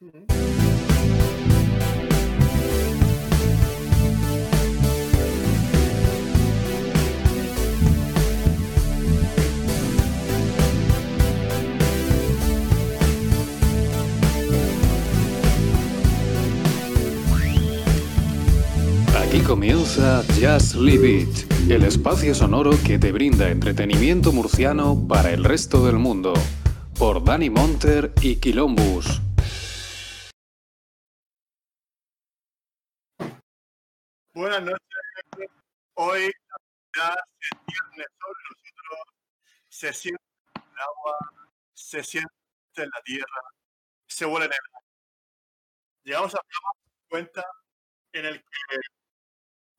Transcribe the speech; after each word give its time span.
Aquí 0.00 0.10
comienza 19.44 20.22
Just 20.40 20.76
Leave 20.76 21.22
It, 21.22 21.28
el 21.68 21.82
espacio 21.82 22.36
sonoro 22.36 22.70
que 22.84 23.00
te 23.00 23.10
brinda 23.10 23.50
entretenimiento 23.50 24.30
murciano 24.30 25.08
para 25.08 25.32
el 25.32 25.42
resto 25.42 25.84
del 25.84 25.96
mundo, 25.96 26.34
por 26.96 27.24
Dani 27.24 27.50
Monter 27.50 28.12
y 28.22 28.36
Quilombus. 28.36 29.22
Buenas 34.38 34.62
noches. 34.62 35.50
Hoy 35.94 36.30
ya 36.96 37.12
se 37.40 37.48
cierne 37.66 38.04
sobre 38.20 38.40
nosotros, 38.48 39.00
se 39.68 39.92
siente 39.92 40.22
en 40.54 40.62
el 40.62 40.78
agua, 40.78 41.18
se 41.74 42.04
siente 42.04 42.32
en 42.76 42.88
la 42.88 43.02
tierra, 43.02 43.40
se 44.06 44.24
vuela 44.26 44.46
en 44.46 44.52
el 44.52 44.54
aire. 44.54 44.86
Llegamos 46.04 46.34
a 46.36 46.38
programa 46.38 46.70
50 47.10 47.44
en 48.12 48.26
el 48.26 48.38
que, 48.38 48.76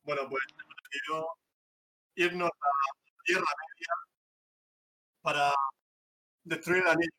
bueno, 0.04 0.28
pues 0.30 0.44
decidido 0.90 1.30
irnos 2.16 2.50
a 2.50 2.68
la 2.68 3.24
Tierra 3.24 3.46
Media 3.46 3.94
para 5.22 5.54
destruir 6.44 6.84
al 6.86 6.98
niño, 6.98 7.12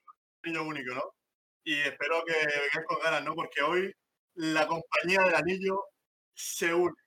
el 0.43 0.53
niño 0.53 0.63
único, 0.65 0.95
¿no? 0.95 1.15
Y 1.65 1.81
espero 1.81 2.23
que 2.27 2.35
vengáis 2.35 2.87
con 2.87 3.01
ganas, 3.01 3.25
¿no? 3.25 3.35
Porque 3.35 3.63
hoy 3.63 3.97
la 4.35 4.67
compañía 4.67 5.23
del 5.23 5.37
anillo 5.37 5.87
se 6.35 6.75
une. 6.75 7.00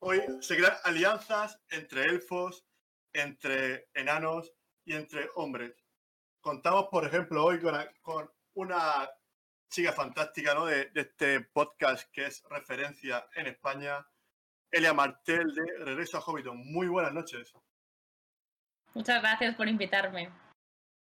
Hoy 0.00 0.22
se 0.40 0.56
crean 0.56 0.76
alianzas 0.84 1.58
entre 1.70 2.04
elfos, 2.04 2.66
entre 3.12 3.88
enanos 3.94 4.52
y 4.84 4.94
entre 4.94 5.28
hombres. 5.36 5.74
Contamos, 6.40 6.88
por 6.90 7.06
ejemplo, 7.06 7.44
hoy 7.44 7.60
con, 7.60 7.74
con 8.00 8.30
una 8.54 9.08
chica 9.70 9.92
fantástica 9.92 10.54
¿no? 10.54 10.66
de, 10.66 10.90
de, 10.90 11.00
este 11.02 11.40
podcast 11.40 12.10
que 12.12 12.26
es 12.26 12.42
referencia 12.50 13.26
en 13.34 13.46
España, 13.46 14.06
Elia 14.70 14.92
Martel 14.92 15.54
de 15.54 15.84
Regreso 15.84 16.18
a 16.18 16.20
Hobbiton. 16.20 16.58
Muy 16.72 16.88
buenas 16.88 17.12
noches. 17.12 17.52
Muchas 18.94 19.22
gracias 19.22 19.54
por 19.54 19.68
invitarme. 19.68 20.30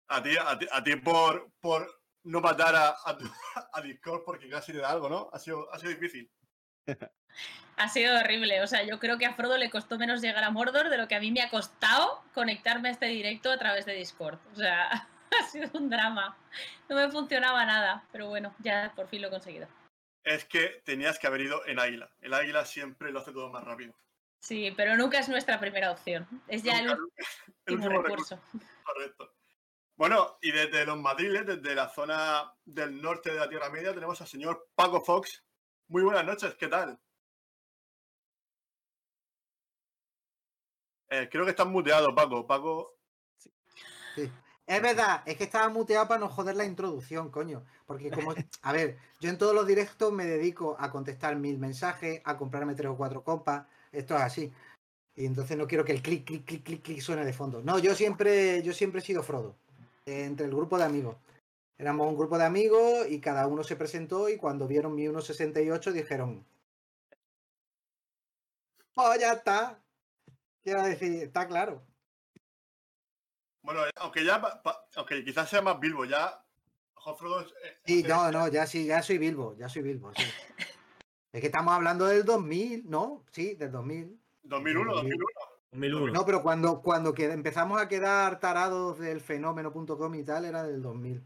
A 0.09 0.23
ti, 0.23 0.37
a 0.37 0.59
ti, 0.59 0.67
a 0.71 0.83
ti 0.83 0.97
por, 0.97 1.53
por 1.61 2.03
no 2.25 2.41
matar 2.41 2.75
a, 2.75 2.89
a, 2.91 3.19
a, 3.73 3.81
Discord 3.81 4.23
porque 4.25 4.49
casi 4.49 4.73
te 4.73 4.79
da 4.79 4.91
algo, 4.91 5.09
¿no? 5.09 5.31
Ha 5.33 5.39
sido, 5.39 5.73
ha 5.73 5.79
sido 5.79 5.93
difícil. 5.93 6.31
ha 7.77 7.89
sido 7.89 8.19
horrible. 8.19 8.63
O 8.63 8.67
sea, 8.67 8.83
yo 8.85 8.99
creo 8.99 9.19
que 9.19 9.27
a 9.27 9.35
Frodo 9.35 9.57
le 9.57 9.71
costó 9.71 9.99
menos 9.99 10.21
llegar 10.21 10.45
a 10.45 10.51
Mordor 10.51 10.89
de 10.89 10.99
lo 10.99 11.09
que 11.09 11.15
a 11.15 11.21
mí 11.21 11.31
me 11.31 11.43
ha 11.43 11.51
costado 11.51 12.23
conectarme 12.35 12.89
a 12.89 12.93
este 12.93 13.07
directo 13.07 13.51
a 13.51 13.59
través 13.59 13.87
de 13.87 13.95
Discord. 13.95 14.39
O 14.53 14.57
sea, 14.57 15.09
ha 15.41 15.47
sido 15.51 15.71
un 15.75 15.91
drama. 15.91 16.37
No 16.89 16.97
me 16.97 17.11
funcionaba 17.11 17.65
nada, 17.65 18.05
pero 18.13 18.29
bueno, 18.29 18.55
ya 18.61 18.93
por 18.95 19.09
fin 19.09 19.23
lo 19.23 19.29
he 19.29 19.31
conseguido. 19.31 19.69
Es 20.25 20.45
que 20.45 20.83
tenías 20.85 21.19
que 21.19 21.27
haber 21.29 21.43
ido 21.43 21.65
en 21.67 21.79
Águila. 21.79 22.11
El 22.21 22.35
Águila 22.35 22.65
siempre 22.65 23.13
lo 23.13 23.21
hace 23.21 23.33
todo 23.33 23.49
más 23.51 23.63
rápido. 23.65 23.95
Sí, 24.41 24.73
pero 24.77 24.97
nunca 24.97 25.19
es 25.19 25.29
nuestra 25.29 25.59
primera 25.59 25.91
opción. 25.93 26.27
Es 26.49 26.63
ya 26.63 26.83
nunca, 26.83 26.95
el, 26.95 27.01
último, 27.01 27.17
el 27.67 27.75
último 27.75 28.03
recurso. 28.03 28.37
recurso. 28.37 28.69
Correcto. 28.85 29.33
Bueno, 29.97 30.37
y 30.43 30.53
desde 30.53 30.85
los 30.85 30.99
Madriles, 30.99 31.47
desde 31.47 31.75
la 31.75 31.89
zona 31.89 32.53
del 32.65 33.01
norte 33.01 33.33
de 33.33 33.41
la 33.41 33.49
Tierra 33.49 33.71
Media, 33.71 33.95
tenemos 33.95 34.21
al 34.21 34.27
señor 34.27 34.69
Paco 34.75 35.01
Fox. 35.01 35.43
Muy 35.89 36.03
buenas 36.03 36.25
noches, 36.25 36.55
¿qué 36.57 36.69
tal? 36.69 36.99
Eh, 41.11 41.29
creo 41.31 41.45
que 41.45 41.51
estás 41.51 41.67
muteado, 41.67 42.15
Paco. 42.15 42.47
Paco. 42.47 42.97
Sí. 43.39 43.51
sí. 44.15 44.31
Es 44.67 44.83
verdad, 44.83 45.23
es 45.27 45.37
que 45.37 45.45
estaba 45.45 45.69
muteado 45.69 46.09
para 46.09 46.19
no 46.19 46.29
joder 46.29 46.57
la 46.57 46.65
introducción, 46.65 47.31
coño. 47.31 47.65
Porque 47.87 48.11
como, 48.11 48.35
a 48.63 48.73
ver, 48.73 48.99
yo 49.21 49.31
en 49.31 49.39
todos 49.39 49.55
los 49.55 49.67
directos 49.67 50.13
me 50.13 50.27
dedico 50.27 50.77
a 50.79 50.91
contestar 50.91 51.37
mil 51.37 51.59
mensajes, 51.59 52.21
a 52.25 52.37
comprarme 52.37 52.75
tres 52.75 52.91
o 52.91 52.97
cuatro 52.97 53.23
copas, 53.23 53.67
esto 53.93 54.17
es 54.17 54.23
así. 54.23 54.53
Y 55.15 55.25
entonces 55.25 55.57
no 55.57 55.67
quiero 55.67 55.85
que 55.85 55.93
el 55.93 56.03
clic, 56.03 56.25
clic, 56.27 56.45
clic, 56.45 56.65
clic, 56.65 56.83
clic 56.83 57.01
suene 57.01 57.25
de 57.25 57.33
fondo. 57.33 57.63
No, 57.63 57.79
yo 57.79 57.95
siempre, 57.95 58.63
yo 58.63 58.73
siempre 58.73 59.01
he 59.01 59.05
sido 59.05 59.23
Frodo, 59.23 59.57
eh, 60.05 60.25
entre 60.25 60.47
el 60.47 60.53
grupo 60.53 60.77
de 60.79 60.85
amigos. 60.85 61.17
Éramos 61.79 62.09
un 62.09 62.17
grupo 62.17 62.37
de 62.37 62.45
amigos 62.45 63.07
y 63.09 63.21
cada 63.21 63.47
uno 63.47 63.63
se 63.63 63.77
presentó 63.77 64.29
y 64.29 64.37
cuando 64.37 64.67
vieron 64.67 64.95
mi 64.95 65.07
1.68 65.07 65.93
dijeron, 65.93 66.45
oh, 68.97 69.15
ya 69.19 69.35
está. 69.35 69.79
Quiero 70.67 70.83
decir, 70.83 71.23
está 71.23 71.47
claro. 71.47 71.87
Bueno, 73.63 73.83
aunque 74.01 74.25
ya, 74.25 74.43
aunque 74.97 75.23
quizás 75.23 75.49
sea 75.49 75.63
más 75.63 75.79
Bilbo, 75.79 76.05
ya. 76.05 76.45
Es, 77.63 77.79
sí, 77.85 78.03
no, 78.03 78.33
no, 78.33 78.49
ya 78.49 78.67
sí, 78.67 78.85
ya 78.85 79.01
soy 79.01 79.19
Bilbo, 79.19 79.55
ya 79.57 79.69
soy 79.69 79.83
Bilbo. 79.83 80.11
Sí. 80.17 80.25
es 81.33 81.41
que 81.41 81.47
estamos 81.47 81.73
hablando 81.73 82.07
del 82.07 82.25
2000, 82.25 82.91
¿no? 82.91 83.25
Sí, 83.31 83.55
del 83.55 83.71
2000. 83.71 84.21
2001, 84.43 84.93
2001. 84.93 85.25
2001. 85.71 86.13
No, 86.13 86.27
pero 86.27 86.43
cuando, 86.43 86.83
cuando 86.83 87.15
empezamos 87.17 87.81
a 87.81 87.87
quedar 87.87 88.41
tarados 88.41 88.99
del 88.99 89.21
fenómeno.com 89.21 90.15
y 90.17 90.25
tal, 90.25 90.47
era 90.47 90.65
del 90.65 90.83
2000. 90.83 91.25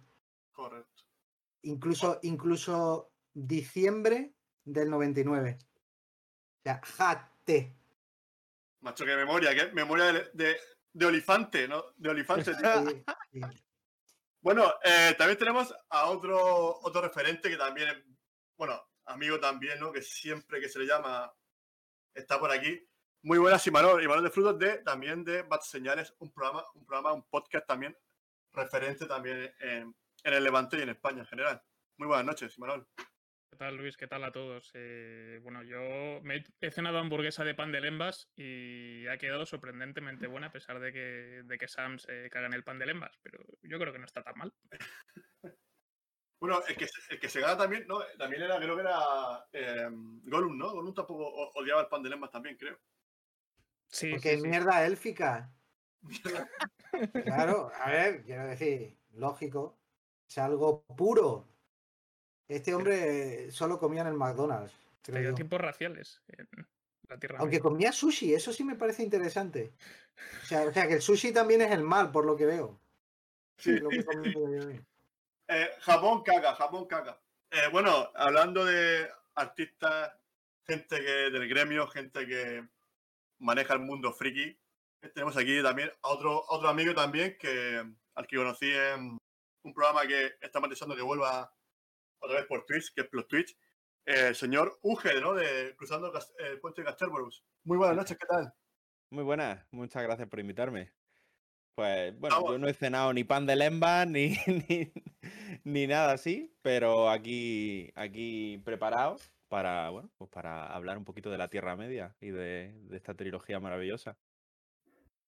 Correcto. 0.53 1.03
Incluso, 1.63 2.19
incluso 2.25 3.11
diciembre 3.33 4.35
del 4.67 4.91
99. 4.91 5.57
O 5.63 6.63
sea, 6.63 6.83
jate. 6.85 7.80
Macho, 8.81 9.05
qué 9.05 9.17
memoria, 9.17 9.55
qué 9.55 9.73
memoria 9.73 10.13
de, 10.13 10.31
de, 10.33 10.61
de 10.93 11.07
olifante, 11.07 11.69
¿no? 11.69 11.85
De 11.97 12.11
olifante. 12.11 12.53
Bueno, 14.43 14.73
eh, 14.83 15.15
también 15.19 15.39
tenemos 15.39 15.75
a 15.91 16.07
otro, 16.07 16.79
otro 16.81 17.03
referente 17.03 17.51
que 17.51 17.59
también 17.59 17.91
es, 17.91 17.97
bueno, 18.57 18.83
amigo 19.05 19.39
también, 19.39 19.79
¿no? 19.79 19.93
Que 19.93 20.01
siempre 20.01 20.59
que 20.59 20.69
se 20.71 20.79
le 20.79 20.87
llama 20.87 21.31
está 22.15 22.41
por 22.41 22.51
aquí. 22.51 22.89
Muy 23.23 23.37
buenas, 23.37 23.67
Imanol. 23.67 24.03
Imanol 24.03 24.25
de 24.25 24.31
Frutos 24.31 24.59
de, 24.59 24.79
también 24.79 25.25
de 25.25 25.43
Bad 25.43 25.61
Señales, 25.61 26.15
un 26.21 26.33
programa, 26.33 26.65
un 26.75 26.87
programa, 26.87 27.13
un 27.13 27.23
podcast 27.25 27.67
también 27.67 27.95
referente 28.53 29.05
también 29.05 29.55
en, 29.61 29.95
en 30.25 30.33
el 30.33 30.43
Levante 30.43 30.79
y 30.79 30.83
en 30.83 30.89
España 30.89 31.21
en 31.21 31.27
general. 31.27 31.63
Muy 31.99 32.09
buenas 32.09 32.25
noches, 32.25 32.57
Imanol. 32.57 32.89
¿Qué 33.51 33.57
tal, 33.57 33.77
Luis? 33.77 33.97
¿Qué 33.97 34.07
tal 34.07 34.23
a 34.23 34.31
todos? 34.31 34.71
Eh, 34.75 35.41
bueno, 35.43 35.65
yo 35.65 36.23
me 36.23 36.45
he 36.61 36.71
cenado 36.71 36.99
hamburguesa 36.99 37.43
de 37.43 37.55
pan 37.55 37.73
de 37.73 37.81
lembas 37.81 38.31
y 38.37 39.07
ha 39.09 39.19
quedado 39.19 39.45
sorprendentemente 39.45 40.29
buena 40.29 40.47
a 40.47 40.53
pesar 40.53 40.79
de 40.79 40.93
que, 40.93 41.43
de 41.45 41.59
que 41.59 41.67
Sam 41.67 41.99
se 41.99 42.31
caga 42.31 42.47
en 42.47 42.55
el 42.55 42.63
pan 42.63 42.79
de 42.79 42.87
lembas, 42.87 43.19
pero 43.23 43.45
yo 43.63 43.79
creo 43.79 43.93
que 43.93 43.99
no 43.99 44.07
está 44.07 44.23
tan 44.23 44.39
mal. 44.39 44.55
Bueno, 46.41 46.63
el 46.67 46.75
que, 46.75 46.87
el 47.11 47.21
que 47.21 47.29
se 47.29 47.39
gana 47.39 47.55
también, 47.59 47.87
¿no? 47.87 47.99
También 48.17 48.41
era, 48.41 48.57
creo 48.57 48.75
que 48.75 48.81
era 48.81 49.47
eh, 49.53 49.89
Gollum, 49.91 50.57
¿no? 50.57 50.73
Gollum 50.73 50.95
tampoco 50.95 51.51
odiaba 51.55 51.83
el 51.83 51.89
pan 51.89 52.03
de 52.03 52.09
lembas 52.09 52.31
también, 52.31 52.57
creo. 52.57 52.79
Sí. 53.89 54.13
Porque 54.13 54.39
sí, 54.39 54.49
mierda 54.49 54.73
sí. 54.73 54.87
élfica. 54.87 55.53
claro, 57.27 57.71
a 57.75 57.91
ver, 57.91 58.23
quiero 58.23 58.47
decir, 58.47 58.97
lógico. 59.11 59.79
Es 60.27 60.39
algo 60.39 60.87
puro. 60.97 61.47
Este 62.51 62.75
hombre 62.75 63.53
solo 63.53 63.79
comía 63.79 64.01
en 64.01 64.09
el 64.09 64.15
McDonald's. 64.15 64.75
Estereotipos 64.97 65.61
raciales 65.61 66.21
en 66.37 66.49
la 67.09 67.17
Tierra 67.17 67.39
Aunque 67.39 67.59
Media. 67.59 67.63
comía 67.63 67.93
sushi, 67.93 68.35
eso 68.35 68.53
sí 68.53 68.65
me 68.65 68.75
parece 68.75 69.05
interesante. 69.05 69.73
O 70.43 70.47
sea, 70.47 70.63
o 70.65 70.73
sea, 70.73 70.89
que 70.89 70.95
el 70.95 71.01
sushi 71.01 71.33
también 71.33 71.63
es 71.63 71.71
el 71.71 71.85
mal, 71.85 72.11
por 72.11 72.25
lo 72.27 72.37
que 72.37 72.47
veo. 72.47 72.81
Sí, 73.57 73.79
lo 73.79 73.89
que. 73.89 74.05
Eh, 75.47 75.71
Japón 75.81 76.25
caga, 76.25 76.57
Japón 76.57 76.87
caga. 76.87 77.21
Eh, 77.53 77.69
bueno, 77.71 78.11
hablando 78.17 78.65
de 78.65 79.09
artistas, 79.37 80.13
gente 80.67 81.01
que 81.01 81.31
del 81.31 81.49
gremio, 81.49 81.87
gente 81.87 82.27
que 82.27 82.67
maneja 83.39 83.75
el 83.75 83.81
mundo 83.81 84.13
friki, 84.13 84.59
tenemos 85.15 85.37
aquí 85.37 85.63
también 85.63 85.93
a 86.03 86.09
otro, 86.09 86.45
otro 86.49 86.69
amigo 86.69 86.95
también 86.95 87.37
que 87.39 87.85
al 88.17 88.27
que 88.27 88.37
conocí 88.37 88.73
en 88.73 89.19
un 89.63 89.73
programa 89.73 90.05
que 90.07 90.33
estamos 90.41 90.69
deseando 90.69 90.97
que 90.97 91.03
vuelva 91.03 91.53
otra 92.21 92.39
vez 92.39 92.47
por 92.47 92.65
Twitch, 92.65 92.93
que 92.95 93.03
es 93.03 93.09
Plus 93.09 93.27
Twitch, 93.27 93.57
eh, 94.07 94.29
el 94.29 94.35
señor 94.35 94.79
Uge, 94.83 95.21
¿no? 95.21 95.35
De 95.35 95.75
Cruzando 95.77 96.13
el 96.39 96.61
Puente 96.61 96.83
de 96.83 96.87
Casterborus. 96.87 97.45
Muy 97.65 97.77
buenas 97.77 97.97
noches, 97.97 98.17
¿qué 98.19 98.27
tal? 98.27 98.53
Muy 99.11 99.25
buenas, 99.25 99.67
muchas 99.71 100.03
gracias 100.03 100.29
por 100.29 100.41
invitarme. 100.41 100.93
Pues 101.75 102.19
bueno, 102.19 102.37
Vamos. 102.37 102.53
yo 102.53 102.59
no 102.59 102.69
he 102.69 102.75
cenado 102.75 103.13
ni 103.13 103.25
pan 103.25 103.47
de 103.47 103.57
lemba 103.57 104.05
ni, 104.07 104.37
ni, 104.47 104.93
ni, 105.65 105.87
nada 105.87 106.13
así, 106.13 106.55
pero 106.63 107.09
aquí, 107.09 107.91
aquí 107.95 108.59
preparado 108.65 109.17
para, 109.49 109.91
bueno, 109.91 110.11
pues 110.17 110.31
para 110.31 110.67
hablar 110.67 110.99
un 110.99 111.05
poquito 111.05 111.31
de 111.31 111.39
la 111.39 111.49
Tierra 111.49 111.77
Media 111.77 112.17
y 112.21 112.31
de, 112.31 112.73
de 112.83 112.97
esta 112.97 113.15
trilogía 113.15 113.61
maravillosa. 113.61 114.19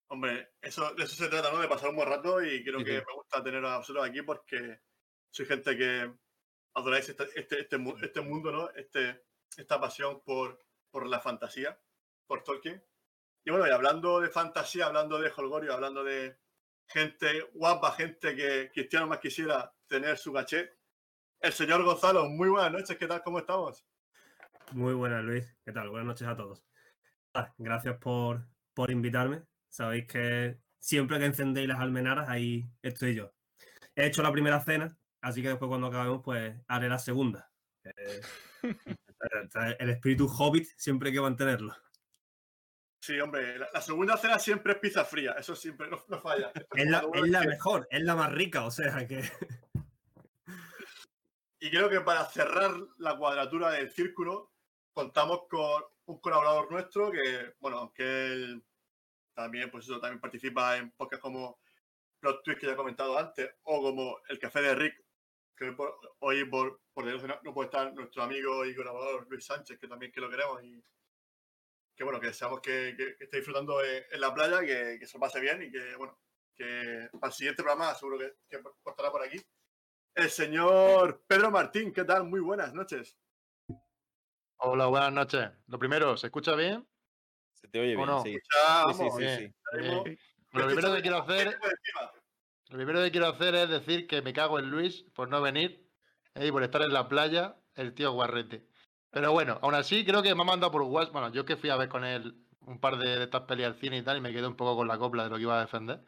Hombre, 0.09 0.51
eso, 0.61 0.95
de 0.95 1.05
eso 1.05 1.17
se 1.17 1.29
trata, 1.29 1.51
¿no? 1.51 1.59
De 1.59 1.69
pasar 1.69 1.89
un 1.89 1.97
buen 1.97 2.09
rato 2.09 2.43
y 2.45 2.63
creo 2.63 2.81
sí, 2.81 2.85
que 2.85 2.93
me 2.93 3.15
gusta 3.15 3.43
tener 3.43 3.65
a 3.65 3.79
vosotros 3.79 4.07
aquí 4.07 4.21
porque 4.21 4.81
soy 5.31 5.47
gente 5.47 5.77
que, 5.77 6.13
adoráis 6.75 7.09
este, 7.09 7.25
este, 7.37 7.61
este, 7.61 7.77
este 8.03 8.21
mundo, 8.21 8.53
¿no? 8.53 8.71
Este, 8.71 9.25
esta 9.57 9.81
pasión 9.81 10.23
por, 10.25 10.59
por 10.91 11.07
la 11.07 11.21
fantasía, 11.21 11.79
por 12.27 12.43
Tolkien. 12.43 12.83
Y 13.45 13.51
bueno, 13.51 13.67
y 13.67 13.71
hablando 13.71 14.21
de 14.21 14.29
fantasía, 14.29 14.87
hablando 14.87 15.19
de 15.19 15.33
Holgorio, 15.35 15.75
hablando 15.75 16.05
de 16.05 16.39
gente 16.87 17.43
guapa, 17.55 17.93
gente 17.93 18.37
que 18.37 18.71
Cristiano 18.73 19.07
más 19.07 19.19
quisiera 19.19 19.73
tener 19.87 20.17
su 20.17 20.33
caché, 20.33 20.79
el 21.41 21.53
señor 21.53 21.83
Gonzalo, 21.83 22.29
muy 22.29 22.49
buenas 22.49 22.71
noches, 22.71 22.97
¿qué 22.97 23.07
tal? 23.09 23.23
¿Cómo 23.23 23.41
estamos? 23.41 23.85
Muy 24.71 24.95
buenas, 24.95 25.25
Luis. 25.25 25.45
¿Qué 25.65 25.73
tal? 25.73 25.91
Buenas 25.91 26.07
noches 26.07 26.29
a 26.29 26.37
todos. 26.37 26.65
Gracias 27.59 27.97
por, 27.99 28.47
por 28.75 28.91
invitarme. 28.93 29.43
Sabéis 29.69 30.07
que 30.07 30.59
siempre 30.79 31.19
que 31.19 31.25
encendéis 31.25 31.67
las 31.67 31.81
almenaras, 31.81 32.29
ahí 32.29 32.71
estoy 32.81 33.17
yo. 33.17 33.33
He 33.97 34.07
hecho 34.07 34.23
la 34.23 34.31
primera 34.31 34.61
cena, 34.61 34.97
así 35.23 35.41
que 35.41 35.49
después 35.49 35.69
cuando 35.69 35.87
acabemos, 35.87 36.21
pues 36.23 36.55
haré 36.69 36.89
la 36.89 36.99
segunda. 36.99 37.51
Eh, 39.25 39.77
el 39.79 39.91
espíritu 39.91 40.27
hobbit 40.27 40.67
siempre 40.77 41.09
hay 41.09 41.15
que 41.15 41.21
mantenerlo. 41.21 41.77
Sí, 43.01 43.19
hombre, 43.21 43.59
la, 43.59 43.81
segunda 43.81 44.17
cena 44.17 44.39
siempre 44.39 44.73
es 44.73 44.79
pizza 44.79 45.05
fría, 45.05 45.33
eso 45.39 45.55
siempre 45.55 45.89
no, 45.89 45.99
falla. 46.21 46.53
Es 46.75 46.89
la, 46.89 47.41
mejor, 47.43 47.87
es 47.91 48.03
la 48.03 48.17
más 48.17 48.33
rica, 48.33 48.65
o 48.65 48.71
sea 48.71 49.07
que... 49.07 49.23
Y 51.61 51.71
creo 51.71 51.89
que 51.89 52.01
para 52.01 52.25
cerrar 52.25 52.73
la 52.99 53.17
cuadratura 53.17 53.71
del 53.71 53.91
círculo, 53.91 54.53
contamos 54.93 55.43
con 55.49 55.85
un 56.07 56.21
colaborador 56.21 56.71
nuestro 56.71 57.11
que, 57.11 57.55
bueno, 57.61 57.79
aunque 57.79 58.27
él 58.27 58.65
también, 59.35 59.71
pues 59.71 59.85
eso, 59.85 60.01
también 60.01 60.21
participa 60.21 60.77
en 60.77 60.91
podcasts 60.93 61.23
como 61.23 61.61
los 62.21 62.43
tweets 62.43 62.61
que 62.61 62.67
ya 62.67 62.73
he 62.73 62.77
comentado 62.77 63.19
antes, 63.19 63.51
o 63.65 63.83
como 63.83 64.21
el 64.29 64.39
café 64.39 64.63
de 64.63 64.75
Rick, 64.75 65.02
que 65.63 65.77
hoy 66.21 66.45
por, 66.45 66.81
por 66.93 67.05
no 67.05 67.55
puede 67.55 67.67
estar 67.67 67.93
nuestro 67.95 68.23
amigo 68.23 68.65
y 68.65 68.75
colaborador 68.75 69.27
Luis 69.29 69.45
Sánchez, 69.45 69.79
que 69.79 69.89
también 69.89 70.11
que 70.13 70.21
lo 70.21 70.31
queremos 70.31 70.63
y 70.65 70.83
que 71.95 72.05
bueno, 72.05 72.19
que 72.19 72.29
deseamos 72.29 72.61
que, 72.61 72.95
que, 72.97 73.25
esté 73.25 73.37
disfrutando 73.37 73.83
en, 73.85 74.21
la 74.21 74.35
playa, 74.35 74.61
que, 74.61 74.99
que, 74.99 75.07
se 75.07 75.17
lo 75.17 75.21
pase 75.21 75.41
bien 75.41 75.63
y 75.63 75.71
que 75.71 75.95
bueno, 75.97 76.19
que 76.55 77.09
para 77.21 77.29
el 77.29 77.33
siguiente 77.33 77.63
programa 77.63 77.95
seguro 77.95 78.19
que, 78.19 78.35
que 78.49 78.63
estará 78.87 79.11
por 79.11 79.23
aquí. 79.23 79.41
El 80.15 80.31
señor 80.31 81.25
Pedro 81.27 81.51
Martín, 81.51 81.93
¿qué 81.93 82.05
tal? 82.05 82.25
Muy 82.25 82.41
buenas 82.41 82.75
noches. 82.75 83.17
Hola, 84.59 84.87
buenas 84.87 85.13
noches. 85.13 85.51
Lo 85.67 85.79
primero, 85.79 86.17
¿se 86.17 86.27
escucha 86.27 86.55
bien? 86.55 86.87
Se 87.55 87.69
te 87.69 87.81
oye 87.81 87.97
bien, 87.97 88.09
sí. 88.23 88.39
sí, 88.97 89.05
sí, 89.19 89.37
sí, 89.37 90.19
Lo 90.53 90.67
primero 90.67 90.95
que 90.95 91.03
quiero 91.03 91.19
hacer... 91.19 91.59
Lo 92.73 92.79
primero 92.79 93.03
que 93.03 93.11
quiero 93.11 93.29
hacer 93.29 93.55
es 93.55 93.69
decir 93.69 94.07
que 94.07 94.23
me 94.23 94.33
cago 94.33 94.59
en 94.59 94.71
Luis 94.71 95.03
por 95.15 95.29
no 95.29 95.43
venir 95.43 95.87
eh, 96.35 96.47
y 96.47 96.51
por 96.51 96.63
estar 96.63 96.81
en 96.81 96.95
la 96.95 97.07
playa, 97.07 97.57
el 97.75 97.95
tío 97.95 98.13
guarrete. 98.13 98.67
Pero 99.11 99.31
bueno, 99.33 99.59
aún 99.61 99.75
así 99.75 100.07
creo 100.07 100.23
que 100.23 100.35
me 100.35 100.41
ha 100.41 100.45
mandado 100.45 100.73
por 100.73 100.81
WhatsApp. 100.81 101.13
Bueno, 101.13 101.33
yo 101.33 101.45
que 101.45 101.57
fui 101.57 101.69
a 101.69 101.77
ver 101.77 101.91
con 101.91 102.03
él 102.03 102.35
un 102.61 102.81
par 102.81 102.97
de, 102.97 103.25
estas 103.25 103.43
peleas 103.43 103.75
al 103.75 103.79
cine 103.79 103.99
y 103.99 104.03
tal, 104.03 104.17
y 104.17 104.23
me 104.23 104.33
quedé 104.33 104.47
un 104.47 104.57
poco 104.57 104.75
con 104.75 104.89
la 104.89 104.97
copla 104.97 105.25
de 105.25 105.29
lo 105.31 105.37
que 105.37 105.43
iba 105.43 105.59
a 105.59 105.61
defender. 105.61 106.01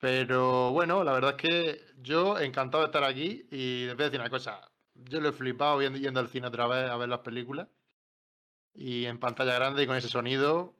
Pero 0.00 0.72
bueno, 0.72 1.04
la 1.04 1.12
verdad 1.12 1.36
es 1.38 1.42
que 1.42 1.80
yo 1.98 2.38
encantado 2.38 2.82
de 2.82 2.88
estar 2.88 3.04
aquí 3.04 3.46
y 3.52 3.86
les 3.86 3.96
voy 3.96 4.06
decir 4.06 4.20
una 4.20 4.30
cosa 4.30 4.60
yo 5.04 5.20
lo 5.20 5.28
he 5.28 5.32
flipado 5.32 5.78
viendo, 5.78 5.98
yendo 5.98 6.20
al 6.20 6.28
cine 6.28 6.48
otra 6.48 6.66
vez 6.66 6.90
a 6.90 6.96
ver 6.96 7.08
las 7.08 7.20
películas. 7.20 7.68
Y 8.74 9.06
en 9.06 9.18
pantalla 9.18 9.54
grande 9.54 9.82
y 9.82 9.86
con 9.86 9.96
ese 9.96 10.08
sonido. 10.08 10.74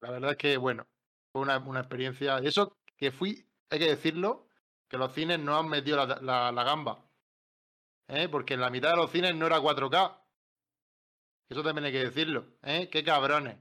La 0.00 0.10
verdad 0.10 0.32
es 0.32 0.36
que, 0.36 0.56
bueno, 0.56 0.86
fue 1.32 1.42
una, 1.42 1.58
una 1.58 1.80
experiencia. 1.80 2.38
Eso 2.38 2.76
que 2.96 3.10
fui, 3.10 3.47
hay 3.70 3.78
que 3.78 3.88
decirlo, 3.88 4.48
que 4.88 4.98
los 4.98 5.12
cines 5.12 5.38
no 5.38 5.58
han 5.58 5.68
metido 5.68 6.04
la, 6.06 6.64
gamba. 6.64 7.04
¿eh? 8.08 8.28
Porque 8.28 8.54
en 8.54 8.60
la 8.60 8.70
mitad 8.70 8.90
de 8.90 8.96
los 8.96 9.10
cines 9.10 9.34
no 9.34 9.46
era 9.46 9.60
4K. 9.60 10.18
Eso 11.48 11.62
también 11.62 11.86
hay 11.86 11.92
que 11.92 12.04
decirlo. 12.04 12.46
¿eh? 12.62 12.88
Qué 12.90 13.04
cabrones. 13.04 13.58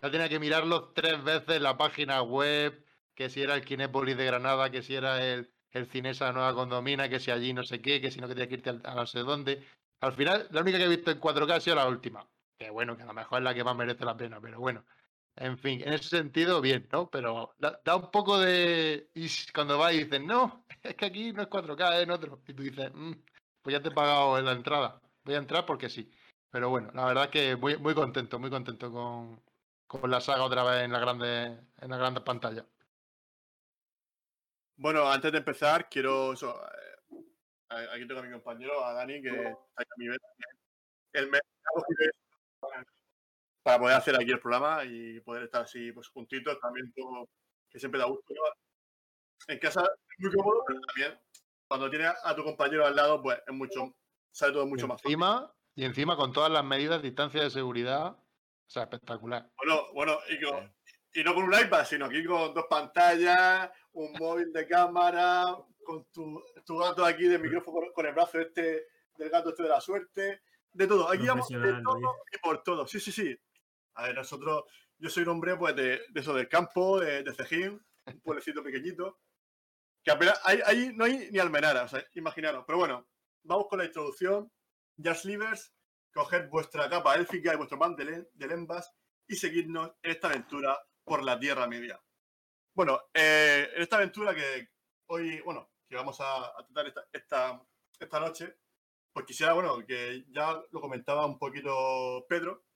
Ya 0.00 0.10
tenía 0.10 0.28
que 0.28 0.38
mirarlos 0.38 0.94
tres 0.94 1.22
veces 1.24 1.60
la 1.60 1.76
página 1.76 2.22
web, 2.22 2.84
que 3.14 3.28
si 3.30 3.42
era 3.42 3.54
el 3.54 3.64
Kinépolis 3.64 4.16
de 4.16 4.24
Granada, 4.26 4.70
que 4.70 4.82
si 4.82 4.94
era 4.94 5.24
el, 5.24 5.50
el 5.72 5.86
Cinesa 5.86 6.32
Nueva 6.32 6.54
Condomina, 6.54 7.08
que 7.08 7.18
si 7.18 7.30
allí 7.30 7.52
no 7.52 7.64
sé 7.64 7.82
qué, 7.82 8.00
que 8.00 8.10
si 8.10 8.20
no 8.20 8.28
que 8.28 8.34
tienes 8.34 8.48
que 8.48 8.54
irte 8.54 8.70
a 8.70 8.94
no 8.94 9.06
sé 9.06 9.20
dónde. 9.20 9.64
Al 10.00 10.12
final, 10.12 10.46
la 10.50 10.60
única 10.60 10.78
que 10.78 10.84
he 10.84 10.88
visto 10.88 11.10
en 11.10 11.20
4K 11.20 11.50
ha 11.52 11.60
sido 11.60 11.76
la 11.76 11.88
última. 11.88 12.28
Que 12.56 12.70
bueno, 12.70 12.96
que 12.96 13.02
a 13.02 13.06
lo 13.06 13.14
mejor 13.14 13.38
es 13.38 13.44
la 13.44 13.54
que 13.54 13.64
más 13.64 13.76
merece 13.76 14.04
la 14.04 14.16
pena, 14.16 14.40
pero 14.40 14.60
bueno. 14.60 14.84
En 15.40 15.56
fin, 15.56 15.80
en 15.82 15.92
ese 15.92 16.08
sentido, 16.08 16.60
bien, 16.60 16.88
¿no? 16.90 17.08
Pero 17.10 17.54
da, 17.58 17.96
un 17.96 18.10
poco 18.10 18.38
de. 18.38 19.08
Y 19.14 19.28
cuando 19.54 19.78
vas 19.78 19.94
y 19.94 20.04
dices, 20.04 20.20
no, 20.20 20.64
es 20.82 20.96
que 20.96 21.06
aquí 21.06 21.32
no 21.32 21.42
es 21.42 21.48
4K, 21.48 21.96
es 21.96 22.02
en 22.02 22.10
otro. 22.10 22.42
Y 22.48 22.54
tú 22.54 22.62
dices, 22.64 22.90
mm, 22.92 23.12
pues 23.62 23.72
ya 23.72 23.80
te 23.80 23.88
he 23.88 23.92
pagado 23.92 24.36
en 24.38 24.44
la 24.46 24.52
entrada. 24.52 25.00
Voy 25.24 25.34
a 25.34 25.38
entrar 25.38 25.64
porque 25.64 25.88
sí. 25.88 26.10
Pero 26.50 26.70
bueno, 26.70 26.90
la 26.92 27.04
verdad 27.06 27.30
que 27.30 27.54
muy, 27.56 27.76
muy 27.76 27.94
contento, 27.94 28.38
muy 28.40 28.50
contento 28.50 28.90
con, 28.90 29.40
con 29.86 30.10
la 30.10 30.20
saga 30.20 30.42
otra 30.42 30.64
vez 30.64 30.84
en 30.84 30.92
la 30.92 30.98
grande, 30.98 31.58
en 31.80 31.90
la 31.90 31.98
grande 31.98 32.20
pantalla. 32.22 32.66
Bueno, 34.76 35.08
antes 35.08 35.30
de 35.30 35.38
empezar, 35.38 35.88
quiero. 35.88 36.32
Eso, 36.32 36.60
eh, 37.70 37.86
aquí 37.92 38.08
tengo 38.08 38.20
a 38.20 38.24
mi 38.24 38.32
compañero, 38.32 38.84
a 38.84 38.92
Dani, 38.92 39.22
que 39.22 39.28
está 39.28 39.82
a 39.82 39.98
mi 39.98 40.08
vez. 40.08 40.18
Él 41.12 41.30
me 41.30 41.38
ha 41.38 41.40
para 43.68 43.80
poder 43.80 43.96
hacer 43.96 44.16
aquí 44.16 44.30
el 44.30 44.40
programa 44.40 44.82
y 44.82 45.20
poder 45.20 45.42
estar 45.42 45.62
así, 45.62 45.92
pues 45.92 46.08
juntitos, 46.08 46.58
también 46.58 46.90
todo, 46.96 47.28
que 47.68 47.78
siempre 47.78 48.00
da 48.00 48.06
gusto. 48.06 48.32
En 49.46 49.58
casa 49.58 49.82
es 49.82 50.24
muy 50.24 50.32
cómodo, 50.32 50.64
pero 50.66 50.80
también 50.80 51.20
cuando 51.66 51.90
tienes 51.90 52.14
a 52.24 52.34
tu 52.34 52.44
compañero 52.44 52.86
al 52.86 52.96
lado, 52.96 53.20
pues 53.20 53.38
es 53.46 53.54
mucho, 53.54 53.94
sale 54.32 54.54
todo 54.54 54.64
mucho 54.64 54.88
más 54.88 55.04
encima, 55.04 55.52
Y 55.74 55.84
encima 55.84 56.16
con 56.16 56.32
todas 56.32 56.50
las 56.50 56.64
medidas 56.64 57.02
distancia 57.02 57.42
de 57.42 57.50
seguridad, 57.50 58.12
o 58.12 58.70
sea, 58.70 58.84
espectacular. 58.84 59.50
Bueno, 59.58 59.92
bueno, 59.92 60.18
y 60.30 60.42
con, 60.42 60.74
y 61.12 61.22
no 61.22 61.34
con 61.34 61.44
un 61.44 61.52
iPad, 61.52 61.84
sino 61.84 62.06
aquí 62.06 62.24
con 62.24 62.54
dos 62.54 62.64
pantallas, 62.70 63.70
un 63.92 64.14
móvil 64.18 64.50
de 64.50 64.66
cámara, 64.66 65.54
con 65.84 66.06
tu, 66.10 66.42
tu 66.64 66.78
gato 66.78 67.04
aquí 67.04 67.24
de 67.24 67.38
micrófono 67.38 67.92
con 67.92 68.06
el 68.06 68.14
brazo 68.14 68.40
este 68.40 68.86
del 69.18 69.28
gato 69.28 69.50
este 69.50 69.64
de 69.64 69.68
la 69.68 69.80
suerte, 69.82 70.40
de 70.72 70.86
todo. 70.86 71.10
Aquí 71.10 71.26
vamos 71.26 71.46
de 71.48 71.82
todo 71.82 72.16
y 72.32 72.38
por 72.38 72.62
todo. 72.62 72.86
Sí, 72.86 72.98
sí, 72.98 73.12
sí. 73.12 73.38
A 73.98 74.04
ver, 74.04 74.14
nosotros, 74.14 74.64
yo 74.98 75.10
soy 75.10 75.24
un 75.24 75.30
hombre 75.30 75.56
pues 75.56 75.74
de, 75.74 76.00
eso 76.14 76.32
del 76.32 76.48
campo, 76.48 77.00
de, 77.00 77.24
Cejín, 77.34 77.84
un 78.06 78.20
pueblecito 78.20 78.62
pequeñito, 78.62 79.20
que 80.04 80.12
apenas, 80.12 80.40
ahí, 80.44 80.92
no 80.94 81.04
hay 81.04 81.28
ni 81.30 81.38
almenara, 81.38 81.82
o 81.82 81.88
sea, 81.88 82.04
imaginaros. 82.14 82.64
Pero 82.66 82.78
bueno, 82.78 83.08
vamos 83.42 83.66
con 83.68 83.80
la 83.80 83.84
introducción. 83.84 84.50
Just 84.96 85.24
Livers, 85.24 85.74
coged 86.12 86.48
vuestra 86.48 86.88
capa 86.88 87.16
élfica 87.16 87.52
y 87.52 87.56
vuestro 87.56 87.78
pan 87.78 87.96
de, 87.96 88.28
de 88.32 88.46
lembas 88.46 88.92
y 89.26 89.36
seguidnos 89.36 89.92
en 90.02 90.12
esta 90.12 90.28
aventura 90.28 90.78
por 91.04 91.24
la 91.24 91.38
Tierra 91.38 91.66
Media. 91.66 92.00
Bueno, 92.74 93.00
eh, 93.12 93.68
en 93.74 93.82
esta 93.82 93.96
aventura 93.96 94.32
que 94.34 94.68
hoy, 95.06 95.40
bueno, 95.40 95.72
que 95.88 95.96
vamos 95.96 96.20
a, 96.20 96.52
tratar 96.72 96.86
esta, 97.12 97.60
esta, 97.98 98.20
noche, 98.20 98.56
pues 99.12 99.26
quisiera, 99.26 99.52
bueno, 99.52 99.84
que 99.84 100.24
ya 100.28 100.62
lo 100.70 100.80
comentaba 100.80 101.26
un 101.26 101.38
poquito 101.38 102.24
Pedro, 102.28 102.67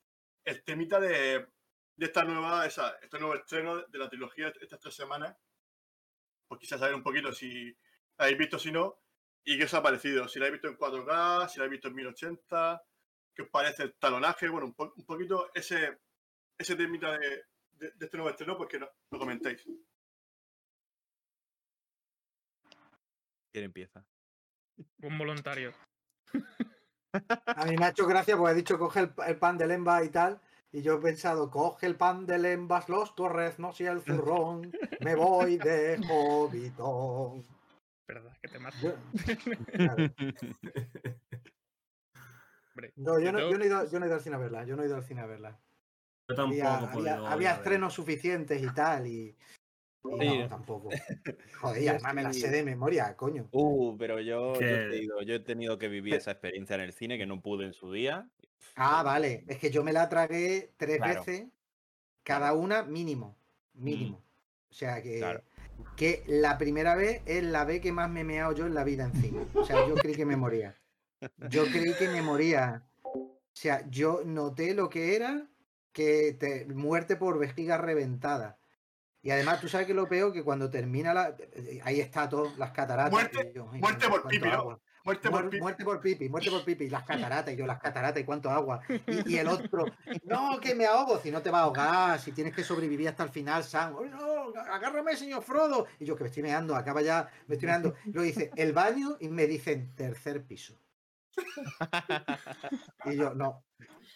el 0.44 0.62
temita 0.64 1.00
de, 1.00 1.46
de 1.96 2.06
esta 2.06 2.24
nueva, 2.24 2.66
esa, 2.66 2.96
este 3.02 3.18
nuevo 3.18 3.34
estreno 3.34 3.82
de 3.82 3.98
la 3.98 4.08
trilogía 4.08 4.52
estas 4.60 4.80
tres 4.80 4.94
semanas, 4.94 5.36
pues 6.48 6.60
quisiera 6.60 6.80
saber 6.80 6.94
un 6.94 7.02
poquito 7.02 7.32
si 7.32 7.70
la 8.18 8.24
habéis 8.24 8.38
visto, 8.38 8.58
si 8.58 8.72
no, 8.72 9.00
y 9.44 9.58
qué 9.58 9.64
os 9.64 9.74
ha 9.74 9.82
parecido, 9.82 10.28
si 10.28 10.38
la 10.38 10.46
habéis 10.46 10.62
visto 10.62 10.68
en 10.68 10.78
4K, 10.78 11.48
si 11.48 11.58
la 11.58 11.64
habéis 11.64 11.80
visto 11.80 11.88
en 11.88 11.94
1080, 11.94 12.82
qué 13.34 13.42
os 13.42 13.48
parece 13.48 13.84
el 13.84 13.94
talonaje, 13.94 14.48
bueno, 14.48 14.66
un, 14.66 14.92
un 14.96 15.06
poquito 15.06 15.50
ese, 15.54 15.98
ese 16.58 16.76
temita 16.76 17.18
de, 17.18 17.44
de, 17.72 17.92
este 18.04 18.16
nuevo 18.16 18.30
estreno, 18.30 18.56
pues 18.56 18.68
que 18.68 18.78
no, 18.78 18.88
lo 19.10 19.18
comentéis. 19.18 19.64
¿Quién 23.50 23.64
empieza? 23.64 24.04
Un 25.02 25.18
voluntario. 25.18 25.72
A 27.46 27.64
mí 27.66 27.76
me 27.76 27.86
ha 27.86 27.90
hecho 27.90 28.06
gracia 28.06 28.36
porque 28.36 28.52
ha 28.52 28.54
dicho 28.54 28.78
coge 28.78 29.10
el, 29.26 29.36
pan 29.36 29.58
de 29.58 29.66
lemba 29.66 30.04
y 30.04 30.08
tal. 30.08 30.40
Y 30.72 30.82
yo 30.82 30.94
he 30.94 30.98
pensado, 30.98 31.50
coge 31.50 31.86
el 31.86 31.96
pan 31.96 32.26
de 32.26 32.38
lembas, 32.38 32.88
los 32.88 33.14
torreznos 33.14 33.78
y 33.80 33.86
el 33.86 34.00
zurrón. 34.02 34.72
Me 35.00 35.14
voy 35.14 35.58
de 35.58 36.00
Hobbitón. 36.08 37.44
Verdad, 38.06 38.36
que 38.40 38.48
te 38.48 38.58
mato. 38.58 38.96
no, 42.96 43.20
yo 43.20 43.32
no, 43.32 43.50
yo, 43.50 43.58
no 43.58 43.64
he 43.64 43.66
ido, 43.66 43.90
yo 43.90 43.98
no 43.98 44.06
he 44.06 44.08
ido 44.08 44.16
al 44.16 44.22
cine 44.22 44.36
a 44.36 44.38
verla. 44.38 44.64
Yo 44.64 44.76
no 44.76 44.82
he 44.82 44.86
ido 44.86 44.96
al 44.96 45.04
cine 45.04 45.20
a 45.20 45.26
verla 45.26 45.58
había, 47.26 47.54
estrenos 47.54 47.94
suficientes 47.94 48.62
y 48.62 48.74
tal, 48.74 49.06
y, 49.06 49.36
no, 50.04 50.48
tampoco. 50.48 50.90
Joder, 51.60 51.90
además 51.90 52.14
me 52.14 52.22
la 52.22 52.32
sé 52.32 52.48
de 52.48 52.62
memoria, 52.62 53.16
coño. 53.16 53.48
Uh, 53.52 53.96
pero 53.96 54.20
yo, 54.20 54.54
yo, 54.60 55.34
he 55.34 55.40
tenido 55.40 55.78
que 55.78 55.88
vivir 55.88 56.14
esa 56.14 56.32
experiencia 56.32 56.74
en 56.74 56.82
el 56.82 56.92
cine 56.92 57.18
que 57.18 57.26
no 57.26 57.40
pude 57.40 57.66
en 57.66 57.72
su 57.72 57.92
día. 57.92 58.28
Ah, 58.76 59.02
vale. 59.02 59.44
Es 59.48 59.58
que 59.58 59.70
yo 59.70 59.84
me 59.84 59.92
la 59.92 60.08
tragué 60.08 60.72
tres 60.76 61.00
veces, 61.00 61.46
cada 62.22 62.52
una 62.52 62.82
mínimo. 62.82 63.36
Mínimo. 63.74 64.18
Mm. 64.18 64.70
O 64.70 64.74
sea 64.74 65.02
que, 65.02 65.42
que 65.96 66.24
la 66.26 66.56
primera 66.58 66.94
vez 66.94 67.22
es 67.26 67.44
la 67.44 67.64
vez 67.64 67.80
que 67.80 67.92
más 67.92 68.08
me 68.10 68.20
he 68.20 68.24
meado 68.24 68.52
yo 68.54 68.66
en 68.66 68.74
la 68.74 68.84
vida 68.84 69.04
en 69.04 69.12
cine. 69.14 69.46
O 69.54 69.64
sea, 69.64 69.86
yo 69.86 69.94
creí 69.94 70.14
que 70.14 70.26
me 70.26 70.36
moría. 70.36 70.74
Yo 71.50 71.64
creí 71.66 71.94
que 71.94 72.08
me 72.08 72.22
moría. 72.22 72.82
O 73.02 73.38
sea, 73.52 73.86
yo 73.90 74.22
noté 74.24 74.74
lo 74.74 74.88
que 74.88 75.14
era 75.14 75.46
que 75.92 76.32
te, 76.32 76.64
muerte 76.66 77.16
por 77.16 77.38
vejiga 77.38 77.76
reventada. 77.76 78.58
Y 79.24 79.30
además, 79.30 79.60
tú 79.60 79.68
sabes 79.68 79.86
que 79.86 79.94
lo 79.94 80.08
peor 80.08 80.32
que 80.32 80.42
cuando 80.42 80.68
termina 80.68 81.14
la. 81.14 81.36
eh, 81.38 81.80
Ahí 81.84 82.00
está 82.00 82.28
todo, 82.28 82.52
las 82.58 82.72
cataratas. 82.72 83.12
Muerte- 83.12 83.52
yo, 83.54 83.66
muerte 83.66 84.08
por 84.08 84.26
pipi. 84.28 84.48
Muerte 85.04 85.30
por 85.30 85.42
Muer- 85.44 85.50
pi- 85.50 85.60
muerte 85.60 85.84
por 85.84 86.00
pipi, 86.00 86.28
muerte 86.28 86.50
por 86.50 86.64
pipi, 86.64 86.88
las 86.88 87.02
cataratas, 87.02 87.52
y 87.52 87.56
yo 87.56 87.66
las 87.66 87.80
cataratas 87.80 88.20
y 88.22 88.24
cuánto 88.24 88.50
agua. 88.50 88.80
Y, 89.06 89.32
y 89.34 89.36
el 89.38 89.48
otro, 89.48 89.84
no, 90.24 90.60
que 90.60 90.76
me 90.76 90.86
ahogo, 90.86 91.18
si 91.18 91.32
no 91.32 91.42
te 91.42 91.50
va 91.50 91.58
a 91.58 91.62
ahogar, 91.62 92.20
si 92.20 92.30
tienes 92.30 92.54
que 92.54 92.62
sobrevivir 92.62 93.08
hasta 93.08 93.24
el 93.24 93.30
final, 93.30 93.64
Sam. 93.64 93.96
"Ay, 94.00 94.10
no, 94.10 94.52
agárrame, 94.72 95.16
señor 95.16 95.42
Frodo. 95.42 95.86
Y 95.98 96.04
yo 96.04 96.14
que 96.14 96.22
me 96.22 96.28
estoy 96.28 96.44
meando, 96.44 96.76
acaba 96.76 97.02
ya, 97.02 97.28
me 97.48 97.54
estoy 97.56 97.66
meando. 97.68 97.94
Luego 98.06 98.22
dice, 98.22 98.50
el 98.56 98.72
baño, 98.72 99.16
y 99.18 99.28
me 99.28 99.46
dicen, 99.48 99.92
tercer 99.96 100.44
piso. 100.44 100.78
Y 103.06 103.16
yo, 103.16 103.34
no, 103.34 103.64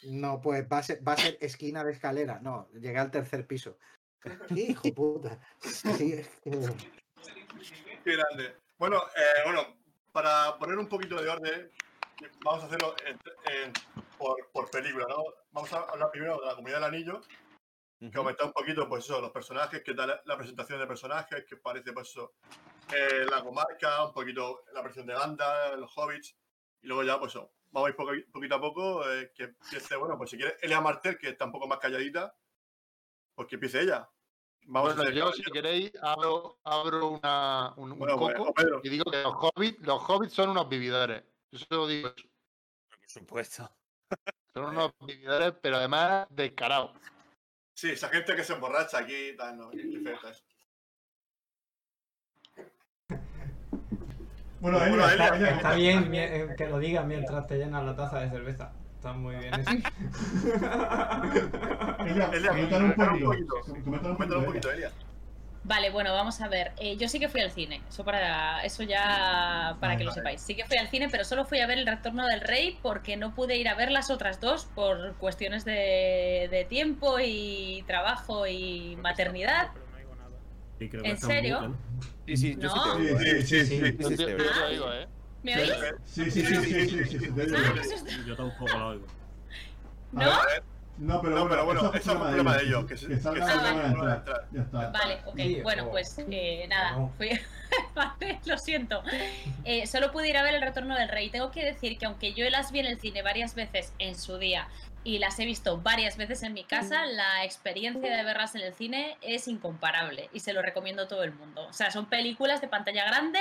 no, 0.04 0.40
pues 0.40 0.66
va 0.72 0.78
a 0.78 0.82
ser, 0.82 1.06
va 1.06 1.14
a 1.14 1.16
ser 1.16 1.36
esquina 1.40 1.82
de 1.82 1.92
escalera. 1.92 2.38
No, 2.40 2.68
llegué 2.74 2.98
al 2.98 3.10
tercer 3.10 3.46
piso. 3.46 3.78
Hijo 4.50 4.82
de 4.82 4.92
puta. 4.92 5.38
Sí, 5.60 6.22
que- 6.42 6.50
Qué 8.04 8.12
grande. 8.16 8.56
Bueno, 8.78 8.98
eh, 9.16 9.42
bueno, 9.44 9.76
para 10.12 10.56
poner 10.58 10.78
un 10.78 10.88
poquito 10.88 11.20
de 11.20 11.28
orden, 11.28 11.70
vamos 12.44 12.62
a 12.62 12.66
hacerlo 12.66 12.94
en- 13.04 13.18
en- 13.52 13.72
por, 14.18 14.48
por 14.52 14.70
película, 14.70 15.06
¿no? 15.08 15.24
Vamos 15.50 15.72
a 15.72 15.80
hablar 15.80 16.10
primero 16.10 16.38
de 16.40 16.46
la 16.46 16.54
comunidad 16.54 16.78
del 16.78 16.94
anillo, 16.94 17.20
que 17.98 18.10
comentar 18.12 18.46
un 18.46 18.52
poquito, 18.52 18.88
pues 18.88 19.04
eso, 19.04 19.20
los 19.20 19.30
personajes, 19.32 19.82
qué 19.82 19.94
tal 19.94 20.20
la 20.24 20.36
presentación 20.36 20.78
de 20.78 20.86
personajes, 20.86 21.44
qué 21.48 21.56
parece, 21.56 21.92
pues 21.92 22.10
eso, 22.10 22.34
eh, 22.94 23.26
la 23.30 23.42
comarca, 23.42 24.04
un 24.04 24.12
poquito 24.12 24.64
la 24.72 24.82
versión 24.82 25.06
de 25.06 25.14
Gandalf, 25.14 25.78
los 25.78 25.92
hobbits, 25.96 26.36
y 26.82 26.86
luego 26.86 27.02
ya, 27.02 27.18
pues 27.18 27.32
eso, 27.32 27.50
vamos 27.72 27.88
a 27.88 27.90
ir 27.90 27.96
poco- 27.96 28.12
poquito 28.32 28.54
a 28.54 28.60
poco, 28.60 29.10
eh, 29.10 29.32
que 29.34 29.44
empiece, 29.44 29.96
bueno, 29.96 30.16
pues 30.18 30.30
si 30.30 30.36
quiere 30.36 30.56
Elia 30.60 30.80
Martel, 30.80 31.18
que 31.18 31.30
está 31.30 31.46
un 31.46 31.52
poco 31.52 31.66
más 31.66 31.78
calladita, 31.78 32.34
pues 33.36 33.46
que 33.48 33.54
empiece 33.54 33.82
ella. 33.82 34.10
Vamos 34.68 34.96
Bueno, 34.96 35.10
a 35.10 35.12
yo, 35.12 35.32
si 35.32 35.42
queréis, 35.44 35.92
abro, 36.02 36.58
abro 36.64 37.10
una, 37.10 37.72
un, 37.76 37.92
un 37.92 37.98
Bueno, 37.98 38.16
coco 38.16 38.52
y 38.82 38.88
digo 38.88 39.04
que 39.04 39.22
los 39.22 39.34
hobbits, 39.36 39.78
los 39.86 40.02
hobbits 40.08 40.32
son 40.32 40.50
unos 40.50 40.68
vividores. 40.68 41.22
Yo 41.52 41.58
solo 41.58 41.86
digo 41.86 42.08
eso. 42.08 42.26
Por 42.88 43.08
supuesto. 43.08 43.70
Son 44.52 44.64
unos 44.64 44.90
vividores, 45.06 45.52
pero 45.62 45.76
además 45.76 46.26
descarados. 46.30 46.92
Sí, 47.74 47.90
esa 47.90 48.08
gente 48.08 48.34
que 48.34 48.42
se 48.42 48.54
emborracha 48.54 48.98
aquí, 48.98 49.36
tal, 49.36 49.56
no. 49.58 49.70
Bueno, 54.58 54.78
Bueno, 54.78 55.08
Elia, 55.08 55.10
está, 55.10 55.36
Elia, 55.36 55.50
Está 55.50 55.74
bien 55.74 56.14
eh, 56.14 56.54
que 56.56 56.66
lo 56.68 56.78
digas 56.78 57.06
mientras 57.06 57.46
te 57.46 57.58
llenas 57.58 57.84
la 57.84 57.94
taza 57.94 58.18
de 58.20 58.30
cerveza. 58.30 58.72
Está 59.06 59.18
muy 59.18 59.36
bien 59.36 59.54
eso. 59.54 59.70
Elia, 62.06 62.30
Elia, 62.32 62.52
un 62.52 63.20
poquito. 63.20 63.54
un 64.10 64.56
Elia. 64.74 64.90
Vale, 65.62 65.90
bueno, 65.90 66.12
vamos 66.12 66.40
a 66.40 66.48
ver. 66.48 66.72
Eh, 66.78 66.96
yo 66.96 67.08
sí 67.08 67.20
que 67.20 67.28
fui 67.28 67.40
al 67.40 67.52
cine, 67.52 67.80
eso 67.88 68.04
para 68.04 68.62
eso 68.64 68.82
ya 68.82 69.76
para 69.80 69.92
Vale, 69.94 69.98
que 69.98 70.04
lo 70.04 70.10
vale. 70.10 70.20
sepáis. 70.20 70.40
Sí 70.40 70.56
que 70.56 70.64
fui 70.64 70.76
al 70.76 70.88
cine, 70.88 71.08
pero 71.08 71.24
solo 71.24 71.44
fui 71.44 71.60
a 71.60 71.66
ver 71.68 71.78
El 71.78 71.86
Retorno 71.86 72.26
del 72.26 72.40
Rey 72.40 72.78
porque 72.82 73.16
no 73.16 73.32
pude 73.34 73.56
ir 73.56 73.68
a 73.68 73.74
ver 73.74 73.92
las 73.92 74.10
otras 74.10 74.40
dos 74.40 74.64
por 74.74 75.14
cuestiones 75.16 75.64
de, 75.64 76.48
de 76.50 76.66
tiempo 76.68 77.18
y 77.20 77.84
trabajo 77.86 78.46
y 78.48 78.80
Creo 78.80 78.96
que 78.96 79.02
maternidad. 79.02 79.62
está- 79.66 79.72
pero 79.74 79.86
no 79.90 79.98
digo 79.98 80.16
nada. 80.16 80.30
Sí, 80.80 80.88
creo 80.88 81.02
que 81.04 81.10
¿En 81.10 81.18
serio? 81.18 81.60
bucle, 81.60 81.68
¿no? 81.68 82.00
Sí, 82.26 82.36
sí, 82.36 82.56
yo 82.60 82.68
sí 82.68 82.78
te 82.82 82.88
No. 82.88 82.94
oigo. 82.96 83.18
Sí, 83.20 83.24
sí, 83.24 83.42
sí, 83.42 83.64
sí. 83.66 83.66
Sí, 83.66 83.96
Yo, 83.98 84.08
sí, 84.08 84.16
yo- 84.16 84.26
te 84.26 84.32
yo 84.32 84.36
oigo. 84.38 84.52
te 84.52 84.62
oigo, 84.64 84.92
¿eh? 84.92 84.98
¿Me 84.98 85.04
oís? 85.04 85.06
Sí, 85.06 85.06
sí, 85.06 85.06
sí, 85.06 85.06
sí, 85.06 85.06
sí, 85.06 85.06
sí, 85.06 85.06
sí, 85.06 85.15
te 85.54 85.62
oigo. 85.62 85.74
Ah, 87.56 87.74
eso 87.80 87.94
está- 87.94 88.24
Yo 88.26 88.36
tampoco 88.36 88.78
la 88.78 88.86
oigo. 88.86 89.06
¿No? 90.12 90.22
A 90.22 90.44
No, 90.98 91.20
pero 91.20 91.34
No, 91.34 91.40
bueno, 91.46 91.48
pero 91.50 91.64
bueno, 91.66 91.80
eso 91.92 91.94
eso 91.94 92.18
fue 92.18 92.26
problema 92.28 92.56
de 92.56 92.64
ellos, 92.64 92.86
que 92.86 92.94
que 92.94 93.18
salga 93.20 93.46
que 93.46 93.52
de. 93.52 94.32
Ya 94.52 94.62
está. 94.62 94.90
Vale, 94.90 95.18
ok. 95.26 95.36
Sí, 95.36 95.60
bueno, 95.62 95.84
o- 95.84 95.90
pues 95.90 96.16
eh, 96.30 96.66
nada, 96.70 97.08
fui... 97.18 97.38
vale, 97.94 98.40
lo 98.46 98.56
siento. 98.56 99.02
Eh, 99.64 99.86
solo 99.86 100.10
pude 100.10 100.30
ir 100.30 100.38
a 100.38 100.42
ver 100.42 100.54
El 100.54 100.62
Retorno 100.62 100.94
del 100.96 101.10
Rey. 101.10 101.28
Tengo 101.28 101.50
que 101.50 101.66
decir 101.66 101.98
que 101.98 102.06
aunque 102.06 102.32
yo 102.32 102.48
las 102.48 102.72
vi 102.72 102.78
en 102.78 102.86
el 102.86 102.98
cine 102.98 103.20
varias 103.22 103.54
veces 103.54 103.92
en 103.98 104.14
su 104.18 104.38
día 104.38 104.68
y 105.06 105.20
las 105.20 105.38
he 105.38 105.44
visto 105.44 105.78
varias 105.78 106.16
veces 106.16 106.42
en 106.42 106.52
mi 106.52 106.64
casa, 106.64 107.06
la 107.06 107.44
experiencia 107.44 108.16
de 108.16 108.24
verlas 108.24 108.56
en 108.56 108.62
el 108.62 108.74
cine 108.74 109.16
es 109.20 109.46
incomparable 109.46 110.28
y 110.32 110.40
se 110.40 110.52
lo 110.52 110.62
recomiendo 110.62 111.02
a 111.02 111.08
todo 111.08 111.22
el 111.22 111.32
mundo. 111.32 111.64
O 111.68 111.72
sea, 111.72 111.92
son 111.92 112.06
películas 112.06 112.60
de 112.60 112.66
pantalla 112.66 113.04
grande, 113.04 113.38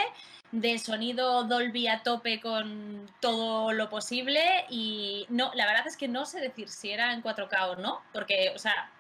de 0.52 0.78
sonido 0.78 1.44
Dolby 1.46 1.88
a 1.88 2.04
tope 2.04 2.40
con 2.40 3.10
todo 3.20 3.74
lo 3.74 3.90
posible 3.90 4.44
y 4.70 5.26
no, 5.30 5.52
la 5.56 5.66
verdad 5.66 5.88
es 5.88 5.98
que 5.98 6.08
no 6.08 6.28
sé 6.28 6.40
decir 6.40 6.70
si 6.70 6.92
era 6.92 7.14
en 7.14 7.24
4K 7.24 7.70
o 7.70 7.76
no, 7.78 8.04
porque, 8.14 8.52
o 8.54 8.60
sea, 8.60 8.92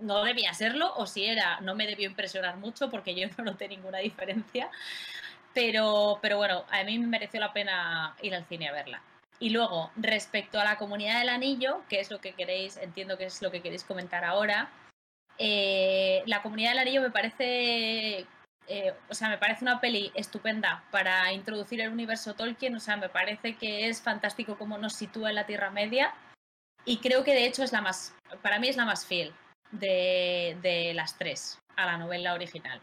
no 0.00 0.24
debía 0.24 0.52
serlo, 0.52 0.92
o 0.96 1.06
si 1.06 1.26
era, 1.26 1.60
no 1.60 1.76
me 1.76 1.86
debió 1.86 2.08
impresionar 2.08 2.56
mucho 2.56 2.90
porque 2.90 3.14
yo 3.14 3.28
no 3.38 3.44
noté 3.44 3.68
ninguna 3.68 3.98
diferencia. 3.98 4.68
Pero, 5.54 6.18
pero 6.20 6.38
bueno, 6.38 6.64
a 6.70 6.82
mí 6.82 6.98
me 6.98 7.06
mereció 7.06 7.38
la 7.38 7.52
pena 7.52 8.16
ir 8.20 8.34
al 8.34 8.46
cine 8.46 8.68
a 8.68 8.72
verla. 8.72 9.00
Y 9.40 9.50
luego, 9.50 9.90
respecto 9.96 10.60
a 10.60 10.64
la 10.64 10.76
comunidad 10.76 11.18
del 11.18 11.30
anillo, 11.30 11.82
que 11.88 11.98
es 11.98 12.10
lo 12.10 12.20
que 12.20 12.34
queréis, 12.34 12.76
entiendo 12.76 13.16
que 13.16 13.24
es 13.24 13.40
lo 13.40 13.50
que 13.50 13.62
queréis 13.62 13.84
comentar 13.84 14.22
ahora, 14.22 14.70
eh, 15.38 16.22
la 16.26 16.42
comunidad 16.42 16.72
del 16.72 16.80
anillo 16.80 17.00
me 17.00 17.10
parece, 17.10 18.26
eh, 18.68 18.94
o 19.08 19.14
sea, 19.14 19.30
me 19.30 19.38
parece 19.38 19.64
una 19.64 19.80
peli 19.80 20.12
estupenda 20.14 20.84
para 20.90 21.32
introducir 21.32 21.80
el 21.80 21.90
universo 21.90 22.34
Tolkien, 22.34 22.76
o 22.76 22.80
sea, 22.80 22.98
me 22.98 23.08
parece 23.08 23.56
que 23.56 23.88
es 23.88 24.02
fantástico 24.02 24.58
cómo 24.58 24.76
nos 24.76 24.92
sitúa 24.92 25.30
en 25.30 25.36
la 25.36 25.46
Tierra 25.46 25.70
Media 25.70 26.14
y 26.84 26.98
creo 26.98 27.24
que 27.24 27.32
de 27.32 27.46
hecho 27.46 27.62
es 27.62 27.72
la 27.72 27.80
más, 27.80 28.14
para 28.42 28.58
mí 28.58 28.68
es 28.68 28.76
la 28.76 28.84
más 28.84 29.06
fiel 29.06 29.32
de, 29.70 30.58
de 30.60 30.92
las 30.92 31.16
tres 31.16 31.58
a 31.76 31.86
la 31.86 31.96
novela 31.96 32.34
original. 32.34 32.78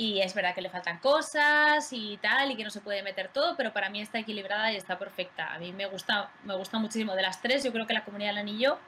Y 0.00 0.22
es 0.22 0.32
verdad 0.32 0.54
que 0.54 0.62
le 0.62 0.70
faltan 0.70 0.98
cosas 0.98 1.92
y 1.92 2.16
tal, 2.22 2.50
y 2.50 2.56
que 2.56 2.64
no 2.64 2.70
se 2.70 2.80
puede 2.80 3.02
meter 3.02 3.28
todo, 3.28 3.54
pero 3.54 3.74
para 3.74 3.90
mí 3.90 4.00
está 4.00 4.18
equilibrada 4.18 4.72
y 4.72 4.76
está 4.76 4.98
perfecta. 4.98 5.52
A 5.52 5.58
mí 5.58 5.74
me 5.74 5.84
gusta, 5.84 6.32
me 6.44 6.56
gusta 6.56 6.78
muchísimo 6.78 7.14
de 7.14 7.20
las 7.20 7.42
tres. 7.42 7.62
Yo 7.62 7.70
creo 7.70 7.86
que 7.86 7.92
la 7.92 8.02
comunidad 8.02 8.30
del 8.30 8.38
anillo 8.38 8.78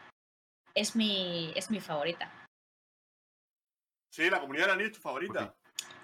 es 0.75 0.97
mi, 0.97 1.53
es 1.55 1.71
mi 1.71 1.81
favorita. 1.81 2.33
Sí, 4.11 4.31
la 4.31 4.41
comunidad 4.41 4.69
del 4.69 4.73
anillo 4.73 4.89
es 4.89 4.97
tu 4.97 5.03
favorita. 5.03 5.55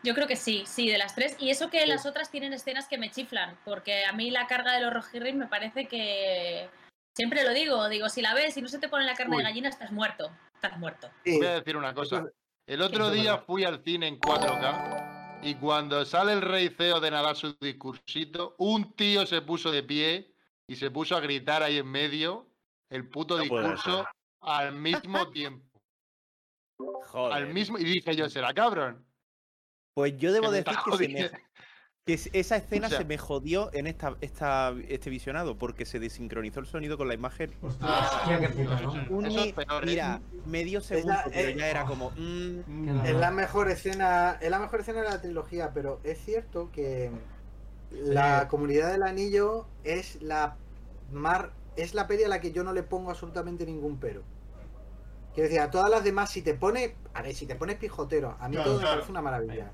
Yo 0.02 0.14
creo 0.14 0.26
que 0.26 0.36
sí, 0.36 0.64
sí, 0.66 0.90
de 0.90 0.98
las 0.98 1.14
tres. 1.14 1.36
Y 1.38 1.48
eso 1.48 1.70
que 1.70 1.86
las 1.86 2.04
otras 2.04 2.30
tienen 2.30 2.52
escenas 2.52 2.86
que 2.86 2.98
me 2.98 3.10
chiflan, 3.10 3.58
porque 3.64 4.04
a 4.04 4.12
mí 4.12 4.30
la 4.30 4.46
carga 4.46 4.74
de 4.74 4.82
los 4.82 4.92
Rohirrim 4.92 5.38
me 5.38 5.46
parece 5.46 5.88
que. 5.88 6.68
Siempre 7.16 7.44
lo 7.44 7.54
digo, 7.54 7.88
digo, 7.88 8.10
si 8.10 8.20
la 8.20 8.34
ves 8.34 8.58
y 8.58 8.62
no 8.62 8.68
se 8.68 8.78
te 8.78 8.90
pone 8.90 9.06
la 9.06 9.14
carne 9.14 9.36
Uy. 9.36 9.42
de 9.42 9.48
gallina, 9.48 9.70
estás 9.70 9.90
muerto. 9.90 10.30
Estás 10.52 10.78
muerto. 10.78 11.10
Sí, 11.24 11.38
Voy 11.38 11.46
a 11.46 11.54
decir 11.54 11.78
una 11.78 11.94
cosa. 11.94 12.26
El 12.68 12.82
otro 12.82 13.10
día 13.10 13.38
fui 13.38 13.64
al 13.64 13.82
cine 13.82 14.08
en 14.08 14.20
4K 14.20 15.40
y 15.42 15.54
cuando 15.54 16.04
sale 16.04 16.34
el 16.34 16.42
rey 16.42 16.68
CEO 16.68 17.00
de 17.00 17.10
nadar 17.10 17.34
su 17.34 17.56
discursito, 17.58 18.56
un 18.58 18.92
tío 18.92 19.24
se 19.24 19.40
puso 19.40 19.70
de 19.70 19.82
pie 19.82 20.34
y 20.66 20.76
se 20.76 20.90
puso 20.90 21.16
a 21.16 21.20
gritar 21.20 21.62
ahí 21.62 21.78
en 21.78 21.86
medio 21.86 22.46
el 22.90 23.08
puto 23.08 23.38
No 23.38 23.42
discurso 23.42 24.06
al 24.42 24.74
mismo 24.74 25.28
tiempo. 25.32 25.80
Joder. 27.06 27.32
Al 27.32 27.54
mismo 27.54 27.78
y 27.78 27.84
dije 27.84 28.14
yo, 28.14 28.28
será 28.28 28.52
cabrón. 28.52 29.02
Pues 29.94 30.18
yo 30.18 30.30
debo 30.30 30.50
decir 30.50 30.76
que, 30.84 30.96
se 30.98 31.08
me-. 31.08 31.30
Que 32.08 32.14
es- 32.14 32.30
esa 32.32 32.56
escena 32.56 32.88
sea- 32.88 32.98
se 32.98 33.04
me 33.04 33.18
jodió 33.18 33.68
en 33.74 33.86
esta, 33.86 34.16
esta, 34.22 34.74
este 34.88 35.10
visionado 35.10 35.58
porque 35.58 35.84
se 35.84 35.98
desincronizó 35.98 36.58
el 36.60 36.64
sonido 36.66 36.96
con 36.96 37.06
la 37.06 37.12
imagen. 37.12 37.52
Hostia, 37.60 38.40
qué 38.40 38.48
puta, 38.48 38.80
¿no? 38.80 38.92
Un 39.10 39.26
es 39.26 39.36
¿eh? 39.36 39.54
mira, 39.84 40.20
medio 40.46 40.80
segundo, 40.80 41.12
la- 41.12 41.24
pero 41.24 41.48
eh, 41.50 41.54
ya 41.58 41.68
era 41.68 41.84
como. 41.84 42.10
mm, 42.16 43.04
Es 43.04 43.14
la 43.14 43.30
mejor 43.30 43.70
escena, 43.70 44.38
es 44.40 44.50
la 44.50 44.58
mejor 44.58 44.80
escena 44.80 45.02
de 45.02 45.08
la 45.10 45.20
trilogía, 45.20 45.72
pero 45.74 46.00
es 46.02 46.18
cierto 46.24 46.70
que 46.72 47.10
la 47.90 48.48
comunidad 48.48 48.90
del 48.90 49.02
anillo 49.02 49.66
es 49.84 50.22
la 50.22 50.56
mar, 51.12 51.52
es 51.76 51.92
la 51.92 52.06
peli 52.06 52.24
a 52.24 52.28
la 52.28 52.40
que 52.40 52.52
yo 52.52 52.64
no 52.64 52.72
le 52.72 52.84
pongo 52.84 53.10
absolutamente 53.10 53.66
ningún 53.66 53.98
pero. 53.98 54.22
Quiero 55.34 55.50
decir, 55.50 55.60
a 55.60 55.70
todas 55.70 55.90
las 55.90 56.04
demás, 56.04 56.30
si 56.30 56.40
te 56.40 56.54
pones, 56.54 56.92
a 57.12 57.20
ver, 57.20 57.34
si 57.34 57.44
te 57.46 57.54
pones 57.54 57.76
pijotero, 57.76 58.34
a 58.40 58.48
mí 58.48 58.56
Claro, 58.56 58.70
todo 58.70 58.80
me 58.80 58.86
parece 58.86 59.10
una 59.10 59.20
maravilla. 59.20 59.70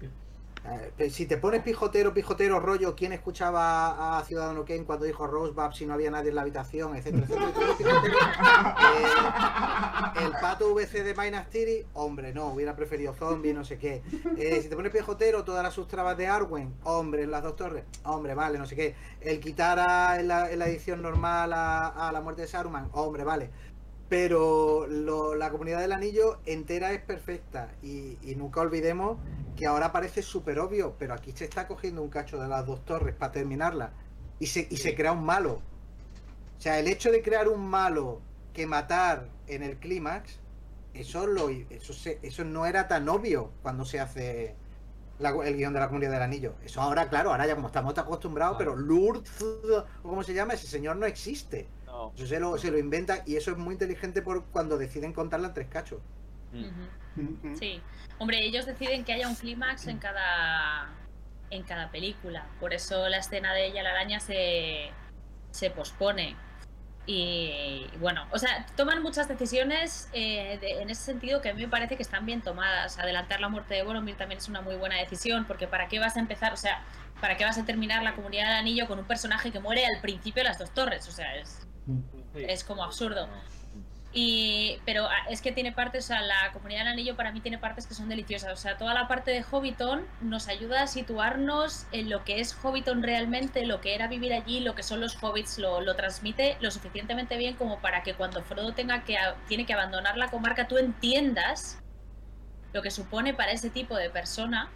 Eh, 0.99 1.11
si 1.11 1.27
te 1.27 1.37
pones 1.37 1.63
pijotero, 1.63 2.15
pijotero, 2.15 2.59
rollo, 2.59 2.95
¿quién 2.95 3.13
escuchaba 3.13 4.19
a 4.19 4.25
Ciudadano 4.25 4.65
Kane 4.65 4.85
cuando 4.85 5.05
dijo 5.05 5.27
Rosebud 5.27 5.73
si 5.73 5.85
no 5.85 5.93
había 5.93 6.11
nadie 6.11 6.31
en 6.31 6.37
la 6.37 6.43
habitación, 6.43 6.97
etcétera, 6.97 7.25
etcétera? 7.25 7.53
pijotero, 7.77 8.17
eh, 10.21 10.25
el 10.25 10.33
pato 10.41 10.75
VC 10.75 11.03
de 11.03 11.15
Minas 11.15 11.51
Tirith, 11.51 11.87
hombre, 11.93 12.33
no, 12.33 12.47
hubiera 12.47 12.75
preferido 12.75 13.13
zombie, 13.13 13.53
no 13.53 13.65
sé 13.65 13.77
qué. 13.77 14.03
Eh, 14.39 14.61
si 14.63 14.69
te 14.69 14.77
pones 14.77 14.91
pijotero, 14.91 15.45
todas 15.45 15.63
las 15.63 15.75
subtrabas 15.75 16.17
de 16.17 16.29
Arwen, 16.29 16.75
hombre, 16.85 17.25
en 17.25 17.31
las 17.31 17.43
dos 17.43 17.57
torres, 17.57 17.85
hombre, 18.05 18.35
vale, 18.35 18.59
no 18.59 18.67
sé 18.67 18.75
qué. 18.75 18.95
El 19.21 19.45
en 19.45 20.29
la, 20.29 20.51
en 20.51 20.59
la 20.59 20.67
edición 20.67 21.03
normal 21.03 21.53
a, 21.53 22.09
a 22.09 22.13
la 22.13 22.21
muerte 22.23 22.43
de 22.43 22.49
Saruman, 22.49 22.89
hombre, 22.93 23.25
vale. 23.25 23.51
Pero 24.09 24.87
lo- 24.87 25.35
la 25.35 25.51
comunidad 25.51 25.81
del 25.81 25.93
anillo 25.93 26.41
entera 26.47 26.93
es 26.93 27.03
perfecta 27.03 27.75
y, 27.83 28.19
y 28.23 28.37
nunca 28.37 28.61
olvidemos 28.61 29.19
que 29.57 29.67
ahora 29.67 29.93
parece 29.93 30.23
súper 30.23 30.59
obvio, 30.59 30.97
pero 30.99 31.15
aquí 31.15 31.33
se 31.33 31.45
está 31.45 31.67
cogiendo 31.69 32.03
un 32.03 32.11
cacho 32.11 32.39
de 32.41 32.49
las 32.49 32.67
dos 32.67 32.85
torres 32.85 33.15
para 33.15 33.33
terminarla 33.33 33.93
y 34.39 34.47
se, 34.49 34.67
y 34.71 34.77
se 34.79 34.95
crea 34.95 35.13
un 35.13 35.25
malo. 35.25 35.63
sea, 36.59 36.79
el 36.79 36.89
hecho 36.89 37.11
de 37.11 37.23
crear 37.23 37.49
un 37.49 37.61
malo 37.69 38.21
que 38.53 38.67
matar 38.67 39.29
en 39.47 39.63
el 39.63 39.79
clímax, 39.79 40.41
eso, 40.95 41.27
lo, 41.27 41.49
eso, 41.51 41.93
se- 41.93 42.21
eso 42.23 42.45
no 42.45 42.67
era 42.67 42.89
tan 42.89 43.09
obvio 43.09 43.51
cuando 43.63 43.85
se 43.85 44.01
hace 44.01 44.57
la- 45.19 45.31
el 45.45 45.57
guion 45.57 45.73
de 45.75 45.81
la 45.81 45.89
comunidad 45.89 46.13
del 46.13 46.23
anillo. 46.23 46.57
Eso 46.65 46.81
ahora, 46.83 47.09
claro, 47.09 47.31
ahora 47.33 47.47
ya 47.47 47.55
como 47.57 47.69
estamos 47.69 47.97
acostumbrados, 47.99 48.57
pero 48.59 48.77
Lourdes, 48.77 49.43
o 50.03 50.09
como 50.09 50.23
se 50.23 50.35
llama, 50.35 50.55
ese 50.55 50.67
señor 50.67 50.97
no 50.97 51.07
existe. 51.07 51.74
No. 51.95 52.13
Eso 52.17 52.27
se 52.27 52.41
lo, 52.41 52.59
se 52.59 52.71
lo 52.73 52.79
inventa 52.79 53.23
y 53.25 53.37
eso 53.37 53.53
es 53.53 53.57
muy 53.57 53.75
inteligente 53.75 54.21
por 54.21 54.45
cuando 54.47 54.77
deciden 54.79 55.13
contarla 55.13 55.49
en 55.49 55.55
tres 55.55 55.69
cachos. 55.69 56.01
Ujú. 56.53 57.57
Sí. 57.57 57.81
Hombre, 58.19 58.45
ellos 58.45 58.67
deciden 58.67 59.05
que 59.05 59.13
haya 59.13 59.29
un 59.29 59.37
clímax 59.37 59.87
en 59.87 59.99
cada 59.99 60.89
en 61.51 61.63
cada 61.63 61.91
película. 61.91 62.47
Por 62.59 62.75
eso 62.75 63.09
la 63.09 63.19
escena 63.19 63.53
de 63.55 63.67
ella 63.67 63.83
la 63.85 63.91
araña 63.91 64.19
se, 64.19 64.91
se 65.53 65.71
pospone. 65.71 66.35
Y 67.07 67.87
bueno, 68.01 68.27
o 68.33 68.39
sea, 68.39 68.67
toman 68.77 69.03
muchas 69.03 69.29
decisiones 69.29 70.09
eh, 70.15 70.59
de- 70.61 70.81
en 70.83 70.91
ese 70.91 71.03
sentido 71.05 71.41
que 71.43 71.51
a 71.51 71.55
mí 71.55 71.61
me 71.63 71.69
parece 71.69 71.97
que 71.97 72.03
están 72.03 72.25
bien 72.27 72.41
tomadas. 72.41 72.99
Adelantar 72.99 73.41
la 73.41 73.49
muerte 73.49 73.75
de 73.75 73.83
Boromir 73.85 74.17
también 74.17 74.39
es 74.39 74.49
una 74.49 74.63
muy 74.63 74.75
buena 74.77 74.97
decisión, 74.99 75.45
porque 75.45 75.69
¿para 75.69 75.87
qué 75.89 75.99
vas 76.01 76.17
a 76.17 76.21
empezar? 76.21 76.53
O 76.55 76.57
sea, 76.57 76.83
¿para 77.21 77.37
qué 77.37 77.45
vas 77.45 77.59
a 77.59 77.65
terminar 77.65 78.03
la 78.03 78.15
comunidad 78.15 78.47
del 78.49 78.57
anillo 78.57 78.87
con 78.89 78.99
un 78.99 79.05
personaje 79.05 79.53
que 79.53 79.61
muere 79.61 79.85
al 79.87 80.01
principio 80.01 80.43
de 80.43 80.49
las 80.49 80.59
dos 80.59 80.71
torres? 80.73 81.07
O 81.09 81.13
sea, 81.13 81.37
es, 81.37 81.69
es 82.35 82.65
como 82.65 82.85
absurdo. 82.85 83.29
Y, 84.17 84.79
pero 84.87 85.07
ah, 85.07 85.27
es 85.29 85.43
que 85.43 85.51
tiene 85.51 85.73
partes, 85.73 86.05
o 86.05 86.07
sea, 86.07 86.23
la 86.23 86.53
comunidad 86.53 86.81
del 86.81 86.89
anillo 86.89 87.17
para 87.17 87.33
mí 87.33 87.41
tiene 87.41 87.59
partes 87.59 87.85
que 87.89 87.95
son 87.95 88.09
deliciosas. 88.09 88.53
O 88.53 88.57
sea, 88.57 88.79
toda 88.79 88.95
la 88.95 89.09
parte 89.09 89.33
de 89.33 89.43
Hobbiton 89.43 90.07
nos 90.21 90.47
ayuda 90.47 90.83
a 90.83 90.87
situarnos 90.87 91.87
en 91.91 92.09
lo 92.09 92.23
que 92.23 92.39
es 92.39 92.55
Hobbiton 92.55 93.03
realmente, 93.03 93.67
lo 93.67 93.81
que 93.81 93.97
era 93.97 94.07
vivir 94.07 94.33
allí, 94.33 94.61
lo 94.61 94.77
que 94.77 94.85
son 94.85 95.01
los 95.01 95.21
hobbits, 95.21 95.59
lo, 95.59 95.81
lo 95.81 95.97
transmite 95.97 96.57
lo 96.61 96.71
suficientemente 96.71 97.37
bien 97.37 97.57
como 97.57 97.81
para 97.81 98.05
que 98.05 98.15
cuando 98.15 98.41
Frodo 98.45 98.73
tenga 98.73 99.03
que, 99.03 99.17
tiene 99.49 99.67
que 99.67 99.75
abandonar 99.75 100.17
la 100.17 100.31
comarca, 100.31 100.69
tú 100.69 100.79
entiendas 100.79 101.81
lo 102.73 102.83
que 102.83 102.93
supone 102.93 103.35
para 103.35 103.51
ese 103.51 103.69
tipo 103.69 103.97
de 103.97 104.11
persona 104.11 104.71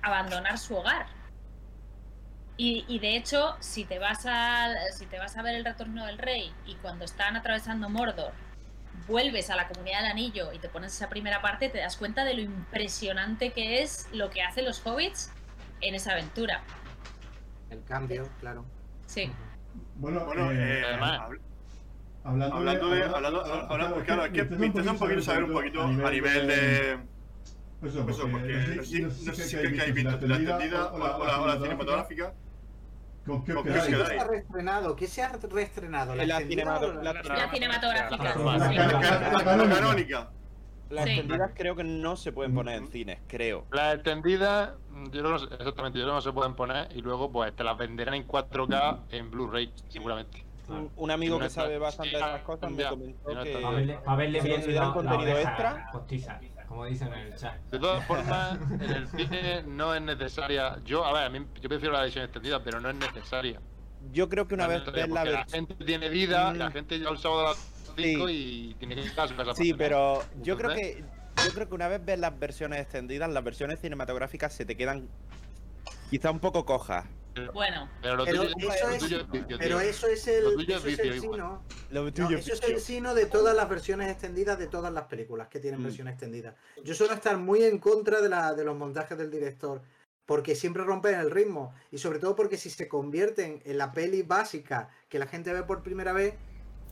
abandonar 0.00 0.56
su 0.56 0.74
hogar. 0.74 1.17
Y, 2.60 2.84
y 2.88 2.98
de 2.98 3.16
hecho, 3.16 3.54
si 3.60 3.84
te 3.84 3.98
vas 4.00 4.26
a 4.26 4.74
si 4.92 5.06
te 5.06 5.18
vas 5.18 5.36
a 5.36 5.42
ver 5.42 5.54
el 5.54 5.64
retorno 5.64 6.04
del 6.06 6.18
rey 6.18 6.52
y 6.66 6.74
cuando 6.74 7.04
están 7.04 7.36
atravesando 7.36 7.88
Mordor, 7.88 8.32
vuelves 9.06 9.48
a 9.50 9.54
la 9.56 9.68
comunidad 9.68 10.02
del 10.02 10.10
anillo 10.10 10.52
y 10.52 10.58
te 10.58 10.68
pones 10.68 10.92
esa 10.92 11.08
primera 11.08 11.40
parte, 11.40 11.68
te 11.68 11.78
das 11.78 11.96
cuenta 11.96 12.24
de 12.24 12.34
lo 12.34 12.40
impresionante 12.42 13.52
que 13.52 13.80
es 13.82 14.08
lo 14.12 14.28
que 14.30 14.42
hacen 14.42 14.64
los 14.64 14.84
hobbits 14.84 15.30
en 15.80 15.94
esa 15.94 16.12
aventura. 16.12 16.62
El 17.70 17.84
cambio, 17.84 18.28
claro. 18.40 18.64
Sí. 19.06 19.30
Bueno, 19.94 20.24
Bueno, 20.26 20.50
eh, 20.50 20.80
eh, 20.80 20.84
además- 20.84 21.20
habl- 21.20 21.40
hablando, 22.24 22.56
hablando 22.56 22.88
de. 22.90 23.02
Hablando, 23.04 23.44
hablando, 23.70 24.04
claro, 24.04 24.24
es 24.24 24.32
que 24.32 24.44
me 24.44 24.66
interesa 24.66 24.90
un 24.90 24.98
poquito 24.98 25.22
saber 25.22 25.44
un 25.44 25.52
poquito 25.52 25.82
a 25.82 26.10
nivel 26.10 26.48
de. 26.48 26.98
Pues 27.78 27.92
eso, 27.94 28.08
Eso, 28.10 28.22
porque 28.28 28.52
no 28.74 28.82
sé 28.82 29.44
si- 29.44 29.56
que 29.56 29.58
habéis 29.80 29.94
visto 29.94 30.26
la 30.26 30.36
extendida 30.36 30.88
o 30.92 30.98
la, 30.98 31.16
o 31.16 31.24
la- 31.24 31.40
o 31.40 31.46
la 31.46 31.56
cinematográfica. 31.58 32.32
¿Con 33.28 33.44
qué 33.44 33.80
se 33.80 34.18
ha 34.18 34.24
reestrenado? 34.24 34.96
¿Qué 34.96 35.06
se 35.06 35.22
ha 35.22 35.32
reestrenado? 35.50 36.14
¿La, 36.14 36.24
La 36.24 36.34
extendida 36.38 36.62
cinemato- 36.64 36.86
o 36.88 36.92
la- 37.02 37.12
la- 37.12 37.22
La 37.22 37.50
cinematográfica. 37.50 38.34
La- 38.34 39.44
canónica. 39.68 40.30
Las 40.90 41.04
Sí. 41.04 41.10
extendidas 41.10 41.50
creo 41.54 41.76
que 41.76 41.84
no 41.84 42.16
se 42.16 42.32
pueden 42.32 42.54
poner 42.54 42.78
en 42.78 42.88
cines, 42.88 43.18
creo. 43.26 43.66
Las 43.72 43.96
extendidas, 43.96 44.70
yo 45.12 45.22
no 45.22 45.38
se- 45.38 45.54
exactamente, 45.54 45.98
yo 45.98 46.06
no 46.06 46.18
se 46.22 46.32
pueden 46.32 46.54
poner 46.54 46.88
y 46.96 47.02
luego 47.02 47.30
pues 47.30 47.54
te 47.54 47.62
las 47.62 47.76
venderán 47.76 48.14
en 48.14 48.26
4K 48.26 49.00
en 49.10 49.30
Blu-ray, 49.30 49.70
seguramente. 49.88 50.44
Un, 50.68 50.90
un 50.96 51.10
amigo 51.10 51.34
No 51.36 51.40
que 51.40 51.46
está- 51.46 51.62
sabe 51.62 51.78
bastante 51.78 52.10
de 52.16 52.22
estas 52.22 52.40
cosas 52.42 52.70
me 52.70 52.84
comentó 52.84 53.28
que 53.42 53.52
Para 53.60 53.70
verle, 53.74 53.98
pa' 54.04 54.16
verle 54.16 54.40
¿Se 54.40 54.48
bien 54.48 54.74
la, 54.76 54.92
contenido 54.92 55.38
extra? 55.38 55.88
postiza, 55.92 56.40
como 56.68 56.84
dicen 56.84 57.08
en 57.12 57.18
el 57.32 57.34
chat. 57.36 57.56
De 57.70 57.78
todas 57.78 58.04
formas, 58.06 58.58
en 58.72 58.82
el 58.90 59.08
cine 59.08 59.62
no 59.66 59.94
es 59.94 60.02
necesaria. 60.02 60.78
Yo, 60.84 61.04
a 61.04 61.12
ver, 61.12 61.24
a 61.24 61.30
mí, 61.30 61.44
yo 61.60 61.68
prefiero 61.68 61.92
la 61.94 62.02
versión 62.02 62.24
extendida, 62.24 62.62
pero 62.62 62.80
no 62.80 62.90
es 62.90 62.96
necesaria. 62.96 63.60
yo 64.12 64.28
creo 64.28 64.46
que 64.46 64.54
una 64.54 64.64
No 64.64 64.70
vez 64.70 64.84
ves 64.92 65.08
la 65.08 65.24
la 65.24 65.30
versión... 65.30 65.66
gente 65.66 65.84
tiene 65.84 66.08
vida, 66.08 66.52
Mm. 66.52 66.56
la 66.58 66.70
gente 66.70 67.00
ya 67.00 67.08
el 67.08 67.18
sábado 67.18 67.46
a 67.46 67.50
las 67.50 67.92
5 67.96 68.28
y 68.30 68.76
tiene 68.78 68.94
que 68.94 69.00
ir 69.02 69.12
a 69.20 69.26
su 69.26 69.34
casa. 69.34 69.54
Sí, 69.54 69.74
pero 69.74 70.22
yo 70.42 70.56
creo 70.56 70.74
que 70.74 71.02
yo 71.44 71.52
creo 71.54 71.68
que 71.68 71.74
una 71.74 71.88
vez 71.88 72.04
ves 72.04 72.18
las 72.18 72.38
versiones 72.38 72.80
extendidas, 72.80 73.28
las 73.30 73.42
versiones 73.44 73.80
cinematográficas 73.80 74.52
se 74.52 74.64
te 74.66 74.76
quedan 74.76 75.08
quizá 76.10 76.30
un 76.30 76.40
poco 76.40 76.64
cojas. 76.64 77.04
Bueno, 77.54 77.88
Pero 78.02 78.16
lo 78.16 78.24
Pero 78.24 78.42
tuyo, 78.50 78.72
eso 78.72 78.86
lo 78.88 78.92
es- 78.94 78.98
tuyo 78.98 79.20
es 79.20 79.30
vicio, 79.30 79.58
Pero 79.58 79.78
tío. 79.78 79.80
eso 79.88 80.06
es 80.08 80.26
Lo 80.26 80.32
el, 80.50 80.70
eso 80.70 80.88
es 80.88 80.98
el 80.98 81.20
sino. 81.20 81.62
Lo 81.90 82.04
No, 82.04 82.12
tuyo 82.12 82.36
eso 82.38 82.52
es 82.52 82.62
el 82.64 82.80
sino 82.80 83.14
de 83.14 83.26
todas 83.26 83.54
las 83.54 83.68
versiones 83.68 84.10
extendidas 84.10 84.58
de 84.58 84.66
todas 84.66 84.92
las 84.92 85.04
películas 85.04 85.46
que 85.46 85.60
tienen 85.60 85.80
Mm. 85.80 85.84
versión 85.84 86.08
extendida. 86.08 86.56
Yo 86.82 86.94
suelo 86.94 87.14
estar 87.14 87.36
muy 87.36 87.62
en 87.62 87.78
contra 87.78 88.20
de, 88.20 88.28
la, 88.28 88.54
de 88.54 88.64
los 88.64 88.76
montajes 88.76 89.16
del 89.16 89.30
director, 89.30 89.82
porque 90.26 90.56
siempre 90.56 90.82
rompen 90.82 91.14
el 91.14 91.30
ritmo, 91.30 91.72
y 91.92 91.98
sobre 91.98 92.18
todo 92.18 92.34
porque 92.34 92.56
si 92.56 92.70
se 92.70 92.88
convierten 92.88 93.62
en 93.64 93.78
la 93.78 93.92
peli 93.92 94.22
básica 94.22 94.88
que 95.08 95.20
la 95.20 95.26
gente 95.26 95.52
ve 95.52 95.62
por 95.62 95.84
primera 95.84 96.12
vez, 96.12 96.34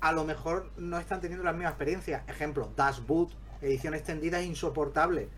a 0.00 0.12
lo 0.12 0.24
mejor 0.24 0.70
no 0.76 0.96
están 1.00 1.20
teniendo 1.20 1.44
la 1.44 1.52
misma 1.54 1.70
experiencia. 1.70 2.22
Ejemplo, 2.28 2.70
Das 2.76 3.04
Boot, 3.04 3.32
edición 3.62 3.94
extendida 3.94 4.38
es 4.38 4.46
insoportable. 4.46 5.28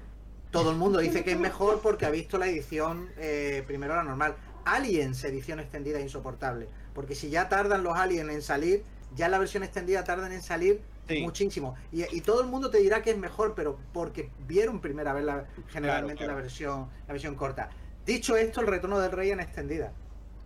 Todo 0.50 0.70
el 0.70 0.76
mundo 0.76 0.98
dice 0.98 1.24
que 1.24 1.32
es 1.32 1.38
mejor 1.38 1.80
porque 1.80 2.06
ha 2.06 2.10
visto 2.10 2.38
la 2.38 2.46
edición 2.46 3.08
eh, 3.18 3.62
primero 3.66 3.94
la 3.94 4.02
normal. 4.02 4.34
Aliens, 4.64 5.22
edición 5.24 5.60
extendida 5.60 6.00
insoportable. 6.00 6.68
Porque 6.94 7.14
si 7.14 7.30
ya 7.30 7.48
tardan 7.48 7.82
los 7.82 7.96
aliens 7.96 8.30
en 8.30 8.42
salir, 8.42 8.82
ya 9.16 9.28
la 9.28 9.38
versión 9.38 9.62
extendida 9.62 10.04
tardan 10.04 10.32
en 10.32 10.42
salir 10.42 10.80
Sí. 11.08 11.22
muchísimo. 11.22 11.74
Y, 11.90 12.04
y 12.14 12.20
todo 12.20 12.42
el 12.42 12.48
mundo 12.48 12.68
te 12.70 12.78
dirá 12.78 13.00
que 13.00 13.10
es 13.12 13.16
mejor, 13.16 13.54
pero 13.54 13.78
porque 13.94 14.28
vieron 14.46 14.80
primera 14.80 15.14
vez 15.14 15.24
la, 15.24 15.46
generalmente 15.68 16.18
claro. 16.24 16.34
la 16.34 16.42
versión 16.42 16.88
la 17.06 17.12
versión 17.14 17.34
corta. 17.34 17.70
Dicho 18.04 18.36
esto, 18.36 18.60
el 18.60 18.66
retorno 18.66 18.98
del 19.00 19.12
rey 19.12 19.30
en 19.30 19.40
extendida. 19.40 19.92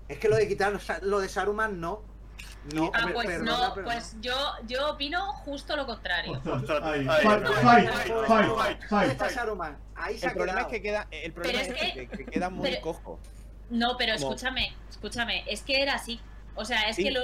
Es 0.08 0.18
que 0.18 0.28
lo 0.28 0.36
de 0.36 0.46
quitar 0.46 0.78
lo 1.02 1.18
de 1.18 1.28
Saruman 1.28 1.80
no. 1.80 2.02
No, 2.74 2.92
ah, 2.94 3.08
pues 3.12 3.26
perdona, 3.26 3.50
no, 3.50 3.74
pues 3.74 4.14
yo, 4.20 4.32
yo 4.68 4.90
opino 4.90 5.32
justo 5.32 5.74
lo 5.76 5.84
contrario. 5.84 6.34
El 6.34 6.40
problema 10.32 10.60
es 10.60 10.66
que 10.68 10.80
queda 10.82 11.06
el 11.10 11.32
problema 11.32 11.60
es 11.60 11.68
es 11.68 11.74
que, 11.74 11.92
que- 12.08 12.18
que 12.18 12.24
queda 12.26 12.50
muy 12.50 12.70
pero- 12.70 12.82
cojo. 12.82 13.18
No, 13.70 13.96
pero 13.96 14.14
escúchame, 14.14 14.74
escúchame, 14.90 15.44
es 15.46 15.62
que 15.62 15.82
era 15.82 15.94
así. 15.94 16.20
O 16.54 16.66
sea, 16.66 16.82
es 16.90 16.96
Sí. 16.96 17.04
que 17.04 17.10
lo, 17.12 17.20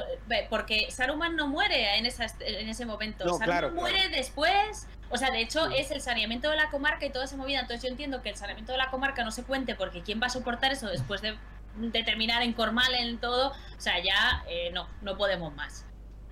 porque 0.48 0.90
Saruman 0.90 1.37
no 1.37 1.46
muere 1.48 1.98
en, 1.98 2.07
esa, 2.07 2.24
en 2.40 2.66
ese 2.68 2.87
momento. 2.87 3.24
No, 3.26 3.33
Saruman 3.33 3.46
claro, 3.46 3.70
muere 3.74 3.98
claro. 3.98 4.16
después. 4.16 4.87
O 5.11 5.18
sea, 5.18 5.31
de 5.31 5.40
hecho, 5.42 5.68
es 5.70 5.90
el 5.90 6.00
saneamiento 6.00 6.48
de 6.50 6.57
la 6.57 6.70
comarca 6.70 7.04
y 7.04 7.11
toda 7.11 7.26
esa 7.26 7.37
movida. 7.37 7.61
Entonces 7.61 7.83
yo 7.83 7.90
entiendo 7.90 8.22
que 8.22 8.31
el 8.31 8.37
saneamiento 8.37 8.72
de 8.72 8.78
la 8.78 8.90
comarca 8.90 9.24
no 9.24 9.31
se 9.31 9.42
cuente 9.42 9.74
porque 9.74 10.00
¿quién 10.02 10.20
va 10.22 10.26
a 10.26 10.31
soportar 10.31 10.72
eso 10.72 10.87
después 10.87 11.20
de, 11.20 11.37
de 11.76 12.02
terminar 12.02 12.42
en 12.42 12.52
Cormal 12.52 12.94
en 12.94 13.18
todo? 13.18 13.50
O 13.50 13.81
sea, 13.81 14.02
ya 14.02 14.44
eh, 14.48 14.70
no, 14.72 14.88
no 15.02 15.16
podemos 15.16 15.54
más. 15.54 15.85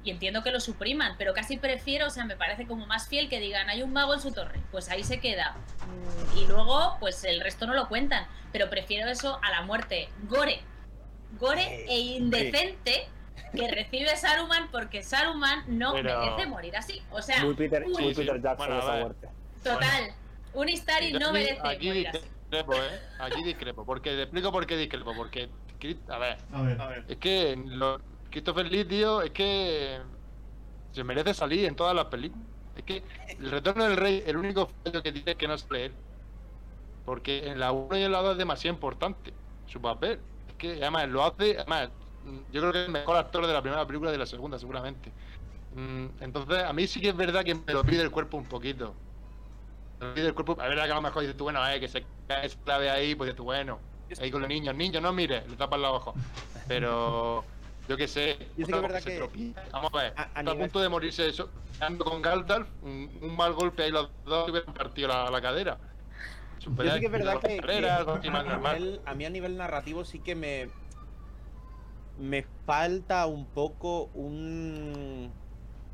Y 0.04 0.10
entiendo 0.10 0.42
que 0.44 0.52
lo 0.52 0.60
supriman, 0.60 1.16
pero 1.18 1.34
casi 1.34 1.56
prefiero, 1.56 2.06
o 2.06 2.10
sea, 2.10 2.24
me 2.24 2.36
parece 2.36 2.66
como 2.66 2.86
más 2.86 3.08
fiel 3.08 3.28
que 3.28 3.40
digan, 3.40 3.68
hay 3.68 3.82
un 3.82 3.92
mago 3.92 4.14
en 4.14 4.20
su 4.20 4.32
torre, 4.32 4.60
pues 4.70 4.88
ahí 4.88 5.02
se 5.02 5.18
queda. 5.18 5.56
Mm, 6.34 6.38
Y 6.38 6.46
luego, 6.46 6.96
pues 7.00 7.24
el 7.24 7.40
resto 7.40 7.66
no 7.66 7.74
lo 7.74 7.88
cuentan. 7.88 8.26
Pero 8.52 8.70
prefiero 8.70 9.10
eso 9.10 9.38
a 9.42 9.50
la 9.50 9.62
muerte. 9.62 10.08
Gore. 10.28 10.60
Gore 11.38 11.84
e 11.88 11.98
indecente 11.98 13.08
que 13.52 13.68
recibe 13.70 14.16
Saruman 14.16 14.70
porque 14.70 15.02
Saruman 15.02 15.64
no 15.66 15.92
Pero- 15.92 16.20
merece 16.20 16.46
morir 16.46 16.76
así. 16.76 17.02
O 17.10 17.20
sea, 17.20 17.44
Muy 17.44 17.54
Peter, 17.54 17.84
muy. 17.86 18.14
Peter 18.14 18.40
Jackson 18.40 18.56
Bueno, 18.56 18.74
a 18.76 18.78
esa 18.78 18.96
muerte. 19.02 19.28
total. 19.62 20.14
Un 20.54 20.68
Istari 20.68 21.12
no 21.14 21.32
merece 21.32 21.60
Aquí 21.64 21.88
morir 21.88 22.08
así. 22.08 22.20
Discrepo, 22.50 22.82
¿eh? 22.82 23.00
Aquí 23.18 23.42
discrepo. 23.42 23.84
Porque 23.84 24.10
te 24.10 24.22
explico 24.22 24.52
por 24.52 24.66
qué 24.66 24.76
discrepo. 24.76 25.14
Porque, 25.14 25.50
a 26.08 26.18
ver, 26.18 26.38
A 26.52 26.62
ver. 26.62 26.80
A 26.80 26.86
ver. 26.88 27.04
es 27.08 27.16
que 27.18 27.56
lo- 27.56 27.98
Christopher 28.30 28.66
Lee, 28.70 28.84
tío, 28.84 29.22
es 29.22 29.30
que 29.30 30.02
se 30.92 31.04
merece 31.04 31.34
salir 31.34 31.64
en 31.66 31.76
todas 31.76 31.94
las 31.94 32.06
películas. 32.06 32.46
Es 32.74 32.84
que 32.84 33.04
el 33.38 33.50
retorno 33.50 33.84
del 33.84 33.96
rey, 33.96 34.22
el 34.26 34.36
único 34.36 34.68
fallo 34.84 35.02
que 35.02 35.12
tiene 35.12 35.32
es 35.32 35.36
que 35.36 35.48
no 35.48 35.56
sale 35.58 35.86
él. 35.86 35.98
Porque 37.04 37.46
en 37.48 37.60
la 37.60 37.72
1 37.72 37.96
y 37.98 38.02
en 38.02 38.12
la 38.12 38.20
2 38.20 38.32
es 38.32 38.38
demasiado 38.38 38.74
importante 38.74 39.38
su 39.64 39.80
papel. 39.80 40.26
Es 40.46 40.54
que 40.56 40.72
además 40.82 41.08
lo 41.08 41.22
hace, 41.24 41.56
además, 41.58 41.92
yo 42.22 42.60
creo 42.60 42.72
que 42.72 42.80
es 42.80 42.86
el 42.86 42.92
mejor 42.92 43.16
actor 43.16 43.46
de 43.46 43.52
la 43.52 43.62
primera 43.62 43.86
película 43.86 44.10
y 44.10 44.12
de 44.12 44.18
la 44.18 44.26
segunda, 44.26 44.58
seguramente. 44.58 45.14
Mm, 45.70 46.08
Entonces, 46.20 46.64
a 46.64 46.72
mí 46.72 46.86
sí 46.86 47.00
que 47.00 47.10
es 47.10 47.16
verdad 47.16 47.44
que 47.44 47.54
me 47.56 47.72
lo 47.74 47.84
pide 47.86 48.02
el 48.02 48.10
cuerpo 48.10 48.36
un 48.38 48.48
poquito. 48.48 49.05
Cuerpo, 49.98 50.56
a 50.60 50.68
ver, 50.68 50.76
que 50.76 50.82
a 50.82 50.94
lo 50.94 51.02
mejor 51.02 51.22
dices 51.22 51.36
tú, 51.36 51.44
bueno, 51.44 51.66
eh, 51.68 51.80
que 51.80 51.88
se 51.88 52.04
cae 52.26 52.46
esa 52.46 52.58
clave 52.64 52.90
ahí, 52.90 53.14
pues 53.14 53.28
dices 53.28 53.36
tú, 53.36 53.44
bueno, 53.44 53.80
ahí 54.20 54.30
con 54.30 54.40
los 54.42 54.48
niños, 54.48 54.74
niños, 54.74 55.02
no 55.02 55.12
mires, 55.12 55.48
le 55.48 55.56
tapas 55.56 55.80
los 55.80 55.90
ojos. 55.90 56.14
Pero, 56.68 57.44
yo 57.88 57.96
qué 57.96 58.06
sé, 58.08 58.36
Yo 58.56 58.66
que 58.66 58.72
verdad 58.80 59.02
que- 59.02 59.16
tropieza. 59.16 59.62
Vamos 59.72 59.90
a 59.94 59.96
ver, 60.02 60.14
a- 60.16 60.22
a 60.22 60.40
está 60.40 60.50
a 60.50 60.56
punto 60.56 60.80
de 60.80 60.88
morirse 60.88 61.28
eso, 61.28 61.50
ando 61.80 62.04
con 62.04 62.20
Gandalf, 62.20 62.68
un, 62.82 63.18
un 63.22 63.36
mal 63.36 63.54
golpe 63.54 63.84
ahí 63.84 63.90
los 63.90 64.10
dos 64.24 64.48
y 64.48 64.50
hubieran 64.50 64.74
partido 64.74 65.08
la, 65.08 65.30
la 65.30 65.40
cadera. 65.40 65.78
Yo 66.58 66.72
sí 66.92 67.00
que 67.00 67.06
es 67.06 67.12
verdad 67.12 67.40
que, 67.40 67.56
Carreras, 67.58 68.06
nivel- 68.06 69.00
a 69.06 69.14
mí 69.14 69.24
a 69.24 69.30
nivel 69.30 69.56
narrativo 69.56 70.04
sí 70.04 70.18
que 70.20 70.34
me 70.34 70.68
me 72.18 72.42
falta 72.64 73.26
un 73.26 73.46
poco 73.46 74.06
un 74.14 75.32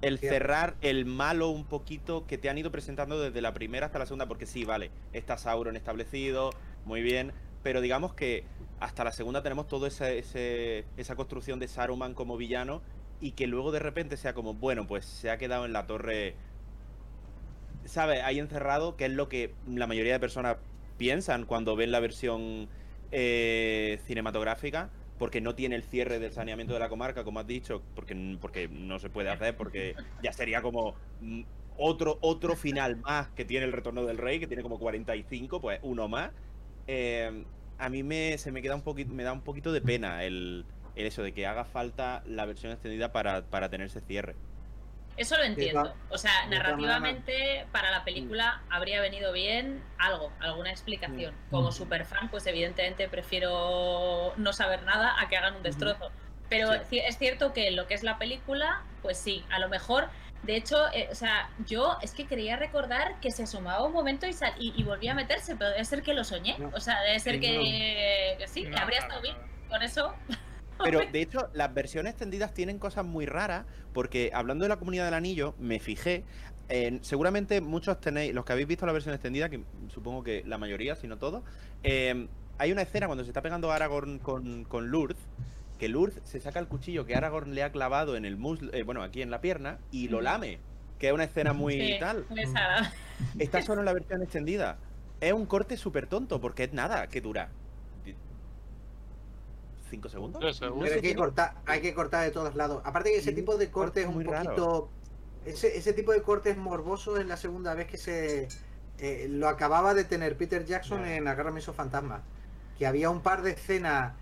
el 0.03 0.19
cerrar 0.19 0.77
el 0.81 1.07
malo 1.07 1.49
un 1.49 1.65
poquito 1.65 2.27
que 2.27 2.37
te 2.37 2.51
han 2.51 2.59
ido 2.59 2.71
presentando 2.71 3.21
desde 3.21 3.41
la 3.41 3.55
primera 3.55 3.87
hasta 3.87 3.99
la 3.99 4.07
segunda, 4.07 4.27
porque 4.27 4.47
sí, 4.47 4.65
vale, 4.65 4.91
está 5.12 5.38
Sauron 5.38 5.77
establecido, 5.77 6.51
muy 6.85 7.03
bien, 7.03 7.33
pero 7.62 7.81
digamos 7.81 8.12
que 8.12 8.45
hasta 8.81 9.05
la 9.05 9.12
segunda 9.12 9.43
tenemos 9.43 9.69
toda 9.69 9.88
esa, 9.88 10.11
esa 10.11 11.17
construcción 11.17 11.61
de 11.61 11.69
Saruman 11.69 12.15
como 12.15 12.37
villano 12.37 12.83
y 13.21 13.33
que 13.33 13.47
luego 13.47 13.71
de 13.71 13.79
repente 13.79 14.17
sea 14.17 14.35
como, 14.35 14.55
bueno, 14.55 14.87
pues 14.88 15.07
se 15.07 15.31
ha 15.31 15.38
quedado 15.38 15.65
en 15.65 15.73
la 15.73 15.87
torre, 15.87 16.35
¿sabes? 17.85 18.23
Ahí 18.25 18.41
encerrado, 18.41 18.97
que 18.97 19.05
es 19.07 19.12
lo 19.12 19.29
que 19.29 19.55
la 19.69 19.87
mayoría 19.87 20.15
de 20.15 20.21
personas 20.21 20.57
piensan 20.99 21.47
cuando 21.47 21.77
ven 21.77 21.93
la 21.93 22.01
versión 22.01 22.69
eh, 23.12 24.01
cinematográfica, 24.07 24.91
porque 25.22 25.40
no 25.40 25.54
tiene 25.54 25.76
el 25.76 25.85
cierre 25.85 26.18
del 26.18 26.32
saneamiento 26.32 26.74
de 26.74 26.80
la 26.80 26.88
comarca, 26.88 27.22
como 27.22 27.38
has 27.38 27.46
dicho, 27.46 27.80
porque, 27.94 28.37
porque 28.40 28.66
no 28.66 28.98
se 28.98 29.08
puede 29.08 29.30
hacer, 29.30 29.56
porque 29.56 29.94
ya 30.20 30.32
sería 30.32 30.62
como 30.62 30.96
mm, 31.20 31.42
otro, 31.78 32.18
otro 32.22 32.56
final 32.56 32.96
más 32.96 33.28
que 33.28 33.44
tiene 33.44 33.66
el 33.66 33.72
Retorno 33.72 34.04
del 34.04 34.18
Rey, 34.18 34.40
que 34.40 34.48
tiene 34.48 34.64
como 34.64 34.80
45, 34.80 35.61
pues 35.61 35.78
uno 35.85 36.08
más. 36.08 36.32
Eh, 36.88 37.44
a 37.78 37.88
mí 37.88 38.02
me, 38.02 38.37
se 38.37 38.50
me 38.50 38.62
queda 38.62 38.74
un 38.74 38.82
poquito, 38.82 39.14
me 39.14 39.22
da 39.22 39.32
un 39.32 39.42
poquito 39.42 39.70
de 39.70 39.80
pena 39.80 40.24
el, 40.24 40.64
el 40.96 41.06
eso 41.06 41.22
de 41.22 41.30
que 41.30 41.46
haga 41.46 41.64
falta 41.64 42.24
la 42.26 42.44
versión 42.44 42.72
extendida 42.72 43.12
para, 43.12 43.42
para 43.42 43.68
tener 43.68 43.87
ese 43.87 44.00
cierre. 44.00 44.35
Eso 45.16 45.37
lo 45.37 45.44
entiendo. 45.44 45.94
O 46.11 46.18
sea, 46.18 46.46
narrativamente 46.48 47.66
para 47.72 47.90
la 47.90 48.03
película 48.05 48.62
habría 48.70 49.01
venido 49.01 49.33
bien 49.33 49.83
algo, 49.98 50.33
alguna 50.40 50.70
explicación. 50.70 51.35
Como 51.51 51.70
superfan, 51.72 52.31
pues 52.31 52.46
evidentemente 52.46 53.09
prefiero 53.09 54.33
no 54.37 54.53
saber 54.53 54.83
nada 54.85 55.14
a 55.20 55.29
que 55.29 55.37
hagan 55.37 55.57
un 55.57 55.62
destrozo. 55.62 56.11
Pero 56.48 56.68
Sí. 56.85 56.98
es 56.98 57.16
cierto 57.18 57.53
que 57.53 57.70
lo 57.70 57.87
que 57.87 57.94
es 57.94 58.03
la 58.03 58.18
película, 58.18 58.83
pues 59.03 59.18
sí, 59.18 59.44
a 59.51 59.59
lo 59.59 59.68
mejor. 59.68 60.09
De 60.42 60.57
hecho, 60.57 60.92
eh, 60.92 61.09
o 61.11 61.14
sea, 61.14 61.48
yo 61.66 61.96
es 62.03 62.12
que 62.12 62.27
quería 62.27 62.57
recordar 62.57 63.20
que 63.20 63.31
se 63.31 63.44
asomaba 63.44 63.85
un 63.85 63.92
momento 63.92 64.27
y, 64.27 64.33
sal- 64.33 64.55
y, 64.59 64.72
y 64.77 64.83
volvía 64.83 65.12
a 65.12 65.14
meterse, 65.14 65.55
pero 65.57 65.70
debe 65.70 65.85
ser 65.85 66.03
que 66.03 66.14
lo 66.14 66.25
soñé. 66.25 66.59
No. 66.59 66.70
O 66.75 66.81
sea, 66.81 67.01
debe 67.03 67.20
ser 67.20 67.35
Sí, 67.35 67.40
que, 67.40 68.35
que 68.38 68.48
sí, 68.48 68.62
que 68.64 68.70
No, 68.70 68.79
habría 68.79 68.98
no, 69.01 69.05
estado 69.07 69.20
no, 69.20 69.22
bien. 69.22 69.37
no. 69.62 69.68
Con 69.68 69.83
eso, 69.83 70.14
Pero 70.85 71.01
de 71.11 71.23
hecho, 71.23 71.49
las 71.55 71.73
versiones 71.75 72.12
extendidas 72.12 72.53
tienen 72.55 72.79
cosas 72.79 73.05
muy 73.05 73.27
raras, 73.27 73.64
porque 73.92 74.31
hablando 74.35 74.64
de 74.64 74.68
la 74.68 74.77
comunidad 74.77 75.05
del 75.05 75.14
anillo, 75.14 75.55
me 75.59 75.79
fijé. 75.81 76.25
en- 76.68 77.05
seguramente 77.05 77.61
muchos 77.61 78.01
tenéis, 78.01 78.33
los 78.33 78.45
que 78.47 78.53
habéis 78.53 78.66
visto 78.68 78.87
la 78.87 78.92
versión 78.92 79.14
extendida, 79.14 79.51
que 79.51 79.62
supongo 79.88 80.23
que 80.23 80.42
la 80.47 80.57
mayoría, 80.57 80.97
si 80.97 81.07
no 81.07 81.18
todos, 81.18 81.42
eh, 81.83 82.29
hay 82.57 82.73
una 82.73 82.81
escena 82.83 83.07
cuando 83.07 83.25
se 83.25 83.31
está 83.31 83.42
pegando 83.42 83.71
Aragorn 83.73 84.18
con, 84.21 84.64
con 84.64 84.87
Lurth, 84.88 85.18
que 85.79 85.88
Lurth 85.88 86.25
se 86.25 86.40
saca 86.40 86.61
el 86.61 86.68
cuchillo 86.68 87.05
que 87.05 87.14
Aragorn 87.14 87.55
le 87.55 87.62
ha 87.62 87.73
clavado 87.73 88.16
en 88.16 88.25
el 88.25 88.37
muslo, 88.38 88.73
eh, 88.73 88.85
bueno, 88.85 89.03
aquí 89.03 89.21
en 89.21 89.31
la 89.31 89.40
pierna, 89.42 89.79
y 89.90 90.09
lo 90.09 90.21
lame, 90.23 90.61
que 90.99 91.09
es 91.09 91.12
una 91.12 91.25
escena 91.25 91.53
muy 91.53 91.75
sí, 91.75 91.97
tal. 92.01 92.25
Está 93.38 93.61
solo 93.62 93.81
en 93.81 93.85
la 93.87 93.92
versión 93.92 94.23
extendida. 94.23 94.79
Es 95.21 95.33
un 95.33 95.45
corte 95.47 95.77
súper 95.77 96.07
tonto, 96.07 96.40
porque 96.40 96.64
es 96.64 96.73
nada, 96.73 97.07
que 97.09 97.21
dura. 97.21 97.51
¿Cinco 99.92 100.09
segundos? 100.09 100.40
Tres 100.40 100.57
segundos. 100.57 100.88
Pero 100.88 100.94
hay 100.96 101.02
que 101.02 101.14
cortar, 101.14 101.55
hay 101.66 101.81
que 101.83 101.92
cortar 101.94 102.24
de 102.24 102.31
todos 102.31 102.55
lados. 102.55 102.81
Aparte 102.85 103.11
que 103.11 103.18
ese 103.18 103.31
Sí, 103.31 103.37
tipo 103.37 103.59
de 103.59 103.70
corte 103.70 104.00
es 104.02 104.07
un 104.09 104.14
muy 104.14 104.24
raro. 104.24 104.44
poquito. 104.44 104.88
Ese, 105.44 105.76
ese 105.76 105.92
tipo 105.92 106.12
de 106.12 106.22
corte 106.22 106.50
es 106.50 106.57
morboso 106.57 107.18
en 107.18 107.28
la 107.28 107.37
segunda 107.37 107.74
vez 107.74 107.87
que 107.88 107.98
se. 107.98 108.48
eh, 108.98 109.26
lo 109.28 109.48
acababa 109.48 109.92
de 109.94 110.05
tener 110.05 110.37
Peter 110.38 110.64
Jackson 110.64 111.05
Ya. 111.05 111.16
en 111.16 111.28
Agárrame 111.28 111.61
esos 111.61 111.76
fantasmas. 111.76 112.22
Que 112.78 112.87
había 112.87 113.11
un 113.11 113.22
par 113.22 113.42
de 113.42 113.50
escenas 113.52 114.14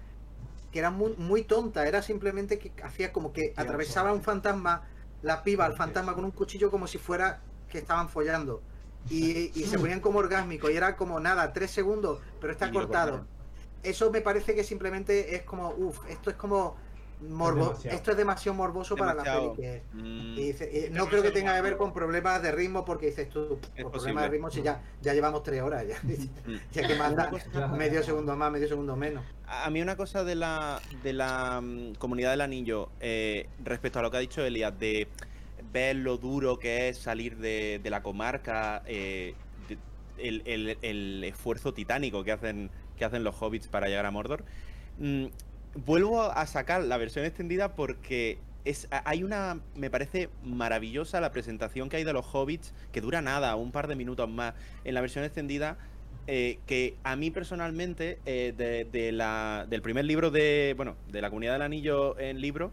que 0.72 0.78
eran 0.80 0.94
muy, 0.96 1.14
muy 1.16 1.44
tontas. 1.44 1.86
Era 1.86 2.02
simplemente 2.02 2.58
que 2.58 2.72
hacía 2.82 3.12
como 3.12 3.32
que 3.32 3.52
atravesaba 3.56 4.12
un 4.12 4.22
fantasma, 4.22 4.88
la 5.22 5.42
piba 5.44 5.66
al 5.66 5.74
fantasma 5.76 6.14
con 6.14 6.24
un 6.24 6.32
cuchillo 6.32 6.70
como 6.70 6.86
si 6.88 6.98
fuera 6.98 7.40
que 7.68 7.78
estaban 7.78 8.08
follando. 8.08 8.62
Y, 9.08 9.52
y 9.58 9.64
se 9.66 9.78
ponían 9.78 10.00
como 10.00 10.18
orgásmicos 10.18 10.70
y 10.72 10.76
era 10.76 10.96
como 10.96 11.20
nada, 11.20 11.52
tres 11.52 11.70
segundos, 11.70 12.20
pero 12.40 12.52
está 12.52 12.70
cortado. 12.72 13.26
Eso 13.82 14.10
me 14.10 14.20
parece 14.20 14.54
que 14.54 14.64
simplemente 14.64 15.34
es 15.36 15.42
como, 15.42 15.70
uff, 15.70 15.98
esto 16.08 16.30
es 16.30 16.36
como 16.36 16.76
morbo, 17.28 17.74
esto 17.84 18.12
es 18.12 18.16
demasiado 18.16 18.56
morboso 18.56 18.96
para 18.96 19.12
la 19.12 19.22
peli. 19.22 19.50
que- 19.54 19.82
Mm, 19.92 20.38
y 20.38 20.42
dice- 20.52 20.88
y 20.88 20.90
no 20.90 21.06
creo 21.06 21.22
que 21.22 21.30
tenga 21.30 21.54
que 21.54 21.60
ver 21.60 21.76
con 21.76 21.92
problemas 21.92 22.42
de 22.42 22.50
ritmo 22.50 22.82
porque 22.86 23.06
dices 23.06 23.28
tú, 23.28 23.58
Es 23.76 23.82
por 23.82 23.92
problemas 23.92 23.92
posible. 23.92 24.22
de 24.22 24.28
ritmo 24.30 24.50
si 24.50 24.62
ya, 24.62 24.80
ya 25.02 25.12
llevamos 25.12 25.42
tres 25.42 25.60
horas 25.60 25.86
ya. 25.86 25.96
mm. 26.02 26.54
ya 26.72 26.86
que 26.88 26.94
manda 26.94 27.30
medio 27.76 28.02
segundo 28.02 28.36
más, 28.36 28.50
medio 28.50 28.68
segundo 28.68 28.96
menos. 28.96 29.22
A 29.46 29.68
mí 29.68 29.82
una 29.82 29.96
cosa 29.96 30.24
de 30.24 30.34
la, 30.34 30.80
de 31.02 31.12
la 31.12 31.60
mm, 31.60 31.96
comunidad 31.96 32.30
del 32.30 32.40
anillo, 32.40 32.88
eh, 33.00 33.48
respecto 33.62 33.98
a 33.98 34.02
lo 34.02 34.10
que 34.10 34.16
ha 34.16 34.20
dicho 34.20 34.42
Elias, 34.42 34.78
de 34.78 35.06
ver 35.72 35.96
lo 35.96 36.16
duro 36.16 36.58
que 36.58 36.88
es 36.88 36.96
salir 36.98 37.36
de, 37.36 37.80
de 37.82 37.90
la 37.90 38.02
comarca, 38.02 38.82
eh, 38.86 39.34
de- 39.68 39.76
el, 40.26 40.42
el- 40.46 40.78
el 40.80 41.24
esfuerzo 41.24 41.74
titánico 41.74 42.24
que 42.24 42.32
hacen, 42.32 42.70
que 43.00 43.06
hacen 43.06 43.24
los 43.24 43.34
hobbits 43.40 43.66
para 43.66 43.88
llegar 43.88 44.04
a 44.06 44.10
Mordor, 44.12 44.44
mm, 44.98 45.24
vuelvo 45.86 46.22
a 46.22 46.46
sacar 46.46 46.82
la 46.84 46.98
versión 46.98 47.24
extendida 47.24 47.74
porque 47.74 48.38
es, 48.66 48.88
hay 48.90 49.24
una, 49.24 49.58
me 49.74 49.88
parece 49.90 50.28
maravillosa 50.44 51.20
la 51.20 51.32
presentación 51.32 51.88
que 51.88 51.96
hay 51.96 52.04
de 52.04 52.12
los 52.12 52.26
hobbits, 52.34 52.74
que 52.92 53.00
dura 53.00 53.22
nada, 53.22 53.56
un 53.56 53.72
par 53.72 53.88
de 53.88 53.96
minutos 53.96 54.28
más, 54.28 54.54
en 54.84 54.94
la 54.94 55.00
versión 55.00 55.24
extendida, 55.24 55.78
eh, 56.26 56.58
que 56.66 56.94
a 57.02 57.16
mí 57.16 57.30
personalmente, 57.30 58.18
eh, 58.26 58.52
de, 58.54 58.84
de 58.84 59.12
la, 59.12 59.66
del 59.68 59.80
primer 59.80 60.04
libro 60.04 60.30
de, 60.30 60.74
bueno, 60.76 60.94
de 61.10 61.22
la 61.22 61.30
Comunidad 61.30 61.54
del 61.54 61.62
Anillo 61.62 62.18
en 62.18 62.40
libro, 62.42 62.70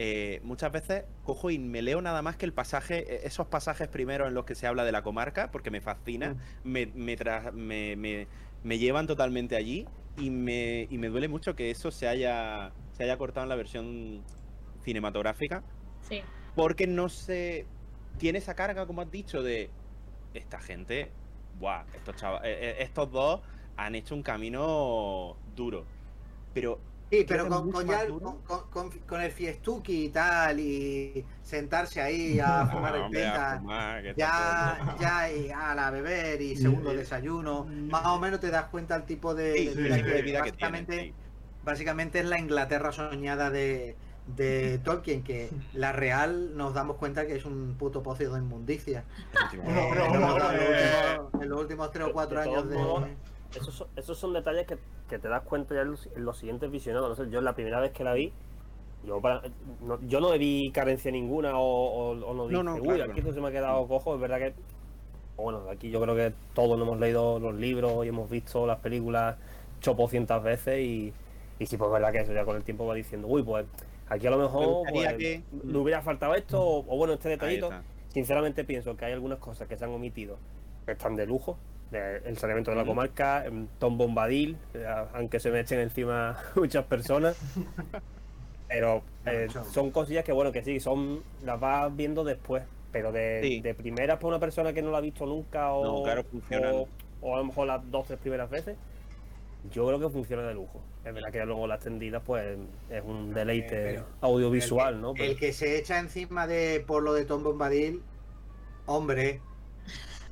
eh, 0.00 0.40
muchas 0.44 0.70
veces 0.70 1.02
cojo 1.24 1.50
y 1.50 1.58
me 1.58 1.82
leo 1.82 2.00
nada 2.00 2.22
más 2.22 2.36
que 2.36 2.46
el 2.46 2.52
pasaje, 2.52 2.98
eh, 3.16 3.20
esos 3.24 3.48
pasajes 3.48 3.88
primeros 3.88 4.28
en 4.28 4.34
los 4.34 4.44
que 4.44 4.54
se 4.54 4.66
habla 4.66 4.84
de 4.84 4.92
la 4.92 5.02
comarca, 5.02 5.50
porque 5.50 5.70
me 5.70 5.80
fascina, 5.80 6.36
me, 6.64 6.86
me, 6.86 7.18
tra- 7.18 7.52
me, 7.52 7.96
me- 7.96 8.28
me 8.62 8.78
llevan 8.78 9.06
totalmente 9.06 9.56
allí 9.56 9.86
y 10.16 10.30
me, 10.30 10.86
y 10.90 10.98
me 10.98 11.08
duele 11.08 11.28
mucho 11.28 11.54
que 11.54 11.70
eso 11.70 11.90
se 11.90 12.08
haya, 12.08 12.72
se 12.92 13.04
haya 13.04 13.16
cortado 13.16 13.44
en 13.44 13.48
la 13.48 13.56
versión 13.56 14.22
cinematográfica, 14.82 15.62
Sí. 16.02 16.22
porque 16.54 16.86
no 16.86 17.08
se 17.08 17.66
tiene 18.18 18.38
esa 18.38 18.54
carga, 18.54 18.86
como 18.86 19.02
has 19.02 19.10
dicho, 19.10 19.42
de 19.42 19.70
esta 20.34 20.60
gente, 20.60 21.10
buah, 21.58 21.84
estos 21.94 22.16
chava- 22.16 22.40
eh, 22.44 22.58
eh, 22.60 22.76
estos 22.80 23.10
dos 23.12 23.40
han 23.76 23.94
hecho 23.94 24.14
un 24.14 24.22
camino 24.22 25.36
duro. 25.54 25.84
Pero 26.52 26.80
Sí, 27.10 27.24
pero 27.26 27.48
con, 27.48 27.70
con 27.72 27.86
ya 27.86 28.02
el- 28.02 28.12
con, 28.20 28.38
con- 28.70 28.90
con 28.90 29.20
el 29.22 29.30
fiestuki 29.32 30.04
y 30.04 30.08
tal, 30.10 30.60
y 30.60 31.24
sentarse 31.42 32.02
ahí 32.02 32.38
a 32.44 32.66
fumar 32.66 32.94
el 32.96 33.02
hombre, 33.02 33.26
a 33.26 33.32
penta, 33.32 33.58
fumar, 33.60 34.02
que 34.02 34.14
ya, 34.16 34.96
ya 35.00 35.32
y 35.32 35.50
a 35.50 35.74
la 35.74 35.90
beber 35.90 36.42
y 36.42 36.54
segundo 36.56 36.92
desayuno, 36.92 37.64
más 37.64 38.04
o 38.06 38.18
menos 38.18 38.40
te 38.40 38.50
das 38.50 38.66
cuenta 38.66 38.94
el 38.96 39.04
tipo 39.04 39.34
de, 39.34 39.54
Sí, 39.54 39.64
de 39.68 39.72
sí, 39.74 39.80
vida 39.82 39.94
sí, 39.96 40.02
que- 40.02 40.08
de 40.10 40.22
vida 40.22 40.42
que 40.42 40.52
tienen, 40.52 40.84
básicamente, 40.86 41.00
sí. 41.00 41.14
básicamente 41.64 42.18
es 42.20 42.26
la 42.26 42.38
Inglaterra 42.38 42.92
soñada 42.92 43.50
de, 43.50 43.96
de 44.36 44.78
Tolkien, 44.84 45.22
que 45.24 45.48
la 45.72 45.92
real 45.92 46.56
nos 46.58 46.74
damos 46.74 46.96
cuenta 46.96 47.26
que 47.26 47.36
es 47.36 47.46
un 47.46 47.74
puto 47.78 48.02
pozo 48.02 48.30
de 48.30 48.38
inmundicia. 48.38 49.04
En, 49.50 49.74
los 49.74 50.34
últimos, 50.34 50.42
en 51.40 51.48
los 51.48 51.60
últimos 51.60 51.90
tres 51.90 52.04
o 52.04 52.06
de- 52.08 52.12
cuatro 52.12 52.38
de 52.38 52.44
todos 52.44 52.58
años 52.58 53.08
de... 53.08 53.16
Esos 53.54 53.74
son, 53.74 53.88
esos 53.96 54.18
son 54.18 54.32
detalles 54.32 54.66
que, 54.66 54.76
que 55.08 55.18
te 55.18 55.28
das 55.28 55.42
cuenta 55.42 55.74
ya 55.74 55.82
en 55.82 55.90
los, 55.92 56.06
en 56.14 56.24
los 56.24 56.36
siguientes 56.38 56.70
visionados. 56.70 57.08
No 57.18 57.24
sé, 57.24 57.30
yo 57.30 57.40
la 57.40 57.54
primera 57.54 57.80
vez 57.80 57.92
que 57.92 58.04
la 58.04 58.12
vi, 58.14 58.32
yo, 59.06 59.20
para- 59.20 59.42
no, 59.80 59.98
yo 60.06 60.20
no 60.20 60.30
vi 60.38 60.70
carencia 60.70 61.10
ninguna 61.10 61.58
o, 61.58 61.62
o- 61.64 62.10
o 62.26 62.34
no 62.34 62.46
dije, 62.48 62.62
No, 62.62 62.62
no, 62.62 62.74
uy, 62.74 62.80
claro, 62.96 63.10
aquí 63.12 63.20
esto 63.20 63.32
se 63.32 63.40
me 63.40 63.48
ha 63.48 63.52
quedado 63.52 63.86
cojo. 63.88 64.14
Es 64.14 64.20
verdad 64.20 64.38
que, 64.38 64.54
bueno, 65.36 65.62
aquí 65.70 65.90
yo 65.90 66.00
creo 66.00 66.14
que 66.14 66.32
todos 66.54 66.80
hemos 66.80 66.98
leído 67.00 67.38
los 67.38 67.54
libros 67.54 68.04
y 68.04 68.08
hemos 68.08 68.28
visto 68.28 68.66
las 68.66 68.78
películas 68.80 69.36
chopocientas 69.80 70.42
veces 70.42 70.80
y, 70.80 71.12
y 71.58 71.66
sí, 71.66 71.76
pues 71.76 71.88
es 71.88 71.92
verdad 71.92 72.12
que 72.12 72.18
eso 72.20 72.32
ya 72.32 72.44
con 72.44 72.56
el 72.56 72.64
tiempo 72.64 72.86
va 72.86 72.94
diciendo, 72.94 73.28
uy, 73.28 73.42
pues 73.42 73.64
aquí 74.08 74.26
a 74.26 74.30
lo 74.30 74.38
mejor 74.38 74.64
pues, 74.92 75.08
que- 75.16 75.42
le 75.72 75.78
hubiera 75.78 76.02
faltado 76.02 76.34
esto 76.34 76.60
o, 76.62 76.78
o 76.92 76.96
bueno, 76.96 77.14
este 77.14 77.28
detallito. 77.30 77.68
Sinceramente 78.12 78.64
pienso 78.64 78.96
que 78.96 79.04
hay 79.04 79.12
algunas 79.12 79.38
cosas 79.38 79.68
que 79.68 79.76
se 79.76 79.84
han 79.84 79.90
omitido 79.90 80.36
que 80.86 80.92
están 80.92 81.14
de 81.16 81.24
lujo. 81.26 81.56
El 81.92 82.36
saneamiento 82.38 82.70
de 82.70 82.76
la 82.76 82.84
comarca, 82.84 83.46
em, 83.46 83.66
Tom 83.78 83.96
Bombadil, 83.96 84.56
eh, 84.74 84.86
aunque 85.14 85.40
se 85.40 85.50
me 85.50 85.60
echen 85.60 85.80
encima 85.80 86.36
muchas 86.54 86.84
personas. 86.84 87.36
Pero 88.68 89.02
eh, 89.24 89.48
son 89.72 89.90
cosillas 89.90 90.24
que 90.24 90.32
bueno, 90.32 90.52
que 90.52 90.62
sí, 90.62 90.78
son 90.80 91.22
las 91.44 91.58
vas 91.58 91.94
viendo 91.96 92.24
después. 92.24 92.62
Pero 92.92 93.12
de, 93.12 93.40
Sí. 93.42 93.60
de 93.60 93.74
primeras 93.74 94.16
para 94.16 94.28
una 94.28 94.38
persona 94.38 94.72
que 94.72 94.80
no 94.82 94.90
la 94.90 94.98
ha 94.98 95.02
visto 95.02 95.26
nunca 95.26 95.72
o, 95.72 95.84
No, 95.98 96.02
claro, 96.04 96.24
o, 96.72 96.88
o 97.20 97.34
a 97.34 97.38
lo 97.38 97.44
mejor 97.44 97.66
las 97.66 97.90
dos, 97.90 98.06
tres 98.06 98.18
primeras 98.18 98.48
veces, 98.48 98.76
yo 99.72 99.86
creo 99.86 100.00
que 100.00 100.08
funciona 100.08 100.42
de 100.46 100.54
lujo. 100.54 100.80
Es 101.04 101.12
verdad 101.12 101.30
que 101.30 101.44
luego 101.44 101.66
la 101.66 101.74
extendida 101.76 102.20
pues 102.20 102.58
es 102.90 103.02
un 103.04 103.32
deleite 103.34 103.68
pero 103.76 104.06
audiovisual, 104.22 105.00
¿no? 105.00 105.12
Pero- 105.14 105.24
El 105.32 105.38
que 105.38 105.52
se 105.52 105.78
echa 105.78 105.98
encima 105.98 106.46
de 106.46 106.82
por 106.86 107.02
lo 107.02 107.12
de 107.12 107.24
Tom 107.26 107.42
Bombadil, 107.42 108.02
hombre, 108.86 109.40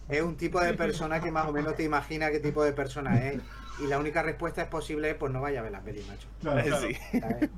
es 0.08 0.22
un 0.22 0.36
tipo 0.36 0.60
de 0.60 0.74
persona 0.74 1.20
que 1.20 1.30
más 1.30 1.46
o 1.46 1.52
menos 1.52 1.74
te 1.76 1.82
imagina 1.84 2.30
qué 2.30 2.40
tipo 2.40 2.62
de 2.64 2.72
persona 2.72 3.28
es. 3.28 3.40
y 3.78 3.86
la 3.88 3.98
única 3.98 4.22
respuesta 4.22 4.62
es 4.62 4.68
posible, 4.68 5.14
pues 5.16 5.30
no 5.32 5.42
vaya 5.42 5.60
a 5.60 5.62
ver 5.62 5.72
la 5.72 5.80
peli, 5.82 6.02
macho. 6.08 6.28
Claro, 6.40 6.60
Eh, 6.60 6.64
claro. 6.64 6.86
sí. 6.88 6.96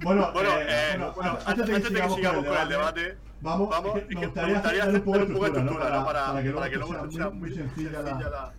Bueno, 0.03 0.33
Bueno, 0.33 0.51
eh, 0.59 0.67
eh, 0.69 0.87
bueno, 0.97 1.13
bueno, 1.15 1.31
antes, 1.31 1.47
antes, 1.47 1.67
de 1.67 1.73
que 1.75 1.83
que 1.83 2.09
sigamos 2.11 2.45
con 2.45 2.57
el 2.57 2.69
debate, 2.69 3.17
vamos, 3.41 3.69
vamos, 3.71 3.97
es 3.99 4.03
que 4.03 4.09
es 4.09 4.09
que 4.09 4.15
me 4.17 4.27
gustaría 4.27 4.55
gustaría 4.55 4.83
hacer 4.83 4.95
un 4.97 5.01
poco 5.05 5.17
de 5.19 5.23
hacer 5.23 5.31
un 5.31 5.35
poco 5.39 5.45
de 5.45 5.59
estructura, 5.61 5.61
¿no? 5.63 5.71
estructura, 5.71 5.99
¿no? 6.01 6.05
Para, 6.07 6.25
Para- 6.25 6.27
para 6.27 6.43
que 6.43 6.45
luego 6.49 6.59
para 6.59 6.71
que 6.71 6.75
esto 6.75 6.87
luego 6.89 7.11
sea 7.13 7.21
sea 7.23 7.31
muy, 7.31 7.39
muy 7.39 7.55
sencilla 7.55 7.91
sencilla 8.03 8.31
la, 8.31 8.31
la, 8.31 8.53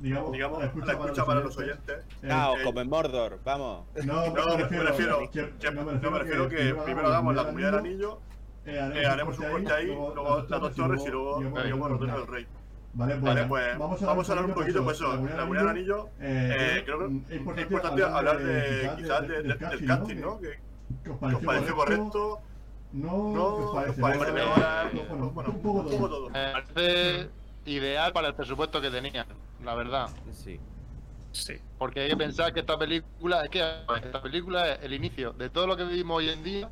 digamos, 0.00 0.32
digamos, 0.32 0.58
la 0.58 0.64
escucha, 0.66 0.86
la 0.86 0.92
escucha 0.92 1.24
para 1.24 1.40
los 1.40 1.56
oyentes. 1.56 1.96
Eh, 2.22 2.28
Cao, 2.28 2.56
eh, 2.56 2.62
come 2.64 2.84
Mordor, 2.84 3.38
vamos. 3.44 3.84
No, 4.04 4.26
No, 4.34 4.46
me 4.58 4.64
refiero, 4.64 5.30
que, 5.30 5.52
que- 5.60 5.70
no, 5.70 5.84
me 5.84 6.18
refiero 6.18 6.48
que 6.48 6.74
primero 6.84 7.06
hagamos 7.06 7.36
la 7.36 7.44
comunidad 7.44 7.70
del 7.70 7.78
anillo, 7.78 8.18
eh, 8.66 8.90
eh, 8.92 9.06
haremos 9.06 9.38
un 9.38 9.46
corte 9.50 9.72
ahí, 9.72 9.86
luego 9.86 10.44
las 10.48 10.60
dos 10.60 10.74
torres 10.74 11.02
y 11.06 11.10
luego 11.10 11.38
digamos 11.62 11.90
los 11.92 12.00
dos 12.00 12.12
del 12.12 12.26
rey. 12.26 12.46
Vale, 12.96 13.14
pues, 13.16 13.24
Vale, 13.34 13.46
pues 13.46 13.78
vamos 13.78 14.28
a 14.28 14.32
hablar 14.32 14.44
un 14.46 14.54
poquito, 14.54 14.84
pues 14.84 14.96
eso, 14.96 15.12
la 15.16 15.16
comunidad 15.40 15.62
del 15.62 15.68
anillo, 15.68 16.08
eh, 16.20 16.82
creo 16.84 16.98
que 17.00 17.34
es 17.34 17.62
importante 17.62 18.04
hablar 18.04 18.38
de 18.38 18.90
quizás 18.96 19.22
de- 19.28 19.42
de- 19.42 19.54
del 19.54 19.86
casting, 19.86 20.16
¿no? 20.20 20.38
Que, 20.40 20.58
¿Qué 21.02 21.10
os 21.10 21.18
que 21.18 21.34
os 21.36 21.42
pareció 21.44 21.74
correcto, 21.74 22.40
No, 22.92 23.32
no, 23.32 23.32
¿qué 23.32 23.38
os 23.40 23.64
os 23.64 23.74
parece? 23.74 24.00
parece 24.00 24.32
mejor, 24.32 25.08
bueno, 25.08 25.30
bueno, 25.30 25.50
un 25.50 25.62
poco 25.62 25.82
todo. 25.82 26.08
todo. 26.08 26.30
Me 26.30 26.52
parece 26.52 27.28
ideal 27.66 28.12
para 28.12 28.28
el 28.28 28.34
presupuesto 28.34 28.80
que 28.80 28.90
tenían, 28.90 29.26
la 29.64 29.74
verdad. 29.74 30.08
Sí. 30.32 30.60
Sí. 31.32 31.54
Porque 31.78 32.02
hay 32.02 32.10
que 32.10 32.16
pensar 32.16 32.52
que 32.54 32.60
esta 32.60 32.78
película, 32.78 33.42
es 33.42 33.50
que 33.50 33.60
esta 34.04 34.22
película 34.22 34.74
es 34.74 34.82
el 34.84 34.92
inicio 34.92 35.32
de 35.32 35.50
todo 35.50 35.66
lo 35.66 35.76
que 35.76 35.82
vivimos 35.82 36.18
hoy 36.18 36.28
en 36.28 36.44
día, 36.44 36.70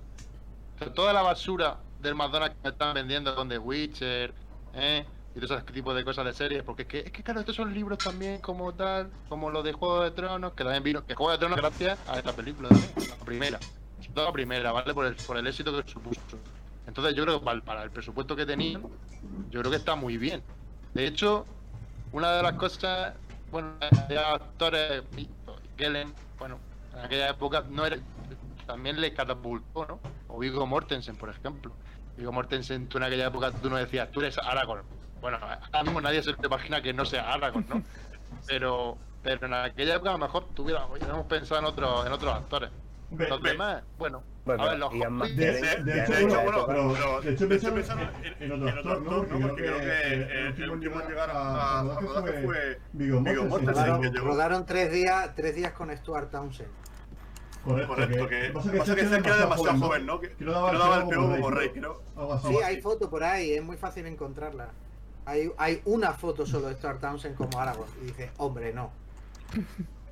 de 0.78 0.86
toda 0.90 1.12
la 1.12 1.22
basura 1.22 1.78
del 2.00 2.14
McDonald's 2.14 2.54
que 2.54 2.62
me 2.62 2.70
están 2.70 2.94
vendiendo 2.94 3.34
con 3.34 3.48
The 3.48 3.58
Witcher, 3.58 4.32
¿eh? 4.74 5.04
Y 5.34 5.40
todo 5.40 5.56
ese 5.58 5.64
tipo 5.72 5.94
de 5.94 6.04
cosas 6.04 6.24
de 6.26 6.32
series, 6.34 6.62
porque 6.64 6.82
es 6.82 6.88
que, 6.88 6.98
es 7.00 7.12
que 7.12 7.22
claro, 7.22 7.40
estos 7.40 7.56
son 7.56 7.72
libros 7.72 8.00
también 8.02 8.40
como 8.40 8.74
tal, 8.76 9.16
como 9.28 9.50
los 9.50 9.64
de 9.64 9.72
Juego 9.72 10.02
de 10.02 10.10
Tronos, 10.12 10.54
que 10.54 10.64
también 10.64 10.82
vino, 10.82 11.04
que 11.06 11.14
Juego 11.14 11.32
de 11.32 11.38
Tronos 11.38 11.58
gracias 11.58 12.00
a 12.06 12.18
esta 12.18 12.34
película 12.34 12.70
también, 12.70 12.94
la 13.06 13.16
primera, 13.18 13.64
la 14.14 14.32
primera, 14.32 14.72
¿vale? 14.72 14.94
Por 14.94 15.06
el, 15.06 15.16
por 15.22 15.36
el 15.38 15.46
éxito 15.46 15.72
que 15.82 15.90
supuso. 15.90 16.20
Entonces 16.84 17.14
yo 17.14 17.24
creo 17.24 17.38
que 17.40 17.44
para, 17.44 17.56
el- 17.56 17.64
para 17.64 17.82
el 17.84 17.92
presupuesto 17.92 18.36
que 18.36 18.46
tenían, 18.46 18.88
yo 19.50 19.60
creo 19.60 19.70
que 19.70 19.78
está 19.78 19.96
muy 19.96 20.18
bien. 20.18 20.46
De 20.94 21.06
hecho, 21.06 21.50
una 22.10 22.32
de 22.36 22.42
las 22.42 22.54
cosas, 22.54 23.20
bueno, 23.50 23.78
ya 24.08 24.34
actores, 24.34 25.04
Gelen, 25.76 26.18
bueno, 26.38 26.64
en 26.92 26.98
aquella 27.00 27.30
época 27.30 27.62
no 27.68 27.86
era, 27.86 27.96
también 28.66 29.00
le 29.00 29.14
catapultó, 29.14 29.86
¿no? 29.86 30.04
O 30.26 30.38
Viggo 30.38 30.66
Mortensen, 30.66 31.16
por 31.16 31.30
ejemplo. 31.30 31.78
Viggo 32.16 32.32
Mortensen, 32.32 32.88
tú 32.88 32.98
en 32.98 33.04
aquella 33.04 33.26
época 33.28 33.58
tú 33.60 33.70
no 33.70 33.76
decías, 33.76 34.10
tú 34.10 34.20
eres 34.20 34.38
Aragorn. 34.38 34.88
Bueno, 35.22 35.38
ahora 35.40 35.82
mismo 35.84 36.00
nadie 36.02 36.22
se 36.22 36.34
te 36.34 36.46
imagina 36.46 36.82
que 36.82 36.92
no 36.92 37.06
sea 37.06 37.32
Aragorn, 37.32 37.64
¿no? 37.68 37.82
Pero, 38.48 38.98
pero 39.22 39.46
en 39.46 39.54
aquella 39.54 39.94
época 39.94 40.10
a 40.10 40.12
lo 40.14 40.18
mejor 40.18 40.48
tuviera, 40.54 40.84
hubiéramos 40.86 41.26
pensado 41.26 41.60
en 41.60 41.66
otros, 41.66 42.06
en 42.06 42.12
otros 42.12 42.34
actores. 42.34 42.70
Ve- 43.10 43.28
Los 43.28 43.40
ve- 43.42 43.50
demás, 43.50 43.82
bueno, 43.98 44.22
Bueno, 44.46 44.62
a 44.64 44.68
ver, 44.70 44.78
los 44.78 44.90
De, 44.90 44.98
De- 44.98 45.52
de 45.52 45.82
de 45.84 46.02
hecho, 46.02 46.12
hecho, 46.14 46.28
bueno, 46.28 46.42
bueno, 46.42 46.66
pero, 46.66 46.92
pero- 46.94 47.20
de 47.20 47.56
hecho 47.56 47.74
pensaron 47.74 48.08
en, 48.24 48.26
en- 48.26 48.42
en 48.42 48.52
otro 48.52 48.68
en 48.68 48.78
otro 48.78 48.92
actor, 48.92 49.02
¿no? 49.12 49.20
actor, 49.20 49.38
¿no? 49.38 49.48
Porque 49.48 49.62
creo 49.62 49.78
que 49.78 50.12
el 50.12 50.48
último 50.48 50.64
en 50.64 50.70
último 50.72 51.00
en 51.02 51.08
llegar 51.08 51.30
a 51.30 51.80
a- 51.80 51.82
rodaje 52.00 52.42
fue 52.42 52.80
Viggo 52.94 53.16
Mortensen. 53.20 53.48
Mortensen, 53.48 53.74
claro. 53.84 54.00
que 54.00 54.08
llegó. 54.10 54.26
Rodaron 54.26 54.66
tres 54.66 54.92
días, 54.92 55.34
tres 55.36 55.54
días 55.54 55.72
con 55.72 55.96
Stuart 55.96 56.30
Townsend. 56.30 56.70
Correcto, 57.64 57.94
Correcto, 57.94 58.28
que 58.28 58.50
pasa 58.50 58.94
que 58.96 59.06
Sergio 59.06 59.34
era 59.34 59.36
demasiado 59.42 59.78
joven, 59.78 60.06
¿no? 60.06 60.18
Que, 60.18 60.30
que 60.30 60.44
no 60.44 60.50
daba 60.52 60.96
el 61.02 61.06
pego 61.08 61.30
como 61.30 61.50
rey, 61.50 61.68
creo. 61.68 62.02
Sí, 62.48 62.56
hay 62.64 62.80
foto 62.80 63.08
por 63.08 63.22
ahí, 63.22 63.52
es 63.52 63.62
muy 63.62 63.76
fácil 63.76 64.06
encontrarla. 64.06 64.70
Hay, 65.24 65.50
hay 65.56 65.80
una 65.84 66.12
foto 66.12 66.46
solo 66.46 66.68
de 66.68 66.74
Stuart 66.74 67.00
Townsend 67.00 67.36
como 67.36 67.60
Aragorn. 67.60 67.90
Y 68.02 68.06
dice, 68.06 68.30
hombre, 68.38 68.72
no. 68.72 68.90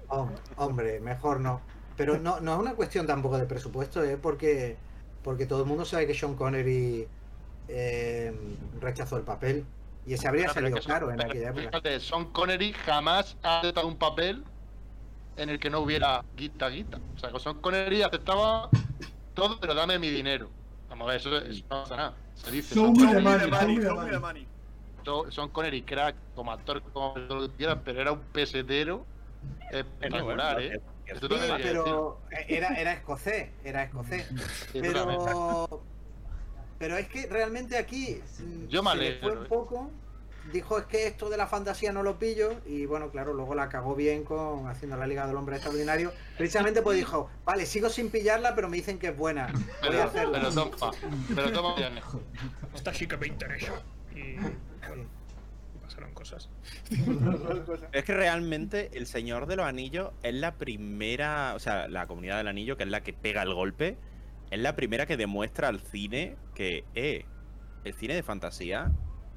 Hom- 0.08 0.30
hombre, 0.56 1.00
mejor 1.00 1.40
no. 1.40 1.60
Pero 1.96 2.18
no, 2.18 2.40
no 2.40 2.54
es 2.54 2.58
una 2.60 2.74
cuestión 2.74 3.06
tampoco 3.06 3.36
de 3.38 3.44
presupuesto, 3.46 4.02
es 4.02 4.16
porque, 4.18 4.76
porque 5.22 5.46
todo 5.46 5.62
el 5.62 5.66
mundo 5.68 5.84
sabe 5.84 6.06
que 6.06 6.14
Sean 6.14 6.34
Connery 6.34 7.06
eh, 7.68 8.32
rechazó 8.80 9.16
el 9.16 9.22
papel. 9.24 9.64
Y 10.06 10.14
ese 10.14 10.26
habría 10.28 10.44
pero 10.44 10.54
salido 10.54 10.80
que 10.80 10.86
caro 10.86 11.10
en 11.10 11.18
pero 11.18 11.28
aquella 11.30 11.48
época. 11.50 11.62
Fíjate, 11.62 12.00
Sean 12.00 12.24
Connery 12.32 12.72
jamás 12.72 13.36
ha 13.42 13.60
aceptado 13.60 13.86
un 13.86 13.96
papel 13.96 14.44
en 15.36 15.50
el 15.50 15.58
que 15.60 15.68
no 15.70 15.80
hubiera 15.80 16.24
guita 16.36 16.68
guita. 16.70 16.98
O 17.16 17.18
sea, 17.18 17.30
que 17.30 17.38
Sean 17.38 17.60
Connery 17.60 18.02
aceptaba 18.02 18.70
todo, 19.34 19.60
pero 19.60 19.74
dame 19.74 19.98
mi 19.98 20.08
dinero. 20.08 20.48
Vamos 20.88 21.06
a 21.06 21.10
ver, 21.12 21.20
eso, 21.20 21.36
eso 21.36 21.62
no 21.70 21.82
pasa 21.82 21.96
nada. 21.96 22.14
Se 22.34 22.50
dice. 22.50 22.74
Money, 22.74 22.94
Show 22.98 23.06
me 23.06 23.12
son 23.12 23.14
the 23.14 23.20
muy 23.22 23.38
de 23.38 23.46
money, 23.46 23.76
show 23.76 24.00
me 24.00 24.18
money. 24.18 24.46
Sean 25.30 25.48
Connery, 25.50 25.82
crack, 25.82 26.14
como 26.34 26.52
actor, 26.52 26.82
como 26.92 27.16
lo 27.16 27.48
que 27.48 27.56
quieras, 27.56 27.78
pero 27.84 28.00
era 28.00 28.12
un 28.12 28.20
pesetero 28.20 29.06
espectacular, 29.70 30.60
¿eh? 30.60 30.80
Sí, 31.06 31.16
que 31.20 31.28
pero 31.62 32.20
era, 32.46 32.68
era 32.74 32.92
escocés, 32.92 33.50
era 33.64 33.82
escocés. 33.84 34.28
Pero, 34.72 35.82
pero 36.78 36.96
es 36.96 37.08
que 37.08 37.26
realmente 37.26 37.76
aquí 37.76 38.20
Yo 38.68 38.82
me 38.82 38.92
se 38.92 38.96
le 38.96 39.06
alegro, 39.08 39.28
fue 39.28 39.38
un 39.38 39.44
eh. 39.44 39.48
poco. 39.48 39.90
Dijo 40.52 40.78
es 40.78 40.86
que 40.86 41.06
esto 41.06 41.28
de 41.28 41.36
la 41.36 41.46
fantasía 41.46 41.92
no 41.92 42.02
lo 42.02 42.18
pillo 42.18 42.60
y 42.66 42.86
bueno, 42.86 43.10
claro, 43.10 43.34
luego 43.34 43.54
la 43.54 43.68
cagó 43.68 43.94
bien 43.94 44.24
con 44.24 44.66
haciendo 44.68 44.96
la 44.96 45.06
Liga 45.06 45.26
del 45.26 45.36
Hombre 45.36 45.56
Extraordinario. 45.56 46.12
Precisamente 46.38 46.80
pues 46.80 46.96
dijo, 46.96 47.30
vale, 47.44 47.66
sigo 47.66 47.88
sin 47.90 48.10
pillarla, 48.10 48.54
pero 48.54 48.68
me 48.68 48.78
dicen 48.78 48.98
que 48.98 49.08
es 49.08 49.16
buena. 49.16 49.48
Voy 49.52 49.62
a 49.62 49.90
Pero, 49.90 50.02
hacerla. 50.04 50.38
pero 50.40 50.52
toma, 50.52 50.90
pero 51.34 51.52
toma. 51.52 51.74
Esta 52.74 52.92
chica 52.92 53.16
me 53.18 53.26
interesa. 53.26 53.72
Y 54.14 54.36
pasaron 56.00 56.14
cosas. 56.14 56.50
Es 57.92 58.04
que 58.04 58.14
realmente 58.14 58.90
El 58.96 59.06
Señor 59.06 59.46
de 59.46 59.56
los 59.56 59.66
Anillos 59.66 60.10
es 60.22 60.34
la 60.34 60.54
primera, 60.56 61.52
o 61.54 61.58
sea, 61.58 61.88
la 61.88 62.06
comunidad 62.06 62.38
del 62.38 62.48
anillo, 62.48 62.76
que 62.76 62.84
es 62.84 62.88
la 62.90 63.02
que 63.02 63.12
pega 63.12 63.42
el 63.42 63.54
golpe, 63.54 63.96
es 64.50 64.58
la 64.60 64.74
primera 64.76 65.06
que 65.06 65.16
demuestra 65.16 65.68
al 65.68 65.80
cine 65.80 66.36
que 66.54 66.84
eh, 66.94 67.24
el 67.84 67.94
cine 67.94 68.14
de 68.14 68.22
fantasía 68.22 68.90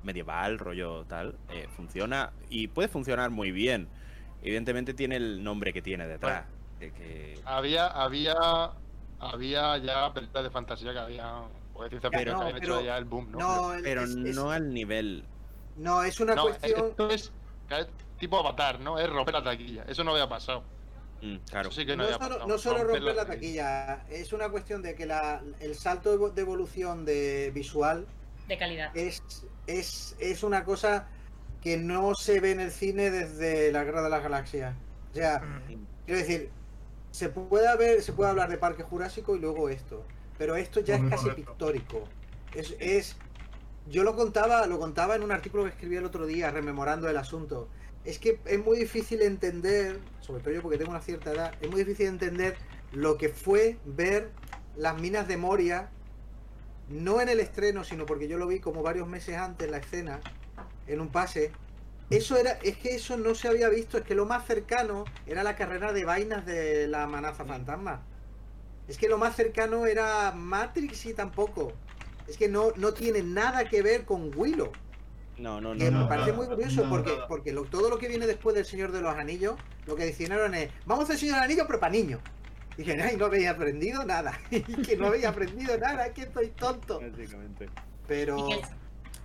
medieval, 0.03 0.59
rollo 0.59 1.05
tal, 1.05 1.37
eh, 1.49 1.67
funciona 1.75 2.33
y 2.49 2.67
puede 2.67 2.87
funcionar 2.89 3.29
muy 3.29 3.51
bien. 3.51 3.87
Evidentemente 4.41 4.93
tiene 4.93 5.15
el 5.15 5.43
nombre 5.43 5.71
que 5.71 5.81
tiene 5.81 6.05
detrás. 6.07 6.45
que- 6.79 7.39
Había, 7.45 7.87
había, 7.87 8.35
había 9.19 9.77
ya 9.77 10.13
películas 10.13 10.43
de 10.43 10.49
fantasía 10.49 10.91
que 10.91 10.99
había, 10.99 11.33
o 11.73 11.83
de 11.83 11.89
ciencia 11.89 12.09
ficción 12.09 12.35
que 12.39 12.43
habían 12.43 12.57
hecho 12.57 12.81
ya 12.83 12.97
el 12.97 13.05
boom, 13.05 13.31
¿no? 13.31 13.37
No, 13.39 13.73
Pero 13.81 14.03
es, 14.03 14.09
es- 14.09 14.35
no 14.35 14.51
al 14.51 14.73
nivel. 14.73 15.23
No, 15.75 16.03
es 16.03 16.19
una 16.19 16.35
No, 16.35 16.43
cuestión. 16.43 16.87
esto 16.87 17.09
es 17.09 17.31
tipo 18.19 18.37
avatar, 18.39 18.79
¿no? 18.79 18.99
Es 18.99 19.09
romper 19.09 19.33
la 19.35 19.43
taquilla. 19.43 19.83
Eso 19.87 20.03
no 20.03 20.11
había 20.11 20.27
pasado. 20.29 20.63
Mm, 21.21 21.37
claro. 21.49 21.69
Eso 21.69 21.79
sí 21.79 21.85
que 21.85 21.95
no, 21.95 22.03
No 22.03 22.03
había 22.03 22.17
solo, 22.17 22.29
pasado. 22.35 22.47
no 22.47 22.57
solo 22.57 22.83
romper 22.83 23.15
la 23.15 23.25
taquilla, 23.25 24.05
es 24.09 24.33
una 24.33 24.49
cuestión 24.49 24.81
de 24.81 24.95
que 24.95 25.05
la, 25.05 25.41
el 25.59 25.75
salto 25.75 26.29
de 26.29 26.41
evolución 26.41 27.05
de 27.05 27.51
visual 27.53 28.05
de 28.47 28.57
calidad. 28.57 28.91
es, 28.95 29.23
es, 29.67 30.15
es 30.19 30.43
una 30.43 30.63
cosa 30.65 31.07
que 31.61 31.77
no 31.77 32.13
se 32.13 32.39
ve 32.41 32.51
en 32.51 32.59
el 32.59 32.71
cine 32.71 33.09
desde 33.09 33.71
la 33.71 33.83
Guerra 33.85 34.01
de 34.03 34.09
las 34.09 34.21
Galaxias. 34.21 34.75
O 35.11 35.13
sea, 35.15 35.41
quiero 36.05 36.19
decir, 36.19 36.51
se 37.11 37.29
puede 37.29 37.75
ver, 37.77 38.01
se 38.01 38.11
puede 38.13 38.29
hablar 38.31 38.49
de 38.49 38.57
Parque 38.57 38.83
Jurásico 38.83 39.35
y 39.35 39.39
luego 39.39 39.69
esto, 39.69 40.05
pero 40.37 40.55
esto 40.57 40.81
ya 40.81 40.95
es 40.95 41.03
casi 41.09 41.29
pictórico. 41.31 42.03
Es, 42.53 42.75
es, 42.79 43.15
yo 43.89 44.03
lo 44.03 44.15
contaba, 44.15 44.65
lo 44.67 44.79
contaba 44.79 45.15
en 45.15 45.23
un 45.23 45.31
artículo 45.31 45.63
que 45.63 45.69
escribí 45.69 45.95
el 45.95 46.05
otro 46.05 46.25
día, 46.25 46.51
rememorando 46.51 47.09
el 47.09 47.17
asunto. 47.17 47.67
Es 48.05 48.19
que 48.19 48.39
es 48.45 48.63
muy 48.63 48.77
difícil 48.77 49.21
entender, 49.21 49.99
sobre 50.21 50.41
todo 50.41 50.53
yo 50.53 50.61
porque 50.61 50.77
tengo 50.77 50.91
una 50.91 51.01
cierta 51.01 51.31
edad, 51.31 51.53
es 51.61 51.69
muy 51.69 51.83
difícil 51.83 52.07
entender 52.07 52.57
lo 52.91 53.17
que 53.17 53.29
fue 53.29 53.77
ver 53.85 54.31
las 54.75 54.99
minas 54.99 55.27
de 55.27 55.37
Moria, 55.37 55.89
no 56.89 57.21
en 57.21 57.29
el 57.29 57.39
estreno, 57.39 57.83
sino 57.83 58.05
porque 58.05 58.27
yo 58.27 58.37
lo 58.37 58.47
vi 58.47 58.59
como 58.59 58.83
varios 58.83 59.07
meses 59.07 59.37
antes 59.37 59.69
la 59.69 59.77
escena, 59.77 60.19
en 60.87 61.01
un 61.01 61.09
pase. 61.09 61.51
Eso 62.09 62.37
era, 62.37 62.51
es 62.63 62.77
que 62.77 62.95
eso 62.95 63.17
no 63.17 63.33
se 63.35 63.47
había 63.47 63.69
visto, 63.69 63.97
es 63.97 64.03
que 64.03 64.15
lo 64.15 64.25
más 64.25 64.45
cercano 64.45 65.05
era 65.25 65.43
la 65.43 65.55
carrera 65.55 65.93
de 65.93 66.05
vainas 66.05 66.45
de 66.45 66.87
la 66.87 67.03
amenaza 67.03 67.45
fantasma. 67.45 68.03
Es 68.87 68.97
que 68.97 69.07
lo 69.07 69.17
más 69.17 69.35
cercano 69.35 69.85
era 69.85 70.31
Matrix 70.31 71.05
y 71.05 71.13
tampoco. 71.13 71.71
Es 72.27 72.37
que 72.37 72.47
no, 72.47 72.71
no 72.75 72.93
tiene 72.93 73.21
nada 73.23 73.65
que 73.65 73.81
ver 73.81 74.05
con 74.05 74.31
Willow. 74.37 74.71
No, 75.37 75.59
no, 75.59 75.73
no. 75.73 75.79
Que 75.79 75.85
me 75.91 75.99
no, 75.99 76.07
parece 76.07 76.31
no, 76.31 76.37
muy 76.37 76.47
curioso 76.47 76.83
no, 76.83 76.89
porque, 76.89 77.17
porque 77.27 77.51
lo- 77.53 77.63
todo 77.65 77.89
lo 77.89 77.97
que 77.97 78.07
viene 78.07 78.27
después 78.27 78.55
del 78.55 78.65
Señor 78.65 78.91
de 78.91 79.01
los 79.01 79.15
Anillos, 79.15 79.55
lo 79.87 79.95
que 79.95 80.05
decidieron 80.05 80.53
es, 80.53 80.69
vamos 80.85 81.01
a 81.01 81.03
hacer 81.05 81.13
el 81.15 81.19
Señor 81.19 81.35
de 81.35 81.39
los 81.39 81.45
Anillos, 81.45 81.65
pero 81.67 81.79
para 81.79 81.91
niños. 81.91 82.19
Y 82.77 82.83
dije, 82.83 83.01
ay, 83.01 83.17
no 83.17 83.25
habéis 83.25 83.47
aprendido 83.47 84.03
nada. 84.05 84.39
y 84.51 84.61
que 84.61 84.95
no 84.95 85.07
habéis 85.07 85.25
aprendido 85.25 85.77
nada, 85.77 86.13
que 86.13 86.21
estoy 86.23 86.49
tonto. 86.49 86.99
Básicamente. 87.01 87.69
Pero... 88.07 88.37
Y 88.37 88.47
que, 88.49 88.53
el, 88.59 88.61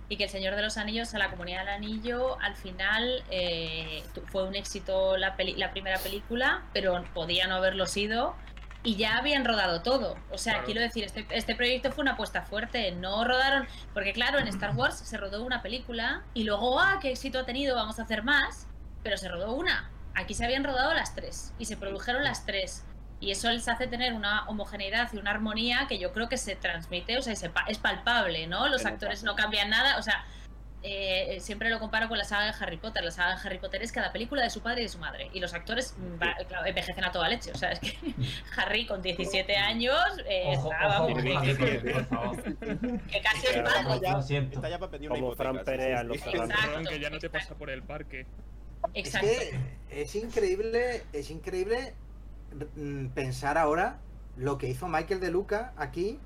y 0.09 0.17
que 0.17 0.23
el 0.25 0.29
Señor 0.29 0.55
de 0.55 0.61
los 0.63 0.77
Anillos, 0.77 1.13
a 1.13 1.19
la 1.19 1.29
comunidad 1.29 1.59
del 1.59 1.69
anillo, 1.69 2.39
al 2.41 2.55
final 2.55 3.23
eh, 3.29 4.03
fue 4.31 4.43
un 4.47 4.55
éxito 4.55 5.15
la, 5.17 5.35
peli- 5.35 5.55
la 5.55 5.71
primera 5.71 5.99
película, 5.99 6.63
pero 6.73 7.03
podía 7.13 7.47
no 7.47 7.55
haberlo 7.55 7.85
sido. 7.85 8.35
Y 8.83 8.95
ya 8.95 9.17
habían 9.17 9.43
rodado 9.43 9.81
todo. 9.81 10.15
O 10.31 10.37
sea, 10.37 10.53
Claro. 10.53 10.65
quiero 10.65 10.81
decir, 10.81 11.03
este, 11.03 11.25
este 11.31 11.55
proyecto 11.55 11.91
fue 11.91 12.01
una 12.03 12.13
apuesta 12.13 12.43
fuerte. 12.43 12.91
No 12.93 13.25
rodaron. 13.25 13.67
Porque, 13.93 14.13
claro, 14.13 14.39
en 14.39 14.47
Star 14.47 14.73
Wars 14.75 14.97
se 14.97 15.17
rodó 15.17 15.43
una 15.43 15.61
película 15.61 16.23
y 16.33 16.43
luego, 16.43 16.79
¡ah, 16.79 16.97
qué 17.01 17.11
éxito 17.11 17.39
ha 17.39 17.45
tenido! 17.45 17.75
Vamos 17.75 17.99
a 17.99 18.03
hacer 18.03 18.23
más. 18.23 18.67
Pero 19.03 19.17
se 19.17 19.27
rodó 19.29 19.53
una. 19.53 19.89
aquí 20.15 20.33
se 20.33 20.43
habían 20.43 20.63
rodado 20.65 20.93
las 20.93 21.15
tres 21.15 21.53
y 21.59 21.65
se 21.65 21.77
produjeron 21.77 22.23
las 22.23 22.45
tres. 22.45 22.83
Y 23.21 23.31
eso 23.31 23.49
les 23.51 23.67
hace 23.69 23.87
tener 23.87 24.13
una 24.13 24.45
homogeneidad 24.47 25.09
y 25.13 25.17
una 25.17 25.31
armonía 25.31 25.85
que 25.87 25.97
yo 25.99 26.11
creo 26.13 26.27
que 26.29 26.37
se 26.37 26.55
transmite, 26.55 27.17
o 27.17 27.21
sea, 27.21 27.35
se 27.35 27.51
es 27.67 27.77
palpable, 27.77 28.47
¿no? 28.47 28.67
Los 28.67 28.85
actores 28.85 29.23
no 29.23 29.35
cambian 29.35 29.69
nada, 29.69 29.97
o 29.97 30.01
sea, 30.01 30.25
eh, 30.81 31.37
siempre 31.41 31.69
lo 31.69 31.79
comparo 31.79 32.07
con 32.07 32.17
la 32.17 32.23
saga 32.23 32.45
de 32.45 32.53
Harry 32.63 32.77
Potter. 32.77 33.03
La 33.03 33.11
saga 33.11 33.35
de 33.35 33.41
Harry 33.47 33.57
Potter 33.59 33.81
es 33.83 33.91
cada 33.91 34.11
película 34.13 34.41
de 34.43 34.49
su 34.49 34.61
padre 34.61 34.81
y 34.81 34.83
de 34.83 34.89
su 34.89 34.97
madre. 34.99 35.29
Y 35.33 35.39
los 35.39 35.53
actores 35.53 35.93
mm, 35.97 36.21
va- 36.21 36.35
claro, 36.47 36.65
envejecen 36.65 37.03
a 37.03 37.11
toda 37.11 37.27
leche. 37.29 37.51
O 37.51 37.57
sea, 37.57 37.71
es 37.71 37.79
que 37.79 37.97
Harry 38.57 38.85
con 38.87 39.01
17 39.01 39.55
años 39.57 39.95
eh, 40.27 40.43
Ojo, 40.57 40.69
vamos, 40.69 41.21
que- 41.23 41.33
casi 43.21 43.47
es 43.47 43.57
padre. 43.61 43.99
ya-. 44.01 44.19
Está 44.39 44.69
ya 44.69 44.79
para 44.79 44.91
pedir 44.91 45.09
una 45.11 45.19
Como 45.19 45.35
Fran 45.35 45.55
hipoteca, 45.55 45.77
Perea 45.77 46.03
Los. 46.03 46.17
Exacto. 46.17 46.89
Que 46.89 46.99
ya 46.99 47.09
no 47.09 47.19
te 47.19 47.29
pasa 47.29 47.55
por 47.55 47.69
el 47.69 47.83
parque. 47.83 48.25
Es 48.93 49.07
Exacto. 49.07 49.27
que 49.27 50.01
es 50.01 50.15
increíble, 50.15 51.03
es 51.11 51.29
increíble 51.31 51.93
mm, 52.77 53.07
pensar 53.07 53.57
ahora 53.57 53.99
lo 54.37 54.57
que 54.57 54.67
hizo 54.69 54.87
Michael 54.87 55.19
de 55.19 55.31
Luca 55.31 55.73
aquí. 55.75 56.17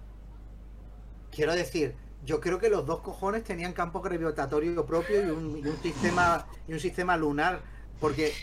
Quiero 1.32 1.56
decir, 1.56 1.96
yo 2.26 2.40
creo 2.40 2.60
que 2.60 2.70
los 2.70 2.86
dos 2.86 3.02
cojones 3.02 3.44
tenían 3.44 3.74
campo 3.74 4.02
gravitatorio 4.02 4.86
propio 4.86 5.26
y 5.28 5.30
un, 5.30 5.58
y 5.60 5.68
un 5.68 5.82
sistema 5.82 6.46
y 6.68 6.74
un 6.74 6.80
sistema 6.80 7.18
lunar, 7.18 7.62
porque 8.00 8.34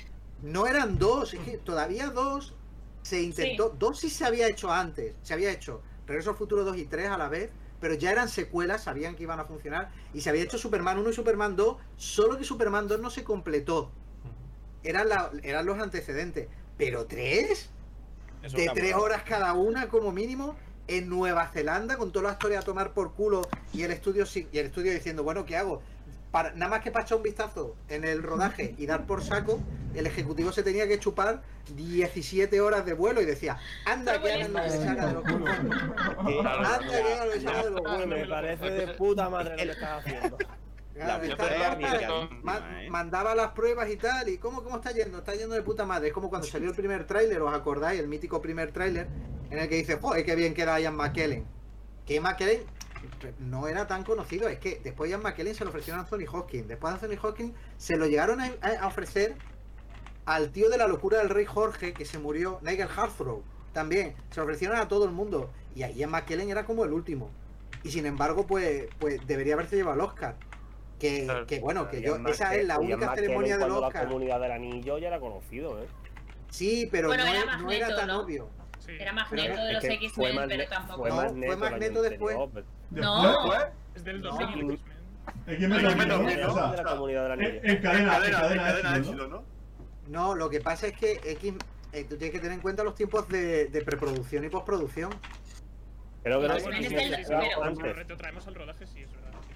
no 0.43 0.67
eran 0.67 0.99
dos, 0.99 1.35
es 1.35 1.41
que 1.41 1.57
todavía 1.59 2.11
dos 2.11 2.55
se 3.03 3.23
intentó, 3.23 3.71
dos 3.71 3.99
sí 4.01 4.11
se 4.11 4.25
había 4.27 4.49
hecho 4.49 4.71
antes, 4.71 5.15
se 5.23 5.33
había 5.35 5.51
hecho 5.51 5.83
Regreso 6.07 6.31
al 6.31 6.37
Futuro 6.37 6.65
2 6.65 6.77
y 6.77 6.85
3 6.87 7.09
a 7.09 7.17
la 7.17 7.29
vez, 7.29 7.51
pero 7.81 7.95
ya 7.95 8.11
eran 8.11 8.29
secuelas, 8.29 8.83
sabían 8.85 9.15
que 9.15 9.23
iban 9.23 9.39
a 9.39 9.45
funcionar 9.45 9.91
y 10.13 10.21
se 10.21 10.29
había 10.29 10.43
hecho 10.43 10.59
Superman 10.59 10.99
1 10.99 11.11
y 11.11 11.13
Superman 11.15 11.55
2, 11.57 11.77
solo 11.97 12.37
que 12.37 12.45
Superman 12.45 12.89
2 12.89 13.01
no 13.01 13.11
se 13.11 13.23
completó 13.25 13.91
eran, 14.83 15.09
la- 15.09 15.31
eran 15.43 15.67
los 15.67 15.79
antecedentes. 15.79 16.49
Pero 16.77 17.07
tres, 17.07 17.71
Eso 18.43 18.57
de 18.57 18.69
tres 18.75 18.95
horas 18.95 19.23
cada 19.23 19.53
una 19.53 19.89
como 19.89 20.11
mínimo, 20.13 20.57
en 20.91 21.09
Nueva 21.09 21.47
Zelanda, 21.47 21.97
con 21.97 22.11
toda 22.11 22.27
la 22.27 22.33
historia 22.33 22.59
a 22.59 22.63
tomar 22.63 22.93
por 22.93 23.15
culo 23.15 23.49
y 23.73 23.83
el 23.83 23.93
estudio 23.93 24.25
y 24.35 24.59
el 24.59 24.67
estudio 24.67 24.93
diciendo, 24.93 25.23
bueno, 25.23 25.47
¿qué 25.47 25.57
hago? 25.57 25.83
Para, 26.33 26.53
nada 26.53 26.69
más 26.69 26.81
que 26.81 26.91
para 26.91 27.05
echar 27.05 27.17
un 27.17 27.23
vistazo 27.23 27.77
en 27.89 28.05
el 28.05 28.23
rodaje 28.23 28.75
y 28.77 28.87
dar 28.87 29.07
por 29.07 29.23
saco, 29.23 29.61
el 29.95 30.07
ejecutivo 30.07 30.53
se 30.53 30.63
tenía 30.63 30.89
que 30.89 30.99
chupar 30.99 31.43
17 31.77 32.61
horas 32.61 32.85
de 32.85 32.95
vuelo 32.95 33.21
y 33.21 33.25
decía, 33.25 33.59
anda 33.85 34.21
que 34.21 34.33
hagan 34.33 34.53
lo 34.53 34.63
que 34.63 34.69
les 34.69 34.87
haga 34.87 35.07
de 35.07 35.13
los 35.13 35.23
cojones. 35.23 35.59
Anda 35.59 36.79
que 36.79 36.97
hagan 36.97 37.27
lo 37.27 37.33
que 37.33 37.39
les 37.39 37.47
haga 37.47 37.63
de 37.65 37.71
los 37.71 37.81
huevos. 37.81 38.07
Me 38.07 38.27
parece 38.27 38.71
de 38.71 38.87
puta 38.95 39.31
madre 39.31 39.51
lo 39.51 39.57
que 39.57 39.71
estás 39.71 40.05
haciendo. 40.05 40.39
La 41.07 41.19
ma- 42.43 42.83
¿eh? 42.83 42.91
mandaba 42.91 43.35
las 43.35 43.53
pruebas 43.53 43.89
y 43.91 43.97
tal, 43.97 44.29
y 44.29 44.39
¿cómo, 44.39 44.63
cómo 44.63 44.77
está 44.77 44.93
yendo? 44.93 45.19
Está 45.19 45.35
yendo 45.35 45.55
de 45.55 45.63
puta 45.63 45.85
madre. 45.87 46.09
Es 46.09 46.15
como 46.15 46.29
cuando 46.29 46.47
salió 46.47 46.69
el 46.71 46.77
primer 46.77 47.07
tráiler, 47.07 47.41
¿os 47.43 47.55
acordáis? 47.55 48.01
El 48.01 48.09
mítico 48.09 48.41
primer 48.43 48.73
tráiler, 48.73 49.09
en 49.51 49.59
el 49.59 49.69
que 49.69 49.77
dice, 49.77 49.97
joder, 49.97 50.25
qué 50.25 50.35
bien 50.37 50.55
queda 50.55 50.79
Ian 50.81 50.97
McKellen. 50.97 51.45
Que 52.07 52.21
McKellen 52.21 52.63
no 53.39 53.67
era 53.69 53.87
tan 53.87 54.05
conocido, 54.05 54.49
es 54.49 54.59
que 54.59 54.81
después 54.83 55.11
Ian 55.11 55.23
McKellen 55.23 55.55
se 55.55 55.65
lo 55.65 55.71
ofrecieron 55.71 56.01
a 56.01 56.03
Anthony 56.05 56.27
Hopkins. 56.31 56.69
Después 56.69 56.93
Anthony 56.93 57.19
Hopkins 57.23 57.55
se 57.77 57.97
lo 57.97 58.07
llegaron 58.07 58.41
a, 58.41 58.51
a 58.81 58.87
ofrecer 58.87 59.37
al 60.27 60.51
tío 60.51 60.69
de 60.69 60.79
la 60.79 60.87
locura 60.87 61.19
del 61.19 61.29
rey 61.29 61.45
Jorge, 61.47 61.93
que 61.93 62.05
se 62.05 62.19
murió, 62.19 62.59
Nigel 62.63 62.89
Harthrow, 62.95 63.43
también. 63.73 64.15
Se 64.31 64.37
lo 64.39 64.45
ofrecieron 64.45 64.77
a 64.77 64.89
todo 64.89 65.05
el 65.05 65.13
mundo. 65.13 65.51
Y 65.75 65.83
a 65.83 65.91
Ian 65.91 66.11
McKellen 66.11 66.51
era 66.51 66.65
como 66.65 66.85
el 66.85 66.93
último. 66.93 67.31
Y 67.83 67.91
sin 67.91 68.05
embargo, 68.07 68.47
pues, 68.47 68.89
pues 68.99 69.27
debería 69.27 69.55
haberse 69.55 69.77
llevado 69.77 69.95
el 69.95 70.01
Oscar. 70.03 70.37
Que, 71.01 71.25
Claro. 71.25 71.47
que 71.47 71.61
bueno, 71.61 71.89
que 71.89 72.03
yo, 72.03 72.17
esa 72.29 72.55
es 72.55 72.67
la 72.67 72.79
única 72.79 73.15
ceremonia 73.15 73.57
del 73.57 73.71
Oscar. 73.71 74.03
la 74.03 74.09
comunidad 74.09 74.39
del 74.41 74.53
anillo 74.53 74.99
ya 74.99 75.09
era 75.09 75.19
conocido, 75.19 75.83
¿eh? 75.83 75.87
Sí, 76.51 76.89
pero 76.93 77.09
Bueno, 77.09 77.25
no, 77.25 77.31
era 77.71 77.89
no 77.89 77.97
tan 77.97 78.09
¿no? 78.09 78.21
obvio. 78.21 78.51
Sí. 78.81 78.93
Era 78.99 79.13
Magneto 79.15 79.63
de 79.63 79.69
Es 79.69 79.75
los 79.75 79.85
X-Men, 79.85 80.37
pero 80.49 80.69
tampoco. 80.69 80.99
Fue 81.01 81.09
No, 81.11 81.17
Magneto, 81.17 81.47
fue 81.47 81.55
año 81.67 81.71
Magneto 81.71 82.03
después. 82.03 82.37
anterior, 82.37 82.65
pero- 82.91 83.03
No. 83.03 83.23
Después, 83.43 83.61
Es 83.95 84.05
del 84.05 84.21
No. 84.21 84.31
2000. 84.31 84.79
X-Men. 85.47 85.83
¿no? 86.09 86.19
¿no? 86.19 86.71
De 86.71 86.77
la 86.77 86.85
comunidad 86.85 87.23
del 87.23 87.33
anillo. 87.33 87.49
en, 87.63 87.71
en 87.71 87.83
cadena, 87.83 88.99
¿no? 88.99 89.27
¿no? 89.29 89.45
No, 90.09 90.35
lo 90.35 90.51
que 90.51 90.61
pasa 90.61 90.87
es 90.89 90.93
que 90.99 91.13
X, 91.25 91.55
eh, 91.93 92.05
tú 92.05 92.17
tienes 92.17 92.33
que 92.33 92.41
tener 92.41 92.53
en 92.53 92.61
cuenta 92.61 92.85
los 92.85 92.95
tiempos 92.95 93.27
de, 93.29 93.67
de 93.67 93.83
preproducción 93.83 94.45
y 94.45 94.49
postproducción. 94.51 95.11
Creo 96.23 96.41
que 96.41 96.47
Pero 96.49 96.55
no 96.55 96.61
se 96.61 96.67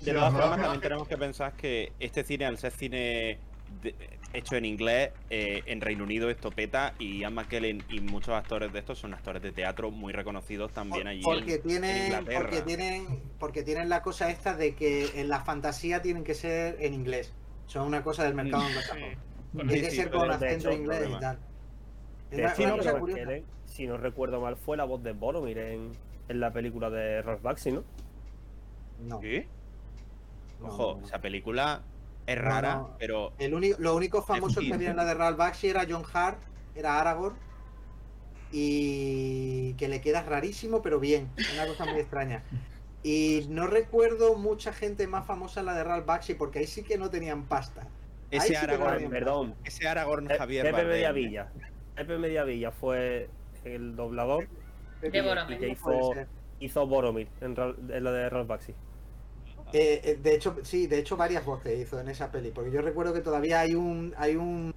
De 0.04 0.12
todas 0.12 0.32
formas, 0.32 0.60
también 0.60 0.80
tenemos 0.80 1.08
que 1.08 1.16
pensar 1.16 1.52
que 1.54 1.92
este 2.00 2.24
cine, 2.24 2.44
al 2.46 2.58
ser 2.58 2.72
cine 2.72 3.38
de- 3.82 3.94
hecho 4.32 4.56
en 4.56 4.64
inglés, 4.64 5.10
eh, 5.30 5.62
en 5.66 5.80
Reino 5.80 6.04
Unido 6.04 6.28
esto 6.28 6.50
peta 6.50 6.94
y 6.98 7.18
Ian 7.20 7.34
McKellen 7.34 7.82
y 7.88 8.00
muchos 8.00 8.30
actores 8.34 8.72
de 8.72 8.80
estos 8.80 8.98
son 8.98 9.14
actores 9.14 9.40
de 9.42 9.52
teatro 9.52 9.90
muy 9.92 10.12
reconocidos 10.12 10.72
también 10.72 11.06
allí 11.06 11.22
Porque 11.22 11.54
en, 11.54 11.62
tienen, 11.62 11.96
en 11.96 12.04
Inglaterra. 12.06 12.40
porque 12.40 12.62
tienen, 12.62 13.22
porque 13.38 13.62
tienen 13.62 13.88
la 13.88 14.02
cosa 14.02 14.30
esta 14.30 14.54
de 14.56 14.74
que 14.74 15.20
en 15.20 15.28
la 15.28 15.40
fantasía 15.44 16.02
tienen 16.02 16.24
que 16.24 16.34
ser 16.34 16.76
en 16.80 16.94
inglés. 16.94 17.32
Son 17.66 17.86
una 17.86 18.02
cosa 18.02 18.24
del 18.24 18.34
mercado 18.34 18.62
Sí. 18.62 18.68
anglosajón. 18.68 19.00
Tiene 19.54 19.72
Sí, 19.74 19.80
que 19.82 19.90
sí, 19.90 19.96
ser 19.96 20.10
con 20.10 20.30
acento 20.30 20.68
hecho, 20.70 20.72
inglés 20.72 21.08
y 21.16 21.20
tal. 21.20 21.38
Es 22.30 22.36
De 22.36 22.42
una, 22.42 22.52
hecho, 22.52 22.62
una 22.64 22.76
cosa 22.76 22.98
curiosa. 22.98 23.20
McKellen, 23.22 23.44
si 23.66 23.86
no 23.86 23.96
recuerdo 23.96 24.40
mal, 24.40 24.56
fue 24.56 24.76
la 24.76 24.84
voz 24.84 25.02
de 25.04 25.12
Boromir 25.12 25.58
en, 25.58 25.92
en 26.28 26.40
la 26.40 26.52
película 26.52 26.90
de 26.90 27.22
Ross 27.22 27.40
Baxi, 27.40 27.70
¿no? 27.70 27.84
No, 29.06 29.20
¿Sí? 29.20 29.44
Ojo, 30.64 30.98
no. 31.00 31.07
esa 31.07 31.20
película 31.20 31.83
es 32.27 32.38
rara, 32.38 32.77
no. 32.77 32.96
pero 32.98 33.33
El 33.38 33.55
único, 33.55 33.77
los 33.79 33.94
únicos 33.94 34.24
famosos 34.27 34.64
que 34.64 34.72
había 34.72 34.90
en 34.90 34.96
la 34.96 35.05
de 35.05 35.14
Ralph 35.14 35.37
Bakshi 35.37 35.68
era 35.68 35.87
John 35.88 36.05
Hart, 36.12 36.38
era 36.74 37.00
Aragorn. 37.00 37.37
Y 38.57 39.74
que 39.74 39.88
le 39.88 40.00
queda 40.00 40.22
rarísimo, 40.22 40.81
pero 40.81 41.00
bien. 41.00 41.29
Una 41.55 41.66
cosa 41.66 41.87
muy 41.87 41.98
extraña. 41.98 42.44
Y 43.03 43.46
no 43.50 43.66
recuerdo 43.66 44.37
mucha 44.37 44.72
gente 44.72 45.07
más 45.07 45.27
famosa 45.27 45.61
en 45.61 45.66
la 45.66 45.74
de 45.74 45.85
Ralph 45.85 46.07
Bakshi, 46.07 46.35
porque 46.35 46.61
ahí 46.61 46.66
sí 46.66 46.85
que 46.85 46.96
no 46.96 47.11
tenían 47.11 47.44
pasta. 47.44 47.83
Ahí 48.31 48.38
ese 48.38 48.55
sí 48.55 48.66
que 48.66 48.79
no 48.79 48.87
Aragorn, 48.87 49.11
Perdón, 49.11 49.55
ese 49.64 49.88
Aragorn 49.88 50.29
Javier 50.29 50.64
Pepe 50.64 50.85
Mediavilla. 50.85 51.48
Pepe 51.96 52.16
Mediavilla 52.18 52.70
fue 52.70 53.29
el 53.64 53.96
doblador. 53.96 54.48
De 55.00 55.20
Boromir. 55.20 55.57
y 55.57 55.61
que 55.61 55.68
hizo, 56.61 56.87
Boromir 56.87 57.29
en, 57.40 57.55
en 57.59 58.05
la 58.05 58.12
de 58.12 58.31
Ross 58.31 58.46
Baxi. 58.46 58.74
Eh, 59.76 60.00
eh, 60.04 60.18
de 60.22 60.34
hecho, 60.37 60.56
sí, 60.62 60.87
de 60.87 61.00
hecho 61.00 61.16
varias 61.16 61.44
voces 61.44 61.76
hizo 61.80 61.98
en 61.98 62.08
esa 62.08 62.30
peli, 62.30 62.52
porque 62.52 62.70
yo 62.70 62.80
recuerdo 62.80 63.12
que 63.12 63.20
todavía 63.20 63.58
hay 63.58 63.74
un, 63.74 64.14
hay 64.16 64.37
un, 64.37 64.70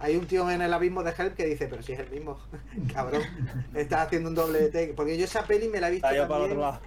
hay 0.00 0.16
un 0.16 0.26
tío 0.26 0.50
en 0.50 0.62
el 0.62 0.74
abismo 0.74 1.04
de 1.04 1.14
Help 1.16 1.36
que 1.36 1.46
dice, 1.46 1.68
pero 1.68 1.80
si 1.80 1.92
es 1.92 2.00
el 2.00 2.10
mismo, 2.10 2.36
cabrón, 2.92 3.22
está 3.72 4.02
haciendo 4.02 4.28
un 4.28 4.34
doble 4.34 4.62
de 4.62 4.70
take, 4.70 4.94
porque 4.94 5.16
yo 5.16 5.24
esa 5.26 5.46
peli 5.46 5.68
me 5.68 5.80
la 5.80 5.90
he 5.90 5.92
visto 5.92 6.08
yo 6.12 6.26
para 6.26 6.40
también, 6.40 6.58
otro 6.58 6.60
lado. 6.60 6.80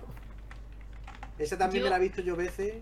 esa 1.39 1.57
también 1.57 1.81
Yo- 1.81 1.85
me 1.85 1.91
la 1.91 1.95
he 1.95 2.01
visto 2.01 2.21
yo 2.21 2.35
veces, 2.35 2.73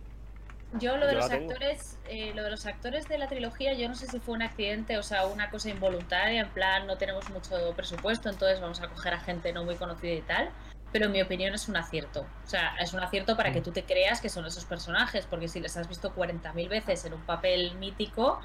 Yo 0.79 0.97
lo 0.97 1.05
de 1.05 1.13
Yo 1.13 1.19
los 1.19 1.29
actores, 1.29 1.97
eh, 2.09 2.33
lo 2.35 2.43
de 2.43 2.49
los 2.51 2.65
actores 2.65 3.07
de 3.07 3.17
la 3.19 3.27
trilogía, 3.27 3.73
yo 3.73 3.87
no 3.87 3.95
sé 3.95 4.07
si 4.07 4.19
fue 4.19 4.33
un 4.33 4.41
accidente, 4.41 4.97
o 4.97 5.03
sea, 5.03 5.27
una 5.27 5.49
cosa 5.51 5.69
involuntaria, 5.69 6.41
en 6.41 6.49
plan 6.49 6.85
no 6.87 6.97
tenemos 6.97 7.29
mucho 7.29 7.73
presupuesto, 7.75 8.27
entonces 8.29 8.59
vamos 8.59 8.81
a 8.81 8.87
coger 8.89 9.13
a 9.13 9.19
gente 9.19 9.53
no 9.53 9.63
muy 9.63 9.75
conocida 9.75 10.13
y 10.13 10.21
tal. 10.21 10.49
Pero 10.91 11.05
en 11.05 11.11
mi 11.11 11.21
opinión 11.21 11.53
es 11.53 11.67
un 11.67 11.75
acierto. 11.75 12.25
O 12.45 12.47
sea, 12.47 12.75
es 12.79 12.93
un 12.93 13.01
acierto 13.01 13.35
para 13.35 13.51
que 13.51 13.61
tú 13.61 13.71
te 13.71 13.83
creas 13.83 14.21
que 14.21 14.29
son 14.29 14.45
esos 14.45 14.65
personajes, 14.65 15.25
porque 15.25 15.47
si 15.47 15.59
les 15.59 15.75
has 15.75 15.87
visto 15.87 16.15
40.000 16.15 16.69
veces 16.69 17.05
en 17.05 17.13
un 17.13 17.21
papel 17.21 17.75
mítico, 17.75 18.39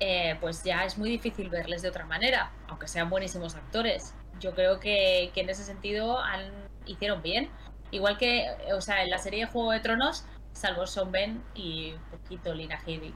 eh, 0.00 0.36
pues 0.40 0.62
ya 0.64 0.84
es 0.84 0.98
muy 0.98 1.10
difícil 1.10 1.48
verles 1.50 1.82
de 1.82 1.88
otra 1.88 2.04
manera, 2.06 2.50
aunque 2.68 2.88
sean 2.88 3.10
buenísimos 3.10 3.54
actores. 3.54 4.14
Yo 4.40 4.54
creo 4.54 4.80
que, 4.80 5.30
que 5.34 5.42
en 5.42 5.50
ese 5.50 5.64
sentido 5.64 6.18
han, 6.18 6.50
hicieron 6.86 7.22
bien. 7.22 7.50
Igual 7.90 8.18
que, 8.18 8.44
eh, 8.46 8.72
o 8.74 8.80
sea, 8.80 9.02
en 9.02 9.10
la 9.10 9.18
serie 9.18 9.44
de 9.44 9.52
Juego 9.52 9.70
de 9.72 9.80
Tronos, 9.80 10.24
salvo 10.52 10.86
Son 10.86 11.12
Ben 11.12 11.42
y 11.54 11.92
un 11.92 12.18
poquito 12.18 12.54
Lina 12.54 12.80
Headey, 12.86 13.14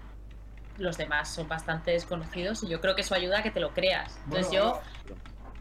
los 0.76 0.96
demás 0.96 1.28
son 1.34 1.48
bastante 1.48 1.90
desconocidos 1.90 2.62
y 2.62 2.68
yo 2.68 2.80
creo 2.80 2.94
que 2.94 3.00
eso 3.00 3.14
ayuda 3.14 3.40
a 3.40 3.42
que 3.42 3.50
te 3.50 3.60
lo 3.60 3.74
creas. 3.74 4.18
Entonces 4.24 4.48
Bueno, 4.48 4.80
yo, 5.06 5.16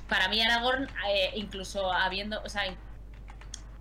para 0.08 0.30
mí 0.30 0.42
Aragorn, 0.42 0.88
eh, 1.10 1.32
incluso 1.36 1.92
habiendo, 1.92 2.42
o 2.44 2.50
sea, 2.50 2.64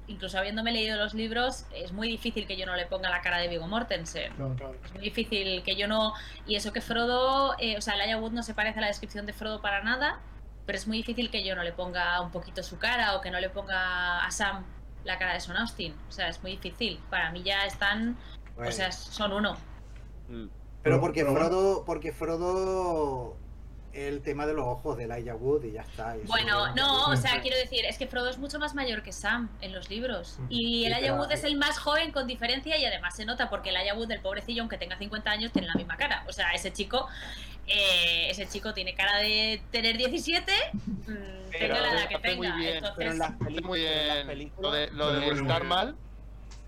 incluso 0.08 0.38
habiéndome 0.38 0.72
leído 0.72 0.96
los 0.96 1.14
libros, 1.14 1.66
es 1.74 1.92
muy 1.92 2.08
difícil 2.08 2.46
que 2.46 2.56
yo 2.56 2.66
no 2.66 2.76
le 2.76 2.86
ponga 2.86 3.10
la 3.10 3.20
cara 3.22 3.38
de 3.38 3.48
Viggo 3.48 3.66
Mortensen. 3.66 4.32
Claro. 4.34 4.74
Es 4.84 4.92
muy 4.92 5.02
difícil 5.02 5.62
que 5.62 5.76
yo 5.76 5.88
no. 5.88 6.14
Y 6.46 6.56
eso 6.56 6.72
que 6.72 6.80
Frodo, 6.80 7.54
eh, 7.58 7.76
o 7.76 7.80
sea, 7.80 7.94
Elijah 7.94 8.18
Wood 8.18 8.32
no 8.32 8.42
se 8.42 8.54
parece 8.54 8.78
a 8.78 8.82
la 8.82 8.88
descripción 8.88 9.26
de 9.26 9.32
Frodo 9.32 9.60
para 9.60 9.82
nada, 9.82 10.20
pero 10.64 10.78
es 10.78 10.86
muy 10.86 10.98
difícil 10.98 11.30
que 11.30 11.44
yo 11.44 11.54
no 11.54 11.62
le 11.62 11.72
ponga 11.72 12.20
un 12.20 12.30
poquito 12.30 12.62
su 12.62 12.78
cara 12.78 13.16
o 13.16 13.20
que 13.20 13.30
no 13.30 13.40
le 13.40 13.50
ponga 13.50 14.24
a 14.24 14.30
Sam 14.30 14.64
la 15.04 15.18
cara 15.18 15.34
de 15.34 15.40
Son 15.40 15.56
Austin. 15.56 15.94
O 16.08 16.12
sea, 16.12 16.28
es 16.28 16.42
muy 16.42 16.52
difícil. 16.52 17.00
Para 17.10 17.30
mí 17.30 17.42
ya 17.42 17.64
están. 17.64 18.16
Bueno, 18.54 18.70
O 18.70 18.72
sea, 18.72 18.92
son 18.92 19.32
uno. 19.32 19.56
Mm. 20.28 20.46
pero 20.82 21.00
porque. 21.00 21.24
Frodo, 21.24 21.84
porque 21.84 22.12
Frodo 22.12 23.36
el 23.96 24.20
tema 24.20 24.44
de 24.46 24.52
los 24.52 24.66
ojos 24.66 24.98
de 24.98 25.04
Elijah 25.04 25.34
Wood 25.34 25.64
y 25.64 25.72
ya 25.72 25.80
está. 25.80 26.16
y 26.16 26.20
Bueno, 26.26 26.74
no, 26.74 27.06
o 27.06 27.16
sea, 27.16 27.40
quiero 27.40 27.56
decir, 27.56 27.86
es 27.86 27.96
que 27.96 28.06
Frodo 28.06 28.28
es 28.28 28.36
mucho 28.36 28.58
más 28.58 28.74
mayor 28.74 29.02
que 29.02 29.10
Sam 29.12 29.48
en 29.62 29.72
los 29.72 29.88
libros. 29.88 30.38
Y 30.50 30.84
Sí, 30.84 30.86
el 30.86 30.94
pero- 31.00 31.14
Wood 31.16 31.32
es 31.32 31.44
el 31.44 31.56
más 31.56 31.78
joven 31.78 32.12
con 32.12 32.26
diferencia 32.26 32.76
y 32.76 32.84
además 32.84 33.16
se 33.16 33.24
nota 33.24 33.48
porque 33.48 33.70
el 33.70 33.76
Wood, 33.96 34.10
el 34.12 34.20
pobrecillo, 34.20 34.62
aunque 34.62 34.76
tenga 34.76 34.98
50 34.98 35.30
años, 35.30 35.50
tiene 35.50 35.66
la 35.68 35.74
misma 35.74 35.96
cara. 35.96 36.24
O 36.28 36.32
sea, 36.32 36.52
ese 36.52 36.72
chico, 36.74 37.08
eh, 37.66 38.28
ese 38.30 38.46
chico 38.46 38.74
tiene 38.74 38.94
cara 38.94 39.18
de 39.18 39.62
tener 39.70 39.96
17, 39.96 40.52
mm, 40.74 41.50
tenga 41.50 41.80
la 41.80 41.92
edad 41.94 42.08
que 42.08 42.14
hace 42.16 42.36
muy 42.36 42.46
tenga. 42.46 42.56
bien, 42.58 42.74
Entonces, 42.76 42.94
pero 42.98 43.10
en 43.12 43.18
las 43.18 43.40
muy 43.64 43.80
bien. 43.80 44.52
Lo 44.60 44.70
de, 44.72 44.90
lo 44.90 45.06
Pero 45.08 45.20
de 45.20 45.28
estar 45.30 45.60
muy 45.60 45.68
mal, 45.68 45.96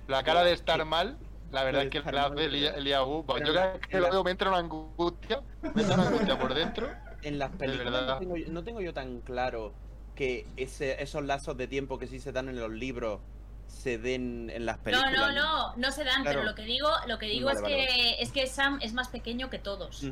la 0.07 0.23
cara 0.23 0.45
de 0.45 0.53
estar 0.55 0.83
mal, 0.87 1.19
la 1.53 1.63
verdad 1.65 1.83
es 1.83 1.91
que 1.91 2.01
la 2.01 2.25
hace 2.27 2.45
Elia- 2.47 2.69
pero- 2.71 2.79
Eliahu. 2.79 3.25
Pero 3.27 3.47
yo 3.47 3.55
cada 3.55 3.73
vez 3.75 3.87
que 3.87 4.01
lo 4.01 4.11
veo 4.11 4.25
me 4.25 4.31
entra 4.31 4.49
una 4.49 4.59
angustia, 4.59 5.41
me 5.75 5.83
entra 5.83 5.95
una 5.97 6.09
angustia 6.09 6.39
por 6.39 6.55
dentro. 6.55 6.89
En 7.23 7.39
las 7.39 7.51
películas 7.53 8.07
no 8.07 8.19
tengo, 8.19 8.37
yo- 8.37 8.49
no 8.53 8.65
tengo 8.65 8.81
yo 8.81 8.93
tan 8.95 9.21
claro 9.21 9.73
que 10.15 10.47
ese, 10.57 11.03
esos 11.03 11.25
lazos 11.25 11.57
de 11.57 11.67
tiempo 11.69 11.99
que 11.99 12.07
sí 12.07 12.21
se 12.21 12.33
dan 12.33 12.49
en 12.49 12.59
los 12.61 12.71
libros 12.71 13.21
se 13.67 13.99
den 13.99 14.51
en 14.51 14.65
las 14.67 14.79
no, 14.79 14.83
películas. 14.85 15.13
no, 15.13 15.33
no, 15.35 15.77
no 15.77 15.93
se 15.93 16.03
dan, 16.05 16.23
Claro. 16.23 16.41
pero 16.41 16.51
lo 16.51 16.55
que 16.55 16.63
digo, 16.63 16.89
lo 17.07 17.19
que 17.19 17.27
digo 17.27 17.47
Vale, 17.47 17.59
es 17.59 17.63
vale, 17.63 17.77
que 17.87 18.17
es 18.23 18.33
que 18.33 18.47
Sam 18.47 18.79
es 18.83 18.95
más 18.95 19.09
pequeño 19.09 19.51
que 19.51 19.59
todos. 19.59 20.05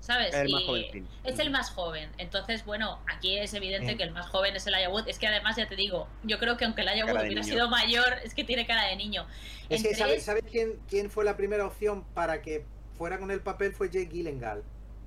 ¿Sabes? 0.00 0.34
Es 0.34 0.40
el 0.40 0.50
más 0.52 0.62
Y 0.62 0.66
jovencín. 0.66 1.08
Es 1.24 1.38
el 1.38 1.50
más 1.50 1.70
joven. 1.70 2.10
Entonces, 2.18 2.62
bueno, 2.66 2.98
aquí 3.06 3.38
es 3.38 3.54
evidente 3.54 3.92
Eh. 3.92 3.96
que 3.96 4.02
el 4.02 4.10
más 4.10 4.26
joven 4.26 4.54
es 4.54 4.66
el 4.66 4.74
Wood. 4.88 5.08
Es 5.08 5.18
que 5.18 5.26
además, 5.26 5.56
ya 5.56 5.66
te 5.66 5.76
digo, 5.76 6.08
yo 6.24 6.38
creo 6.38 6.58
que 6.58 6.66
aunque 6.66 6.82
el 6.82 6.88
Wood 6.88 7.06
Cara 7.06 7.20
de 7.22 7.26
hubiera 7.28 7.40
niño. 7.40 7.54
sido 7.54 7.70
mayor, 7.70 8.12
es 8.22 8.34
que 8.34 8.44
tiene 8.44 8.66
cara 8.66 8.86
de 8.88 8.96
niño. 8.96 9.26
Es 9.70 9.82
que, 9.82 9.94
¿sabes 9.94 10.18
es- 10.18 10.24
sabe 10.24 10.42
quién, 10.42 10.78
quién 10.88 11.10
fue 11.10 11.24
la 11.24 11.36
primera 11.38 11.64
opción 11.66 12.04
para 12.12 12.42
que 12.42 12.66
fuera 12.98 13.18
con 13.18 13.30
el 13.30 13.40
papel? 13.40 13.72
Fue 13.72 13.88
Jake 13.88 14.10
Gyllenhaal. 14.12 14.62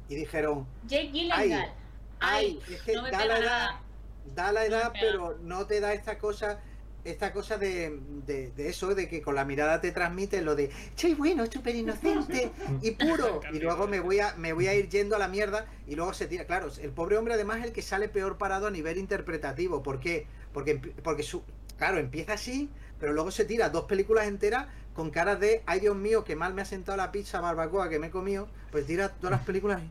Y 0.10 0.16
dijeron, 0.16 0.68
Jake 0.84 1.12
Gyllenhaal. 1.12 1.76
ay, 2.20 2.60
Ay, 2.66 2.66
es 2.68 2.82
que 2.84 2.94
no 2.94 3.04
me 3.04 3.12
da 3.12 3.18
pega 3.18 3.26
la 3.26 3.40
edad, 3.40 3.70
nada. 3.70 3.82
da 4.26 4.52
la 4.52 4.66
edad, 4.66 4.96
pero 5.00 5.38
no 5.42 5.68
te 5.68 5.80
da 5.80 5.94
esta 5.94 6.18
cosa, 6.18 6.64
esta 7.04 7.32
cosa 7.34 7.58
de, 7.58 8.00
de, 8.26 8.52
de 8.52 8.70
eso, 8.70 8.96
de 8.96 9.08
que 9.08 9.22
con 9.22 9.36
la 9.36 9.46
mirada 9.46 9.82
te 9.82 9.92
transmite 9.92 10.42
lo 10.42 10.56
de 10.56 10.72
soy 10.96 11.14
bueno, 11.16 11.46
súper 11.48 11.76
inocente 11.76 12.52
y 12.82 12.92
puro. 12.92 13.46
y 13.50 13.60
luego 13.60 13.88
me 13.88 14.00
voy 14.00 14.20
a, 14.20 14.34
me 14.36 14.54
voy 14.54 14.68
a 14.68 14.76
ir 14.76 14.90
yendo 14.90 15.16
a 15.16 15.20
la 15.20 15.28
mierda 15.28 15.68
y 15.86 15.96
luego 15.96 16.14
se 16.14 16.28
tira. 16.28 16.46
Claro, 16.46 16.70
el 16.82 16.92
pobre 16.92 17.18
hombre 17.18 17.34
además 17.36 17.60
es 17.60 17.66
el 17.66 17.74
que 17.74 17.82
sale 17.82 18.10
peor 18.10 18.38
parado 18.38 18.68
a 18.68 18.72
nivel 18.72 18.98
interpretativo. 18.98 19.84
¿Por 19.84 20.00
qué? 20.00 20.28
Porque, 20.54 20.78
porque 21.04 21.24
su, 21.24 21.44
claro, 21.78 21.98
empieza 22.00 22.34
así, 22.34 22.70
pero 23.00 23.14
luego 23.14 23.32
se 23.32 23.46
tira 23.46 23.70
dos 23.70 23.86
películas 23.86 24.28
enteras 24.28 24.68
con 24.94 25.12
caras 25.12 25.40
de 25.40 25.64
ay 25.68 25.80
Dios 25.80 25.96
mío, 25.96 26.24
que 26.24 26.36
mal 26.36 26.54
me 26.56 26.62
ha 26.64 26.66
sentado 26.66 26.98
la 26.98 27.12
pizza 27.12 27.40
barbacoa 27.40 27.90
que 27.90 28.00
me 28.00 28.08
he 28.08 28.12
comido. 28.12 28.50
Pues 28.72 28.86
tira 28.88 29.10
todas 29.10 29.32
las 29.32 29.42
películas 29.46 29.82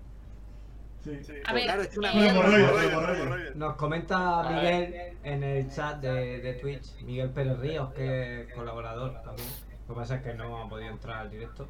Sí. 1.07 1.33
A 1.45 1.53
Pues 1.53 1.55
ver, 1.55 1.65
claro, 1.65 1.83
es 1.83 1.97
una 1.97 2.13
eh. 2.13 3.53
Nos 3.55 3.77
comenta 3.77 4.43
Miguel 4.51 4.95
en 5.23 5.43
el 5.45 5.71
chat 5.71 6.01
de, 6.01 6.41
de 6.41 6.55
Twitch, 6.55 7.01
Miguel 7.03 7.31
Pérez 7.31 7.59
Ríos, 7.59 7.93
que 7.95 8.43
es 8.43 8.55
colaborador 8.55 9.23
también. 9.23 9.49
Lo 9.89 9.95
que 9.95 10.01
pasa 10.01 10.17
es 10.17 10.23
que 10.23 10.35
no 10.35 10.63
ha 10.63 10.69
podido 10.69 10.91
entrar 10.91 11.19
al 11.19 11.31
directo. 11.31 11.69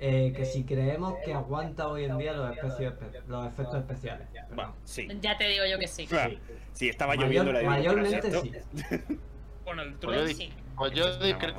eh, 0.00 0.32
que 0.36 0.44
si 0.44 0.62
creemos 0.64 1.14
que 1.24 1.34
aguanta 1.34 1.88
hoy 1.88 2.04
en 2.04 2.16
día 2.18 2.32
los, 2.32 2.56
especies- 2.56 2.94
los 3.26 3.46
efectos 3.48 3.78
especiales. 3.80 4.28
Bueno, 4.54 4.72
sí. 4.84 5.08
Ya 5.20 5.36
te 5.36 5.48
digo 5.48 5.64
yo 5.68 5.76
que 5.76 5.88
sí. 5.88 6.06
Claro. 6.06 6.34
Sí, 6.72 6.88
estaba 6.88 7.16
Mayor- 7.16 7.24
lloviendo 7.26 7.52
la 7.52 7.62
mayormente 7.62 8.30
sí. 8.30 8.52
Bueno, 9.64 9.82
el 9.82 9.94
Pues 9.94 10.00
troll 10.00 10.26
di- 10.28 10.34
sí. 10.34 10.52
pues 10.76 10.92
yo. 10.92 11.04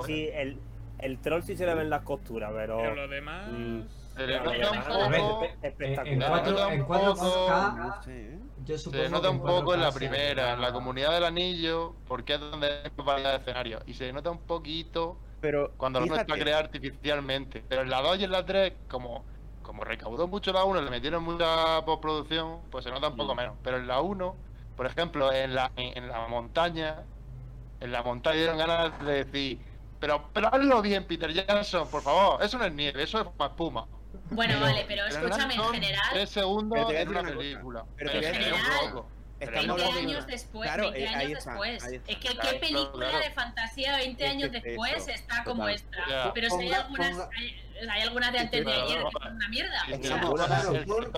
Sí, 0.06 0.30
el, 0.34 0.58
el 1.00 1.20
troll 1.20 1.42
sí 1.44 1.58
se 1.58 1.66
le 1.66 1.76
ven 1.76 1.90
las 1.90 2.04
costuras, 2.04 2.52
pero. 2.56 2.78
Pero 2.78 2.96
lo 2.96 3.08
demás. 3.10 3.50
Mm. 3.52 3.82
Se 4.20 4.28
le 4.28 4.40
nota 4.40 4.72
un 4.72 4.84
poco, 4.84 5.44
En, 5.44 5.50
en 5.50 5.66
espectacular. 5.66 6.30
cuatro- 6.30 6.52
nota 6.52 6.74
en 6.74 6.82
un 6.82 6.88
4K, 6.88 7.16
poco- 7.16 7.78
No 7.78 8.04
sé, 8.04 8.34
¿eh? 8.34 8.40
yo 8.66 8.78
supongo 8.78 9.04
se 9.04 9.10
nota 9.10 9.28
que 9.30 9.34
un 9.34 9.42
poco 9.42 9.74
en 9.74 9.82
la 9.82 9.88
4K 9.90 9.92
se 9.94 9.98
primera, 10.00 10.54
en 10.54 10.62
la 10.62 10.72
comunidad 10.74 11.12
del 11.14 11.24
anillo, 11.26 11.96
porque 12.08 12.34
es 12.36 12.40
donde 12.40 12.68
hay 12.68 12.92
más 12.98 13.06
variedad 13.06 13.32
de 13.32 13.38
escenarios. 13.38 13.84
Y 13.88 13.94
se 13.94 14.12
nota 14.14 14.32
un 14.32 14.40
poquito 14.40 15.18
Pero 15.42 15.72
cuando 15.78 16.00
lo 16.00 16.06
está 16.16 16.26
creado 16.44 16.64
artificialmente. 16.64 17.64
Pero 17.68 17.82
en 17.84 17.90
la 17.90 18.02
2 18.02 18.20
y 18.20 18.24
en 18.26 18.32
la 18.32 18.46
3, 18.46 18.74
como, 18.90 19.24
como 19.62 19.84
recaudó 19.84 20.28
mucho 20.28 20.52
la 20.52 20.64
1, 20.66 20.82
le 20.82 20.90
metieron 20.90 21.24
mucha 21.24 21.84
postproducción, 21.86 22.60
pues 22.70 22.84
se 22.84 22.92
nota 22.92 23.08
un 23.08 23.16
poco 23.16 23.36
menos. 23.36 23.56
Pero 23.64 23.78
en 23.78 23.88
la 23.88 24.02
1, 24.02 24.36
por 24.76 24.86
ejemplo, 24.86 25.32
en 25.32 25.56
la, 25.56 25.72
en, 25.78 25.98
en 25.98 26.08
la 26.10 26.28
montaña, 26.28 27.04
en 27.80 27.92
la 27.92 28.04
montaña 28.04 28.36
dieron 28.38 28.58
ganas 28.58 29.00
de 29.06 29.24
decir, 29.24 29.62
pero, 30.00 30.30
pero 30.34 30.48
hazlo 30.54 30.82
bien, 30.82 31.06
Peter 31.06 31.32
Jackson, 31.34 31.88
por 31.90 32.02
favor, 32.02 32.42
eso 32.44 32.58
no 32.58 32.66
es 32.66 32.74
nieve, 32.74 33.04
eso 33.04 33.20
es 33.22 33.28
espuma. 33.40 33.86
Bueno, 34.32 34.54
Pero- 34.54 34.60
vale, 34.66 34.86
pero 34.88 35.06
escúchame, 35.06 35.56
en 35.56 35.64
general, 35.74 36.02
Tres 36.12 36.30
segundos 36.30 36.76
Pero 36.78 36.88
te 36.88 36.94
voy 36.94 36.96
a 36.98 37.02
en 37.02 37.10
una 37.10 37.24
película. 37.38 37.86
pero 37.98 38.12
Pero 38.12 38.56
poco. 38.92 39.10
Estamos 39.40 39.68
20 39.68 39.72
hablando 39.72 39.94
de 39.94 40.00
años 40.02 40.28
después, 40.28 40.68
Claro, 40.70 40.84
20 40.92 41.00
eh, 41.00 41.08
ahí 41.08 41.26
años 41.28 41.38
está, 41.40 41.52
después. 41.52 41.84
ahí 41.86 41.96
está. 41.96 42.12
Es 42.12 42.18
que 42.18 42.28
Claro, 42.30 42.50
qué 42.52 42.60
película 42.60 43.10
claro. 43.10 43.24
de 43.26 43.32
fantasía 43.32 43.96
20 43.98 44.26
Es 44.26 44.32
años 44.32 44.50
que 44.52 44.60
después 44.60 44.94
eso, 44.98 45.10
está 45.12 45.44
como 45.46 45.62
total. 45.62 45.76
esta. 45.76 45.98
Ya. 46.10 46.34
Pero 46.34 46.50
si 46.50 46.56
hay 46.64 46.72
algunas, 46.74 47.12
ponga- 47.18 47.30
hay, 47.38 47.69
hay 47.90 48.02
algunas 48.02 48.32
de 48.32 48.40
antes 48.40 48.66
de 48.66 48.72
ayer 48.74 49.04
que 49.04 49.12
son 49.24 49.36
una 49.36 49.50
mierda. 49.50 49.84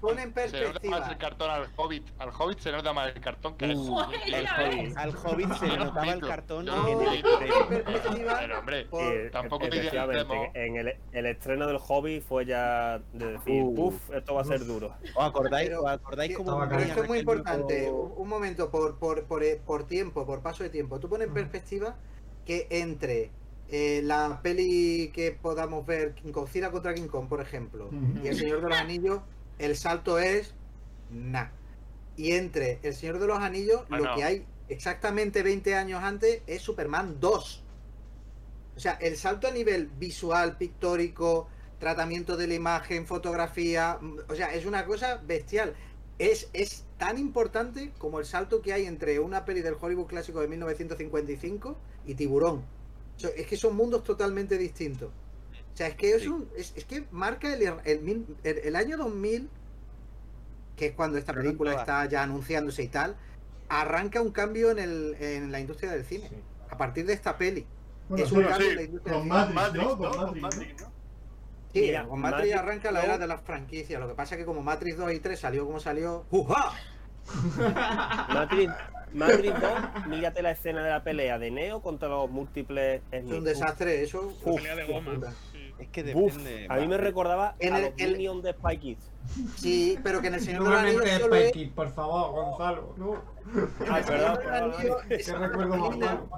Pon- 0.01 0.19
en 0.19 0.31
Se 0.31 0.31
nota 0.31 0.31
más 0.31 0.33
perspectiva. 0.33 1.07
el 1.09 1.17
cartón 1.17 1.49
al 1.51 1.67
Hobbit. 1.75 2.07
Al 2.19 2.29
Hobbit 2.37 2.59
se 2.59 2.71
nota 2.71 2.93
más 2.93 3.15
el 3.15 3.21
cartón 3.21 3.57
que 3.57 3.65
al 3.65 3.71
Uh, 3.77 3.99
el 4.01 4.47
Hobbit- 4.47 4.97
al 4.97 5.15
Hobbit 5.15 5.53
se 5.53 5.67
le 5.67 5.77
notaba 5.77 6.11
el 6.13 6.21
cartón 6.21 6.65
yo 6.65 6.87
en 6.87 7.07
el 7.07 7.15
estreno. 7.15 7.67
perspectiva, 7.67 8.37
Pero 8.39 8.59
hombre, 8.59 8.85
tampoco 9.31 9.65
en 9.65 10.75
el, 10.77 10.95
el 11.11 11.25
estreno 11.25 11.67
del 11.67 11.77
hobby 11.77 12.21
fue 12.21 12.45
ya 12.45 12.99
de 13.13 13.33
decir, 13.33 13.63
Uh. 13.63 13.75
puff, 13.75 14.09
esto 14.11 14.33
va 14.35 14.41
a 14.41 14.45
ser 14.45 14.65
duro. 14.65 14.93
¿Os 15.15 15.25
acordáis, 15.25 15.71
os 15.73 15.85
acordáis 15.85 16.35
cómo 16.37 16.59
Pero 16.67 16.81
esto 16.81 17.03
es 17.03 17.07
muy 17.09 17.19
importante. 17.19 17.89
Un, 17.91 18.27
momento, 18.27 18.69
por, 18.69 18.97
por, 18.97 19.25
por, 19.25 19.43
por 19.65 19.87
tiempo, 19.87 20.25
por 20.25 20.41
paso 20.41 20.63
de 20.63 20.69
tiempo. 20.69 20.99
Tú 20.99 21.09
pones 21.09 21.27
en 21.27 21.33
perspectiva 21.33 21.95
que 22.45 22.67
entre 22.69 23.31
eh, 23.71 24.01
la 24.03 24.41
peli 24.43 25.11
que 25.13 25.31
podamos 25.31 25.85
ver, 25.85 26.13
Godzilla 26.25 26.71
contra 26.71 26.93
King 26.93 27.07
Kong, 27.07 27.27
por 27.29 27.39
ejemplo, 27.41 27.89
y 28.21 28.27
El 28.27 28.35
Señor 28.35 28.61
de 28.61 28.69
los 28.69 28.77
Anillos, 28.77 29.21
el 29.59 29.75
salto 29.77 30.19
es 30.19 30.53
na. 31.09 31.51
Y 32.17 32.33
entre 32.33 32.79
El 32.83 32.93
Señor 32.93 33.19
de 33.19 33.27
los 33.27 33.39
Anillos, 33.39 33.83
lo 33.89 33.97
Bueno. 33.97 34.15
que 34.15 34.23
hay 34.25 34.45
exactamente 34.67 35.41
20 35.41 35.73
años 35.75 36.03
antes 36.03 36.41
es 36.47 36.61
Superman 36.61 37.19
2. 37.21 37.63
O 38.75 38.79
sea, 38.79 38.93
el 38.93 39.15
salto 39.15 39.47
a 39.47 39.51
nivel 39.51 39.87
visual, 39.87 40.57
pictórico, 40.57 41.47
tratamiento 41.79 42.35
de 42.37 42.47
la 42.47 42.53
imagen, 42.55 43.05
fotografía, 43.07 43.99
o 44.27 44.35
sea, 44.35 44.53
es 44.53 44.65
una 44.65 44.85
cosa 44.85 45.21
bestial. 45.25 45.73
Es, 46.19 46.49
es 46.53 46.85
tan 46.97 47.17
importante 47.17 47.91
como 47.97 48.19
el 48.19 48.25
salto 48.25 48.61
que 48.61 48.73
hay 48.73 48.85
entre 48.85 49.19
una 49.19 49.45
peli 49.45 49.61
del 49.61 49.75
Hollywood 49.79 50.07
clásico 50.07 50.41
de 50.41 50.47
1955 50.49 51.77
y 52.05 52.15
Tiburón. 52.15 52.63
O 53.25 53.27
sea, 53.27 53.41
es 53.41 53.47
que 53.47 53.57
son 53.57 53.75
mundos 53.75 54.03
totalmente 54.03 54.57
distintos. 54.57 55.09
O 55.73 55.77
sea, 55.77 55.87
es 55.87 55.95
que 55.95 56.11
es, 56.15 56.23
Sí. 56.23 56.27
un, 56.27 56.49
es, 56.57 56.73
es 56.75 56.85
que 56.85 57.05
marca 57.11 57.53
el, 57.53 57.61
el, 57.61 58.25
el- 58.43 58.57
el 58.59 58.75
año 58.75 58.97
2000, 58.97 59.49
que 60.75 60.87
es 60.87 60.93
cuando 60.93 61.17
esta 61.17 61.33
película 61.33 61.73
está 61.75 62.05
ya 62.07 62.23
anunciándose 62.23 62.83
y 62.83 62.87
tal, 62.87 63.15
arranca 63.69 64.21
un 64.21 64.31
cambio 64.31 64.71
en, 64.71 64.79
el, 64.79 65.15
en 65.19 65.51
la 65.51 65.59
industria 65.59 65.91
del 65.91 66.03
cine. 66.03 66.27
Sí. 66.29 66.35
A 66.69 66.77
partir 66.77 67.05
de 67.05 67.13
esta 67.13 67.37
peli. 67.37 67.65
Bueno, 68.09 68.25
es 68.25 68.31
un 68.31 68.43
cambio 68.43 68.65
sí, 68.65 68.69
en 68.71 68.75
la 68.75 68.81
industria 68.83 69.13
con 69.13 69.29
del 69.29 69.31
cine. 69.31 69.53
Matrix, 69.53 69.55
Matrix, 69.55 69.83
¿no? 69.83 69.95
¿no? 69.95 69.97
Con 69.97 70.11
Matrix, 70.11 70.35
¿no? 70.35 70.41
Matrix, 70.41 70.81
¿no? 70.81 70.91
Sí, 71.73 71.81
Mira, 71.81 72.05
con 72.07 72.19
Matrix, 72.19 72.37
Matrix 72.41 72.55
arranca 72.57 72.91
la 72.91 73.03
era 73.03 73.17
de 73.17 73.27
las 73.27 73.41
franquicias. 73.41 73.99
Lo 74.01 74.07
que 74.09 74.13
pasa 74.15 74.35
es 74.35 74.39
que 74.39 74.45
como 74.45 74.61
Matrix 74.61 74.97
2 74.97 75.13
y 75.13 75.19
3 75.19 75.39
salió 75.39 75.65
como 75.65 75.79
salió, 75.79 76.25
¡juja! 76.29 76.73
Matrix, 78.33 78.73
Matrix 79.13 79.53
2, 79.59 80.07
mírate 80.07 80.41
la 80.41 80.51
escena 80.51 80.83
de 80.83 80.89
la 80.89 81.03
pelea 81.03 81.37
de 81.37 81.51
Neo 81.51 81.81
contra 81.81 82.07
los 82.07 82.29
múltiples 82.29 83.01
Es 83.11 83.23
un 83.25 83.43
desastre 83.43 84.01
eso. 84.03 84.33
La 84.45 84.51
Uf, 84.51 84.57
pelea 84.61 84.75
de 84.75 84.83
goma. 84.85 85.33
Sí. 85.51 85.60
Es 85.81 85.87
que 85.89 86.01
Uf, 86.13 86.35
depende. 86.37 86.67
a 86.69 86.75
mí 86.77 86.87
me 86.87 86.97
recordaba 86.97 87.55
En 87.59 87.73
a 87.73 87.79
el- 87.79 87.85
los 87.85 87.93
el- 87.97 88.11
Minions 88.13 88.43
de 88.43 88.53
Spy 88.53 88.77
Kids. 88.77 89.11
Sí, 89.55 89.97
pero 90.03 90.21
que 90.21 90.27
en 90.27 90.35
el 90.35 90.41
Señor 90.41 90.63
No 90.63 90.69
de 90.69 90.75
los 90.75 90.81
Anillos 90.83 91.05
es, 91.05 91.21
Spikey, 91.25 91.69
por 91.71 91.91
favor, 91.91 92.31
Gonzalo. 92.31 92.93
No. 92.97 93.21
Ay, 93.89 94.03
el 95.09 95.23
Señor 95.23 95.51
perdón, 95.51 95.91
recuerdo. 95.93 96.29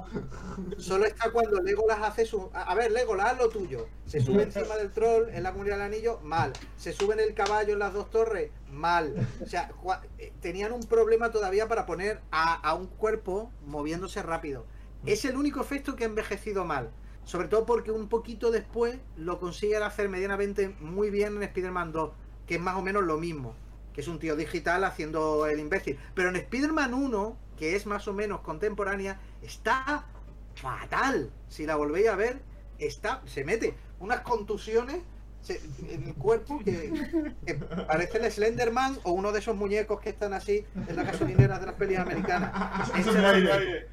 Solo 0.77 1.05
está 1.05 1.31
cuando 1.31 1.61
Legolas 1.61 1.99
hace 2.01 2.25
su. 2.25 2.49
A 2.53 2.73
ver, 2.75 2.91
Legolas, 2.91 3.31
haz 3.33 3.37
lo 3.37 3.49
tuyo. 3.49 3.87
Se 4.05 4.21
sube 4.21 4.43
encima 4.43 4.75
del 4.75 4.91
troll 4.91 5.29
en 5.29 5.43
la 5.43 5.51
comunidad 5.51 5.77
del 5.77 5.85
anillo, 5.85 6.19
mal. 6.23 6.53
Se 6.77 6.93
sube 6.93 7.13
en 7.13 7.19
el 7.19 7.33
caballo 7.33 7.73
en 7.73 7.79
las 7.79 7.93
dos 7.93 8.09
torres, 8.09 8.51
mal. 8.71 9.27
O 9.41 9.45
sea, 9.45 9.69
jua- 9.81 10.01
eh, 10.19 10.31
tenían 10.41 10.71
un 10.71 10.83
problema 10.83 11.31
todavía 11.31 11.67
para 11.67 11.85
poner 11.85 12.21
a, 12.31 12.53
a 12.55 12.73
un 12.75 12.87
cuerpo 12.87 13.51
moviéndose 13.65 14.21
rápido. 14.21 14.65
Es 15.05 15.25
el 15.25 15.35
único 15.35 15.59
efecto 15.61 15.95
que 15.95 16.03
ha 16.05 16.07
envejecido 16.07 16.63
mal. 16.65 16.89
Sobre 17.25 17.47
todo 17.47 17.65
porque 17.65 17.91
un 17.91 18.09
poquito 18.09 18.51
después 18.51 18.97
lo 19.15 19.39
consiguen 19.39 19.83
hacer 19.83 20.09
medianamente 20.09 20.69
muy 20.79 21.09
bien 21.09 21.37
en 21.37 21.43
Spider-Man 21.43 21.91
2, 21.91 22.11
que 22.47 22.55
es 22.55 22.61
más 22.61 22.75
o 22.75 22.81
menos 22.81 23.03
lo 23.03 23.17
mismo. 23.17 23.55
Que 23.93 24.01
es 24.01 24.07
un 24.07 24.19
tío 24.19 24.35
digital 24.35 24.83
haciendo 24.83 25.45
el 25.45 25.59
imbécil. 25.59 25.99
Pero 26.15 26.29
en 26.29 26.35
Spider-Man 26.35 26.93
1, 26.93 27.37
que 27.57 27.75
es 27.75 27.85
más 27.85 28.07
o 28.07 28.13
menos 28.13 28.41
contemporánea, 28.41 29.19
está 29.41 30.05
fatal. 30.55 31.31
Si 31.47 31.65
la 31.65 31.75
volvéis 31.75 32.07
a 32.09 32.15
ver, 32.15 32.41
está, 32.79 33.21
se 33.25 33.43
mete 33.45 33.75
unas 33.99 34.21
contusiones 34.21 34.97
se- 35.41 35.61
el 35.89 36.13
cuerpo 36.15 36.59
que, 36.63 36.91
que 37.45 37.55
parece 37.55 38.17
el 38.17 38.31
Slenderman 38.31 38.97
o 39.03 39.11
uno 39.11 39.31
de 39.33 39.39
esos 39.39 39.55
muñecos 39.55 39.99
que 39.99 40.09
están 40.09 40.33
así 40.33 40.65
en 40.87 40.95
las 40.95 41.05
gasolineras 41.05 41.59
de 41.59 41.65
las 41.65 41.75
pelis 41.75 41.99
americanas. 41.99 42.89
Ese 42.97 43.85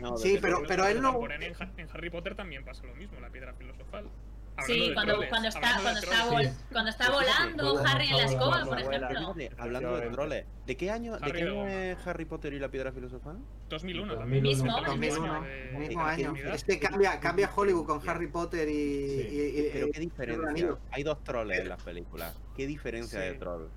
No, 0.00 0.16
Sí, 0.16 0.38
pero, 0.40 0.62
pero 0.66 0.86
él 0.86 1.00
no. 1.02 1.18
En, 1.30 1.42
en 1.42 1.88
Harry 1.92 2.10
Potter 2.10 2.34
también 2.34 2.64
pasa 2.64 2.84
lo 2.86 2.94
mismo, 2.94 3.20
la 3.20 3.30
piedra 3.30 3.52
filosofal. 3.54 4.08
Hablando 4.56 4.84
Sí, 4.84 4.92
cuando, 4.92 5.12
troles, 5.14 5.30
cuando 5.30 5.48
está, 5.48 5.60
cuando 5.80 6.00
está, 6.00 6.26
vol- 6.30 6.52
cuando 6.70 6.90
está 6.90 7.10
volando 7.10 7.72
cuando 7.72 7.88
Harry 7.90 8.08
en 8.08 8.16
la 8.16 8.24
escoba, 8.24 8.64
por 8.66 8.78
ejemplo. 8.78 9.34
Hablando 9.56 9.96
de 9.96 10.10
troles, 10.10 10.44
¿de 10.66 10.76
qué 10.76 10.90
año, 10.90 11.12
de 11.16 11.24
Harry 11.24 11.32
qué 11.32 11.44
de 11.44 11.50
año 11.50 11.60
Goma. 11.60 11.72
es 11.84 12.06
Harry 12.06 12.24
Potter 12.26 12.52
y 12.52 12.58
la 12.58 12.68
piedra 12.68 12.92
filosofal? 12.92 13.38
2001 13.70 14.14
2001. 14.16 14.18
también. 14.18 14.42
Mismo, 14.42 14.64
mismo 14.64 14.86
2001, 14.86 15.32
año 15.34 15.42
de- 15.44 15.70
el 15.70 15.78
mismo 15.78 16.02
año. 16.02 16.28
actividad. 16.30 16.54
Es 16.54 16.64
que 16.64 16.78
cambia, 16.78 17.20
cambia 17.20 17.50
Hollywood 17.54 17.86
con 17.86 18.06
Harry 18.08 18.26
Potter 18.26 18.68
y. 18.68 18.72
Sí. 18.72 19.28
y- 19.30 19.60
y- 19.60 19.70
Pero 19.72 19.86
y- 19.86 19.90
qué 19.92 20.00
diferencia. 20.00 20.76
Hay 20.90 21.02
dos 21.04 21.24
troles 21.24 21.60
en 21.60 21.68
las 21.68 21.82
películas. 21.82 22.36
¿Qué 22.54 22.66
diferencia 22.66 23.20
de 23.20 23.32
Sí. 23.32 23.38
troll? 23.38 23.68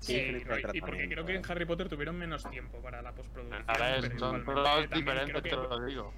Sí, 0.00 0.14
¿Qué 0.14 0.32
diferencia 0.32 0.56
de 0.58 0.62
no, 0.62 0.74
y 0.74 0.80
porque 0.80 1.08
creo 1.08 1.24
que 1.26 1.34
en 1.34 1.42
Harry 1.50 1.64
Potter 1.64 1.88
tuvieron 1.88 2.16
menos 2.16 2.48
tiempo 2.50 2.78
para 2.80 3.02
la 3.02 3.12
postproducción. 3.12 3.64
Ahora 3.66 4.00
son 4.18 4.44
todos 4.44 4.90
diferentes, 4.90 5.42
te 5.42 5.50
lo 5.50 5.84
digo. 5.86 6.14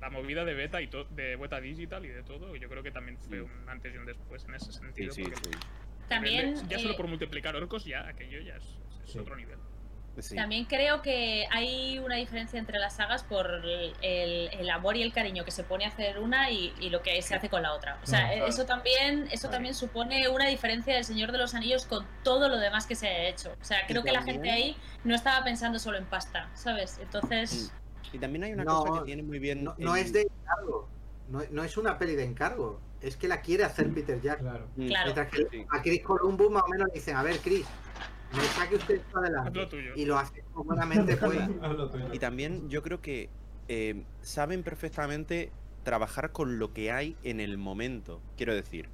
La 0.00 0.10
movida 0.10 0.44
de 0.44 0.54
beta 0.54 0.82
y 0.82 0.88
to- 0.88 1.04
de 1.10 1.36
beta 1.36 1.60
digital 1.60 2.04
y 2.04 2.08
de 2.08 2.22
todo, 2.24 2.54
yo 2.56 2.68
creo 2.68 2.82
que 2.82 2.90
también 2.90 3.16
fue 3.18 3.40
un 3.40 3.50
antes 3.68 3.94
y 3.94 3.96
un 3.96 4.04
después 4.04 4.44
en 4.44 4.54
ese 4.54 4.72
Sí, 4.72 4.78
sentido. 4.78 5.12
sí, 5.14 5.24
sí. 5.24 5.30
nivel 5.30 5.58
También, 6.08 6.54
ya 6.68 6.78
solo 6.78 6.92
eh, 6.92 6.96
por 6.96 7.06
multiplicar 7.08 7.56
orcos, 7.56 7.84
ya 7.84 8.06
aquello 8.06 8.40
ya 8.40 8.56
es, 8.56 8.64
es 9.04 9.12
Sí. 9.12 9.18
otro 9.18 9.36
nivel. 9.36 9.58
Sí. 10.20 10.36
También 10.36 10.64
creo 10.66 11.02
que 11.02 11.46
hay 11.50 11.98
una 11.98 12.16
diferencia 12.16 12.58
entre 12.58 12.78
las 12.78 12.96
sagas 12.96 13.24
por 13.24 13.50
el, 13.64 13.92
el 14.52 14.70
amor 14.70 14.96
y 14.96 15.02
el 15.02 15.12
cariño 15.12 15.44
que 15.44 15.50
se 15.50 15.64
pone 15.64 15.84
a 15.84 15.88
hacer 15.88 16.18
una 16.20 16.50
y, 16.50 16.72
y 16.80 16.90
lo 16.90 17.02
que 17.02 17.20
se 17.22 17.34
hace 17.34 17.48
con 17.48 17.62
la 17.62 17.72
otra. 17.74 17.98
O 18.02 18.06
sea, 18.06 18.20
Claro, 18.20 18.34
claro. 18.34 18.48
eso 18.50 18.64
también, 18.66 19.28
eso 19.32 19.48
también 19.50 19.74
supone 19.74 20.28
una 20.28 20.46
diferencia 20.48 20.94
del 20.94 21.04
Señor 21.04 21.32
de 21.32 21.38
los 21.38 21.54
Anillos 21.54 21.84
con 21.86 22.06
todo 22.22 22.48
lo 22.48 22.58
demás 22.58 22.86
que 22.86 22.94
se 22.94 23.08
ha 23.08 23.28
hecho. 23.28 23.54
O 23.60 23.64
sea, 23.64 23.86
creo 23.86 24.02
que 24.02 24.12
la 24.12 24.22
gente 24.22 24.50
ahí 24.50 24.76
no 25.02 25.14
estaba 25.14 25.44
pensando 25.44 25.78
solo 25.78 25.98
en 25.98 26.04
pasta, 26.06 26.48
¿sabes? 26.54 26.98
Entonces, 27.02 27.72
Y 28.12 28.18
también 28.18 28.44
hay 28.44 28.52
una 28.52 28.64
No, 28.64 28.84
cosa 28.84 29.00
que 29.00 29.06
tiene 29.06 29.22
muy 29.24 29.38
bien. 29.40 29.64
No, 29.64 29.74
no 29.78 29.96
el- 29.96 30.02
es 30.02 30.12
de 30.12 30.22
encargo. 30.22 30.88
No, 31.28 31.42
no 31.50 31.64
es 31.64 31.76
una 31.76 31.98
peli 31.98 32.14
de 32.14 32.24
encargo. 32.24 32.80
Es 33.00 33.16
que 33.16 33.26
la 33.28 33.40
quiere 33.40 33.64
hacer 33.64 33.92
Peter 33.92 34.20
Jackson. 34.20 34.46
Claro. 34.48 34.66
Mm, 34.76 34.86
Claro. 34.86 35.04
Mientras 35.14 35.28
que 35.30 35.48
Sí. 35.50 35.66
a 35.70 35.82
Chris 35.82 36.02
Columbus 36.02 36.50
más 36.50 36.62
o 36.62 36.68
menos 36.68 36.86
le 36.88 36.94
dicen, 36.94 37.16
a 37.16 37.22
ver, 37.22 37.38
Chris, 37.40 37.66
me 38.36 38.42
saque 38.44 38.76
usted 38.76 38.94
esto 38.96 39.06
Haz 39.08 39.14
lo 39.14 39.20
adelante. 39.20 39.66
tuyo. 39.66 39.92
Y 39.96 40.04
lo 40.04 40.18
hace 40.18 40.44
lo 40.54 41.90
tuyo. 41.90 42.12
Y 42.12 42.18
también 42.18 42.68
yo 42.68 42.82
creo 42.82 43.00
que 43.00 43.28
eh, 43.68 44.04
saben 44.22 44.62
perfectamente 44.62 45.50
trabajar 45.82 46.32
con 46.32 46.58
lo 46.58 46.72
que 46.72 46.92
hay 46.92 47.16
en 47.24 47.40
el 47.40 47.58
momento. 47.58 48.20
Quiero 48.36 48.54
decir, 48.54 48.88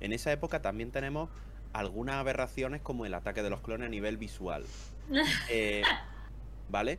en 0.00 0.12
esa 0.12 0.32
época 0.32 0.60
también 0.62 0.90
tenemos 0.90 1.30
algunas 1.72 2.16
aberraciones 2.16 2.80
como 2.82 3.06
el 3.06 3.14
ataque 3.14 3.42
de 3.42 3.50
los 3.50 3.60
clones 3.60 3.86
a 3.86 3.90
nivel 3.90 4.16
visual. 4.16 4.64
Eh, 5.50 5.82
¿Vale? 6.70 6.98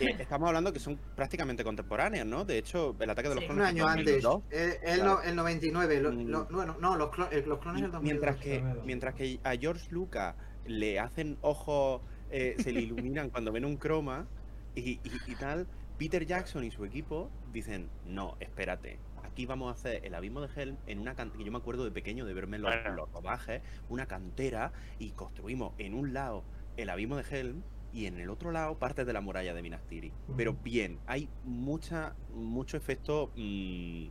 Eh, 0.00 0.16
estamos 0.18 0.46
hablando 0.48 0.72
que 0.72 0.78
son 0.78 0.98
prácticamente 1.16 1.64
contemporáneas, 1.64 2.26
¿no? 2.26 2.44
De 2.44 2.58
hecho, 2.58 2.94
el 3.00 3.10
ataque 3.10 3.28
de 3.30 3.34
los 3.34 3.44
Sí. 3.44 3.50
Un 3.50 3.56
clones. 3.56 3.72
año 3.74 3.84
es 3.84 3.90
antes. 3.90 4.22
2002. 4.22 4.42
Eh, 4.50 4.80
él 4.84 4.94
Claro. 5.00 5.14
no- 5.14 5.22
el 5.22 5.36
99. 5.36 6.00
lo- 6.00 6.12
Mm. 6.12 6.26
lo- 6.28 6.44
bueno, 6.46 6.76
no, 6.80 6.96
los, 6.96 7.10
clo- 7.10 7.28
eh, 7.32 7.42
los 7.46 7.58
clones 7.58 7.82
del 7.82 7.90
2002. 7.90 8.02
mientras 8.02 8.36
que, 8.36 8.54
2002. 8.60 8.86
mientras 8.86 9.14
que 9.14 9.40
a 9.42 9.52
George 9.56 9.88
Lucas 9.90 10.34
le 10.66 10.98
hacen 11.00 11.38
ojos, 11.42 12.00
eh, 12.30 12.54
se 12.58 12.72
le 12.72 12.80
iluminan 12.80 13.30
cuando 13.30 13.52
ven 13.52 13.64
un 13.64 13.76
croma 13.76 14.26
y, 14.74 14.92
y- 14.92 15.00
y 15.26 15.34
tal, 15.34 15.66
Peter 15.98 16.24
Jackson 16.26 16.64
y 16.64 16.70
su 16.70 16.84
equipo 16.84 17.30
dicen, 17.52 17.88
no, 18.06 18.36
espérate, 18.40 18.98
aquí 19.22 19.46
vamos 19.46 19.68
a 19.68 19.72
hacer 19.72 20.04
el 20.04 20.14
abismo 20.14 20.40
de 20.40 20.48
Helm 20.54 20.76
en 20.86 20.98
una 20.98 21.14
cantera, 21.14 21.44
yo 21.44 21.52
me 21.52 21.58
acuerdo 21.58 21.84
de 21.84 21.90
pequeño 21.90 22.24
de 22.24 22.34
verme 22.34 22.58
los, 22.58 22.72
Bueno. 22.74 22.96
los 22.96 23.12
rodajes, 23.12 23.62
una 23.88 24.06
cantera 24.06 24.72
y 24.98 25.10
construimos 25.10 25.72
en 25.78 25.94
un 25.94 26.12
lado 26.12 26.42
el 26.76 26.88
abismo 26.90 27.16
de 27.16 27.24
Helm 27.30 27.62
y 27.92 28.06
en 28.06 28.18
el 28.18 28.30
otro 28.30 28.50
lado 28.52 28.78
partes 28.78 29.06
de 29.06 29.12
la 29.12 29.20
muralla 29.20 29.52
de 29.52 29.60
Minas 29.62 29.82
Tirith. 29.86 30.14
Pero 30.36 30.54
bien, 30.54 30.98
hay 31.06 31.28
mucha, 31.44 32.14
mucho 32.34 32.78
efecto... 32.78 33.30
mm, 33.36 34.06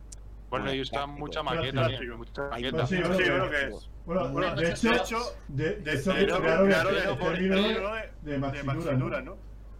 Bueno, 0.52 0.74
y 0.74 0.80
usan 0.82 1.10
mucha 1.12 1.42
maqueta, 1.42 1.88
mucha 2.14 2.42
maqueta. 2.50 2.86
Sí, 2.86 2.96
Sí, 2.96 3.02
bueno, 3.02 3.14
yo 3.14 3.18
que- 3.18 3.24
creo 3.24 3.50
que 3.50 3.56
es. 3.68 3.90
Bueno, 4.04 4.54
de 4.54 4.66
de 4.66 4.70
hecho, 4.72 5.18
de, 5.48 5.64
de 5.64 5.74
de 5.76 5.94
hecho 5.94 6.12
crearon 6.12 6.70
el 6.70 6.72
término 6.82 7.16
término 7.18 7.98
de, 8.20 8.38
maxidura, 8.38 9.22
¿no? 9.22 9.38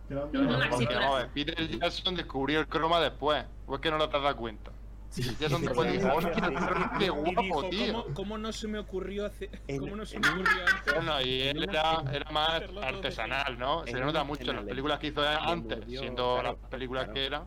era- 0.08 1.28
Peter 1.34 1.68
Jackson 1.78 2.14
descubrió 2.14 2.60
el 2.60 2.68
croma 2.68 3.00
después. 3.00 3.44
¿O 3.66 3.74
es 3.74 3.80
que 3.82 3.90
no 3.90 3.98
lo 3.98 4.08
te 4.08 4.16
has 4.16 4.22
dado 4.22 4.36
cuenta? 4.36 4.72
Jackson 5.10 5.60
después 5.60 5.92
dijo, 5.92 6.08
hostia, 6.14 6.88
qué 6.98 7.10
guapo, 7.10 7.68
tío. 7.68 8.06
¿cómo, 8.14 8.38
no 8.38 8.50
se 8.50 8.66
me 8.66 8.78
ocurrió 8.78 9.26
hacer, 9.26 9.50
En- 9.68 9.78
cómo 9.78 9.94
no 9.96 10.06
se 10.06 10.18
me 10.18 10.26
ocurrió 10.26 10.66
antes? 10.74 10.94
Bueno, 10.94 11.20
y 11.20 11.42
él 11.42 11.64
era, 11.64 12.02
era 12.10 12.30
más 12.30 12.62
artesanal, 12.82 13.58
¿no? 13.58 13.86
Se 13.86 14.00
nota 14.00 14.24
mucho 14.24 14.50
en 14.50 14.56
las 14.56 14.64
películas 14.64 14.98
que 15.00 15.08
hizo 15.08 15.20
antes, 15.22 15.84
siendo 15.86 16.42
las 16.42 16.54
películas 16.70 17.08
que 17.10 17.26
eran. 17.26 17.44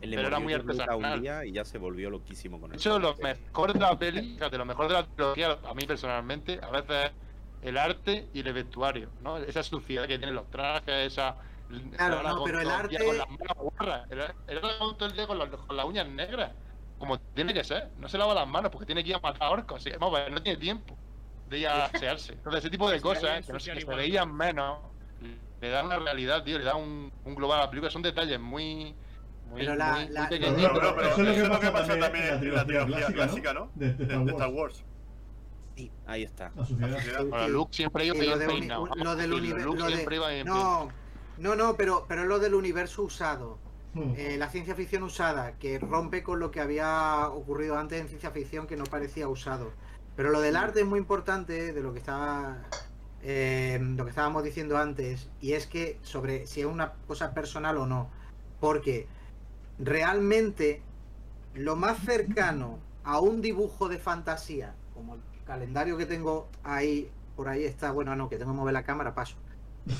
Él 0.00 0.10
le 0.10 0.16
Pero 0.16 0.28
era 0.28 0.38
muy 0.38 0.52
artesanal. 0.54 0.96
un 1.16 1.22
día 1.22 1.44
y 1.44 1.52
ya 1.52 1.64
se 1.64 1.78
volvió 1.78 2.08
loquísimo 2.10 2.60
con 2.60 2.70
De 2.70 2.76
él. 2.76 2.80
hecho, 2.80 2.98
lo 2.98 3.14
mejor 3.16 3.72
de 3.72 3.80
la 3.80 3.98
peli, 3.98 4.34
fíjate, 4.34 4.56
lo 4.58 4.64
mejor 4.64 4.88
de 4.88 4.94
la 4.94 5.06
trilogía, 5.06 5.58
a 5.64 5.74
mí 5.74 5.84
personalmente, 5.86 6.60
a 6.62 6.70
veces 6.70 7.06
es 7.06 7.12
el 7.62 7.76
arte 7.76 8.28
y 8.32 8.40
el 8.46 8.52
vestuario, 8.52 9.10
¿no? 9.20 9.38
Esa 9.38 9.62
suciedad 9.62 10.06
que 10.06 10.18
tienen 10.18 10.34
los 10.36 10.48
trajes, 10.50 11.12
esa. 11.12 11.36
Claro, 11.96 12.22
la 12.22 12.30
no, 12.30 12.44
pero 12.44 12.60
el 12.60 12.70
arte- 12.70 13.04
Con 13.04 13.18
las 13.18 13.28
manos 13.28 13.56
guarras. 13.56 14.10
El, 14.10 14.20
el 14.46 14.60
todo 14.60 15.06
el 15.06 15.12
día 15.12 15.26
con, 15.26 15.38
las- 15.38 15.48
con 15.50 15.76
las 15.76 15.84
uñas 15.86 16.06
negras. 16.08 16.52
Como 16.98 17.18
tiene 17.18 17.52
que 17.52 17.62
ser. 17.64 17.90
No 17.98 18.08
se 18.08 18.16
lava 18.18 18.34
las 18.34 18.48
manos 18.48 18.70
porque 18.72 18.86
tiene 18.86 19.02
que 19.04 19.10
ir 19.10 19.16
a 19.16 19.20
matar 19.20 19.52
orcos. 19.52 19.80
Así 19.80 19.90
que, 19.90 19.98
vamos 19.98 20.18
a 20.18 20.22
ver, 20.24 20.32
no 20.32 20.42
tiene 20.42 20.58
tiempo 20.58 20.96
de 21.48 21.58
ir 21.58 21.68
a 21.68 21.84
asearse. 21.86 22.32
Entonces, 22.34 22.60
ese 22.60 22.70
tipo 22.70 22.88
de 22.88 23.00
Pues 23.00 23.02
cosas 23.20 23.22
deben 23.22 23.44
que, 23.44 23.52
no, 23.52 23.58
que 23.74 23.80
se 23.80 23.94
veían 23.96 24.34
menos, 24.34 24.78
le 25.60 25.68
dan 25.68 25.86
una 25.86 25.98
realidad, 25.98 26.42
tío, 26.44 26.58
le 26.58 26.64
dan 26.64 26.76
un, 26.76 27.12
un 27.24 27.34
global 27.34 27.58
a 27.60 27.62
la 27.64 27.70
película. 27.70 27.90
Son 27.90 28.02
detalles 28.02 28.38
muy. 28.40 28.94
Muy, 29.48 29.60
Pero 29.62 29.74
la- 29.76 29.92
muy- 29.92 30.04
muy 30.04 30.12
la- 30.14 30.28
pequeñitos. 30.28 30.62
Pero, 30.62 30.74
Pero, 30.80 30.96
pero 30.96 31.08
eso 31.08 31.12
es 31.12 31.18
lo 31.18 31.24
que 31.24 31.30
eso 31.38 31.42
es 31.44 31.48
lo 31.48 31.60
que 31.60 31.70
pasa 31.70 31.86
también 31.86 32.00
también 32.00 32.24
en 32.24 32.30
la 32.30 32.38
trilogía 32.40 32.64
trilogía 32.66 33.06
clásica, 33.06 33.14
clásica, 33.24 33.52
¿no? 33.54 33.70
De, 33.74 33.86
Star 33.90 34.24
de 34.24 34.30
Star 34.32 34.48
Wars. 34.50 34.84
Sí, 35.76 35.92
ahí 36.06 36.22
está. 36.24 36.52
La 36.56 36.66
suciedad. 36.66 37.24
Bueno, 37.24 37.48
Luke 37.48 37.74
siempre 37.74 38.04
iba 38.06 38.14
bien 38.14 38.38
peinado. 38.46 38.88
lo 38.96 39.16
del 39.16 39.32
universo. 39.32 39.74
No, 40.44 40.88
no, 41.38 41.54
no, 41.54 41.76
pero, 41.76 42.04
pero 42.08 42.22
es 42.22 42.28
lo 42.28 42.38
del 42.38 42.54
universo 42.54 43.02
usado. 43.02 43.58
Hmm. 43.94 44.12
Eh, 44.16 44.36
la 44.36 44.48
ciencia 44.50 44.74
ficción 44.74 45.02
usada, 45.02 45.52
que 45.52 45.78
rompe 45.78 46.22
con 46.22 46.40
lo 46.40 46.50
que 46.50 46.60
había 46.60 47.28
ocurrido 47.28 47.78
antes 47.78 48.00
en 48.00 48.08
ciencia 48.08 48.30
ficción 48.32 48.66
que 48.66 48.76
no 48.76 48.84
parecía 48.84 49.28
usado. 49.28 49.72
Pero 50.16 50.30
lo 50.30 50.40
del 50.40 50.56
arte 50.56 50.80
es 50.80 50.86
muy 50.86 50.98
importante, 50.98 51.72
de 51.72 51.80
lo 51.80 51.92
que 51.92 52.00
estaba 52.00 52.58
eh, 53.22 53.78
lo 53.80 54.04
que 54.04 54.10
estábamos 54.10 54.44
diciendo 54.44 54.76
antes, 54.78 55.28
y 55.40 55.52
es 55.52 55.66
que 55.66 55.98
sobre 56.02 56.46
si 56.46 56.60
es 56.60 56.66
una 56.66 56.92
cosa 57.06 57.32
personal 57.34 57.76
o 57.78 57.86
no. 57.86 58.10
Porque 58.60 59.06
realmente 59.78 60.82
lo 61.54 61.76
más 61.76 61.98
cercano 62.00 62.78
a 63.04 63.20
un 63.20 63.40
dibujo 63.40 63.88
de 63.88 63.98
fantasía, 63.98 64.74
como 64.94 65.14
el 65.14 65.20
calendario 65.46 65.96
que 65.96 66.06
tengo 66.06 66.48
ahí, 66.62 67.10
por 67.36 67.48
ahí 67.48 67.64
está, 67.64 67.90
bueno, 67.90 68.14
no, 68.16 68.28
que 68.28 68.36
tengo 68.36 68.52
que 68.52 68.56
mover 68.56 68.74
la 68.74 68.84
cámara, 68.84 69.14
paso. 69.14 69.36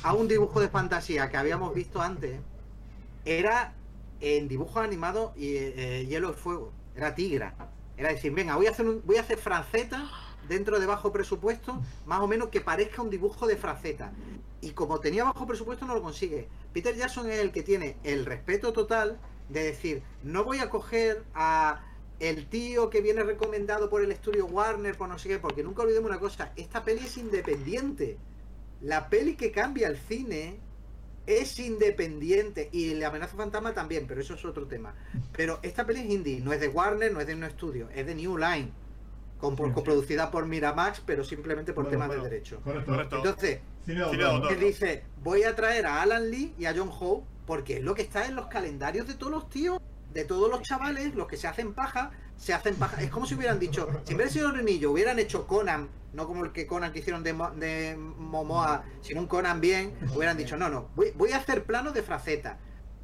A 0.03 0.13
un 0.13 0.29
dibujo 0.29 0.61
de 0.61 0.69
fantasía 0.69 1.31
que 1.31 1.37
habíamos 1.37 1.75
visto 1.75 2.03
antes, 2.03 2.41
era 3.25 3.73
en 4.21 4.49
dibujos 4.49 4.83
animados 4.83 5.37
y 5.37 5.57
eh, 5.57 6.07
hielo 6.07 6.31
y 6.31 6.35
fuego. 6.35 6.73
Era 6.95 7.15
tigra. 7.15 7.55
Era 7.97 8.11
decir, 8.11 8.33
venga, 8.33 8.57
voy 8.57 8.67
a 8.67 8.71
hacer 8.71 8.87
un, 8.87 9.03
voy 9.05 9.17
a 9.17 9.21
hacer 9.21 9.39
franceta 9.39 10.11
dentro 10.49 10.81
de 10.81 10.87
bajo 10.87 11.13
presupuesto, 11.13 11.81
más 12.07 12.21
o 12.21 12.27
menos 12.27 12.49
que 12.49 12.61
parezca 12.61 13.03
un 13.03 13.11
dibujo 13.11 13.47
de 13.47 13.57
franceta. 13.57 14.13
Y 14.61 14.71
como 14.71 14.99
tenía 15.01 15.25
bajo 15.25 15.47
presupuesto 15.47 15.87
no 15.87 15.95
lo 15.95 16.03
consigue. 16.03 16.49
Peter 16.73 16.95
Jackson 16.95 17.31
es 17.31 17.39
el 17.39 17.53
que 17.53 17.63
tiene 17.63 17.97
el 18.03 18.25
respeto 18.27 18.73
total 18.73 19.19
de 19.49 19.65
decir, 19.65 20.03
no 20.23 20.45
voy 20.45 20.59
a 20.59 20.71
coger 20.71 21.25
a 21.35 21.85
el 22.21 22.49
tío 22.49 22.91
que 22.91 23.01
viene 23.01 23.23
recomendado 23.23 23.89
por 23.89 24.03
el 24.03 24.11
estudio 24.11 24.47
Warner, 24.47 24.97
por 24.97 25.09
no 25.09 25.19
sé 25.19 25.29
qué, 25.29 25.39
porque 25.39 25.63
nunca 25.63 25.83
olvidemos 25.83 26.11
una 26.11 26.19
cosa, 26.19 26.53
esta 26.57 26.85
peli 26.85 27.01
es 27.05 27.17
independiente. 27.17 28.19
La 28.81 29.09
peli 29.09 29.37
que 29.37 29.51
cambia 29.51 29.89
el 29.89 29.97
cine 29.99 30.59
es 31.27 31.59
independiente 31.59 32.69
y 32.73 32.95
la 32.95 33.09
amenaza 33.09 33.37
fantasma 33.37 33.75
también, 33.75 34.07
pero 34.07 34.21
eso 34.21 34.35
es 34.35 34.45
otro 34.45 34.67
tema. 34.67 34.95
Pero 35.37 35.61
esta 35.63 35.87
peli 35.87 36.01
es 36.01 36.11
indie, 36.11 36.41
no 36.41 36.53
es 36.53 36.61
de 36.61 36.69
Warner, 36.69 37.13
no 37.13 37.21
es 37.21 37.27
de 37.27 37.35
un 37.35 37.45
estudio, 37.45 37.89
es 37.95 38.07
de 38.07 38.15
New 38.15 38.37
Line, 38.37 38.73
con, 39.39 39.57
Sí, 39.57 39.63
sí. 39.65 39.71
coproducida 39.73 40.31
por 40.31 40.47
Miramax, 40.47 41.01
pero 41.07 41.23
simplemente 41.25 41.73
por 41.73 41.85
Bueno, 41.85 41.91
temas 41.91 42.09
bueno, 42.09 42.25
de 42.25 42.31
derecho. 42.31 42.61
Correcto. 42.63 42.91
Correcto. 42.91 43.17
Entonces, 43.19 43.61
él 43.87 44.61
dice, 44.61 45.05
voy 45.23 45.45
a 45.45 45.55
traer 45.55 45.87
a 45.87 46.03
Alan 46.03 46.31
Lee 46.31 46.55
y 46.59 46.65
a 46.67 46.75
John 46.77 46.91
Howe 46.91 47.25
porque 47.49 47.79
es 47.79 47.83
lo 47.83 47.95
que 47.95 48.03
está 48.03 48.27
en 48.27 48.37
los 48.37 48.49
calendarios 48.49 49.09
de 49.09 49.15
todos 49.15 49.33
los 49.33 49.49
tíos, 49.49 49.81
de 50.13 50.27
todos 50.27 50.51
los 50.51 50.61
chavales, 50.61 51.15
los 51.15 51.27
que 51.27 51.39
se 51.39 51.49
hacen 51.49 51.73
paja, 51.73 52.11
se 52.37 52.53
hacen 52.53 52.75
paja. 52.75 53.01
Es 53.01 53.11
como 53.11 53.25
si 53.25 53.37
hubieran 53.37 53.59
dicho, 53.59 53.89
si 54.05 54.13
en 54.13 54.19
vez 54.19 54.35
de 54.35 54.87
hubieran 54.87 55.19
hecho 55.19 55.47
Conan, 55.47 55.89
no 56.13 56.27
como 56.27 56.45
el 56.45 56.53
que 56.53 56.67
Conan 56.67 56.93
que 56.93 56.99
hicieron 56.99 57.25
de, 57.25 57.33
de 57.57 57.97
Momoa, 57.97 58.85
sino 59.01 59.23
un 59.23 59.27
Conan 59.27 59.63
bien, 59.63 59.95
hubieran 60.15 60.37
dicho, 60.37 60.59
no, 60.59 60.69
no, 60.69 60.91
voy, 60.95 61.13
voy 61.17 61.33
a 61.33 61.39
hacer 61.39 61.65
planos 61.65 61.95
de 61.95 62.03
fraceta. 62.03 62.59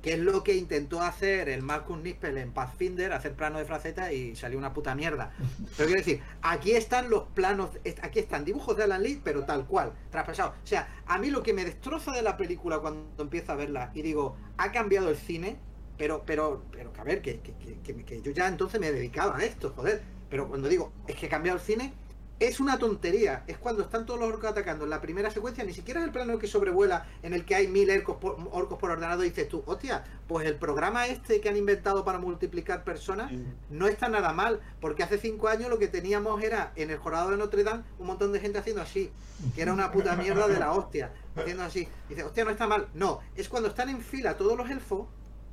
Que 0.05 0.13
es 0.13 0.19
lo 0.19 0.45
que 0.45 0.55
intentó 0.55 1.01
hacer 1.01 1.49
el 1.49 1.63
Marcus 1.63 1.97
Nispel 1.99 2.37
en 2.37 2.53
Pathfinder, 2.53 3.15
hacer 3.15 3.33
plano 3.33 3.59
de 3.59 3.65
fraceta 3.65 4.13
y 4.13 4.37
salió 4.37 4.59
una 4.59 4.75
puta 4.75 4.95
mierda. 4.95 5.33
Pero 5.79 5.87
quiero 5.89 5.95
decir, 6.03 6.21
aquí 6.43 6.73
están 6.73 7.09
los 7.09 7.23
planos, 7.29 7.71
aquí 8.03 8.19
están 8.19 8.45
dibujos 8.45 8.77
de 8.77 8.85
Alan 8.85 9.03
Lee, 9.03 9.19
pero 9.25 9.45
tal 9.47 9.65
cual, 9.67 9.95
traspasados. 10.11 10.57
O 10.63 10.67
sea, 10.67 10.89
a 11.07 11.17
mí 11.17 11.31
lo 11.31 11.43
que 11.43 11.55
me 11.55 11.65
destroza 11.65 12.13
de 12.13 12.21
la 12.21 12.37
película 12.37 12.81
cuando 12.81 13.23
empiezo 13.23 13.53
a 13.53 13.55
verla 13.55 13.93
y 13.95 14.03
digo, 14.03 14.37
ha 14.59 14.71
cambiado 14.73 15.09
el 15.09 15.17
cine, 15.17 15.57
pero, 15.97 16.23
pero, 16.27 16.63
pero 16.71 16.93
que 16.93 17.01
a 17.01 17.05
ver, 17.05 17.23
que, 17.23 17.41
que- 17.41 17.55
que- 17.83 18.05
que 18.05 18.21
yo 18.21 18.31
ya 18.31 18.47
entonces 18.47 18.79
me 18.83 18.93
dedicaba 18.93 19.39
a 19.39 19.43
esto, 19.43 19.73
joder. 19.75 20.03
Pero 20.29 20.49
cuando 20.49 20.69
digo, 20.69 20.93
es 21.09 21.17
que 21.17 21.27
ha 21.27 21.31
cambiado 21.31 21.57
el 21.59 21.65
cine, 21.65 21.95
es 22.41 22.61
una 22.61 22.79
tontería. 22.79 23.45
Es 23.47 23.59
cuando 23.59 23.83
están 23.83 24.07
todos 24.07 24.21
los 24.21 24.29
orcos 24.29 24.51
atacando 24.51 24.85
en 24.85 24.91
la 24.91 25.01
primera 25.01 25.31
secuencia, 25.31 25.65
ni 25.65 25.73
siquiera 25.73 26.01
es 26.01 26.07
el 26.07 26.13
plano 26.13 26.39
que 26.39 26.47
sobrevuela 26.47 27.07
en 27.23 27.33
el 27.33 27.45
que 27.45 27.55
hay 27.55 27.69
mil 27.69 27.91
orcos 27.91 28.17
por, 28.17 28.37
orcos 28.51 28.79
por 28.79 28.91
ordenador 28.91 29.25
y 29.25 29.31
dices 29.31 29.49
tú, 29.49 29.63
hostia, 29.67 30.05
pues 30.27 30.47
el 30.47 30.57
programa 30.57 31.07
este 31.07 31.41
que 31.41 31.49
han 31.49 31.57
inventado 31.57 32.05
para 32.05 32.19
multiplicar 32.19 32.85
personas 32.85 33.33
no 33.71 33.87
está 33.87 34.09
nada 34.09 34.33
mal, 34.33 34.61
porque 34.81 35.03
hace 35.03 35.19
cinco 35.19 35.49
años 35.49 35.71
lo 35.71 35.79
que 35.79 35.89
teníamos 35.89 36.43
era 36.43 36.73
en 36.77 36.91
el 36.91 36.99
jorado 36.99 37.31
de 37.31 37.37
Notre 37.37 37.65
Dame 37.65 37.85
un 37.99 38.07
montón 38.07 38.33
de 38.33 38.41
gente 38.41 38.59
haciendo 38.59 38.83
así, 38.83 39.11
que 39.55 39.63
era 39.63 39.73
una 39.73 39.91
puta 39.93 40.17
mierda 40.17 40.49
de 40.49 40.59
la 40.59 40.73
hostia, 40.73 41.13
haciendo 41.37 41.63
así. 41.63 41.89
Dices, 42.09 42.25
hostia, 42.25 42.45
no 42.45 42.51
está 42.51 42.67
mal. 42.67 42.89
No, 42.95 43.21
es 43.37 43.49
cuando 43.49 43.69
están 43.69 43.89
en 43.89 44.01
fila 44.01 44.37
todos 44.37 44.57
los 44.57 44.71
elfos, 44.71 45.07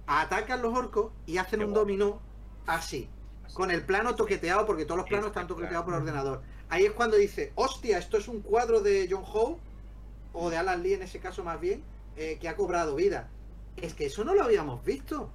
atacan 0.07 0.61
los 0.61 0.73
orcos 0.73 1.11
y 1.25 1.37
hacen 1.37 1.63
un 1.63 1.73
dominó 1.73 2.19
así, 2.65 3.09
con 3.53 3.71
el 3.71 3.83
plano 3.83 4.15
toqueteado, 4.15 4.65
porque 4.65 4.85
todos 4.85 4.97
los 4.97 5.07
planos 5.07 5.27
están 5.27 5.47
toqueteados 5.47 5.85
por 5.85 5.93
ordenador. 5.93 6.41
Ahí 6.71 6.85
es 6.85 6.91
cuando 6.93 7.17
dice, 7.17 7.51
hostia, 7.55 7.99
esto 7.99 8.17
es 8.17 8.27
un 8.27 8.41
cuadro 8.41 8.81
de 8.81 9.07
John 9.11 9.23
Howe, 9.31 9.57
o 10.33 10.49
de 10.49 10.57
Alan 10.57 10.81
Lee 10.81 10.93
en 10.93 11.03
ese 11.03 11.19
caso 11.19 11.43
más 11.43 11.59
bien, 11.59 11.83
eh, 12.17 12.37
que 12.41 12.47
ha 12.49 12.55
cobrado 12.55 12.95
vida. 12.95 13.29
Es 13.77 13.93
que 13.93 14.05
eso 14.07 14.23
no 14.23 14.33
lo 14.33 14.43
habíamos 14.43 14.83
visto. 14.83 15.29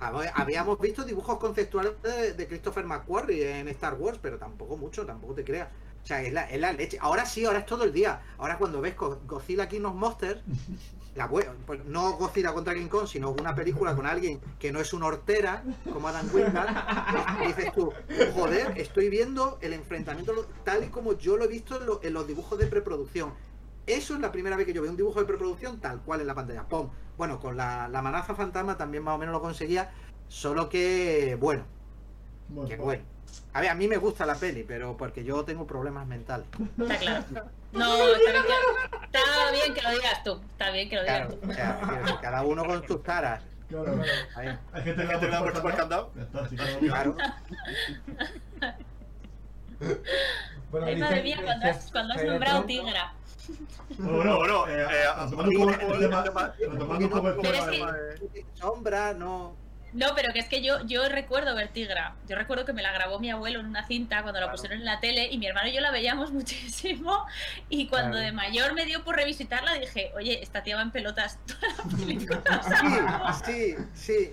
Hab- 0.00 0.30
Habíamos 0.34 0.78
visto 0.78 1.04
dibujos 1.04 1.38
conceptuales 1.38 1.92
de, 2.02 2.34
de 2.34 2.46
Christopher 2.46 2.84
McQuarrie 2.84 3.58
en 3.60 3.68
Star 3.68 3.94
Wars, 3.94 4.18
pero 4.22 4.38
tampoco 4.38 4.76
mucho, 4.76 5.04
tampoco 5.06 5.34
te 5.34 5.44
creas. 5.44 5.68
O 6.04 6.06
sea, 6.06 6.22
es 6.22 6.32
la, 6.32 6.48
es 6.50 6.60
la 6.60 6.72
leche. 6.72 6.98
Ahora 7.00 7.26
sí, 7.26 7.44
ahora 7.44 7.58
es 7.60 7.66
todo 7.66 7.84
el 7.84 7.92
día. 7.92 8.20
Ahora 8.38 8.58
cuando 8.58 8.80
ves 8.80 8.96
Go- 8.96 9.18
Godzilla 9.26 9.68
King 9.68 9.82
of 9.82 9.94
Monsters, 9.94 10.40
la 11.18 11.28
pues 11.28 11.84
no 11.84 12.12
Godzilla 12.12 12.52
contra 12.54 12.72
King 12.74 12.88
Kong, 12.88 13.06
sino 13.06 13.30
una 13.32 13.54
película 13.54 13.94
con 13.94 14.06
alguien 14.06 14.40
que 14.58 14.72
no 14.72 14.80
es 14.80 14.92
una 14.94 15.06
hortera, 15.06 15.62
como 15.92 16.08
Adam 16.08 16.26
Wingard, 16.32 16.74
pues 17.36 17.48
dices 17.48 17.72
tú, 17.74 17.92
joder, 18.34 18.72
estoy 18.78 19.10
viendo 19.10 19.58
el 19.60 19.72
enfrentamiento 19.74 20.46
tal 20.64 20.84
y 20.84 20.88
como 20.88 21.12
yo 21.18 21.36
lo 21.36 21.44
he 21.44 21.48
visto 21.48 21.76
en, 21.78 21.86
lo- 21.86 22.00
en 22.02 22.14
los 22.14 22.26
dibujos 22.26 22.58
de 22.58 22.66
preproducción. 22.66 23.34
Eso 23.86 24.14
es 24.14 24.20
la 24.20 24.32
primera 24.32 24.56
vez 24.56 24.64
que 24.66 24.72
yo 24.72 24.80
veo 24.82 24.90
un 24.90 24.96
dibujo 24.96 25.18
de 25.20 25.26
preproducción 25.26 25.80
tal 25.80 26.00
cual 26.02 26.20
en 26.20 26.26
la 26.26 26.34
pantalla. 26.34 26.62
¡Pum! 26.64 26.88
Bueno, 27.16 27.40
con 27.40 27.56
la, 27.56 27.88
la 27.88 28.00
manaza 28.00 28.34
fantasma 28.34 28.76
también 28.76 29.02
más 29.02 29.14
o 29.14 29.18
menos 29.18 29.32
lo 29.32 29.40
conseguía, 29.40 29.90
solo 30.28 30.68
que, 30.68 31.36
bueno, 31.40 31.64
Bueno, 32.48 32.68
que 32.68 32.76
bueno. 32.76 33.02
A 33.52 33.60
ver, 33.60 33.70
a 33.70 33.74
mí 33.74 33.88
me 33.88 33.96
gusta 33.96 34.24
la 34.24 34.34
peli, 34.36 34.62
pero 34.62 34.96
porque 34.96 35.24
yo 35.24 35.44
tengo 35.44 35.66
problemas 35.66 36.06
mentales. 36.06 36.46
Está 36.78 36.96
claro. 36.98 37.48
No, 37.72 37.94
está 37.94 38.30
bien, 38.30 38.42
que, 38.44 38.52
está 39.04 39.50
bien 39.52 39.74
que 39.74 39.82
lo 39.82 39.90
digas 39.90 40.24
tú. 40.24 40.40
Está 40.52 40.70
bien 40.70 40.88
que 40.88 40.96
lo 40.96 41.02
digas 41.02 41.18
Claro, 41.18 41.34
tú. 41.34 41.50
o 41.50 41.54
sea, 41.54 42.18
cada 42.22 42.42
uno 42.42 42.64
con 42.64 42.86
sus 42.86 43.00
caras. 43.02 43.42
Claro, 43.68 44.00
Ahí. 44.34 44.58
hay 44.72 44.82
gente 44.82 45.06
que 45.06 45.14
le 45.16 45.28
da 45.28 45.38
por 45.40 45.48
mucho 45.48 45.62
por 45.62 45.76
candado. 45.76 46.12
claro. 46.56 46.78
Claro. 46.80 47.16
Bueno, 50.70 50.86
Ay, 50.86 50.94
dice 50.94 51.04
madre 51.06 51.22
mía, 51.22 51.40
cuando 51.44 51.66
has, 51.66 51.90
cuando 51.92 52.14
has 52.14 52.24
nombrado 52.24 52.64
Tigra. 52.64 53.12
Bueno, 53.98 54.36
bueno, 54.38 54.38
Bueno, 54.38 54.68
eh, 54.68 54.86
eh, 54.90 55.06
retomando 56.70 57.06
un 57.06 57.10
poco 57.10 57.28
el 57.28 57.40
tema, 57.40 57.96
Sombra, 58.54 59.14
no. 59.14 59.56
No, 59.92 60.08
pero 60.14 60.32
que 60.32 60.38
es 60.40 60.46
que 60.48 60.60
yo, 60.62 60.84
yo 60.86 61.08
recuerdo 61.08 61.54
ver 61.54 61.68
Tigra. 61.68 62.14
Yo 62.28 62.36
recuerdo 62.36 62.64
que 62.64 62.72
me 62.72 62.82
la 62.82 62.92
grabó 62.92 63.18
mi 63.18 63.30
abuelo 63.30 63.60
en 63.60 63.66
una 63.66 63.86
cinta 63.86 64.22
cuando 64.22 64.40
la 64.40 64.50
pusieron 64.50 64.78
en 64.80 64.84
la 64.84 65.00
tele 65.00 65.28
y 65.30 65.38
mi 65.38 65.46
hermano 65.46 65.68
y 65.68 65.72
yo 65.72 65.80
la 65.80 65.90
veíamos 65.90 66.30
muchísimo. 66.32 67.24
Y 67.68 67.86
cuando 67.88 68.12
Claro. 68.12 68.24
de 68.26 68.32
mayor 68.32 68.74
me 68.74 68.84
dio 68.84 69.02
por 69.04 69.16
revisitarla 69.16 69.74
dije, 69.74 70.12
oye, 70.16 70.42
esta 70.42 70.62
tía 70.62 70.76
va 70.76 70.82
en 70.82 70.90
pelotas 70.90 71.38
toda 71.46 71.60
la 71.76 71.84
película. 71.96 73.32
Sí, 73.44 73.74
sí, 73.74 73.76
sí. 73.94 74.32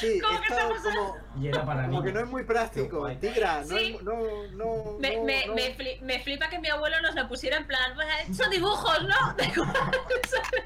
Sí, 0.00 0.20
¿Cómo 0.24 0.40
que 0.40 0.46
estamos 0.48 0.78
como, 0.82 1.16
Y 1.40 1.48
era 1.48 1.64
para 1.64 1.86
como 1.86 1.98
mí. 2.00 2.06
que 2.06 2.12
no 2.12 2.20
es 2.20 2.26
muy 2.28 2.44
práctico. 2.44 3.08
Tigra, 3.20 3.62
no, 3.62 3.76
Sí. 3.78 3.98
no, 4.02 4.12
no, 4.52 4.98
me, 5.00 5.16
no, 5.16 5.24
me, 5.24 5.46
no. 5.46 5.54
me 5.54 5.76
fli- 5.76 6.00
me 6.02 6.20
flipa 6.20 6.48
que 6.48 6.58
mi 6.60 6.68
abuelo 6.68 7.00
nos 7.00 7.14
la 7.14 7.26
pusiera 7.28 7.56
en 7.56 7.66
plan, 7.66 7.94
"Bueno, 7.94 8.10
son 8.34 8.50
dibujos, 8.50 8.98
¿no? 9.02 9.34
Da 9.36 9.44
igual, 9.44 9.72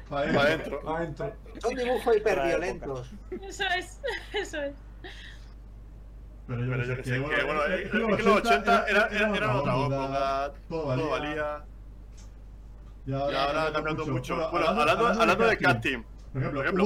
Pa' 0.09 0.15
Pa' 0.15 0.19
adentro. 0.41 0.81
adentro. 0.87 0.95
Adentro. 0.95 1.33
Son 1.61 1.75
dibujos 1.75 2.15
hiperviolentos. 2.17 3.09
Eso 3.41 3.63
es, 3.75 3.99
eso 4.33 4.61
es. 4.61 4.75
Pero 6.47 6.63
yo, 6.63 6.71
Pero 6.71 6.83
yo 6.85 6.95
que 6.97 7.03
sé, 7.03 7.09
que 7.11 7.19
bueno, 7.19 7.63
es 7.65 7.71
eh, 7.71 7.77
que 7.91 7.97
es 7.97 8.17
que 8.17 8.23
los 8.23 8.37
80 8.37 8.85
era, 8.87 9.07
era, 9.07 9.35
era 9.35 9.55
otra 9.57 9.73
época, 9.75 10.53
todo 10.69 10.95
todo 10.95 11.09
valía. 11.09 11.63
Y 13.05 13.11
Y 13.11 13.13
ahora 13.13 13.63
ha 13.67 13.73
cambiado 13.73 14.05
mucho. 14.07 14.35
Bueno, 14.35 14.51
Bueno, 14.51 14.67
hablando, 14.67 15.07
hablando 15.07 15.47
de 15.47 15.57
casting, 15.57 16.03
Por 16.31 16.41
ejemplo, 16.41 16.59
por 16.59 16.65
ejemplo, 16.65 16.85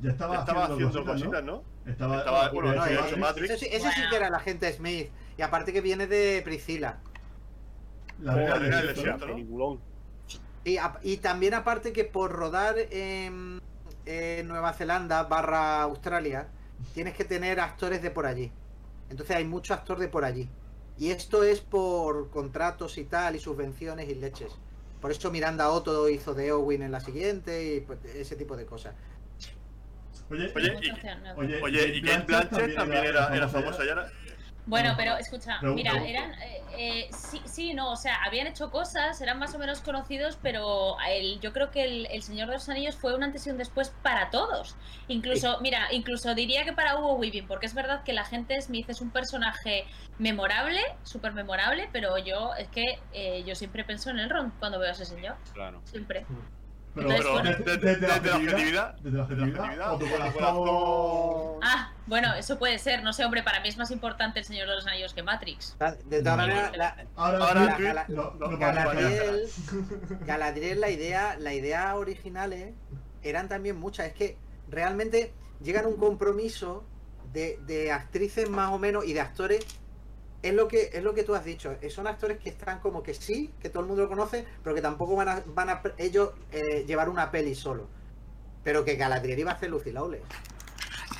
Ya 0.00 0.10
estaba, 0.10 0.34
ya 0.34 0.40
estaba 0.40 0.64
haciendo 0.64 0.86
cositas, 0.92 1.12
cositas, 1.14 1.44
¿no? 1.44 1.52
¿no? 1.84 1.90
Estaba, 1.90 2.18
Estaba- 2.18 2.48
bueno, 2.50 2.70
de 2.70 2.76
No, 2.76 2.84
sí, 2.84 2.92
hecho, 2.92 3.16
Matrix. 3.16 3.50
Ese, 3.50 3.58
sí- 3.64 3.70
ese 3.74 3.88
sí 3.90 3.94
Bueno. 3.96 4.10
que 4.10 4.16
era 4.16 4.30
la 4.30 4.40
gente 4.40 4.72
Smith. 4.72 5.08
Y 5.38 5.42
aparte 5.42 5.72
que 5.72 5.80
viene 5.80 6.06
de 6.06 6.42
Priscila. 6.44 6.98
La 8.20 8.34
del 8.34 8.70
del 8.70 8.86
desierto, 8.88 9.26
¿no? 9.26 9.78
Y, 11.02 11.16
también 11.18 11.54
aparte 11.54 11.92
que 11.92 12.04
por 12.04 12.32
rodar 12.32 12.74
en, 12.90 13.60
en 14.04 14.48
Nueva 14.48 14.72
Zelanda 14.72 15.22
barra 15.22 15.82
Australia, 15.82 16.48
tienes 16.92 17.14
que 17.14 17.24
tener 17.24 17.60
actores 17.60 18.02
de 18.02 18.10
por 18.10 18.26
allí. 18.26 18.50
Entonces 19.08 19.36
hay 19.36 19.44
mucho 19.44 19.74
actor 19.74 19.98
de 19.98 20.08
por 20.08 20.24
allí. 20.24 20.48
Y 20.98 21.10
esto 21.10 21.44
es 21.44 21.60
por 21.60 22.30
contratos 22.30 22.98
y 22.98 23.04
tal, 23.04 23.36
y 23.36 23.38
subvenciones 23.38 24.08
y 24.08 24.14
leches. 24.16 24.50
Por 25.00 25.10
eso 25.12 25.30
Miranda 25.30 25.70
Otto 25.70 26.08
hizo 26.08 26.34
de 26.34 26.50
Owen 26.52 26.82
en 26.82 26.90
la 26.90 27.00
siguiente 27.00 27.74
y 27.76 27.80
pues, 27.80 28.04
ese 28.06 28.34
tipo 28.34 28.56
de 28.56 28.66
cosas. 28.66 28.94
Oye, 30.28 30.52
Oye, 30.56 30.72
y- 30.82 30.90
oye, 31.36 31.62
Oye, 31.62 31.88
y 31.96 32.02
Kate 32.02 32.24
Blanchett 32.24 32.74
también 32.74 33.04
era, 33.04 33.34
era 33.34 33.48
famosa 33.48 33.84
ya. 33.84 33.92
era- 33.92 34.10
Bueno, 34.68 34.94
pero 34.96 35.16
escucha, 35.16 35.58
Pregunta, 35.60 35.76
mira, 35.76 35.90
pregunta. 35.92 36.10
eran. 36.10 36.42
eh, 36.42 36.62
eh, 36.76 37.08
sí, 37.12 37.40
sí, 37.44 37.72
no, 37.72 37.92
o 37.92 37.96
sea, 37.96 38.16
habían 38.26 38.48
hecho 38.48 38.68
cosas, 38.72 39.20
eran 39.20 39.38
más 39.38 39.54
o 39.54 39.58
menos 39.60 39.80
conocidos, 39.80 40.36
pero 40.42 40.96
el, 41.08 41.38
yo 41.38 41.52
creo 41.52 41.70
que 41.70 41.84
el, 41.84 42.06
el 42.10 42.22
Señor 42.24 42.48
de 42.48 42.54
los 42.54 42.68
Anillos 42.68 42.96
fue 42.96 43.14
un 43.14 43.22
antes 43.22 43.46
y 43.46 43.50
un 43.50 43.58
después 43.58 43.90
para 44.02 44.30
todos. 44.30 44.74
Incluso, 45.06 45.60
mira, 45.60 45.86
incluso 45.92 46.34
diría 46.34 46.64
que 46.64 46.72
para 46.72 46.98
Hugo 46.98 47.14
Weaving, 47.14 47.46
porque 47.46 47.66
es 47.66 47.74
verdad 47.74 48.02
que 48.02 48.12
la 48.12 48.24
gente 48.24 48.60
Smith 48.60 48.90
es 48.90 49.00
un 49.00 49.10
personaje 49.12 49.84
memorable, 50.18 50.80
súper 51.04 51.32
memorable, 51.32 51.88
pero 51.92 52.18
yo 52.18 52.52
es 52.58 52.66
que 52.68 52.98
eh, 53.12 53.44
yo 53.46 53.54
siempre 53.54 53.84
pienso 53.84 54.10
en 54.10 54.18
el 54.18 54.28
Ron 54.28 54.50
cuando 54.58 54.80
veo 54.80 54.88
a 54.88 54.92
ese 54.92 55.04
señor. 55.04 55.36
Claro. 55.54 55.80
Siempre. 55.84 56.26
Pero, 56.96 57.08
Pero 57.08 57.42
desde, 57.42 57.62
desde, 57.62 57.76
desde 57.78 58.06
la 58.08 58.14
objetividad, 58.16 58.54
objetividad, 58.54 58.94
desde 59.00 59.16
la 59.18 59.22
objetividad, 59.22 59.92
objetividad, 59.92 59.92
o 59.92 59.98
tu 59.98 60.10
corazón. 60.10 61.60
Ah, 61.62 61.92
bueno, 62.06 62.34
eso 62.34 62.58
puede 62.58 62.78
ser, 62.78 63.02
no 63.02 63.12
sé, 63.12 63.24
hombre, 63.24 63.42
para 63.42 63.60
mí 63.60 63.68
es 63.68 63.76
más 63.76 63.90
importante 63.90 64.38
el 64.38 64.44
Señor 64.46 64.66
de 64.68 64.76
los 64.76 64.86
Anillos 64.86 65.12
que 65.12 65.22
Matrix. 65.22 65.76
De 66.06 66.22
todas 66.22 66.38
maneras, 66.38 66.76
la- 66.76 66.96
Ahora, 67.16 67.38
no, 68.08 68.34
no, 68.38 68.58
Galadriel, 68.58 69.40
Galadriel, 70.26 70.80
la 70.80 70.90
idea, 70.90 71.36
la 71.38 71.52
idea 71.52 71.94
originales 71.96 72.74
eran 73.22 73.48
también 73.48 73.76
muchas. 73.76 74.06
Es 74.06 74.14
que 74.14 74.38
realmente 74.68 75.34
llegan 75.62 75.84
a 75.84 75.88
un 75.88 75.96
compromiso 75.96 76.84
de, 77.32 77.58
de 77.66 77.92
actrices 77.92 78.48
más 78.48 78.72
o 78.72 78.78
menos 78.78 79.04
y 79.04 79.12
de 79.12 79.20
actores. 79.20 79.64
Es 80.42 80.54
lo 80.54 80.68
que 80.68 80.90
es 80.92 81.02
lo 81.02 81.14
que 81.14 81.24
tú 81.24 81.34
has 81.34 81.44
dicho. 81.44 81.76
eh, 81.80 81.90
Son 81.90 82.06
actores 82.06 82.38
que 82.38 82.50
están 82.50 82.80
como 82.80 83.02
que 83.02 83.14
sí, 83.14 83.52
que 83.60 83.68
todo 83.70 83.82
el 83.82 83.88
mundo 83.88 84.02
lo 84.02 84.08
conoce, 84.08 84.44
pero 84.62 84.74
que 84.74 84.82
tampoco 84.82 85.16
van 85.16 85.28
a, 85.28 85.42
van 85.46 85.70
a 85.70 85.82
ellos 85.98 86.30
eh, 86.52 86.84
llevar 86.86 87.08
una 87.08 87.30
peli 87.30 87.54
solo. 87.54 87.88
Pero 88.62 88.84
que 88.84 88.96
Galadriel 88.96 89.38
iba 89.38 89.52
a 89.52 89.54
hacer 89.54 89.70
Lucy 89.70 89.92
Lawless. 89.92 90.22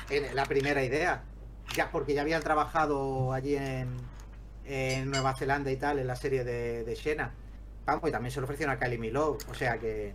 En 0.09 0.35
la 0.35 0.45
primera 0.45 0.83
idea. 0.83 1.23
Ya, 1.75 1.91
porque 1.91 2.13
ya 2.13 2.21
habían 2.21 2.41
trabajado 2.41 3.33
allí 3.33 3.55
en, 3.55 3.97
Nueva 5.11 5.35
Zelanda 5.35 5.71
y 5.71 5.77
tal, 5.77 5.99
en 5.99 6.07
la 6.07 6.15
serie 6.15 6.43
de, 6.43 6.83
de 6.83 6.95
Xena. 6.95 7.33
Vamos, 7.85 8.09
y 8.09 8.11
también 8.11 8.31
se 8.31 8.39
le 8.39 8.45
ofrecieron 8.45 8.75
a 8.75 8.79
Kylie 8.79 8.97
Minogue, 8.97 9.37
o 9.49 9.53
sea 9.53 9.77
que, 9.77 10.13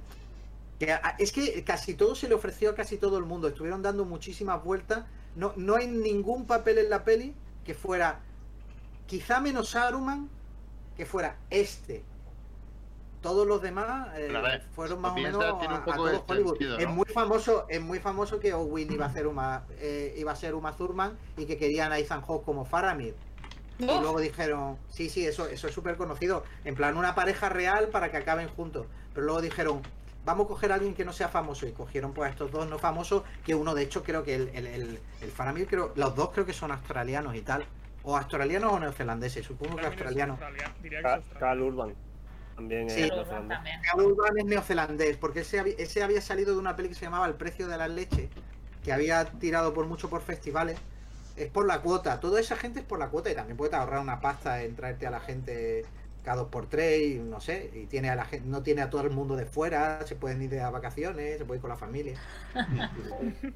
es 1.19 1.33
que 1.33 1.65
casi 1.65 1.95
todo 1.95 2.15
se 2.15 2.29
le 2.29 2.35
ofreció 2.35 2.71
a 2.71 2.75
casi 2.75 2.99
todo 2.99 3.17
el 3.17 3.25
mundo. 3.25 3.49
Estuvieron 3.49 3.83
dando 3.83 4.05
muchísimas 4.05 4.63
vueltas. 4.63 5.05
No, 5.37 5.53
no 5.57 5.77
hay 5.77 5.87
ningún 5.87 6.47
papel 6.47 6.79
en 6.79 6.91
la 6.91 7.05
peli 7.05 7.35
que 7.65 7.75
fuera, 7.75 8.21
quizá 9.13 9.41
menos 9.41 9.69
Saruman, 9.69 10.31
que 10.97 11.05
fuera 11.05 11.37
este. 11.51 12.03
Todos 13.21 13.47
los 13.47 13.61
demás 13.61 14.09
eh, 14.17 14.33
ver, 14.33 14.63
fueron 14.75 15.03
más 15.03 15.13
o 15.13 15.17
menos 15.17 15.45
a, 15.45 15.51
a 15.51 16.23
Hollywood. 16.27 16.57
sentido, 16.57 16.79
Es 16.79 16.89
muy 16.89 17.05
famoso, 17.05 17.67
es 17.69 17.83
muy 17.83 17.99
famoso 17.99 18.41
que 18.41 18.55
Owen 18.55 18.91
iba 18.91 19.05
a 19.05 19.13
ser 19.13 19.27
Uma, 19.27 19.65
eh, 19.81 20.15
iba 20.17 20.33
a 20.33 20.35
ser 20.35 20.55
Uma 20.55 20.75
Thurman 20.75 21.19
y 21.37 21.45
que 21.45 21.59
querían 21.59 21.93
a 21.93 21.99
Ethan 21.99 22.23
Hawke 22.23 22.43
como 22.43 22.65
Faramir. 22.65 23.15
Y 23.79 23.85
luego 23.85 24.19
dijeron, 24.19 24.79
sí, 24.89 25.11
sí, 25.11 25.27
eso, 25.27 25.47
eso 25.47 25.69
es 25.69 25.75
súper 25.75 25.99
conocido. 25.99 26.45
En 26.65 26.75
plan, 26.75 26.97
una 26.97 27.15
pareja 27.15 27.51
real 27.51 27.89
para 27.89 28.11
que 28.11 28.17
acaben 28.17 28.49
juntos. 28.49 28.87
Pero 29.13 29.27
luego 29.27 29.43
dijeron, 29.43 29.83
vamos 30.25 30.47
a 30.47 30.49
coger 30.49 30.73
a 30.73 30.77
alguien 30.77 30.95
que 30.95 31.05
no 31.05 31.13
sea 31.13 31.29
famoso. 31.29 31.67
Y 31.67 31.73
cogieron 31.73 32.15
pues 32.15 32.29
a 32.29 32.31
estos 32.31 32.51
dos 32.51 32.67
no 32.67 32.79
famosos, 32.79 33.25
que 33.45 33.55
uno 33.55 33.75
de 33.75 33.83
hecho 33.83 34.03
creo 34.05 34.25
que 34.25 34.37
el, 34.37 34.49
el, 34.55 34.67
el, 34.67 35.01
el 35.21 35.31
Faramir, 35.31 35.67
creo, 35.67 35.93
los 35.97 36.17
dos 36.17 36.31
creo 36.31 36.47
que 36.47 36.55
son 36.55 36.73
australianos 36.73 37.35
y 37.35 37.43
tal. 37.43 37.67
O 38.05 38.17
australianos 38.17 38.73
o 38.73 38.81
neozelandeses, 38.81 39.45
supongo 39.47 39.77
que 39.77 39.87
australianos. 39.87 40.41
Australiano. 40.41 41.23
Carl 41.39 41.63
Urban. 41.63 41.95
También 42.57 42.91
Sí. 42.91 43.03
es 43.05 43.11
neozelandés. 43.11 43.59
Cal 43.83 44.01
Urban 44.01 44.39
es 44.39 44.45
neozelandés, 44.45 45.17
porque 45.17 45.41
ese, 45.41 45.59
había- 45.61 45.75
ese 45.79 46.03
había 46.03 46.21
salido 46.21 46.53
de 46.53 46.59
una 46.59 46.77
peli 46.77 46.89
que 46.89 46.95
se 46.95 47.05
llamaba 47.05 47.27
El 47.27 47.35
precio 47.35 47.67
de 47.69 47.79
las 47.79 47.91
leches, 47.91 48.29
que 48.85 48.93
había 48.93 49.25
tirado 49.25 49.73
por 49.73 49.87
mucho 49.87 50.11
por 50.11 50.21
festivales. 50.23 50.79
Es 51.37 51.49
por 51.51 51.67
la 51.67 51.81
cuota, 51.81 52.21
toda 52.21 52.39
esa 52.41 52.57
gente 52.57 52.81
es 52.81 52.85
por 52.85 52.99
la 52.99 53.09
cuota 53.09 53.31
y 53.31 53.35
también 53.35 53.57
puedes 53.57 53.73
ahorrar 53.75 54.01
una 54.01 54.21
pasta 54.21 54.63
en 54.63 54.77
traerte 54.77 55.07
a 55.07 55.11
la 55.11 55.21
gente 55.21 55.87
cada 56.23 56.37
dos 56.43 56.49
por 56.51 56.67
tres, 56.67 57.01
y 57.03 57.15
no 57.19 57.41
sé, 57.41 57.71
y 57.75 57.87
tiene 57.87 58.11
a 58.11 58.15
la 58.15 58.25
gente, 58.27 58.47
no 58.49 58.63
tiene 58.63 58.83
a 58.83 58.91
todo 58.91 59.01
el 59.03 59.11
mundo 59.11 59.35
de 59.35 59.45
fuera, 59.47 60.07
se 60.07 60.15
pueden 60.15 60.41
ir 60.43 60.51
de 60.51 60.61
vacaciones, 60.61 61.39
se 61.39 61.45
puede 61.45 61.57
ir 61.59 61.63
con 61.63 61.71
la 61.71 61.77
familia. 61.77 62.17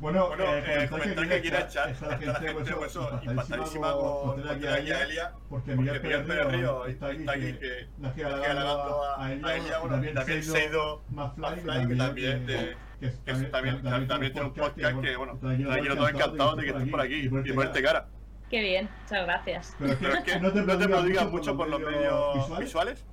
Bueno, 0.00 0.28
Bueno, 0.28 0.44
eh, 0.44 0.64
eh, 0.84 0.88
comentar 0.88 1.28
que 1.28 1.34
aquí 1.34 1.48
en 1.48 1.54
el 1.54 1.68
chat 1.68 1.90
está 1.90 2.06
la 2.08 2.18
la 2.18 2.34
gente, 2.34 2.52
pues, 2.52 2.70
pues, 2.72 2.98
impactadísima 3.22 3.92
con, 3.92 4.42
con 4.42 4.48
aquí 4.48 4.66
a 4.66 5.02
Elia, 5.02 5.32
porque 5.48 5.76
Miguel 5.76 6.00
Pérez 6.00 6.26
Río 6.26 6.48
Río 6.50 6.86
está 6.86 7.06
aquí, 7.06 7.16
está 7.20 7.32
aquí, 7.32 7.52
que 7.52 7.58
que 7.58 8.12
queda 8.14 8.28
halagando 8.34 9.04
halagando 9.04 9.16
a 9.16 9.32
Elia, 9.32 9.78
también 10.14 10.42
Seido 10.42 11.02
Mafly, 11.10 11.40
Mafly, 11.42 11.88
que 11.88 11.96
también 11.96 12.46
que- 12.46 12.52
de- 12.52 12.76
que 13.00 13.10
que 13.24 13.32
también, 13.48 13.82
también, 13.82 14.08
también 14.08 14.32
tiene 14.32 14.48
un 14.48 14.54
podcast 14.54 15.00
que, 15.00 15.16
bueno, 15.16 15.32
aquí 15.42 15.88
todos 15.96 16.10
encantados 16.10 16.56
de 16.56 16.62
que 16.64 16.70
estés 16.70 16.88
por 16.88 17.00
aquí 17.00 17.14
y 17.44 17.52
ponerte 17.52 17.82
cara. 17.82 18.06
Qué 18.50 18.60
bien, 18.60 18.88
muchas 19.02 19.26
gracias. 19.26 19.76
Pero 19.78 19.92
es 19.92 19.98
que 19.98 20.32
que 20.32 20.40
no 20.40 20.52
te 20.52 20.62
no 20.62 20.78
te 20.78 21.24
mucho 21.30 21.56
por 21.56 21.68
los 21.68 21.80
medios 21.80 22.58
visuales. 22.58 23.04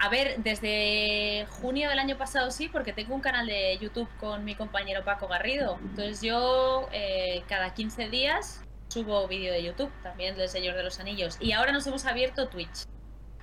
A 0.00 0.08
ver, 0.08 0.36
desde 0.38 1.46
junio 1.60 1.88
del 1.88 1.98
año 1.98 2.16
pasado 2.16 2.50
sí, 2.52 2.68
porque 2.68 2.92
tengo 2.92 3.14
un 3.14 3.20
canal 3.20 3.46
de 3.46 3.76
YouTube 3.78 4.08
con 4.20 4.44
mi 4.44 4.54
compañero 4.54 5.04
Paco 5.04 5.26
Garrido. 5.26 5.78
Entonces 5.82 6.22
yo 6.22 6.88
eh, 6.92 7.42
cada 7.48 7.74
15 7.74 8.08
días 8.08 8.62
subo 8.88 9.26
vídeo 9.26 9.52
de 9.52 9.62
YouTube, 9.64 9.90
también 10.02 10.36
del 10.36 10.48
Señor 10.48 10.76
de 10.76 10.84
los 10.84 11.00
Anillos. 11.00 11.36
Y 11.40 11.52
ahora 11.52 11.72
nos 11.72 11.86
hemos 11.86 12.04
abierto 12.06 12.48
Twitch. 12.48 12.84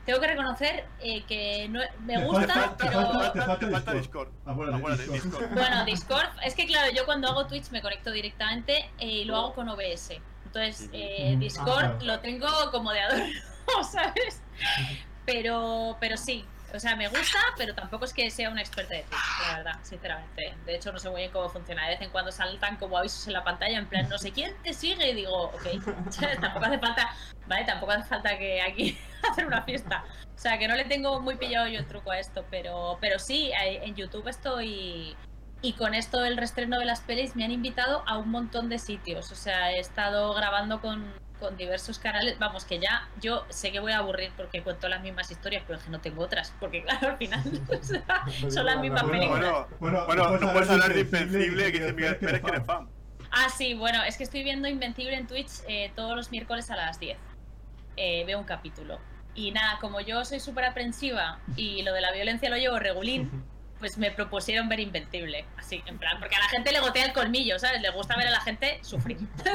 Tengo 0.05 0.19
que 0.21 0.27
reconocer 0.27 0.85
eh, 1.01 1.23
que 1.25 1.67
no, 1.67 1.81
me 2.01 2.15
Te 2.17 2.23
gusta, 2.25 2.47
falta- 2.53 2.77
pero... 2.77 3.01
falta- 3.01 3.33
te 3.33 3.41
falta 3.41 3.59
Te 3.65 3.71
falta 3.71 3.93
Discord. 3.93 4.27
Discord. 4.29 4.49
Acuérdate, 4.49 4.77
Acuérdate, 4.77 5.03
Discord. 5.11 5.23
Discord. 5.41 5.53
Bueno, 5.59 5.85
Discord, 5.85 6.29
es 6.43 6.55
que 6.55 6.65
claro, 6.67 6.91
yo 6.95 7.05
cuando 7.05 7.27
hago 7.27 7.47
Twitch 7.47 7.69
me 7.71 7.81
conecto 7.81 8.11
directamente 8.11 8.89
eh, 8.99 9.07
y 9.07 9.23
lo 9.25 9.35
hago 9.35 9.53
con 9.55 9.67
OBS. 9.67 10.11
Entonces, 10.45 10.89
eh. 10.93 11.35
Discord 11.37 11.67
Ah, 11.85 11.97
claro. 11.99 12.05
lo 12.05 12.19
tengo 12.21 12.47
como 12.71 12.91
de 12.93 13.01
adorno, 13.01 13.25
¿sabes? 13.91 14.41
Pero, 15.25 15.97
pero 15.99 16.17
sí, 16.17 16.45
o 16.75 16.79
sea, 16.79 16.95
me 16.95 17.07
gusta, 17.07 17.39
pero 17.57 17.73
tampoco 17.73 18.05
es 18.05 18.13
que 18.13 18.29
sea 18.29 18.49
una 18.49 18.59
experta 18.59 18.95
de 18.95 19.03
Twitch, 19.03 19.47
la 19.47 19.57
verdad, 19.57 19.79
sinceramente. 19.81 20.53
De 20.65 20.75
hecho, 20.75 20.91
no 20.91 20.99
sé 20.99 21.09
muy 21.09 21.21
bien 21.21 21.31
cómo 21.31 21.47
funciona. 21.49 21.83
De 21.83 21.91
vez 21.91 22.01
en 22.01 22.09
cuando 22.09 22.31
saltan 22.31 22.75
como 22.75 22.97
avisos 22.97 23.25
en 23.27 23.33
la 23.33 23.43
pantalla, 23.43 23.77
en 23.77 23.87
plan, 23.87 24.09
no 24.09 24.17
sé 24.17 24.31
quién 24.31 24.53
te 24.61 24.73
sigue, 24.73 25.11
y 25.11 25.15
digo, 25.15 25.33
ok, 25.33 25.63
tampoco 26.41 26.65
hace 26.65 26.79
falta, 26.79 27.15
vale, 27.47 27.65
tampoco 27.65 27.93
hace 27.93 28.07
falta 28.09 28.37
que 28.37 28.61
aquí 28.61 28.97
hacer 29.31 29.45
una 29.45 29.61
fiesta. 29.61 30.03
O 30.35 30.37
sea, 30.37 30.57
que 30.57 30.67
no 30.67 30.75
le 30.75 30.83
tengo 30.83 31.21
muy 31.21 31.37
pillado 31.37 31.67
yo 31.67 31.79
el 31.79 31.87
truco 31.87 32.11
a 32.11 32.19
esto, 32.19 32.45
pero, 32.49 32.97
pero 32.99 33.19
sí, 33.19 33.51
en 33.55 33.95
YouTube 33.95 34.27
estoy... 34.27 35.15
Y 35.61 35.73
con 35.73 35.95
esto 35.95 36.19
del 36.19 36.37
restreno 36.37 36.77
de 36.77 36.85
las 36.85 36.99
pelis 37.01 37.35
me 37.35 37.45
han 37.45 37.51
invitado 37.51 38.03
a 38.05 38.17
un 38.17 38.29
montón 38.29 38.69
de 38.69 38.77
sitios. 38.77 39.31
O 39.31 39.35
sea, 39.35 39.71
he 39.71 39.79
estado 39.79 40.33
grabando 40.35 40.79
con, 40.79 41.11
con 41.39 41.57
diversos 41.57 41.99
canales. 41.99 42.37
Vamos, 42.39 42.65
que 42.65 42.79
ya 42.79 43.07
yo 43.21 43.45
sé 43.49 43.71
que 43.71 43.79
voy 43.79 43.91
a 43.91 43.97
aburrir 43.99 44.31
porque 44.35 44.61
cuento 44.63 44.87
las 44.87 45.01
mismas 45.01 45.29
historias, 45.31 45.63
pero 45.67 45.79
es 45.79 45.85
que 45.85 45.91
no 45.91 45.99
tengo 45.99 46.23
otras. 46.23 46.53
Porque 46.59 46.83
claro, 46.83 47.09
al 47.09 47.17
final 47.17 47.41
o 47.69 47.83
sea, 47.83 48.25
son 48.49 48.65
las 48.65 48.79
mismas 48.79 49.03
Bueno, 49.03 49.17
películas. 49.19 49.41
Bueno, 49.79 50.05
Bueno, 50.05 50.25
bueno, 50.27 50.37
no 50.39 50.53
puedes 50.53 50.69
hablar 50.69 50.93
de 50.93 51.01
Invencible, 51.01 51.71
que 51.71 51.79
dice 51.79 51.93
Miguel 51.93 52.17
Pérez 52.17 52.41
que 52.41 52.49
eres 52.49 52.65
fan. 52.65 52.87
Ah, 53.31 53.49
sí, 53.49 53.73
bueno, 53.73 54.01
es 54.03 54.17
que 54.17 54.23
estoy 54.23 54.43
viendo 54.43 54.67
Invencible 54.67 55.15
en 55.15 55.27
Twitch 55.27 55.51
eh, 55.67 55.91
todos 55.95 56.15
los 56.15 56.31
miércoles 56.31 56.69
a 56.71 56.75
las 56.75 56.99
10. 56.99 57.17
Eh, 57.97 58.23
veo 58.25 58.39
un 58.39 58.45
capítulo. 58.45 58.99
Y 59.33 59.51
nada, 59.51 59.77
como 59.81 59.99
yo 59.99 60.23
soy 60.23 60.39
súper 60.39 60.63
aprensiva 60.65 61.39
y 61.57 61.81
lo 61.83 61.93
de 61.93 61.99
la 62.01 62.11
violencia 62.13 62.49
lo 62.49 62.55
llevo 62.57 62.79
regulín, 62.79 63.43
pues 63.79 63.97
me 63.97 64.11
propusieron 64.11 64.69
ver 64.69 64.79
Invencible. 64.79 65.45
Así, 65.57 65.83
en 65.85 65.97
plan, 65.97 66.17
porque 66.19 66.35
a 66.35 66.39
la 66.39 66.47
gente 66.49 66.71
le 66.71 66.79
gotea 66.79 67.05
el 67.05 67.13
colmillo, 67.13 67.59
¿sabes? 67.59 67.81
Le 67.81 67.91
gusta 67.91 68.15
ver 68.17 68.27
a 68.27 68.31
la 68.31 68.41
gente 68.41 68.79
sufrir. 68.81 69.17
le 69.45 69.51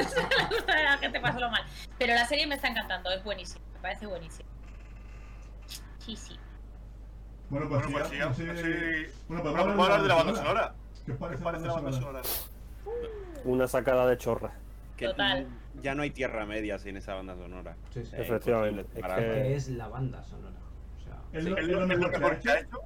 gusta 0.55 0.73
ver 0.75 0.85
a 0.87 0.91
la 0.91 0.97
gente 0.97 1.19
pasarlo 1.19 1.49
mal. 1.49 1.63
Pero 1.97 2.13
la 2.13 2.25
serie 2.25 2.45
me 2.47 2.55
está 2.55 2.67
encantando, 2.67 3.11
es 3.11 3.23
buenísima, 3.23 3.63
me 3.73 3.79
parece 3.79 4.05
buenísima. 4.05 4.49
Sí, 5.99 6.15
sí. 6.15 6.37
Bueno, 7.49 7.67
pues, 7.67 7.81
Bueno, 7.83 7.97
pues 7.97 8.07
sí, 8.09 8.13
sigamos. 8.15 8.37
no 8.39 8.45
sé- 8.45 8.51
así- 8.51 9.11
Bueno, 9.27 9.43
Bueno, 9.43 9.43
pues 9.43 9.53
podemos 9.63 9.85
hablar 9.85 10.01
de 10.01 10.07
la 10.07 10.15
banda 10.15 10.35
sonora. 10.35 10.73
¿Qué 11.05 11.11
os 11.11 11.17
¿Qué 11.17 11.19
parece 11.19 11.43
parece 11.43 11.65
la 11.67 11.73
banda 11.73 11.91
sonora? 11.91 12.21
Una 13.43 13.67
sacada 13.67 14.07
de 14.07 14.17
chorra. 14.17 14.51
Que 14.97 15.07
Total. 15.07 15.47
Ya 15.81 15.95
no 15.95 16.03
hay 16.03 16.11
tierra 16.11 16.45
media 16.45 16.77
sin 16.77 16.95
esa 16.97 17.15
banda 17.15 17.35
sonora. 17.35 17.75
Sí, 17.93 18.03
sí. 18.05 18.15
Eh, 18.15 18.21
Efectivamente, 18.21 18.81
es 18.99 19.05
que- 19.15 19.55
es 19.55 19.69
la 19.69 19.87
banda 19.87 20.23
sonora. 20.23 20.57
O 20.97 21.03
sea, 21.03 21.17
¿Es 21.33 21.43
Sí, 21.43 21.49
lo- 21.49 21.57
es 21.57 21.67
lo 21.67 21.87
mejor 21.87 22.11
que 22.39 22.49
ha 22.51 22.59
hecho? 22.59 22.79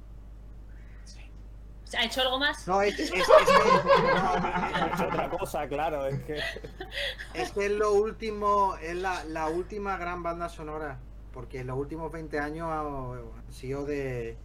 ¿Ha 1.96 2.04
hecho 2.04 2.20
algo 2.22 2.38
más? 2.38 2.66
No, 2.66 2.82
es, 2.82 2.98
es, 2.98 3.12
es, 3.12 3.26
Es 4.94 5.00
otra 5.00 5.30
cosa, 5.30 5.68
claro, 5.68 6.06
es 6.06 6.20
que. 6.22 6.40
es 7.34 7.50
que 7.52 7.66
es 7.66 7.72
lo 7.72 7.92
último, 7.92 8.76
es 8.82 8.96
la, 8.96 9.24
la 9.24 9.48
última 9.48 9.96
gran 9.96 10.22
banda 10.22 10.48
sonora. 10.48 10.98
Porque 11.32 11.60
en 11.60 11.66
los 11.66 11.78
últimos 11.78 12.10
20 12.10 12.38
años 12.38 12.68
han 12.70 13.52
sido 13.52 13.84
de, 13.84 14.36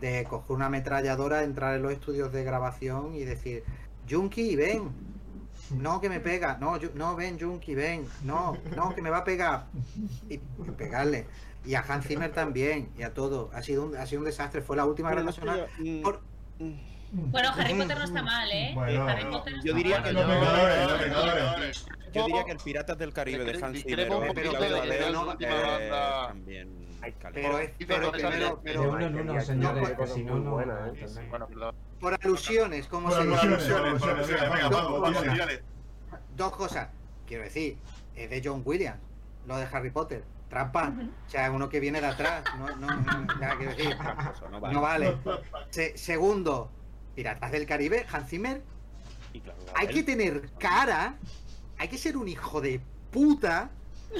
de 0.00 0.24
coger 0.24 0.56
una 0.56 0.66
ametralladora, 0.66 1.42
entrar 1.44 1.76
en 1.76 1.82
los 1.82 1.92
estudios 1.92 2.32
de 2.32 2.42
grabación 2.42 3.14
y 3.14 3.24
decir, 3.24 3.64
Junkie, 4.10 4.56
ven. 4.56 4.90
No, 5.70 6.00
que 6.00 6.08
me 6.08 6.20
pega. 6.20 6.56
No, 6.58 6.78
no, 6.94 7.16
ven, 7.16 7.38
Junkie, 7.38 7.74
ven. 7.74 8.06
No, 8.24 8.56
no, 8.76 8.94
que 8.94 9.02
me 9.02 9.10
va 9.10 9.18
a 9.18 9.24
pegar. 9.24 9.66
Y 10.28 10.38
pegarle. 10.76 11.26
Y 11.64 11.74
a 11.76 11.80
Hans 11.86 12.06
Zimmer 12.06 12.32
también, 12.32 12.90
y 12.98 13.02
a 13.04 13.14
todo. 13.14 13.50
Ha 13.54 13.62
sido 13.62 13.84
un, 13.84 13.96
ha 13.96 14.04
sido 14.06 14.20
un 14.20 14.26
desastre. 14.26 14.62
Fue 14.62 14.76
la 14.76 14.84
última 14.84 15.10
gran 15.10 15.24
banda 15.26 15.32
sonora. 15.38 15.66
Por- 16.02 16.20
Bueno, 17.14 17.50
Harry 17.54 17.74
Potter 17.74 17.98
no 17.98 18.04
está 18.04 18.22
mal, 18.22 18.50
¿eh? 18.50 18.70
Bueno, 18.74 19.06
Harry 19.06 19.22
bueno. 19.24 19.38
Potter 19.38 19.56
no 19.56 19.64
Yo 19.64 19.74
diría 19.74 20.02
que 20.02 20.12
Los 20.12 20.22
yo- 20.22 20.28
Vengadores, 20.28 20.90
los 20.90 21.00
Vengadores. 21.00 21.86
Yo 22.12 22.26
diría 22.26 22.44
que 22.44 22.52
el 22.52 22.58
Piratas 22.58 22.98
del 22.98 23.12
Caribe 23.12 23.44
de 23.44 23.64
Hans 23.64 23.82
Zimmer 23.82 24.08
eh, 25.40 25.90
también. 25.90 26.82
Pero 27.34 27.58
es, 27.58 27.70
pero, 27.86 28.12
pero- 28.12 28.60
pero- 28.62 28.62
de 28.62 28.78
uno 28.88 29.06
en 29.06 29.14
uno, 29.14 29.34
no, 29.34 29.40
señores, 29.40 29.98
no, 29.98 30.06
si 30.06 30.22
no, 30.22 30.38
no. 30.38 30.60
no 30.60 30.60
¿eh? 30.60 31.72
por 32.00 32.14
alusiones, 32.14 32.86
como 32.86 33.08
Por 33.08 33.22
se 33.22 33.28
dice. 33.28 33.48
Dos 36.36 36.56
cosas. 36.56 36.88
Quiero 37.26 37.44
decir, 37.44 37.76
es 38.14 38.30
de 38.30 38.42
John 38.44 38.62
Williams, 38.64 39.00
lo 39.46 39.56
de 39.56 39.66
Harry 39.72 39.90
Potter. 39.90 40.22
Trampa. 40.52 40.92
O 41.26 41.30
sea, 41.30 41.50
uno 41.50 41.70
que 41.70 41.80
viene 41.80 41.98
de 42.00 42.06
atrás. 42.08 42.44
No, 42.58 42.76
no, 42.76 42.86
no, 42.94 43.40
ya 43.40 43.56
decir. 43.56 43.96
No 44.50 44.60
vale. 44.60 44.74
No 44.74 44.80
vale. 44.82 45.16
Se- 45.70 45.96
segundo, 45.96 46.70
Piratas 47.14 47.50
del 47.52 47.64
Caribe, 47.64 48.04
Hans 48.12 48.28
Zimmer. 48.28 48.62
Y 49.32 49.40
claro, 49.40 49.58
Hay 49.74 49.88
que 49.88 50.02
tener 50.02 50.50
cara, 50.58 51.14
hay 51.78 51.88
que 51.88 51.96
ser 51.96 52.18
un 52.18 52.28
hijo 52.28 52.60
de 52.60 52.82
puta, 53.10 53.70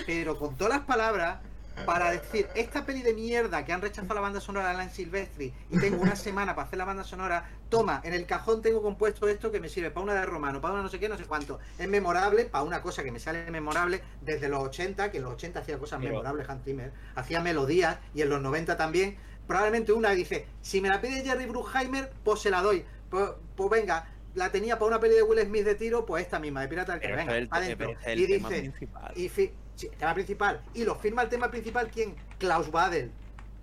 pero 0.06 0.38
con 0.38 0.56
todas 0.56 0.72
las 0.78 0.86
palabras, 0.86 1.40
para 1.86 2.10
decir, 2.10 2.48
esta 2.54 2.84
peli 2.86 3.02
de 3.02 3.14
mierda 3.14 3.64
que 3.64 3.72
han 3.72 3.80
rechazado 3.80 4.14
la 4.14 4.20
banda 4.20 4.40
sonora 4.40 4.66
de 4.68 4.74
Alan 4.74 4.90
Silvestri 4.90 5.52
y 5.70 5.78
tengo 5.78 6.00
una 6.02 6.16
semana 6.16 6.54
para 6.54 6.66
hacer 6.66 6.78
la 6.78 6.84
banda 6.84 7.04
sonora, 7.04 7.48
toma, 7.68 8.00
en 8.04 8.14
el 8.14 8.26
cajón 8.26 8.62
tengo 8.62 8.82
compuesto 8.82 9.28
esto 9.28 9.50
que 9.50 9.60
me 9.60 9.68
sirve 9.68 9.90
para 9.90 10.04
una 10.04 10.14
de 10.14 10.26
Romano, 10.26 10.60
para 10.60 10.74
una 10.74 10.82
no 10.82 10.88
sé 10.88 10.98
qué, 10.98 11.08
no 11.08 11.16
sé 11.18 11.24
cuánto. 11.24 11.58
Es 11.78 11.88
memorable, 11.88 12.44
para 12.44 12.64
una 12.64 12.82
cosa 12.82 13.02
que 13.02 13.10
me 13.12 13.18
sale 13.18 13.50
memorable 13.50 14.02
desde 14.20 14.48
los 14.48 14.62
80, 14.64 15.10
que 15.10 15.18
en 15.18 15.24
los 15.24 15.32
80 15.34 15.60
hacía 15.60 15.78
cosas 15.78 15.98
Pero- 16.00 16.10
memorables 16.12 16.48
Hans 16.48 16.64
Zimmer, 16.64 16.92
hacía 17.14 17.40
melodías 17.40 17.98
y 18.14 18.22
en 18.22 18.28
los 18.28 18.40
90 18.42 18.76
también. 18.76 19.16
Probablemente 19.46 19.92
una 19.92 20.10
dice, 20.10 20.46
si 20.60 20.80
me 20.80 20.88
la 20.88 21.00
pide 21.00 21.22
Jerry 21.24 21.46
Bruckheimer, 21.46 22.12
pues 22.24 22.40
se 22.40 22.50
la 22.50 22.62
doy. 22.62 22.84
Pues, 23.10 23.30
pues 23.56 23.70
venga, 23.70 24.08
la 24.34 24.50
tenía 24.50 24.76
para 24.78 24.86
una 24.86 25.00
peli 25.00 25.14
de 25.16 25.22
Will 25.22 25.40
Smith 25.44 25.64
de 25.64 25.74
tiro, 25.74 26.06
pues 26.06 26.22
esta 26.24 26.38
misma, 26.38 26.60
de 26.62 26.68
Pirata 26.68 26.92
del 26.92 27.00
Caribe. 27.02 27.18
Venga, 27.18 27.36
el, 27.36 27.48
adentro. 27.50 27.92
el 28.06 28.20
Y 28.20 28.26
tema 28.28 28.48
dice, 28.48 28.60
principal. 28.60 29.12
y 29.16 29.28
fi- 29.28 29.52
sí, 29.76 29.86
el 29.86 29.96
tema 29.96 30.14
principal. 30.14 30.62
Y 30.74 30.84
lo 30.84 30.94
firma 30.96 31.22
el 31.22 31.28
tema 31.28 31.50
principal, 31.50 31.90
¿quién? 31.90 32.14
Klaus 32.38 32.70
Badel. 32.70 33.10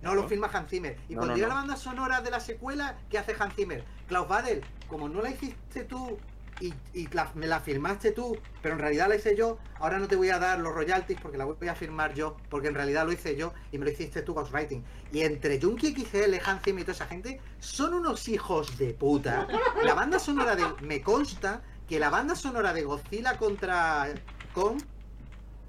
No 0.02 0.14
lo 0.14 0.26
firma 0.28 0.48
Hans 0.52 0.70
Zimmer. 0.70 0.96
Y 1.08 1.14
No, 1.14 1.18
cuando 1.18 1.34
llega 1.34 1.48
no. 1.48 1.54
la 1.54 1.60
banda 1.60 1.76
sonora 1.76 2.20
de 2.22 2.30
la 2.30 2.40
secuela, 2.40 2.96
¿qué 3.10 3.18
hace 3.18 3.36
Hans 3.38 3.54
Zimmer? 3.54 3.84
Klaus 4.08 4.28
Badel, 4.28 4.62
como 4.88 5.08
no 5.10 5.20
la 5.20 5.30
hiciste 5.30 5.84
tú 5.84 6.16
y, 6.58 6.72
y 6.94 7.06
la- 7.08 7.30
me 7.34 7.46
la 7.46 7.60
firmaste 7.60 8.12
tú, 8.12 8.36
pero 8.62 8.74
en 8.74 8.80
realidad 8.80 9.08
la 9.08 9.16
hice 9.16 9.36
yo, 9.36 9.58
ahora 9.78 9.98
no 9.98 10.08
te 10.08 10.16
voy 10.16 10.30
a 10.30 10.38
dar 10.38 10.58
los 10.58 10.74
royalties 10.74 11.18
porque 11.20 11.36
la 11.38 11.44
voy 11.44 11.68
a 11.68 11.74
firmar 11.74 12.14
yo, 12.14 12.36
porque 12.48 12.68
en 12.68 12.74
realidad 12.74 13.04
lo 13.06 13.12
hice 13.12 13.36
yo 13.36 13.52
y 13.72 13.78
me 13.78 13.84
lo 13.84 13.90
hiciste 13.90 14.22
tú 14.22 14.32
ghostwriting. 14.34 14.82
Y 15.12 15.20
entre 15.20 15.60
Junkie 15.60 15.94
XL, 15.94 16.34
Hans 16.44 16.62
Zimmer 16.62 16.80
y 16.82 16.84
toda 16.84 16.94
esa 16.94 17.06
gente, 17.06 17.38
son 17.58 17.92
unos 17.94 18.26
hijos 18.28 18.78
de 18.78 18.94
puta. 18.94 19.46
La 19.82 19.92
banda 19.94 20.18
sonora 20.18 20.56
de... 20.56 20.64
Me 20.82 21.02
consta 21.02 21.60
que 21.86 21.98
la 21.98 22.08
banda 22.08 22.34
sonora 22.34 22.72
de 22.72 22.82
Godzilla 22.84 23.36
contra 23.36 24.08
Kong 24.54 24.80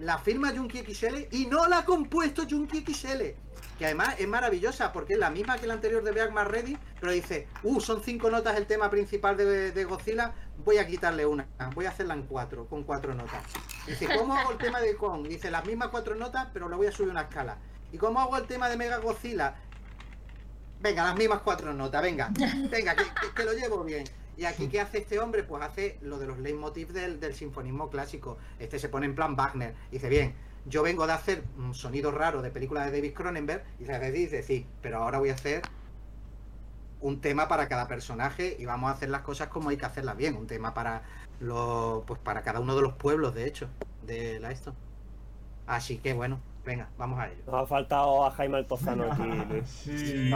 la 0.01 0.17
firma 0.17 0.51
Junkie 0.55 0.83
XL 0.83 1.27
y 1.31 1.45
no 1.45 1.67
la 1.67 1.79
ha 1.79 1.85
compuesto 1.85 2.43
Junkie 2.49 2.83
XL. 2.85 3.21
Que 3.77 3.85
además 3.85 4.15
es 4.19 4.27
maravillosa 4.27 4.91
porque 4.93 5.13
es 5.13 5.19
la 5.19 5.31
misma 5.31 5.57
que 5.57 5.65
la 5.65 5.73
anterior 5.73 6.03
de 6.03 6.11
Beck 6.11 6.31
Ready, 6.31 6.77
pero 6.99 7.11
dice, 7.11 7.47
uh, 7.63 7.79
son 7.81 8.03
cinco 8.03 8.29
notas 8.29 8.55
el 8.57 8.67
tema 8.67 8.89
principal 8.91 9.35
de, 9.37 9.83
Godzilla, 9.85 10.33
voy 10.63 10.77
a 10.77 10.85
quitarle 10.85 11.25
una, 11.25 11.47
voy 11.73 11.85
a 11.85 11.89
hacerla 11.89 12.13
en 12.13 12.23
cuatro, 12.27 12.67
con 12.67 12.83
cuatro 12.83 13.15
notas. 13.15 13.41
Dice, 13.87 14.07
¿cómo 14.15 14.35
hago 14.35 14.51
el 14.51 14.59
tema 14.59 14.79
de 14.81 14.95
Kong? 14.95 15.27
Dice, 15.27 15.49
las 15.49 15.65
mismas 15.65 15.87
cuatro 15.89 16.13
notas, 16.13 16.47
pero 16.53 16.69
le 16.69 16.75
voy 16.75 16.87
a 16.87 16.91
subir 16.91 17.09
una 17.09 17.21
escala. 17.21 17.57
¿Y 17.91 17.97
cómo 17.97 18.19
hago 18.21 18.37
el 18.37 18.45
tema 18.45 18.69
de 18.69 18.77
Mega 18.77 18.97
Godzilla? 18.97 19.55
Venga, 20.79 21.03
las 21.03 21.15
mismas 21.15 21.41
cuatro 21.41 21.73
notas, 21.73 22.01
venga, 22.03 22.29
venga, 22.69 22.95
que, 22.95 23.03
que- 23.03 23.33
que 23.35 23.43
lo 23.43 23.53
llevo 23.53 23.83
bien. 23.83 24.03
Y 24.41 24.45
aquí, 24.45 24.69
¿qué 24.69 24.81
hace 24.81 24.97
este 24.97 25.19
hombre? 25.19 25.43
Pues 25.43 25.61
hace 25.61 25.99
lo 26.01 26.17
de 26.17 26.25
los 26.25 26.39
leitmotiv 26.39 26.93
del, 26.93 27.19
del 27.19 27.35
sinfonismo 27.35 27.91
clásico. 27.91 28.39
Este 28.57 28.79
se 28.79 28.89
pone 28.89 29.05
en 29.05 29.13
plan 29.13 29.35
Wagner. 29.35 29.75
Dice, 29.91 30.09
bien, 30.09 30.33
yo 30.65 30.81
vengo 30.81 31.05
de 31.05 31.13
hacer 31.13 31.43
un 31.59 31.75
sonido 31.75 32.09
raro 32.09 32.41
de 32.41 32.49
películas 32.49 32.85
de 32.85 32.91
David 32.91 33.13
Cronenberg. 33.13 33.63
Y 33.77 33.83
dice, 33.83 34.41
sí, 34.41 34.65
pero 34.81 34.97
ahora 34.97 35.19
voy 35.19 35.29
a 35.29 35.35
hacer 35.35 35.61
un 37.01 37.21
tema 37.21 37.47
para 37.47 37.67
cada 37.67 37.87
personaje 37.87 38.55
y 38.57 38.65
vamos 38.65 38.89
a 38.89 38.95
hacer 38.95 39.09
las 39.09 39.21
cosas 39.21 39.49
como 39.49 39.69
hay 39.69 39.77
que 39.77 39.85
hacerlas 39.85 40.17
bien. 40.17 40.35
Un 40.35 40.47
tema 40.47 40.73
para 40.73 41.03
los, 41.39 42.03
pues 42.05 42.19
para 42.19 42.41
cada 42.41 42.61
uno 42.61 42.75
de 42.75 42.81
los 42.81 42.93
pueblos, 42.93 43.35
de 43.35 43.45
hecho, 43.45 43.69
de 44.07 44.39
la 44.39 44.49
esto. 44.49 44.73
Así 45.67 45.99
que 45.99 46.13
bueno, 46.13 46.39
venga, 46.65 46.89
vamos 46.97 47.19
a 47.19 47.27
ello. 47.29 47.41
Nos 47.45 47.55
ha 47.55 47.65
faltado 47.65 48.25
a 48.25 48.31
Jaime 48.31 48.57
Altozano 48.57 49.11
aquí, 49.11 49.21
Luis. 49.49 49.67
Sí, 49.69 49.97
sí. 49.97 50.31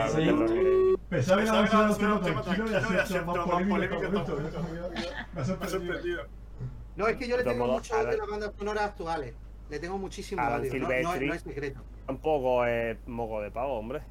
Pensaba 1.09 1.41
que 1.41 1.47
iba 1.47 1.59
a 1.87 1.93
ser 1.93 2.07
un 2.07 2.21
tema 2.21 2.41
tranquilo 2.41 2.67
y 2.69 2.73
más 2.73 3.25
más 3.25 3.67
polémico. 3.67 3.99
Me 5.33 5.39
ha 5.39 5.41
ha 5.41 5.45
sorprendido. 5.69 6.23
No, 6.95 7.07
es 7.07 7.17
que 7.17 7.27
yo 7.27 7.37
le 7.37 7.43
tengo 7.43 7.67
mucho 7.67 7.93
Alan- 7.95 8.11
de 8.11 8.17
las 8.17 8.27
bandas 8.27 8.51
sonoras 8.57 8.83
actuales. 8.85 9.33
Le 9.69 9.79
tengo 9.79 9.97
muchísimo 9.97 10.41
odio. 10.43 10.73
No, 10.79 11.15
no, 11.19 11.33
es 11.33 11.41
secreto. 11.41 11.81
Tampoco 12.05 12.65
es 12.65 12.97
moco 13.07 13.41
de 13.41 13.51
pavo, 13.51 13.73
hombre. 13.79 14.01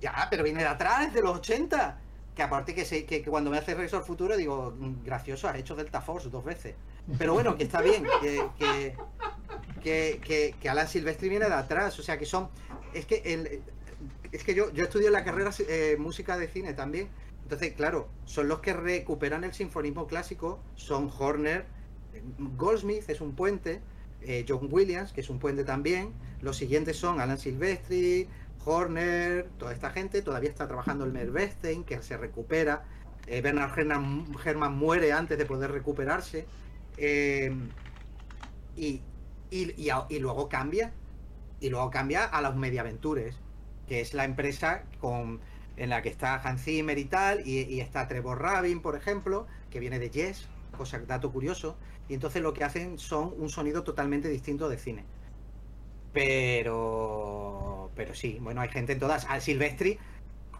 Ya, 0.00 0.26
pero 0.28 0.42
viene 0.44 0.60
de 0.60 0.68
atrás, 0.68 1.14
de 1.14 1.22
los 1.22 1.36
80. 1.38 2.00
Que 2.34 2.42
aparte 2.42 2.74
que, 2.74 2.84
se, 2.84 3.06
que, 3.06 3.22
que 3.22 3.30
cuando 3.30 3.50
me 3.50 3.56
hace 3.56 3.72
Regreso 3.74 3.96
al 3.96 4.02
Futuro 4.02 4.36
digo, 4.36 4.74
"Mm, 4.78 5.04
gracioso, 5.04 5.48
has 5.48 5.56
hecho 5.56 5.74
Delta 5.74 6.02
Force 6.02 6.28
dos 6.28 6.44
veces. 6.44 6.74
Pero 7.16 7.32
bueno, 7.32 7.56
que 7.56 7.62
está 7.64 7.80
bien, 7.80 8.04
que, 8.20 8.44
que, 8.58 8.96
que, 9.86 10.68
Alan 10.68 10.88
Silvestri 10.88 11.28
viene 11.28 11.46
de 11.46 11.54
atrás. 11.54 11.98
O 11.98 12.02
sea, 12.02 12.18
que 12.18 12.26
son... 12.26 12.48
Es 12.92 13.06
que, 13.06 13.60
es 14.32 14.44
que 14.44 14.54
yo, 14.54 14.72
yo 14.72 14.84
estudio 14.84 15.10
la 15.10 15.24
carrera 15.24 15.50
eh, 15.68 15.96
música 15.98 16.36
de 16.36 16.48
cine 16.48 16.74
también. 16.74 17.08
Entonces, 17.42 17.72
claro, 17.74 18.08
son 18.24 18.48
los 18.48 18.60
que 18.60 18.72
recuperan 18.72 19.44
el 19.44 19.52
sinfonismo 19.52 20.06
clásico. 20.06 20.60
Son 20.74 21.10
Horner, 21.16 21.64
Goldsmith 22.56 23.08
es 23.08 23.20
un 23.20 23.34
puente, 23.36 23.80
eh, 24.22 24.44
John 24.48 24.68
Williams, 24.70 25.12
que 25.12 25.20
es 25.20 25.30
un 25.30 25.38
puente 25.38 25.64
también. 25.64 26.12
Los 26.42 26.56
siguientes 26.56 26.96
son 26.96 27.20
Alan 27.20 27.38
Silvestri, 27.38 28.28
Horner, 28.64 29.48
toda 29.58 29.72
esta 29.72 29.90
gente. 29.90 30.22
Todavía 30.22 30.50
está 30.50 30.66
trabajando 30.66 31.04
el 31.04 31.12
Mervestein, 31.12 31.84
que 31.84 32.02
se 32.02 32.16
recupera. 32.16 32.84
Eh, 33.28 33.40
Bernard 33.40 33.78
Herrmann, 33.78 34.26
Herrmann 34.44 34.76
muere 34.76 35.12
antes 35.12 35.38
de 35.38 35.46
poder 35.46 35.70
recuperarse. 35.70 36.46
Y, 38.76 39.00
y- 39.50 39.74
y 40.08 40.18
luego 40.18 40.48
cambia. 40.48 40.92
Y 41.60 41.70
luego 41.70 41.90
cambia 41.90 42.24
a 42.24 42.40
los 42.42 42.54
Mediaventures, 42.56 43.36
que 43.88 44.00
es 44.00 44.14
la 44.14 44.24
empresa 44.24 44.84
con, 45.00 45.40
en 45.76 45.90
la 45.90 46.02
que 46.02 46.08
está 46.10 46.34
Hans 46.36 46.62
Zimmer 46.64 46.98
y 46.98 47.04
tal. 47.06 47.46
Y, 47.46 47.80
está 47.80 48.08
Trevor 48.08 48.40
Rabin, 48.42 48.80
por 48.82 48.96
ejemplo, 48.96 49.46
que 49.70 49.80
viene 49.80 49.98
de 49.98 50.10
Yes, 50.10 50.48
cosa, 50.76 50.98
dato 51.00 51.32
curioso. 51.32 51.76
Y 52.08 52.14
entonces 52.14 52.42
lo 52.42 52.52
que 52.52 52.64
hacen 52.64 52.98
son 52.98 53.34
un 53.38 53.48
sonido 53.48 53.82
totalmente 53.84 54.28
distinto 54.28 54.68
de 54.68 54.78
cine. 54.78 55.04
Pero. 56.12 57.90
Pero 57.94 58.14
sí, 58.14 58.38
bueno, 58.40 58.60
hay 58.60 58.68
gente 58.68 58.92
en 58.92 58.98
todas. 58.98 59.24
Al 59.26 59.40
Silvestri, 59.42 59.98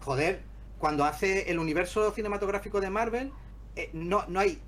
joder, 0.01 0.41
cuando 0.77 1.03
hace 1.05 1.51
el 1.51 1.59
universo 1.59 2.11
cinematográfico 2.11 2.81
de 2.81 2.89
Marvel, 2.89 3.31
eh, 3.75 3.89
no, 3.93 4.25
no 4.27 4.39
hay 4.39 4.59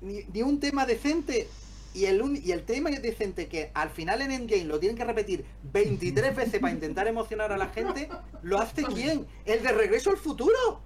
ni 0.00 0.42
un 0.42 0.60
tema 0.60 0.86
decente. 0.86 1.48
Y 1.94 2.04
el, 2.04 2.20
un- 2.22 2.36
y 2.36 2.52
el 2.52 2.64
tema 2.64 2.90
decente 2.90 3.48
que 3.48 3.70
al 3.74 3.90
final 3.90 4.20
en 4.22 4.30
Endgame 4.30 4.64
lo 4.64 4.78
tienen 4.78 4.96
que 4.96 5.04
repetir 5.04 5.44
23 5.72 6.36
veces 6.36 6.60
para 6.60 6.72
intentar 6.72 7.06
emocionar 7.08 7.50
a 7.52 7.56
la 7.56 7.68
gente, 7.68 8.08
¿lo 8.42 8.58
hace 8.58 8.84
quién? 8.84 9.26
El 9.44 9.62
de 9.62 9.72
Regreso 9.72 10.10
al 10.10 10.16
Futuro. 10.18 10.82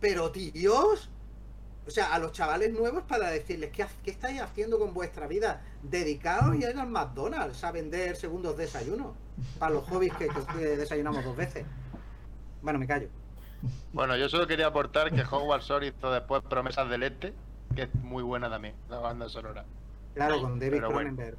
Pero 0.00 0.30
tíos, 0.32 1.10
o 1.86 1.90
sea, 1.90 2.12
a 2.14 2.18
los 2.18 2.32
chavales 2.32 2.72
nuevos 2.72 3.02
para 3.04 3.30
decirles, 3.30 3.70
¿qué, 3.70 3.86
qué 4.02 4.10
estáis 4.10 4.40
haciendo 4.40 4.78
con 4.78 4.92
vuestra 4.94 5.26
vida? 5.26 5.62
Dedicaos 5.82 6.56
y 6.56 6.64
al 6.64 6.86
McDonald's 6.88 7.62
a 7.64 7.70
vender 7.72 8.16
segundos 8.16 8.56
desayunos. 8.56 9.14
Para 9.58 9.74
los 9.74 9.84
hobbies 9.88 10.12
que, 10.14 10.28
que 10.28 10.58
desayunamos 10.76 11.24
dos 11.24 11.36
veces. 11.36 11.64
Bueno, 12.62 12.78
me 12.78 12.86
callo. 12.86 13.08
Bueno, 13.92 14.16
yo 14.16 14.28
solo 14.28 14.46
quería 14.46 14.66
aportar 14.66 15.10
que 15.14 15.22
Hogwarts 15.22 15.66
Shore 15.66 15.86
hizo 15.88 16.10
después 16.12 16.42
Promesas 16.42 16.88
del 16.90 17.02
Este, 17.02 17.32
que 17.74 17.82
es 17.82 17.94
muy 17.96 18.22
buena 18.22 18.48
también, 18.50 18.74
la 18.88 18.98
banda 18.98 19.28
sonora. 19.28 19.64
Claro, 20.14 20.40
con 20.40 20.58
David 20.58 20.72
Pero 20.74 20.90
bueno. 20.90 21.10
Cronenberg. 21.10 21.38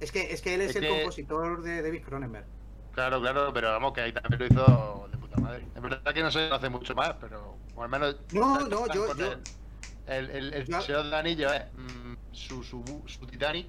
Es 0.00 0.12
que, 0.12 0.32
es 0.32 0.42
que 0.42 0.54
él 0.54 0.60
es, 0.62 0.70
Es 0.70 0.76
el 0.76 0.82
que- 0.82 0.88
compositor 0.88 1.62
de 1.62 1.82
David 1.82 2.02
Cronenberg. 2.04 2.46
Claro, 2.92 3.20
claro, 3.20 3.52
pero 3.52 3.70
vamos, 3.70 3.92
que 3.92 4.02
ahí 4.02 4.12
también 4.12 4.38
lo 4.38 4.46
hizo 4.46 5.08
de 5.10 5.18
puta 5.18 5.40
madre. 5.40 5.66
Es 5.74 5.82
verdad 5.82 6.12
que 6.14 6.22
no 6.22 6.30
se 6.30 6.48
hace 6.50 6.68
mucho 6.68 6.94
más, 6.94 7.14
pero 7.20 7.56
o 7.74 7.82
al 7.82 7.88
menos. 7.88 8.16
No, 8.32 8.60
no, 8.60 8.86
yo- 8.92 9.14
yo- 9.16 9.32
El, 10.06 10.30
el, 10.30 10.30
el, 10.30 10.54
el 10.54 10.66
yo- 10.66 10.80
Señor 10.82 11.04
del 11.04 11.14
Anillo 11.14 11.52
es 11.52 11.62
mm, 11.72 12.14
su, 12.30 12.62
su, 12.62 12.84
su 13.06 13.26
Titanic 13.26 13.66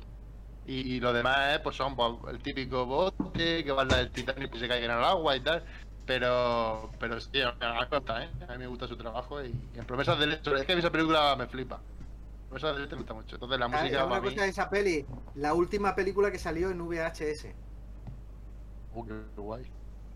y, 0.66 0.96
y 0.96 1.00
lo 1.00 1.14
demás 1.14 1.54
es, 1.56 1.60
pues 1.60 1.78
son 1.78 1.96
pues, 1.96 2.12
el 2.30 2.40
típico 2.42 2.86
bote 2.86 3.64
que 3.64 3.72
va 3.72 3.84
al 3.84 3.88
del 3.88 4.12
Titanic 4.12 4.52
que 4.52 4.60
se 4.60 4.68
caiga 4.68 4.86
en 4.86 4.92
el 5.00 5.04
agua 5.04 5.36
y 5.38 5.40
tal. 5.40 5.64
Pero, 6.06 6.92
pero 7.00 7.20
sí, 7.20 7.42
a 7.42 7.52
mí 7.52 7.58
me 7.90 7.98
gusta, 7.98 8.24
¿eh? 8.24 8.30
A 8.48 8.52
mí 8.54 8.58
me 8.60 8.68
gusta 8.68 8.88
su 8.88 8.96
trabajo 8.96 9.44
y, 9.44 9.48
y 9.74 9.80
en 9.80 9.86
Promesas 9.86 10.20
del 10.20 10.34
Este, 10.34 10.54
es 10.54 10.66
que 10.66 10.74
a 10.74 10.76
mí 10.76 10.80
esa 10.80 10.92
película 10.92 11.36
me 11.36 11.48
flipa. 11.48 11.82
Promesas 12.50 12.76
del 12.76 12.84
Este 12.84 12.96
me 12.96 13.02
gusta 13.02 13.14
mucho. 13.16 13.36
Entonces 13.36 13.60
la 13.60 13.66
Ah, 13.66 13.70
música 13.70 14.06
una 14.06 14.10
para 14.10 14.22
mí. 14.22 14.30
cosa 14.30 14.44
de 14.44 14.50
esa 14.50 14.70
peli, 14.70 15.06
la 15.36 15.54
última 15.56 15.96
película 15.96 16.30
que 16.32 16.38
salió 16.40 16.70
en 16.70 16.80
VHS. 16.82 17.56
Uh, 18.94 19.06
qué 19.06 19.14
guay. 19.36 19.64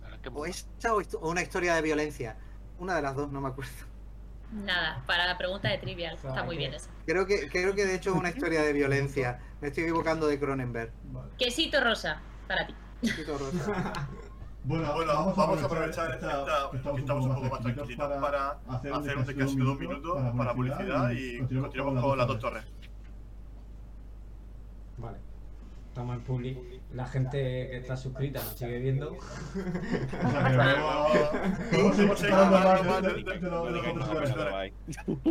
La 0.02 0.10
verdad 0.10 0.16
es 0.16 0.22
que 0.22 0.30
O 0.40 0.46
esa 0.46 0.94
o, 0.94 1.02
histo- 1.02 1.20
o 1.22 1.30
una 1.30 1.42
historia 1.42 1.74
de 1.74 1.82
violencia. 1.82 2.38
Una 2.78 2.96
de 2.96 3.02
las 3.02 3.16
dos, 3.16 3.32
no 3.32 3.42
me 3.42 3.50
acuerdo. 3.50 3.72
Nada, 4.52 5.04
para 5.06 5.26
la 5.28 5.38
pregunta 5.38 5.70
de 5.70 5.78
Trivial. 5.80 6.16
Está 6.16 6.44
muy 6.44 6.58
bien 6.58 6.74
esa. 6.74 6.90
Creo 7.06 7.26
que, 7.26 7.50
creo 7.50 7.74
que 7.76 7.86
de 7.86 7.96
hecho 7.96 8.12
es 8.12 8.16
una 8.16 8.30
historia 8.30 8.62
de 8.62 8.74
violencia. 8.74 9.40
Me 9.60 9.68
estoy 9.70 9.84
equivocando 9.84 10.28
de 10.28 10.40
Cronenberg. 10.40 10.92
Quesito 11.38 11.82
rosa, 11.82 12.22
para 12.48 12.66
ti. 12.68 12.76
Quesito 13.02 13.38
rosa. 13.38 13.94
Bueno, 14.64 14.94
Bueno, 14.94 15.14
vamos, 15.14 15.36
vamos 15.36 15.62
a 15.62 15.66
aprovechar 15.66 16.12
esta- 16.12 16.42
esta- 16.42 16.70
que 16.72 16.78
que 16.92 17.00
estamos 17.00 17.26
un 17.26 17.36
poco 17.36 17.50
más 17.50 17.62
tranquilitos 17.62 18.22
para 18.22 18.58
hacer 18.70 18.94
un 18.94 19.04
descanso 19.26 19.56
de 19.56 19.64
dos 19.64 19.80
minutos 19.80 20.18
para 20.38 20.54
publicidad 20.54 21.10
y 21.12 21.38
continuamos 21.40 22.04
con 22.04 22.18
las 22.18 22.28
dos 22.28 22.40
torres. 22.40 22.64
Vale. 24.98 25.18
Estamos 25.88 26.16
en 26.18 26.22
public. 26.24 26.58
La 26.94 27.06
gente 27.06 27.38
que 27.42 27.78
está 27.78 27.98
suscrita 27.98 28.40
nos 28.44 28.54
sigue 28.54 28.80
viendo. 28.80 29.16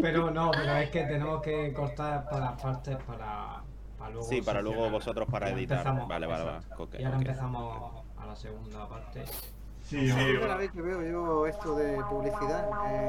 Pero 0.00 0.30
no, 0.30 0.50
pero 0.50 0.76
es 0.76 0.90
que 0.90 1.04
tenemos 1.04 1.42
que 1.42 1.72
cortar 1.72 2.24
para 2.28 2.40
las 2.52 2.62
partes 2.62 2.96
para, 3.06 3.62
para 3.98 4.10
luego. 4.10 4.28
Sí, 4.28 4.42
para 4.42 4.62
luego 4.62 4.90
vosotros 4.90 5.28
para 5.30 5.50
editar. 5.50 5.84
Vale, 6.08 6.26
vale, 6.26 6.44
vale. 6.44 6.64
y 6.98 7.04
ahora 7.04 7.16
empezamos 7.18 8.02
la 8.28 8.36
segunda 8.36 8.88
parte. 8.88 9.24
Sí, 9.82 9.96
es 10.06 10.14
la 10.14 10.22
primera 10.22 10.56
vez 10.56 10.70
que 10.70 10.82
veo 10.82 11.02
yo 11.02 11.46
esto 11.46 11.74
de 11.76 11.96
publicidad. 12.10 12.68
Eh, 12.86 13.08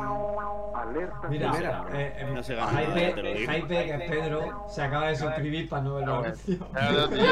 Mira, 1.30 1.52
primera. 1.52 1.86
eh, 1.94 2.14
eh, 2.20 2.32
No 2.34 2.42
se 2.42 2.56
gana 2.56 2.72
Jaime, 2.72 3.14
nada, 3.14 3.68
que 3.68 3.90
es 3.96 4.10
Pedro, 4.10 4.66
se 4.70 4.82
acaba 4.82 5.08
de 5.10 5.16
suscribir 5.18 5.68
para 5.68 5.82
no 5.84 5.96
ver 5.96 6.08
la. 6.08 6.34
Claro, 6.72 7.10
tío. 7.10 7.24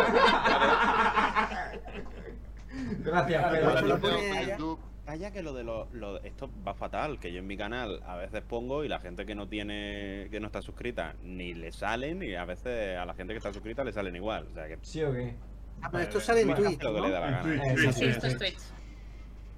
Gracias, 2.99 3.51
Pedro. 3.51 3.99
Calla, 4.01 4.57
calla 5.05 5.31
que 5.31 5.41
lo 5.41 5.53
de 5.53 5.63
lo, 5.63 5.87
lo- 5.93 6.21
esto 6.23 6.49
va 6.67 6.73
fatal, 6.73 7.17
que 7.19 7.31
yo 7.31 7.39
en 7.39 7.47
mi 7.47 7.55
canal 7.55 8.01
a 8.05 8.17
veces 8.17 8.41
pongo 8.41 8.83
y 8.83 8.89
la 8.89 8.99
gente 8.99 9.25
que 9.25 9.33
no 9.35 9.47
tiene, 9.47 10.27
que 10.29 10.39
no 10.41 10.47
está 10.47 10.61
suscrita, 10.61 11.15
ni 11.23 11.53
le 11.53 11.71
salen, 11.71 12.21
y 12.21 12.35
a 12.35 12.43
veces 12.43 12.97
a 12.97 13.05
la 13.05 13.13
gente 13.13 13.33
que 13.33 13.37
está 13.37 13.53
suscrita 13.53 13.83
le 13.85 13.93
salen 13.93 14.15
igual. 14.15 14.47
O 14.51 14.53
sea 14.53 14.67
que 14.67 14.77
¿Sí 14.81 15.01
o 15.03 15.13
qué? 15.13 15.35
Ah, 15.81 15.89
pero 15.91 16.03
esto 16.03 16.19
sale 16.19 16.41
en 16.41 16.55
Twitch 16.55 16.81
¿no? 16.83 16.91
le 16.91 17.11
da 17.11 17.19
la 17.19 17.31
gana. 17.31 17.43
Sí, 17.43 17.59
sí, 17.77 17.87
sí, 17.87 17.93
sí, 17.93 18.05
Esto 18.05 18.27
es. 18.27 18.37
Twitch. 18.37 18.57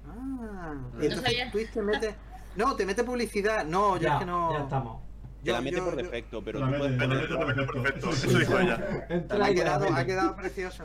Ah, 0.08 0.74
No 0.94 1.02
entonces. 1.02 1.52
Twitch 1.52 1.70
te 1.72 1.82
mete. 1.82 2.14
No, 2.56 2.76
te 2.76 2.84
mete 2.86 3.04
publicidad. 3.04 3.64
No, 3.64 3.96
Ya, 3.96 4.14
es 4.14 4.18
que 4.20 4.26
no. 4.26 4.52
ya 4.52 4.58
estamos. 4.64 5.02
Te 5.42 5.46
Yo- 5.48 5.52
la 5.54 5.60
mete 5.62 5.76
yo- 5.78 5.84
por 5.84 5.96
yo- 5.96 6.02
defecto, 6.02 6.42
pero 6.44 6.58
la 6.60 6.66
mete 6.66 6.78
por 6.98 7.08
defecto. 7.08 7.82
Perfecto, 7.82 8.10
Eso 8.28 8.38
dijo 8.38 8.58
ella. 8.58 9.06
Entra 9.08 9.44
Ha 9.46 9.54
quedado, 9.54 9.80
graba. 9.86 9.98
ha 10.00 10.04
quedado 10.04 10.36
precioso. 10.36 10.84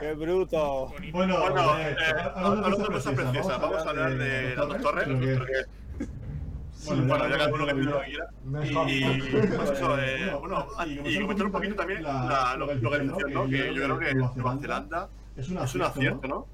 ¡Qué 0.00 0.14
bruto! 0.14 0.92
Bueno, 1.12 1.40
Bueno, 1.40 1.78
eh, 1.78 1.90
eh, 1.98 2.14
hablando 2.36 2.78
de 2.78 2.86
cosas 2.86 3.14
preciosas, 3.14 3.60
vamos 3.60 3.84
a 3.86 3.90
hablar 3.90 4.16
de 4.16 4.56
las 4.56 4.68
dos 4.68 4.80
torres. 4.80 5.04
Creo 5.04 5.20
que- 5.20 5.36
porque 5.36 5.52
Bueno, 6.84 7.02
ya 7.02 7.08
bueno, 7.08 7.28
ya 7.28 7.38
cada 7.38 7.52
uno 7.54 7.66
que 7.66 7.72
lo 7.74 8.00
que 8.00 8.06
quiera. 8.06 8.26
Y, 8.88 9.20
pues 9.56 9.70
eso, 9.70 9.98
eh, 10.00 10.34
Bueno, 10.40 10.66
y 11.04 11.20
comentar 11.20 11.46
un 11.46 11.52
poquito 11.52 11.74
también 11.76 12.02
la- 12.02 12.56
lo, 12.58 12.66
lo 12.74 12.90
que 12.90 12.98
decías, 12.98 13.30
¿no? 13.30 13.48
Que 13.48 13.74
yo 13.74 13.82
creo 13.84 13.98
que 13.98 14.14
Nueva 14.14 14.56
Zelanda 14.60 15.08
es 15.36 15.48
un 15.48 15.58
es 15.58 15.74
un 15.74 15.82
acierto, 15.82 16.28
¿no? 16.28 16.46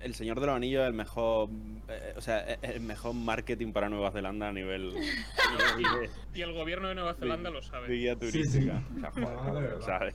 El 0.00 0.14
Señor 0.14 0.38
de 0.38 0.46
los 0.46 0.54
Anillos 0.56 0.82
es 0.82 0.88
el 0.88 0.92
mejor, 0.94 1.48
eh, 1.88 2.12
o 2.16 2.20
sea, 2.20 2.40
es 2.40 2.58
el 2.62 2.80
mejor 2.82 3.14
marketing 3.14 3.72
para 3.72 3.88
Nueva 3.88 4.10
Zelanda 4.10 4.48
a 4.48 4.52
nivel 4.52 4.92
Y 6.34 6.42
el 6.42 6.52
gobierno 6.52 6.88
de 6.88 6.94
Nueva 6.94 7.14
Zelanda 7.14 7.48
lo 7.50 7.62
sabe. 7.62 7.88
guía 7.88 8.14
turística. 8.14 8.82
sí. 8.82 8.96
O 8.98 9.82
sea, 9.82 9.98
joder. 9.98 10.14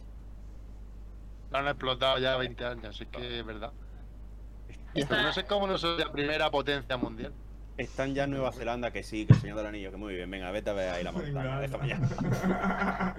Lo 1.51 1.57
han 1.57 1.67
explotado 1.67 2.19
ya 2.19 2.37
20 2.37 2.63
años, 2.65 2.85
así 2.95 3.07
que 3.07 3.39
es 3.39 3.45
verdad. 3.45 3.71
Pero 4.93 5.21
no 5.23 5.33
sé 5.33 5.45
cómo 5.45 5.65
no 5.65 5.77
soy 5.79 5.97
la 5.97 6.11
primera 6.11 6.51
potencia 6.51 6.95
mundial. 6.97 7.33
Están 7.79 8.13
ya 8.13 8.25
en 8.25 8.31
Nueva 8.31 8.51
Zelanda 8.51 8.91
que 8.91 9.03
sí, 9.03 9.25
que 9.25 9.31
el 9.33 9.39
Señor 9.39 9.55
del 9.57 9.67
Anillo, 9.67 9.89
que 9.91 9.95
muy 9.97 10.13
bien. 10.13 10.29
Venga, 10.29 10.51
vete 10.51 10.69
a 10.69 10.73
ver 10.73 10.89
ahí 10.89 11.01
la 11.03 11.13
montaña, 11.13 11.59
déjame 11.61 11.87
ya. 11.87 11.99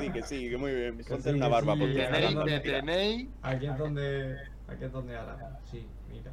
Sí, 0.00 0.10
que 0.10 0.22
sí, 0.22 0.50
que 0.50 0.56
muy 0.56 0.74
bien. 0.74 0.98
Ponte 1.08 1.30
sí, 1.30 1.36
una 1.36 1.46
que 1.46 1.52
barba, 1.52 1.74
sí, 1.74 1.78
que 1.78 1.84
una 1.84 2.10
Tenéis, 2.10 2.62
que 2.62 2.70
tenéis. 2.70 3.28
Aquí 3.42 3.66
es 3.66 3.78
donde. 3.78 4.36
Aquí 4.68 4.84
es 4.84 4.92
donde 4.92 5.16
ahora. 5.16 5.60
Sí, 5.70 5.86
mira. 6.10 6.32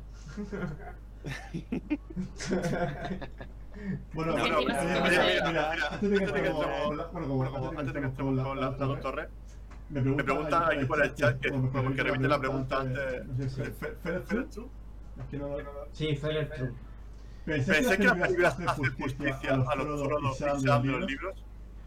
Bueno, 4.13 4.33
bueno, 4.33 4.59
mira, 4.59 4.81
mira, 5.03 5.99
que 5.99 6.09
que 6.09 6.49
bueno, 6.51 7.69
antes 7.79 7.93
de 7.93 7.93
que 7.93 8.01
que 8.01 8.05
entremos 8.05 8.11
estemos 8.11 8.35
con 8.35 8.37
la- 8.37 8.43
con 8.43 8.59
la, 8.59 8.61
la 8.61 8.71
la 8.71 8.77
torre, 8.77 9.01
torre, 9.01 9.29
me 9.89 10.01
me 10.01 10.23
pregunta 10.23 10.67
aquí 10.67 10.85
por 10.85 11.03
el 11.03 11.13
chat 11.15 11.39
que, 11.39 11.49
que 11.95 12.03
repite 12.03 12.27
la 12.27 12.39
pregunta 12.39 12.81
antes. 12.81 13.25
No 13.27 13.35
sé 13.37 13.49
si 13.49 13.55
Fe- 13.61 13.71
Fe- 13.71 13.71
Fe- 13.71 13.95
Fe- 14.03 14.19
Ferencu. 14.25 14.69
Es 15.19 15.25
que 15.29 15.37
no- 15.37 15.57
Sí, 15.91 16.15
Feller 16.15 16.49
True. 16.49 16.71
Pensé 17.45 17.97
que 17.97 18.03
las 18.03 18.17
películas 18.17 18.53
hacen 18.53 18.69
hacen 18.69 18.95
justicia 18.97 19.53
a 19.53 19.75
los 19.75 21.05
libros. 21.05 21.35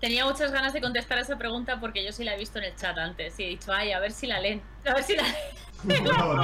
Tenía 0.01 0.27
muchas 0.27 0.53
ganas 0.53 0.75
de 0.75 0.81
contestar 0.83 1.19
a 1.19 1.23
esa 1.23 1.39
pregunta 1.39 1.81
porque 1.81 2.05
yo 2.05 2.13
sí 2.13 2.23
la 2.23 2.35
he 2.35 2.39
visto 2.39 2.59
en 2.59 2.65
el 2.65 2.77
chat 2.77 2.97
antes 2.99 3.39
y 3.41 3.45
he 3.45 3.49
dicho, 3.49 3.73
ay, 3.73 3.93
a 3.93 3.99
ver 3.99 4.13
si 4.13 4.27
la 4.27 4.41
leen. 4.41 4.61
A 4.85 4.95
ver 4.95 5.03
si 5.03 5.17
la 5.17 5.25
tú 5.87 5.89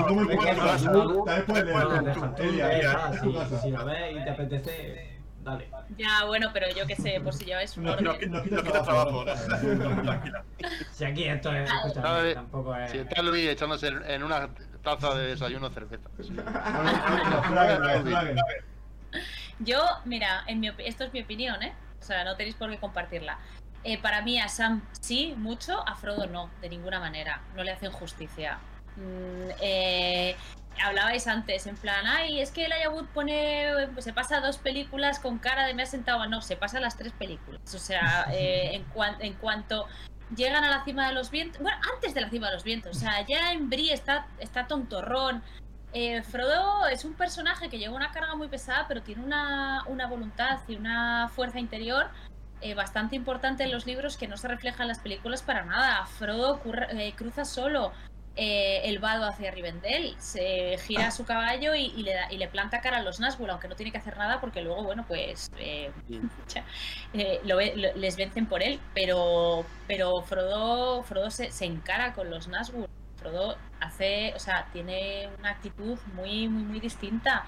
como 0.09 1.25
también 1.25 1.47
puedes 1.47 1.65
No, 1.65 1.73
leerlo. 1.73 2.03
deja 2.03 2.35
tú, 2.35 2.43
Elia, 2.43 2.73
eh, 2.73 2.77
Elia, 2.79 2.97
va, 2.97 3.11
es 3.15 3.21
tu 3.51 3.59
si, 3.59 3.71
la 3.71 3.85
ves 3.85 4.17
y 4.17 4.25
te 4.25 4.31
apetece, 4.31 5.21
dale. 5.43 5.71
Ya, 5.97 6.25
bueno, 6.27 6.51
pero 6.53 6.67
yo 6.75 6.87
qué 6.87 6.97
sé, 6.97 7.21
por 7.23 7.35
si 7.35 7.45
lleváis 7.45 7.77
un 7.77 7.89
orden. 7.89 8.31
no 8.31 8.43
quita 8.43 8.63
trabajo. 8.63 9.25
Tranquila. 9.25 10.45
Si 10.93 11.05
aquí 11.05 11.25
esto 11.25 11.53
es, 11.53 11.71
tampoco 12.35 12.75
es. 12.77 12.91
Si 12.91 12.99
está 12.99 13.23
Luis 13.23 13.49
echándose 13.49 13.89
en 13.89 14.03
en 14.11 14.23
una 14.23 14.49
taza 14.83 15.15
de 15.15 15.29
desayuno 15.29 15.71
cerveza. 15.71 16.09
Yo, 19.65 19.85
mira, 20.05 20.45
en 20.47 20.61
mi 20.61 20.71
esto 20.79 21.05
es 21.05 21.13
mi 21.13 21.23
opinión, 21.23 21.63
¿eh? 21.63 21.73
O 22.01 22.05
sea, 22.05 22.25
no 22.25 22.37
tenéis 22.37 22.55
por 22.57 22.71
qué 22.71 22.79
compartirla. 22.79 23.39
Eh, 23.85 23.99
para 23.99 24.23
mí 24.23 24.41
a 24.41 24.49
Sam 24.49 24.83
sí, 25.01 25.35
mucho, 25.37 25.87
a 25.89 25.95
Frodo 25.97 26.27
no, 26.27 26.51
de 26.61 26.69
ninguna 26.69 27.01
manera. 27.01 27.43
No 27.57 27.65
le 27.65 27.73
hacen 27.73 27.91
justicia. 27.91 28.59
Mm, 28.97 29.51
eh, 29.61 30.37
hablabais 30.83 31.27
antes, 31.27 31.67
en 31.67 31.77
plan, 31.77 32.07
ay, 32.07 32.41
es 32.41 32.51
que 32.51 32.65
el 32.67 32.73
Wood 32.89 33.07
pone, 33.15 33.67
se 33.99 34.13
pasa 34.13 34.41
dos 34.41 34.59
películas 34.59 35.19
con 35.19 35.39
cara 35.39 35.67
de 35.67 35.75
me 35.75 35.83
ha 35.83 35.87
sentado 35.87 36.19
mal". 36.19 36.31
No, 36.31 36.43
se 36.43 36.57
pasa 36.57 36.81
las 36.81 36.97
tres 36.97 37.13
películas. 37.13 37.61
O 37.75 37.79
sea, 37.79 38.27
eh, 38.33 38.75
en, 38.75 38.85
cuan- 38.85 39.21
en 39.21 39.35
cuanto 39.35 39.87
llegan 40.37 40.65
a 40.65 40.71
la 40.71 40.85
cima 40.85 41.09
de 41.09 41.15
los 41.15 41.31
vientos, 41.31 41.61
bueno, 41.61 41.77
antes 41.95 42.15
de 42.15 42.21
la 42.21 42.31
cima 42.31 42.49
de 42.49 42.55
los 42.55 42.65
vientos, 42.65 42.97
o 42.97 43.01
sea, 43.01 43.21
ya 43.27 43.53
en 43.53 43.69
Brie 43.69 43.93
está, 43.93 44.27
está 44.39 44.67
tontorrón. 44.67 45.43
Eh, 45.95 46.23
Frodo 46.23 46.87
es 46.87 47.05
un 47.05 47.15
personaje 47.15 47.69
que 47.69 47.79
lleva 47.79 47.95
una 47.95 48.11
carga 48.13 48.35
muy 48.35 48.49
pesada, 48.49 48.87
pero 48.89 49.03
tiene 49.03 49.23
una, 49.23 49.85
una 49.89 50.07
voluntad 50.07 50.61
y 50.67 50.77
una 50.77 51.29
fuerza 51.29 51.59
interior 51.61 52.09
eh, 52.63 52.75
bastante 52.75 53.15
importante 53.17 53.65
en 53.65 53.71
los 53.73 53.85
libros 53.87 54.17
que 54.17 54.27
no 54.29 54.37
se 54.37 54.49
refleja 54.49 54.83
en 54.85 54.89
las 54.89 55.01
películas 55.01 55.43
para 55.43 55.65
nada. 55.65 56.07
Frodo 56.07 56.61
curra- 56.61 56.89
eh, 56.93 57.13
cruza 57.15 57.45
solo 57.45 57.93
eh, 58.37 58.81
el 58.85 59.01
vado 59.01 59.27
hacia 59.27 59.51
Rivendell, 59.51 60.15
se 60.19 60.79
gira 60.79 61.11
su 61.11 61.27
caballo 61.27 61.75
y, 61.75 61.87
y 61.95 62.03
le, 62.05 62.15
da- 62.15 62.33
y 62.33 62.39
le 62.39 62.49
planta 62.49 62.81
cara 62.81 62.97
a 62.99 63.03
los 63.03 63.21
Nazgûl, 63.21 63.51
aunque 63.51 63.69
no 63.69 63.77
tiene 63.77 63.93
que 63.93 63.99
hacer 63.99 64.17
nada 64.17 64.41
porque 64.41 64.63
luego, 64.63 64.83
bueno, 64.85 65.05
pues 65.07 65.51
ya, 66.49 66.65
lo 67.45 67.57
ve- 67.59 67.75
lo- 67.77 67.93
les 68.01 68.17
vencen 68.17 68.47
por 68.47 68.63
él. 68.63 68.81
Pero, 68.95 69.67
pero 69.87 70.23
Frodo, 70.23 71.03
Frodo 71.03 71.31
se, 71.31 71.51
se 71.53 71.67
encara 71.67 72.15
con 72.15 72.31
los 72.31 72.49
Nazgûl. 72.49 72.87
Frodo 73.23 73.57
hace, 73.81 74.33
o 74.35 74.39
sea, 74.39 74.67
tiene 74.73 75.29
una 75.39 75.51
actitud 75.51 75.99
muy, 76.15 76.49
muy, 76.49 76.63
muy 76.65 76.81
distinta. 76.81 77.45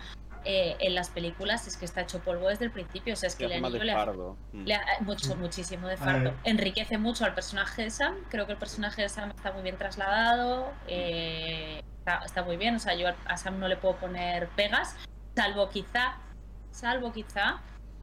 Eh, 0.47 0.77
en 0.81 0.95
las 0.95 1.09
películas 1.09 1.66
es 1.66 1.79
que 1.79 1.87
está 1.87 2.03
hecho 2.03 2.18
polvo 2.20 2.49
desde 2.49 2.66
el 2.66 2.70
principio, 2.70 3.14
o 3.14 3.16
sea, 3.16 3.29
es 3.29 3.35
que 3.35 3.49
le 3.49 3.61
fardo. 3.95 4.37
Mm. 4.53 4.64
le 4.64 4.75
ha- 4.75 4.85
mucho, 5.01 5.35
muchísimo 5.37 5.89
de 5.89 5.97
fardo. 5.97 6.35
Enriquece 6.45 6.99
mucho 6.99 7.25
al 7.25 7.35
personaje 7.35 7.83
de 7.83 7.91
Sam. 7.91 8.14
Creo 8.29 8.45
que 8.47 8.53
el 8.53 8.59
personaje 8.59 9.01
de 9.03 9.09
Sam 9.09 9.31
está 9.35 9.53
muy 9.53 9.62
bien 9.62 9.79
trasladado. 9.79 10.70
eh, 10.87 11.83
está, 11.99 12.22
está 12.27 12.43
muy 12.43 12.59
bien. 12.59 12.77
O 12.77 12.79
sea, 12.79 12.95
yo 12.95 13.09
a 13.25 13.37
Sam 13.39 13.59
no 13.59 13.68
le 13.68 13.77
puedo 13.79 13.97
poner 13.97 14.49
pegas. 14.49 14.97
Salvo 15.35 15.70
quizá, 15.70 16.18
salvo 16.70 17.11
quizá, 17.12 17.61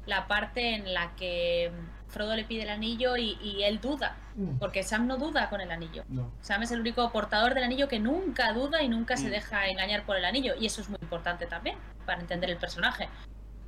la 0.07 0.27
parte 0.27 0.73
en 0.73 0.95
la 0.95 1.15
que 1.15 1.71
Frodo 2.11 2.35
le 2.35 2.43
pide 2.43 2.63
el 2.63 2.69
anillo 2.69 3.17
y, 3.17 3.37
y 3.41 3.63
él 3.63 3.79
duda. 3.81 4.15
Mm, 4.35 4.57
Porque 4.59 4.83
Sam 4.83 5.07
no 5.07 5.17
duda 5.17 5.49
con 5.49 5.61
el 5.61 5.71
anillo. 5.71 6.03
No. 6.09 6.31
Sam 6.41 6.63
es 6.63 6.71
el 6.71 6.79
único 6.81 7.11
portador 7.11 7.53
del 7.55 7.63
anillo 7.63 7.87
que 7.87 7.99
nunca 7.99 8.53
duda 8.53 8.83
y 8.83 8.89
nunca 8.89 9.17
se 9.17 9.27
Mm. 9.27 9.31
deja 9.31 9.67
engañar 9.67 10.05
por 10.05 10.17
el 10.17 10.25
anillo. 10.25 10.53
Y 10.59 10.65
eso 10.67 10.81
es 10.81 10.89
muy 10.89 10.99
importante 11.01 11.45
también 11.47 11.77
para 12.05 12.21
entender 12.21 12.49
el 12.49 12.57
personaje. 12.57 13.09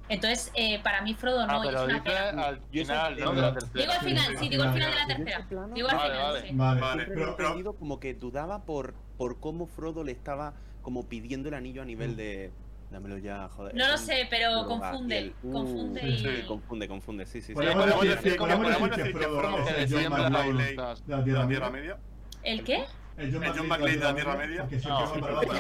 Entonces, 0.10 0.52
eh, 0.54 0.80
para 0.84 1.02
mí 1.02 1.14
Frodo 1.14 1.48
no 1.48 1.54
Ah, 1.54 1.64
es 1.64 1.70
pero 1.70 1.84
una 1.86 1.94
dice 1.94 2.04
pena. 2.10 2.44
al 2.46 2.60
final, 2.60 3.20
¿no? 3.20 3.32
De 3.34 3.42
la 3.42 3.48
Digo 3.48 3.54
tercera. 3.54 3.80
Digo 3.82 3.94
al 3.94 4.00
final, 4.02 4.38
sí, 4.38 4.50
digo 4.50 4.64
al 4.64 4.74
final 4.74 4.92
de 4.92 4.98
la 4.98 5.08
tercera. 5.08 5.48
Digo 5.74 5.88
al 5.90 5.96
Vale, 5.98 6.12
final, 6.14 6.24
vale. 6.34 6.42
sí. 6.42 6.56
Vale, 6.56 6.82
Vale, 6.82 7.06
pero, 7.08 7.36
pero- 7.38 7.74
como 7.78 8.00
que 8.02 8.14
dudaba 8.14 8.66
por, 8.66 8.94
por 9.18 9.40
cómo 9.40 9.66
Frodo 9.66 10.04
le 10.04 10.12
estaba 10.12 10.54
como 10.82 11.08
pidiendo 11.08 11.48
el 11.48 11.56
anillo 11.56 11.82
a 11.82 11.86
nivel 11.86 12.18
de 12.18 12.52
dámelo 12.94 13.18
ya, 13.18 13.50
joder. 13.50 13.76
No 13.76 13.88
lo 13.88 13.98
sé, 13.98 14.28
pero 14.30 14.66
confunde. 14.66 15.34
Uh, 15.44 15.52
confunde 15.52 16.08
y... 16.08 16.18
sí. 16.20 16.44
Confunde, 16.48 16.88
confunde, 16.88 17.26
sí, 17.26 17.42
sí, 17.42 17.48
sí. 17.48 17.54
Podemos 17.54 18.02
decir, 18.02 18.38
podemos 18.38 18.68
que 18.92 19.06
Frodo 19.06 19.68
es 19.68 19.92
el 19.92 20.08
John 20.10 20.34
voluntad. 20.34 20.98
de 21.00 21.16
la 21.16 21.24
Tierra 21.24 21.46
Media. 21.46 21.70
Media. 21.70 21.98
¿El 22.44 22.64
qué? 22.64 22.86
El 23.18 23.34
John 23.34 23.44
El 23.44 23.52
John 23.52 23.68
McClane 23.68 23.68
McClane 23.68 23.98
de 23.98 24.04
la 24.04 24.16
Tierra 24.16 24.36
Media. 24.38 24.68
Que 24.68 24.80
siempre 24.80 24.90
No, 24.92 25.02
va 25.02 25.14
sí, 25.14 25.22
para 25.22 25.34
abajo. 25.34 25.54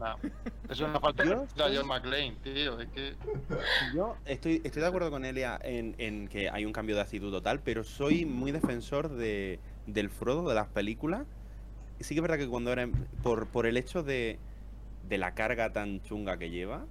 No. 0.00 0.16
Es 0.68 0.80
una 0.80 1.00
falta 1.00 1.22
de 1.24 1.36
John 1.56 1.86
McClane, 1.86 2.36
tío. 2.42 2.80
Es 2.80 2.88
que. 2.88 3.14
Yo 3.94 4.16
estoy, 4.24 4.60
estoy 4.64 4.82
de 4.82 4.88
acuerdo 4.88 5.10
con 5.10 5.24
Elia 5.24 5.58
en, 5.62 5.94
en 5.98 6.26
que 6.28 6.50
hay 6.50 6.64
un 6.64 6.72
cambio 6.72 6.96
de 6.96 7.02
actitud 7.02 7.30
total, 7.30 7.60
pero 7.60 7.84
soy 7.84 8.24
muy 8.24 8.50
defensor 8.50 9.08
de, 9.10 9.60
del 9.86 10.10
Frodo 10.10 10.48
de 10.48 10.54
las 10.56 10.66
películas. 10.66 11.22
Sí 12.00 12.14
que 12.14 12.18
es 12.18 12.22
verdad 12.22 12.38
que 12.38 12.48
cuando 12.48 12.72
era. 12.72 12.88
Por, 13.22 13.46
por 13.46 13.66
el 13.66 13.76
hecho 13.76 14.02
de, 14.02 14.38
de 15.08 15.18
la 15.18 15.34
carga 15.34 15.72
tan 15.72 16.02
chunga 16.02 16.38
que 16.38 16.50
lleva, 16.50 16.86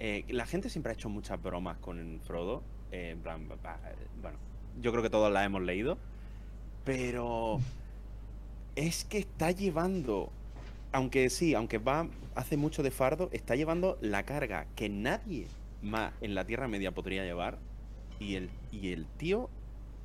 eh, 0.00 0.24
la 0.28 0.46
gente 0.46 0.68
siempre 0.70 0.90
ha 0.90 0.94
hecho 0.94 1.08
muchas 1.08 1.40
bromas 1.42 1.78
con 1.78 2.20
Frodo. 2.24 2.62
eh, 2.90 3.16
bueno, 4.20 4.38
yo 4.80 4.90
creo 4.90 5.02
que 5.02 5.10
todos 5.10 5.32
las 5.32 5.46
hemos 5.46 5.62
leído. 5.62 5.98
Pero. 6.84 7.58
Es 8.76 9.04
que 9.04 9.18
está 9.18 9.50
llevando. 9.50 10.30
Aunque 10.92 11.30
sí, 11.30 11.54
aunque 11.54 11.78
va. 11.78 12.08
Hace 12.34 12.56
mucho 12.56 12.82
de 12.82 12.90
fardo, 12.90 13.28
está 13.32 13.54
llevando 13.54 13.96
la 14.00 14.24
carga 14.24 14.66
que 14.74 14.88
nadie 14.88 15.46
más 15.82 16.12
en 16.20 16.34
la 16.34 16.44
Tierra 16.44 16.66
Media 16.66 16.90
podría 16.90 17.24
llevar. 17.24 17.58
Y 18.18 18.34
el, 18.34 18.50
y 18.72 18.92
el 18.92 19.06
tío, 19.06 19.50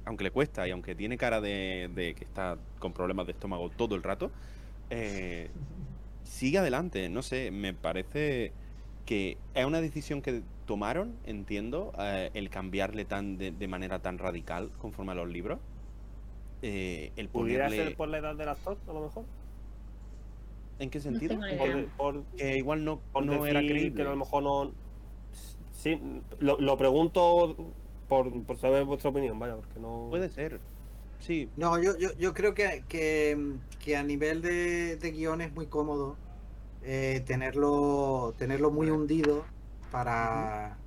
aunque 0.06 0.26
le 0.26 0.32
cuesta 0.32 0.68
y 0.68 0.72
aunque 0.72 0.94
tiene 0.94 1.18
cara 1.18 1.42
de, 1.42 1.90
de 1.94 2.14
que 2.14 2.24
está 2.24 2.58
con 2.78 2.94
problemas 2.94 3.26
de 3.26 3.32
estómago 3.32 3.70
todo 3.70 3.96
el 3.96 4.04
rato, 4.04 4.32
eh, 4.90 5.50
sigue 6.30 6.60
adelante. 6.60 7.10
No 7.10 7.22
sé, 7.22 7.52
me 7.52 7.74
parece 7.74 8.54
que 9.06 9.38
es 9.56 9.66
una 9.66 9.82
decisión 9.82 10.22
que 10.22 10.44
tomaron, 10.66 11.16
entiendo, 11.26 11.92
eh, 11.98 12.30
el 12.36 12.50
cambiarle 12.50 13.04
tan 13.04 13.38
de, 13.38 13.52
de 13.52 13.68
manera 13.68 14.00
tan 14.00 14.20
radical 14.20 14.70
conforme 14.78 15.14
a 15.14 15.16
los 15.16 15.28
libros. 15.28 15.60
Eh, 16.62 17.12
el 17.16 17.30
¿Pudiera 17.30 17.66
ponerle... 17.66 17.86
ser 17.88 17.98
por 17.98 18.10
la 18.10 18.20
edad 18.20 18.36
del 18.36 18.50
actor, 18.50 18.78
a 18.88 18.94
lo 18.94 19.02
mejor? 19.02 19.26
¿En 20.78 20.90
qué 20.90 21.00
sentido? 21.00 21.38
Por, 21.58 21.86
por, 21.98 22.24
Que 22.38 22.58
igual 22.58 22.86
no, 22.86 23.00
por 23.12 23.26
no 23.26 23.46
era 23.46 23.60
creíble. 23.60 23.94
que 23.96 24.02
a 24.04 24.12
lo 24.12 24.16
mejor 24.16 24.44
no... 24.44 24.72
Sí, 25.72 26.00
lo, 26.40 26.60
lo 26.60 26.78
pregunto 26.78 27.74
por, 28.08 28.44
por 28.44 28.58
saber 28.58 28.86
vuestra 28.86 29.10
opinión, 29.10 29.40
vaya, 29.40 29.56
porque 29.56 29.80
no... 29.80 30.08
Puede 30.10 30.30
ser. 30.30 30.60
Sí, 31.20 31.50
No, 31.56 31.82
yo, 31.82 31.98
yo, 31.98 32.10
yo 32.18 32.34
creo 32.34 32.54
que, 32.54 32.86
que, 32.88 33.58
que 33.80 33.98
a 33.98 34.04
nivel 34.04 34.42
de, 34.42 34.96
de 34.98 35.12
guion 35.12 35.42
es 35.42 35.52
muy 35.54 35.68
cómodo 35.68 36.18
eh, 36.82 37.24
tenerlo, 37.28 38.36
tenerlo 38.38 38.72
muy 38.72 38.90
hundido 38.90 39.52
para, 39.90 40.82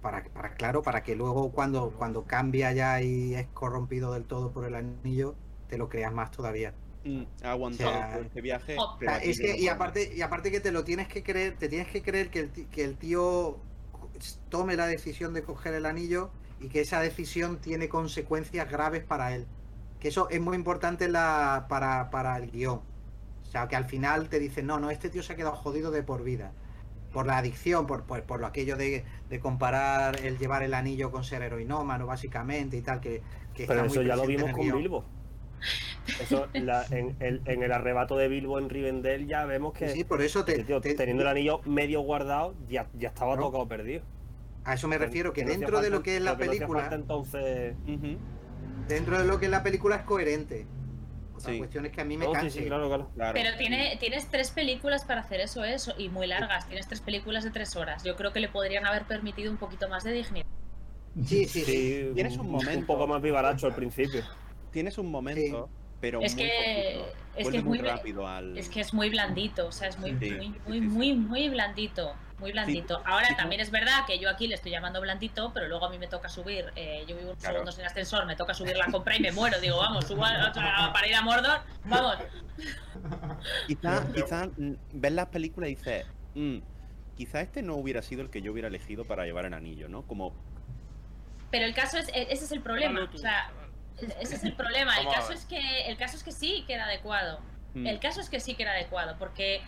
para, 0.00 0.24
para, 0.32 0.54
claro, 0.54 0.82
para 0.82 1.02
que 1.02 1.16
luego 1.16 1.52
cuando, 1.52 1.94
cuando 1.94 2.26
cambia 2.26 2.72
ya 2.72 3.02
y 3.02 3.34
es 3.34 3.48
corrompido 3.50 4.12
del 4.14 4.26
todo 4.26 4.52
por 4.52 4.64
el 4.66 4.74
anillo, 4.76 5.38
te 5.68 5.78
lo 5.78 5.88
creas 5.88 6.12
más 6.14 6.30
todavía. 6.30 6.74
mm, 7.04 7.22
ha 7.42 7.50
aguantado 7.52 8.04
O 8.04 8.08
sea, 8.08 8.10
todo 8.10 8.22
este 8.22 8.40
viaje. 8.40 8.76
o- 8.76 8.96
pero 8.98 9.14
O 9.14 9.14
sea, 9.14 9.18
aquí 9.18 9.32
es 9.32 9.38
que, 9.38 9.56
y 9.58 9.68
aparte, 9.68 10.12
y 10.14 10.22
aparte 10.22 10.50
que 10.50 10.60
te 10.60 10.72
lo 10.72 10.84
tienes 10.84 11.08
que 11.08 11.22
creer, 11.22 11.56
te 11.58 11.68
tienes 11.68 11.88
que 11.88 12.02
creer 12.02 12.30
que 12.30 12.40
el, 12.40 12.52
ti- 12.52 12.66
que 12.66 12.84
el 12.84 12.96
tío 12.98 13.58
tome 14.48 14.76
la 14.76 14.86
decisión 14.86 15.34
de 15.34 15.42
coger 15.44 15.74
el 15.74 15.86
anillo 15.86 16.32
y 16.60 16.68
que 16.68 16.80
esa 16.80 17.00
decisión 17.00 17.60
tiene 17.60 17.88
consecuencias 17.88 18.70
graves 18.70 19.04
para 19.04 19.34
él. 19.34 19.48
Que 20.00 20.08
eso 20.08 20.28
es 20.30 20.40
muy 20.40 20.56
importante 20.56 21.08
la, 21.08 21.66
para, 21.68 22.10
para 22.10 22.36
el 22.36 22.50
guion. 22.50 22.80
O 23.42 23.50
sea, 23.50 23.66
que 23.68 23.76
al 23.76 23.86
final 23.86 24.28
te 24.28 24.38
dicen, 24.38 24.66
no, 24.66 24.78
no, 24.78 24.90
este 24.90 25.08
tío 25.10 25.22
se 25.22 25.32
ha 25.32 25.36
quedado 25.36 25.56
jodido 25.56 25.90
de 25.90 26.02
por 26.02 26.22
vida. 26.22 26.52
Por 27.12 27.26
la 27.26 27.38
adicción, 27.38 27.86
por, 27.86 28.04
por, 28.04 28.22
por 28.24 28.40
lo 28.40 28.46
aquello 28.46 28.76
de, 28.76 29.04
de 29.30 29.40
comparar 29.40 30.20
el 30.24 30.38
llevar 30.38 30.62
el 30.62 30.74
anillo 30.74 31.10
con 31.10 31.24
ser 31.24 31.42
heroinómano, 31.42 32.06
básicamente, 32.06 32.76
y 32.76 32.82
tal, 32.82 33.00
que, 33.00 33.22
que 33.54 33.66
Pero 33.66 33.80
está 33.80 33.82
muy 33.84 33.92
eso 33.92 34.02
ya 34.02 34.16
lo 34.16 34.26
vimos 34.26 34.52
con 34.52 34.60
guion. 34.60 34.78
Bilbo. 34.78 35.04
Eso, 36.20 36.46
la- 36.52 36.84
en, 36.90 37.16
el, 37.20 37.42
en 37.46 37.62
el 37.62 37.72
arrebato 37.72 38.16
de 38.16 38.28
Bilbo 38.28 38.58
en 38.58 38.68
Rivendell 38.68 39.26
ya 39.26 39.44
vemos 39.46 39.72
que 39.72 39.88
Sí, 39.88 40.04
por 40.04 40.22
eso 40.22 40.44
te- 40.44 40.52
ese 40.52 40.64
tío, 40.64 40.80
te- 40.80 40.94
teniendo 40.94 41.22
el 41.22 41.28
anillo 41.28 41.60
medio 41.64 42.00
guardado 42.02 42.54
ya, 42.68 42.86
ya 42.94 43.08
estaba 43.08 43.32
Claro. 43.32 43.46
tocado 43.48 43.68
perdido. 43.68 44.02
A 44.64 44.74
eso 44.74 44.86
me 44.86 44.98
refiero, 44.98 45.32
que 45.32 45.44
no 45.44 45.50
dentro 45.50 45.80
de 45.80 45.90
lo 45.90 46.02
que 46.02 46.16
es 46.18 46.22
la 46.22 46.32
no 46.32 46.38
película, 46.38 46.88
entonces. 46.92 47.74
Dentro 48.88 49.18
de 49.18 49.24
lo 49.24 49.38
que 49.38 49.48
la 49.48 49.62
película 49.62 49.96
es 49.96 50.02
coherente. 50.02 50.66
Otra 51.36 51.52
Sí. 51.52 51.58
cuestión 51.58 51.86
es 51.86 51.92
que 51.92 52.00
a 52.00 52.04
mí 52.04 52.16
me 52.16 52.24
No, 52.24 52.32
sí, 52.32 52.40
canse. 52.40 52.58
sí, 52.58 52.64
claro, 52.66 52.88
claro. 53.14 53.32
Pero 53.34 53.56
tiene, 53.56 53.96
tienes 54.00 54.26
tres 54.28 54.50
películas 54.50 55.04
para 55.04 55.20
hacer 55.20 55.40
eso, 55.40 55.62
eso, 55.64 55.94
y 55.96 56.08
muy 56.08 56.26
largas. 56.26 56.66
Tienes 56.66 56.88
tres 56.88 57.00
películas 57.00 57.44
de 57.44 57.50
tres 57.50 57.76
horas. 57.76 58.02
Yo 58.02 58.16
creo 58.16 58.32
que 58.32 58.40
le 58.40 58.48
podrían 58.48 58.86
haber 58.86 59.04
permitido 59.04 59.50
un 59.52 59.56
poquito 59.56 59.88
más 59.88 60.02
de 60.02 60.12
dignidad. 60.12 60.46
Sí, 61.24 61.44
sí, 61.46 61.60
sí. 61.60 61.64
Sí, 61.64 62.10
Tienes 62.14 62.36
un 62.38 62.50
momento. 62.50 62.78
Un 62.80 62.86
poco 62.86 63.06
más 63.06 63.22
vivaracho 63.22 63.66
al 63.66 63.74
principio. 63.74 64.22
Tienes 64.72 64.98
un 64.98 65.10
momento, 65.10 65.68
pero 66.00 66.20
Es 66.22 66.34
muy 66.34 66.44
que- 66.44 66.48
poquito. 66.48 67.06
es 67.08 67.36
que 67.36 67.42
Vuelve 67.42 67.58
es 67.58 67.64
muy 67.64 67.78
muy- 67.78 67.88
rápido 67.88 68.26
al. 68.28 68.58
Es 68.58 68.68
que 68.68 68.80
es 68.80 68.94
muy 68.94 69.10
blandito, 69.10 69.66
o 69.68 69.72
sea, 69.72 69.88
es 69.88 69.98
muy, 69.98 70.10
Sí, 70.10 70.16
muy, 70.16 70.28
sí, 70.30 70.36
muy, 70.66 70.78
sí, 70.80 70.80
sí. 70.80 70.88
muy, 70.88 71.14
muy 71.14 71.48
blandito. 71.48 72.14
Muy 72.38 72.52
blandito. 72.52 73.02
Ahora 73.04 73.26
sí, 73.26 73.34
también 73.34 73.60
es 73.60 73.72
verdad 73.72 74.06
que 74.06 74.20
yo 74.20 74.30
aquí 74.30 74.46
le 74.46 74.54
estoy 74.54 74.70
llamando 74.70 75.00
blandito, 75.00 75.50
pero 75.52 75.66
luego 75.66 75.86
a 75.86 75.90
mí 75.90 75.98
me 75.98 76.06
toca 76.06 76.28
subir. 76.28 76.66
eh, 76.76 77.00
yo 77.08 77.16
vivo 77.16 77.30
unos 77.30 77.38
Claro. 77.40 77.54
segundos 77.56 77.78
en 77.80 77.86
ascensor, 77.86 78.26
me 78.26 78.36
toca 78.36 78.54
subir 78.54 78.76
la 78.76 78.86
compra 78.86 79.16
y 79.16 79.20
me 79.20 79.32
muero. 79.32 79.58
Digo, 79.60 79.76
vamos, 79.78 80.06
subo 80.06 80.24
a- 80.24 80.46
a- 80.46 80.92
para 80.92 81.06
ir 81.08 81.16
a 81.16 81.22
Mordor, 81.22 81.58
vamos. 81.84 82.16
Quizá, 83.66 84.06
quizá 84.14 84.46
mm, 84.56 84.72
ves 84.92 85.12
las 85.12 85.26
películas 85.26 85.70
y 85.70 85.74
dices, 85.74 86.06
"Mm, 86.34 86.58
quizá 87.16 87.40
este 87.40 87.62
no 87.62 87.74
hubiera 87.74 88.02
sido 88.02 88.22
el 88.22 88.30
que 88.30 88.40
yo 88.42 88.52
hubiera 88.52 88.68
elegido 88.68 89.04
para 89.04 89.24
llevar 89.24 89.44
el 89.46 89.54
anillo, 89.54 89.88
¿no? 89.88 90.02
Como, 90.02 90.32
Pero 91.50 91.64
el 91.64 91.74
caso 91.74 91.96
es, 91.98 92.08
e, 92.10 92.28
ese 92.30 92.44
es 92.44 92.52
el 92.52 92.60
problema. 92.60 93.08
O 93.12 93.16
sea, 93.18 93.50
ese 94.20 94.36
es 94.36 94.44
el 94.44 94.54
problema. 94.54 94.96
El 94.98 95.08
caso 95.08 95.32
es 95.32 95.44
que, 95.44 95.88
el 95.88 95.96
caso 95.96 96.16
es 96.16 96.22
que 96.22 96.32
sí 96.32 96.64
que 96.66 96.74
era 96.74 96.84
adecuado. 96.84 97.40
mm, 97.74 97.86
El 97.86 98.00
caso 98.00 98.20
es 98.20 98.30
que 98.30 98.40
sí 98.40 98.54
que 98.54 98.62
era 98.62 98.72
adecuado, 98.72 99.16
porque 99.18 99.62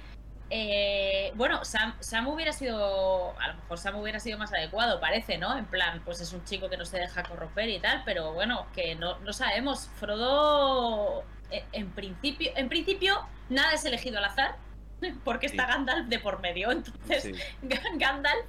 eh, 0.53 1.31
bueno, 1.37 1.64
Sam, 1.64 1.95
Sam 2.01 2.26
hubiera 2.26 2.53
sido, 2.53 3.39
a 3.39 3.49
lo 3.49 3.55
mejor 3.55 3.78
Sam 3.78 3.97
hubiera 4.01 4.18
sido 4.18 4.37
más 4.37 4.53
adecuado, 4.53 4.99
parece, 5.01 5.39
¿no? 5.39 5.57
En 5.57 5.64
plan, 5.66 6.03
pues 6.05 6.20
es 6.20 6.33
un 6.33 6.45
chico 6.45 6.68
que 6.68 6.76
no 6.76 6.85
se 6.85 6.99
deja 6.99 7.22
corromper 7.22 7.68
y 7.68 7.78
tal, 7.78 8.03
pero 8.05 8.33
bueno, 8.33 8.66
que 8.74 8.97
no, 8.97 9.18
no 9.20 9.33
sabemos. 9.33 9.89
Frodo, 9.95 11.22
eh, 11.53 11.64
en 11.72 11.93
principio, 11.93 12.51
en 12.57 12.68
principio, 12.68 13.24
nada 13.49 13.74
es 13.74 13.85
elegido 13.85 14.18
al 14.18 14.24
azar, 14.24 14.57
porque 15.24 15.46
está 15.46 15.64
Sí. 15.66 15.72
Gandalf 15.72 16.09
de 16.09 16.18
por 16.18 16.40
medio. 16.40 16.70
Entonces, 16.72 17.22
sí. 17.22 17.32
Gandalf, 17.94 18.44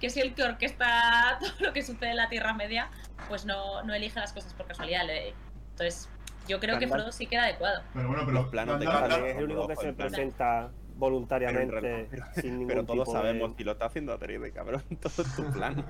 que 0.00 0.06
es 0.08 0.16
el 0.16 0.34
que 0.34 0.42
orquesta 0.44 1.38
todo 1.40 1.52
lo 1.60 1.72
que 1.72 1.82
sucede 1.82 2.10
en 2.10 2.16
la 2.16 2.28
Tierra 2.28 2.52
Media, 2.54 2.88
pues 3.28 3.44
no, 3.44 3.82
no 3.82 3.94
elige 3.94 4.18
las 4.20 4.32
cosas 4.32 4.54
por 4.54 4.66
casualidad. 4.66 5.04
le- 5.06 5.34
Entonces, 5.70 6.08
yo 6.48 6.60
creo 6.60 6.78
que 6.78 6.86
Gandalf. 6.86 7.02
Frodo 7.02 7.12
sí 7.12 7.26
que 7.26 7.36
era 7.36 7.44
adecuado. 7.44 7.82
Pero 7.94 8.08
bueno, 8.08 8.22
Los 8.24 8.30
pero. 8.30 8.50
planos 8.50 8.80
de 8.80 8.86
Gandalf- 8.86 8.92
Gandalf. 8.92 9.12
También 9.14 9.36
es 9.36 9.38
el 9.38 9.44
único 9.44 9.68
que 9.68 9.76
se 9.76 9.92
presenta 9.92 10.60
Pero, 10.68 10.84
en 10.94 10.98
voluntariamente 11.00 11.80
realidad- 11.80 12.32
sin 12.34 12.50
ningún 12.52 12.66
pero 12.68 12.84
todos 12.84 13.06
tipo 13.08 13.12
sabemos, 13.18 13.56
de... 13.56 13.62
y 13.62 13.64
lo 13.64 13.72
está 13.72 13.86
haciendo 13.86 14.12
a 14.12 14.18
de 14.18 14.52
cabrón, 14.52 14.82
todo 15.00 15.22
es 15.24 15.34
tu 15.36 15.50
plan. 15.52 15.84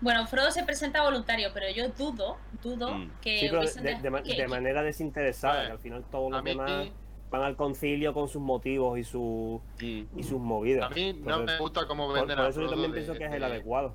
Bueno, 0.00 0.26
Frodo 0.26 0.50
se 0.50 0.64
presenta 0.64 1.02
voluntario, 1.02 1.50
pero 1.52 1.66
yo 1.70 1.90
dudo, 1.90 2.38
dudo 2.62 2.94
Mm. 2.94 3.10
que 3.20 3.38
Sí, 3.40 3.46
pero 3.50 3.60
de, 3.60 3.82
de- 3.82 4.00
de 4.00 4.10
ma- 4.10 4.22
que- 4.22 4.30
de 4.30 4.36
que- 4.36 4.48
manera 4.48 4.82
desinteresada, 4.82 5.66
que 5.66 5.72
al 5.72 5.78
final 5.78 6.04
todos 6.10 6.30
los 6.32 6.42
mí, 6.42 6.50
demás 6.52 6.88
van 7.30 7.42
al 7.42 7.56
concilio 7.56 8.12
con 8.12 8.28
sus 8.28 8.42
motivos 8.42 8.98
y, 8.98 9.04
su, 9.04 9.60
Mm. 9.80 10.18
y 10.18 10.22
sus 10.22 10.40
movidas. 10.40 10.90
a 10.90 10.94
mí 10.94 11.12
no 11.12 11.38
me 11.40 11.58
gusta 11.58 11.86
cómo 11.86 12.06
por, 12.06 12.16
venden 12.16 12.36
por 12.36 12.46
a 12.46 12.48
eso 12.48 12.60
yo 12.62 12.68
también 12.70 12.90
de- 12.92 12.96
pienso 13.02 13.14
que 13.18 13.24
es 13.26 13.32
el 13.32 13.40
de- 13.40 13.46
adecuado. 13.46 13.94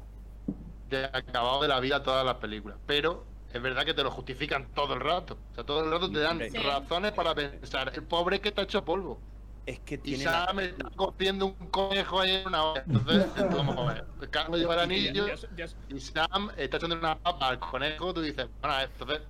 de 0.89 1.05
acabado 1.05 1.61
de 1.61 1.67
la 1.67 1.79
vida 1.79 2.01
todas 2.03 2.25
las 2.25 2.35
películas. 2.35 2.77
Pero 2.85 3.25
es 3.51 3.61
verdad 3.61 3.83
que 3.85 3.93
te 3.93 4.03
lo 4.03 4.11
justifican 4.11 4.67
todo 4.73 4.93
el 4.93 4.99
rato. 5.01 5.37
O 5.51 5.55
sea, 5.55 5.63
todo 5.63 5.83
el 5.83 5.91
rato 5.91 6.09
te 6.11 6.19
dan 6.19 6.39
Sí. 6.49 6.57
razones 6.59 7.11
para 7.11 7.33
pensar. 7.35 7.91
El 7.95 8.03
pobre 8.03 8.39
que 8.39 8.49
está 8.49 8.61
hecho 8.61 8.85
polvo. 8.85 9.17
Es 9.65 9.79
que 9.79 9.95
Y 9.95 9.97
tiene 9.97 10.25
la- 10.25 10.45
Sam 10.45 10.59
está 10.59 10.89
cogiendo 10.95 11.47
un 11.47 11.53
conejo 11.71 12.19
ahí 12.19 12.35
en 12.35 12.47
una 12.47 12.63
olla. 12.65 12.83
Entonces, 12.87 13.25
vamos 13.35 13.75
a 13.77 13.93
ver. 13.93 14.05
El 14.21 14.29
Carlos 14.29 14.59
lleva 14.59 14.75
el 14.75 14.79
anillo 14.81 15.25
y 15.89 15.99
Sam 15.99 16.51
está 16.55 16.77
echando 16.77 16.95
una 16.97 17.17
papa 17.17 17.47
al 17.49 17.59
conejo. 17.59 18.13
Tú 18.13 18.21
dices, 18.21 18.47
bueno, 18.61 18.79
entonces 18.79 19.21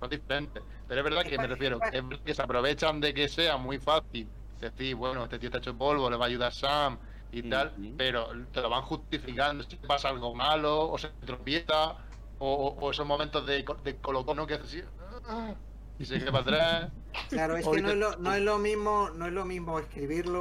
son 0.00 0.08
diferentes. 0.10 0.62
Pero 0.92 1.00
es 1.00 1.04
verdad 1.04 1.22
que 1.24 1.38
me 1.38 1.46
refiero, 1.46 1.78
es 1.90 2.06
verdad 2.06 2.22
que 2.22 2.34
se 2.34 2.42
aprovechan 2.42 3.00
de 3.00 3.14
que 3.14 3.26
sea 3.26 3.56
muy 3.56 3.78
fácil. 3.78 4.28
Decir, 4.60 4.94
bueno, 4.94 5.24
este 5.24 5.38
tío 5.38 5.48
está 5.48 5.56
hecho 5.56 5.74
polvo, 5.74 6.10
le 6.10 6.16
va 6.18 6.26
a 6.26 6.28
ayudar 6.28 6.52
Sam 6.52 6.98
y 7.32 7.48
tal. 7.48 7.72
Pero 7.96 8.28
te 8.52 8.60
lo 8.60 8.68
van 8.68 8.82
justificando. 8.82 9.64
Si 9.64 9.76
pasa 9.76 10.10
algo 10.10 10.34
malo, 10.34 10.90
o 10.90 10.98
se 10.98 11.08
tropieza, 11.24 11.96
o, 12.38 12.76
o- 12.78 12.90
esos 12.90 13.06
momentos 13.06 13.46
de, 13.46 13.64
de 13.84 13.96
colocono 13.96 14.46
que 14.46 14.54
hace 14.54 14.64
así. 14.64 14.82
"Ah", 15.26 15.54
Y 15.98 16.04
se 16.04 16.18
queda 16.18 16.30
para 16.30 16.42
atrás. 16.42 16.92
Claro, 17.30 17.56
es 17.56 17.66
que 17.66 17.80
no 17.80 17.88
es, 17.88 17.96
lo, 17.96 18.16
no 18.16 18.34
es 18.34 18.42
lo 18.42 18.58
mismo, 18.58 19.08
no 19.14 19.26
es 19.26 19.32
lo 19.32 19.46
mismo 19.46 19.78
escribirlo 19.78 20.40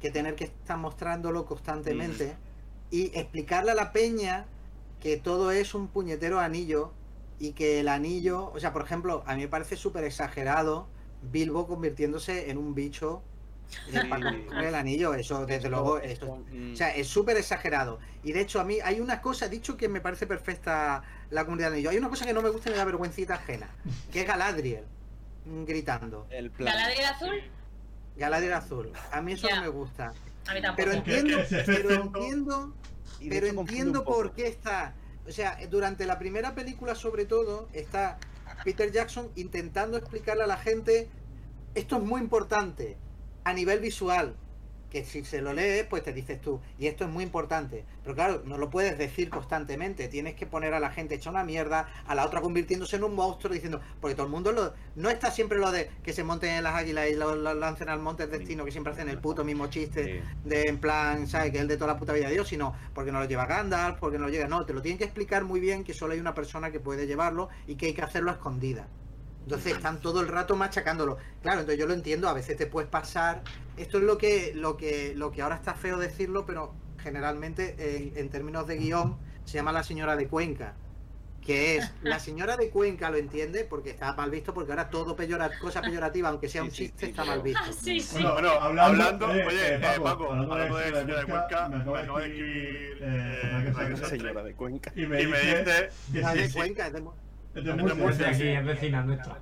que 0.00 0.10
tener 0.10 0.34
que 0.34 0.44
estar 0.44 0.76
mostrándolo 0.76 1.46
constantemente 1.46 2.36
y 2.90 3.16
explicarle 3.16 3.70
a 3.70 3.74
la 3.76 3.92
peña 3.92 4.46
que 5.00 5.18
todo 5.18 5.52
es 5.52 5.72
un 5.74 5.86
puñetero 5.86 6.40
anillo 6.40 6.92
y 7.44 7.52
que 7.52 7.80
el 7.80 7.88
anillo, 7.88 8.50
o 8.54 8.58
sea, 8.58 8.72
por 8.72 8.82
ejemplo, 8.82 9.22
a 9.26 9.34
mí 9.34 9.42
me 9.42 9.48
parece 9.48 9.76
súper 9.76 10.04
exagerado 10.04 10.88
Bilbo 11.30 11.66
convirtiéndose 11.66 12.50
en 12.50 12.56
un 12.56 12.74
bicho 12.74 13.22
eh, 13.92 14.00
para 14.08 14.30
el 14.66 14.74
anillo, 14.74 15.12
eso 15.12 15.44
desde 15.44 15.68
luego, 15.68 15.98
eso, 15.98 16.42
o 16.72 16.76
sea, 16.76 16.94
es 16.96 17.06
súper 17.06 17.36
exagerado. 17.36 17.98
Y 18.22 18.32
de 18.32 18.40
hecho, 18.40 18.60
a 18.60 18.64
mí 18.64 18.78
hay 18.82 18.98
una 19.00 19.20
cosa, 19.20 19.48
dicho 19.48 19.76
que 19.76 19.90
me 19.90 20.00
parece 20.00 20.26
perfecta 20.26 21.02
la 21.28 21.44
comunidad 21.44 21.68
de 21.68 21.74
anillo. 21.74 21.90
Hay 21.90 21.98
una 21.98 22.08
cosa 22.08 22.24
que 22.24 22.32
no 22.32 22.40
me 22.40 22.48
gusta 22.48 22.70
y 22.70 22.72
me 22.72 22.78
da 22.78 22.86
vergüencita 22.86 23.34
ajena, 23.34 23.68
que 24.10 24.22
es 24.22 24.26
Galadriel 24.26 24.84
mm, 25.44 25.64
gritando. 25.64 26.26
el. 26.30 26.50
¿Galadriel 26.50 27.04
azul? 27.04 27.42
Galadriel 28.16 28.54
azul. 28.54 28.92
A 29.12 29.20
mí 29.20 29.32
eso 29.32 29.48
no 29.54 29.60
me 29.60 29.68
gusta. 29.68 30.14
A 30.46 30.54
mí 30.54 30.62
tampoco. 30.62 30.76
Pero 30.76 30.92
entiendo, 30.92 31.38
pero 31.66 31.90
entiendo, 31.90 32.74
pero 33.28 33.46
entiendo 33.48 34.04
por 34.04 34.32
qué 34.32 34.46
está. 34.46 34.94
O 35.26 35.32
sea, 35.32 35.58
durante 35.70 36.06
la 36.06 36.18
primera 36.18 36.54
película, 36.54 36.94
sobre 36.94 37.24
todo, 37.24 37.68
está 37.72 38.18
Peter 38.64 38.92
Jackson 38.92 39.30
intentando 39.36 39.96
explicarle 39.96 40.44
a 40.44 40.46
la 40.46 40.58
gente 40.58 41.08
esto 41.74 41.96
es 41.96 42.02
muy 42.02 42.20
importante 42.20 42.96
a 43.42 43.52
nivel 43.52 43.80
visual. 43.80 44.36
Que 44.94 45.04
si 45.04 45.24
se 45.24 45.42
lo 45.42 45.52
lees, 45.52 45.86
pues 45.86 46.04
te 46.04 46.12
dices 46.12 46.40
tú, 46.40 46.60
y 46.78 46.86
esto 46.86 47.02
es 47.02 47.10
muy 47.10 47.24
importante. 47.24 47.84
Pero 48.04 48.14
claro, 48.14 48.42
no 48.44 48.58
lo 48.58 48.70
puedes 48.70 48.96
decir 48.96 49.28
constantemente. 49.28 50.06
Tienes 50.06 50.36
que 50.36 50.46
poner 50.46 50.72
a 50.72 50.78
la 50.78 50.90
gente 50.90 51.16
hecha 51.16 51.30
una 51.30 51.42
mierda, 51.42 51.88
a 52.06 52.14
la 52.14 52.24
otra 52.24 52.40
convirtiéndose 52.40 52.94
en 52.94 53.02
un 53.02 53.16
monstruo, 53.16 53.52
diciendo, 53.52 53.80
porque 54.00 54.14
todo 54.14 54.26
el 54.26 54.30
mundo 54.30 54.52
lo. 54.52 54.72
No 54.94 55.10
está 55.10 55.32
siempre 55.32 55.58
lo 55.58 55.72
de 55.72 55.90
que 56.04 56.12
se 56.12 56.22
monten 56.22 56.50
en 56.50 56.62
las 56.62 56.76
águilas 56.76 57.08
y 57.10 57.14
lo, 57.16 57.34
lo 57.34 57.54
lancen 57.54 57.88
al 57.88 57.98
monte 57.98 58.28
del 58.28 58.38
destino, 58.38 58.64
que 58.64 58.70
siempre 58.70 58.92
hacen 58.92 59.08
el 59.08 59.18
puto 59.18 59.42
mismo 59.42 59.66
chiste 59.66 60.04
Sí. 60.04 60.20
de 60.44 60.62
en 60.68 60.78
plan, 60.78 61.26
¿sabes? 61.26 61.50
Que 61.50 61.56
es 61.56 61.62
el 61.62 61.68
de 61.68 61.76
toda 61.76 61.94
la 61.94 61.98
puta 61.98 62.12
vida 62.12 62.28
de 62.28 62.34
Dios, 62.34 62.46
sino 62.46 62.76
porque 62.94 63.10
no 63.10 63.18
lo 63.18 63.24
lleva 63.26 63.46
Gandalf, 63.46 63.98
porque 63.98 64.18
no 64.18 64.26
lo 64.26 64.30
llega. 64.30 64.46
No, 64.46 64.64
te 64.64 64.72
lo 64.74 64.80
tienen 64.80 64.98
que 64.98 65.04
explicar 65.04 65.42
muy 65.42 65.58
bien 65.58 65.82
que 65.82 65.92
solo 65.92 66.12
hay 66.12 66.20
una 66.20 66.34
persona 66.34 66.70
que 66.70 66.78
puede 66.78 67.08
llevarlo 67.08 67.48
y 67.66 67.74
que 67.74 67.86
hay 67.86 67.94
que 67.94 68.02
hacerlo 68.02 68.30
a 68.30 68.34
escondida. 68.34 68.86
Entonces 69.42 69.72
están 69.74 70.00
todo 70.00 70.20
el 70.20 70.28
rato 70.28 70.56
machacándolo. 70.56 71.18
Claro, 71.42 71.60
entonces 71.60 71.78
yo 71.80 71.86
lo 71.86 71.94
entiendo, 71.94 72.28
a 72.28 72.32
veces 72.34 72.56
te 72.56 72.66
puedes 72.66 72.88
pasar. 72.88 73.42
Esto 73.76 73.98
es 73.98 74.04
lo 74.04 74.18
que, 74.18 74.52
lo 74.54 74.76
que, 74.76 75.14
lo 75.16 75.30
que 75.32 75.42
ahora 75.42 75.56
está 75.56 75.74
feo 75.74 75.98
decirlo, 75.98 76.46
pero 76.46 76.72
generalmente 77.02 77.74
en, 77.78 78.16
en 78.16 78.28
términos 78.30 78.66
de 78.66 78.76
guion 78.78 79.16
se 79.44 79.54
llama 79.54 79.72
la 79.72 79.82
señora 79.82 80.16
de 80.16 80.26
Cuenca. 80.28 80.74
Que 81.44 81.76
es, 81.76 81.92
la 82.02 82.18
señora 82.18 82.56
de 82.56 82.70
Cuenca 82.70 83.10
lo 83.10 83.18
entiende 83.18 83.64
porque 83.68 83.90
está 83.90 84.14
mal 84.14 84.30
visto, 84.30 84.54
porque 84.54 84.72
ahora 84.72 84.88
todo 84.88 85.14
peyora, 85.14 85.50
cosa 85.58 85.82
peyorativa, 85.82 86.30
aunque 86.30 86.48
sea 86.48 86.62
un 86.62 86.70
Sí, 86.70 86.84
chiste, 86.84 87.04
sí, 87.06 87.10
está 87.10 87.24
mal 87.24 87.42
visto. 87.42 87.60
Ah, 87.62 87.70
sí, 87.72 88.00
sí. 88.00 88.22
Bueno, 88.22 88.32
Bueno, 88.34 88.50
hablando, 88.52 89.04
hablando- 89.04 89.34
eh, 89.34 89.44
oye, 89.46 89.68
eh, 89.68 89.74
eh, 89.76 89.80
Paco, 89.82 90.04
Paco, 90.04 90.30
hablando 90.32 90.54
de 90.56 90.62
hablando 90.62 90.78
de 90.78 90.84
Señora 90.84 90.98
de 90.98 91.04
Señora 91.04 91.20
de 91.20 91.26
Cuenca, 91.26 91.68
me 91.68 91.76
acaba 91.76 91.98
de 91.98 92.04
escribir 92.28 92.92
escribir, 92.92 92.98
eh, 93.02 94.06
Señora 94.08 94.42
de 94.44 94.54
Cuenca. 94.54 94.92
y 94.96 95.06
me 95.06 95.22
y 95.22 95.26
me 95.26 95.38
dice 95.38 95.58
dice 95.58 95.88
que 96.12 96.24
Ah, 96.24 96.32
sí, 96.32 96.38
de 96.38 96.48
sí, 96.48 96.54
Cuenca, 96.54 96.86
es 96.86 96.92
de- 96.94 96.98
es 97.56 97.64
de 97.64 97.94
Murcia, 97.94 98.30
es 98.30 98.64
vecina 98.66 99.02
nuestra. 99.02 99.38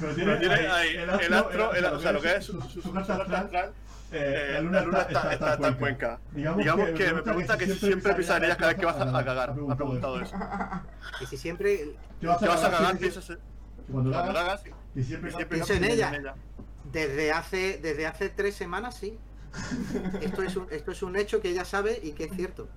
Pero 0.00 0.12
Pero 0.14 0.38
tiene 0.38 0.54
ahí 0.54 0.96
el 0.96 1.10
astro, 1.34 1.72
el- 1.72 1.84
el- 1.84 1.92
o 1.92 2.00
sea, 2.00 2.12
lo 2.12 2.20
que 2.20 2.36
es 2.36 2.44
su- 2.44 2.60
su, 2.62 2.80
su- 2.82 2.92
carta 2.92 3.16
astral, 3.42 3.72
eh, 4.12 4.50
eh, 4.50 4.52
la 4.52 4.60
luna 4.60 4.80
está, 4.80 5.02
está, 5.02 5.32
está, 5.32 5.54
está 5.54 5.68
en 5.68 5.74
Cuenca. 5.74 6.20
Digamos, 6.32 6.90
que, 6.90 7.12
me 7.12 7.22
pregunta 7.22 7.58
que 7.58 7.66
si 7.66 7.74
siempre 7.78 8.14
pisarías 8.14 8.56
cada 8.56 8.68
vez 8.72 8.78
que 8.80 8.86
vas 8.86 8.96
a, 8.96 9.18
a 9.18 9.24
cagar. 9.24 9.54
Me 9.54 9.72
ha 9.72 9.76
preguntado 9.76 10.20
eso. 10.20 10.34
Y 11.20 11.26
si 11.26 11.36
siempre 11.36 11.94
¿Qué 12.20 12.26
vas 12.26 12.38
¿Qué 12.38 12.48
vas 12.48 12.64
a 12.64 12.70
cagar? 12.70 12.96
Piensas 12.98 13.30
en- 13.30 13.38
Cuando 13.90 14.10
la 14.10 14.32
la 14.32 14.40
hagas 14.40 14.62
y 14.94 15.02
siempre, 15.02 15.30
y 15.30 15.32
siempre 15.34 15.58
Pienso 15.58 15.72
en 15.74 15.80
piensas 15.82 16.12
ella. 16.14 16.34
desde 16.92 17.32
hace 17.32 17.78
desde 17.82 18.06
hace 18.06 18.28
tres 18.30 18.54
semanas 18.54 18.96
sí. 18.96 19.18
Esto 20.20 20.42
es 20.42 20.56
un, 20.56 20.66
esto 20.70 20.90
es 20.90 21.02
un 21.02 21.14
hecho 21.16 21.40
que 21.40 21.50
ella 21.50 21.64
sabe 21.64 22.00
y 22.02 22.12
que 22.12 22.24
es 22.24 22.32
cierto. 22.34 22.68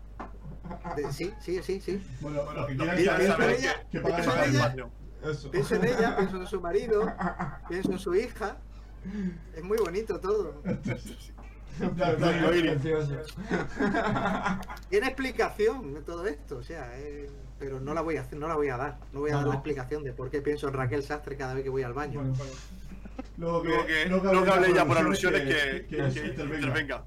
De- 0.96 1.12
sí, 1.12 1.34
sí, 1.42 1.62
sí, 1.64 1.82
sí. 1.82 2.06
Bueno, 2.22 2.44
lo 2.54 2.68
que 2.68 2.74
Lo 2.76 2.84
quieran 2.94 3.18
que 3.20 3.28
saber 3.28 3.50
en 3.52 3.56
ella, 3.60 3.74
que- 3.92 4.00
que 4.02 4.06
que 4.06 4.12
pagan 4.12 4.44
en 4.44 4.50
el 4.50 4.56
ella. 4.56 4.88
Eso. 5.24 5.50
Pienso 5.52 5.76
en 5.76 5.86
ella, 5.86 6.16
pienso 6.18 6.38
en 6.38 6.48
su 6.48 6.62
marido, 6.62 7.12
pienso 7.70 7.92
en 7.92 8.00
su 8.00 8.16
hija. 8.16 8.58
Es 9.56 9.64
muy 9.64 9.78
bonito 9.78 10.20
todo. 10.20 10.62
Tiene 14.90 15.08
explicación 15.08 15.94
de 15.94 16.02
todo 16.02 16.26
esto, 16.28 16.58
o 16.58 16.64
sea, 16.64 16.90
eh, 16.98 17.30
pero 17.60 17.80
no 17.80 17.94
la 17.94 18.02
voy 18.02 18.18
a 18.18 18.22
hacer, 18.22 18.38
no 18.40 18.48
la 18.48 18.56
voy 18.56 18.70
a 18.70 18.78
dar. 18.78 18.98
No 19.14 19.20
voy 19.22 19.30
a 19.32 19.34
No, 19.34 19.40
dar 19.40 19.48
la 19.48 19.54
no. 19.54 19.60
explicación 19.60 20.04
de 20.04 20.14
por 20.14 20.30
qué 20.30 20.42
pienso 20.42 20.68
en 20.68 20.74
Raquel 20.74 21.04
Sastre 21.04 21.36
cada 21.36 21.54
vez 21.54 21.64
que 21.64 21.70
voy 21.70 21.84
al 21.84 21.94
baño. 21.94 22.20
Bueno, 22.22 22.36
bueno. 22.36 22.52
Luego 23.38 23.62
que, 23.64 23.70
Luego 23.70 23.86
que, 23.86 24.06
luego 24.10 24.24
luego 24.32 24.46
que 24.46 24.52
hable 24.52 24.74
ya 24.74 24.86
por 24.86 24.98
alusiones 24.98 25.42
alusiones 25.42 25.72
que, 25.84 25.86
que, 25.88 25.98
que- 25.98 26.04
que 26.14 26.22
que 26.22 26.28
intervenga. 26.28 26.68
intervenga. 26.68 27.04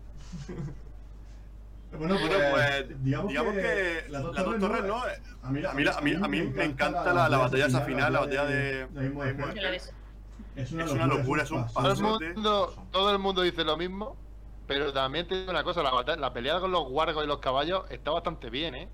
Bueno, 1.93 2.15
Bueno, 2.19 2.37
pues, 2.53 2.85
pues 2.85 3.03
digamos, 3.05 3.29
digamos 3.29 3.55
que, 3.55 3.61
que 3.61 4.05
las 4.11 4.23
dos 4.23 4.35
torres, 4.61 4.85
¿no? 4.85 4.97
A 5.43 5.51
mí, 5.51 5.65
A 5.65 5.73
mí, 5.73 5.85
a 5.89 6.01
mí, 6.01 6.15
a 6.15 6.29
mí 6.29 6.43
me 6.43 6.65
encanta 6.65 7.13
la, 7.13 7.29
la 7.29 7.39
batalla 7.39 7.67
esa 7.67 7.81
final, 7.83 8.13
la 8.13 8.21
batalla 8.21 8.45
de... 8.45 8.89
Es 10.57 10.73
una 10.73 10.85
Es 10.85 10.91
una 10.93 11.07
locura, 11.07 11.43
es 11.43 11.51
un 11.51 11.65
paso. 11.65 11.95
Todo 11.95 12.19
el, 12.19 12.35
mundo, 12.35 12.75
todo 12.91 13.11
el 13.13 13.19
mundo 13.19 13.43
dice 13.43 13.65
lo 13.65 13.77
mismo, 13.77 14.17
pero 14.67 14.93
también 14.93 15.27
te 15.27 15.35
digo 15.35 15.51
una 15.51 15.65
cosa, 15.65 15.83
la, 15.83 15.91
batalla- 15.91 16.21
la 16.21 16.33
pelea 16.33 16.61
con 16.61 16.71
los 16.71 16.89
guargos 16.89 17.25
y 17.25 17.27
los 17.27 17.39
caballos 17.39 17.85
está 17.91 18.11
bastante 18.13 18.51
bien, 18.51 18.75
¿eh? 18.75 18.89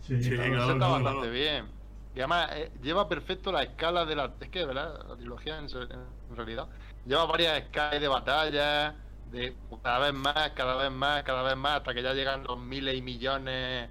Sí, 0.00 0.22
Sí, 0.22 0.30
claro, 0.30 0.54
está 0.54 0.74
claro, 0.76 0.92
bastante 0.92 1.12
claro. 1.20 1.30
bien. 1.32 1.66
Y 2.14 2.18
además 2.20 2.50
eh, 2.54 2.72
lleva 2.82 3.08
perfecto 3.08 3.52
la 3.52 3.62
escala 3.62 4.04
de 4.04 4.16
la... 4.16 4.32
Es 4.40 4.48
que, 4.48 4.64
¿verdad? 4.64 4.98
La 5.08 5.16
trilogía 5.16 5.58
en, 5.58 5.66
en 5.66 6.36
realidad 6.36 6.68
lleva 7.06 7.26
varias 7.26 7.58
escalas 7.58 8.00
de 8.00 8.08
batalla, 8.08 8.94
de 9.30 9.60
cada 9.82 9.98
vez 10.00 10.12
más, 10.14 10.52
cada 10.52 10.76
vez 10.76 10.90
más, 10.90 11.22
cada 11.24 11.42
vez 11.42 11.56
más, 11.56 11.78
hasta 11.78 11.94
que 11.94 12.02
ya 12.02 12.14
llegan 12.14 12.44
los 12.44 12.58
miles 12.58 12.96
y 12.96 13.02
millones 13.02 13.90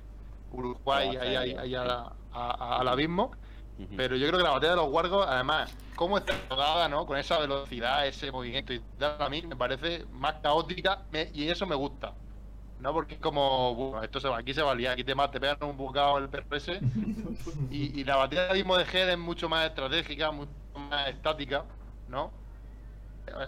Uruguay 0.49 1.15
Oh, 1.15 1.19
ahí, 1.21 1.35
ahí, 1.35 1.55
serio. 1.55 1.59
ahí 1.59 1.75
a 1.75 1.83
la- 1.85 2.17
a- 2.31 2.51
a- 2.77 2.79
al 2.81 2.87
abismo. 2.87 3.31
Pero 3.95 4.15
yo 4.17 4.27
creo 4.27 4.37
que 4.39 4.43
la 4.43 4.51
batalla 4.51 4.71
de 4.71 4.77
los 4.77 4.89
guargos, 4.89 5.25
además, 5.27 5.71
cómo 5.95 6.17
está 6.17 6.33
rodada, 6.49 6.89
¿no? 6.89 7.05
Con 7.05 7.17
esa 7.17 7.39
velocidad, 7.39 8.07
ese 8.07 8.31
movimiento 8.31 8.73
y 8.73 8.81
tal, 8.97 9.21
a 9.21 9.29
mí 9.29 9.41
me 9.43 9.55
parece 9.55 10.05
más 10.07 10.35
caótica 10.41 11.07
me- 11.11 11.29
y 11.33 11.49
eso 11.49 11.65
me 11.67 11.75
gusta. 11.75 12.17
¿No? 12.77 12.93
Porque 12.93 13.15
es 13.15 13.21
como, 13.21 13.75
bueno, 13.75 14.03
esto 14.03 14.19
se 14.21 14.29
va, 14.29 14.39
aquí 14.39 14.53
se 14.53 14.61
valía, 14.61 14.91
aquí 14.93 15.03
te, 15.03 15.13
te 15.15 15.39
pegan 15.41 15.57
un 15.63 15.77
bocado 15.77 16.17
el 16.17 16.29
PRS 16.29 16.87
y, 17.67 17.99
y 18.01 18.03
la 18.05 18.15
batalla 18.17 18.47
de 18.47 18.53
mismo 18.55 18.77
de 18.77 18.83
Head 18.85 19.09
es 19.11 19.17
mucho 19.17 19.49
más 19.49 19.67
estratégica, 19.67 20.31
mucho 20.31 20.53
más 20.73 21.09
estática, 21.09 21.69
¿no? 22.07 22.39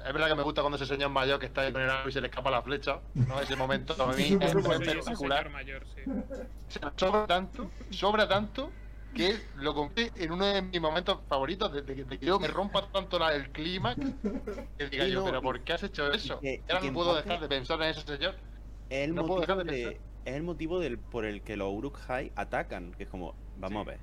Es 0.06 0.14
verdad 0.14 0.28
que 0.30 0.36
me 0.36 0.44
gusta 0.44 0.62
cuando 0.62 0.76
ese 0.78 0.86
señor 0.86 1.10
mayor 1.10 1.40
que 1.40 1.48
está 1.48 1.62
ahí 1.62 1.72
con 1.74 1.82
el 1.82 1.90
arco 1.90 2.10
y 2.10 2.12
se 2.12 2.22
le 2.22 2.28
escapa 2.28 2.50
la 2.52 2.62
flecha, 2.62 3.02
¿no? 3.14 3.40
Ese 3.42 3.56
momento 3.56 3.94
a 4.02 4.14
mí 4.14 4.24
es 4.42 4.56
espectacular. 4.56 5.50
mayor, 5.50 5.86
sí. 5.88 6.02
O 6.08 6.72
sea, 6.72 6.94
sobra 6.98 7.28
tanto, 7.28 7.72
sobra 7.90 8.28
tanto 8.28 8.72
que 9.14 9.36
lo 9.56 9.74
convierte 9.74 10.24
en 10.24 10.32
uno 10.32 10.46
de 10.46 10.62
mis 10.62 10.80
momentos 10.80 11.20
favoritos 11.28 11.74
desde 11.74 11.96
que, 11.96 12.06
de 12.06 12.18
que 12.18 12.26
yo 12.26 12.40
me 12.40 12.48
rompa 12.48 12.90
tanto 12.92 13.20
la- 13.20 13.34
el 13.36 13.52
clima 13.52 13.94
que 13.96 14.88
diga 14.90 15.06
yo, 15.08 15.24
pero 15.26 15.42
¿por 15.42 15.64
qué 15.64 15.74
has 15.74 15.84
hecho 15.84 16.12
eso? 16.12 16.40
que- 16.40 16.64
y 16.68 16.72
Ahora 16.72 16.82
que 16.82 16.88
no 16.88 16.94
puedo 16.94 17.16
dejar 17.16 17.42
de 17.42 17.48
pensar 17.50 17.82
en 17.82 17.90
ese 17.90 18.02
señor. 18.02 18.36
Es 18.90 19.08
el 19.08 19.14
No 19.14 19.26
puedo 19.26 19.40
motivo 19.42 19.58
dejar 19.58 19.66
de 19.76 19.86
de, 19.86 20.02
es 20.24 20.36
el 20.36 20.44
motivo 20.44 20.80
del, 20.80 21.00
por 21.00 21.26
el 21.26 21.42
que 21.44 21.58
los 21.58 21.70
Uruk-hai 21.72 22.32
atacan, 22.36 22.94
que 22.94 23.04
es 23.04 23.10
como, 23.10 23.36
vamos 23.56 23.88
a 23.88 23.90
ver, 23.92 24.00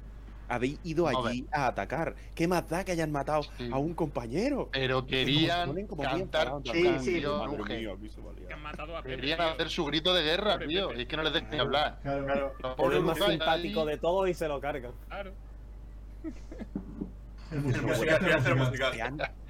habéis 0.49 0.79
ido 0.85 1.07
a 1.07 1.11
allí 1.11 1.47
a 1.53 1.67
atacar, 1.67 2.15
¿qué 2.35 2.49
más 2.49 2.69
da 2.69 2.85
que 2.85 2.93
hayan 2.93 3.13
matado 3.13 3.43
Sí. 3.57 3.69
a 3.73 3.77
un 3.79 3.95
compañero? 3.95 4.69
Pero 4.73 5.07
Que 5.07 5.23
como 5.23 5.27
querían 5.27 5.69
ponen 5.69 5.87
como 5.87 6.03
cantar 6.03 6.53
Sí, 6.73 6.97
sí. 7.01 7.21
Que 7.21 8.53
han 8.55 8.63
matado 8.63 8.97
a 8.97 9.03
Pepe. 9.03 9.17
Querían 9.17 9.39
tío. 9.39 9.49
hacer 9.49 9.69
su 9.71 9.85
grito 9.85 10.15
de 10.15 10.23
guerra, 10.23 10.59
tío. 10.59 10.89
Pepe. 10.89 10.99
Y 11.01 11.03
es 11.03 11.09
que 11.09 11.17
no 11.17 11.23
les 11.23 11.33
dejan 11.33 11.51
ni 11.51 11.59
hablar. 11.59 11.99
Claro, 12.03 12.25
Claro. 12.25 12.55
Es 12.91 12.97
el 12.97 13.03
más 13.03 13.19
simpático 13.19 13.81
ahí- 13.83 13.87
de 13.89 13.97
todos 13.99 14.29
y 14.29 14.35
se 14.35 14.49
lo 14.49 14.61
cargan. 14.61 14.93
Claro. 15.09 15.33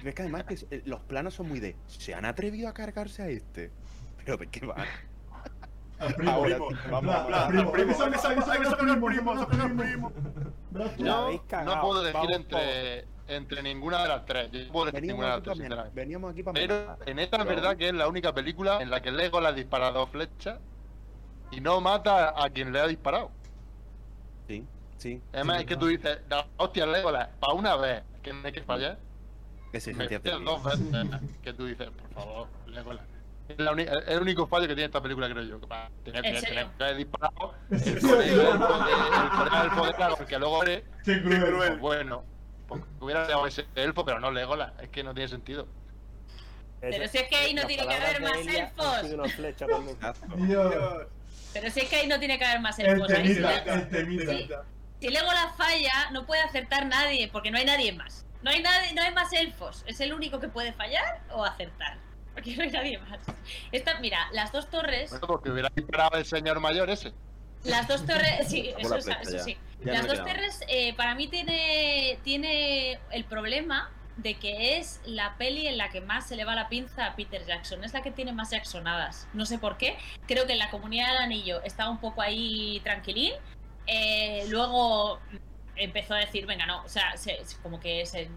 Ves 0.03 0.15
que 0.15 0.21
además 0.21 0.43
que 0.45 0.53
es- 0.53 0.65
los 0.85 1.01
planos 1.01 1.33
son 1.33 1.49
muy 1.49 1.59
de, 1.59 1.75
¿se 1.87 2.13
han 2.13 2.25
atrevido 2.25 2.69
a 2.69 2.73
cargarse 2.73 3.21
a 3.23 3.27
este? 3.29 3.71
Pero 4.17 4.37
¿de 4.37 4.47
qué 4.47 4.65
va? 4.65 4.75
Primo, 6.15 6.31
Ahora 6.31 6.57
vamos, 6.89 7.15
primo. 7.49 7.71
primo, 7.71 7.71
que 7.71 7.81
que 7.83 7.85
que 7.85 7.95
que 7.95 8.75
primo, 8.77 9.05
primo, 9.05 9.47
que 9.47 9.55
primo. 9.83 10.11
La 10.71 10.95
Yo 10.97 11.41
no 11.65 11.81
puedo 11.81 12.01
elegir 12.01 12.13
vamos 12.13 12.31
entre, 12.35 13.05
entre 13.27 13.63
ninguna 13.63 14.03
de 14.03 14.07
las 14.07 14.25
tres. 14.25 14.49
Yo 14.51 14.65
no 14.65 14.71
puedo 14.71 14.87
elegir 14.89 15.01
Veníamos 15.01 15.17
ninguna 15.17 15.27
de 15.27 15.33
las 15.35 15.43
tres, 15.43 15.57
sinceramente. 15.57 15.95
veníamos 15.99 16.31
aquí 16.31 16.43
para 16.43 16.53
Pero 16.53 16.97
en 17.05 17.19
esta 17.19 17.37
es 17.37 17.45
verdad 17.45 17.75
que 17.77 17.87
es 17.89 17.93
la 17.93 18.07
única 18.07 18.33
película 18.33 18.81
en 18.81 18.89
la 18.89 19.01
que 19.01 19.11
Legolas 19.11 19.55
dispara 19.55 19.91
dos 19.91 20.09
flechas 20.09 20.59
y 21.51 21.59
no 21.59 21.81
mata 21.81 22.33
a 22.41 22.49
quien 22.49 22.71
le 22.71 22.79
ha 22.79 22.87
disparado. 22.87 23.31
Sí, 24.47 24.65
sí. 24.97 25.21
Además, 25.33 25.57
Sí, 25.57 25.61
es 25.63 25.67
que 25.67 25.75
tú 25.77 25.87
dices, 25.87 26.19
"No, 26.29 26.45
hostia, 26.57 26.85
Legolas, 26.85 27.29
para 27.39 27.53
una 27.53 27.75
vez 27.75 28.03
que 28.23 28.31
no 28.33 28.39
hay 28.45 28.51
que 28.53 28.63
fallar, 28.63 28.97
me 29.71 29.77
Exigencias 29.77 30.23
metes 30.23 30.39
de 30.39 30.43
dos 30.45 30.63
veces 30.63 31.07
que 31.43 31.53
tú 31.53 31.65
dices, 31.65 31.89
por 31.89 32.09
favor, 32.23 32.47
Legolas. 32.67 33.05
Es 33.49 33.57
la 33.57 33.71
uni- 33.71 33.83
es 33.83 34.07
el 34.07 34.21
único 34.21 34.45
fallo 34.47 34.67
que 34.67 34.75
tiene 34.75 34.85
esta 34.85 35.01
película, 35.01 35.27
creo 35.29 35.43
yo. 35.43 35.59
que 35.59 35.67
para 35.67 35.89
tener, 36.05 36.17
¿En 36.25 36.35
tener, 36.35 36.39
serio? 36.39 36.55
tener 36.55 36.77
que 36.77 36.83
haber 36.83 36.97
disparado 36.97 37.55
¿En 37.71 37.77
el 37.87 37.99
colega 37.99 38.43
del 38.49 38.59
poder- 38.59 39.63
el 39.63 39.71
poder 39.71 39.95
dragón, 39.97 40.25
que 40.27 40.39
luego 40.39 40.63
eres, 40.63 40.83
Qué 41.03 41.21
cruel. 41.21 41.39
cruel. 41.45 41.57
pues 41.57 41.79
bueno, 41.79 42.23
pues 42.67 42.83
hubiera 42.99 43.25
sido 43.25 43.47
ese 43.47 43.65
elfo, 43.75 44.05
pero 44.05 44.19
no 44.19 44.31
Legolas. 44.31 44.73
Es 44.81 44.89
que 44.89 45.03
no 45.03 45.13
tiene 45.13 45.27
sentido. 45.27 45.67
Pero 46.81 47.07
si 47.09 47.17
es 47.17 47.27
que 47.27 47.35
ahí 47.35 47.53
no 47.53 47.65
tiene 47.65 47.85
que 47.87 47.93
haber 47.93 48.21
más 48.21 48.37
elfos. 48.47 49.01
Dios. 50.47 50.75
Pero 51.51 51.71
si 51.71 51.79
es 51.81 51.89
que 51.89 51.95
ahí 51.97 52.07
no 52.07 52.19
tiene 52.19 52.37
que 52.37 52.45
haber 52.45 52.61
más 52.61 52.77
El 52.79 52.85
elfos. 52.85 53.07
Si, 53.09 53.15
el. 53.15 54.27
Sí. 54.29 54.49
si 55.01 55.09
Legolas 55.09 55.55
falla, 55.57 56.11
no 56.11 56.25
puede 56.27 56.41
acertar 56.41 56.85
nadie, 56.85 57.27
porque 57.31 57.49
no 57.51 57.57
hay 57.57 57.65
nadie 57.65 57.91
más. 57.93 58.25
No 58.43 58.51
hay 58.51 58.61
nadie, 58.61 58.93
no 58.93 59.01
hay 59.01 59.11
más 59.13 59.33
elfos. 59.33 59.83
Es 59.87 59.99
el 59.99 60.13
único 60.13 60.39
que 60.39 60.47
puede 60.47 60.71
fallar 60.71 61.19
o 61.31 61.43
acertar. 61.43 61.97
Porque 62.33 62.55
no 62.55 62.63
hay 62.63 62.71
nadie 62.71 62.97
más. 62.99 63.19
Esta, 63.71 63.99
mira, 63.99 64.27
las 64.31 64.51
dos 64.51 64.69
torres. 64.69 65.09
Bueno, 65.09 65.27
porque 65.27 65.49
hubiera 65.51 65.69
disparado 65.75 66.17
el 66.17 66.25
señor 66.25 66.59
mayor 66.59 66.89
ese. 66.89 67.13
Las 67.63 67.87
dos 67.87 68.05
torres, 68.05 68.47
sí, 68.47 68.73
eso, 68.77 68.97
la 69.07 69.15
eso 69.21 69.39
sí. 69.43 69.57
Ya 69.83 69.93
Las 69.93 70.03
no 70.03 70.13
dos 70.13 70.19
torres 70.25 70.61
eh, 70.69 70.93
para 70.93 71.15
mí 71.15 71.27
tiene, 71.27 72.17
tiene 72.23 72.99
el 73.11 73.25
problema 73.25 73.91
de 74.15 74.35
que 74.35 74.77
es 74.77 75.01
la 75.05 75.35
peli 75.37 75.67
en 75.67 75.77
la 75.77 75.89
que 75.89 75.99
más 76.01 76.27
se 76.27 76.35
le 76.35 76.45
va 76.45 76.55
la 76.55 76.69
pinza 76.69 77.05
a 77.05 77.15
Peter 77.15 77.45
Jackson. 77.45 77.83
Es 77.83 77.93
la 77.93 78.01
que 78.01 78.11
tiene 78.11 78.31
más 78.33 78.51
Jacksonadas. 78.51 79.27
No 79.33 79.45
sé 79.45 79.57
por 79.59 79.77
qué. 79.77 79.97
Creo 80.27 80.45
que 80.45 80.53
en 80.53 80.59
la 80.59 80.69
comunidad 80.69 81.07
del 81.13 81.17
anillo 81.23 81.61
estaba 81.63 81.89
un 81.89 81.99
poco 81.99 82.21
ahí 82.21 82.79
tranquilín. 82.83 83.33
Eh, 83.87 84.45
luego 84.49 85.19
empezó 85.75 86.13
a 86.13 86.17
decir, 86.17 86.45
venga, 86.45 86.65
no, 86.65 86.83
o 86.83 86.89
sea, 86.89 87.15
se- 87.17 87.43
se- 87.45 87.57
como 87.61 87.79
que 87.79 88.05
se, 88.05 88.29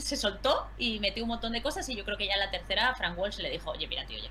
se 0.00 0.16
soltó 0.16 0.68
y 0.78 0.98
metió 1.00 1.22
un 1.24 1.28
montón 1.28 1.52
de 1.52 1.60
cosas 1.62 1.88
y 1.88 1.94
yo 1.96 2.04
creo 2.04 2.16
que 2.16 2.26
ya 2.26 2.34
en 2.34 2.40
la 2.40 2.50
tercera 2.50 2.94
Frank 2.94 3.18
Walsh 3.18 3.38
le 3.38 3.50
dijo, 3.50 3.70
oye, 3.72 3.86
mira, 3.88 4.06
tío, 4.06 4.18
ya. 4.18 4.30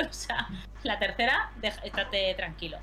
o 0.08 0.12
sea, 0.12 0.48
la 0.82 0.98
tercera, 0.98 1.50
deja- 1.56 1.80
estate 1.82 2.34
tranquilo. 2.34 2.78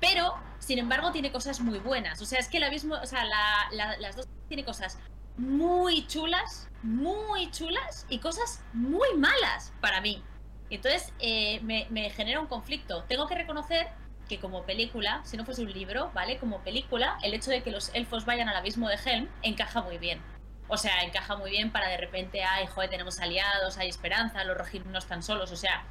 Pero, 0.00 0.34
sin 0.58 0.78
embargo, 0.78 1.10
tiene 1.10 1.32
cosas 1.32 1.60
muy 1.60 1.78
buenas. 1.78 2.20
O 2.20 2.26
sea, 2.26 2.38
es 2.38 2.48
que 2.48 2.58
el 2.58 2.64
abismo, 2.64 2.94
o 2.94 3.06
sea, 3.06 3.24
la- 3.24 3.66
la- 3.72 3.96
las 3.98 4.14
dos 4.16 4.28
tiene 4.48 4.64
cosas 4.64 4.98
muy 5.36 6.06
chulas, 6.06 6.68
muy 6.82 7.50
chulas 7.50 8.06
y 8.08 8.18
cosas 8.18 8.62
muy 8.72 9.08
malas 9.16 9.72
para 9.80 10.00
mí. 10.00 10.22
Entonces, 10.70 11.12
eh, 11.18 11.60
me 11.62 12.10
genera 12.10 12.38
un 12.40 12.46
conflicto. 12.46 13.02
Tengo 13.04 13.26
que 13.26 13.34
reconocer 13.34 13.88
que 14.28 14.40
como 14.40 14.62
película, 14.64 15.20
si 15.24 15.36
no 15.36 15.44
fuese 15.44 15.62
un 15.62 15.72
libro, 15.72 16.10
¿vale? 16.14 16.38
Como 16.38 16.60
película, 16.60 17.18
el 17.22 17.34
hecho 17.34 17.50
de 17.50 17.62
que 17.62 17.70
los 17.70 17.94
elfos 17.94 18.24
vayan 18.24 18.48
al 18.48 18.56
abismo 18.56 18.88
de 18.88 18.96
Helm 19.04 19.28
encaja 19.42 19.82
muy 19.82 19.98
bien. 19.98 20.20
O 20.68 20.76
sea, 20.76 21.02
encaja 21.02 21.36
muy 21.36 21.50
bien 21.50 21.70
para 21.70 21.88
de 21.88 21.96
repente, 21.96 22.42
ay, 22.42 22.66
joder, 22.66 22.90
tenemos 22.90 23.20
aliados, 23.20 23.76
hay 23.76 23.88
esperanza, 23.88 24.44
los 24.44 24.56
Rohirrim 24.56 24.90
no 24.90 24.98
están 24.98 25.22
solos. 25.22 25.52
O 25.52 25.56
sea, 25.56 25.84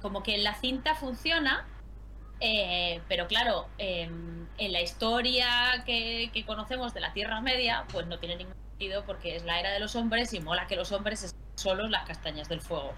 como 0.00 0.22
que 0.22 0.38
la 0.38 0.54
cinta 0.54 0.94
funciona, 0.94 1.66
eh, 2.40 3.00
pero 3.08 3.26
claro, 3.26 3.68
em, 3.78 4.46
en 4.58 4.72
la 4.72 4.80
historia 4.80 5.82
que, 5.84 6.30
conocemos 6.46 6.94
de 6.94 7.00
la 7.00 7.12
Tierra 7.12 7.40
Media, 7.40 7.84
pues 7.90 8.06
no 8.06 8.18
tiene 8.18 8.36
ningún 8.36 8.54
sentido 8.70 9.04
porque 9.04 9.36
es 9.36 9.44
la 9.44 9.58
era 9.60 9.70
de 9.70 9.80
los 9.80 9.96
hombres 9.96 10.32
y 10.32 10.40
mola 10.40 10.66
que 10.66 10.76
los 10.76 10.92
hombres 10.92 11.22
estén 11.22 11.40
solos 11.56 11.90
las 11.90 12.04
castañas 12.06 12.48
del 12.48 12.60
fuego. 12.60 12.94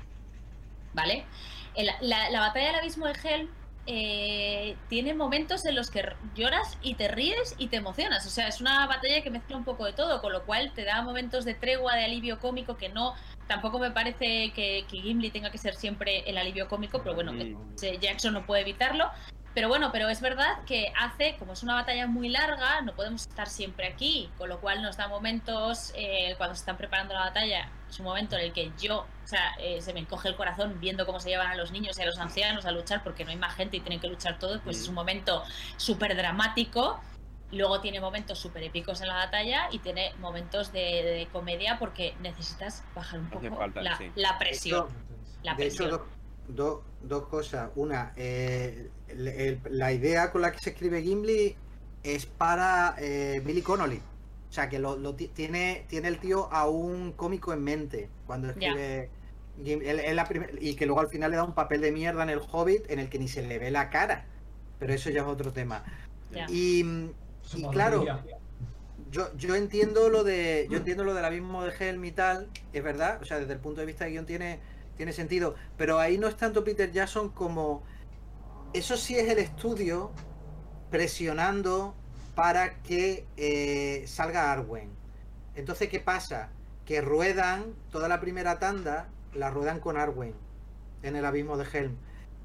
¿Vale? 0.92 1.24
La, 1.76 2.30
la 2.30 2.40
batalla 2.40 2.66
del 2.68 2.76
abismo 2.76 3.06
de 3.06 3.14
Helm 3.22 3.50
eh, 3.86 4.76
tiene 4.88 5.14
momentos 5.14 5.64
en 5.66 5.74
los 5.74 5.90
que 5.90 6.02
lloras 6.34 6.78
y 6.82 6.94
te 6.94 7.08
ríes 7.08 7.54
y 7.58 7.68
te 7.68 7.76
emocionas. 7.76 8.26
O 8.26 8.30
sea, 8.30 8.48
es 8.48 8.60
una 8.60 8.86
batalla 8.86 9.22
que 9.22 9.30
mezcla 9.30 9.56
un 9.56 9.64
poco 9.64 9.84
de 9.84 9.92
todo, 9.92 10.20
con 10.20 10.32
lo 10.32 10.44
cual 10.44 10.72
te 10.74 10.84
da 10.84 11.02
momentos 11.02 11.44
de 11.44 11.54
tregua, 11.54 11.94
de 11.96 12.04
alivio 12.04 12.38
cómico, 12.38 12.76
que 12.76 12.88
no. 12.88 13.14
Tampoco 13.46 13.78
me 13.78 13.90
parece 13.90 14.52
que, 14.54 14.86
que 14.90 15.00
Gimli 15.02 15.30
tenga 15.30 15.50
que 15.50 15.58
ser 15.58 15.74
siempre 15.74 16.20
el 16.26 16.38
alivio 16.38 16.66
cómico, 16.68 17.02
pero 17.02 17.14
bueno, 17.14 17.32
Mm. 17.34 17.74
eh, 17.82 17.98
Jackson 18.00 18.32
no 18.32 18.46
puede 18.46 18.62
evitarlo. 18.62 19.10
Pero 19.54 19.68
bueno, 19.68 19.90
pero 19.92 20.08
es 20.08 20.20
verdad 20.20 20.64
que 20.66 20.92
hace, 20.98 21.36
como 21.38 21.52
es 21.52 21.62
una 21.62 21.74
batalla 21.74 22.08
muy 22.08 22.28
larga, 22.28 22.80
no 22.82 22.92
podemos 22.92 23.22
estar 23.22 23.48
siempre 23.48 23.86
aquí, 23.86 24.28
con 24.36 24.48
lo 24.48 24.60
cual 24.60 24.82
nos 24.82 24.96
da 24.96 25.06
momentos, 25.06 25.92
eh, 25.94 26.34
cuando 26.36 26.56
se 26.56 26.60
están 26.60 26.76
preparando 26.76 27.14
la 27.14 27.20
batalla, 27.20 27.68
es 27.88 28.00
un 28.00 28.06
momento 28.06 28.34
en 28.36 28.42
el 28.42 28.52
que 28.52 28.72
yo, 28.80 29.02
o 29.02 29.26
sea, 29.26 29.54
eh, 29.60 29.80
se 29.80 29.94
me 29.94 30.00
encoge 30.00 30.28
el 30.28 30.34
corazón 30.34 30.80
viendo 30.80 31.06
cómo 31.06 31.20
se 31.20 31.28
llevan 31.28 31.46
a 31.52 31.54
los 31.54 31.70
niños 31.70 31.96
y 31.98 32.02
a 32.02 32.06
los 32.06 32.18
ancianos 32.18 32.66
a 32.66 32.72
luchar 32.72 33.04
porque 33.04 33.24
no 33.24 33.30
hay 33.30 33.36
más 33.36 33.54
gente 33.54 33.76
y 33.76 33.80
tienen 33.80 34.00
que 34.00 34.08
luchar 34.08 34.40
todos, 34.40 34.60
pues 34.64 34.80
es 34.80 34.88
un 34.88 34.94
momento 34.94 35.44
súper 35.76 36.16
dramático. 36.16 37.00
Luego 37.52 37.80
tiene 37.80 38.00
momentos 38.00 38.40
súper 38.40 38.64
épicos 38.64 39.00
en 39.02 39.06
la 39.06 39.14
batalla 39.14 39.68
y 39.70 39.78
tiene 39.78 40.12
momentos 40.18 40.72
de, 40.72 40.80
de 40.80 41.28
comedia 41.30 41.78
porque 41.78 42.16
necesitas 42.20 42.82
bajar 42.96 43.20
un 43.20 43.30
poco 43.30 43.54
falta, 43.54 43.80
la, 43.80 43.96
sí. 43.96 44.10
la 44.16 44.36
presión. 44.38 44.88
La 45.44 45.54
presión. 45.54 46.00
Dos, 46.48 46.80
dos- 47.02 47.26
cosas. 47.28 47.70
Una, 47.76 48.12
eh, 48.16 48.88
el- 49.08 49.28
el- 49.28 49.60
la 49.70 49.92
idea 49.92 50.30
con 50.30 50.42
la 50.42 50.52
que 50.52 50.58
se 50.58 50.70
escribe 50.70 51.02
Gimli 51.02 51.56
es 52.02 52.26
para 52.26 52.94
eh, 52.98 53.40
Billy 53.44 53.62
Connolly. 53.62 54.00
O 54.50 54.52
sea, 54.54 54.68
que 54.68 54.78
lo, 54.78 54.96
lo 54.96 55.14
ti- 55.14 55.28
tiene, 55.28 55.84
tiene 55.88 56.08
el 56.08 56.18
tío 56.18 56.52
a 56.52 56.68
un 56.68 57.12
cómico 57.12 57.52
en 57.52 57.62
mente 57.64 58.08
cuando 58.26 58.48
escribe. 58.50 59.08
Gim- 59.62 59.82
él- 59.84 60.00
él 60.00 60.16
la 60.16 60.26
primer- 60.26 60.58
y 60.60 60.74
que 60.74 60.86
luego 60.86 61.00
al 61.00 61.08
final 61.08 61.30
le 61.30 61.36
da 61.36 61.44
un 61.44 61.54
papel 61.54 61.80
de 61.80 61.92
mierda 61.92 62.22
en 62.22 62.30
el 62.30 62.40
Hobbit 62.50 62.90
en 62.90 62.98
el 62.98 63.08
que 63.08 63.18
ni 63.18 63.28
se 63.28 63.42
le 63.42 63.58
ve 63.58 63.70
la 63.70 63.90
cara. 63.90 64.26
Pero 64.78 64.92
eso 64.92 65.10
ya 65.10 65.22
es 65.22 65.26
otro 65.26 65.52
tema. 65.52 65.84
Y, 66.50 66.80
y 67.58 67.62
claro, 67.72 68.04
yo, 69.10 69.28
yo 69.36 69.54
entiendo 69.54 70.08
lo 70.08 70.24
de 70.24 70.66
yo 70.70 70.76
entiendo 70.78 71.04
lo 71.04 71.14
del 71.14 71.24
abismo 71.24 71.62
de 71.64 71.72
Helm 71.78 72.04
y 72.04 72.10
tal, 72.12 72.48
es 72.72 72.82
verdad, 72.82 73.20
o 73.22 73.24
sea, 73.24 73.38
desde 73.38 73.52
el 73.52 73.60
punto 73.60 73.80
de 73.80 73.86
vista 73.86 74.04
de 74.04 74.10
guion 74.12 74.26
tiene, 74.26 74.58
tiene 74.96 75.12
sentido, 75.12 75.54
pero 75.76 75.98
ahí 75.98 76.18
no 76.18 76.28
es 76.28 76.36
tanto 76.36 76.64
Peter 76.64 76.90
Jackson 76.90 77.30
como 77.30 77.82
eso 78.72 78.96
sí 78.96 79.16
es 79.16 79.28
el 79.28 79.38
estudio 79.38 80.10
presionando 80.90 81.94
para 82.34 82.82
que 82.82 83.26
eh, 83.36 84.04
salga 84.06 84.52
Arwen. 84.52 84.90
Entonces, 85.54 85.88
¿qué 85.88 86.00
pasa? 86.00 86.50
Que 86.84 87.00
ruedan 87.00 87.74
toda 87.90 88.08
la 88.08 88.20
primera 88.20 88.58
tanda, 88.58 89.08
la 89.32 89.50
ruedan 89.50 89.80
con 89.80 89.96
Arwen 89.96 90.34
en 91.02 91.16
el 91.16 91.24
abismo 91.24 91.56
de 91.56 91.66
Helm. 91.72 91.96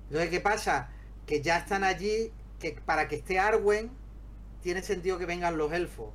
Entonces, 0.08 0.30
¿qué 0.30 0.40
pasa? 0.40 0.90
Que 1.26 1.42
ya 1.42 1.58
están 1.58 1.84
allí, 1.84 2.32
que 2.60 2.80
para 2.86 3.08
que 3.08 3.16
esté 3.16 3.40
Arwen, 3.40 3.92
tiene 4.62 4.84
sentido 4.84 5.18
que 5.18 5.26
vengan 5.26 5.58
los 5.58 5.72
elfos. 5.72 6.14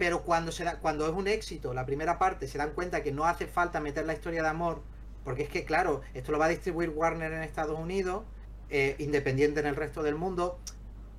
Pero 0.00 0.22
cuando, 0.22 0.50
se 0.50 0.64
da, 0.64 0.78
cuando 0.78 1.06
es 1.06 1.12
un 1.12 1.28
éxito, 1.28 1.74
la 1.74 1.84
primera 1.84 2.18
parte, 2.18 2.48
se 2.48 2.56
dan 2.56 2.70
cuenta 2.70 3.02
que 3.02 3.12
no 3.12 3.26
hace 3.26 3.46
falta 3.46 3.80
meter 3.80 4.06
la 4.06 4.14
historia 4.14 4.42
de 4.42 4.48
amor, 4.48 4.80
porque 5.24 5.42
es 5.42 5.50
que, 5.50 5.66
claro, 5.66 6.00
esto 6.14 6.32
lo 6.32 6.38
va 6.38 6.46
a 6.46 6.48
distribuir 6.48 6.88
Warner 6.88 7.30
en 7.34 7.42
Estados 7.42 7.78
Unidos, 7.78 8.24
eh, 8.70 8.96
independiente 8.98 9.60
en 9.60 9.66
el 9.66 9.76
resto 9.76 10.02
del 10.02 10.14
mundo. 10.14 10.58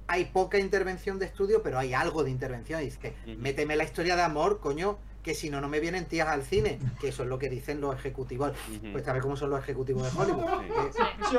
Hay 0.08 0.26
poca 0.26 0.58
intervención 0.58 1.20
de 1.20 1.28
estudio, 1.28 1.62
pero 1.62 1.78
hay 1.78 1.94
algo 1.94 2.24
de 2.24 2.32
intervención. 2.32 2.82
Y 2.82 2.88
es 2.88 2.98
que, 2.98 3.14
méteme 3.38 3.76
la 3.76 3.84
historia 3.84 4.16
de 4.16 4.24
amor, 4.24 4.60
coño, 4.60 4.98
que 5.24 5.36
si 5.36 5.50
no, 5.50 5.62
no 5.62 5.68
me 5.70 5.80
vienen 5.80 6.06
tías 6.06 6.28
al 6.28 6.44
cine. 6.44 6.80
Que 7.00 7.10
eso 7.10 7.24
es 7.24 7.30
lo 7.30 7.38
que 7.38 7.50
dicen 7.50 7.80
los 7.82 7.96
ejecutivos. 7.96 8.54
Pues 8.92 9.06
sabes 9.06 9.22
cómo 9.22 9.36
son 9.38 9.50
los 9.52 9.60
ejecutivos 9.60 10.04
de 10.12 10.20
Hollywood. 10.20 10.46
Que- 10.68 11.30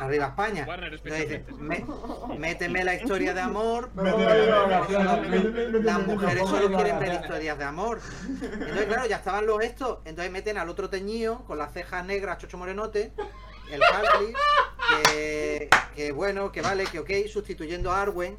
Arriba 0.00 0.26
España. 0.26 0.64
Warner 0.68 0.94
Entonces. 0.94 1.42
"Me- 1.58 1.84
méteme 2.38 2.84
la 2.84 2.94
historia 2.94 3.34
de 3.34 3.40
amor. 3.40 3.90
Las 5.82 6.06
mujeres 6.06 6.48
solo 6.48 6.68
quieren 6.76 6.98
ver 6.98 7.14
historias 7.20 7.58
de 7.58 7.64
amor. 7.64 8.00
Entonces, 8.30 8.86
claro, 8.86 9.06
ya 9.06 9.16
estaban 9.16 9.46
los 9.46 9.62
estos. 9.62 9.98
Entonces 10.04 10.32
meten 10.32 10.58
al 10.58 10.68
otro 10.68 10.88
teñido 10.90 11.44
con 11.44 11.58
las 11.58 11.72
cejas 11.72 12.04
negras, 12.04 12.38
chocho 12.38 12.58
morenote, 12.58 13.12
el 13.70 13.82
Harley, 13.82 14.32
que, 15.10 15.68
que 15.94 16.12
bueno, 16.12 16.52
que 16.52 16.62
vale, 16.62 16.84
que 16.84 16.98
ok, 17.00 17.10
sustituyendo 17.30 17.90
a 17.92 18.02
Arwen. 18.02 18.36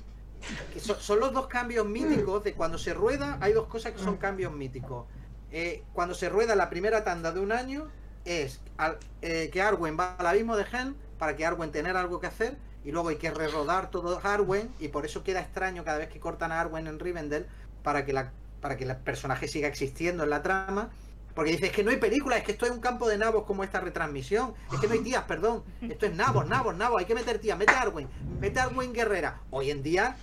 Que 0.73 0.79
son, 0.79 0.99
son 0.99 1.19
los 1.19 1.33
dos 1.33 1.47
cambios 1.47 1.85
míticos 1.85 2.43
de 2.43 2.53
cuando 2.53 2.77
se 2.77 2.93
rueda, 2.93 3.37
hay 3.41 3.53
dos 3.53 3.67
cosas 3.67 3.91
que 3.93 3.99
son 3.99 4.17
cambios 4.17 4.53
míticos. 4.53 5.05
Eh, 5.51 5.83
cuando 5.93 6.13
se 6.13 6.29
rueda 6.29 6.55
la 6.55 6.69
primera 6.69 7.03
tanda 7.03 7.31
de 7.31 7.39
un 7.39 7.51
año, 7.51 7.87
es 8.25 8.59
al- 8.77 8.97
eh, 9.21 9.49
que 9.51 9.61
Arwen 9.61 9.97
va 9.99 10.15
al 10.17 10.25
abismo 10.27 10.57
de 10.57 10.65
Helm 10.71 10.95
para 11.19 11.35
que 11.35 11.45
Arwen 11.45 11.71
tener 11.71 11.95
algo 11.95 12.19
que 12.19 12.27
hacer 12.27 12.57
y 12.83 12.91
luego 12.91 13.09
hay 13.09 13.15
que 13.17 13.31
rerodar 13.31 13.89
todo 13.91 14.19
Arwen 14.23 14.69
y 14.79 14.87
por 14.89 15.05
eso 15.05 15.23
queda 15.23 15.39
extraño 15.41 15.83
cada 15.83 15.99
vez 15.99 16.09
que 16.09 16.19
cortan 16.19 16.51
a 16.51 16.59
Arwen 16.59 16.87
en 16.87 16.99
Rivendell 16.99 17.45
para 17.83 18.03
que 18.05 18.13
la 18.13 18.31
para 18.61 18.77
que 18.77 18.83
el 18.83 18.95
personaje 18.97 19.47
siga 19.47 19.67
existiendo 19.67 20.23
en 20.23 20.31
la 20.31 20.41
trama 20.41 20.89
porque 21.35 21.51
dices 21.51 21.71
que 21.71 21.83
no 21.83 21.91
hay 21.91 21.97
película, 21.97 22.37
es 22.37 22.43
que 22.43 22.53
esto 22.53 22.65
es 22.65 22.71
un 22.71 22.79
campo 22.79 23.07
de 23.09 23.17
nabos 23.17 23.43
como 23.43 23.63
esta 23.63 23.79
retransmisión, 23.81 24.53
es 24.73 24.79
que 24.79 24.87
no 24.87 24.93
hay 24.93 25.01
tías, 25.01 25.23
perdón, 25.25 25.63
esto 25.81 26.05
es 26.05 26.15
nabos, 26.15 26.47
nabos, 26.47 26.75
nabos, 26.77 26.99
hay 26.99 27.05
que 27.05 27.13
meter 27.13 27.39
tías, 27.39 27.57
mete 27.57 27.73
a 27.73 27.81
Arwen, 27.81 28.07
mete 28.39 28.57
a 28.59 28.63
Arwen 28.63 28.93
Guerrera. 28.93 29.41
Hoy 29.51 29.69
en 29.69 29.83
día, 29.83 30.15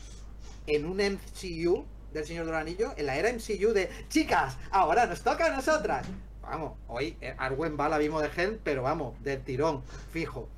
en 0.66 0.84
un 0.86 0.97
MCU 0.98 1.84
del 2.12 2.24
Señor 2.26 2.47
de 2.47 2.52
los 2.52 2.60
Anillos, 2.60 2.93
en 2.97 3.06
la 3.06 3.16
era 3.16 3.30
MCU 3.32 3.72
de 3.72 3.90
chicas, 4.09 4.56
ahora 4.70 5.06
nos 5.06 5.22
toca 5.22 5.47
a 5.47 5.56
nosotras. 5.56 6.06
Vamos, 6.43 6.74
hoy 6.89 7.16
eh, 7.20 7.34
Arwen 7.39 7.76
va 7.78 7.86
al 7.86 7.94
abismo 7.94 8.20
de 8.20 8.28
Helm, 8.36 8.59
pero 8.62 8.82
vamos, 8.82 9.14
del 9.22 9.40
tirón, 9.43 9.82
fijo. 10.10 10.48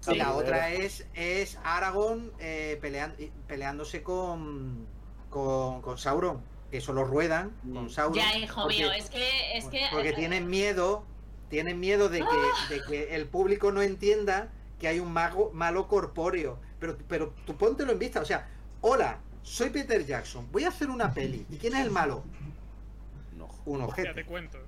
Sí, 0.00 0.12
y 0.12 0.16
la 0.16 0.24
pero- 0.26 0.36
otra 0.36 0.70
es, 0.72 1.06
es 1.14 1.58
Aragorn 1.64 2.30
eh, 2.38 2.78
pelean- 2.82 3.14
peleándose 3.46 4.02
con, 4.02 4.86
con, 5.30 5.80
con 5.80 5.96
Sauron, 5.98 6.42
que 6.70 6.80
solo 6.80 7.04
ruedan 7.04 7.52
con 7.72 7.88
Sauron. 7.88 8.14
Ya, 8.14 8.36
hijo 8.36 8.62
porque- 8.62 8.76
mío, 8.76 8.92
es 8.92 9.08
que, 9.08 9.56
es 9.56 9.64
que 9.66 9.86
porque 9.92 10.12
tienen 10.12 10.48
miedo, 10.48 11.04
tienen 11.48 11.80
miedo 11.80 12.08
de 12.08 12.20
que, 12.20 12.74
de 12.74 12.82
que 12.82 13.14
el 13.14 13.26
público 13.26 13.72
no 13.72 13.80
entienda 13.82 14.48
que 14.78 14.88
hay 14.88 15.00
un 15.00 15.12
mago 15.12 15.50
malo 15.54 15.88
corpóreo. 15.88 16.58
Pero, 16.78 16.98
pero 17.08 17.32
tú 17.46 17.56
póntelo 17.56 17.92
en 17.92 17.98
vista, 17.98 18.20
o 18.20 18.24
sea, 18.24 18.50
hola, 18.80 19.18
soy 19.42 19.70
Peter 19.70 20.04
Jackson, 20.04 20.46
voy 20.52 20.64
a 20.64 20.68
hacer 20.68 20.90
una 20.90 21.12
peli. 21.12 21.46
¿Y 21.50 21.56
quién 21.56 21.74
es 21.74 21.80
el 21.84 21.90
malo? 21.90 22.24
Un 23.64 23.80
Ya 23.80 23.84
ojete. 23.86 24.14
te 24.14 24.24
cuento. 24.24 24.58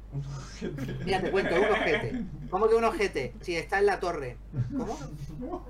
Mira, 1.05 1.20
te 1.22 1.30
cuento, 1.30 1.55
un 1.55 1.64
ojete. 1.70 2.24
¿Cómo 2.51 2.68
que 2.68 2.74
un 2.74 2.82
ojete? 2.85 3.32
Si 3.43 3.55
está 3.55 3.78
en 3.78 3.86
la 3.86 4.01
torre. 4.01 4.36
¿Cómo? 4.76 4.98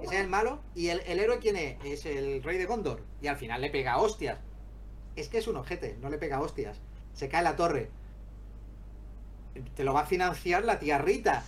Ese 0.01 0.15
es 0.15 0.21
el 0.23 0.29
malo. 0.29 0.61
¿Y 0.75 0.89
el, 0.89 1.01
el 1.01 1.19
héroe 1.21 1.39
quién 1.39 1.57
es? 1.57 1.77
Es 1.85 2.07
el 2.07 2.43
rey 2.43 2.57
de 2.57 2.65
Gondor. 2.65 3.03
Y 3.21 3.27
al 3.27 3.37
final 3.37 3.61
le 3.61 3.69
pega 3.69 3.99
hostias. 3.99 4.39
Es 5.15 5.29
que 5.29 5.37
es 5.39 5.47
un 5.47 5.57
ojete, 5.57 5.99
no 6.01 6.09
le 6.09 6.17
pega 6.17 6.41
hostias. 6.41 6.81
Se 7.13 7.29
cae 7.29 7.43
la 7.43 7.55
torre. 7.55 7.91
Te 9.75 9.85
lo 9.85 9.93
va 9.93 10.01
a 10.03 10.07
financiar 10.07 10.65
la 10.65 10.79
tía 10.79 10.97
Rita. 10.97 11.45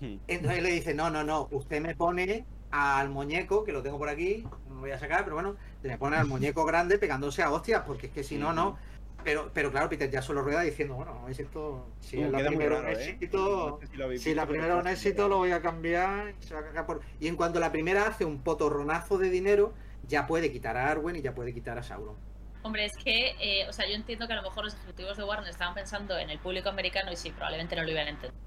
Entonces 0.28 0.62
le 0.62 0.70
dice, 0.70 0.94
no, 0.94 1.10
no, 1.10 1.24
no, 1.24 1.48
usted 1.50 1.82
me 1.82 1.94
pone 1.94 2.46
al 2.70 3.10
muñeco, 3.10 3.64
que 3.64 3.72
lo 3.72 3.82
tengo 3.82 3.98
por 3.98 4.08
aquí, 4.08 4.46
voy 4.80 4.90
a 4.92 4.98
sacar, 4.98 5.24
pero 5.24 5.36
bueno, 5.36 5.56
me 5.82 5.98
pone 5.98 6.16
al 6.16 6.26
muñeco 6.26 6.64
grande 6.64 6.98
pegándose 6.98 7.42
a 7.42 7.50
hostias, 7.52 7.82
porque 7.86 8.06
es 8.08 8.12
que 8.12 8.24
si 8.24 8.38
no, 8.38 8.52
no. 8.52 8.78
Pero, 9.24 9.50
pero 9.52 9.70
claro, 9.72 9.88
Peter 9.88 10.08
ya 10.10 10.22
solo 10.22 10.42
rueda 10.42 10.60
diciendo, 10.62 10.94
bueno, 10.94 11.28
es 11.28 11.38
esto, 11.40 11.94
si 12.00 12.18
Uh, 12.18 12.24
es 12.24 12.30
la 12.30 12.44
primera 12.44 12.76
un 12.78 12.82
raro, 12.84 12.98
¿eh? 12.98 13.10
éxito, 13.10 13.78
No 13.80 13.80
sé 13.80 13.86
si 13.88 14.34
la 14.34 14.46
primera 14.46 14.74
es 14.74 14.80
un 14.80 14.88
éxito, 14.88 15.28
lo 15.28 15.38
voy 15.38 15.50
a 15.52 15.60
cambiar, 15.60 16.34
se 16.40 16.54
va 16.54 16.60
a 16.60 16.64
cagar 16.64 16.86
por... 16.86 17.02
Y 17.20 17.28
en 17.28 17.36
cuanto 17.36 17.60
la 17.60 17.72
primera 17.72 18.06
hace 18.06 18.24
un 18.24 18.42
potorronazo 18.42 19.18
de 19.18 19.30
dinero, 19.30 19.74
ya 20.02 20.26
puede 20.26 20.52
quitar 20.52 20.76
a 20.76 20.90
Arwen 20.90 21.16
y 21.16 21.22
ya 21.22 21.34
puede 21.34 21.52
quitar 21.52 21.78
a 21.78 21.82
Sauron. 21.82 22.16
Hombre, 22.62 22.84
es 22.84 22.96
que, 22.96 23.36
eh, 23.40 23.68
o 23.68 23.72
sea, 23.72 23.86
yo 23.88 23.94
entiendo 23.94 24.26
que 24.26 24.32
a 24.34 24.36
lo 24.36 24.42
mejor 24.42 24.64
los 24.64 24.74
ejecutivos 24.74 25.16
de 25.16 25.24
Warner 25.24 25.48
estaban 25.50 25.74
pensando 25.74 26.18
en 26.18 26.30
el 26.30 26.38
público 26.40 26.68
americano 26.68 27.12
y 27.12 27.16
sí, 27.16 27.30
probablemente 27.30 27.76
no 27.76 27.82
lo 27.84 27.90
iban 27.90 28.06
a 28.06 28.10
entender. 28.10 28.40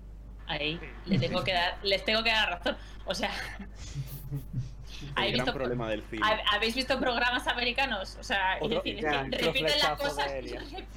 Ahí 0.47 0.83
le 1.05 1.17
tengo 1.19 1.43
que 1.43 1.53
dar, 1.53 1.79
les 1.83 2.03
tengo 2.05 2.23
que 2.23 2.31
dar 2.31 2.49
razón. 2.49 2.77
O 3.05 3.15
sea, 3.15 3.31
El 5.01 5.09
¿habéis 5.15 5.33
gran 5.33 5.45
visto, 5.45 5.53
problema 5.53 5.89
del 5.89 6.03
cine. 6.09 6.21
hab- 6.25 6.41
¿habéis 6.51 6.75
visto 6.75 6.99
programas 6.99 7.47
americanos? 7.47 8.17
O 8.19 8.23
sea, 8.23 8.57
es 8.57 8.61
Otro- 8.63 8.77
decir, 8.77 8.95
es 8.97 9.01
ya, 9.01 9.09
que 9.11 9.17
otro 9.35 9.39
repiten 9.47 9.79
las 9.79 9.99
cosas, 9.99 10.31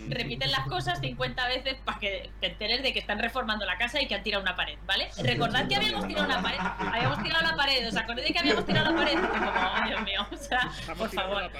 repiten 0.08 0.50
las 0.52 0.66
cosas 0.66 1.00
50 1.00 1.48
veces 1.48 1.76
para 1.84 1.98
que 1.98 2.30
te 2.40 2.46
enteres 2.48 2.82
de 2.82 2.92
que 2.92 2.98
están 2.98 3.18
reformando 3.18 3.64
la 3.64 3.76
casa 3.78 4.00
y 4.00 4.06
que 4.06 4.14
han 4.14 4.22
tirado 4.22 4.42
una 4.42 4.56
pared, 4.56 4.78
¿vale? 4.86 5.08
Recordad 5.22 5.66
que 5.68 5.76
habíamos 5.76 6.06
tirado 6.06 6.26
una 6.26 6.42
pared, 6.42 6.58
habíamos 6.92 7.22
tirado 7.22 7.42
la 7.46 7.56
pared, 7.56 7.86
¿os 7.88 7.96
acordáis 7.96 8.28
de 8.28 8.32
que 8.32 8.38
habíamos 8.38 8.66
tirado 8.66 8.90
la 8.92 8.96
pared? 8.96 9.12
Y 9.12 9.26
como, 9.26 9.52
"Ay, 9.54 9.88
Dios 9.90 10.02
mío, 10.02 10.26
o 10.30 10.36
sea, 10.36 10.70
por 10.96 11.08
favor. 11.10 11.50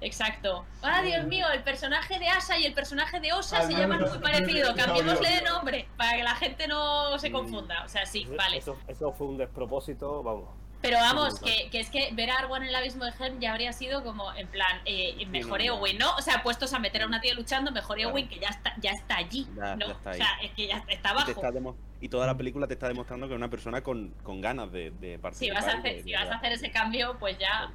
Exacto. 0.00 0.66
Ah, 0.82 1.00
Dios 1.02 1.24
mío, 1.24 1.46
el 1.54 1.62
personaje 1.62 2.18
de 2.18 2.28
Asa 2.28 2.58
y 2.58 2.66
el 2.66 2.74
personaje 2.74 3.20
de 3.20 3.32
Osa 3.32 3.62
se 3.62 3.72
llaman 3.72 4.00
muy 4.00 4.18
parecido. 4.18 4.74
Cambiémosle 4.74 5.30
de 5.30 5.42
no- 5.42 5.54
nombre 5.54 5.88
para 5.96 6.16
que 6.16 6.22
la 6.22 6.34
gente 6.34 6.68
no 6.68 7.18
se 7.18 7.30
confunda. 7.32 7.82
O 7.84 7.88
sea, 7.88 8.04
sí, 8.04 8.26
vale. 8.36 8.58
Eso, 8.58 8.76
eso 8.86 9.12
fue 9.12 9.28
un 9.28 9.38
despropósito, 9.38 10.22
vamos. 10.22 10.48
Pero 10.84 10.98
vamos, 10.98 11.40
que, 11.40 11.70
que 11.70 11.80
es 11.80 11.90
que 11.90 12.10
ver 12.12 12.30
a 12.30 12.36
Arwen 12.38 12.62
en 12.62 12.68
el 12.68 12.74
abismo 12.74 13.04
de 13.04 13.12
Helm 13.18 13.40
ya 13.40 13.52
habría 13.52 13.72
sido 13.72 14.04
como, 14.04 14.32
en 14.34 14.46
plan, 14.48 14.80
eh, 14.84 15.24
mejor 15.26 15.58
no, 15.60 15.66
no. 15.66 15.76
Eowyn, 15.78 15.98
¿no? 15.98 16.14
O 16.16 16.22
sea, 16.22 16.42
puestos 16.42 16.72
a 16.74 16.78
meter 16.78 17.02
a 17.02 17.06
una 17.06 17.20
tía 17.20 17.34
luchando, 17.34 17.72
mejor 17.72 17.98
Eowyn 17.98 18.28
que 18.28 18.38
ya 18.38 18.48
está, 18.48 18.74
ya 18.80 18.90
está 18.92 19.16
allí, 19.16 19.46
Ya- 19.56 19.76
¿no? 19.76 19.86
ya 19.86 19.92
está 19.92 20.10
o 20.10 20.14
sea, 20.14 20.28
es 20.42 20.50
que 20.52 20.66
ya 20.66 20.84
está 20.88 21.10
abajo. 21.10 21.30
está 21.30 21.50
demo- 21.50 21.76
y 22.00 22.08
toda 22.08 22.26
la 22.26 22.36
película 22.36 22.66
te 22.66 22.74
está 22.74 22.86
demostrando 22.88 23.26
que 23.26 23.32
es 23.34 23.38
una 23.38 23.48
persona 23.50 23.82
con, 23.82 24.10
con 24.22 24.40
ganas 24.42 24.70
de, 24.70 24.90
de 24.90 25.12
Si 25.14 25.18
participar. 25.18 25.62
vas, 25.62 25.74
a 25.74 25.78
hacer, 25.78 25.96
de- 25.96 26.02
si 26.02 26.12
vas 26.12 26.28
a 26.28 26.34
hacer 26.34 26.52
ese 26.52 26.70
cambio, 26.70 27.16
pues 27.18 27.38
ya... 27.38 27.72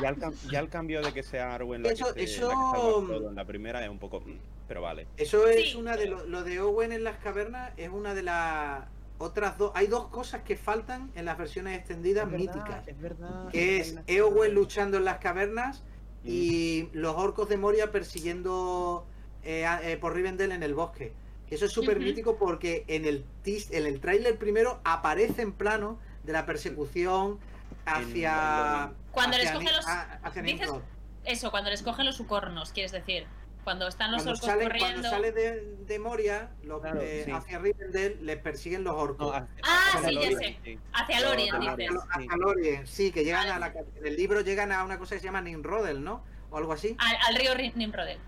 Ya 0.00 0.08
el, 0.10 0.16
cam- 0.16 0.34
ya 0.50 0.60
el 0.60 0.68
cambio 0.68 1.02
de 1.02 1.12
que 1.12 1.22
sea 1.22 1.54
Arwen 1.54 1.82
la 1.82 1.90
Eso- 1.90 2.14
que, 2.14 2.26
se- 2.26 2.34
eso- 2.36 2.48
la 2.48 2.54
que 2.54 2.60
salva 2.60 2.72
todo 2.76 3.28
en 3.30 3.34
la 3.34 3.44
primera 3.44 3.82
es 3.82 3.88
un 3.90 3.98
poco... 3.98 4.20
mm, 4.20 4.38
Pero 4.68 4.82
vale. 4.82 5.06
Eso 5.16 5.46
es 5.48 5.70
Sí, 5.72 5.76
una 5.76 5.96
de 5.96 6.06
lo, 6.06 6.24
lo 6.26 6.42
de 6.44 6.60
Owen 6.60 6.92
en 6.92 7.02
las 7.04 7.16
cavernas 7.18 7.72
es 7.76 7.88
una 7.88 8.14
de 8.14 8.22
las 8.22 8.84
otras 9.20 9.58
dos, 9.58 9.70
hay 9.74 9.86
dos 9.86 10.06
cosas 10.08 10.42
que 10.42 10.56
faltan 10.56 11.10
en 11.14 11.26
las 11.26 11.36
versiones 11.36 11.78
extendidas 11.78 12.24
Es 12.24 12.30
verdad, 12.32 12.54
míticas, 12.54 12.88
es 12.88 13.00
verdad. 13.00 13.48
que 13.50 13.78
es 13.80 13.94
Eowyn 14.06 14.54
luchando 14.54 14.96
en 14.96 15.04
las 15.04 15.18
cavernas 15.18 15.82
Mm. 16.22 16.28
y 16.28 16.88
los 16.92 17.14
orcos 17.16 17.48
de 17.48 17.56
Moria 17.58 17.90
persiguiendo 17.92 19.06
eh, 19.42 19.66
eh, 19.82 19.96
por 19.98 20.14
Rivendell 20.14 20.52
en 20.52 20.62
el 20.62 20.74
bosque. 20.74 21.12
Que 21.48 21.54
eso 21.54 21.64
es 21.66 21.72
súper 21.72 21.98
mítico 21.98 22.36
porque 22.36 22.84
en 22.88 23.04
el 23.06 23.24
tis- 23.42 23.70
en 23.72 23.86
el 23.86 24.00
tráiler 24.00 24.36
primero 24.38 24.80
aparece 24.84 25.40
en 25.42 25.52
plano 25.52 25.98
de 26.24 26.32
la 26.34 26.44
persecución 26.46 27.38
hacia 27.86 28.92
Cuando 29.12 29.36
les 29.38 29.46
hacia 29.48 29.54
coge 29.58 29.66
Ni- 29.70 29.76
los- 29.76 29.86
a- 29.86 30.20
hacia 30.22 30.42
dices- 30.42 30.60
Nimrod. 30.60 30.82
Eso, 31.24 31.50
cuando 31.50 31.70
les 31.70 31.82
cogen 31.82 32.06
los 32.06 32.16
sucornos, 32.16 32.72
quieres 32.72 32.92
decir. 32.92 33.26
Cuando 33.64 33.88
están 33.88 34.10
los 34.12 34.22
Cuando 34.22 34.32
orcos 34.32 34.46
sale, 34.46 34.62
corriendo. 34.64 34.90
cuando 34.92 35.10
sale 35.10 35.32
de, 35.32 35.76
de 35.86 35.98
Moria 35.98 36.50
los, 36.62 36.80
Claro, 36.80 37.00
eh, 37.02 37.22
sí. 37.26 37.30
hacia 37.30 37.58
Rivendell 37.58 38.24
les 38.24 38.38
persiguen 38.38 38.84
los 38.84 38.94
orcos. 38.94 39.28
No, 39.28 39.32
hacia- 39.34 39.48
Ah, 39.62 39.90
hacia 39.94 40.08
sí, 40.08 40.14
ya 40.14 40.38
sé. 40.38 40.78
Hacia 40.92 41.20
Lorien, 41.20 41.54
hacia 41.54 41.76
dices. 41.76 41.92
Sí. 42.02 42.08
Hasta 42.22 42.36
Lorien, 42.36 42.86
sí, 42.86 43.12
que 43.12 43.24
llegan 43.24 43.48
Vale. 43.48 43.52
a 43.52 43.58
la 43.58 43.80
en 43.96 44.06
el 44.06 44.16
libro 44.16 44.40
llegan 44.40 44.72
a 44.72 44.84
una 44.84 44.98
cosa 44.98 45.14
que 45.14 45.20
se 45.20 45.26
llama 45.26 45.40
Nimrodel, 45.42 46.02
¿no? 46.02 46.24
O 46.50 46.56
algo 46.56 46.72
así. 46.72 46.96
Al, 46.98 47.16
al 47.28 47.36
río 47.36 47.54
Nimrodel. 47.76 48.18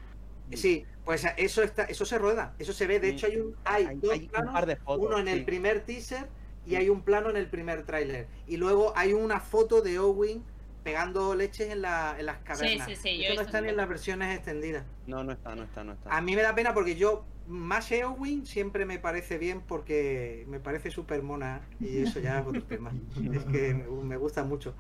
Sí, 0.53 0.85
pues 1.05 1.27
eso 1.39 1.63
está, 1.63 1.85
eso 1.85 2.05
se 2.05 2.19
rueda, 2.19 2.55
eso 2.59 2.73
se 2.75 2.87
ve. 2.87 3.01
De 3.01 3.09
Sí. 3.11 3.15
hecho 3.15 3.27
hay 3.27 3.37
un, 3.39 3.57
hay, 3.65 3.87
Hay, 3.87 3.97
dos 3.97 4.13
hay 4.13 4.21
un 4.21 4.29
planos, 4.29 4.53
par 4.53 4.67
de 4.67 4.77
fotos. 4.77 5.07
uno 5.07 5.19
en 5.19 5.29
el 5.29 5.45
primer 5.47 5.81
teaser 5.85 6.29
y 6.67 6.71
Sí. 6.71 6.77
hay 6.77 6.89
un 6.91 7.03
plano 7.03 7.31
en 7.31 7.37
el 7.39 7.49
primer 7.49 7.85
tráiler. 7.87 8.29
Y 8.47 8.59
luego 8.59 8.93
hay 8.97 9.15
una 9.15 9.41
foto 9.41 9.81
de 9.81 9.99
Owen 9.99 10.45
pegando 10.83 11.35
leches 11.35 11.71
en, 11.71 11.83
la, 11.83 12.17
en 12.19 12.27
las 12.27 12.39
cavernas. 12.39 12.87
sí, 12.89 12.97
sí, 12.97 13.09
he 13.09 13.27
eso 13.27 13.35
no 13.37 13.41
están 13.43 13.67
en 13.67 13.77
las 13.77 13.89
versiones 13.89 14.35
extendidas. 14.37 14.85
No, 15.07 15.23
no 15.25 15.33
está, 15.33 15.55
no 15.55 15.63
está, 15.65 15.85
no 15.85 15.93
está. 15.93 16.15
A 16.17 16.21
mí 16.21 16.35
me 16.37 16.43
da 16.43 16.55
pena 16.55 16.75
porque 16.75 16.97
yo, 16.97 17.25
más 17.47 17.91
Eowyn 17.93 18.47
siempre 18.47 18.85
me 18.85 18.99
parece 18.99 19.39
bien 19.39 19.61
porque 19.63 20.45
me 20.49 20.61
parece 20.61 20.91
súper 20.91 21.23
mona 21.23 21.61
y 21.81 21.99
eso 21.99 22.21
ya 22.21 22.41
es 22.41 22.47
otro 22.47 22.63
tema. 22.69 22.93
Es 23.33 23.45
que 23.45 23.75
me, 23.75 24.17
gusta 24.17 24.45
mucho. 24.45 24.75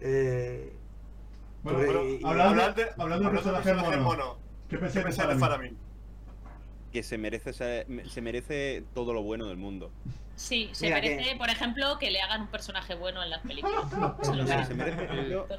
Eh, 0.00 0.72
Bueno, 1.62 1.78
Pues, 1.78 1.88
pero 1.90 2.04
y- 2.08 2.12
y- 2.16 2.24
hablando, 2.24 2.50
Hablando 2.62 2.82
de- 2.82 2.90
hablando 3.02 3.24
de 3.28 3.34
personaje 3.34 3.70
personajes 3.70 3.96
mono, 4.00 4.02
mono, 4.02 4.38
¿qué 4.68 4.76
¿qué 4.78 5.00
pensáis 5.00 5.28
de 5.28 5.38
Faramir? 5.38 5.74
Que 6.92 7.02
se 7.02 7.18
merece, 7.18 7.52
se 7.52 8.20
merece 8.22 8.84
todo 8.94 9.12
lo 9.14 9.22
bueno 9.22 9.46
del 9.46 9.56
mundo. 9.56 9.90
Sí, 10.36 10.68
se 10.72 10.86
Mira 10.86 10.96
merece, 10.96 11.30
que- 11.30 11.36
por 11.36 11.48
ejemplo, 11.48 11.96
que 11.98 12.10
le 12.10 12.20
hagan 12.20 12.42
un 12.42 12.48
personaje 12.48 12.94
bueno 12.96 13.22
en 13.22 13.30
las 13.30 13.40
películas. 13.42 13.84
Se 14.22 14.34
lo 14.34 14.44
merece. 14.44 14.74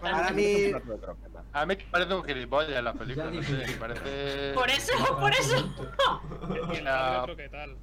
Para 0.02 0.30
mí-. 0.32 0.72
A 1.54 1.66
mí 1.66 1.76
me 1.78 1.84
parece 1.90 2.14
un 2.14 2.24
gilipollas 2.26 2.78
en 2.78 2.84
las 2.84 2.98
películas, 2.98 3.32
no 3.34 3.42
sé, 3.44 3.54
me 3.54 3.74
parece... 3.76 4.52
Por 4.54 4.70
eso, 4.70 4.94
por 5.20 5.32
eso. 5.32 5.74
Y 6.78 6.82
la- 6.82 7.22
otro 7.24 7.36
que 7.38 7.48
tal. 7.50 7.78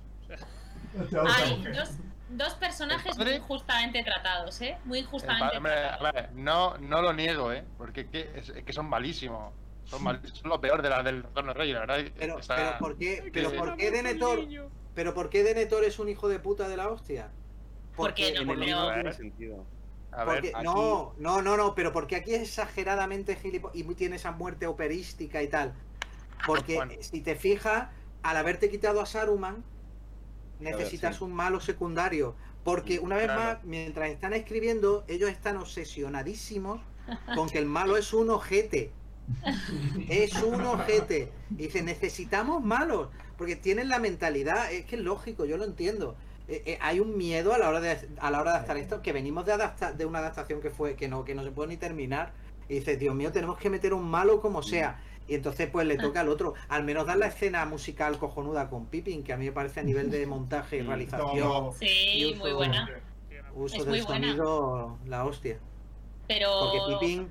Hay 1.38 1.62
dos, 1.74 1.90
dos 2.28 2.54
personajes 2.54 3.16
muy 3.16 3.30
injustamente 3.32 4.02
tratados, 4.04 4.60
¿eh? 4.60 4.76
Muy 4.84 4.98
injustamente 5.00 5.56
hombre, 5.56 5.72
tratados. 5.72 6.12
ver, 6.12 6.32
no, 6.34 6.76
no 6.78 7.00
lo 7.00 7.12
niego, 7.14 7.50
¿eh? 7.52 7.64
Porque 7.78 8.02
es 8.02 8.06
que, 8.10 8.30
es, 8.36 8.48
es 8.50 8.64
que 8.64 8.72
son 8.74 8.88
malísimos. 8.88 9.54
Son, 9.84 10.02
mal- 10.02 10.20
son 10.32 10.50
lo 10.50 10.60
peor 10.60 10.82
de 10.82 10.90
la 10.90 11.02
del 11.02 11.22
Retorno 11.22 11.52
de 11.54 11.58
Rey, 11.58 11.72
la 11.72 11.80
verdad. 11.80 11.98
pero, 12.16 12.38
está- 12.38 12.56
pero 12.56 12.78
¿por 12.78 12.98
qué, 12.98 13.30
pero 13.32 13.52
¿por 13.52 13.76
qué 13.76 13.90
Denethor, 13.90 14.40
pero 14.94 15.14
por 15.14 15.30
qué 15.30 15.42
Denethor 15.42 15.84
es 15.84 15.98
un 15.98 16.08
hijo 16.08 16.28
de 16.28 16.38
puta 16.38 16.68
de 16.68 16.76
la 16.76 16.88
hostia? 16.88 17.30
Porque 17.96 18.32
no, 18.32 18.40
En 18.42 18.50
el 18.50 18.56
pero- 18.56 18.60
libro 18.66 18.80
A 18.80 18.94
tiene 18.94 19.02
ver. 19.04 19.14
sentido. 19.14 19.64
A 20.12 20.24
ver, 20.24 20.34
Porque, 20.34 20.52
aquí- 20.54 20.64
no, 20.64 21.14
no, 21.18 21.40
no, 21.42 21.56
no, 21.56 21.74
pero 21.74 21.92
porque 21.92 22.16
aquí 22.16 22.34
es 22.34 22.42
exageradamente 22.42 23.34
gilipollas 23.36 23.76
y 23.76 23.84
tiene 23.94 24.16
esa 24.16 24.30
muerte 24.32 24.66
operística 24.66 25.42
y 25.42 25.48
tal. 25.48 25.72
Porque 26.46 26.74
Bueno. 26.76 26.92
si 27.00 27.20
te 27.22 27.34
fijas, 27.36 27.88
al 28.22 28.36
haberte 28.36 28.68
quitado 28.68 29.00
a 29.00 29.06
Saruman, 29.06 29.64
ver, 30.60 30.74
necesitas 30.76 31.16
sí. 31.16 31.24
un 31.24 31.32
malo 31.32 31.60
secundario. 31.60 32.34
Porque 32.64 32.98
una 33.00 33.16
vez 33.16 33.24
Claro. 33.26 33.40
más, 33.40 33.64
mientras 33.64 34.10
están 34.10 34.34
escribiendo, 34.34 35.04
ellos 35.08 35.30
están 35.30 35.56
obsesionadísimos 35.56 36.80
con 37.34 37.48
que 37.48 37.58
el 37.58 37.66
malo 37.66 37.96
es 37.96 38.12
un 38.12 38.30
ojete. 38.30 38.92
Es 40.08 40.34
un 40.42 40.60
ojete. 40.62 41.32
Y 41.50 41.54
dice, 41.54 41.82
necesitamos 41.82 42.62
malos. 42.62 43.08
Porque 43.36 43.56
tienen 43.56 43.88
la 43.88 43.98
mentalidad, 43.98 44.70
es 44.72 44.84
que 44.84 44.96
es 44.96 45.02
lógico, 45.02 45.44
yo 45.44 45.56
lo 45.56 45.64
entiendo. 45.64 46.14
Eh, 46.48 46.62
eh, 46.66 46.78
hay 46.80 47.00
un 47.00 47.16
miedo 47.16 47.54
a 47.54 47.58
la 47.58 47.68
hora 47.68 47.80
de 47.80 47.96
a 48.18 48.30
la 48.30 48.40
hora 48.40 48.50
de 48.52 48.56
adaptar 48.58 48.76
esto, 48.76 49.00
que 49.02 49.12
venimos 49.12 49.46
de 49.46 49.52
adaptar 49.52 49.96
de 49.96 50.04
una 50.06 50.18
adaptación 50.18 50.60
que 50.60 50.70
fue, 50.70 50.96
que 50.96 51.08
no, 51.08 51.24
que 51.24 51.34
no 51.34 51.42
se 51.44 51.50
puede 51.50 51.68
ni 51.70 51.76
terminar. 51.76 52.32
Y 52.68 52.74
dice, 52.74 52.96
Dios 52.96 53.14
mío, 53.14 53.32
tenemos 53.32 53.58
que 53.58 53.70
meter 53.70 53.94
un 53.94 54.08
malo 54.08 54.40
como 54.40 54.62
sea. 54.62 55.00
Y 55.28 55.34
entonces 55.36 55.68
pues 55.70 55.86
le 55.86 55.96
toca 55.98 56.20
al 56.20 56.28
otro. 56.28 56.54
Al 56.68 56.84
menos 56.84 57.06
dar 57.06 57.16
la 57.16 57.26
escena 57.26 57.64
musical 57.64 58.18
cojonuda 58.18 58.68
con 58.68 58.86
Pippin, 58.86 59.22
que 59.22 59.32
a 59.32 59.36
mí 59.36 59.46
me 59.46 59.52
parece 59.52 59.80
a 59.80 59.82
nivel 59.84 60.10
de 60.10 60.26
montaje 60.26 60.78
y 60.78 60.82
Mm. 60.82 60.86
realización, 60.88 61.72
Sí, 61.78 61.86
y 62.30 62.34
muy 62.34 62.52
buena. 62.52 62.88
uso 63.54 63.76
Es 63.76 63.84
del 63.84 63.88
muy 63.88 64.00
buena. 64.02 64.26
sonido, 64.28 64.98
la 65.06 65.24
hostia. 65.24 65.58
Pero. 66.26 66.48
Porque 66.60 66.78
Pippin, 67.06 67.30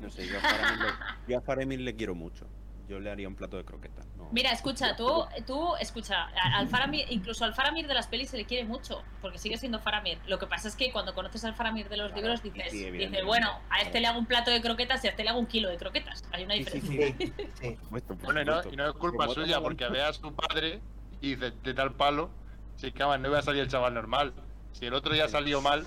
No 0.00 0.10
sé, 0.10 0.26
yo 0.26 0.38
a, 0.38 0.40
Faramir 0.40 0.78
le, 0.80 0.88
yo 1.32 1.38
a 1.38 1.40
Faramir 1.42 1.80
le 1.80 1.94
quiero 1.94 2.14
mucho. 2.14 2.46
Yo 2.88 2.98
le 2.98 3.10
haría 3.10 3.28
un 3.28 3.34
plato 3.36 3.56
de 3.56 3.64
croquetas. 3.64 4.06
Mira, 4.32 4.50
escucha, 4.50 4.96
tú, 4.96 5.26
tú, 5.46 5.76
escucha, 5.78 6.28
al 6.54 6.66
Faramir, 6.68 7.04
incluso 7.10 7.44
al 7.44 7.52
Faramir 7.54 7.86
de 7.86 7.92
las 7.92 8.06
pelis 8.06 8.30
se 8.30 8.38
le 8.38 8.46
quiere 8.46 8.64
mucho, 8.64 9.02
porque 9.20 9.36
sigue 9.38 9.58
siendo 9.58 9.78
Faramir. 9.78 10.18
Lo 10.26 10.38
que 10.38 10.46
pasa 10.46 10.68
es 10.68 10.74
que 10.74 10.90
cuando 10.90 11.14
conoces 11.14 11.44
al 11.44 11.54
Faramir 11.54 11.88
de 11.90 11.98
los 11.98 12.06
Claro, 12.12 12.22
libros 12.22 12.42
dices, 12.42 12.70
sí, 12.70 12.76
dices, 12.78 12.88
evidentemente. 12.88 13.26
bueno, 13.26 13.60
a 13.68 13.82
este 13.82 14.00
le 14.00 14.06
hago 14.06 14.18
un 14.18 14.24
plato 14.24 14.50
de 14.50 14.62
croquetas 14.62 15.04
y 15.04 15.08
a 15.08 15.10
este 15.10 15.22
le 15.22 15.28
hago 15.30 15.38
un 15.38 15.46
kilo 15.46 15.68
de 15.68 15.76
croquetas. 15.76 16.24
Hay 16.32 16.44
una 16.44 16.54
diferencia. 16.54 17.14
sí. 17.18 17.32
sí, 17.60 17.78
Bueno, 18.24 18.40
y 18.40 18.44
no, 18.46 18.60
y 18.72 18.76
no 18.76 18.86
es 18.88 18.94
culpa 18.94 19.28
suya, 19.28 19.60
porque 19.60 19.84
mundo. 19.84 19.98
ve 19.98 20.04
a 20.04 20.12
su 20.14 20.32
padre 20.34 20.80
y 21.20 21.34
dice, 21.34 21.50
de 21.62 21.74
tal 21.74 21.92
palo, 21.94 22.30
si 22.76 22.86
es 22.86 22.94
que 22.94 23.02
además 23.02 23.20
no 23.20 23.28
iba 23.28 23.38
a 23.38 23.42
salir 23.42 23.60
el 23.62 23.68
chaval 23.68 23.92
normal. 23.92 24.32
Si 24.72 24.86
el 24.86 24.94
otro 24.94 25.14
ya 25.14 25.28
salió 25.28 25.60
mal, 25.60 25.86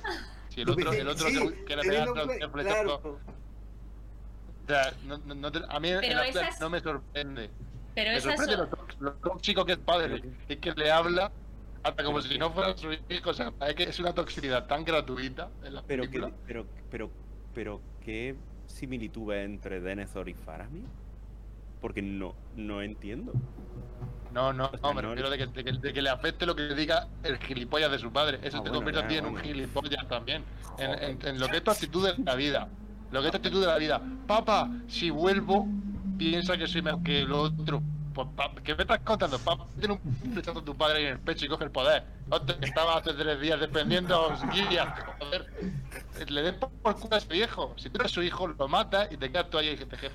si 0.50 0.62
el 0.62 0.70
otro, 0.70 0.94
el 0.94 1.08
otro 1.08 1.28
Sí, 1.30 1.40
que, 1.40 1.66
que 1.66 1.74
en 1.74 1.80
el 1.80 1.86
cuen- 2.10 2.52
flechazo, 2.52 3.02
claro. 3.02 3.20
o 4.64 4.68
sea, 4.68 4.94
no- 5.04 5.18
no- 5.26 5.34
no 5.34 5.52
te- 5.52 5.64
a 5.68 5.80
mí 5.80 5.90
en 5.90 6.16
la 6.16 6.28
es- 6.28 6.60
no 6.62 6.70
me 6.70 6.80
sorprende. 6.80 7.50
Pero 7.96 8.12
Me 8.12 8.18
esas 8.18 8.36
sorprende 8.38 8.56
son- 8.56 8.70
lo, 8.70 8.70
tóx- 8.78 9.00
lo 9.00 9.14
tóxico 9.14 9.66
que 9.66 9.72
es 9.74 9.78
padre, 9.80 10.22
es 10.50 10.58
que 10.58 10.72
le 10.74 10.92
habla 10.92 11.32
hasta 11.84 12.04
como 12.04 12.22
si 12.22 12.38
no 12.38 12.50
fuera 12.52 12.76
su 12.76 12.92
hijo, 12.92 13.30
o 13.30 13.34
sea, 13.34 13.54
es 13.68 13.76
que 13.76 13.84
es 13.84 14.00
una 14.00 14.14
toxicidad 14.14 14.68
tan 14.68 14.84
gratuita 14.84 15.50
en 15.64 15.76
la 15.76 15.82
Pero, 15.84 16.04
que, 16.10 16.20
pero, 16.46 16.66
pero, 16.90 17.10
pero, 17.54 17.82
¿qué 18.04 18.36
similitud 18.68 19.28
ves 19.28 19.46
entre 19.46 19.80
Denethor 19.82 20.28
y 20.28 20.34
Faramir? 20.34 20.84
Porque 21.80 22.02
no, 22.02 22.34
no 22.56 22.82
entiendo. 22.82 23.32
No, 24.34 24.52
no, 24.52 24.70
sea, 24.72 24.80
no, 24.82 24.94
me 24.94 25.02
no- 25.04 25.10
refiero 25.10 25.30
de 25.30 25.38
que, 25.38 25.46
de, 25.48 25.64
que, 25.64 25.72
de 25.74 25.94
que 25.94 26.02
le 26.02 26.10
afecte 26.10 26.46
lo 26.46 26.56
que 26.56 26.64
le 26.64 26.76
diga 26.76 27.08
el 27.24 27.38
gilipollas 27.38 27.92
de 27.92 28.00
su 28.00 28.12
padre. 28.12 28.40
Eso 28.42 28.58
Ah, 28.58 28.64
te 28.64 28.70
bueno, 28.70 28.74
convierte 28.84 29.00
a 29.02 29.08
ti 29.08 29.16
en 29.18 29.26
un 29.28 29.38
gilipollas 29.38 30.08
también. 30.10 30.44
En- 30.78 31.20
en 31.26 31.40
lo 31.40 31.48
que 31.48 31.58
es 31.58 31.64
tu 31.64 31.72
actitud 31.72 32.06
de 32.06 32.22
la 32.24 32.36
vida. 32.36 32.68
Lo 33.12 33.22
que 33.22 33.28
es 33.28 33.32
tu 33.32 33.38
actitud 33.38 33.62
de 33.62 33.68
la 33.68 33.78
vida. 33.78 34.02
Papá, 34.28 34.70
si 34.88 35.10
vuelvo, 35.12 35.68
piensa 36.18 36.58
que 36.58 36.68
soy 36.68 36.82
mejor 36.82 37.04
que 37.04 37.22
lo 37.24 37.42
otro. 37.44 37.82
Pues, 38.14 38.28
pa- 38.36 38.52
¿Qué 38.64 38.74
me 38.76 38.84
estás 38.84 39.00
contando? 39.00 39.38
Papá, 39.40 39.66
tiene 39.78 40.00
un 40.02 40.16
flechazo 40.34 40.60
a 40.60 40.64
tu 40.66 40.76
padre 40.76 41.00
ahí 41.00 41.06
en 41.06 41.12
el 41.14 41.20
pecho 41.20 41.46
y 41.46 41.50
coge 41.50 41.66
el 41.66 41.72
poder. 41.72 42.04
Otro 42.30 42.58
que 42.60 42.66
estaba 42.66 42.98
hace 42.98 43.14
tres 43.14 43.40
días 43.42 43.60
defendiendo 43.60 44.32
a 44.32 44.52
guías. 44.52 44.88
Joder. 45.20 45.46
Le 46.30 46.42
den 46.42 46.60
por 46.60 46.96
culo 46.96 47.16
a 47.16 47.18
ese 47.18 47.28
viejo. 47.34 47.74
Si 47.78 47.90
tú 47.90 48.00
eres 48.00 48.12
su 48.12 48.24
hijo, 48.24 48.48
lo 48.48 48.68
matas 48.70 49.12
y 49.12 49.18
te 49.18 49.30
quedas 49.30 49.50
tú 49.50 49.58
ahí 49.58 49.76
de 49.76 49.86
jefe. 49.98 50.12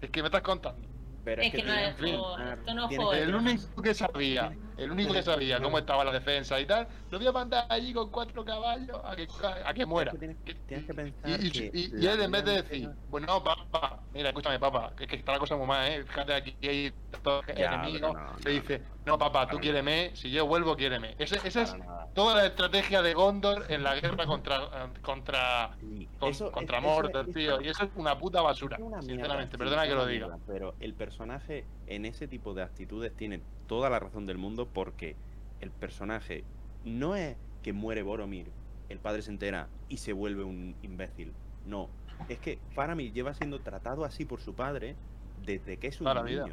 Es 0.00 0.10
que 0.10 0.22
me 0.22 0.28
estás 0.28 0.42
contando. 0.42 0.80
Pero 1.24 1.40
Es 1.42 1.52
que 1.52 1.62
no 1.62 1.72
es 1.72 1.94
juego, 1.98 2.36
esto 2.38 2.74
no 2.74 2.82
es 2.90 2.96
juego 2.96 3.12
de 3.12 3.22
El 3.22 3.34
único 3.36 3.80
que 3.82 3.94
sabía, 3.94 4.52
el 4.82 4.90
único 4.90 5.12
que 5.12 5.22
sabía 5.22 5.60
cómo 5.60 5.78
estaba 5.78 6.04
la 6.04 6.12
defensa 6.12 6.60
y 6.60 6.66
tal, 6.66 6.88
lo 7.10 7.18
voy 7.18 7.26
a 7.28 7.32
mandar 7.32 7.66
allí 7.68 7.92
con 7.92 8.10
cuatro 8.10 8.44
caballos 8.44 9.00
a 9.04 9.16
que, 9.16 9.26
a 9.64 9.74
que 9.74 9.86
muera. 9.86 10.12
Que 10.12 10.18
tienes, 10.18 10.36
Que- 10.44 10.52
Y, 10.52 10.94
pensar 10.94 11.44
y- 11.44 11.50
que 11.50 11.68
él 12.12 12.22
en 12.22 12.30
vez 12.30 12.44
de 12.44 12.62
decir, 12.62 12.90
bueno, 13.06 13.42
papá, 13.42 14.04
mira, 14.12 14.28
escúchame, 14.30 14.58
papá, 14.58 14.92
que, 14.96 15.06
que 15.06 15.16
está 15.16 15.32
la 15.32 15.38
cosa 15.38 15.56
muy 15.56 15.66
mal, 15.66 15.90
¿eh? 15.90 16.04
Fíjate 16.04 16.34
aquí 16.34 16.56
hay 16.62 16.92
todos 17.22 17.44
enemigos. 17.48 18.12
pero 18.12 18.12
no, 18.14 18.36
le 18.44 18.54
no, 18.54 18.60
dice, 18.60 18.82
no, 19.04 19.18
papá, 19.18 19.48
tú 19.48 19.58
quiéreme, 19.58 20.12
si 20.14 20.30
yo 20.30 20.46
vuelvo, 20.46 20.76
quiéreme. 20.76 21.14
Ese- 21.18 21.40
Esa 21.46 21.62
es 21.62 21.76
toda 22.14 22.36
la 22.36 22.46
estrategia 22.46 23.02
de 23.02 23.14
Gondor 23.14 23.64
en 23.68 23.82
la 23.82 23.94
guerra 23.98 24.26
contra, 24.26 24.90
contra, 25.02 25.76
Sí, 25.80 26.08
con- 26.18 26.28
eso- 26.30 26.52
contra 26.52 26.78
eso- 26.78 26.86
Mordor, 26.86 27.28
eso- 27.28 27.32
tío. 27.38 27.60
Y 27.60 27.68
eso 27.68 27.84
es 27.84 27.90
una 27.96 28.16
puta 28.18 28.42
basura, 28.42 28.76
una 28.80 29.02
sinceramente, 29.02 29.58
perdona 29.58 29.86
que 29.86 29.94
lo 29.94 30.06
diga. 30.06 30.28
mierda, 30.28 30.44
Pero 30.46 30.74
el 30.80 30.94
personaje 30.94 31.64
en 31.86 32.04
ese 32.04 32.28
tipo 32.28 32.54
de 32.54 32.62
actitudes 32.62 33.12
tiene 33.16 33.40
toda 33.66 33.90
la 33.90 33.98
razón 33.98 34.26
del 34.26 34.38
mundo 34.38 34.68
porque 34.72 35.16
el 35.60 35.70
personaje 35.70 36.44
no 36.84 37.16
es 37.16 37.36
que 37.62 37.72
muere 37.72 38.02
Boromir, 38.02 38.50
el 38.88 38.98
padre 38.98 39.22
se 39.22 39.30
entera 39.30 39.68
y 39.88 39.96
se 39.98 40.12
vuelve 40.12 40.44
un 40.44 40.76
imbécil. 40.82 41.32
No, 41.66 41.88
es 42.28 42.38
que 42.38 42.58
Faramir 42.74 43.12
lleva 43.12 43.34
siendo 43.34 43.58
tratado 43.60 44.04
así 44.04 44.24
por 44.24 44.40
su 44.40 44.54
padre 44.54 44.96
desde 45.44 45.76
que 45.78 45.88
es 45.88 46.00
un 46.00 46.06
vida. 46.24 46.46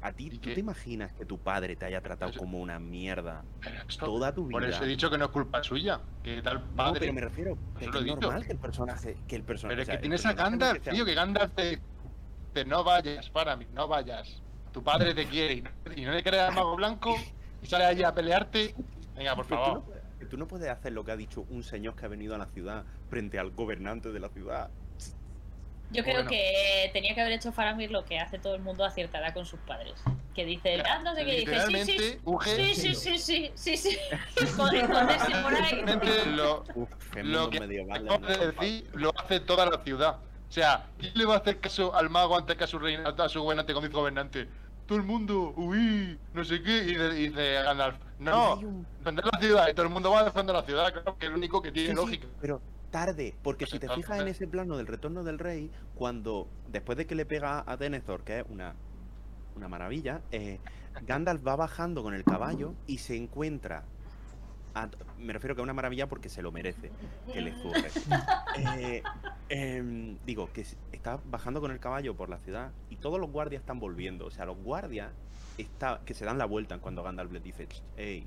A 0.00 0.12
ti, 0.12 0.26
¿Y 0.28 0.38
¿tú 0.38 0.48
qué? 0.48 0.54
te 0.54 0.60
imaginas 0.60 1.12
que 1.12 1.24
tu 1.24 1.38
padre 1.38 1.74
te 1.74 1.84
haya 1.84 2.00
tratado 2.00 2.30
Eso- 2.30 2.38
como 2.38 2.58
una 2.60 2.78
mierda 2.78 3.44
esto- 3.88 4.06
toda 4.06 4.32
tu 4.32 4.46
vida? 4.46 4.52
Por 4.60 4.64
eso 4.68 4.84
he 4.84 4.86
dicho 4.86 5.10
que 5.10 5.18
no 5.18 5.24
es 5.24 5.30
culpa 5.32 5.62
suya, 5.64 6.00
que 6.22 6.40
tal 6.40 6.60
No, 6.70 6.76
padre. 6.76 7.00
pero 7.00 7.12
me 7.12 7.20
refiero 7.20 7.58
que 7.78 7.86
es 7.86 7.90
normal 7.92 8.46
que 8.46 8.52
el 8.52 8.58
personaje, 8.58 9.16
que 9.26 9.36
el 9.36 9.42
personaje, 9.42 9.72
Pero 9.74 9.82
es 9.82 9.88
que 9.88 9.98
tienes 9.98 10.24
a 10.24 10.30
no 10.30 10.36
Gandalf, 10.36 10.88
tío, 10.88 11.04
que 11.04 11.14
Gandalf 11.14 11.52
te 11.54 11.70
dice, 11.70 12.64
no 12.66 12.84
vayas, 12.84 13.28
para 13.30 13.56
mí, 13.56 13.66
no 13.72 13.88
vayas. 13.88 14.42
Tu 14.72 14.84
padre 14.84 15.14
te 15.14 15.26
quiere 15.26 15.54
y 15.54 15.62
no, 15.62 15.70
no 16.10 16.12
le 16.12 16.22
creas 16.22 16.50
al 16.50 16.54
mago 16.54 16.76
blanco 16.76 17.16
y 17.60 17.66
sale 17.66 17.84
allí 17.86 18.04
a 18.04 18.14
pelearte 18.14 18.74
Venga, 19.16 19.34
por 19.34 19.46
tú 19.46 19.54
favor. 19.54 19.84
no 19.88 19.98
que 20.18 20.26
tú 20.26 20.36
no 20.36 20.46
puedes 20.48 20.68
hacer 20.68 20.92
lo 20.92 21.04
que 21.04 21.12
ha 21.12 21.16
dicho 21.16 21.44
un 21.48 21.62
señor 21.62 21.94
que 21.96 22.04
ha 22.04 22.08
venido 22.08 22.34
a 22.34 22.38
la 22.38 22.46
ciudad 22.46 22.84
frente 23.08 23.38
al 23.38 23.50
gobernante 23.52 24.10
de 24.12 24.18
la 24.20 24.28
ciudad. 24.28 24.70
Yo 25.90 26.02
creo 26.02 26.16
Bueno. 26.16 26.30
que 26.30 26.90
tenía 26.92 27.14
que 27.14 27.20
haber 27.22 27.32
hecho 27.32 27.50
Faramir 27.52 27.90
lo 27.90 28.04
que 28.04 28.18
hace 28.18 28.38
todo 28.38 28.54
el 28.54 28.60
mundo 28.60 28.84
a 28.84 28.90
cierta 28.90 29.18
edad 29.18 29.32
con 29.32 29.46
sus 29.46 29.58
padres. 29.60 29.94
Que 30.34 30.44
dice, 30.44 30.82
ah, 30.88 31.00
no 31.02 31.14
sé 31.14 31.24
qué, 31.24 31.32
dice, 31.40 31.60
sí, 31.66 31.84
sí, 31.84 31.98
sí, 32.74 32.94
sí, 32.94 32.94
sí, 32.94 33.18
sí, 33.18 33.50
sí, 33.54 33.76
sí. 33.76 33.98
Esconderse 34.36 35.32
por 35.42 35.54
ahí. 35.54 35.82
Lo, 36.36 36.64
lo 37.22 37.24
mundo 37.24 37.50
que 37.50 37.60
medieval. 37.60 38.06
acabo 38.08 38.26
de 38.26 38.46
decir 38.52 38.90
lo 38.94 39.12
hace 39.18 39.40
toda 39.40 39.66
la 39.66 39.78
ciudad. 39.82 40.18
O 40.48 40.52
sea, 40.52 40.86
¿quién 40.98 41.12
le 41.14 41.24
va 41.26 41.34
a 41.34 41.38
hacer 41.38 41.58
caso 41.60 41.94
al 41.94 42.08
mago 42.08 42.36
antes 42.36 42.56
que 42.56 42.64
a 42.64 42.66
su 42.66 42.78
reina, 42.78 43.08
a 43.16 43.28
su 43.28 43.42
gobernante 43.42 43.74
dice 43.74 43.92
gobernante? 43.92 44.48
Todo 44.86 44.96
el 44.98 45.04
mundo, 45.04 45.52
uy, 45.56 46.18
no 46.32 46.44
sé 46.44 46.62
qué, 46.62 46.78
y 46.78 46.86
dice, 46.86 47.20
y 47.20 47.28
dice 47.28 47.52
Gandalf, 47.62 47.96
no, 48.18 48.56
defender 48.98 49.26
la 49.30 49.38
ciudad, 49.38 49.68
y 49.68 49.74
todo 49.74 49.84
el 49.84 49.92
mundo 49.92 50.10
va 50.10 50.20
a 50.20 50.24
defender 50.24 50.54
la 50.56 50.62
ciudad, 50.62 50.90
claro, 50.92 51.18
que 51.18 51.26
es 51.26 51.30
lo 51.30 51.36
único 51.36 51.60
que 51.60 51.70
tiene 51.72 51.88
Sí, 51.88 51.94
sí, 51.94 51.96
lógica. 51.96 52.26
pero 52.40 52.62
tarde, 52.90 53.34
porque 53.42 53.66
si 53.66 53.78
te 53.78 53.88
fijas 53.88 54.20
en 54.20 54.28
ese 54.28 54.46
plano 54.48 54.76
del 54.76 54.86
retorno 54.86 55.24
del 55.24 55.38
rey, 55.38 55.70
cuando 55.94 56.48
después 56.68 56.96
de 56.98 57.06
que 57.06 57.14
le 57.14 57.26
pega 57.26 57.62
a 57.66 57.76
Denethor, 57.76 58.22
que 58.24 58.40
es 58.40 58.44
una, 58.48 58.74
una 59.56 59.68
maravilla, 59.68 60.22
eh, 60.32 60.58
Gandalf 61.06 61.46
va 61.46 61.56
bajando 61.56 62.02
con 62.02 62.14
el 62.14 62.24
caballo 62.24 62.74
y 62.86 62.98
se 62.98 63.16
encuentra. 63.16 63.84
a- 64.74 64.88
me 65.18 65.32
refiero 65.32 65.54
que 65.54 65.60
es 65.60 65.64
una 65.64 65.74
maravilla 65.74 66.08
porque 66.08 66.28
se 66.28 66.42
lo 66.42 66.52
merece, 66.52 66.90
que 67.32 67.40
le 67.40 67.52
zurre. 67.62 67.90
Eh, 68.56 69.02
em, 69.48 70.16
digo, 70.24 70.50
que 70.52 70.64
está 70.92 71.20
bajando 71.24 71.60
con 71.60 71.70
el 71.70 71.80
caballo 71.80 72.14
por 72.16 72.28
la 72.28 72.38
ciudad 72.38 72.72
y 72.90 72.96
todos 72.96 73.18
los 73.20 73.30
guardias 73.30 73.60
están 73.60 73.80
volviendo. 73.80 74.26
O 74.26 74.30
sea, 74.30 74.44
los 74.46 74.56
guardias 74.58 75.10
está, 75.56 76.00
que 76.04 76.14
se 76.14 76.24
dan 76.24 76.38
la 76.38 76.44
vuelta 76.46 76.78
cuando 76.78 77.02
Gandalf 77.02 77.32
les 77.32 77.42
dice, 77.42 77.68
hey, 77.96 78.26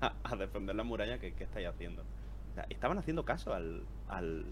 a, 0.00 0.14
a 0.24 0.36
defender 0.36 0.74
la 0.76 0.84
muralla, 0.84 1.18
¿qué, 1.18 1.32
qué 1.34 1.44
estáis 1.44 1.68
haciendo? 1.68 2.04
O 2.50 2.54
sea, 2.54 2.66
estaban 2.68 2.98
haciendo 2.98 3.24
caso 3.24 3.54
al, 3.54 3.84
al, 4.08 4.44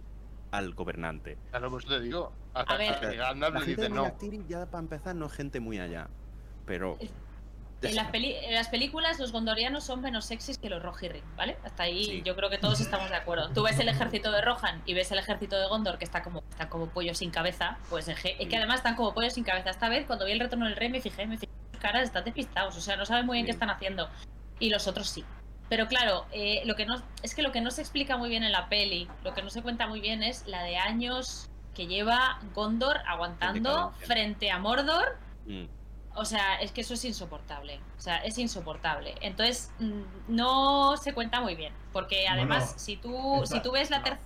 al 0.51 0.75
gobernante. 0.75 1.37
Claro, 1.51 1.71
pues 1.71 1.85
te 1.87 2.01
digo, 2.01 2.33
hasta 2.55 2.75
A 2.75 2.77
ver. 2.79 2.91
hasta 2.93 3.07
La 3.35 3.51
le 3.51 3.51
gente 3.61 3.67
dice 3.67 3.83
de 3.83 3.89
no. 3.91 4.49
Ya 4.49 4.67
para 4.67 4.81
empezar 4.83 5.15
no 5.17 5.27
es 5.27 5.33
gente 5.33 5.61
muy 5.61 5.79
allá. 5.79 6.09
Pero... 6.67 6.97
En 7.81 7.95
las, 7.95 8.09
peli- 8.11 8.35
en 8.35 8.55
las 8.55 8.69
películas 8.71 9.21
los 9.21 9.31
gondorianos 9.31 9.85
son 9.85 10.01
menos 10.01 10.25
sexys 10.25 10.59
que 10.59 10.69
los 10.69 10.83
Rohirrim, 10.83 11.23
¿vale? 11.37 11.57
Hasta 11.65 11.85
ahí 11.85 12.05
Sí. 12.05 12.23
yo 12.25 12.35
creo 12.35 12.51
que 12.51 12.59
todos 12.59 12.81
estamos 12.81 13.09
de 13.09 13.15
acuerdo. 13.15 13.51
Tú 13.51 13.63
ves 13.63 13.79
el 13.79 13.89
ejército 13.89 14.33
de 14.33 14.41
Rohan 14.41 14.83
y 14.85 14.95
ves 14.95 15.13
el 15.13 15.19
ejército 15.21 15.57
de 15.57 15.69
Gondor 15.69 15.97
que 15.97 16.05
está 16.05 16.21
como, 16.25 16.43
está 16.51 16.69
como 16.69 16.89
pollo 16.89 17.15
sin 17.15 17.31
cabeza, 17.31 17.79
pues 17.89 18.09
es 18.09 18.19
que 18.21 18.57
además 18.57 18.79
están 18.79 18.97
como 18.97 19.15
pollo 19.15 19.31
sin 19.31 19.45
cabeza. 19.45 19.71
Esta 19.71 19.89
vez 19.89 20.07
cuando 20.07 20.25
vi 20.25 20.33
el 20.33 20.41
retorno 20.41 20.65
del 20.67 20.75
rey 20.75 20.89
me 20.89 21.01
fijé, 21.01 21.25
me 21.29 21.39
fijé, 21.39 21.53
sus 21.71 21.81
caras 21.81 22.03
están 22.03 22.25
despistados, 22.25 22.77
o 22.77 22.81
sea, 22.81 22.97
no 22.97 23.07
saben 23.07 23.25
muy 23.27 23.37
bien 23.37 23.47
qué 23.47 23.53
Sí. 23.53 23.57
están 23.57 23.71
haciendo. 23.71 24.09
Y 24.59 24.71
los 24.71 24.89
otros 24.89 25.09
sí. 25.09 25.25
Pero 25.69 25.87
claro, 25.87 26.27
eh, 26.33 26.63
lo 26.65 26.77
que 26.77 26.87
no, 26.87 27.03
es 27.23 27.35
que 27.35 27.43
lo 27.43 27.53
que 27.53 27.61
no 27.61 27.71
se 27.71 27.81
explica 27.81 28.17
muy 28.17 28.29
bien 28.29 28.43
en 28.43 28.53
la 28.53 28.69
peli, 28.69 29.09
lo 29.23 29.35
que 29.35 29.43
no 29.43 29.51
se 29.51 29.63
cuenta 29.63 29.87
muy 29.87 30.01
bien 30.01 30.23
es 30.23 30.47
la 30.47 30.63
de 30.63 30.77
años 30.77 31.49
que 31.75 31.87
lleva 31.87 32.41
Gondor 32.55 32.99
aguantando 33.07 33.93
frente 34.01 34.51
a 34.51 34.59
Mordor 34.59 35.17
mm, 35.47 35.67
o 36.19 36.25
sea, 36.25 36.57
es 36.57 36.73
que 36.73 36.81
eso 36.81 36.95
es 36.95 37.05
insoportable. 37.05 37.81
O 37.97 38.01
sea, 38.01 38.17
es 38.19 38.39
insoportable. 38.39 39.15
Entonces, 39.21 39.71
mm, 39.79 40.03
no 40.27 40.97
se 40.97 41.15
cuenta 41.15 41.41
muy 41.41 41.55
bien. 41.55 41.73
Porque 41.93 42.27
además, 42.27 42.65
Bueno, 42.65 42.79
si 42.79 42.97
tú 42.97 43.43
si 43.45 43.61
tú 43.61 43.73
ves 43.73 43.91
la 43.91 44.01
no. 44.01 44.19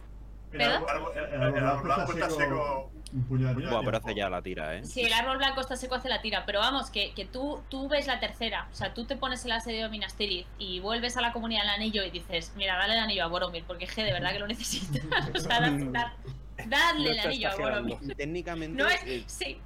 El 0.52 0.60
el- 0.60 0.68
el 0.68 1.54
El 1.56 1.64
árbol 1.66 1.82
blanco 1.84 2.12
está 2.12 2.30
seco. 2.30 2.90
Buah, 3.12 3.82
pero 3.84 3.98
hace 3.98 4.14
ya 4.14 4.30
la 4.30 4.40
tira, 4.40 4.76
¿eh? 4.76 4.84
Si 4.84 5.02
el 5.02 5.12
árbol 5.12 5.36
blanco 5.36 5.60
está 5.60 5.76
seco, 5.76 5.94
hace 5.96 6.08
la 6.08 6.22
tira. 6.22 6.44
Pero 6.46 6.60
vamos, 6.60 6.90
que, 6.90 7.12
que 7.14 7.26
tú, 7.26 7.60
tú 7.68 7.88
ves 7.88 8.06
la 8.06 8.20
tercera. 8.20 8.68
O 8.72 8.74
sea, 8.74 8.94
tú 8.94 9.04
te 9.04 9.16
pones 9.16 9.44
el 9.44 9.52
asedio 9.52 9.82
de 9.84 9.88
Minas 9.90 10.14
Tirith 10.14 10.46
y 10.58 10.80
vuelves 10.80 11.16
a 11.18 11.20
la 11.20 11.32
comunidad 11.32 11.60
del 11.62 11.70
anillo 11.70 12.02
y 12.04 12.10
dices, 12.10 12.52
mira, 12.56 12.76
dale 12.76 12.94
el 12.94 13.00
anillo 13.00 13.24
a 13.24 13.26
Boromir, 13.28 13.64
porque 13.66 13.84
es 13.84 13.94
que 13.94 14.02
de 14.04 14.12
verdad 14.12 14.32
que 14.32 14.38
lo 14.38 14.46
necesita. 14.46 14.98
o 15.34 15.38
sea, 15.38 15.60
da- 15.60 15.70
da- 15.70 16.14
dadle 16.66 17.04
No 17.04 17.10
el 17.12 17.18
anillo 17.20 17.50
a. 17.50 17.56
Boromir. 17.56 17.98
Técnicamente, 18.16 18.82
No 18.82 18.88
es. 18.88 19.02
eh, 19.04 19.24
Sí. 19.26 19.58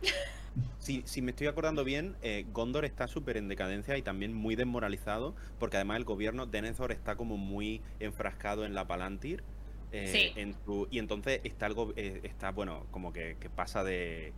si, 0.80 1.02
si 1.06 1.22
me 1.22 1.30
estoy 1.30 1.46
acordando 1.46 1.84
bien, 1.84 2.16
eh, 2.22 2.46
Gondor 2.52 2.84
está 2.84 3.06
súper 3.06 3.36
en 3.36 3.46
decadencia 3.46 3.96
y 3.96 4.02
también 4.02 4.34
muy 4.34 4.56
desmoralizado, 4.56 5.36
porque 5.60 5.76
además 5.76 5.98
el 5.98 6.04
gobierno 6.04 6.46
de 6.46 6.52
Denethor 6.52 6.90
está 6.90 7.14
como 7.14 7.36
muy 7.36 7.80
enfrascado 8.00 8.64
en 8.64 8.74
la 8.74 8.86
Palantir. 8.88 9.44
Eh, 9.92 10.06
Sí. 10.12 10.40
en 10.40 10.54
su- 10.64 10.88
y 10.90 10.98
entonces 10.98 11.40
está 11.44 11.66
algo, 11.66 11.92
eh, 11.96 12.20
está 12.24 12.50
bueno, 12.50 12.86
como 12.90 13.12
que, 13.12 13.36
que 13.40 13.48
pasa 13.50 13.84
de, 13.84 14.32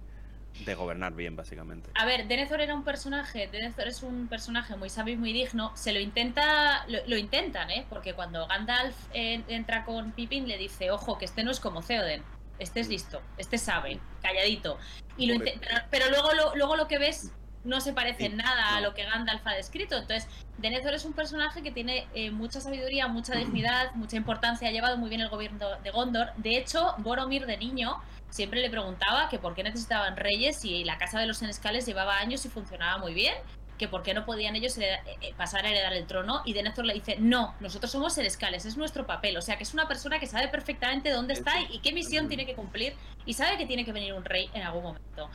de 0.64 0.74
gobernar 0.74 1.14
bien, 1.14 1.36
básicamente. 1.36 1.90
A 1.94 2.04
ver, 2.04 2.26
Denethor 2.26 2.60
era 2.60 2.74
un 2.74 2.84
personaje, 2.84 3.48
Denethor 3.48 3.86
es 3.88 4.02
un 4.02 4.28
personaje 4.28 4.76
muy 4.76 4.90
sabio 4.90 5.14
y 5.14 5.16
muy 5.16 5.32
digno. 5.32 5.72
Se 5.76 5.92
lo 5.92 6.00
intenta, 6.00 6.84
lo, 6.88 6.98
lo 7.06 7.16
intentan, 7.16 7.70
¿eh? 7.70 7.86
Porque 7.88 8.14
cuando 8.14 8.46
Gandalf 8.46 8.96
eh, 9.14 9.42
entra 9.48 9.84
con 9.84 10.12
Pippin 10.12 10.48
le 10.48 10.58
dice, 10.58 10.90
ojo, 10.90 11.18
que 11.18 11.24
este 11.26 11.44
no 11.44 11.50
es 11.50 11.60
como 11.60 11.82
Theoden, 11.82 12.22
este 12.58 12.80
es 12.80 12.88
listo, 12.88 13.22
este 13.36 13.56
sabe, 13.58 14.00
calladito. 14.22 14.78
Y 15.16 15.26
lo 15.26 15.38
pero, 15.38 15.58
pero 15.90 16.10
luego, 16.10 16.32
lo, 16.34 16.54
luego 16.56 16.76
lo 16.76 16.88
que 16.88 16.98
ves 16.98 17.32
no 17.68 17.80
se 17.80 17.92
parece 17.92 18.24
en 18.24 18.32
Sí, 18.32 18.38
nada 18.38 18.76
a 18.76 18.80
lo 18.80 18.94
que 18.94 19.04
Gandalf 19.04 19.46
ha 19.46 19.54
descrito. 19.54 19.96
Entonces, 19.96 20.28
Denethor 20.56 20.94
es 20.94 21.04
un 21.04 21.12
personaje 21.12 21.62
que 21.62 21.70
tiene 21.70 22.08
eh, 22.14 22.30
mucha 22.30 22.60
sabiduría, 22.60 23.06
mucha 23.08 23.34
dignidad, 23.34 23.94
mucha 23.94 24.16
importancia, 24.16 24.68
ha 24.68 24.72
llevado 24.72 24.96
muy 24.96 25.08
bien 25.08 25.20
el 25.20 25.28
gobierno 25.28 25.76
de 25.82 25.90
Gondor. 25.90 26.32
De 26.36 26.56
hecho, 26.56 26.94
Boromir 26.98 27.46
de 27.46 27.58
niño 27.58 28.00
siempre 28.30 28.60
le 28.60 28.70
preguntaba 28.70 29.28
que 29.28 29.38
por 29.38 29.54
qué 29.54 29.62
necesitaban 29.62 30.16
reyes 30.16 30.56
si 30.56 30.84
la 30.84 30.98
casa 30.98 31.20
de 31.20 31.26
los 31.26 31.38
senescales 31.38 31.86
llevaba 31.86 32.18
años 32.18 32.44
y 32.44 32.48
funcionaba 32.48 32.98
muy 32.98 33.14
bien, 33.14 33.34
que 33.78 33.86
por 33.86 34.02
qué 34.02 34.12
no 34.14 34.24
podían 34.24 34.56
ellos 34.56 34.76
eh, 34.78 34.98
eh, 35.20 35.34
pasar 35.36 35.64
a 35.64 35.70
heredar 35.70 35.92
el 35.92 36.06
trono. 36.06 36.42
Y 36.44 36.54
Denethor 36.54 36.84
le 36.84 36.94
dice, 36.94 37.16
no, 37.20 37.54
nosotros 37.60 37.92
somos 37.92 38.14
senescales, 38.14 38.64
es 38.64 38.76
nuestro 38.76 39.06
papel. 39.06 39.36
O 39.36 39.42
sea, 39.42 39.56
que 39.56 39.62
es 39.62 39.74
una 39.74 39.86
persona 39.86 40.18
que 40.18 40.26
sabe 40.26 40.48
perfectamente 40.48 41.10
dónde 41.10 41.34
está 41.34 41.60
y 41.60 41.78
qué 41.80 41.92
misión 41.92 42.28
tiene 42.28 42.46
que 42.46 42.54
cumplir 42.54 42.94
y 43.26 43.34
sabe 43.34 43.58
que 43.58 43.66
tiene 43.66 43.84
que 43.84 43.92
venir 43.92 44.14
un 44.14 44.24
rey 44.24 44.50
en 44.54 44.62
algún 44.62 44.82
momento. 44.82 45.30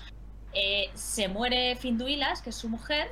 Eh, 0.53 0.89
se 0.93 1.27
muere 1.27 1.75
Finduilas, 1.75 2.41
que 2.41 2.51
es 2.51 2.55
su 2.55 2.69
mujer, 2.69 3.11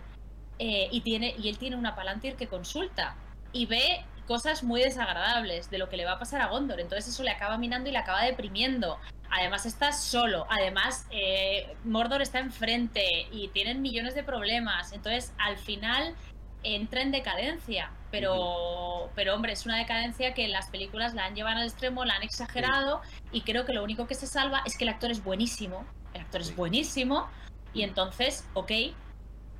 eh, 0.60 0.90
y, 0.92 1.02
tiene, 1.02 1.36
y 1.38 1.50
él 1.50 1.58
tiene 1.58 1.76
una 1.76 1.96
Palantir 1.96 2.36
que 2.36 2.48
consulta 2.48 3.16
y 3.52 3.66
ve 3.66 4.06
cosas 4.28 4.64
muy 4.64 4.82
desagradables 4.82 5.70
de 5.70 5.78
lo 5.78 5.90
que 5.90 5.98
le 5.98 6.06
va 6.06 6.14
a 6.14 6.20
pasar 6.20 6.42
a 6.42 6.48
Gondor. 6.48 6.80
Entonces 6.80 7.14
eso 7.14 7.24
le 7.24 7.32
acaba 7.32 7.58
minando 7.58 7.90
y 7.90 7.92
le 7.92 7.98
acaba 7.98 8.24
deprimiendo. 8.24 8.98
Además 9.30 9.66
está 9.66 9.92
solo, 9.92 10.46
además 10.50 11.08
eh, 11.10 11.76
Mordor 11.84 12.22
está 12.22 12.40
enfrente 12.40 13.06
y 13.32 13.48
tienen 13.50 13.82
millones 13.82 14.14
de 14.14 14.24
problemas. 14.24 14.94
Entonces 14.94 15.34
al 15.38 15.58
final 15.58 16.16
entra 16.64 17.02
en 17.02 17.12
decadencia. 17.12 17.92
Pero, 18.12 19.10
pero 19.16 19.34
hombre, 19.34 19.54
es 19.54 19.66
una 19.66 19.78
decadencia 19.78 20.34
que 20.34 20.44
en 20.44 20.52
las 20.52 20.70
películas 20.70 21.14
la 21.14 21.26
han 21.26 21.34
llevado 21.34 21.60
al 21.60 21.64
extremo, 21.64 22.04
la 22.04 22.16
han 22.16 22.24
exagerado 22.24 23.02
y 23.32 23.42
creo 23.42 23.66
que 23.66 23.74
lo 23.74 23.84
único 23.84 24.06
que 24.06 24.16
se 24.16 24.28
salva 24.28 24.62
es 24.66 24.78
que 24.78 24.84
el 24.84 24.90
actor 24.90 25.12
es 25.12 25.24
buenísimo. 25.24 25.86
El 26.14 26.22
actor 26.22 26.42
es 26.42 26.56
buenísimo 26.56 27.30
y 27.74 27.84
entonces, 27.84 28.48
ok, 28.54 28.72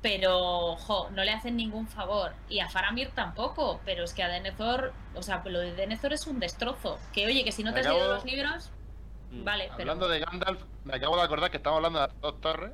pero 0.02 0.76
jo, 0.76 1.10
no 1.10 1.24
le 1.24 1.30
hacen 1.30 1.56
ningún 1.56 1.86
favor. 1.86 2.32
Y 2.48 2.60
a 2.60 2.68
Faramir 2.68 3.10
tampoco, 3.10 3.80
pero 3.84 4.04
es 4.04 4.12
que 4.12 4.22
a 4.22 4.28
Denethor, 4.28 4.92
o 5.14 5.22
sea, 5.22 5.42
lo 5.44 5.60
de 5.60 5.74
Denethor 5.74 6.12
es 6.12 6.26
un 6.26 6.40
destrozo. 6.40 6.98
Que 7.12 7.26
oye, 7.26 7.44
que 7.44 7.52
si 7.52 7.62
no 7.62 7.72
te 7.72 7.80
has 7.80 7.86
leído 7.86 8.08
los 8.12 8.24
libros, 8.24 8.70
Mm. 9.32 9.44
vale, 9.44 9.70
pero... 9.76 9.92
Hablando 9.92 10.08
de 10.08 10.20
Gandalf, 10.20 10.62
me 10.84 10.94
acabo 10.94 11.16
de 11.16 11.22
acordar 11.22 11.50
que 11.50 11.56
estamos 11.56 11.78
hablando 11.78 12.00
de 12.00 12.06
las 12.06 12.20
dos 12.20 12.40
torres. 12.40 12.72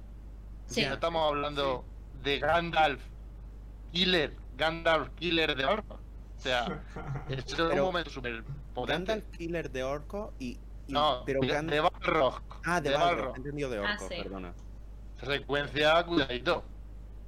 Sí. 0.66 0.82
Y 0.82 0.86
no 0.86 0.94
estamos 0.94 1.28
hablando 1.28 1.84
de 2.22 2.40
Gandalf 2.40 3.02
Killer, 3.92 4.36
Gandalf 4.56 5.08
Killer 5.14 5.56
de 5.56 5.64
Orco. 5.64 5.94
O 5.94 6.40
sea, 6.40 6.82
es 7.28 7.58
un 7.58 7.78
momento 7.78 8.10
súper 8.10 8.44
potente. 8.74 9.12
Gandalf 9.12 9.36
Killer 9.36 9.70
de 9.70 9.84
Orco 9.84 10.34
y... 10.38 10.58
No, 10.88 11.22
pero 11.26 11.40
de, 11.40 11.62
de 11.62 11.80
Balrog. 11.80 12.42
Ah, 12.64 12.80
de, 12.80 12.90
de 12.90 12.96
Balrog, 12.96 13.16
Balrog. 13.16 13.34
he 13.34 13.38
entendido 13.38 13.70
de 13.70 13.78
Ah, 13.78 13.92
Orco, 13.92 14.08
sí. 14.08 14.14
perdona. 14.22 14.54
Esa 15.20 15.32
secuencia, 15.32 16.04
cuidadito. 16.04 16.64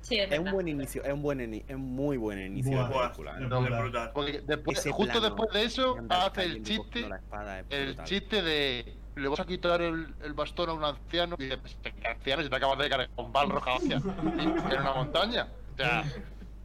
Sí, 0.01 0.19
es 0.19 0.33
Es 0.33 0.39
un 0.39 0.51
buen 0.51 0.67
inicio, 0.67 1.05
es 1.05 1.13
un 1.13 1.21
buen 1.23 1.41
ini- 1.41 1.65
es 1.69 1.77
muy 1.77 2.17
buen 2.17 2.39
inicio 2.39 2.73
Buah, 2.73 2.89
de 2.89 2.95
Buah, 2.95 3.03
película. 3.09 3.31
¿eh? 3.33 3.35
es 3.43 3.49
no, 3.51 3.61
brutal. 3.61 3.83
brutal. 3.83 4.11
Porque 4.15 4.41
después, 4.47 4.79
justo 4.91 5.05
plano, 5.13 5.21
después 5.21 5.51
de 5.53 5.65
eso, 5.65 5.97
hace 6.09 6.43
el 6.45 6.63
chiste, 6.63 7.01
espada, 7.01 7.65
el 7.69 8.03
chiste 8.05 8.43
de 8.43 8.97
le 9.17 9.29
vas 9.29 9.41
a 9.41 9.45
quitar 9.45 9.83
el, 9.83 10.15
el 10.23 10.33
bastón 10.33 10.71
a 10.71 10.73
un 10.73 10.85
anciano 10.85 11.37
y 11.39 11.43
dices, 11.45 11.59
"Pues, 11.61 11.77
¿qué 11.83 12.09
anciano 12.09 12.43
si 12.43 12.49
te 12.49 12.57
acabas 12.57 12.79
de 12.79 12.89
caer 12.89 13.11
con 13.15 13.31
Balrog 13.31 13.69
hacia 13.69 13.97
en 13.97 14.81
una 14.81 14.93
montaña? 14.95 15.49
O 15.75 15.77
sea, 15.77 16.05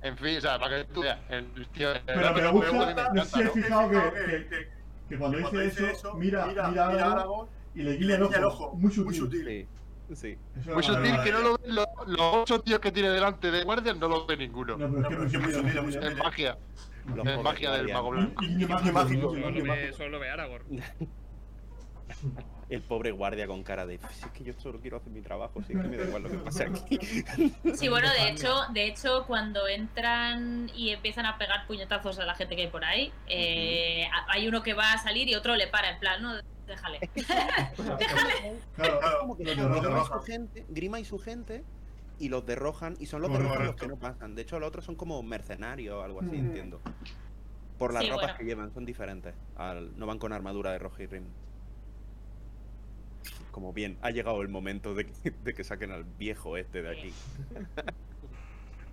en 0.02 0.18
fin, 0.18 0.38
o 0.38 0.42
sea, 0.42 0.58
para 0.58 0.78
que 0.78 0.94
tú 0.94 1.02
veas, 1.02 1.20
el 1.30 1.68
tío... 1.74 1.92
el 1.92 2.02
Pero 2.06 2.34
me 2.34 2.48
gusta, 2.52 3.12
has 3.20 3.52
fijado 3.52 3.90
que, 3.90 3.98
que- 3.98 4.48
que, 4.48 4.75
que 5.10 5.18
cuando 5.18 5.40
Cuando 5.42 5.60
dice 5.60 5.92
eso, 5.92 6.14
mira, 6.16 6.46
mira, 6.48 6.68
mira 6.70 6.86
a 6.86 7.12
Aragorn 7.12 7.50
y 7.74 7.84
le 7.84 7.98
guiña 7.98 8.16
el 8.16 8.24
ojo. 8.24 8.66
ojo, 8.68 8.76
Muy 8.76 8.92
sutil. 8.92 9.06
muy 9.06 9.16
sutil. 9.16 9.68
Sí, 10.14 10.38
Muy 10.68 10.80
es 10.80 10.86
sutil 10.86 11.16
que 11.24 11.32
no 11.32 11.40
lo 11.40 11.58
ven 11.58 11.76
los, 11.76 11.86
los 12.06 12.20
ocho 12.22 12.62
tíos 12.62 12.80
que 12.80 12.92
tiene 12.92 13.10
delante 13.10 13.50
de 13.50 13.64
guardias, 13.64 13.98
no 13.98 14.08
lo 14.08 14.26
ve 14.26 14.38
ninguno. 14.38 14.78
No, 14.78 14.88
pero 15.10 15.24
es 15.26 15.32
que 15.32 15.38
No, 15.40 15.48
es 15.50 15.58
pero 15.64 15.64
muy 15.64 15.68
es 15.68 15.72
que 15.72 15.72
muy 15.72 15.72
sutil, 15.72 15.82
muy 15.82 16.02
muy 16.02 16.08
Es 16.08 16.18
magia, 16.18 16.58
es 17.26 17.44
magia 17.44 17.72
del 17.72 17.92
mago 17.94 18.10
blanco. 18.12 18.42
Guiño 18.42 18.68
mágico. 18.68 19.36
solo 19.98 20.20
ve 20.20 20.30
Aragorn. 20.30 20.66
El 22.68 22.82
pobre 22.82 23.12
guardia 23.12 23.46
con 23.46 23.62
cara 23.64 23.86
de. 23.86 24.00
Si 24.00 24.26
es 24.26 24.32
que 24.32 24.44
yo 24.44 24.54
solo 24.54 24.80
quiero 24.82 24.98
hacer 24.98 25.12
mi 25.12 25.22
trabajo, 25.22 25.62
si 25.62 25.74
es 25.74 25.80
que 25.82 25.88
me 25.88 25.98
da 25.98 26.06
igual 26.06 26.24
lo 26.24 26.30
que 26.32 26.38
pase 26.38 26.64
aquí. 26.64 26.98
Sí, 27.76 27.90
bueno, 27.90 28.10
de 28.12 28.30
hecho, 28.30 28.56
de 28.74 28.88
hecho, 28.88 29.24
cuando 29.28 29.68
entran 29.68 30.72
y 30.76 30.90
empiezan 30.90 31.28
a 31.28 31.38
pegar 31.38 31.68
puñetazos 31.68 32.18
a 32.20 32.26
la 32.26 32.34
gente 32.34 32.56
que 32.56 32.64
hay 32.64 32.68
por 32.70 32.84
ahí, 32.84 33.14
eh, 33.28 34.08
hay 34.30 34.48
uno 34.48 34.64
que 34.64 34.74
va 34.74 34.94
a 34.94 34.98
salir 34.98 35.28
y 35.30 35.36
otro 35.36 35.56
le 35.56 35.68
para, 35.68 35.92
en 35.92 36.00
plan, 36.00 36.22
no, 36.24 36.34
déjale. 36.66 37.00
déjale. 37.16 38.60
Claro, 38.76 39.00
Como 39.20 39.38
que 39.38 39.44
los 39.56 39.56
Grima 39.70 40.00
y 40.02 40.06
su 40.08 40.20
gente, 40.22 40.66
Grima 40.70 41.00
y 41.00 41.06
su 41.06 41.20
gente, 41.20 41.64
y 42.18 42.30
los 42.30 42.46
derrojan, 42.48 42.96
y 43.00 43.06
son 43.06 43.22
los 43.22 43.32
derrojan 43.32 43.66
los 43.68 43.76
que 43.76 43.88
no 43.88 43.98
pasan. 43.98 44.34
De 44.34 44.42
hecho, 44.42 44.60
los 44.60 44.68
otros 44.70 44.86
son 44.86 44.96
como 44.96 45.22
mercenarios 45.22 45.96
o 45.96 46.02
algo 46.02 46.22
así, 46.22 46.32
Mm. 46.36 46.46
entiendo. 46.48 46.82
Por 47.78 47.94
las 47.94 48.04
Sí, 48.04 48.10
ropas 48.10 48.24
bueno. 48.28 48.38
que 48.40 48.46
llevan, 48.46 48.74
son 48.74 48.86
diferentes. 48.86 49.36
Al- 49.58 49.98
no 50.00 50.06
van 50.08 50.18
con 50.18 50.32
armadura 50.34 50.72
de 50.72 50.80
Rohirrim. 50.80 51.26
Como 53.56 53.72
bien, 53.72 53.98
ha 54.02 54.12
llegado 54.12 54.42
el 54.42 54.50
momento 54.50 54.94
de 54.96 55.06
que, 55.06 55.32
de 55.32 55.54
que 55.54 55.64
saquen 55.64 55.90
al 55.94 56.04
viejo 56.04 56.58
este 56.58 56.82
de 56.82 56.90
aquí. 56.92 57.14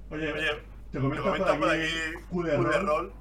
Oye, 0.09 0.33
Oye, 0.33 0.47
te 0.93 1.01
comenta 1.01 1.21
comenta 1.25 1.59
por 1.59 1.69
aquí 1.69 1.89
Q 2.31 2.43
de 2.45 2.57
rol. 2.59 2.87
rol. 2.87 3.13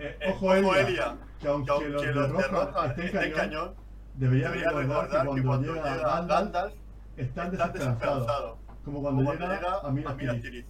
Eh, 0.00 0.16
Eh, 0.20 0.30
ojo, 0.32 0.54
Elia, 0.54 0.80
Elia, 0.80 1.16
que 1.40 1.46
aunque, 1.46 1.66
que 1.66 1.72
aunque 1.72 1.88
los 1.90 2.02
los 2.02 2.14
derrojan 2.32 2.50
derrojan 2.52 2.90
estén 2.90 3.06
estén 3.06 3.32
cañón, 3.32 3.74
debería 4.14 4.48
debería 4.50 4.70
recordar 4.72 5.28
que 5.36 5.42
cuando, 5.44 5.72
llega 5.74 5.82
Gandalf, 5.96 6.28
Gandalf, 6.28 6.74
están 7.16 7.50
desesperanzados. 7.52 8.58
Como 8.84 9.00
cuando, 9.00 9.22
Como 9.24 9.32
llega, 9.34 9.78
a 9.78 9.90
Minas 9.92 10.16
Minas 10.16 10.34
Tirith. 10.40 10.42
Tirith. 10.42 10.66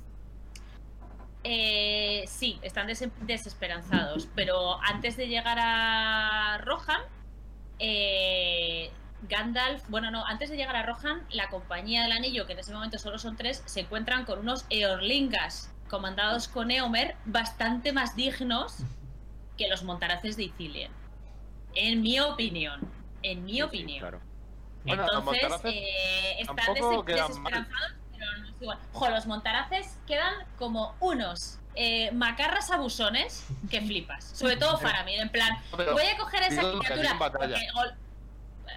Eh, 1.45 2.25
sí, 2.27 2.59
están 2.61 2.87
des- 2.87 3.09
desesperanzados, 3.23 4.29
pero 4.35 4.79
antes 4.83 5.17
de 5.17 5.27
llegar 5.29 5.57
a 5.59 6.59
Rohan, 6.59 7.01
eh, 7.79 8.91
Gandalf, 9.23 9.83
bueno, 9.89 10.11
no, 10.11 10.25
antes 10.27 10.51
de 10.51 10.57
llegar 10.57 10.77
a 10.77 10.83
Rohan, 10.85 11.27
la 11.31 11.49
compañía 11.49 12.03
del 12.03 12.13
anillo, 12.13 12.47
que 12.47 12.53
en 12.53 12.61
ese 12.61 12.73
momento 12.73 12.99
solo 12.99 13.19
son 13.19 13.37
tres, 13.37 13.63
se 13.67 13.81
encuentran 13.81 14.25
con 14.25 14.39
unos 14.39 14.65
Eorlingas 14.71 15.71
comandados 15.89 16.49
con 16.49 16.71
Eomer 16.71 17.17
bastante 17.25 17.93
más 17.93 18.15
dignos 18.15 18.77
que 19.57 19.69
los 19.69 19.83
montaraces 19.83 20.37
de 20.37 20.45
Ithilien. 20.45 20.93
En 21.75 22.01
mi 22.03 22.21
opinión. 22.21 22.81
En 23.23 23.45
mi 23.45 23.53
Sí, 23.53 23.57
sí, 23.57 23.63
opinión. 23.63 23.99
claro. 24.01 24.21
Bueno, 24.85 25.03
los 25.03 25.13
Entonces, 25.19 25.43
montaraces 25.43 25.75
eh, 25.75 26.37
están 26.41 26.57
des- 26.57 27.07
desesperanzados, 27.07 27.93
pero 28.13 28.39
no 28.39 28.47
es 28.49 28.55
igual. 28.63 28.79
Ojo, 28.93 29.09
los 29.11 29.27
montaraces 29.27 29.99
quedan 30.07 30.35
como 30.57 30.95
unos 31.01 31.59
eh, 31.75 32.11
macarras 32.13 32.71
abusones 32.71 33.47
que 33.71 33.81
flipas. 33.81 34.25
Sobre 34.25 34.57
todo 34.57 34.79
Faramir, 34.79 35.21
en 35.21 35.29
plan, 35.31 35.57
voy 35.73 36.07
a 36.07 36.17
coger 36.17 36.45
a 36.45 36.47
esa 36.47 36.61
criatura. 36.61 37.17
porque 37.19 37.67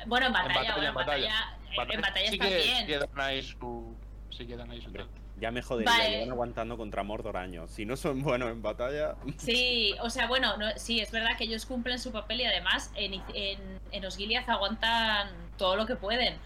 Bueno, 0.06 0.28
en 0.28 0.34
batalla, 0.34 0.54
batalla, 0.54 0.74
bueno, 0.74 0.84
en 0.84 0.90
en 0.90 0.94
batalla. 0.96 1.34
batalla, 1.78 1.94
en 1.94 2.02
batalla 2.02 2.28
sí 2.30 2.34
está 2.36 2.48
que 2.50 2.58
bien. 2.58 2.88
quedan 2.88 3.10
ahí 3.20 3.42
su. 3.42 3.96
Sí 4.30 4.46
quedan 4.48 4.72
ahí 4.72 4.80
su. 4.82 4.88
Hombre, 4.88 5.06
Ya 5.40 5.50
me 5.52 5.62
jodería, 5.62 5.92
Vale. 5.92 6.10
llevan 6.12 6.32
aguantando 6.32 6.78
contra 6.78 7.04
Mordor 7.04 7.36
años. 7.38 7.72
Si 7.72 7.86
no 7.86 7.98
son 7.98 8.22
buenos 8.22 8.50
en 8.52 8.62
batalla. 8.62 9.16
Sí, 9.38 9.96
o 10.02 10.10
sea, 10.10 10.28
bueno, 10.28 10.56
no- 10.58 10.72
sí, 10.78 11.00
es 11.00 11.12
verdad 11.12 11.32
que 11.38 11.46
ellos 11.46 11.66
cumplen 11.66 11.98
su 12.00 12.12
papel 12.12 12.42
y 12.42 12.46
además 12.46 12.92
en, 12.96 13.14
en, 13.34 13.80
en 13.92 14.06
Osgiliath 14.06 14.48
aguantan 14.50 15.30
todo 15.58 15.76
lo 15.76 15.86
que 15.86 15.96
pueden. 15.96 16.38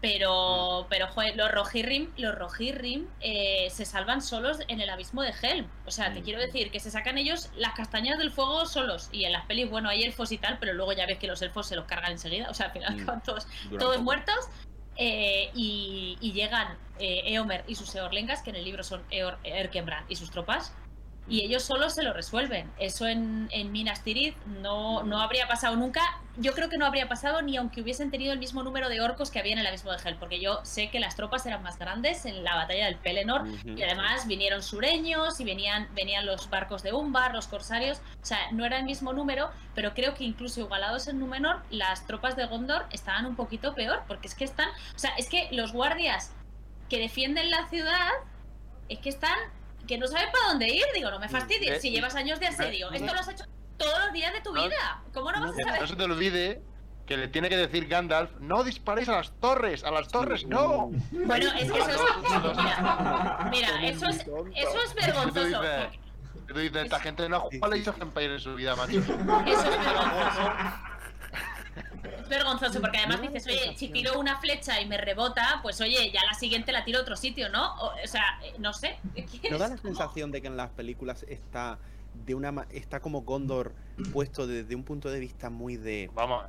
Pero, 0.00 0.86
pero 0.88 1.08
joder, 1.08 1.36
los 1.36 1.50
Rohirrim, 1.50 2.10
los 2.16 2.32
Rohirrim 2.34 3.08
eh, 3.20 3.68
se 3.70 3.84
salvan 3.84 4.22
solos 4.22 4.58
en 4.68 4.80
el 4.80 4.90
abismo 4.90 5.22
de 5.22 5.34
Helm. 5.42 5.66
O 5.86 5.90
sea, 5.90 6.12
te 6.14 6.20
Mm. 6.20 6.22
quiero 6.22 6.40
decir 6.40 6.70
que 6.70 6.78
se 6.78 6.90
sacan 6.92 7.18
ellos 7.18 7.50
las 7.56 7.74
castañas 7.74 8.16
del 8.18 8.30
fuego 8.30 8.64
solos. 8.66 9.08
Y 9.10 9.24
en 9.24 9.32
las 9.32 9.44
pelis, 9.46 9.68
bueno, 9.68 9.88
hay 9.88 10.04
elfos 10.04 10.30
y 10.30 10.38
tal, 10.38 10.58
pero 10.60 10.72
luego 10.72 10.92
ya 10.92 11.04
ves 11.06 11.18
que 11.18 11.26
los 11.26 11.42
elfos 11.42 11.66
se 11.66 11.74
los 11.74 11.84
cargan 11.86 12.12
enseguida. 12.12 12.48
O 12.48 12.54
sea, 12.54 12.66
al 12.66 12.72
final 12.72 12.94
Mm. 12.96 13.00
acaban 13.02 13.22
todos, 13.24 13.46
duran 13.64 13.78
todos 13.78 13.94
poco. 13.96 14.04
muertos. 14.04 14.36
eh, 15.00 15.50
y, 15.54 16.16
y 16.20 16.32
llegan 16.32 16.76
eh, 16.98 17.22
Eomer 17.26 17.62
y 17.68 17.76
sus 17.76 17.94
Eorlingas, 17.94 18.42
que 18.42 18.50
en 18.50 18.56
el 18.56 18.64
libro 18.64 18.82
son 18.82 19.04
Eor, 19.12 19.38
Erkenbrand 19.44 20.10
y 20.10 20.16
sus 20.16 20.28
tropas, 20.32 20.72
y 21.28 21.44
ellos 21.44 21.62
solos 21.62 21.94
se 21.94 22.02
lo 22.02 22.12
resuelven. 22.12 22.70
Eso 22.78 23.06
en, 23.06 23.48
en 23.52 23.70
Minas 23.72 24.02
Tirith 24.02 24.36
no, 24.46 25.02
no 25.02 25.20
habría 25.20 25.46
pasado 25.46 25.76
nunca. 25.76 26.00
Yo 26.36 26.52
creo 26.52 26.68
que 26.68 26.78
no 26.78 26.86
habría 26.86 27.08
pasado 27.08 27.42
ni 27.42 27.56
aunque 27.56 27.80
hubiesen 27.80 28.10
tenido 28.10 28.32
el 28.32 28.38
mismo 28.38 28.62
número 28.62 28.88
de 28.88 29.00
orcos 29.00 29.30
que 29.30 29.38
había 29.38 29.52
en 29.52 29.58
el 29.58 29.66
abismo 29.66 29.90
de 29.92 29.98
Hel, 30.02 30.16
porque 30.16 30.40
yo 30.40 30.60
sé 30.62 30.88
que 30.88 31.00
las 31.00 31.16
tropas 31.16 31.44
eran 31.46 31.62
más 31.62 31.78
grandes 31.78 32.24
en 32.24 32.44
la 32.44 32.54
batalla 32.54 32.86
del 32.86 32.96
Pelennor 32.96 33.46
y 33.64 33.82
además 33.82 34.26
vinieron 34.26 34.62
sureños 34.62 35.40
y 35.40 35.44
venían, 35.44 35.88
venían 35.94 36.24
los 36.26 36.48
barcos 36.48 36.82
de 36.82 36.92
Umbar, 36.92 37.34
los 37.34 37.48
corsarios. 37.48 37.98
O 38.22 38.26
sea, 38.26 38.38
no 38.52 38.64
era 38.64 38.78
el 38.78 38.84
mismo 38.84 39.12
número, 39.12 39.50
pero 39.74 39.94
creo 39.94 40.14
que 40.14 40.24
incluso 40.24 40.60
igualados 40.60 41.08
en 41.08 41.18
Númenor, 41.18 41.62
las 41.70 42.06
tropas 42.06 42.36
de 42.36 42.46
Gondor 42.46 42.86
estaban 42.90 43.26
un 43.26 43.36
poquito 43.36 43.74
peor, 43.74 44.02
porque 44.06 44.28
es 44.28 44.34
que 44.34 44.44
están. 44.44 44.68
O 44.94 44.98
sea, 44.98 45.10
es 45.18 45.28
que 45.28 45.48
los 45.52 45.72
guardias 45.72 46.32
que 46.88 46.98
defienden 46.98 47.50
la 47.50 47.68
ciudad 47.68 48.10
es 48.88 48.98
que 49.00 49.08
están. 49.10 49.36
Que 49.88 49.98
no 49.98 50.06
saben 50.06 50.30
para 50.30 50.48
dónde 50.50 50.68
ir. 50.68 50.84
Digo, 50.94 51.10
no 51.10 51.18
me 51.18 51.28
fastidies. 51.28 51.78
Eh, 51.78 51.80
Si 51.80 51.90
llevas 51.90 52.14
años 52.14 52.38
de 52.38 52.46
asedio, 52.46 52.92
esto 52.92 53.12
lo 53.12 53.18
has 53.18 53.28
hecho 53.28 53.44
todos 53.76 53.98
los 54.04 54.12
días 54.12 54.32
de 54.32 54.40
tu 54.42 54.54
no, 54.54 54.62
vida. 54.62 55.02
¿Cómo 55.12 55.32
no 55.32 55.40
vas 55.40 55.50
a 55.58 55.62
saber? 55.64 55.80
no 55.80 55.86
se 55.88 55.96
te 55.96 56.02
olvide 56.04 56.62
que 57.06 57.16
le 57.16 57.28
tiene 57.28 57.48
que 57.48 57.56
decir 57.56 57.88
Gandalf: 57.88 58.30
no 58.38 58.62
disparéis 58.62 59.08
a 59.08 59.12
las 59.12 59.32
torres, 59.40 59.82
a 59.82 59.90
las 59.90 60.08
torres, 60.08 60.46
no. 60.46 60.90
Bueno, 61.10 61.46
es 61.58 61.72
que 61.72 61.78
eso 61.78 61.90
es. 61.90 62.56
Mira, 62.56 63.48
mira, 63.50 63.82
eso 63.88 64.06
es, 64.08 64.18
eso 64.18 64.82
es 64.84 64.94
¿Qué 64.94 65.06
vergonzoso. 65.06 65.60
tú 66.46 66.58
dices, 66.58 66.84
esta 66.84 67.00
gente 67.00 67.28
no 67.28 67.36
ha 67.36 67.40
jugado 67.40 67.72
a 67.72 67.76
Age 67.76 67.90
of 67.90 68.00
Empires 68.00 68.32
en 68.32 68.40
su 68.40 68.54
vida, 68.54 68.76
macho. 68.76 68.98
Eso 68.98 69.10
es 69.10 69.78
vergonzoso. 69.78 70.52
Es 72.20 72.28
vergonzoso 72.28 72.80
porque 72.80 72.98
además 72.98 73.20
dices, 73.22 73.46
oye, 73.46 73.76
si 73.76 73.88
tiro 73.88 74.18
una 74.18 74.38
flecha 74.38 74.80
y 74.80 74.86
me 74.86 74.98
rebota, 74.98 75.60
pues 75.62 75.80
oye, 75.80 76.10
ya 76.12 76.24
la 76.24 76.34
siguiente 76.34 76.72
la 76.72 76.84
tiro 76.84 76.98
a 76.98 77.02
otro 77.02 77.16
sitio, 77.16 77.48
¿no? 77.48 77.74
O, 77.76 77.86
o 78.02 78.06
sea, 78.06 78.38
eh, 78.44 78.54
no 78.58 78.72
sé. 78.72 78.98
¿No 79.50 79.58
da 79.58 79.68
la 79.68 79.76
sensación 79.78 80.30
de 80.30 80.40
que 80.42 80.48
en 80.48 80.56
las 80.56 80.70
películas 80.70 81.24
está 81.28 81.78
de 82.26 82.34
una 82.34 82.50
ma- 82.52 82.66
está 82.70 83.00
como 83.00 83.22
Gondor 83.22 83.74
puesto 84.12 84.46
desde 84.46 84.74
un 84.74 84.82
punto 84.84 85.08
de 85.10 85.20
vista 85.20 85.50
muy 85.50 85.76
de, 85.76 86.10
Vamos, 86.14 86.44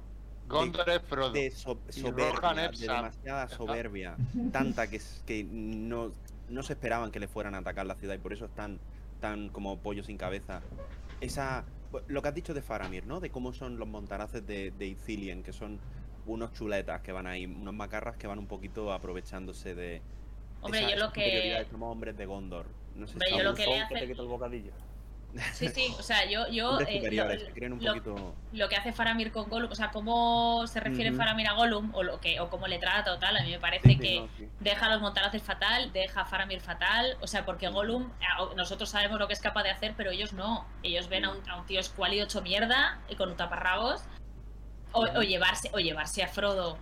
Gondor 0.48 0.90
es 0.90 1.02
Frodo. 1.04 1.32
de 1.32 1.52
so- 1.52 1.80
Y 1.90 2.00
soberbia, 2.02 2.54
de 2.72 2.88
demasiada 2.88 3.48
soberbia, 3.50 4.16
tanta 4.52 4.90
que, 4.90 5.00
que 5.28 5.44
no, 5.44 6.12
no 6.50 6.64
se 6.64 6.74
esperaban 6.74 7.12
que 7.12 7.20
le 7.20 7.28
fueran 7.28 7.54
a 7.56 7.60
atacar 7.60 7.86
la 7.86 7.96
ciudad 7.96 8.16
y 8.16 8.18
por 8.18 8.34
eso 8.34 8.46
están 8.46 8.80
tan 9.22 9.50
como 9.50 9.78
pollo 9.78 10.04
sin 10.04 10.18
cabeza. 10.18 10.62
Esa 11.22 11.66
lo 12.08 12.22
que 12.22 12.28
has 12.28 12.36
dicho 12.36 12.54
de 12.54 12.62
Faramir, 12.62 13.06
¿no? 13.06 13.20
De 13.20 13.30
cómo 13.30 13.52
son 13.54 13.78
los 13.80 13.88
montaraces 13.88 14.46
de, 14.46 14.72
de 14.72 14.86
Ithilien, 14.88 15.44
que 15.44 15.54
son 15.54 15.80
unos 16.26 16.54
chuletas 16.54 17.02
que 17.02 17.12
van 17.12 17.26
ahí, 17.28 17.46
unos 17.46 17.74
macarras 17.74 18.18
que 18.18 18.28
van 18.28 18.38
un 18.40 18.48
poquito 18.48 18.92
aprovechándose 18.94 19.74
de 19.74 20.02
Hombre, 20.62 20.82
esa- 20.82 20.90
yo 20.92 20.96
lo 20.98 21.12
que. 21.14 21.66
hombres 21.80 22.18
de 22.18 22.26
Gondor. 22.26 22.66
No 22.96 23.08
sé 23.08 23.14
Hombre, 23.14 23.28
si 23.30 23.38
yo 23.38 23.44
lo 23.44 23.56
que 23.56 23.66
le 23.66 23.80
hace- 23.80 23.96
te 23.96 24.08
quita 24.08 24.22
el 24.22 24.28
bocadillo. 24.28 24.72
Sí, 25.54 25.68
sí, 25.70 25.94
o 25.98 26.02
sea, 26.02 26.26
yo. 26.26 26.48
yo 26.48 26.80
eh, 26.80 27.00
lo- 27.12 27.28
que 27.30 27.52
creen 27.54 27.74
un 27.74 27.84
lo- 27.84 27.94
poquito... 27.94 28.36
lo 28.52 28.68
que 28.68 28.76
hace 28.76 28.92
Faramir 28.92 29.32
con 29.32 29.48
Gollum, 29.50 29.72
o 29.72 29.76
sea, 29.76 29.92
cómo 29.92 30.66
se 30.66 30.80
refiere. 30.80 31.12
Faramir 31.12 31.48
a 31.48 31.54
Gollum 31.54 31.94
o 31.94 32.02
lo 32.02 32.20
que 32.20 32.40
o 32.40 32.50
cómo 32.50 32.68
le 32.68 32.80
trata 32.80 33.14
o 33.14 33.20
tal, 33.20 33.38
a 33.38 33.44
mí 33.44 33.52
me 33.52 33.60
parece 33.60 33.90
Sí, 33.90 33.94
sí, 33.96 34.00
que 34.00 34.20
no, 34.22 34.30
sí. 34.38 34.48
deja 34.60 34.88
a 34.88 34.90
los 34.90 35.02
montaraces 35.02 35.44
fatal, 35.44 35.94
deja 35.94 36.22
a 36.22 36.26
Faramir 36.26 36.62
fatal, 36.62 37.16
o 37.22 37.28
sea, 37.28 37.46
porque 37.46 37.68
Gollum, 37.70 38.10
nosotros 38.56 38.90
sabemos 38.90 39.20
lo 39.20 39.28
que 39.28 39.34
es 39.34 39.40
capaz 39.40 39.64
de 39.64 39.70
hacer, 39.70 39.94
pero 39.96 40.10
ellos 40.12 40.34
no, 40.34 40.66
ellos 40.82 41.08
ven 41.10 41.26
a 41.26 41.32
un, 41.32 41.48
a 41.50 41.58
un 41.58 41.66
tío 41.68 41.80
escuálido 41.80 42.26
hecho 42.26 42.42
mierda 42.42 43.00
y 43.08 43.16
con 43.16 43.30
un 43.30 43.38
taparrabos, 43.38 44.02
o, 44.94 45.02
o 45.02 45.22
llevarse, 45.22 45.70
o 45.74 45.80
llevarse 45.80 46.24
a 46.24 46.28
Frodo, 46.28 46.80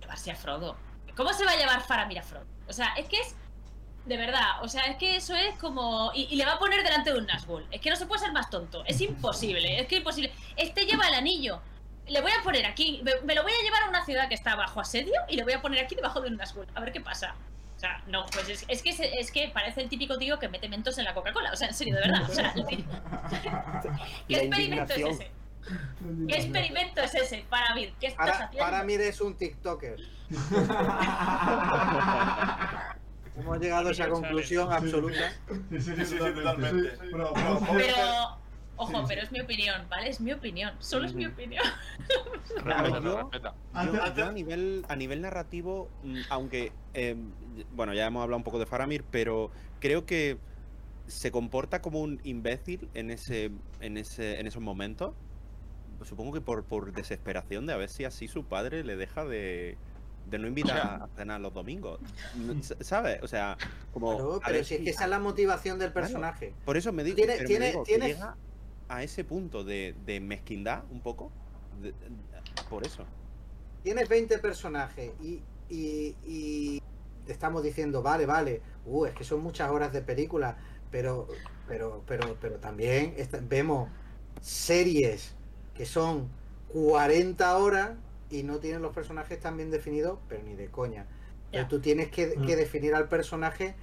llevarse 0.00 0.30
a 0.30 0.34
Frodo. 0.36 0.76
¿Cómo 1.14 1.32
se 1.34 1.44
va 1.44 1.50
a 1.52 1.56
llevar 1.56 1.82
Faramir 1.82 2.18
a 2.20 2.22
Frodo? 2.22 2.46
O 2.68 2.72
sea, 2.72 2.94
es 2.96 3.06
que 3.06 3.18
es, 3.20 3.36
de 4.04 4.16
verdad, 4.16 4.62
o 4.62 4.68
sea, 4.68 4.82
es 4.84 4.96
que 4.96 5.16
eso 5.16 5.34
es 5.36 5.56
como, 5.58 6.10
y, 6.14 6.22
y 6.30 6.36
le 6.36 6.44
va 6.44 6.52
a 6.54 6.58
poner 6.58 6.82
delante 6.82 7.12
de 7.12 7.18
un 7.18 7.26
Nazgûl, 7.26 7.64
es 7.70 7.80
que 7.80 7.90
no 7.90 7.96
se 7.96 8.06
puede 8.06 8.20
ser 8.20 8.32
más 8.32 8.50
tonto, 8.50 8.84
es 8.86 9.00
imposible, 9.00 9.80
es 9.80 9.86
que 9.86 9.96
imposible. 9.96 10.32
Este 10.56 10.84
lleva 10.86 11.06
el 11.08 11.14
anillo, 11.14 11.60
le 12.08 12.20
voy 12.20 12.32
a 12.32 12.42
poner 12.42 12.66
aquí, 12.66 13.00
me, 13.04 13.12
me 13.24 13.34
lo 13.34 13.42
voy 13.44 13.52
a 13.52 13.62
llevar 13.64 13.84
a 13.84 13.88
una 13.88 14.04
ciudad 14.04 14.28
que 14.28 14.34
está 14.34 14.56
bajo 14.56 14.80
asedio 14.80 15.14
y 15.28 15.36
le 15.36 15.44
voy 15.44 15.52
a 15.52 15.62
poner 15.62 15.84
aquí 15.84 15.94
debajo 15.94 16.20
de 16.20 16.28
un 16.28 16.36
Nazgûl, 16.36 16.66
a 16.74 16.80
ver 16.80 16.92
qué 16.92 17.00
pasa. 17.00 17.34
O 17.76 17.80
sea, 17.82 18.00
no, 18.06 18.24
pues 18.32 18.48
es, 18.48 18.64
es 18.68 18.80
que 18.82 18.92
se- 18.92 19.18
es 19.18 19.32
que 19.32 19.48
parece 19.48 19.82
el 19.82 19.88
típico 19.88 20.16
tío 20.16 20.38
que 20.38 20.48
mete 20.48 20.68
mentos 20.68 20.98
en 20.98 21.04
la 21.04 21.14
Coca-Cola, 21.14 21.50
o 21.52 21.56
sea, 21.56 21.66
en 21.68 21.74
serio, 21.74 21.96
de 21.96 22.00
verdad. 22.02 22.22
O 22.30 22.32
sea, 22.32 22.54
¿qué 24.28 24.36
experimento 24.36 24.94
es 24.94 25.00
ese? 25.06 25.30
¿Qué 26.28 26.34
experimento 26.36 27.00
es 27.02 27.14
ese? 27.14 27.44
Para 27.48 27.74
mí, 27.74 27.92
¿qué 28.00 28.08
estás 28.08 28.30
Para, 28.30 28.44
haciendo? 28.46 28.64
para 28.70 28.84
mí 28.84 28.94
eres 28.94 29.20
un 29.20 29.36
TikToker. 29.36 29.96
Hemos 33.36 33.58
llegado 33.60 33.88
a 33.88 33.92
esa 33.92 34.08
conclusión 34.08 34.72
absoluta. 34.72 35.32
Sí, 35.70 35.80
sí, 35.80 35.80
Sí, 35.80 35.92
sí, 35.96 36.04
sí, 36.06 36.18
totalmente. 36.18 36.90
Pero- 37.00 37.32
ojo, 38.76 38.98
Sí, 39.00 39.04
pero 39.08 39.22
es 39.22 39.30
mi 39.32 39.40
opinión, 39.40 39.86
¿vale? 39.88 40.08
Es 40.10 40.20
mi 40.20 40.32
opinión, 40.32 40.74
solo 40.80 41.06
es 41.06 41.14
mi 41.14 41.26
opinión. 41.26 41.62
Respeta, 42.64 43.54
yo- 44.16 44.24
a 44.24 44.32
nivel 44.32 44.84
a 44.88 44.96
nivel 44.96 45.20
narrativo, 45.22 45.88
mm, 46.02 46.20
aunque 46.30 46.72
eh, 46.94 47.16
bueno, 47.74 47.94
ya 47.94 48.06
hemos 48.06 48.22
hablado 48.22 48.38
un 48.38 48.44
poco 48.44 48.58
de 48.58 48.66
Faramir, 48.66 49.04
pero 49.10 49.50
creo 49.80 50.04
que 50.04 50.38
se 51.06 51.30
comporta 51.30 51.80
como 51.82 52.00
un 52.00 52.20
imbécil 52.24 52.88
en 52.94 53.10
ese 53.10 53.50
en 53.80 53.96
ese 53.96 54.40
en 54.40 54.46
esos 54.46 54.62
momentos. 54.62 55.14
supongo 56.04 56.32
que 56.32 56.40
por, 56.40 56.64
por 56.64 56.92
desesperación 56.92 57.66
de 57.66 57.72
a 57.74 57.76
ver 57.76 57.88
si 57.88 58.04
así 58.04 58.26
su 58.26 58.44
padre 58.44 58.82
le 58.82 58.96
deja 58.96 59.24
de, 59.24 59.76
de 60.26 60.38
no 60.38 60.46
invitar 60.48 60.78
a 60.78 61.08
cenar 61.16 61.40
los 61.40 61.52
domingos. 61.52 62.00
¿Sabes? 62.80 63.22
O 63.22 63.28
sea, 63.28 63.56
como. 63.92 64.16
Claro, 64.16 64.40
pero 64.44 64.54
ver 64.56 64.64
si 64.64 64.74
es 64.76 64.80
que 64.82 64.90
esa 64.90 65.04
es 65.04 65.10
la 65.10 65.18
motivación 65.18 65.78
del 65.78 65.92
Claro, 65.92 66.06
personaje. 66.06 66.54
Por 66.64 66.76
eso 66.76 66.92
me 66.92 67.04
digo, 67.04 67.16
Tiene- 67.16 67.38
me 67.38 67.44
tiene- 67.44 67.66
digo 67.70 67.84
que 67.84 67.92
tiene- 67.92 68.08
llega 68.14 68.36
a 68.88 69.02
ese 69.02 69.24
punto 69.24 69.64
de, 69.64 69.94
de 70.06 70.20
mezquindad 70.20 70.84
un 70.90 71.00
poco. 71.00 71.30
de- 71.80 71.88
de- 71.92 71.94
por 72.70 72.86
eso. 72.86 73.04
Tienes 73.82 74.08
20 74.08 74.38
personajes 74.38 75.10
y, 75.20 75.40
y, 75.68 76.14
y 76.24 76.82
te 77.26 77.32
estamos 77.32 77.62
diciendo, 77.62 78.02
vale, 78.02 78.26
vale, 78.26 78.60
uh, 78.86 79.06
es 79.06 79.14
que 79.14 79.24
son 79.24 79.42
muchas 79.42 79.70
horas 79.70 79.92
de 79.92 80.02
película, 80.02 80.56
pero, 80.90 81.26
pero, 81.66 82.02
pero, 82.06 82.36
pero 82.40 82.56
también 82.56 83.14
vemos 83.48 83.88
series 84.40 85.34
que 85.74 85.86
son 85.86 86.28
40 86.68 87.56
horas 87.56 87.92
y 88.32 88.42
no 88.42 88.58
tienen 88.58 88.82
los 88.82 88.94
personajes 88.94 89.38
tan 89.38 89.56
bien 89.56 89.70
definidos, 89.70 90.18
pero 90.28 90.42
ni 90.42 90.54
de 90.54 90.68
coña. 90.68 91.06
Tú 91.68 91.80
tienes 91.80 92.10
que, 92.10 92.32
que 92.46 92.56
definir 92.56 92.94
al 92.94 93.08
personaje 93.08 93.74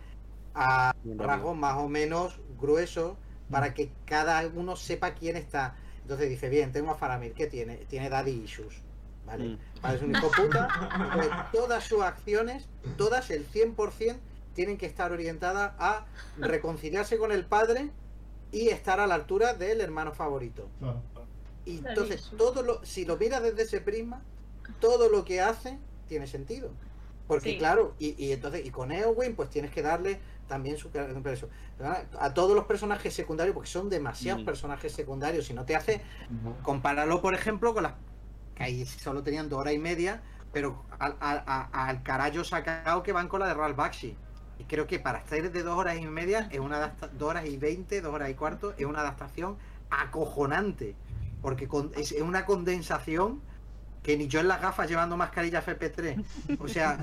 a 0.55 0.93
rasgos 1.17 1.55
más 1.55 1.77
o 1.77 1.87
menos 1.87 2.39
gruesos 2.59 3.15
para 3.51 3.75
que 3.75 3.91
cada 4.05 4.45
uno 4.47 4.75
sepa 4.75 5.13
quién 5.13 5.37
está. 5.37 5.75
Entonces 6.01 6.29
dice, 6.29 6.49
bien, 6.49 6.71
tengo 6.71 6.89
a 6.89 6.95
Faramir, 6.95 7.33
¿qué 7.33 7.45
tiene? 7.45 7.77
Tiene 7.87 8.09
daddy 8.09 8.31
issues. 8.31 8.81
¿Vale? 9.27 9.49
Mm. 9.49 9.59
Parece 9.81 10.05
un 10.05 10.15
hijo 10.15 10.31
puta. 10.31 10.67
Pues 11.13 11.29
todas 11.51 11.83
sus 11.83 12.01
acciones, 12.01 12.67
todas, 12.97 13.29
el 13.29 13.47
100%, 13.47 14.17
tienen 14.55 14.77
que 14.77 14.87
estar 14.87 15.11
orientadas 15.11 15.73
a 15.77 16.07
reconciliarse 16.37 17.19
con 17.19 17.31
el 17.31 17.45
padre 17.45 17.91
y 18.51 18.69
estar 18.69 18.99
a 18.99 19.05
la 19.05 19.13
altura 19.13 19.53
del 19.53 19.81
hermano 19.81 20.13
favorito. 20.13 20.67
Claro. 20.79 21.03
Y 21.65 21.77
entonces, 21.77 22.31
todo 22.35 22.63
lo, 22.63 22.83
si 22.83 23.05
lo 23.05 23.17
miras 23.17 23.43
desde 23.43 23.63
ese 23.63 23.81
prisma, 23.81 24.23
todo 24.79 25.09
lo 25.09 25.25
que 25.25 25.41
hace 25.41 25.79
tiene 26.07 26.27
sentido. 26.27 26.71
Porque 27.27 27.51
Sí. 27.51 27.57
claro, 27.59 27.93
y, 27.99 28.15
y 28.23 28.31
entonces, 28.31 28.65
y 28.65 28.71
con 28.71 28.91
Eowyn, 28.91 29.35
pues 29.35 29.49
tienes 29.51 29.71
que 29.71 29.81
darle 29.83 30.19
también 30.47 30.77
su 30.77 30.89
peso. 30.89 31.47
A 32.19 32.33
todos 32.33 32.55
los 32.55 32.65
personajes 32.65 33.13
secundarios, 33.13 33.53
porque 33.53 33.69
son 33.69 33.87
demasiados 33.89 34.41
Mm. 34.41 34.45
personajes 34.45 34.91
secundarios, 34.93 35.45
si 35.45 35.53
no 35.53 35.63
te 35.63 35.75
hace, 35.75 36.01
compáralo 36.63 37.21
por 37.21 37.35
ejemplo 37.35 37.73
con 37.73 37.83
las 37.83 37.93
que 38.55 38.63
ahí 38.63 38.85
solo 38.85 39.21
tenían 39.21 39.47
dos 39.47 39.59
horas 39.59 39.75
y 39.75 39.77
media, 39.79 40.23
pero 40.51 40.83
al, 40.97 41.15
al, 41.19 41.43
a- 41.45 41.87
al 41.87 42.01
carajo 42.01 42.43
sacado 42.43 43.03
que 43.03 43.13
van 43.13 43.27
con 43.27 43.41
la 43.41 43.47
de 43.47 43.53
Ralph 43.53 43.75
Bakshi. 43.77 44.17
Y 44.57 44.63
creo 44.65 44.87
que 44.87 44.99
para 44.99 45.19
estar 45.19 45.51
de 45.51 45.63
dos 45.63 45.77
horas 45.77 45.97
y 45.99 46.05
media, 46.07 46.49
es 46.51 46.59
una 46.59 46.95
dos 47.13 47.29
horas 47.29 47.45
y 47.45 47.55
veinte, 47.57 48.01
dos 48.01 48.13
horas 48.13 48.29
y 48.31 48.33
cuarto, 48.33 48.73
es 48.77 48.85
una 48.85 49.01
adaptación 49.01 49.57
acojonante. 49.91 50.95
Porque 51.43 51.67
con- 51.67 51.91
es, 51.95 52.11
es 52.11 52.21
una 52.21 52.45
condensación 52.45 53.41
que 54.09 54.17
ni 54.17 54.27
yo 54.27 54.39
en 54.39 54.47
las 54.47 54.59
gafas 54.59 54.89
llevando 54.89 55.15
mascarilla 55.15 55.63
FP3. 55.63 56.57
O 56.57 56.67
sea, 56.67 56.97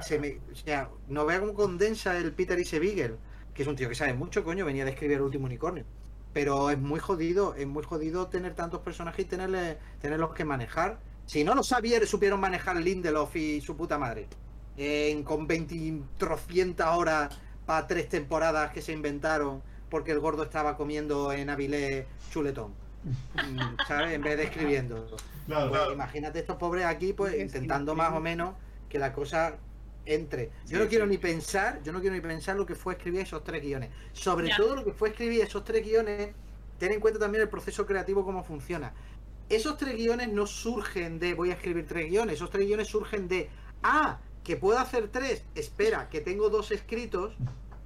se 0.00 0.18
me, 0.18 0.38
o 0.50 0.56
sea, 0.56 0.88
no 1.06 1.26
vea 1.26 1.38
cómo 1.38 1.52
condensa 1.52 2.16
el 2.16 2.32
Peter 2.32 2.58
y 2.58 2.78
Beagle, 2.78 3.16
que 3.52 3.60
es 3.60 3.68
un 3.68 3.76
tío 3.76 3.90
que 3.90 3.94
sabe 3.94 4.14
mucho, 4.14 4.42
coño, 4.42 4.64
venía 4.64 4.86
de 4.86 4.92
escribir 4.92 5.18
el 5.18 5.22
último 5.22 5.44
unicornio. 5.44 5.84
Pero 6.32 6.70
es 6.70 6.78
muy 6.78 6.98
jodido, 6.98 7.54
es 7.56 7.66
muy 7.66 7.82
jodido 7.82 8.28
tener 8.28 8.54
tantos 8.54 8.80
personajes 8.80 9.26
y 9.26 9.28
tenerle, 9.28 9.76
tenerlos 10.00 10.32
que 10.32 10.46
manejar. 10.46 10.98
Si 11.26 11.44
no 11.44 11.54
lo 11.54 11.62
sabieron, 11.62 12.08
supieron 12.08 12.40
manejar 12.40 12.76
Lindelof 12.76 13.36
y 13.36 13.60
su 13.60 13.76
puta 13.76 13.98
madre. 13.98 14.26
Con 15.24 15.46
20 15.46 16.04
trocientas 16.16 16.96
horas 16.96 17.38
para 17.66 17.86
tres 17.86 18.08
temporadas 18.08 18.72
que 18.72 18.80
se 18.80 18.92
inventaron 18.92 19.62
porque 19.90 20.12
el 20.12 20.20
gordo 20.20 20.44
estaba 20.44 20.78
comiendo 20.78 21.32
en 21.32 21.50
Avilés 21.50 22.06
chuletón. 22.30 22.79
Mm, 23.02 23.76
¿Sabes? 23.86 24.12
En 24.12 24.22
vez 24.22 24.36
de 24.36 24.44
escribiendo. 24.44 25.06
Claro, 25.46 25.68
Pues 25.68 25.80
claro. 25.80 25.92
imagínate 25.92 26.38
estos 26.40 26.56
pobres 26.56 26.84
aquí, 26.84 27.12
pues 27.12 27.34
intentando 27.38 27.94
más 27.94 28.12
o 28.12 28.20
menos 28.20 28.54
que 28.88 28.98
la 28.98 29.12
cosa 29.12 29.58
entre. 30.06 30.50
Yo 30.66 30.78
Sí, 30.78 30.84
no 30.84 30.88
quiero 30.88 31.04
sí. 31.04 31.10
ni 31.10 31.18
pensar, 31.18 31.82
yo 31.82 31.92
no 31.92 32.00
quiero 32.00 32.14
ni 32.14 32.20
pensar 32.20 32.56
lo 32.56 32.66
que 32.66 32.74
fue 32.74 32.94
escribir 32.94 33.20
esos 33.22 33.42
tres 33.44 33.62
guiones. 33.62 33.90
Sobre 34.12 34.48
Ya. 34.48 34.56
todo 34.56 34.76
lo 34.76 34.84
que 34.84 34.92
fue 34.92 35.10
escribir 35.10 35.42
esos 35.42 35.64
tres 35.64 35.84
guiones, 35.84 36.34
ten 36.78 36.92
en 36.92 37.00
cuenta 37.00 37.18
también 37.18 37.42
el 37.42 37.48
proceso 37.48 37.86
creativo, 37.86 38.24
cómo 38.24 38.44
funciona. 38.44 38.92
Esos 39.48 39.76
tres 39.76 39.96
guiones 39.96 40.28
no 40.28 40.46
surgen 40.46 41.18
de 41.18 41.34
voy 41.34 41.50
a 41.50 41.54
escribir 41.54 41.86
tres 41.86 42.08
guiones, 42.08 42.36
esos 42.36 42.50
tres 42.50 42.66
guiones 42.66 42.88
surgen 42.88 43.26
de 43.28 43.50
ah, 43.82 44.20
que 44.44 44.56
puedo 44.56 44.78
hacer 44.78 45.08
tres, 45.08 45.44
espera, 45.54 46.08
que 46.08 46.20
tengo 46.20 46.48
dos 46.50 46.70
escritos. 46.70 47.36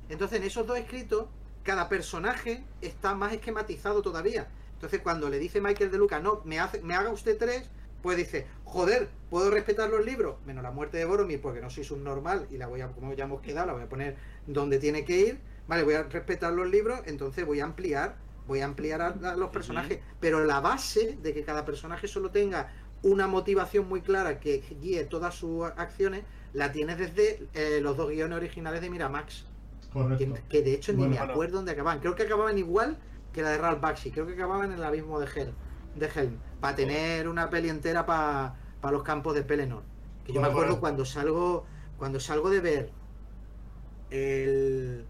Entonces 0.09 0.39
en 0.39 0.45
esos 0.47 0.67
dos 0.67 0.79
escritos, 0.79 1.27
cada 1.63 1.89
personaje 1.89 2.63
está 2.83 3.15
más 3.15 3.33
esquematizado 3.33 4.03
todavía. 4.03 4.49
Entonces 4.85 5.01
cuando 5.01 5.31
le 5.31 5.39
dice 5.39 5.63
Michael 5.63 5.91
de 5.91 5.97
Luca, 5.97 6.21
no, 6.21 6.43
me, 6.45 6.61
hace, 6.61 6.83
me 6.83 6.95
haga 6.95 7.09
usted 7.09 7.39
tres, 7.39 7.71
pues 8.03 8.19
dice, 8.19 8.47
joder, 8.65 9.09
puedo 9.31 9.51
respetar 9.51 9.89
los 9.89 10.05
libros, 10.05 10.37
menos 10.45 10.63
la 10.63 10.71
muerte 10.71 10.99
de 10.99 11.07
Boromir, 11.07 11.41
porque 11.41 11.63
no 11.63 11.71
soy 11.71 11.85
subnormal 11.85 12.47
y 12.51 12.59
la 12.59 12.67
voy 12.67 12.83
a, 12.83 12.89
como 12.89 13.15
ya 13.15 13.25
hemos 13.25 13.41
quedado, 13.41 13.69
la 13.69 13.73
voy 13.73 13.85
a 13.85 13.89
poner 13.89 14.17
donde 14.47 14.79
tiene 14.79 15.07
que 15.07 15.21
ir. 15.21 15.41
Vale, 15.69 15.85
voy 15.85 15.95
a 15.95 16.03
respetar 16.03 16.53
los 16.53 16.69
libros, 16.69 17.01
entonces 17.07 17.47
voy 17.47 17.61
a 17.61 17.65
ampliar, 17.65 18.17
voy 18.47 18.61
a 18.61 18.67
ampliar 18.67 19.01
a, 19.01 19.07
a 19.07 19.37
los 19.37 19.49
personajes. 19.49 20.01
Pero 20.21 20.45
la 20.45 20.61
base 20.61 21.17
de 21.23 21.33
que 21.33 21.45
cada 21.45 21.65
personaje 21.65 22.07
solo 22.07 22.31
tenga 22.31 22.71
una 23.01 23.27
motivación 23.27 23.89
muy 23.89 24.03
clara 24.03 24.39
que 24.39 24.63
guíe 24.83 25.05
todas 25.05 25.35
sus 25.35 25.65
acciones, 25.65 26.25
la 26.53 26.73
tienes 26.73 26.99
desde 26.99 27.49
eh, 27.55 27.81
los 27.81 27.97
dos 27.97 28.11
guiones 28.11 28.37
originales 28.37 28.83
de 28.83 28.91
Miramax. 28.91 29.47
Que, 30.51 30.61
de 30.61 30.75
hecho 30.75 30.93
ni 30.93 31.07
me 31.07 31.17
bueno. 31.17 31.33
acuerdo 31.33 31.57
dónde 31.57 31.73
acababan. 31.73 32.01
Creo 32.01 32.15
que 32.15 32.25
acababan 32.25 32.59
igual 32.59 32.99
que 33.35 33.43
la 33.43 33.51
de 33.51 33.59
Ralph 33.59 33.81
Bakshi. 33.81 34.11
Creo 34.11 34.27
que 34.27 34.33
acababan 34.33 34.71
en 34.73 34.79
el 34.79 34.85
abismo 34.85 35.21
de 35.21 35.27
Helm. 35.27 35.53
De 35.97 36.07
Helm. 36.07 36.39
Para 36.61 36.75
tener 36.77 37.29
una 37.29 37.51
peli 37.51 37.69
entera 37.69 38.07
para 38.07 38.55
los 38.91 39.03
campos 39.03 39.35
de 39.35 39.43
Pelennor. 39.43 39.83
Que 40.25 40.33
yo 40.33 40.41
me 40.41 40.47
acuerdo 40.47 40.69
bueno. 40.69 40.81
cuando 40.81 41.05
salgo 41.05 41.67
cuando 41.99 42.19
salgo 42.19 42.49
de 42.51 42.61
ver 42.61 42.91
el- 44.11 45.05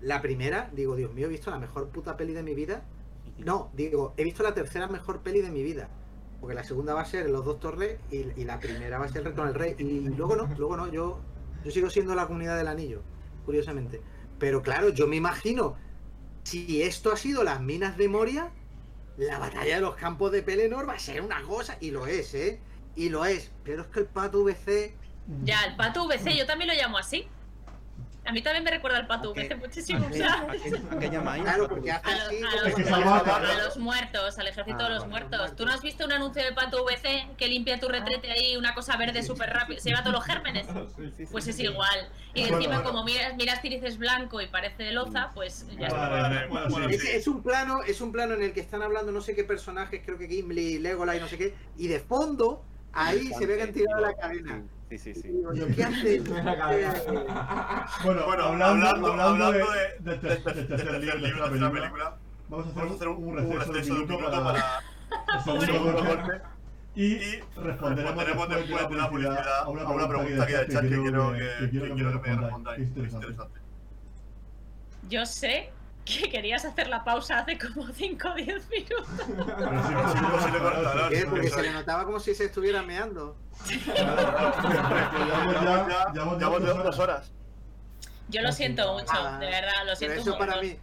la 0.00 0.22
primera, 0.22 0.70
digo, 0.72 0.94
Dios 0.94 1.12
mío, 1.12 1.26
he 1.26 1.30
visto 1.30 1.50
la 1.50 1.58
mejor 1.58 1.88
puta 1.88 2.16
peli 2.16 2.32
de 2.32 2.42
mi 2.42 2.54
vida. 2.54 2.84
No, 3.38 3.70
digo, 3.74 4.14
he 4.16 4.24
visto 4.24 4.42
la 4.42 4.54
tercera 4.54 4.86
mejor 4.88 5.20
peli 5.20 5.40
de 5.40 5.50
mi 5.50 5.62
vida. 5.62 5.88
Porque 6.40 6.54
la 6.54 6.62
segunda 6.62 6.94
va 6.94 7.00
a 7.00 7.04
ser 7.04 7.28
Los 7.30 7.44
Dos 7.44 7.58
Torres 7.58 7.98
y, 8.10 8.18
y 8.40 8.44
la 8.44 8.60
primera 8.60 8.98
va 8.98 9.06
a 9.06 9.08
ser 9.08 9.18
El 9.18 9.24
Retorno 9.26 9.52
del 9.52 9.60
Rey. 9.60 9.74
Y 9.78 10.00
luego 10.10 10.36
no, 10.36 10.46
luego 10.56 10.76
no, 10.76 10.86
yo, 10.86 11.18
yo 11.64 11.70
sigo 11.70 11.90
siendo 11.90 12.14
la 12.14 12.26
comunidad 12.26 12.56
del 12.56 12.68
anillo, 12.68 13.02
curiosamente. 13.44 14.00
Pero 14.38 14.62
claro, 14.62 14.90
yo 14.90 15.08
me 15.08 15.16
imagino, 15.16 15.74
si 16.48 16.82
esto 16.82 17.12
ha 17.12 17.16
sido 17.16 17.44
las 17.44 17.60
minas 17.60 17.98
de 17.98 18.08
Moria, 18.08 18.50
la 19.18 19.38
batalla 19.38 19.74
de 19.74 19.80
los 19.82 19.96
campos 19.96 20.32
de 20.32 20.42
Pelennor 20.42 20.88
va 20.88 20.94
a 20.94 20.98
ser 20.98 21.20
una 21.20 21.42
cosa, 21.42 21.76
y 21.80 21.90
lo 21.90 22.06
es, 22.06 22.34
¿eh? 22.34 22.58
Y 22.96 23.10
lo 23.10 23.26
es. 23.26 23.50
Pero 23.64 23.82
es 23.82 23.88
que 23.88 24.00
el 24.00 24.06
pato 24.06 24.44
VC 24.44 24.94
Ya, 25.44 25.64
el 25.64 25.76
pato 25.76 26.06
VC, 26.06 26.34
yo 26.36 26.46
también 26.46 26.68
lo 26.68 26.74
llamo 26.74 26.96
así. 26.96 27.28
A 28.28 28.32
mí 28.32 28.42
también 28.42 28.62
me 28.62 28.70
recuerda 28.70 28.98
al 28.98 29.06
pato 29.06 29.30
¿A 29.30 29.34
qué? 29.34 29.44
VC 29.48 29.56
muchísimo. 29.56 30.06
¿A 30.06 30.10
qué? 30.10 30.22
¿A 30.24 30.98
qué, 30.98 31.10
llamáis? 31.10 31.42
Claro, 31.44 31.66
porque 31.66 31.90
hace 31.92 32.06
a, 32.06 32.14
los- 32.18 32.26
así. 32.28 32.42
a 32.92 33.38
los, 33.40 33.64
los 33.64 33.76
muertos, 33.78 34.38
al 34.38 34.46
ejército 34.48 34.76
Ah, 34.80 34.82
de 34.84 34.88
los 34.90 34.98
vale, 35.08 35.10
muertos. 35.10 35.56
¿Tú 35.56 35.64
no 35.64 35.72
has 35.72 35.80
visto 35.80 36.04
un 36.04 36.12
anuncio 36.12 36.44
de 36.44 36.52
pato 36.52 36.84
VC 36.84 37.26
que 37.38 37.48
limpia 37.48 37.80
tu 37.80 37.88
retrete 37.88 38.30
ahí, 38.30 38.56
una 38.58 38.74
cosa 38.74 38.98
verde 38.98 39.22
súper 39.22 39.48
rápido? 39.48 39.80
Se 39.80 39.88
lleva 39.88 40.02
todos 40.02 40.16
los 40.16 40.24
gérmenes. 40.24 40.66
Pues 41.32 41.48
es 41.48 41.58
igual. 41.60 42.08
Y 42.34 42.42
Bueno, 42.42 42.56
encima, 42.58 42.74
bueno. 42.76 42.90
como 42.90 43.04
miras, 43.04 43.34
miras 43.36 43.62
Tirices 43.62 43.96
blanco 43.96 44.40
y 44.42 44.46
parece 44.48 44.82
de 44.82 44.92
loza, 44.92 45.30
pues 45.34 45.66
ya 45.78 45.86
está. 45.86 46.08
Vale, 46.08 46.20
vale, 46.22 46.46
bueno, 46.48 46.66
Bueno, 46.68 46.88
sí. 46.90 46.94
Es, 46.96 47.04
es 47.04 47.28
un 47.28 47.42
plano, 47.42 47.82
es 47.82 48.00
un 48.02 48.12
plano 48.12 48.34
en 48.34 48.42
el 48.42 48.52
que 48.52 48.60
están 48.60 48.82
hablando 48.82 49.10
no 49.10 49.20
sé 49.22 49.34
qué 49.34 49.44
personajes, 49.44 50.02
creo 50.04 50.18
que 50.18 50.28
Gimli, 50.28 50.78
Legolas 50.78 51.16
y 51.16 51.20
no 51.20 51.28
sé 51.28 51.38
qué, 51.38 51.54
y 51.78 51.88
de 51.88 51.98
fondo 52.00 52.62
ahí 52.92 53.32
se 53.38 53.46
ve 53.46 53.56
que 53.56 53.62
han 53.62 53.72
tirado 53.72 54.00
la 54.00 54.12
cadena. 54.14 54.62
Sí, 54.88 54.96
sí, 54.98 55.14
sí. 55.14 55.30
¿qué 55.76 55.84
hace? 55.84 56.22
Cadena. 56.24 56.94
Bueno, 58.04 58.24
Bueno, 58.24 58.44
hablando, 58.44 58.88
hablando, 58.88 59.22
hablando, 59.22 59.52
de, 59.52 59.58
de, 59.58 60.18
del 60.18 60.20
de- 60.22 60.28
de- 60.28 60.64
tercer 60.64 61.00
libro, 61.00 61.18
de 61.20 61.28
la 61.30 61.46
la 61.46 61.50
película, 61.50 61.70
película, 61.70 62.16
vamos 62.48 62.66
a 62.66 62.70
hacer, 62.70 62.82
vamos 62.82 62.92
a 62.92 62.94
hacer 62.96 63.08
un, 63.08 63.24
un, 63.28 63.36
receso, 63.36 63.72
de 63.72 63.80
un 64.02 64.08
minuto 64.08 64.30
para, 64.30 64.40
para 64.40 65.58
el 65.58 65.60
segundo 65.66 66.04
golpe 66.04 66.40
y 66.94 67.04
y 67.14 67.40
responderemos 67.56 68.24
después 68.48 68.88
de 68.88 68.96
la 68.96 69.08
publicidad 69.10 69.58
a 69.62 69.68
una 69.68 70.08
pregunta 70.08 70.46
que 70.46 70.56
del 70.56 70.68
chat 70.68 70.82
que 70.82 70.88
quiero 70.88 71.32
que, 71.32 71.38
que 71.60 71.70
quiero 71.70 71.86
que 71.86 71.92
quiero 71.94 72.22
que 72.22 72.30
me 72.30 72.36
respondáis. 72.40 72.80
Es 72.82 72.88
interesante. 73.12 73.60
Yo 75.08 75.26
sé 75.26 75.70
que 76.08 76.30
querías 76.30 76.64
hacer 76.64 76.88
la 76.88 77.04
pausa 77.04 77.38
hace 77.40 77.58
como 77.58 77.86
5 77.92 78.28
o 78.28 78.34
10 78.34 78.68
minutos. 78.70 79.06
Cortar, 80.58 81.08
¿Qué? 81.10 81.26
Porque 81.26 81.50
se 81.50 81.62
le 81.62 81.72
notaba 81.72 82.04
como 82.04 82.18
si 82.20 82.34
se 82.34 82.46
estuviera 82.46 82.82
meando. 82.82 83.36
Llevamos 86.14 86.38
ya, 86.38 86.48
dos 86.82 86.98
horas. 86.98 87.30
Yo 88.28 88.42
lo 88.42 88.52
siento 88.52 88.92
mucho, 88.92 89.06
Ah, 89.12 89.38
de 89.38 89.46
verdad, 89.46 89.72
lo 89.86 89.96
siento 89.96 90.20
eso 90.20 90.32
un 90.32 90.38
para 90.38 90.60
mí. 90.60 90.76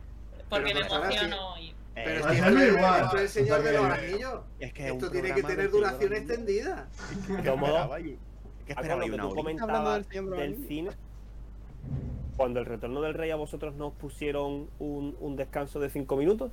Porque 0.49 0.73
me 0.73 0.79
emociono. 0.81 1.57
y- 1.59 1.75
Pero 1.93 2.09
Eh, 2.29 2.37
es 2.37 2.41
que 2.41 2.67
igual, 2.67 3.03
esto 3.03 3.15
es 3.17 3.21
el 3.21 3.29
señor 3.29 3.63
de 3.63 3.71
los 3.73 3.85
anillos. 3.85 4.41
es 4.59 4.73
que 4.73 4.87
Esto 4.89 5.09
tiene 5.11 5.33
que 5.33 5.43
tener 5.43 5.71
duración 5.71 6.13
extendida. 6.13 6.87
¿Qué 7.27 7.49
Como- 7.49 7.67
esperabais? 7.67 8.17
¿Qué 8.65 8.73
¿Una 8.73 9.23
tú 9.23 9.35
comentabas 9.35 10.09
del 10.09 10.65
cine, 10.67 10.89
cuando 12.37 12.59
el 12.59 12.65
retorno 12.65 13.01
del 13.01 13.13
rey 13.13 13.31
a 13.31 13.35
vosotros 13.35 13.75
nos 13.75 13.93
pusieron 13.93 14.67
un, 14.79 15.15
un 15.19 15.35
descanso 15.35 15.79
de 15.79 15.89
5 15.89 16.15
minutos. 16.17 16.51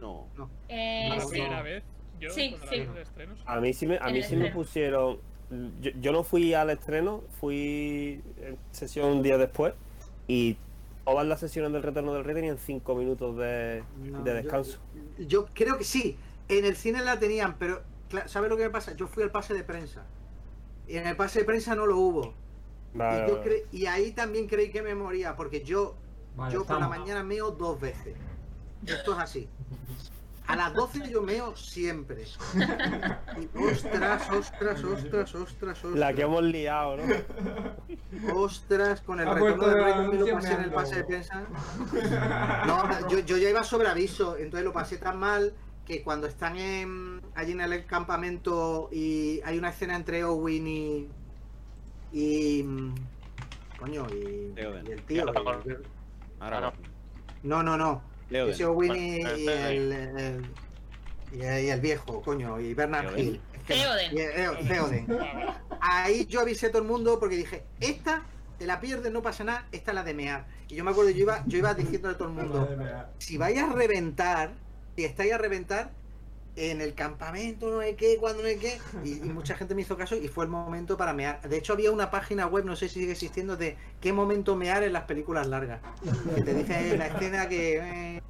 No. 0.00 0.26
Eh, 0.68 1.08
La 1.08 1.20
sí. 1.20 1.28
primera 1.30 1.62
vez 1.62 1.82
Yo, 2.18 2.30
Sí, 2.30 2.56
sí. 2.70 2.86
A 3.46 3.60
mí 3.60 3.72
sí 3.72 3.86
me, 3.86 3.98
a 3.98 4.08
mí 4.10 4.22
sí 4.22 4.36
me 4.36 4.50
pusieron. 4.50 5.18
Yo, 5.80 5.90
yo 6.00 6.12
no 6.12 6.22
fui 6.22 6.54
al 6.54 6.70
estreno, 6.70 7.22
fui 7.40 8.22
en 8.40 8.56
sesión 8.70 9.10
un 9.10 9.22
día 9.22 9.36
después 9.36 9.74
y 10.28 10.56
todas 11.04 11.26
las 11.26 11.40
sesiones 11.40 11.72
del 11.72 11.82
Retorno 11.82 12.14
del 12.14 12.24
Rey 12.24 12.34
tenían 12.36 12.58
5 12.58 12.94
minutos 12.94 13.36
de, 13.36 13.82
No, 13.98 14.22
descanso. 14.22 14.78
Yo 15.18 15.46
creo 15.54 15.76
que 15.78 15.84
sí. 15.84 16.16
En 16.48 16.64
el 16.64 16.76
cine 16.76 17.02
la 17.02 17.18
tenían, 17.18 17.56
pero 17.58 17.82
¿sabes 18.26 18.48
lo 18.50 18.56
que 18.56 18.64
me 18.64 18.70
pasa? 18.70 18.94
Yo 18.96 19.06
fui 19.06 19.22
al 19.22 19.30
pase 19.30 19.54
de 19.54 19.64
prensa. 19.64 20.04
Y 20.88 20.96
en 20.96 21.06
el 21.06 21.16
pase 21.16 21.40
de 21.40 21.44
prensa 21.44 21.74
no 21.74 21.86
lo 21.86 21.98
hubo. 21.98 22.34
Vale, 22.94 23.24
y, 23.24 23.28
yo 23.28 23.38
vale. 23.38 23.50
cre- 23.50 23.64
y 23.72 23.86
ahí 23.86 24.12
también 24.12 24.46
creí 24.48 24.70
que 24.70 24.82
me 24.82 24.94
moría, 24.94 25.36
porque 25.36 25.62
yo, 25.62 25.96
Vale, 26.36 26.52
yo 26.54 26.64
por 26.64 26.80
la 26.80 26.88
mañana 26.88 27.22
meo 27.22 27.50
dos 27.52 27.80
veces. 27.80 28.16
Esto 28.86 29.12
es 29.12 29.18
así. 29.18 29.48
A 30.46 30.56
las 30.56 30.74
12 30.74 31.08
yo 31.08 31.22
meo 31.22 31.54
siempre. 31.54 32.24
Y 32.24 33.58
ostras, 33.62 34.28
ostras, 34.32 34.82
ostras, 34.82 35.34
ostras, 35.36 35.84
ostras. 35.84 35.94
La 35.94 36.12
que 36.12 36.22
hemos 36.22 36.42
liado, 36.42 36.96
¿no? 36.96 37.04
Ostras, 38.34 39.00
con 39.02 39.20
el 39.20 39.28
Ha 39.28 39.34
retorno 39.34 39.66
del 39.68 39.74
de 39.76 39.82
rey 39.84 39.92
también 39.92 40.20
lo 40.26 40.34
pasé 40.34 40.52
en 40.54 40.60
el 40.62 40.72
pase 40.72 40.96
de 40.96 41.04
prensa. 41.04 41.44
No, 42.66 43.08
yo, 43.08 43.20
yo 43.20 43.36
ya 43.36 43.50
iba 43.50 43.62
sobre 43.62 43.86
aviso, 43.88 44.36
entonces 44.36 44.64
lo 44.64 44.72
pasé 44.72 44.98
tan 44.98 45.18
mal 45.20 45.54
que 45.86 46.02
cuando 46.02 46.26
están 46.26 46.56
en, 46.56 47.20
allí 47.36 47.52
en 47.52 47.60
el 47.60 47.86
campamento 47.86 48.88
y 48.90 49.40
hay 49.44 49.56
una 49.58 49.70
escena 49.70 49.94
entre 49.94 50.24
Owen 50.24 50.66
y. 50.66 51.08
y. 52.12 52.62
mm, 52.62 52.94
coño, 53.78 54.06
y, 54.10 54.52
y 54.56 54.92
el 54.92 55.02
tío. 55.04 55.24
Y- 55.24 55.76
Ahora 56.40 56.72
no, 57.42 57.62
no, 57.62 57.76
no. 57.76 58.02
Theoden. 58.30 58.54
Ese 58.54 58.62
y, 58.62 59.42
y 59.42 59.48
el, 59.48 59.92
el- 59.92 60.46
y 61.32 61.40
el- 61.42 61.64
y 61.64 61.70
el 61.70 61.80
viejo, 61.80 62.22
coño, 62.22 62.60
y 62.60 62.74
Bernard 62.74 63.06
Theoden. 63.08 63.24
Hill. 63.26 63.40
Es 63.54 63.62
que- 63.64 63.74
Theoden. 63.74 64.16
y- 64.16 64.20
eh, 64.20 64.48
Theoden. 64.68 65.06
Ahí 65.80 66.26
yo 66.26 66.40
avisé 66.40 66.66
a 66.66 66.70
todo 66.70 66.82
el 66.82 66.88
mundo 66.88 67.18
porque 67.18 67.36
dije, 67.36 67.64
esta 67.80 68.24
te 68.58 68.66
la 68.66 68.78
pierdes, 68.80 69.10
no 69.12 69.22
pasa 69.22 69.42
nada, 69.44 69.66
esta 69.72 69.90
es 69.92 69.94
la 69.94 70.02
de 70.02 70.12
mear. 70.14 70.46
Y 70.68 70.74
yo 70.76 70.84
me 70.84 70.90
acuerdo, 70.90 71.10
yo 71.10 71.20
iba, 71.22 71.42
yo 71.46 71.58
iba 71.58 71.72
diciéndole 71.74 72.14
a 72.14 72.18
todo 72.18 72.28
el 72.28 72.34
mundo, 72.34 72.68
si 73.18 73.38
vais 73.38 73.58
a 73.58 73.72
reventar, 73.72 74.52
si 74.96 75.04
estáis 75.04 75.32
a 75.32 75.38
reventar 75.38 75.90
en 76.60 76.82
el 76.82 76.94
campamento, 76.94 77.70
no 77.70 77.80
sé 77.80 77.94
qué, 77.94 78.18
cuando 78.18 78.42
no 78.42 78.48
sé 78.48 78.58
qué, 78.58 78.78
y, 79.02 79.12
y 79.14 79.30
mucha 79.30 79.56
gente 79.56 79.74
me 79.74 79.82
hizo 79.82 79.96
caso 79.96 80.14
y 80.14 80.28
fue 80.28 80.44
el 80.44 80.50
momento 80.50 80.96
para 80.96 81.14
mear. 81.14 81.40
De 81.48 81.56
hecho 81.56 81.72
había 81.72 81.90
una 81.90 82.10
página 82.10 82.46
web, 82.46 82.66
no 82.66 82.76
sé 82.76 82.88
si 82.88 83.00
sigue 83.00 83.12
existiendo, 83.12 83.56
de 83.56 83.76
qué 84.00 84.12
momento 84.12 84.56
mear 84.56 84.82
en 84.82 84.92
las 84.92 85.04
películas 85.04 85.46
largas. 85.46 85.80
Que 86.34 86.42
te 86.42 86.54
dice 86.54 86.96
la 86.98 87.06
escena 87.06 87.48
que... 87.48 87.78
eh, 87.78 88.22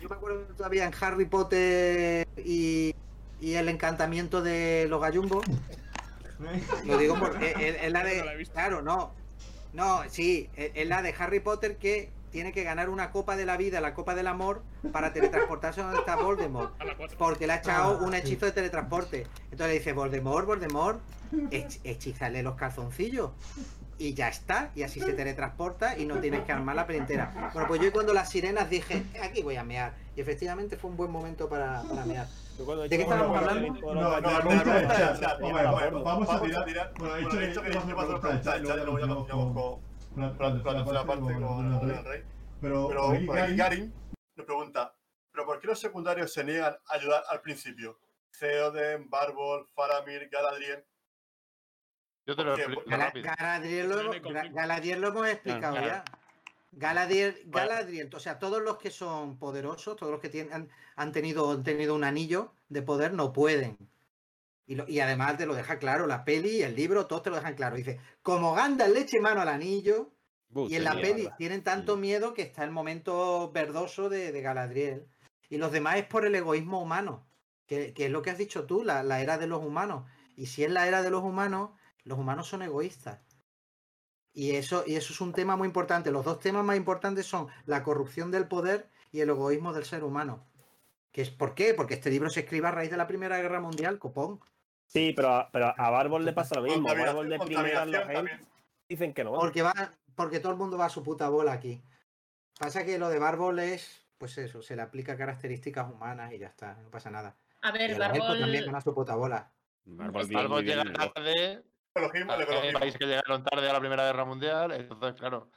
yo 0.00 0.08
me 0.08 0.16
acuerdo 0.16 0.42
todavía 0.56 0.86
en 0.86 0.92
Harry 1.00 1.26
Potter 1.26 2.26
y, 2.36 2.94
y 3.40 3.54
el 3.54 3.68
encantamiento 3.68 4.42
de 4.42 4.86
los 4.88 5.00
gallumbos. 5.00 5.44
Lo 6.86 6.96
digo 6.96 7.18
porque 7.18 7.76
es, 7.82 7.92
la 7.92 8.02
de. 8.02 8.48
Claro, 8.52 8.80
no. 8.80 9.12
No, 9.72 10.02
sí, 10.08 10.48
es 10.56 10.88
la 10.88 11.02
de 11.02 11.14
Harry 11.18 11.40
Potter 11.40 11.76
que 11.76 12.08
tiene 12.30 12.52
que 12.52 12.62
ganar 12.64 12.88
una 12.88 13.10
copa 13.10 13.36
de 13.36 13.44
la 13.46 13.56
vida, 13.56 13.80
la 13.80 13.94
copa 13.94 14.14
del 14.14 14.26
amor, 14.26 14.62
para 14.92 15.12
teletransportarse 15.12 15.82
donde 15.82 15.98
está 15.98 16.16
Voldemort. 16.16 16.80
A 16.80 16.84
la 16.84 16.96
4. 16.96 17.18
Porque 17.18 17.46
le 17.46 17.54
ha 17.54 17.56
echado 17.56 17.98
Ah, 18.00 18.04
un 18.04 18.12
sí. 18.12 18.18
hechizo 18.18 18.46
de 18.46 18.52
teletransporte. 18.52 19.26
Entonces 19.50 19.66
le 19.68 19.72
dice, 19.74 19.92
Voldemort, 19.92 20.46
Voldemort, 20.46 21.00
hech- 21.32 21.80
hechízale 21.84 22.42
los 22.42 22.54
calzoncillos. 22.54 23.30
Y 23.98 24.14
ya 24.14 24.28
está, 24.28 24.70
y 24.74 24.82
así 24.82 24.98
se 25.00 25.12
teletransporta 25.12 25.98
y 25.98 26.06
no 26.06 26.16
tienes 26.20 26.40
que 26.44 26.52
armar 26.52 26.74
la 26.74 26.86
peli 26.86 27.00
entera. 27.00 27.50
Bueno, 27.52 27.68
pues 27.68 27.82
yo 27.82 27.92
cuando 27.92 28.14
las 28.14 28.30
sirenas 28.30 28.70
dije, 28.70 29.02
aquí 29.22 29.42
voy 29.42 29.56
a 29.56 29.64
mear. 29.64 29.92
Y 30.16 30.22
efectivamente 30.22 30.78
fue 30.78 30.88
un 30.90 30.96
buen 30.96 31.10
momento 31.10 31.50
para, 31.50 31.82
para 31.82 32.06
mear. 32.06 32.26
¿De 32.26 32.88
qué 32.88 32.94
hecho- 32.94 33.02
estábamos 33.02 33.36
hablando? 33.36 33.68
No, 33.74 33.94
no, 33.94 34.10
gallos- 34.10 34.22
no, 34.22 34.30
no, 34.30 34.38
Vamos 34.38 34.60
a 34.60 34.62
tirar, 34.64 35.20
Vamos 35.20 35.40
vamos 35.40 35.60
a 35.60 35.68
a 35.68 35.74
ver, 35.82 35.92
vamos 35.92 36.00
a 36.00 36.02
vamos 36.02 36.30
a 36.30 36.40
tirar. 36.40 36.64
tirar. 36.64 36.92
Bueno, 36.98 37.16
he 37.16 37.22
Bueno, 37.24 37.40
dicho 37.40 37.60
he 37.60 37.64
que 37.64 37.70
preguntar 37.70 38.20
por 38.20 38.30
el 38.30 38.40
la- 40.16 40.36
parte 40.36 40.62
con- 41.34 41.90
el 41.90 42.04
rey. 42.04 42.24
Pero, 42.60 42.88
Karin 43.56 43.92
nos 44.36 44.46
pregunta, 44.46 44.94
¿pero 45.32 45.46
por 45.46 45.60
qué 45.60 45.66
los 45.68 45.78
secundarios 45.80 46.32
se 46.32 46.44
niegan 46.44 46.76
a 46.86 46.94
ayudar 46.94 47.22
al 47.30 47.40
principio? 47.40 47.98
Theoden, 48.38 49.08
Barbol, 49.10 49.66
Faramir, 49.74 50.28
Galadriel. 50.30 50.84
Yo 52.26 52.36
te 52.36 52.44
lo. 52.44 52.54
Galadriel 52.86 53.88
lo, 53.88 54.00
hemos- 54.00 54.16
Ga- 54.16 54.22
conflicto. 54.22 54.54
Galadriel 54.56 55.00
lo 55.00 55.08
hemos 55.08 55.28
explicado 55.28 55.72
Claro. 55.76 55.86
ya. 55.88 56.04
Galadriel, 56.72 57.42
Bueno. 57.46 57.68
Galadriel, 57.68 58.14
o 58.14 58.20
sea, 58.20 58.38
todos 58.38 58.62
los 58.62 58.78
que 58.78 58.90
son 58.90 59.38
poderosos, 59.38 59.96
todos 59.96 60.12
los 60.12 60.20
que 60.20 60.28
tienen, 60.28 60.52
han, 60.52 60.68
han 60.96 61.12
tenido, 61.12 61.50
han 61.50 61.64
tenido 61.64 61.94
un 61.96 62.04
anillo 62.04 62.52
de 62.68 62.82
poder, 62.82 63.12
no 63.12 63.32
pueden. 63.32 63.76
Y, 64.70 64.76
lo- 64.76 64.88
y 64.88 65.00
además 65.00 65.36
te 65.36 65.46
lo 65.46 65.54
deja 65.56 65.78
claro, 65.80 66.06
la 66.06 66.24
peli, 66.24 66.62
el 66.62 66.76
libro, 66.76 67.06
todos 67.06 67.24
te 67.24 67.30
lo 67.30 67.36
dejan 67.36 67.54
claro. 67.56 67.74
Dice, 67.74 67.98
como 68.22 68.54
Gandalf 68.54 68.94
le 68.94 69.00
eche 69.00 69.20
mano 69.20 69.40
al 69.40 69.48
anillo, 69.48 70.12
y 70.70 70.76
en 70.76 70.84
la 70.84 70.92
peli 71.02 71.22
tienen 71.38 71.64
tanto 71.64 71.96
miedo 71.96 72.34
que 72.34 72.42
está 72.42 72.62
el 72.62 72.70
momento 72.70 73.50
verdoso 73.52 74.08
de, 74.08 74.30
de 74.30 74.40
Galadriel. 74.42 75.06
Y 75.48 75.58
los 75.58 75.72
demás 75.72 75.96
es 75.96 76.04
por 76.04 76.24
el 76.24 76.34
egoísmo 76.36 76.80
humano, 76.80 77.26
que, 77.66 77.92
que 77.94 78.06
es 78.06 78.12
lo 78.12 78.22
que 78.22 78.30
has 78.30 78.38
dicho 78.38 78.64
tú, 78.64 78.84
la, 78.84 79.02
la 79.02 79.20
era 79.20 79.38
de 79.38 79.48
los 79.48 79.60
humanos. 79.64 80.04
Y 80.36 80.46
si 80.46 80.62
es 80.62 80.70
la 80.70 80.86
era 80.86 81.02
de 81.02 81.10
los 81.10 81.24
humanos, 81.24 81.70
los 82.04 82.16
humanos 82.18 82.46
son 82.46 82.62
egoístas. 82.62 83.18
Y 84.32 84.52
eso, 84.52 84.84
y 84.86 84.94
eso 84.94 85.12
es 85.12 85.20
un 85.20 85.32
tema 85.32 85.56
muy 85.56 85.66
importante. 85.66 86.12
Los 86.12 86.24
dos 86.24 86.38
temas 86.38 86.64
más 86.64 86.76
importantes 86.76 87.26
son 87.26 87.48
la 87.66 87.82
corrupción 87.82 88.30
del 88.30 88.46
poder 88.46 88.88
y 89.10 89.18
el 89.20 89.30
egoísmo 89.30 89.72
del 89.72 89.84
ser 89.84 90.04
humano. 90.04 90.46
¿Que 91.10 91.22
es, 91.22 91.30
¿Por 91.30 91.56
qué? 91.56 91.74
Porque 91.74 91.94
este 91.94 92.10
libro 92.10 92.30
se 92.30 92.40
escribe 92.40 92.68
a 92.68 92.70
raíz 92.70 92.90
de 92.92 92.96
la 92.96 93.08
Primera 93.08 93.38
Guerra 93.40 93.60
Mundial, 93.60 93.98
copón. 93.98 94.38
Sí, 94.92 95.12
pero, 95.14 95.28
a- 95.34 95.50
pero 95.52 95.72
a 95.76 95.90
Bárbol 95.90 96.24
le 96.24 96.32
pasa 96.32 96.56
lo 96.56 96.62
mismo. 96.62 96.90
A 96.90 96.94
Bárbol 96.94 97.28
de 97.28 97.38
primera 97.38 97.84
la 97.86 97.98
gente 98.00 98.12
también. 98.14 98.46
dicen 98.88 99.14
que 99.14 99.22
no. 99.22 99.32
Porque 99.34 99.62
va, 99.62 99.72
porque 100.16 100.40
todo 100.40 100.50
el 100.50 100.58
mundo 100.58 100.76
va 100.76 100.86
a 100.86 100.90
su 100.90 101.02
puta 101.04 101.28
bola 101.28 101.52
aquí. 101.52 101.80
Pasa 102.58 102.84
que 102.84 102.98
lo 102.98 103.08
de 103.08 103.20
Bárbol 103.20 103.60
es, 103.60 104.04
pues 104.18 104.36
eso, 104.38 104.62
se 104.62 104.74
le 104.74 104.82
aplica 104.82 105.16
características 105.16 105.88
humanas 105.90 106.32
y 106.32 106.38
ya 106.38 106.48
está, 106.48 106.74
no 106.74 106.90
pasa 106.90 107.08
nada. 107.10 107.36
A 107.62 107.70
ver, 107.70 107.92
elfos 107.92 107.98
también 108.18 108.50
Barbol. 108.50 108.66
van 108.66 108.74
a 108.74 108.80
su 108.80 108.94
puta 108.94 109.14
bola. 109.14 109.52
Bien 109.84 110.64
llega 110.64 110.92
tarde, 110.92 111.64
hay 111.94 112.72
países 112.72 112.98
que 112.98 113.06
llegaron 113.06 113.44
tarde 113.44 113.70
a 113.70 113.72
la 113.72 113.80
Primera 113.80 114.04
Guerra 114.04 114.24
Mundial, 114.24 114.72
entonces, 114.72 115.18
claro, 115.20 115.50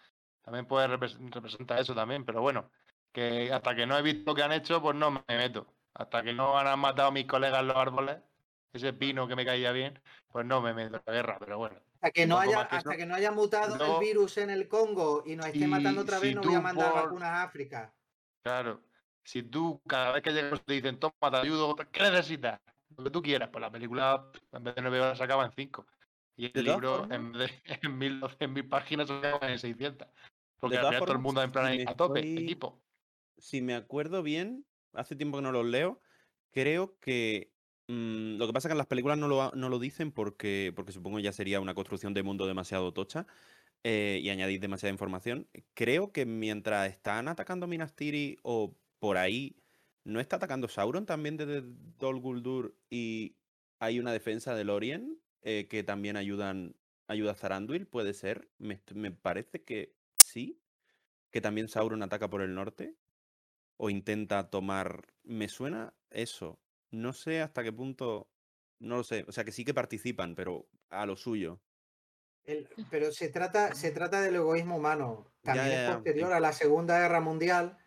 también 0.44 0.66
puede 0.66 0.88
repres- 0.88 1.18
representar 1.34 1.80
eso 1.80 1.94
también, 1.96 2.24
pero 2.24 2.42
bueno, 2.42 2.70
que 3.12 3.52
hasta 3.52 3.76
que 3.76 3.86
no 3.86 3.98
he 3.98 4.02
visto 4.02 4.32
lo 4.32 4.36
que 4.36 4.44
han 4.44 4.52
hecho, 4.52 4.82
pues 4.82 4.96
no 4.96 5.12
me 5.12 5.22
meto. 5.28 5.68
Hasta 5.94 6.24
que 6.24 6.34
no 6.34 6.58
han 6.58 6.80
matado 6.80 7.10
a 7.10 7.12
mis 7.12 7.26
colegas 7.28 7.64
los 7.64 7.76
árboles, 7.76 8.18
ese 8.74 8.94
pino 8.94 9.28
que 9.28 9.36
me 9.36 9.46
caía 9.46 9.72
bien, 9.72 10.00
pues 10.32 10.46
no 10.46 10.62
me 10.62 10.74
meto 10.74 10.98
en 10.98 11.02
la 11.06 11.14
guerra, 11.14 11.38
pero 11.40 11.58
bueno. 11.58 11.80
Hasta 11.96 12.12
que 12.12 12.26
no 12.26 12.38
haya, 12.40 12.68
que 12.68 12.76
hasta 12.76 12.98
que 12.98 13.06
no 13.06 13.16
haya 13.16 13.32
mutado 13.32 13.76
el 13.76 14.06
virus 14.06 14.38
en 14.38 14.50
el 14.50 14.68
Congo 14.68 15.24
y 15.26 15.36
nos 15.36 15.46
esté 15.48 15.60
Y 15.60 15.68
matando 15.68 16.02
otra 16.02 16.20
vez, 16.20 16.30
si 16.30 16.36
no 16.36 16.42
voy 16.42 16.56
a 16.56 16.62
mandar 16.62 16.92
por- 16.92 17.04
vacunas 17.04 17.30
a 17.30 17.44
África. 17.44 17.94
Claro, 18.44 18.82
si 19.24 19.44
tú 19.44 19.82
cada 19.88 20.12
vez 20.12 20.22
que 20.22 20.32
llegas 20.34 20.62
te 20.66 20.74
dicen, 20.74 21.00
toma, 21.00 21.14
te 21.32 21.38
ayudo, 21.38 21.76
¿qué 21.76 22.04
necesitas? 22.04 22.60
Lo 22.98 23.06
que 23.06 23.10
tú 23.10 23.22
quieras, 23.22 23.50
pues 23.52 23.62
la 23.62 23.72
película 23.72 24.32
en 24.52 24.64
vez 24.64 24.76
de 24.76 24.82
nueve 24.82 25.00
horas 25.00 25.18
se 25.18 25.24
acaba 25.24 25.46
en 25.46 25.52
cinco. 25.54 25.86
Y 26.36 26.52
el 26.58 26.66
libro 26.66 27.08
en 27.10 27.32
vez 27.32 27.52
de 27.64 27.80
en 27.88 27.98
mil, 27.98 28.22
en 28.40 28.54
mil 28.54 28.68
páginas 28.68 29.08
se 29.08 29.14
acaba 29.14 29.50
en 29.50 29.60
600. 29.60 30.08
Porque 30.60 30.78
al 30.78 30.88
final 30.88 31.00
todo 31.04 31.14
el 31.14 31.20
mundo 31.20 31.42
en 31.42 31.52
plan 31.52 31.88
a 31.88 31.96
tope, 31.96 32.20
estoy- 32.20 32.44
equipo. 32.44 32.82
si 33.38 33.62
me 33.62 33.76
acuerdo 33.76 34.24
bien, 34.24 34.66
hace 34.94 35.16
tiempo 35.16 35.38
que 35.38 35.44
no 35.44 35.52
los 35.52 35.66
leo, 35.66 36.02
creo 36.52 36.98
que 37.00 37.53
mm, 37.88 38.38
lo 38.38 38.48
que 38.48 38.54
pasa 38.54 38.68
es 38.68 38.70
que 38.70 38.74
en 38.74 38.78
las 38.80 38.88
películas 38.88 39.18
no 39.18 39.28
lo, 39.28 39.52
no 39.52 39.70
lo 39.70 39.80
dicen 39.80 40.12
porque, 40.12 40.74
porque 40.76 40.92
supongo 40.92 41.20
ya 41.20 41.32
sería 41.32 41.60
una 41.60 41.74
construcción 41.74 42.14
de 42.14 42.24
mundo 42.24 42.48
demasiado 42.48 42.94
tocha 42.94 43.28
eh, 43.84 44.20
y 44.24 44.30
añadir 44.30 44.60
demasiada 44.62 44.94
información. 44.94 45.50
Creo 45.74 46.12
que 46.12 46.26
mientras 46.26 46.90
están 46.90 47.28
atacando 47.28 47.68
Minas 47.68 47.96
Tirith 47.96 48.40
o 48.44 48.78
por 49.00 49.18
ahí, 49.18 49.58
¿no 50.06 50.20
está 50.22 50.38
atacando 50.38 50.70
Sauron 50.70 51.06
también 51.06 51.38
desde 51.38 51.64
Dol 52.00 52.20
Guldur 52.20 52.78
y 52.90 53.36
hay 53.80 54.00
una 54.00 54.14
defensa 54.14 54.56
del 54.56 54.70
Orient 54.70 55.20
eh, 55.42 55.68
que 55.70 55.84
también 55.84 56.16
ayudan, 56.16 56.78
ayuda 57.08 57.32
a 57.34 57.36
Zaranduil? 57.36 57.88
¿Puede 57.88 58.14
ser? 58.14 58.50
Me, 58.58 58.82
me 58.96 59.12
parece 59.12 59.64
que 59.64 59.98
sí, 60.14 60.62
que 61.32 61.42
también 61.42 61.68
Sauron 61.68 62.04
ataca 62.04 62.30
por 62.30 62.42
el 62.42 62.56
norte 62.56 62.96
o 63.78 63.90
intenta 63.90 64.50
tomar. 64.50 65.14
Me 65.24 65.50
suena 65.50 65.94
eso. 66.10 66.63
No 66.94 67.12
sé 67.14 67.42
hasta 67.42 67.64
qué 67.64 67.74
punto. 67.74 68.30
No 68.80 68.98
lo 68.98 69.04
sé. 69.04 69.26
O 69.28 69.32
sea 69.32 69.44
que 69.44 69.52
sí 69.52 69.66
que 69.66 69.74
participan, 69.74 70.36
pero 70.36 70.70
a 70.90 71.06
lo 71.06 71.16
suyo. 71.18 71.62
El- 72.44 72.68
pero 72.90 73.12
se 73.12 73.30
trata, 73.30 73.74
se 73.74 73.92
trata 73.92 74.22
del 74.22 74.36
egoísmo 74.36 74.78
humano. 74.78 75.28
También 75.44 75.74
ya, 75.74 75.76
es 75.76 75.82
posterior 75.82 76.34
a 76.34 76.40
la 76.40 76.54
Segunda 76.54 77.00
Guerra 77.00 77.22
Mundial. 77.22 77.78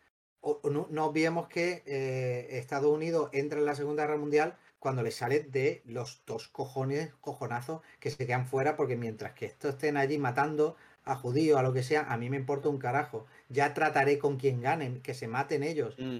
O- 0.40 0.60
no, 0.70 0.86
no 0.90 1.06
olvidemos 1.06 1.48
que 1.48 1.82
eh, 1.86 2.58
Estados 2.58 2.90
Unidos 2.92 3.30
entra 3.32 3.58
en 3.58 3.66
la 3.66 3.74
Segunda 3.74 4.04
Guerra 4.04 4.16
Mundial 4.18 4.58
cuando 4.78 5.02
le 5.02 5.10
sale 5.10 5.40
de 5.40 5.82
los 5.84 6.22
dos 6.26 6.48
cojones, 6.48 7.14
cojonazos 7.20 7.82
que 8.00 8.10
se 8.10 8.26
quedan 8.26 8.46
fuera, 8.46 8.76
porque 8.76 8.96
mientras 8.96 9.32
que 9.34 9.46
estos 9.46 9.74
estén 9.74 9.96
allí 9.96 10.18
matando 10.18 10.76
a 11.04 11.16
judíos, 11.16 11.58
a 11.58 11.62
lo 11.62 11.72
que 11.72 11.82
sea, 11.82 12.02
a 12.12 12.16
mí 12.18 12.30
me 12.30 12.36
importa 12.36 12.68
un 12.68 12.78
carajo. 12.78 13.26
Ya 13.48 13.74
trataré 13.74 14.18
con 14.18 14.36
quien 14.38 14.60
ganen, 14.60 15.02
que 15.02 15.14
se 15.14 15.28
maten 15.28 15.62
ellos. 15.64 15.98
Mm, 15.98 16.18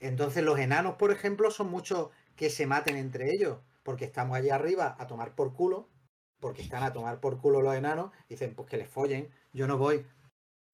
Entonces 0.00 0.42
los 0.44 0.58
enanos, 0.58 0.96
por 0.96 1.10
ejemplo, 1.12 1.50
son 1.50 1.70
muchos 1.70 2.10
que 2.38 2.48
se 2.48 2.66
maten 2.66 2.96
entre 2.96 3.32
ellos, 3.34 3.58
porque 3.82 4.06
estamos 4.06 4.36
allá 4.38 4.54
arriba 4.54 4.96
a 4.98 5.06
tomar 5.06 5.34
por 5.34 5.52
culo, 5.52 5.88
porque 6.40 6.62
están 6.62 6.82
a 6.84 6.92
tomar 6.92 7.20
por 7.20 7.38
culo 7.40 7.60
los 7.60 7.74
enanos, 7.74 8.12
dicen, 8.28 8.54
pues 8.54 8.68
que 8.68 8.76
les 8.78 8.88
follen, 8.88 9.28
yo 9.52 9.66
no 9.66 9.76
voy. 9.76 10.06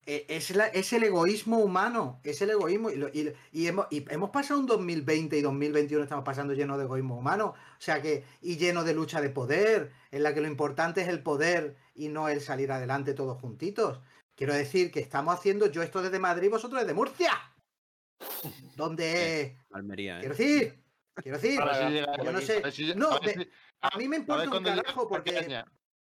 E- 0.06 0.26
Es, 0.28 0.54
la- 0.54 0.66
es 0.68 0.92
el 0.92 1.02
egoísmo 1.04 1.58
humano, 1.58 2.20
es 2.22 2.42
el 2.42 2.50
egoísmo. 2.50 2.90
Y, 2.90 2.96
lo- 2.96 3.08
y- 3.08 3.32
y 3.50 3.66
hemos, 3.66 3.86
y 3.90 4.04
hemos 4.12 4.28
pasado 4.28 4.60
un 4.60 4.66
2020 4.66 5.38
y 5.38 5.40
2021, 5.40 6.02
estamos 6.04 6.24
pasando 6.24 6.52
lleno 6.52 6.76
de 6.76 6.84
egoísmo 6.84 7.16
humano, 7.16 7.54
o 7.56 7.80
sea 7.80 8.02
que, 8.02 8.24
y 8.42 8.58
lleno 8.58 8.84
de 8.84 8.92
lucha 8.92 9.22
de 9.22 9.30
poder, 9.30 9.90
en 10.10 10.22
la 10.22 10.34
que 10.34 10.42
lo 10.42 10.48
importante 10.48 11.00
es 11.00 11.08
el 11.08 11.22
poder 11.22 11.76
y 11.94 12.08
no 12.10 12.28
el 12.28 12.42
salir 12.42 12.70
adelante 12.70 13.14
todos 13.14 13.40
juntitos. 13.40 14.02
Quiero 14.36 14.52
decir 14.52 14.90
que 14.92 15.00
estamos 15.00 15.34
haciendo 15.34 15.68
yo 15.68 15.82
esto 15.82 16.02
desde 16.02 16.18
Madrid, 16.18 16.50
vosotros 16.50 16.80
desde 16.82 16.92
Murcia. 16.92 17.32
Donde, 18.76 19.56
Almería, 19.70 20.16
¿eh? 20.18 20.20
quiero 20.20 20.34
decir, 20.34 20.83
quiero 21.22 21.38
decir, 21.38 21.60
si 21.88 21.94
yo 22.24 22.32
no 22.32 22.40
sé, 22.46 22.54
si- 22.56 22.62
no, 22.96 23.10
a 23.12 23.18
ver 23.20 23.36
de- 23.38 23.44
si- 23.44 23.50
a 23.82 23.98
mí 23.98 24.08
me 24.08 24.16
importa 24.16 24.42
un 24.58 24.64
carajo 24.82 25.08
porque 25.08 25.30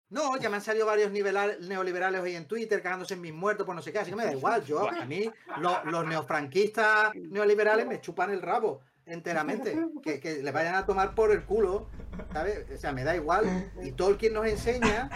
no, 0.10 0.38
ya 0.38 0.50
me 0.50 0.56
han 0.58 0.62
salido 0.62 0.86
varios 0.86 1.12
neoliberales 1.12 2.22
hoy 2.22 2.36
en 2.36 2.48
Twitter 2.48 2.82
cagándose 2.82 3.16
en 3.16 3.22
mis 3.22 3.34
muertos 3.34 3.66
por 3.66 3.76
no 3.76 3.82
sé 3.82 3.92
qué, 3.92 4.00
así 4.00 4.12
que 4.12 4.16
me 4.16 4.26
da 4.26 4.32
igual. 4.34 4.64
Yo, 4.66 4.90
a 4.90 5.06
mí, 5.06 5.30
lo- 5.58 5.84
los 5.86 6.06
neofranquistas 6.06 7.14
neoliberales 7.16 7.86
me 7.88 8.00
chupan 8.02 8.30
el 8.32 8.42
rabo 8.42 8.82
enteramente. 9.06 9.76
Que, 10.04 10.20
que 10.20 10.42
le 10.44 10.52
vayan 10.52 10.76
a 10.76 10.86
tomar 10.86 11.14
por 11.16 11.32
el 11.32 11.44
culo, 11.44 11.90
¿sabes? 12.34 12.66
O 12.74 12.78
sea, 12.78 12.92
me 12.92 13.04
da 13.04 13.16
igual. 13.16 13.72
Y 13.84 13.92
Tolkien 13.92 14.34
nos 14.34 14.46
enseña 14.48 15.10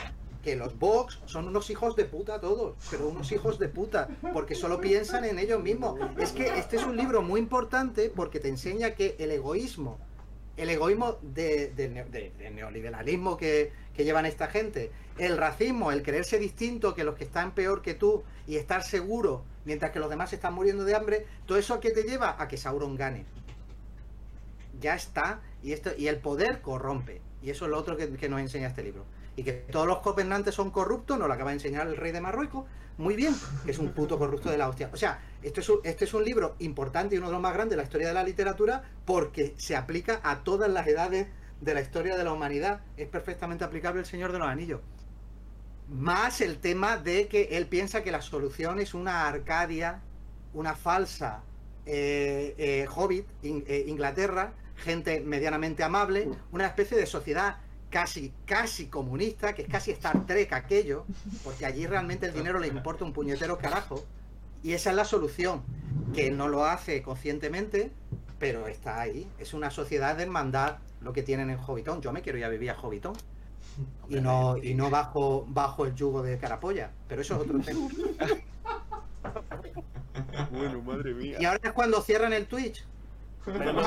que 0.43 0.55
los 0.55 0.77
Vox 0.79 1.19
son 1.25 1.47
unos 1.47 1.69
hijos 1.69 1.95
de 1.95 2.05
puta 2.05 2.39
todos, 2.39 2.75
pero 2.89 3.09
unos 3.09 3.31
hijos 3.31 3.59
de 3.59 3.67
puta, 3.67 4.07
porque 4.33 4.55
solo 4.55 4.79
piensan 4.79 5.25
en 5.25 5.37
ellos 5.39 5.61
mismos. 5.61 5.99
Es 6.17 6.31
que 6.31 6.47
este 6.57 6.77
es 6.77 6.83
un 6.85 6.95
libro 6.95 7.21
muy 7.21 7.39
importante 7.41 8.09
porque 8.09 8.39
te 8.39 8.47
enseña 8.49 8.91
que 8.91 9.15
el 9.19 9.31
egoísmo 9.31 9.99
el 10.57 10.69
egoísmo 10.69 11.15
de, 11.21 11.69
de 11.69 11.89
neo- 11.89 12.09
de- 12.09 12.33
de 12.37 12.49
neoliberalismo 12.51 13.37
que, 13.37 13.71
que 13.95 14.03
llevan 14.03 14.25
esta 14.25 14.47
gente, 14.47 14.91
el 15.17 15.37
racismo, 15.37 15.89
el 15.93 16.03
creerse 16.03 16.37
distinto 16.37 16.93
que 16.93 17.05
los 17.05 17.15
que 17.15 17.23
están 17.23 17.53
peor 17.55 17.81
que 17.81 17.93
tú 17.93 18.23
y 18.45 18.57
estar 18.57 18.83
seguro 18.83 19.45
mientras 19.63 19.91
que 19.91 19.99
los 19.99 20.09
demás 20.09 20.33
están 20.33 20.53
muriendo 20.53 20.83
de 20.83 20.95
hambre, 20.95 21.25
todo 21.45 21.57
eso 21.57 21.75
a 21.75 21.79
qué 21.79 21.91
te 21.91 22.03
lleva 22.03 22.35
a 22.37 22.49
que 22.49 22.57
Sauron 22.57 22.97
gane. 22.97 23.25
Ya 24.81 24.95
está, 24.95 25.39
y 25.63 25.71
esto 25.71 25.91
y 25.97 26.07
el 26.07 26.17
poder 26.17 26.61
corrompe, 26.61 27.21
y 27.41 27.49
eso 27.51 27.63
es 27.65 27.71
lo 27.71 27.77
otro 27.77 27.95
que, 27.95 28.09
que 28.17 28.27
nos 28.27 28.41
enseña 28.41 28.67
este 28.67 28.83
libro. 28.83 29.05
Y 29.39 29.43
que 29.43 29.53
todos 29.53 29.87
los 29.87 30.03
gobernantes 30.03 30.53
son 30.53 30.69
corruptos, 30.69 31.17
nos 31.17 31.29
lo 31.29 31.33
acaba 31.33 31.51
de 31.51 31.55
enseñar 31.55 31.87
el 31.87 31.95
rey 31.95 32.11
de 32.11 32.19
Marruecos, 32.19 32.65
muy 32.97 33.15
bien, 33.15 33.33
que 33.63 33.71
es 33.71 33.79
un 33.79 33.93
puto 33.93 34.19
corrupto 34.19 34.49
de 34.51 34.57
la 34.57 34.67
hostia. 34.67 34.89
O 34.91 34.97
sea, 34.97 35.21
esto 35.41 35.61
es 35.61 35.69
un- 35.69 35.79
este 35.85 36.03
es 36.03 36.13
un 36.13 36.25
libro 36.25 36.55
importante 36.59 37.15
y 37.15 37.19
uno 37.19 37.27
de 37.27 37.33
los 37.33 37.41
más 37.41 37.53
grandes 37.53 37.71
de 37.71 37.77
la 37.77 37.83
historia 37.83 38.09
de 38.09 38.13
la 38.13 38.23
literatura 38.23 38.83
porque 39.05 39.53
se 39.55 39.77
aplica 39.77 40.19
a 40.23 40.43
todas 40.43 40.69
las 40.69 40.85
edades 40.87 41.27
de 41.61 41.73
la 41.73 41.79
historia 41.79 42.17
de 42.17 42.23
la 42.25 42.33
humanidad. 42.33 42.81
Es 42.97 43.07
perfectamente 43.07 43.63
aplicable 43.63 44.01
el 44.01 44.05
Señor 44.05 44.33
de 44.33 44.39
los 44.39 44.47
Anillos. 44.49 44.81
Más 45.87 46.41
el 46.41 46.57
tema 46.59 46.97
de 46.97 47.29
que 47.29 47.43
él 47.57 47.67
piensa 47.67 48.03
que 48.03 48.11
la 48.11 48.21
solución 48.21 48.79
es 48.79 48.93
una 48.93 49.25
Arcadia, 49.27 50.01
una 50.53 50.75
falsa 50.75 51.43
eh, 51.85 52.53
eh, 52.57 52.87
Hobbit, 52.93 53.25
In- 53.43 53.63
eh, 53.67 53.85
Inglaterra, 53.87 54.51
gente 54.75 55.21
medianamente 55.21 55.81
amable, 55.83 56.27
una 56.51 56.65
especie 56.67 56.97
de 56.97 57.05
sociedad 57.05 57.57
casi, 57.89 58.33
casi 58.45 58.87
comunista, 58.87 59.53
que 59.53 59.63
es 59.63 59.67
casi 59.67 59.91
Star 59.91 60.25
Trek 60.25 60.53
aquello, 60.53 61.05
porque 61.43 61.65
allí 61.65 61.85
realmente 61.87 62.27
el 62.27 62.33
dinero 62.33 62.59
le 62.59 62.67
importa 62.67 63.03
un 63.03 63.13
puñetero 63.13 63.57
carajo. 63.57 64.03
Y 64.63 64.73
esa 64.73 64.89
es 64.89 64.95
la 64.95 65.05
solución, 65.05 65.63
que 66.13 66.31
no 66.31 66.47
lo 66.47 66.65
hace 66.65 67.01
conscientemente, 67.01 67.91
pero 68.39 68.67
está 68.67 68.99
ahí. 68.99 69.27
Es 69.39 69.53
una 69.53 69.71
sociedad 69.71 70.15
de 70.15 70.23
hermandad 70.23 70.77
lo 71.01 71.13
que 71.13 71.23
tienen 71.23 71.49
en 71.49 71.57
Hobbiton. 71.57 72.01
Yo 72.01 72.11
me 72.11 72.21
quiero 72.21 72.37
ir 72.37 72.45
a 72.45 72.49
vivir 72.49 72.69
a 72.71 72.75
Hobbiton. 72.75 73.13
Y 74.09 74.15
no, 74.15 74.57
y 74.57 74.73
no 74.73 74.89
bajo, 74.89 75.45
bajo 75.47 75.85
el 75.85 75.95
yugo 75.95 76.21
de 76.21 76.37
Carapolla. 76.37 76.91
Pero 77.07 77.21
eso 77.21 77.35
es 77.35 77.41
otro 77.41 77.59
tema. 77.59 77.87
Bueno, 80.51 80.81
madre 80.81 81.13
mía. 81.13 81.37
Y 81.39 81.45
ahora 81.45 81.59
es 81.63 81.71
cuando 81.71 82.01
cierran 82.01 82.33
el 82.33 82.47
Twitch. 82.47 82.83
No, 83.45 83.55
No, 83.55 83.79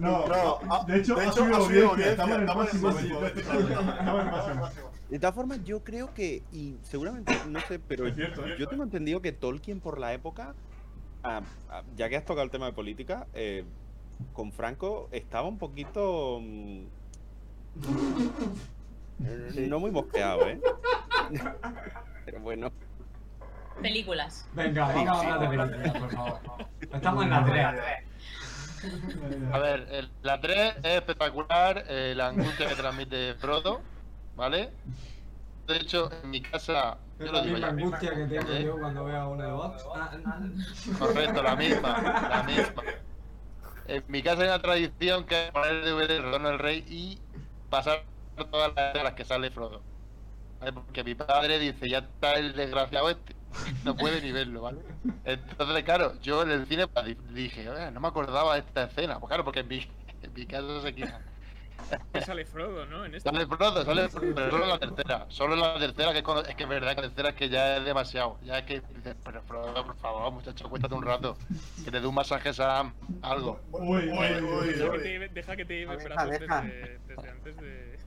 de 0.00 0.96
hecho, 0.98 1.14
de 1.14 1.26
hecho, 1.26 1.44
ha 1.44 1.60
subido 1.60 1.96
estamos 1.96 2.36
en 2.36 2.48
el 2.48 2.56
máximo. 2.56 2.88
máximo, 2.88 3.20
sí, 3.20 3.40
Estamos 3.40 3.70
en 3.70 4.26
el 4.26 4.32
máximo. 4.32 4.68
De 5.10 5.18
todas 5.18 5.34
formas, 5.34 5.64
yo 5.64 5.82
creo 5.82 6.14
que, 6.14 6.42
y 6.52 6.76
seguramente, 6.82 7.36
no 7.48 7.60
sé, 7.62 7.80
pero 7.80 8.06
Es 8.06 8.14
cierto, 8.14 8.46
¿eh? 8.46 8.54
yo 8.58 8.68
tengo 8.68 8.84
entendido 8.84 9.20
que 9.20 9.32
Tolkien 9.32 9.80
por 9.80 9.98
la 9.98 10.12
época, 10.12 10.54
ah, 11.24 11.42
ah, 11.68 11.82
ya 11.96 12.08
que 12.08 12.16
has 12.16 12.24
tocado 12.24 12.44
el 12.44 12.50
tema 12.50 12.66
de 12.66 12.72
política, 12.72 13.26
eh, 13.34 13.64
con 14.32 14.52
Franco 14.52 15.08
estaba 15.10 15.48
un 15.48 15.58
poquito... 15.58 16.38
mm, 16.40 16.84
No 19.68 19.80
muy 19.80 19.90
mosqueado, 19.90 20.48
¿eh? 20.48 20.60
Pero 22.24 22.40
bueno. 22.40 22.70
Películas. 23.82 24.48
Venga, 24.54 24.92
vamos 24.92 25.08
a 25.08 25.34
hablar 25.34 25.40
de 25.40 25.48
películas, 25.56 25.98
por 25.98 26.12
favor. 26.12 26.40
Estamos 26.92 27.24
en 27.24 27.30
la 27.30 27.44
3. 27.44 28.09
A 29.50 29.58
ver, 29.58 29.86
el- 29.90 30.16
la 30.22 30.40
3 30.40 30.76
es 30.82 30.96
espectacular, 30.98 31.84
eh, 31.88 32.14
la 32.16 32.28
angustia 32.28 32.68
que 32.68 32.76
transmite 32.76 33.34
Frodo, 33.36 33.88
¿vale? 34.34 34.78
De 35.66 35.76
hecho, 35.78 36.10
en 36.12 36.30
mi 36.30 36.42
casa, 36.42 37.04
yo 37.18 37.26
Es 37.26 37.32
lo 37.32 37.38
la 37.38 37.42
digo 37.42 37.58
misma 37.58 37.58
ya, 37.58 37.68
angustia 37.68 38.14
que 38.14 38.26
tengo 38.26 38.56
¿eh? 38.56 38.64
yo 38.64 38.78
cuando 38.78 39.04
veo 39.04 39.20
a 39.20 39.28
uno 39.28 39.42
de 39.44 39.50
ah. 39.94 40.18
Correcto, 40.98 41.42
la 41.42 41.56
misma, 41.56 42.00
la 42.28 42.42
misma. 42.42 42.82
En 43.84 44.04
mi 44.08 44.22
casa 44.22 44.42
hay 44.42 44.48
una 44.48 44.62
tradición 44.62 45.26
que 45.26 45.46
es 45.46 45.52
poner 45.52 45.72
el 45.72 45.84
DVD 45.84 46.16
el 46.16 46.22
Retorno 46.24 46.48
del 46.50 46.58
Rey 46.58 46.84
y 46.86 47.26
pasar 47.68 48.06
todas 48.50 48.72
las 48.76 48.94
de 48.94 49.02
las 49.04 49.14
que 49.14 49.24
sale 49.24 49.50
Frodo. 49.50 49.86
¿Vale? 50.60 50.72
Porque 50.74 51.04
mi 51.04 51.14
padre 51.14 51.58
dice, 51.58 51.88
ya 51.90 51.98
está 52.00 52.34
el 52.34 52.54
desgraciado 52.54 53.10
este, 53.10 53.34
no 53.84 53.96
puede 53.96 54.20
ni 54.22 54.32
verlo, 54.32 54.62
¿vale? 54.62 54.78
Entonces, 55.24 55.84
claro, 55.84 56.20
yo 56.20 56.42
en 56.42 56.50
el 56.50 56.66
cine 56.66 56.86
di- 57.04 57.16
dije, 57.32 57.68
"Oye, 57.68 57.90
no 57.90 58.00
me 58.00 58.08
acordaba 58.08 58.54
de 58.54 58.60
esta 58.60 58.84
escena, 58.84 59.18
pues 59.18 59.28
claro, 59.28 59.44
porque 59.44 59.60
en 59.60 59.68
mi, 59.68 59.78
en 60.22 60.32
mi 60.34 60.46
casa 60.46 60.80
se 60.82 60.94
quita. 60.94 61.20
Que 62.12 62.20
sale 62.20 62.44
Frodo, 62.44 62.86
¿no? 62.86 63.04
En 63.04 63.14
esta. 63.16 63.32
Sale 63.32 63.46
Frodo, 63.46 63.84
sale 63.84 64.08
Frodo, 64.10 64.34
pero 64.34 64.50
solo 64.50 64.64
en 64.64 64.68
la 64.70 64.78
tercera. 64.78 65.26
Solo 65.28 65.54
en 65.54 65.60
la 65.60 65.78
tercera, 65.78 66.12
que 66.12 66.18
es, 66.18 66.24
cuando- 66.24 66.44
es 66.48 66.54
que 66.54 66.62
es 66.62 66.68
verdad 66.68 66.94
que 66.94 67.00
la 67.02 67.08
tercera 67.08 67.28
es 67.30 67.34
que 67.34 67.48
ya 67.48 67.78
es 67.78 67.84
demasiado. 67.84 68.38
Ya 68.42 68.58
es 68.58 68.64
que 68.66 68.80
dices, 68.94 69.16
pero 69.24 69.42
Frodo, 69.42 69.84
por 69.86 69.96
favor, 69.96 70.30
muchacho, 70.30 70.68
cuéntate 70.68 70.94
un 70.94 71.02
rato. 71.04 71.36
Que 71.84 71.90
te 71.90 72.00
dé 72.00 72.06
un 72.06 72.14
masaje 72.14 72.52
Sam, 72.54 72.92
algo. 73.22 73.60
Uy, 73.72 74.08
uy, 74.08 74.42
uy, 74.42 74.66
Deja 74.68 74.84
que 74.84 74.96
uy. 74.98 75.02
te 75.02 75.08
lleve, 75.08 75.28
deja 75.30 75.56
que 75.56 75.64
te 75.64 75.74
lleve 75.78 75.96
brazos 76.04 76.30
deja. 76.38 76.60
desde, 76.62 76.98
desde 77.08 77.30
antes 77.30 77.56
de, 77.56 77.98
a- 77.98 77.99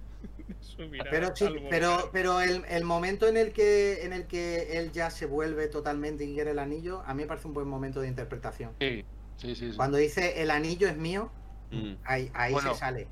Pero 1.12 1.36
sí, 1.36 1.46
pero, 1.70 2.10
pero 2.12 2.42
el, 2.42 2.66
el 2.68 2.84
momento 2.84 3.28
en 3.28 3.38
el 3.38 3.54
que 3.54 4.04
en 4.04 4.12
el 4.14 4.28
que 4.28 4.78
él 4.78 4.92
ya 4.92 5.10
se 5.10 5.26
vuelve 5.26 5.68
totalmente 5.68 6.24
y 6.26 6.34
quiere 6.34 6.52
el 6.52 6.60
anillo, 6.60 7.02
a 7.06 7.14
mí 7.14 7.22
me 7.24 7.28
parece 7.28 7.48
un 7.48 7.54
buen 7.54 7.68
momento 7.68 8.02
de 8.02 8.08
interpretación. 8.08 8.72
Sí, 8.80 9.06
sí, 9.38 9.56
sí. 9.56 9.72
sí. 9.72 9.78
Cuando 9.78 9.98
dice 9.98 10.42
el 10.42 10.52
anillo 10.52 10.88
es 10.88 10.98
mío, 10.98 11.32
Mm. 11.72 11.96
ahí, 12.06 12.30
ahí 12.36 12.54
Bueno. 12.54 12.74
se 12.74 12.80
sale. 12.80 13.08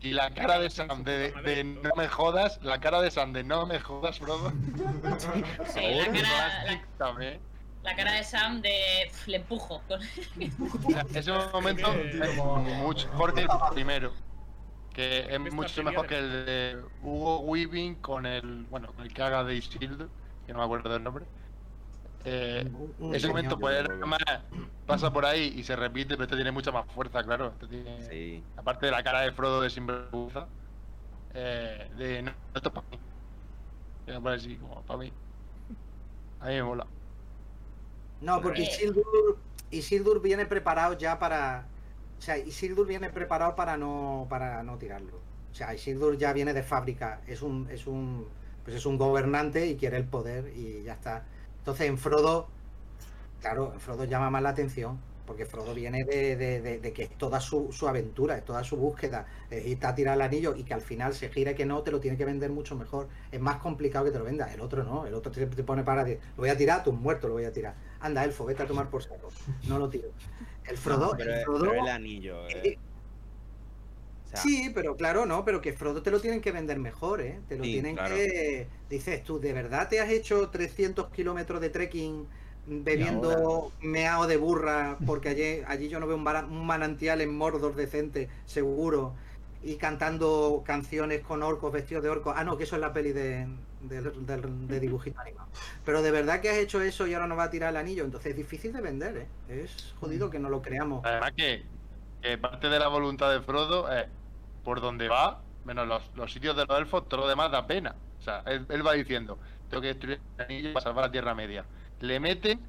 Y 0.00 0.10
la 0.12 0.32
cara 0.34 0.60
de 0.60 0.70
Sam 0.70 1.02
de, 1.02 1.32
de 1.44 1.64
no 1.64 1.90
me 1.96 2.06
jodas, 2.08 2.60
la 2.62 2.78
cara 2.78 3.00
de 3.00 3.10
Sam 3.10 3.32
de 3.32 3.42
no 3.42 3.66
me 3.66 3.80
jodas, 3.80 4.18
Frodo. 4.20 4.52
Sí, 5.66 5.80
la 5.80 6.04
cara, 6.06 6.64
la, 6.64 6.84
También. 6.98 7.40
la 7.82 7.96
cara 7.96 8.12
de 8.12 8.22
Sam 8.24 8.60
de 8.60 8.70
"Pf, 9.08 9.30
le 9.30 9.36
empujo. 9.38 9.82
con- 9.88 10.00
O 10.00 10.90
sea, 10.90 11.06
ese 11.14 11.32
momento 11.52 11.92
es 12.22 12.36
mucho 12.36 13.08
mejor 13.08 13.34
que 13.34 13.40
el 13.42 13.48
primero. 13.72 14.12
Que 14.94 15.26
es 15.28 15.52
mucho 15.52 15.82
mejor 15.82 16.06
que 16.06 16.18
el 16.18 16.46
de 16.46 16.82
Hugo 17.02 17.40
Weaving 17.40 17.96
con 17.96 18.26
el. 18.26 18.64
Bueno, 18.70 18.92
con 18.92 19.04
el 19.04 19.12
que 19.12 19.22
haga 19.22 19.42
de 19.44 19.56
Isildur, 19.56 20.08
que 20.46 20.52
no 20.52 20.60
me 20.60 20.64
acuerdo 20.64 20.88
del 20.92 21.02
nombre. 21.02 21.24
Eh, 22.24 22.66
ese 23.12 23.28
momento, 23.28 23.58
pues, 23.58 23.84
además, 23.86 24.20
pasa 24.86 25.12
por 25.12 25.26
ahí 25.26 25.52
y 25.56 25.62
se 25.62 25.76
repite, 25.76 26.14
pero 26.14 26.22
este 26.24 26.36
tiene 26.36 26.52
mucha 26.52 26.72
más 26.72 26.86
fuerza, 26.92 27.22
claro. 27.22 27.48
Este 27.48 27.66
tiene, 27.66 28.08
Sí. 28.08 28.42
Aparte 28.56 28.86
de 28.86 28.92
la 28.92 29.02
cara 29.02 29.20
de 29.22 29.32
Frodo 29.32 29.60
de 29.60 29.68
sinvergüenza, 29.68 30.46
eh, 31.34 31.90
de 31.98 32.22
no, 32.22 32.30
esto 32.54 32.68
es 32.68 32.74
para 32.74 32.86
mí. 32.88 32.98
Que 34.06 34.12
me 34.12 34.20
parece 34.20 34.46
así, 34.46 34.56
como 34.56 34.80
para 34.82 34.98
mí. 35.00 35.12
A 36.40 36.46
mí 36.46 36.54
me 36.54 36.62
mola. 36.62 36.86
No, 38.20 38.40
porque 38.40 38.62
Eh. 38.62 38.68
Isildur, 38.70 39.38
Isildur 39.70 40.22
viene 40.22 40.46
preparado 40.46 40.96
ya 40.96 41.18
para. 41.18 41.66
O 42.18 42.22
sea, 42.22 42.38
Isildur 42.38 42.86
viene 42.86 43.10
preparado 43.10 43.54
para 43.54 43.76
no, 43.76 44.26
para 44.30 44.62
no 44.62 44.78
tirarlo. 44.78 45.16
O 45.52 45.54
sea, 45.54 45.74
Isildur 45.74 46.16
ya 46.16 46.32
viene 46.32 46.52
de 46.54 46.62
fábrica. 46.62 47.20
Es 47.26 47.42
un, 47.42 47.68
es 47.70 47.86
un, 47.86 48.26
pues 48.64 48.76
es 48.76 48.86
un 48.86 48.96
gobernante 48.98 49.66
y 49.66 49.76
quiere 49.76 49.96
el 49.98 50.06
poder 50.06 50.48
y 50.56 50.82
ya 50.84 50.94
está. 50.94 51.26
Entonces 51.58 51.86
en 51.88 51.98
Frodo, 51.98 52.48
claro, 53.40 53.72
en 53.74 53.80
Frodo 53.80 54.04
llama 54.04 54.30
más 54.30 54.42
la 54.42 54.50
atención. 54.50 55.00
Porque 55.26 55.46
Frodo 55.46 55.74
viene 55.74 56.04
de, 56.04 56.36
de- 56.36 56.92
que 56.92 57.04
es 57.04 57.10
toda 57.18 57.40
su, 57.40 57.72
su 57.72 57.88
aventura, 57.88 58.36
es 58.36 58.44
toda 58.44 58.62
su 58.62 58.76
búsqueda. 58.76 59.26
Es 59.50 59.66
irte 59.66 59.86
a 59.86 59.94
tirar 59.94 60.16
el 60.16 60.20
anillo 60.22 60.54
y 60.54 60.64
que 60.64 60.74
al 60.74 60.82
final 60.82 61.14
se 61.14 61.30
gira 61.30 61.54
que 61.54 61.64
no, 61.64 61.82
te 61.82 61.90
lo 61.90 62.00
tiene 62.00 62.18
que 62.18 62.26
vender 62.26 62.50
mucho 62.50 62.76
mejor. 62.76 63.08
Es 63.32 63.40
más 63.40 63.56
complicado 63.58 64.04
que 64.04 64.10
te 64.10 64.18
lo 64.18 64.24
venda. 64.26 64.52
El 64.52 64.60
otro 64.60 64.84
no, 64.84 65.06
el 65.06 65.14
otro 65.14 65.32
te, 65.32 65.46
pone 65.64 65.82
para. 65.82 66.04
de- 66.04 66.16
Lo 66.36 66.42
voy 66.42 66.50
a 66.50 66.56
tirar, 66.58 66.84
tú 66.84 66.92
muerto 66.92 67.28
lo 67.28 67.34
voy 67.34 67.44
a 67.44 67.52
tirar. 67.52 67.74
Anda, 68.00 68.22
elfo, 68.24 68.44
vete 68.44 68.64
a 68.64 68.66
tomar 68.66 68.90
por 68.90 69.02
saco. 69.02 69.30
No 69.62 69.78
lo 69.78 69.88
tiro. 69.88 70.10
El 70.64 70.78
Frodo, 70.78 71.12
No, 71.12 71.16
pero, 71.16 71.32
el 71.32 71.40
Frodo. 71.40 71.60
pero 71.60 71.74
el 71.74 71.88
anillo. 71.88 72.48
eh. 72.48 72.62
eh, 72.62 72.78
O 74.24 74.26
sea, 74.26 74.40
Sí, 74.40 74.70
pero 74.74 74.96
claro, 74.96 75.26
no, 75.26 75.44
pero 75.44 75.60
que 75.60 75.72
Frodo 75.72 76.02
te 76.02 76.10
lo 76.10 76.20
tienen 76.20 76.40
que 76.40 76.50
vender 76.50 76.78
mejor, 76.80 77.20
¿eh? 77.20 77.44
Te 77.46 77.56
lo 77.56 77.64
Sí, 77.64 77.70
tienen 77.70 77.94
claro. 77.94 78.16
que... 78.16 78.68
Dices 78.88 79.22
tú, 79.22 79.38
¿de 79.38 79.52
verdad 79.52 79.88
te 79.88 80.00
has 80.00 80.10
hecho 80.10 80.50
300 80.50 81.10
kilómetros 81.10 81.60
de 81.60 81.70
trekking 81.70 82.28
bebiendo 82.66 83.76
meao 83.80 84.26
de 84.26 84.36
burra? 84.36 85.02
Porque 85.06 85.28
allí, 85.28 85.62
allí 85.66 85.88
yo 85.88 86.00
no 86.00 86.06
veo 86.08 86.16
un 86.16 86.66
manantial 86.66 87.20
en 87.20 87.34
Mordor 87.36 87.76
decente, 87.76 88.28
seguro, 88.44 89.16
y 89.62 89.76
cantando 89.78 90.62
canciones 90.66 91.22
con 91.22 91.42
orcos, 91.44 91.72
vestidos 91.72 92.02
de 92.02 92.10
orcos. 92.10 92.34
Ah, 92.36 92.42
no, 92.44 92.56
que 92.58 92.64
eso 92.64 92.74
es 92.76 92.80
la 92.80 92.92
peli 92.92 93.12
de, 93.12 93.46
de, 93.88 94.00
de- 94.02 94.66
de 94.66 94.80
dibujito 94.80 95.20
animado. 95.20 95.48
Pero 95.84 96.02
de 96.02 96.10
verdad 96.10 96.40
que 96.40 96.50
has 96.50 96.56
hecho 96.58 96.80
eso 96.80 97.06
y 97.06 97.14
ahora 97.14 97.26
no 97.26 97.36
va 97.36 97.44
a 97.44 97.50
tirar 97.50 97.70
el 97.70 97.76
anillo, 97.76 98.04
entonces 98.04 98.30
es 98.30 98.36
difícil 98.36 98.72
de 98.72 98.80
vender, 98.80 99.16
¿eh? 99.16 99.28
Es 99.48 99.94
jodido 100.00 100.30
que 100.30 100.38
no 100.38 100.48
lo 100.48 100.62
creamos. 100.62 101.04
Además 101.04 101.32
que, 101.36 101.64
que 102.22 102.38
parte 102.38 102.68
de 102.68 102.78
la 102.78 102.88
voluntad 102.88 103.30
de 103.30 103.40
Frodo 103.40 103.90
es 103.92 104.06
por 104.62 104.80
donde 104.80 105.08
va, 105.08 105.42
menos 105.64 105.86
los, 105.86 106.10
los 106.14 106.32
sitios 106.32 106.56
de 106.56 106.64
los 106.66 106.78
elfos, 106.78 107.08
todo 107.08 107.22
lo 107.22 107.28
demás 107.28 107.50
da 107.50 107.66
pena. 107.66 107.94
O 108.18 108.22
sea, 108.22 108.42
él, 108.46 108.86
va 108.86 108.92
diciendo, 108.94 109.38
tengo 109.68 109.82
que 109.82 109.88
destruir 109.88 110.20
el 110.38 110.44
anillo 110.44 110.72
para 110.72 110.84
salvar 110.84 111.04
la 111.06 111.12
Tierra 111.12 111.34
Media. 111.34 111.64
Le 112.00 112.18
meten 112.20 112.60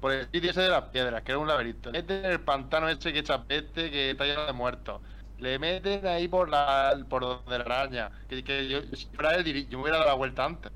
por 0.00 0.12
el 0.12 0.28
sitio 0.30 0.50
ese 0.50 0.62
de 0.62 0.68
las 0.68 0.84
piedras, 0.84 1.22
que 1.22 1.32
era 1.32 1.38
un 1.38 1.48
laberinto. 1.48 1.90
Le 1.90 2.00
meten 2.02 2.24
en 2.24 2.30
el 2.30 2.40
pantano 2.40 2.88
ese 2.88 3.12
que 3.12 3.18
echa 3.18 3.44
peste, 3.44 3.90
que 3.90 4.10
está 4.12 4.24
lleno 4.24 4.46
de 4.46 4.52
muertos. 4.52 5.00
Le 5.40 5.58
meten 5.58 6.06
ahí 6.06 6.28
por 6.28 6.48
la 6.48 6.96
por 7.08 7.22
donde 7.22 7.58
la 7.58 7.64
araña. 7.64 8.10
Que, 8.28 8.44
que 8.44 8.68
yo, 8.68 8.82
si 8.96 9.08
fuera 9.16 9.34
él, 9.36 9.44
diría- 9.44 9.64
yo 9.68 9.78
me 9.78 9.82
hubiera 9.84 9.98
dado 9.98 10.10
la 10.10 10.14
vuelta 10.16 10.44
antes. 10.44 10.72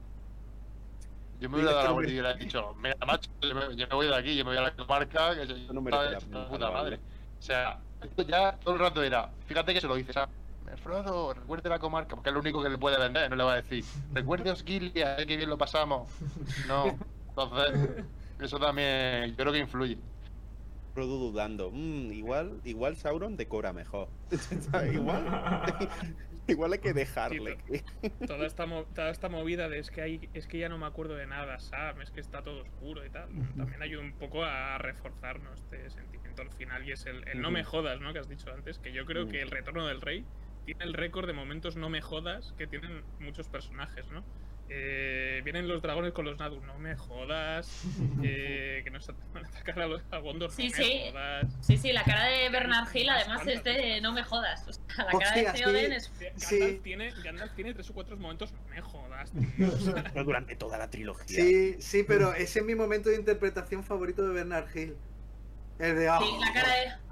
Yo 1.33 1.49
me 1.49 1.57
hubiera 1.57 1.73
dado 1.73 1.85
la 1.87 1.93
vuelta 1.93 2.11
y 2.11 2.15
hubiera 2.15 2.35
dicho, 2.35 2.75
mira, 2.77 2.97
macho, 3.07 3.29
yo 3.43 3.55
me, 3.55 3.77
yo 3.77 3.87
me 3.89 3.95
voy 3.97 4.07
de 4.07 4.15
aquí, 4.17 4.37
yo 4.37 4.45
me 4.45 4.51
voy 4.53 4.59
a 4.59 4.63
la 4.63 4.75
comarca, 4.77 5.35
que 5.35 5.47
se 5.47 5.73
no 5.73 5.81
merece 5.83 6.09
la 6.11 6.21
puta 6.21 6.71
madre. 6.71 6.97
O 6.99 7.03
sea, 7.39 7.85
esto 8.01 8.23
ya 8.23 8.57
todo 8.59 8.75
el 8.75 8.81
rato 8.81 9.03
era, 9.03 9.37
fíjate 9.41 9.75
que 9.75 9.81
se 9.81 9.89
lo 9.89 9.97
dice, 9.97 10.13
sea, 10.13 10.29
Frodo, 10.77 11.35
recuerde 11.35 11.69
la 11.69 11.79
comarca, 11.81 12.15
porque 12.15 12.31
es 12.31 12.35
lo 12.35 12.41
único 12.41 12.63
que 12.63 12.69
le 12.69 12.79
puede 12.79 12.99
vender, 12.99 13.29
no 13.31 13.37
le 13.37 13.45
va 13.45 13.53
a 13.55 13.57
decir, 13.57 13.91
recuerde 14.13 14.51
Osquilia, 14.51 15.19
eh, 15.19 15.27
que 15.27 15.37
bien 15.37 15.51
lo 15.51 15.59
pasamos. 15.59 16.11
No, 16.63 17.05
entonces, 17.37 17.81
eso 18.39 18.59
también, 18.59 19.31
yo 19.31 19.37
creo 19.37 19.53
que 19.53 19.59
influye. 19.59 20.05
Frodo 20.95 21.19
dudando. 21.19 21.71
"Mm, 21.73 22.13
igual, 22.13 22.61
igual 22.65 22.97
Sauron 22.97 23.37
decora 23.37 23.73
mejor. 23.73 24.09
Igual, 24.95 25.25
igual 26.47 26.73
hay 26.73 26.79
que 26.79 26.93
dejarle. 26.93 27.59
Toda 28.27 28.47
esta, 28.47 28.65
toda 28.95 29.11
esta 29.11 29.29
movida 29.29 29.69
de 29.69 29.81
es 29.81 29.91
que 29.91 30.03
hay, 30.03 30.29
es 30.35 30.47
que 30.47 30.59
ya 30.59 30.69
no 30.69 30.79
me 30.79 30.87
acuerdo 30.87 31.15
de 31.17 31.27
nada, 31.27 31.59
Sam, 31.59 32.01
es 32.01 32.11
que 32.13 32.21
está 32.21 32.43
todo 32.43 32.63
oscuro 32.63 33.05
y 33.05 33.11
tal. 33.11 33.29
También 33.57 33.83
ayuda 33.83 34.03
un 34.03 34.13
poco 34.13 34.45
a 34.45 34.79
reforzarnos 34.79 35.61
este 35.61 35.91
sentimiento 35.91 36.43
al 36.43 36.53
final 36.53 36.87
y 36.87 36.93
es 36.93 37.07
el, 37.07 37.27
el 37.29 37.41
no 37.41 37.51
me 37.51 37.65
jodas, 37.65 38.01
¿no? 38.01 38.13
Que 38.13 38.21
has 38.21 38.29
dicho 38.29 38.53
antes, 38.53 38.79
que 38.79 38.93
yo 38.93 39.05
creo 39.05 39.27
que 39.27 39.41
el 39.43 39.51
retorno 39.51 39.87
del 39.87 40.01
rey 40.01 40.25
tiene 40.65 40.85
el 40.85 40.95
récord 40.95 41.27
de 41.27 41.33
momentos 41.33 41.77
no 41.77 41.91
me 41.91 42.01
jodas 42.01 42.55
que 42.57 42.67
tienen 42.67 43.03
muchos 43.19 43.49
personajes, 43.49 44.11
¿no? 44.11 44.25
Eh, 44.71 45.43
vienen 45.45 45.69
los 45.69 45.83
dragones 45.83 46.13
con 46.13 46.25
los 46.25 46.39
Nadu, 46.39 46.61
no 46.63 46.79
me 46.79 46.97
jodas, 46.97 47.85
eh, 48.23 48.81
que 48.83 48.91
nos 48.91 49.07
van 49.33 49.45
a 49.45 49.49
atacar 49.49 49.81
a, 49.81 49.87
los, 49.87 50.03
a 50.11 50.19
Gondor, 50.19 50.51
Sí, 50.51 50.71
no 50.71 50.79
me 50.79 50.85
sí. 50.85 51.01
jodas. 51.11 51.47
Sí, 51.61 51.77
sí, 51.77 51.93
la 51.93 52.03
cara 52.03 52.25
de 52.25 52.49
Bernard 52.49 52.89
Hill 52.95 53.11
además 53.11 53.47
es 53.47 53.63
de 53.63 54.01
no 54.01 54.13
me 54.13 54.25
jodas. 54.25 54.67
O 54.67 54.73
sea, 54.73 54.83
la 55.05 55.05
cara 55.05 55.19
Hostia, 55.19 55.53
de 55.53 55.59
sí. 55.59 55.65
Theoden 55.65 55.93
es. 55.93 56.11
Gandalf, 56.19 56.43
Sí. 56.43 56.81
tiene, 56.83 57.13
Gandalf 57.23 57.53
tiene 57.55 57.75
tres 57.75 57.91
o 57.91 57.95
cuatro 57.95 58.17
momentos, 58.17 58.53
no 58.53 58.63
me 58.69 58.81
jodas, 58.81 59.31
tío. 59.33 59.71
Pero 60.13 60.25
durante 60.25 60.57
toda 60.57 60.79
la 60.79 60.89
trilogía. 60.89 61.37
Sí, 61.37 61.77
sí, 61.81 62.03
pero 62.03 62.35
ese 62.35 62.61
es 62.61 62.65
mi 62.65 62.75
momento 62.75 63.11
de 63.11 63.17
interpretación 63.17 63.85
favorito 63.85 64.27
de 64.27 64.33
Bernard 64.33 64.75
Hill. 64.75 64.97
El 65.79 65.97
de... 65.97 66.03
Sí, 66.19 66.37
la 66.41 66.53
cara 66.53 66.75
de. 66.75 67.05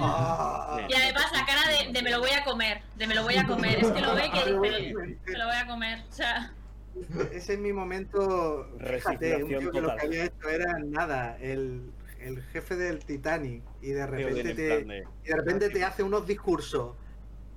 Ah. 0.00 0.86
Y 0.88 0.94
además 0.94 1.26
la 1.32 1.46
cara 1.46 1.62
de, 1.68 1.92
de 1.92 2.02
me 2.02 2.10
lo 2.10 2.20
voy 2.20 2.30
a 2.30 2.44
comer, 2.44 2.82
de 2.96 3.06
me 3.06 3.14
lo 3.14 3.22
voy 3.22 3.36
a 3.36 3.46
comer. 3.46 3.78
Es 3.78 3.90
que 3.90 4.00
lo 4.00 4.14
ve 4.14 4.30
que 4.30 4.38
dice, 4.38 5.16
me 5.26 5.38
lo 5.38 5.46
voy 5.46 5.56
a 5.56 5.66
comer. 5.66 6.04
O 6.08 6.12
sea, 6.12 6.52
Ese 7.32 7.54
es 7.54 7.58
mi 7.58 7.72
momento. 7.72 8.68
Fíjate, 8.78 9.42
un 9.44 9.48
tío 9.48 9.70
que 9.70 9.80
lo 9.80 9.94
que 9.96 10.06
había 10.06 10.24
hecho 10.24 10.48
era 10.48 10.78
nada, 10.78 11.36
el, 11.40 11.90
el 12.20 12.42
jefe 12.44 12.76
del 12.76 13.04
Titanic. 13.04 13.62
Y 13.82 13.90
de 13.90 14.06
repente 14.06 14.40
en 14.50 14.56
te, 14.56 14.62
de- 14.84 15.04
y 15.24 15.28
de 15.28 15.36
repente 15.36 15.70
te 15.70 15.84
hace 15.84 16.02
unos 16.02 16.26
discursos. 16.26 16.94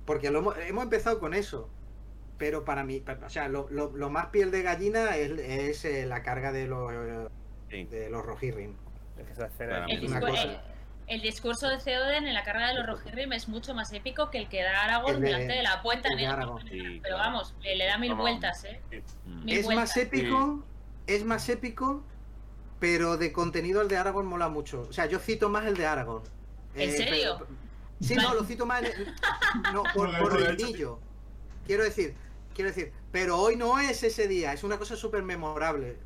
Porque 0.04 0.30
lo 0.30 0.40
hemos, 0.40 0.56
hemos 0.58 0.84
empezado 0.84 1.18
con 1.20 1.34
eso. 1.34 1.68
Pero 2.38 2.64
para 2.64 2.82
mí, 2.84 3.04
o 3.24 3.28
sea, 3.28 3.48
lo, 3.48 3.68
lo- 3.70 3.92
lo 3.96 4.10
más 4.10 4.26
piel 4.26 4.50
de 4.50 4.62
gallina 4.62 5.16
es, 5.16 5.30
es, 5.38 5.84
eh, 5.84 6.06
la 6.06 6.22
carga 6.22 6.50
de 6.52 6.66
los, 6.66 6.90
Sí. 7.70 7.84
de 7.84 8.10
los 8.10 8.24
Rohirrim. 8.26 8.74
Esa 9.30 9.46
escena 9.46 9.86
Es 9.88 10.02
una 10.02 10.20
discu- 10.20 10.30
cosa- 10.30 10.64
el- 11.14 11.22
discurso 11.22 11.68
de 11.68 11.78
Theoden 11.78 12.26
en 12.26 12.34
la 12.34 12.42
carga 12.44 12.68
de 12.68 12.74
los 12.74 12.86
Rohirrim 12.86 13.32
es 13.32 13.48
mucho 13.48 13.74
más 13.74 13.92
épico 13.92 14.30
que 14.30 14.38
el 14.38 14.48
que 14.48 14.62
da 14.62 14.82
Aragorn 14.84 15.16
El 15.16 15.20
de- 15.22 15.26
delante 15.28 15.52
de 15.54 15.62
la 15.62 15.82
puerta 15.82 16.08
el 16.08 16.16
de 16.16 16.22
negra. 16.22 16.36
Aragorn. 16.36 16.68
Sí, 16.68 16.78
Pero 17.02 17.16
claro. 17.16 17.18
vamos, 17.18 17.54
le, 17.62 17.76
le 17.76 17.84
da 17.86 17.98
mil 17.98 18.10
Vamos. 18.10 18.22
vueltas, 18.24 18.64
¿eh? 18.64 18.80
Mil 19.26 19.56
Es 19.58 19.64
vueltas. 19.64 19.88
más 19.90 19.96
épico, 19.96 20.64
es 21.06 21.24
más 21.24 21.48
épico, 21.48 22.02
pero 22.80 23.16
de 23.16 23.32
contenido 23.32 23.80
el 23.82 23.88
de 23.88 23.96
Aragorn 23.96 24.26
mola 24.26 24.48
mucho. 24.48 24.82
O 24.88 24.92
sea, 24.92 25.06
yo 25.06 25.18
cito 25.18 25.48
más 25.48 25.66
el 25.66 25.76
de 25.76 25.86
Aragorn. 25.86 26.24
¿En 26.74 26.88
Eh, 26.88 26.92
serio? 26.96 27.36
pero- 27.38 27.46
sí, 28.00 28.14
no, 28.16 28.34
lo 28.34 28.44
cito 28.44 28.66
más 28.66 28.82
el- 28.82 29.14
no, 29.72 29.82
por, 29.94 30.40
el 30.40 30.56
guiño. 30.56 30.98
Quiero 31.66 31.84
decir, 31.84 32.14
quiero 32.54 32.70
decir, 32.70 32.92
pero 33.12 33.38
hoy 33.38 33.56
no 33.56 33.78
es 33.78 34.02
ese 34.02 34.26
día, 34.26 34.52
es 34.52 34.64
una 34.64 34.78
cosa 34.78 34.96
súper 34.96 35.22
memorable. 35.22 35.96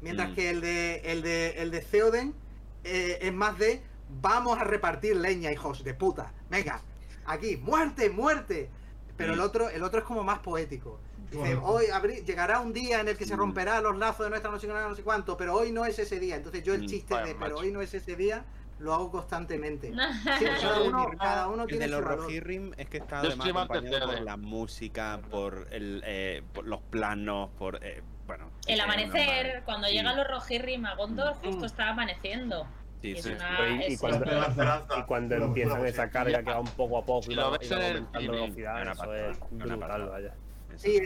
Mientras 0.00 0.30
Mm. 0.30 0.34
que 0.34 0.50
el 0.50 0.60
de 0.60 0.96
el 1.04 1.22
de 1.22 1.62
el 1.62 1.70
de 1.70 1.80
Theoden 1.80 2.34
eh, 2.82 3.18
es 3.22 3.32
más 3.32 3.56
de 3.58 3.80
vamos 4.08 4.58
a 4.58 4.64
repartir 4.64 5.16
leña, 5.16 5.50
hijos 5.52 5.82
de 5.84 5.94
puta. 5.94 6.32
Venga, 6.50 6.80
aquí, 7.26 7.56
muerte, 7.56 8.10
muerte. 8.10 8.70
Pero 9.16 9.32
el 9.32 9.38
Mm. 9.38 9.42
otro, 9.44 9.68
el 9.70 9.82
otro 9.84 10.00
es 10.00 10.04
como 10.04 10.24
más 10.24 10.40
poético. 10.40 11.00
Dice, 11.30 11.36
Bueno. 11.38 11.64
hoy 11.66 11.86
abri- 11.86 12.24
llegará 12.24 12.58
un 12.58 12.72
día 12.72 13.00
en 13.00 13.06
el 13.08 13.16
que 13.16 13.24
se 13.24 13.34
Mm. 13.36 13.38
romperá 13.38 13.80
los 13.80 13.96
lazos 13.96 14.26
de 14.26 14.30
nuestra 14.30 14.50
no 14.50 14.58
sé 14.58 14.66
no 14.66 14.94
sé 14.94 15.02
cuánto, 15.04 15.36
pero 15.36 15.54
hoy 15.54 15.70
no 15.70 15.84
es 15.84 15.98
ese 16.00 16.18
día. 16.18 16.34
Entonces 16.34 16.64
yo 16.64 16.74
el 16.74 16.82
Mm. 16.82 16.86
chiste 16.86 17.14
Vaya, 17.14 17.26
de 17.26 17.34
pero 17.34 17.50
macho. 17.50 17.56
hoy 17.58 17.70
no 17.70 17.80
es 17.80 17.94
ese 17.94 18.16
día 18.16 18.44
lo 18.80 18.92
hago 18.92 19.12
constantemente. 19.12 19.92
Sí, 20.40 20.44
cada 20.60 20.82
uno, 20.82 21.06
cada 21.16 21.46
uno 21.46 21.62
el 21.62 21.68
tiene 21.68 21.84
de 21.84 21.90
los. 21.92 22.00
Rohirrim 22.02 22.72
es 22.76 22.88
que 22.88 22.96
está 22.98 23.20
además 23.20 23.46
acompañado 23.48 24.06
por 24.10 24.20
la 24.20 24.36
música, 24.36 25.20
por, 25.30 25.68
el, 25.70 26.02
eh, 26.04 26.42
por 26.52 26.66
los 26.66 26.80
planos, 26.82 27.50
por... 27.56 27.78
eh, 27.84 28.02
bueno... 28.26 28.50
El 28.66 28.80
amanecer, 28.80 29.62
cuando 29.64 29.86
Sí, 29.86 29.94
llegan 29.94 30.16
los 30.16 30.26
Rohirrim 30.26 30.86
a 30.86 30.96
Gondor, 30.96 31.36
Mm. 31.36 31.46
justo 31.46 31.66
está 31.66 31.90
amaneciendo. 31.90 32.66
Sí, 33.14 33.22
sí. 33.22 33.30
una- 33.32 33.86
Y, 33.86 33.96
cuando, 33.98 35.38
y 35.38 35.42
empiezan 35.42 35.86
esa 35.86 36.08
carga 36.10 36.38
que 36.42 36.50
van 36.50 36.64
poco 36.64 36.98
a 36.98 37.04
poco 37.04 37.26
y 37.30 37.34
Si 37.34 37.36
va, 37.36 37.50
ves 37.50 37.70
y 37.70 37.74
va 37.74 37.76
en 37.76 37.82
el 37.84 37.96
aumentando 37.96 38.32
velocidad, 38.32 38.82
una 38.82 38.92
eso 38.92 39.00
pasada, 39.00 39.30
es 39.30 39.38
brutal, 39.50 39.78
pasada. 39.78 40.06
vaya. 40.06 40.34
Sí, 40.76 41.00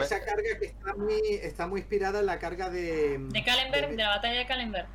esa 0.00 0.24
carga 0.24 0.58
que 0.58 0.64
está 0.66 0.94
muy, 0.96 1.20
está 1.42 1.66
muy 1.68 1.80
inspirada 1.80 2.20
en 2.20 2.26
la 2.26 2.38
carga 2.38 2.70
de. 2.70 3.18
De 3.18 3.44
Kalenberg, 3.44 3.90
de 3.90 3.96
la 3.96 4.08
batalla 4.08 4.38
de 4.38 4.46
Kalenberg. 4.46 4.86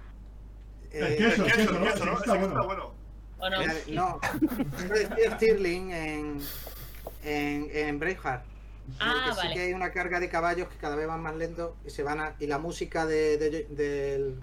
eh, 0.91 1.33
¿no? 1.37 1.45
Eso, 1.45 2.05
¿no? 2.05 2.13
Está 2.17 2.25
Eso 2.25 2.25
bueno. 2.25 2.47
está 2.47 2.61
bueno. 2.61 2.93
¿O 3.39 3.49
no? 3.49 3.61
Eh, 3.61 3.83
no, 3.89 4.19
Stirling 5.35 5.91
en, 5.91 6.41
en, 7.23 7.69
en 7.71 7.99
Braveheart. 7.99 8.43
Ah, 8.99 9.25
que 9.27 9.31
sí 9.31 9.37
vale. 9.37 9.53
que 9.53 9.61
hay 9.61 9.73
una 9.73 9.91
carga 9.91 10.19
de 10.19 10.29
caballos 10.29 10.69
que 10.69 10.77
cada 10.77 10.95
vez 10.95 11.07
van 11.07 11.21
más 11.21 11.35
lentos 11.35 11.73
y 11.85 11.89
se 11.89 12.03
van 12.03 12.19
a, 12.21 12.35
y 12.39 12.47
la 12.47 12.57
música 12.57 13.05
de, 13.05 13.37
de, 13.37 13.49
del- 13.69 14.39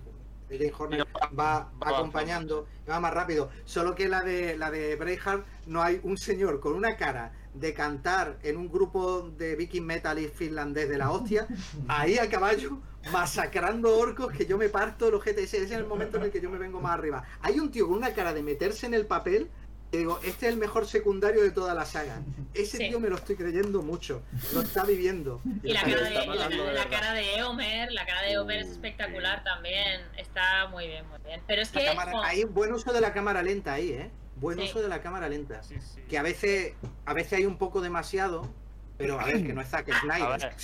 de 0.49 0.59
Jane 0.59 0.73
Horner 0.77 1.07
va 1.39 1.71
va 1.83 1.91
acompañando 1.91 2.67
va 2.89 3.01
más 3.01 3.15
rápido. 3.15 3.51
Solo 3.65 3.95
que 3.95 4.09
la 4.09 4.23
de 4.23 4.57
la 4.57 4.71
de 4.71 4.97
Braveheart 4.97 5.45
no 5.67 5.83
hay 5.83 6.01
un 6.03 6.17
señor 6.17 6.61
con 6.61 6.75
una 6.75 6.97
cara 6.97 7.33
de 7.55 7.73
cantar 7.73 8.39
en 8.43 8.57
un 8.57 8.69
grupo 8.69 9.31
de 9.31 9.55
viking 9.57 9.85
metal 9.85 10.19
y 10.19 10.27
finlandés 10.29 10.89
de 10.89 10.99
la 10.99 11.11
hostia, 11.11 11.47
ahí 11.87 12.19
a 12.19 12.29
caballo, 12.29 12.79
masacrando 13.13 13.97
orcos 13.97 14.33
que 14.33 14.45
yo 14.45 14.59
me 14.59 14.69
parto 14.69 15.11
los 15.11 15.23
GTS. 15.23 15.39
Ese 15.39 15.65
es 15.65 15.71
el 15.71 15.87
momento 15.87 16.17
en 16.17 16.25
el 16.25 16.31
que 16.31 16.41
yo 16.41 16.51
me 16.51 16.59
vengo 16.59 16.81
más 16.81 16.99
arriba. 16.99 17.23
Hay 17.41 17.61
un 17.61 17.71
tío 17.71 17.87
con 17.87 17.99
una 17.99 18.13
cara 18.13 18.35
de 18.35 18.43
meterse 18.43 18.87
en 18.87 18.95
el 18.95 19.07
papel 19.07 19.51
que 19.95 19.99
digo, 19.99 20.19
este 20.25 20.47
es 20.49 20.53
el 20.55 20.59
mejor 20.59 20.89
secundario 20.89 21.41
de 21.43 21.53
toda 21.53 21.73
la 21.73 21.85
saga. 21.85 22.21
Ese 22.53 22.79
Sí. 22.79 22.89
tío 22.89 22.99
me 22.99 23.09
lo 23.09 23.15
estoy 23.15 23.37
creyendo 23.37 23.81
mucho. 23.81 24.23
Lo 24.53 24.63
está 24.63 24.83
viviendo. 24.85 25.41
Y 25.63 25.73
la 25.73 25.83
cara, 25.83 26.01
de, 26.03 26.09
está 26.09 26.27
la, 26.73 26.89
cara 26.89 27.13
de 27.13 27.37
Eomer, 27.37 27.93
la 27.93 28.05
cara 28.05 28.23
de 28.23 28.33
Eomer 28.33 28.59
es 28.63 28.67
Uh, 28.69 28.73
espectacular 28.73 29.39
sí. 29.39 29.45
también. 29.45 30.01
Está 30.17 30.67
muy 30.67 30.89
bien, 30.89 31.09
muy 31.09 31.19
bien. 31.25 31.41
Pero 31.47 31.63
es 31.63 31.73
la 31.73 31.81
que 31.81 31.87
cámara- 31.87 32.13
hay 32.25 32.43
un 32.43 32.53
buen 32.55 32.73
uso 32.73 32.93
de 32.93 33.01
la 33.01 33.13
cámara 33.13 33.41
lenta 33.43 33.75
ahí, 33.75 33.91
¿eh? 33.91 34.11
Buen 34.35 34.59
Sí. 34.59 34.65
uso 34.65 34.83
de 34.83 34.89
la 34.89 35.01
cámara 35.01 35.29
lenta. 35.29 35.63
Sí, 35.63 35.77
sí. 35.81 36.01
Que 36.09 36.19
a 36.19 36.23
veces, 36.25 36.75
a 37.07 37.15
veces 37.15 37.35
hay 37.35 37.47
un 37.47 37.57
poco 37.57 37.81
demasiado, 37.81 38.53
pero 38.99 39.21
a 39.21 39.27
ver, 39.27 39.47
que 39.47 39.53
no 39.53 39.61
es 39.61 39.69
Zack 39.69 39.91
A 39.93 40.01
Snyder. 40.01 40.55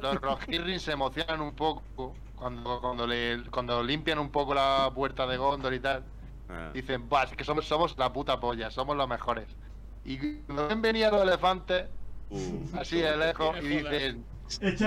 Los 0.00 0.20
Rohirrim. 0.20 0.78
se 0.78 0.92
emocionan 0.92 1.40
un 1.40 1.54
poco 1.54 2.14
cuando, 2.36 2.80
cuando, 2.80 3.06
le, 3.06 3.42
cuando 3.50 3.82
limpian 3.82 4.18
un 4.18 4.30
poco 4.30 4.54
la 4.54 4.90
puerta 4.94 5.26
de 5.26 5.36
Gondor 5.36 5.74
y 5.74 5.80
tal. 5.80 6.04
Ah. 6.48 6.70
Dicen, 6.74 7.08
bah, 7.08 7.24
es 7.24 7.36
que 7.36 7.44
somos, 7.44 7.66
somos 7.66 7.96
la 7.98 8.12
puta 8.12 8.38
polla, 8.40 8.70
somos 8.70 8.96
los 8.96 9.08
mejores. 9.08 9.48
Y 10.04 10.38
cuando 10.42 10.68
ven 10.68 10.82
venir 10.82 11.06
a 11.06 11.10
los 11.10 11.22
elefantes, 11.22 11.86
Uh, 12.30 12.78
así 12.78 13.00
de 13.00 13.16
lejos, 13.16 13.56
y 13.62 13.68
dicen. 13.68 14.24
Feoden, 14.48 14.80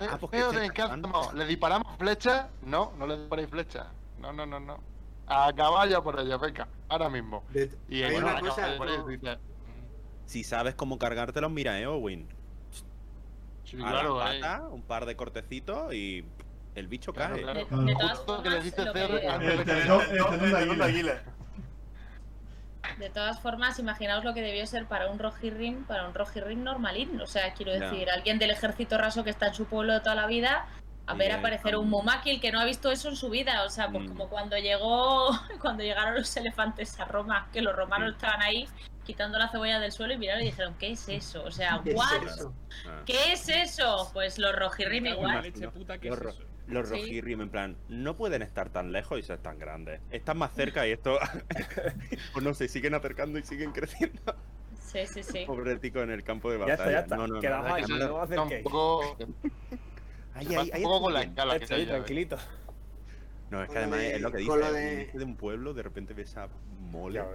ah, 0.00 0.18
pues 0.18 0.30
Feoden, 0.30 0.66
se 0.66 0.72
¿qué 0.72 0.82
hacemos? 0.82 1.34
¿Le 1.34 1.46
disparamos 1.46 1.96
flechas? 1.98 2.46
No, 2.62 2.92
no 2.98 3.06
le 3.06 3.18
disparéis 3.18 3.48
flechas. 3.48 3.86
No, 4.18 4.32
no, 4.32 4.46
no, 4.46 4.58
no. 4.60 4.78
A 5.26 5.52
caballo 5.54 6.02
por 6.02 6.18
ello, 6.20 6.38
venga, 6.38 6.68
ahora 6.88 7.08
mismo. 7.08 7.44
De- 7.50 7.70
Y 7.88 8.02
hay 8.02 8.14
en 8.14 8.24
una 8.24 8.38
cosa, 8.40 8.76
por 8.76 8.86
no- 8.88 9.36
Si 10.26 10.44
sabes 10.44 10.74
cómo 10.74 10.98
cargártelos, 10.98 11.50
mira, 11.50 11.78
eh, 11.80 11.86
Owen. 11.86 12.28
Sí, 13.64 13.76
A 13.82 13.90
claro, 13.90 14.18
la 14.18 14.36
eh. 14.36 14.40
pata, 14.40 14.68
un 14.68 14.82
par 14.82 15.06
de 15.06 15.16
cortecitos 15.16 15.92
y 15.92 16.24
el 16.76 16.86
bicho 16.88 17.12
Claro, 17.12 17.34
cae. 17.34 17.42
claro. 17.42 17.66
De, 17.66 17.84
de 17.86 17.94
todas 17.94 18.18
Justo 18.18 18.42
que 18.42 18.50
le 18.50 18.56
formas, 18.56 18.64
dice 18.64 18.76
que- 18.92 18.98
de 18.98 19.04
El 19.04 19.12
el 19.42 19.60
El 23.00 23.12
todas 23.12 23.40
formas, 23.40 23.78
imaginaos 23.80 24.24
lo 24.24 24.32
que 24.32 24.40
debió 24.42 24.64
ser 24.66 24.86
para 24.86 25.10
un 25.10 25.18
Rojirrim, 25.18 25.84
para 25.84 26.06
un 26.08 26.14
Rojirrim 26.14 26.62
normalín. 26.62 27.20
O 27.20 27.26
sea, 27.26 27.52
quiero 27.52 27.72
decir, 27.72 28.08
alguien 28.10 28.38
del 28.38 28.50
ejército 28.52 28.96
raso 28.96 29.24
que 29.24 29.30
está 29.30 29.48
en 29.48 29.54
su 29.54 29.64
pueblo 29.66 29.92
de 29.94 30.00
toda 30.00 30.14
la 30.14 30.26
vida, 30.28 30.66
a 31.06 31.14
ver 31.14 31.32
aparecer 31.32 31.76
un 31.76 31.88
Mumakil 31.88 32.40
que 32.40 32.50
no 32.50 32.60
ha 32.60 32.64
visto 32.64 32.90
eso 32.90 33.08
en 33.08 33.16
su 33.16 33.30
vida. 33.30 33.64
O 33.64 33.70
sea, 33.70 33.88
pues 33.90 34.04
Mm. 34.04 34.08
como 34.08 34.28
cuando 34.28 34.56
llegó, 34.58 35.28
cuando 35.60 35.82
llegaron 35.82 36.14
los 36.14 36.36
elefantes 36.36 36.98
a 36.98 37.04
Roma, 37.04 37.48
que 37.52 37.62
los 37.62 37.74
romanos 37.76 38.14
estaban 38.14 38.42
ahí 38.42 38.68
quitando 39.04 39.38
la 39.38 39.48
cebolla 39.48 39.78
del 39.78 39.92
suelo 39.92 40.14
y 40.14 40.18
miraron 40.18 40.42
y 40.42 40.46
dijeron, 40.46 40.74
¿qué 40.78 40.90
es 40.92 41.08
eso? 41.08 41.44
O 41.44 41.50
sea, 41.52 41.80
¿Qué 41.84 41.90
es 41.90 41.96
¿what? 41.96 42.22
eso? 42.26 42.54
Ah. 42.88 43.02
¿Qué 43.06 43.32
es 43.32 43.48
eso? 43.48 44.10
Pues 44.12 44.38
los 44.38 44.54
Rojirrim 44.56 45.06
igual. 45.06 45.34
la 45.36 45.40
leche 45.42 45.68
puta, 45.68 45.98
¿qué 45.98 46.08
es 46.08 46.14
Los 46.14 46.18
ro- 46.22 46.30
eso? 46.30 46.42
Los 46.66 46.88
Sí. 46.88 46.94
rojirrim, 46.96 47.40
en 47.42 47.48
plan, 47.50 47.76
no 47.88 48.16
pueden 48.16 48.42
estar 48.42 48.70
tan 48.70 48.90
lejos 48.90 49.20
y 49.20 49.22
ser 49.22 49.38
tan 49.38 49.56
grandes. 49.60 50.00
Están 50.10 50.36
más 50.38 50.52
cerca 50.52 50.84
y 50.84 50.90
esto. 50.90 51.16
pues 52.32 52.44
no 52.44 52.52
sé, 52.54 52.66
siguen 52.66 52.94
acercando 52.94 53.38
y 53.38 53.44
siguen 53.44 53.70
creciendo. 53.70 54.34
Sí, 54.80 55.06
sí, 55.06 55.22
sí. 55.22 55.44
Pobretico 55.46 56.00
en 56.00 56.10
el 56.10 56.24
campo 56.24 56.50
de 56.50 56.58
Ya 56.58 56.64
batalla. 56.64 56.82
está, 56.82 56.90
ya 56.92 56.98
está. 57.00 57.16
No, 57.16 57.26
no, 57.28 57.40
no. 57.40 57.66
Hay 57.74 57.82
Ay, 57.82 57.84
que 57.84 57.92
no 58.04 58.20
acerquéis. 58.20 58.64
tampoco- 58.64 59.16
Ahí, 60.36 60.46
ahí, 60.54 60.70
ahí 60.72 60.82
un 60.84 60.90
poco 60.90 61.00
con 61.04 61.14
la 61.14 61.22
escala 61.22 61.58
que 61.58 61.66
ya 61.66 61.76
ves. 61.76 61.86
tranquilito. 61.88 62.36
No, 63.50 63.62
es 63.62 63.70
que 63.70 63.78
además 63.78 63.98
de- 64.00 64.14
es 64.16 64.20
lo 64.20 64.30
que 64.32 64.38
dice. 64.38 65.10
de- 65.14 65.24
un 65.24 65.36
pueblo, 65.36 65.72
de 65.74 65.82
repente 65.82 66.14
ves 66.14 66.36
a 66.36 66.48
mole. 66.80 67.14
Ya. 67.20 67.26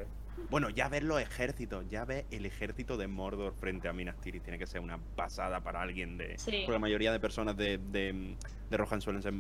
Bueno, 0.50 0.70
ya 0.70 0.90
ves 0.90 1.04
los 1.04 1.22
ejércitos, 1.22 1.86
ya 1.90 2.04
ves 2.06 2.26
el 2.32 2.46
ejército 2.46 2.98
de 2.98 3.08
Mordor 3.08 3.54
frente 3.54 3.88
a 3.88 3.94
Minas 3.94 4.20
Tirith. 4.20 4.44
Tiene 4.44 4.58
que 4.60 4.66
ser 4.68 4.82
una 4.82 4.98
pasada 5.16 5.62
para 5.62 5.82
alguien 5.82 6.18
de. 6.18 6.38
Sí. 6.38 6.52
Porque 6.66 6.72
la 6.72 6.80
mayoría 6.80 7.12
de 7.12 7.20
personas 7.20 7.56
de, 7.58 7.78
de, 7.78 8.36
de 8.70 8.78
Rohan 8.78 9.02
suelen 9.02 9.22
ser 9.22 9.34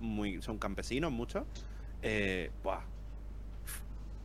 muy. 0.00 0.40
son 0.42 0.58
campesinos, 0.58 1.10
muchos. 1.12 1.44
Eh, 2.02 2.50
buah. 2.62 2.80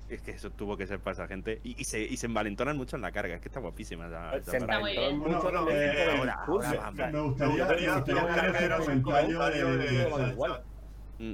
Es 0.09 0.21
que 0.21 0.31
eso 0.31 0.49
tuvo 0.49 0.75
que 0.75 0.87
ser 0.87 0.99
para 0.99 1.13
esa 1.13 1.27
gente. 1.27 1.61
Y, 1.63 1.79
y 1.79 1.83
se, 1.83 1.99
y 2.01 2.17
se 2.17 2.25
envalentonan 2.25 2.75
mucho 2.75 2.95
en 2.95 3.01
la 3.03 3.11
carga. 3.11 3.35
Es 3.35 3.41
que 3.41 3.47
está 3.49 3.59
guapísima 3.59 4.07
esa, 4.07 4.35
esa 4.37 4.51
Se 4.51 4.57
parte. 4.59 4.65
Está 4.73 4.79
muy 4.79 4.91
bien. 4.91 5.03
envalentonan 5.13 5.63
mucho 5.63 5.63
Bueno, 5.65 5.69
en 5.69 5.77
el 5.77 5.83
eh, 5.83 5.91
tipo 5.91 6.03
de 6.11 6.17
ahora- 6.17 6.35
discurso. 6.37 6.69
ahora 6.69 6.91
Me 7.11 7.19
gustaría, 7.21 7.93
hagas 7.93 8.87
un 8.87 9.01
comentario 9.01 9.77
de. 9.77 10.09
Mm. 11.19 11.33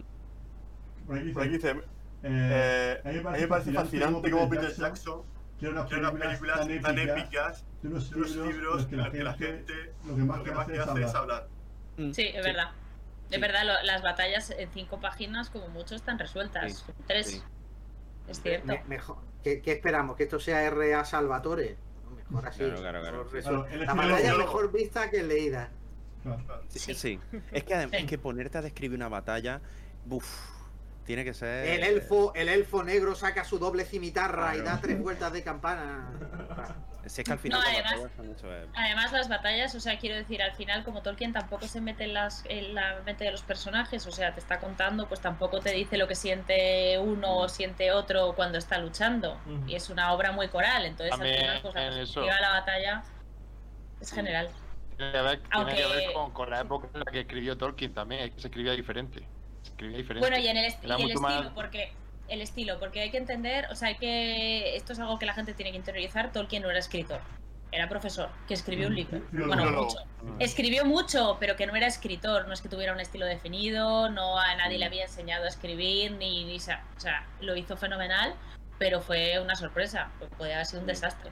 Por 1.06 1.18
aquí 1.18 1.34
aquí 1.40 1.50
dice, 1.50 1.70
eh, 1.72 1.82
eh, 2.24 3.02
a 3.04 3.10
mí 3.10 3.16
me 3.16 3.48
parece 3.48 3.72
fascinante 3.74 4.32
cómo 4.32 4.50
Peter 4.50 4.74
Jackson 4.74 5.22
quiere 5.60 5.74
unas 5.74 5.88
tiene 5.88 6.08
unas 6.10 6.20
películas 6.22 6.68
tan 6.82 6.98
épicas 7.00 7.66
de 7.82 7.88
unos 7.90 8.12
libros 8.36 8.88
que 8.88 8.96
la 8.98 9.08
en 9.08 9.24
los 9.24 9.36
que 9.38 9.46
la 9.46 9.54
gente 9.56 9.74
lo 10.06 10.16
que 10.16 10.22
más 10.24 10.38
lo 10.40 10.44
que 10.44 10.52
hace 10.52 10.72
que 10.72 10.78
es 10.80 10.88
hace 10.88 11.04
es 11.04 11.16
hablar. 11.16 11.48
Mm, 11.98 12.12
Sí, 12.12 12.24
es 12.34 12.44
verdad. 12.44 12.72
Sí. 13.30 13.36
Es 13.36 13.42
verdad, 13.42 13.64
lo- 13.66 13.84
las 13.84 14.02
batallas 14.02 14.50
en 14.52 14.70
cinco 14.72 15.00
páginas, 15.00 15.50
como 15.50 15.68
mucho, 15.70 15.96
están 15.96 16.18
resueltas. 16.20 16.74
Sí, 16.74 16.92
En 17.00 17.06
Tres. 17.06 17.44
Es 18.28 18.42
cierto. 18.42 18.68
Me- 18.68 18.84
mejor. 18.86 19.18
¿Qué, 19.44 19.62
qué 19.62 19.74
esperamos? 19.74 20.16
¿Que 20.16 20.24
esto 20.24 20.40
sea 20.40 20.64
R.A. 20.64 21.06
Salvatore? 21.06 21.78
Mejor 22.30 22.48
así. 22.48 22.60
Claro, 22.60 22.80
claro, 22.80 23.02
claro, 23.02 23.26
Mejor. 23.32 23.68
Claro, 23.68 23.86
la 23.86 23.94
batalla 23.94 24.38
mejor 24.38 24.72
vista 24.72 25.10
que 25.12 25.22
leída. 25.24 25.70
Sí, 26.70 26.80
Sí. 26.80 26.94
sí. 26.96 27.20
Es 27.52 27.64
que 27.64 27.88
es 27.92 28.06
que 28.06 28.18
ponerte 28.18 28.58
a 28.58 28.62
describir 28.64 28.98
una 28.98 29.10
batalla. 29.10 29.62
Uf, 30.10 30.26
tiene 31.06 31.24
que 31.24 31.34
ser. 31.34 31.68
El 31.68 31.84
elfo, 31.84 32.34
el 32.36 32.50
elfo 32.50 32.84
negro 32.84 33.16
saca 33.16 33.44
su 33.46 33.60
doble 33.60 33.86
cimitarra 33.86 34.56
y 34.56 34.60
Claro. 34.62 34.76
da 34.76 34.82
tres 34.82 35.00
vueltas 35.00 35.32
de 35.34 35.44
campana. 35.44 36.10
Si 37.06 37.22
es 37.22 37.26
que 37.26 37.32
al 37.32 37.40
final. 37.40 37.62
No, 37.62 37.68
además- 37.68 38.12
eso, 38.38 38.52
eh, 38.52 38.68
Además, 38.76 39.12
las 39.12 39.30
batallas, 39.30 39.76
o 39.76 39.80
sea, 39.80 40.00
quiero 40.00 40.16
decir, 40.16 40.42
al 40.42 40.54
final, 40.54 40.84
como 40.84 41.02
Tolkien 41.04 41.32
tampoco 41.32 41.68
se 41.68 41.80
mete 41.80 42.06
en, 42.06 42.14
las, 42.16 42.44
en 42.50 42.74
la 42.74 43.00
mente 43.06 43.24
de 43.24 43.32
los 43.32 43.44
personajes, 43.44 44.06
o 44.08 44.12
sea, 44.12 44.34
te 44.34 44.40
está 44.40 44.60
contando, 44.60 45.08
pues 45.08 45.22
tampoco 45.22 45.60
te 45.60 45.72
dice 45.72 45.98
lo 45.98 46.08
que 46.08 46.16
siente 46.16 46.98
uno 47.00 47.38
o 47.38 47.50
siente 47.50 47.92
otro 47.92 48.34
cuando 48.36 48.58
está 48.58 48.80
luchando. 48.80 49.40
Ujú. 49.46 49.68
Y 49.68 49.76
es 49.76 49.90
una 49.92 50.12
obra 50.12 50.32
muy 50.32 50.48
coral, 50.48 50.86
entonces 50.86 51.14
al 51.14 51.20
También 51.20 51.40
final, 51.40 51.62
pues 51.62 51.76
la 51.76 51.82
en 51.86 51.94
eso. 51.94 51.98
perspectiva 52.22 52.36
de 52.36 52.42
la 52.42 52.50
batalla 52.50 53.04
es 54.02 54.12
general. 54.12 54.50
Tiene 54.98 55.12
que 55.12 55.22
ver, 55.22 55.40
tiene 55.42 55.76
que 55.76 55.82
ver 55.82 55.92
Aunque- 56.00 56.14
con, 56.14 56.32
con 56.32 56.50
la 56.50 56.62
época 56.62 56.88
en 56.94 57.00
la 57.02 57.12
que 57.12 57.20
escribió 57.20 57.56
Tolkien 57.58 57.94
también, 57.94 58.22
es 58.22 58.32
que 58.32 58.42
se 58.42 58.48
escribía 58.48 58.72
diferente. 58.72 59.28
Escribía 59.66 59.98
diferente. 59.98 60.28
Bueno, 60.28 60.44
y 60.44 60.48
en 60.48 60.58
el, 60.58 60.66
est- 60.66 60.84
y 60.84 60.88
el 60.88 60.92
estilo, 60.94 61.20
más- 61.22 61.48
porque 61.54 61.92
el 62.28 62.42
estilo, 62.42 62.80
porque 62.80 63.02
hay 63.02 63.12
que 63.12 63.18
entender, 63.18 63.68
o 63.72 63.76
sea, 63.76 63.90
hay 63.90 63.96
que 63.96 64.76
esto 64.76 64.94
es 64.94 65.00
algo 65.00 65.20
que 65.20 65.26
la 65.26 65.34
gente 65.34 65.54
tiene 65.54 65.72
que 65.72 65.78
interiorizar. 65.78 66.32
Tolkien 66.32 66.64
no 66.64 66.70
era 66.70 66.80
escritor, 66.80 67.20
era 67.72 67.88
profesor 67.90 68.30
que 68.48 68.54
escribió 68.54 68.88
un 68.88 68.96
libro. 68.96 69.22
Filólogo. 69.32 69.56
Bueno, 69.64 69.82
mucho. 69.84 69.98
Escribió 70.40 70.86
mucho, 70.86 71.38
pero 71.40 71.56
que 71.56 71.68
no 71.68 71.76
era 71.76 71.88
escritor, 71.88 72.48
no 72.48 72.54
es 72.54 72.62
que 72.62 72.70
tuviera 72.70 72.94
un 72.94 73.00
estilo 73.00 73.26
definido, 73.26 74.10
no 74.10 74.40
a 74.40 74.56
nadie 74.56 74.78
Mm. 74.78 74.80
le 74.80 74.86
había 74.86 75.04
enseñado 75.04 75.46
a 75.46 75.48
escribir, 75.50 76.12
ni, 76.14 76.46
ni 76.46 76.60
sa- 76.60 76.84
o 76.98 77.00
sea, 77.00 77.28
lo 77.42 77.56
hizo 77.56 77.76
fenomenal, 77.78 78.34
pero 78.80 79.02
fue 79.02 79.40
una 79.40 79.56
sorpresa, 79.56 80.12
pues 80.20 80.30
podía 80.38 80.56
haber 80.56 80.66
sido 80.66 80.80
un 80.80 80.86
Mm. 80.86 80.88
desastre. 80.88 81.32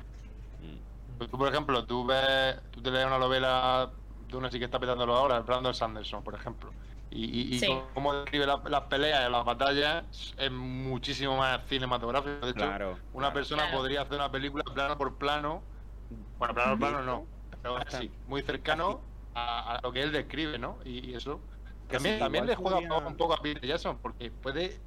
mm. 0.59 0.77
Pues 1.17 1.29
tú, 1.29 1.37
por 1.37 1.47
ejemplo, 1.47 1.85
tú 1.85 2.05
ves, 2.05 2.55
tú 2.71 2.81
te 2.81 2.91
lees 2.91 3.05
una 3.05 3.17
novela 3.19 3.91
de 4.27 4.37
una 4.37 4.49
sí 4.51 4.57
que 4.59 4.65
está 4.65 4.79
petándolo 4.79 5.15
ahora, 5.15 5.39
Brandon 5.41 5.73
Sanderson, 5.73 6.23
por 6.23 6.33
ejemplo. 6.35 6.71
Y, 7.15 7.25
y, 7.25 7.55
y 7.55 7.59
Sí. 7.59 7.67
cómo 7.93 8.13
describe 8.15 8.45
la- 8.47 8.61
las 8.65 8.81
peleas 8.83 9.27
y 9.27 9.31
las 9.31 9.45
batallas 9.45 10.33
es 10.37 10.51
muchísimo 10.51 11.37
más 11.37 11.61
cinematográfico. 11.67 12.45
De 12.45 12.51
hecho, 12.51 12.55
Claro. 12.55 12.89
una 13.11 13.27
claro. 13.27 13.33
persona 13.33 13.63
Claro. 13.63 13.77
podría 13.77 14.01
hacer 14.01 14.15
una 14.15 14.31
película 14.31 14.63
plano 14.73 14.97
por 14.97 15.17
plano. 15.17 15.63
Bueno, 16.09 16.53
plano 16.53 16.71
por 16.71 16.79
plano 16.79 17.03
no. 17.03 17.27
Pero 17.61 17.77
así, 17.77 18.11
muy 18.25 18.41
cercano 18.41 19.03
a, 19.35 19.75
a 19.75 19.79
lo 19.83 19.91
que 19.91 20.01
él 20.01 20.11
describe, 20.11 20.57
¿no? 20.57 20.79
Y, 20.83 21.11
y 21.11 21.15
eso. 21.15 21.41
También, 21.87 22.17
también 22.19 22.45
le 22.47 22.55
juega 22.55 22.77
podría- 22.77 23.07
un 23.07 23.15
poco 23.17 23.33
a 23.33 23.37
Peter 23.37 23.63
Jackson, 23.65 23.99
porque 23.99 24.31
puede, 24.31 24.81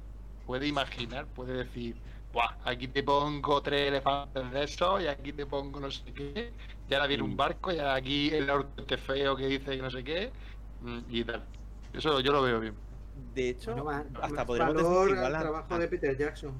puede 0.45 0.67
imaginar, 0.67 1.27
puede 1.27 1.53
decir, 1.63 2.01
Buah, 2.33 2.57
aquí 2.65 2.89
te 2.89 3.03
pongo 3.03 3.61
tres 3.61 3.87
elefantes 3.87 4.51
de 4.51 4.63
esos, 4.63 5.01
y 5.01 5.07
aquí 5.07 5.31
te 5.31 5.45
pongo 5.45 5.79
no 5.79 5.89
sé 5.89 6.13
qué, 6.13 6.57
y 6.87 6.93
ahora 6.93 7.07
viene 7.07 7.23
Mm. 7.23 7.25
un 7.25 7.37
barco, 7.37 7.71
y 7.71 7.79
ahora 7.79 7.95
aquí 7.95 8.29
el 8.33 8.49
orco 8.49 8.73
este 8.77 8.97
feo 8.97 9.35
que 9.35 9.47
dice 9.47 9.75
que 9.77 9.81
no 9.81 9.89
sé 9.89 10.03
qué, 10.03 10.33
mm, 10.79 10.99
y 11.07 11.23
tal. 11.23 11.47
Eso 11.97 12.19
yo 12.19 12.31
lo 12.31 12.41
veo 12.43 12.59
bien. 12.59 12.75
De 13.33 13.49
hecho, 13.49 13.71
Bueno, 13.71 13.85
más- 13.85 14.05
hasta 14.21 14.35
más 14.35 14.45
podríamos 14.45 14.75
decir 14.75 14.87
valor 14.87 15.07
que 15.07 15.13
igual 15.13 15.25
al 15.25 15.35
a- 15.35 15.39
trabajo 15.39 15.73
a- 15.73 15.79
de 15.79 15.87
Peter 15.87 16.17
Jackson. 16.17 16.53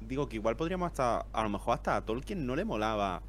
Digo 0.00 0.28
que 0.28 0.36
igual 0.36 0.56
podríamos 0.56 0.86
hasta. 0.86 1.26
A 1.32 1.42
lo 1.42 1.48
mejor 1.48 1.74
hasta 1.74 1.94
a 1.96 2.04
Tolkien 2.04 2.46
no 2.46 2.56
le 2.56 2.64
molaba 2.64 3.22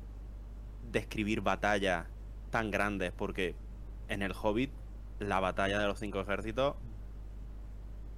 describir 0.92 1.42
batallas 1.42 2.08
tan 2.50 2.72
grandes, 2.72 3.12
porque 3.12 3.56
en 4.08 4.22
el 4.24 4.34
Hobbit, 4.34 4.72
la 5.20 5.40
batalla 5.40 5.80
de 5.80 5.88
los 5.88 6.00
cinco 6.00 6.20
ejércitos, 6.22 6.76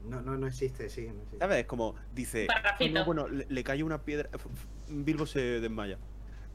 No, 0.05 0.21
no, 0.21 0.35
no 0.37 0.47
existe, 0.47 0.89
sí. 0.89 1.03
No 1.07 1.13
existe. 1.21 1.37
¿sabes? 1.39 1.59
Es 1.59 1.65
como 1.65 1.95
dice. 2.13 2.47
"No, 2.47 2.53
Parrafito. 2.53 2.99
no, 2.99 3.05
bueno, 3.05 3.27
le, 3.29 3.45
le 3.47 3.63
cayó 3.63 3.85
una 3.85 3.99
piedra. 3.99 4.29
Bilbo 4.89 5.25
se 5.25 5.39
desmaya. 5.61 5.97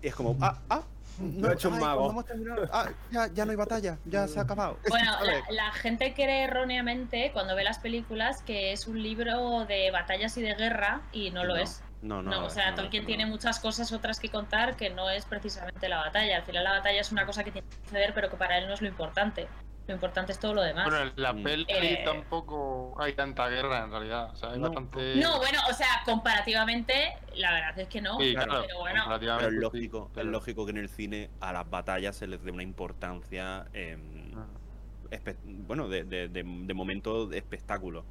Y 0.03 0.09
es 0.09 0.15
como, 0.15 0.37
ah, 0.43 0.61
ah. 0.69 0.83
Lo 1.21 1.49
ha 1.49 1.53
hecho 1.53 1.69
un 1.69 1.81
mago. 1.81 2.25
Ah, 2.73 2.89
ya, 3.11 3.27
ya 3.29 3.45
no 3.45 3.51
hay 3.51 3.57
batalla, 3.57 3.99
ya 4.05 4.29
se 4.29 4.39
ha 4.39 4.43
acabado. 4.43 4.79
Bueno, 4.89 5.13
la, 5.23 5.43
la 5.51 5.73
gente 5.73 6.15
cree 6.15 6.45
erróneamente 6.45 7.31
cuando 7.33 7.55
ve 7.57 7.65
las 7.65 7.79
películas 7.79 8.43
que 8.43 8.73
es 8.73 8.87
un 8.87 9.03
libro 9.03 9.65
de 9.65 9.91
batallas 9.91 10.37
y 10.37 10.43
de 10.43 10.55
guerra 10.55 11.03
y 11.13 11.31
no 11.31 11.45
lo 11.45 11.57
No, 11.57 11.63
es. 11.63 11.83
No, 12.03 12.23
no. 12.23 12.31
No, 12.31 12.39
o 12.39 12.43
no, 12.43 12.51
sea, 12.51 12.71
no, 12.71 12.77
Tolkien 12.77 13.03
no. 13.03 13.07
tiene 13.09 13.27
muchas 13.27 13.59
cosas 13.59 13.91
otras 13.93 14.21
que 14.21 14.29
contar 14.29 14.77
que 14.77 14.91
no 14.91 15.11
es 15.11 15.25
precisamente 15.25 15.89
la 15.89 15.99
batalla. 15.99 16.37
Al 16.37 16.43
final 16.45 16.63
la 16.65 16.73
batalla 16.73 17.01
es 17.01 17.11
una 17.11 17.27
cosa 17.27 17.43
que 17.43 17.51
tiene 17.51 17.67
que 17.69 17.77
suceder, 17.85 18.13
pero 18.15 18.31
que 18.31 18.37
para 18.37 18.59
él 18.59 18.69
no 18.69 18.75
es 18.75 18.81
lo 18.83 18.89
importante. 18.89 19.49
Lo 19.89 19.95
importante 19.95 20.33
es 20.33 20.39
todo 20.39 20.53
lo 20.53 20.61
demás. 20.61 20.85
Bueno, 20.85 21.01
en 21.07 21.13
la 21.17 21.33
Mm. 21.33 21.43
peli 21.43 21.65
Eh. 21.69 22.03
tampoco 22.05 22.95
hay 23.01 23.15
tanta 23.15 23.49
guerra 23.49 23.85
en 23.85 23.91
realidad. 23.91 24.31
O 24.33 24.37
sea, 24.37 24.51
hay 24.51 24.59
No. 24.59 24.67
bastante. 24.69 25.17
No, 25.17 25.39
bueno, 25.39 25.59
o 25.71 25.73
sea, 25.73 25.89
comparativamente, 26.05 26.93
la 27.37 27.55
verdad 27.55 27.79
es 27.79 27.89
que 27.89 28.03
no. 28.03 28.19
Sí, 28.21 28.35
claro, 28.35 28.65
pero 28.67 28.79
bueno. 28.81 29.01
comparativamente 29.01 29.47
Pero 29.47 29.67
es 29.69 29.73
sí, 29.73 29.79
lógico, 29.79 30.11
pero- 30.15 30.27
es 30.27 30.33
lógico 30.33 30.65
que 30.67 30.71
en 30.73 30.77
el 30.77 30.89
cine 30.91 31.31
a 31.41 31.55
las 31.55 31.71
batallas 31.71 32.17
se 32.17 32.27
les 32.27 32.43
dé 32.45 32.51
una 32.51 32.63
importancia, 32.63 33.65
em, 33.73 34.31
Ah. 34.37 34.45
espe- 35.11 35.39
bueno, 35.43 35.89
de, 35.89 36.05
de, 36.05 36.29
de- 36.29 36.45
de 36.45 36.75
momento 36.75 37.27
de 37.27 37.39
espectáculo, 37.39 38.05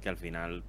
que 0.00 0.08
al 0.08 0.16
final 0.16 0.62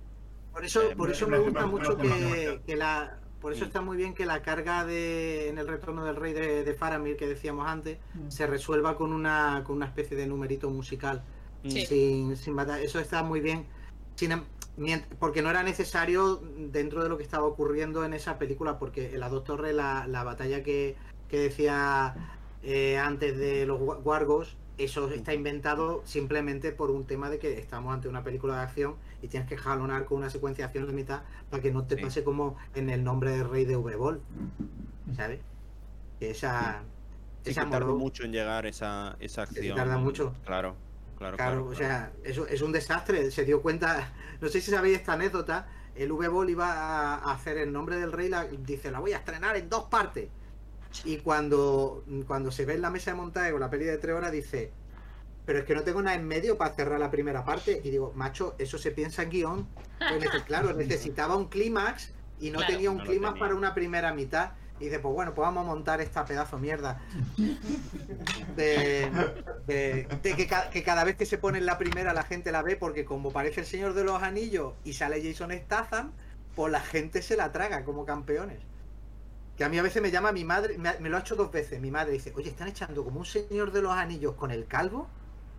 Por 0.51 0.63
eso, 0.63 0.81
Eh, 0.89 0.95
por 0.95 1.09
me- 1.09 1.13
eso 1.13 1.27
me- 1.27 1.37
gusta 1.37 1.65
mucho 1.65 1.97
que 1.97 2.75
la. 2.77 3.19
Por 3.45 3.53
eso 3.53 3.65
Mm. 3.65 3.67
está 3.67 3.81
muy 3.81 3.95
bien 3.95 4.15
que 4.15 4.25
la 4.25 4.41
carga 4.41 4.85
de 4.85 5.49
en 5.49 5.59
el 5.59 5.67
retorno 5.67 6.03
del 6.03 6.15
rey 6.15 6.33
de, 6.33 6.63
de 6.63 6.73
Faramir 6.73 7.15
que 7.15 7.27
decíamos 7.27 7.67
antes 7.67 7.99
Mm. 8.15 8.31
se 8.31 8.47
resuelva 8.47 8.97
con 8.97 9.13
una 9.13 9.61
con 9.63 9.75
una 9.75 9.85
especie 9.85 10.17
de 10.17 10.25
numerito 10.25 10.71
musical 10.71 11.21
Sí. 11.63 11.85
sin, 11.85 12.37
sin 12.37 12.55
batalla. 12.55 12.81
Eso 12.83 12.99
está 12.99 13.21
muy 13.21 13.41
bien. 13.41 13.67
Sin 14.15 14.31
em- 14.31 14.41
porque 15.19 15.43
no 15.43 15.51
era 15.51 15.61
necesario 15.61 16.41
dentro 16.57 17.03
de 17.03 17.09
lo 17.09 17.17
que 17.17 17.23
estaba 17.23 17.45
ocurriendo 17.45 18.03
en 18.03 18.15
esa 18.15 18.39
película, 18.39 18.79
porque 18.79 19.13
en 19.13 19.19
las 19.19 19.29
dos 19.29 19.43
torres 19.43 19.75
la, 19.75 20.07
la 20.07 20.23
batalla 20.23 20.63
que, 20.63 20.95
que 21.29 21.37
decía 21.37 22.15
eh, 22.63 22.97
antes 22.97 23.37
de 23.37 23.67
los 23.67 23.79
Wargos, 23.79 24.57
eso 24.79 25.07
está 25.11 25.35
inventado 25.35 26.01
simplemente 26.03 26.71
por 26.71 26.89
un 26.89 27.05
tema 27.05 27.29
de 27.29 27.37
que 27.37 27.59
estamos 27.59 27.93
ante 27.93 28.07
una 28.07 28.23
película 28.23 28.55
de 28.55 28.61
acción 28.63 28.95
y 29.25 29.27
tienes 29.27 29.49
que 29.49 29.57
jalonar 29.57 30.05
con 30.05 30.19
una 30.19 30.29
secuencia 30.29 30.63
de 30.63 30.67
acción 30.67 30.85
de 30.87 30.93
mitad 30.93 31.23
para 31.49 31.61
que 31.61 31.71
no 31.71 31.83
te 31.85 31.95
Sí. 31.97 32.03
pase 32.03 32.23
como 32.23 32.55
en 32.75 32.89
el 32.89 33.03
nombre 33.03 33.31
del 33.31 33.49
rey 33.49 33.65
de 33.65 33.75
V-Ball. 33.75 34.21
¿Sabes? 35.15 35.39
Que 36.19 36.31
esa. 36.31 36.83
Sí, 37.43 37.51
esa 37.51 37.65
que 37.65 37.71
tardó 37.71 37.87
moró- 37.93 37.97
mucho 37.99 38.23
en 38.23 38.31
llegar 38.31 38.65
esa, 38.65 39.15
esa 39.19 39.45
Sí, 39.47 39.57
acción. 39.57 39.75
tarda 39.77 39.97
mucho. 39.97 40.33
Claro, 40.45 40.75
claro, 41.17 41.37
Claro, 41.37 41.53
claro. 41.65 41.65
o 41.67 41.75
sea, 41.75 42.11
eso 42.23 42.47
es 42.47 42.61
un 42.61 42.71
desastre. 42.71 43.29
Se 43.31 43.45
dio 43.45 43.61
cuenta, 43.61 44.11
no 44.41 44.47
sé 44.47 44.61
si 44.61 44.71
sabéis 44.71 44.97
esta 44.97 45.13
anécdota. 45.13 45.67
El 45.95 46.11
V-Ball 46.11 46.49
iba 46.49 46.71
a 46.71 47.15
a 47.15 47.33
hacer 47.33 47.57
el 47.57 47.71
nombre 47.71 47.95
del 47.97 48.11
rey, 48.11 48.29
la, 48.29 48.45
dice, 48.45 48.91
la 48.91 48.99
voy 48.99 49.13
a 49.13 49.17
estrenar 49.17 49.55
en 49.57 49.69
dos 49.69 49.85
partes. 49.85 50.29
Y 51.03 51.17
cuando, 51.17 52.03
cuando 52.27 52.51
se 52.51 52.65
ve 52.65 52.75
en 52.75 52.81
la 52.81 52.89
mesa 52.89 53.11
de 53.11 53.17
montaje 53.17 53.51
con 53.51 53.59
la 53.59 53.69
peli 53.69 53.85
de 53.85 53.97
tres 53.97 54.15
horas, 54.15 54.31
dice, 54.31 54.71
pero 55.45 55.59
es 55.59 55.65
que 55.65 55.75
no 55.75 55.83
tengo 55.83 56.01
nada 56.01 56.15
en 56.15 56.27
medio 56.27 56.57
para 56.57 56.73
cerrar 56.73 56.99
la 56.99 57.11
primera 57.11 57.43
parte. 57.45 57.81
Y 57.83 57.89
digo, 57.91 58.11
macho, 58.15 58.55
eso 58.57 58.77
se 58.77 58.91
piensa 58.91 59.23
en 59.23 59.29
guion. 59.29 59.67
Pues 59.99 60.43
claro, 60.43 60.73
necesitaba 60.75 61.35
un 61.35 61.47
clímax 61.49 62.11
y 62.39 62.49
no 62.49 62.59
Claro. 62.59 62.73
tenía 62.73 62.91
un 62.91 62.97
No 62.97 63.03
clímax 63.03 63.39
para 63.39 63.55
una 63.55 63.73
primera 63.73 64.13
mitad. 64.13 64.51
Y 64.79 64.85
dice, 64.85 64.99
pues 64.99 65.13
bueno, 65.13 65.33
pues 65.33 65.45
vamos 65.45 65.63
a 65.63 65.67
montar 65.67 66.01
esta 66.01 66.25
pedazo 66.25 66.57
de 66.57 66.61
mierda. 66.61 66.99
De, 68.55 69.09
de- 69.67 70.07
de 70.21 70.35
que, 70.35 70.47
ca- 70.47 70.69
que 70.69 70.83
cada 70.83 71.03
vez 71.03 71.15
que 71.15 71.25
se 71.25 71.37
pone 71.37 71.57
en 71.59 71.65
la 71.65 71.77
primera 71.77 72.13
la 72.13 72.23
gente 72.23 72.51
la 72.51 72.61
ve 72.61 72.75
porque 72.75 73.05
como 73.05 73.31
parece 73.31 73.61
el 73.61 73.65
Señor 73.65 73.93
de 73.93 74.03
los 74.03 74.21
Anillos 74.21 74.73
y 74.83 74.93
sale 74.93 75.21
Jason 75.23 75.51
Statham, 75.51 76.11
pues 76.55 76.71
la 76.71 76.81
gente 76.81 77.21
se 77.21 77.35
la 77.37 77.51
traga 77.51 77.83
como 77.85 78.05
campeones. 78.05 78.59
Que 79.57 79.63
a 79.63 79.69
mí 79.69 79.77
a 79.77 79.81
veces 79.83 80.01
me 80.01 80.11
llama 80.11 80.31
mi 80.33 80.43
madre, 80.43 80.77
me, 80.77 80.91
me 80.99 81.07
lo 81.09 81.15
ha 81.17 81.21
hecho 81.21 81.35
dos 81.37 81.51
veces, 81.51 81.79
mi 81.79 81.89
madre 81.91 82.11
dice, 82.13 82.33
oye, 82.35 82.49
están 82.49 82.67
echando 82.67 83.03
como 83.05 83.19
un 83.19 83.25
Señor 83.25 83.71
de 83.71 83.81
los 83.81 83.93
Anillos 83.93 84.35
con 84.35 84.51
el 84.51 84.65
calvo, 84.65 85.07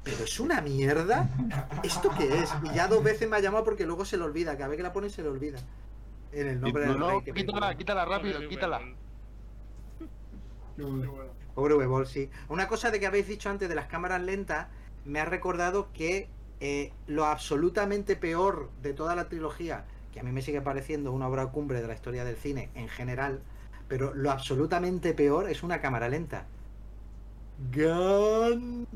pero 0.06 0.22
es 0.22 0.38
una 0.38 0.60
mierda. 0.60 1.28
¿Esto 1.82 2.10
qué 2.16 2.38
es? 2.38 2.54
Y 2.62 2.72
ya 2.76 2.86
dos 2.86 3.02
veces 3.02 3.28
me 3.28 3.36
ha 3.36 3.40
llamado 3.40 3.64
porque 3.64 3.84
luego 3.84 4.04
se 4.04 4.16
le 4.16 4.22
olvida, 4.22 4.56
cada 4.56 4.68
vez 4.68 4.76
que 4.76 4.84
la 4.84 4.92
ponen 4.92 5.10
se 5.10 5.20
le 5.20 5.28
olvida. 5.28 5.58
En 6.32 6.46
el 6.46 6.60
nombre 6.60 6.86
No, 6.86 6.92
del 6.92 7.00
no, 7.00 7.10
rey. 7.10 7.22
que 7.24 7.32
quítala, 7.32 7.74
quítala 7.76 8.04
rápido, 8.04 8.48
quítala. 8.48 8.80
Pobre 11.56 11.74
Webol, 11.74 12.06
sí. 12.06 12.30
Una 12.48 12.68
cosa 12.68 12.92
de 12.92 13.00
que 13.00 13.06
habéis 13.08 13.26
dicho 13.26 13.50
antes 13.50 13.68
de 13.68 13.74
las 13.74 13.86
cámaras 13.86 14.22
lentas 14.22 14.68
me 15.04 15.18
ha 15.18 15.24
recordado 15.24 15.88
que 15.92 16.28
eh, 16.60 16.92
lo 17.08 17.24
absolutamente 17.24 18.14
peor 18.14 18.70
de 18.82 18.92
toda 18.92 19.16
la 19.16 19.28
trilogía, 19.28 19.86
que 20.12 20.20
a 20.20 20.22
mí 20.22 20.30
me 20.30 20.40
sigue 20.42 20.60
pareciendo 20.60 21.10
una 21.10 21.26
obra 21.26 21.46
cumbre 21.46 21.80
de 21.82 21.88
la 21.88 21.94
historia 21.94 22.24
del 22.24 22.36
cine 22.36 22.68
en 22.76 22.88
general, 22.88 23.40
pero 23.88 24.14
lo 24.14 24.30
absolutamente 24.30 25.14
peor 25.14 25.50
es 25.50 25.64
una 25.64 25.80
cámara 25.80 26.08
lenta. 26.08 26.46
Gandalf. 27.58 28.86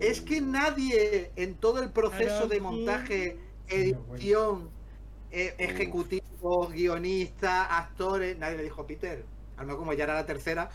Es 0.00 0.20
que 0.20 0.40
nadie 0.40 1.30
en 1.36 1.54
todo 1.54 1.82
el 1.82 1.90
proceso 1.90 2.46
de 2.48 2.60
montaje, 2.60 3.38
edición, 3.68 4.70
eh, 5.30 5.54
ejecutivos, 5.58 6.72
guionistas, 6.72 7.66
actores, 7.70 8.38
nadie 8.38 8.56
le 8.56 8.62
dijo 8.64 8.86
Peter. 8.86 9.24
A 9.56 9.60
lo 9.62 9.66
mejor 9.66 9.78
como 9.80 9.92
ya 9.92 10.04
era 10.04 10.14
la 10.14 10.26
tercera, 10.26 10.70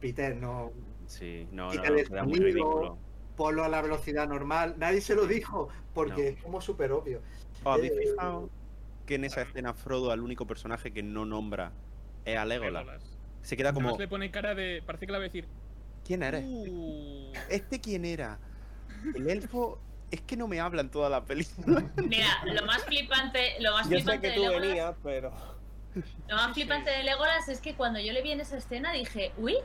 Peter, 0.00 0.36
no, 0.36 0.72
Sí, 1.06 1.46
no, 1.52 1.72
no, 1.72 1.82
no, 1.82 1.82
queda 1.82 2.24
muy 2.24 2.38
ridículo. 2.40 2.98
ponlo 3.36 3.64
a 3.64 3.68
la 3.68 3.80
velocidad 3.80 4.28
normal. 4.28 4.74
Nadie 4.78 5.00
se 5.00 5.14
lo 5.14 5.26
dijo 5.26 5.68
porque 5.94 6.22
No. 6.22 6.28
es 6.28 6.42
como 6.42 6.60
súper 6.60 6.92
obvio. 6.92 7.20
¿Os 7.64 7.74
habéis 7.78 7.92
Eh, 7.92 8.00
fijado 8.10 8.50
que 9.06 9.14
en 9.14 9.24
esa 9.24 9.42
escena 9.42 9.72
Frodo 9.74 10.10
al 10.10 10.20
único 10.20 10.46
personaje 10.46 10.92
que 10.92 11.02
no 11.02 11.24
nombra 11.24 11.72
es 12.24 12.36
a 12.36 12.44
Legolas? 12.44 13.17
Se 13.42 13.56
queda 13.56 13.72
como, 13.72 13.88
Además 13.88 14.00
le 14.00 14.08
pone 14.08 14.30
cara 14.30 14.54
de. 14.54 14.82
Parece 14.84 15.06
que 15.06 15.12
la 15.12 15.18
va 15.18 15.24
a 15.24 15.28
decir. 15.28 15.46
¿quién 16.04 16.22
eres? 16.22 16.44
"Uh". 16.46 17.32
¿Este 17.50 17.80
quién 17.80 18.04
era? 18.04 18.38
El 19.14 19.28
elfo 19.28 19.78
es 20.10 20.20
que 20.22 20.36
no 20.36 20.48
me 20.48 20.58
habla 20.60 20.80
en 20.80 20.90
toda 20.90 21.08
la 21.10 21.24
película. 21.24 21.84
Mira, 21.96 22.26
lo 22.44 22.64
más 22.66 22.82
flipante, 22.84 23.60
lo 23.60 23.72
más 23.72 23.84
Yo 23.88 23.98
sé 23.98 24.02
flipante 24.04 24.20
que 24.22 24.28
de 24.28 24.34
tú 24.36 24.40
Legolas, 24.42 24.60
venías, 24.68 24.94
pero. 25.02 25.32
lo 26.28 26.36
más 26.36 26.52
flipante 26.54 26.90
de 26.90 27.02
Legolas 27.04 27.48
es 27.48 27.60
que 27.60 27.74
cuando 27.74 28.00
yo 28.00 28.12
le 28.12 28.22
vi 28.22 28.32
en 28.32 28.40
esa 28.40 28.56
escena 28.56 28.92
dije, 28.92 29.32
uy, 29.36 29.56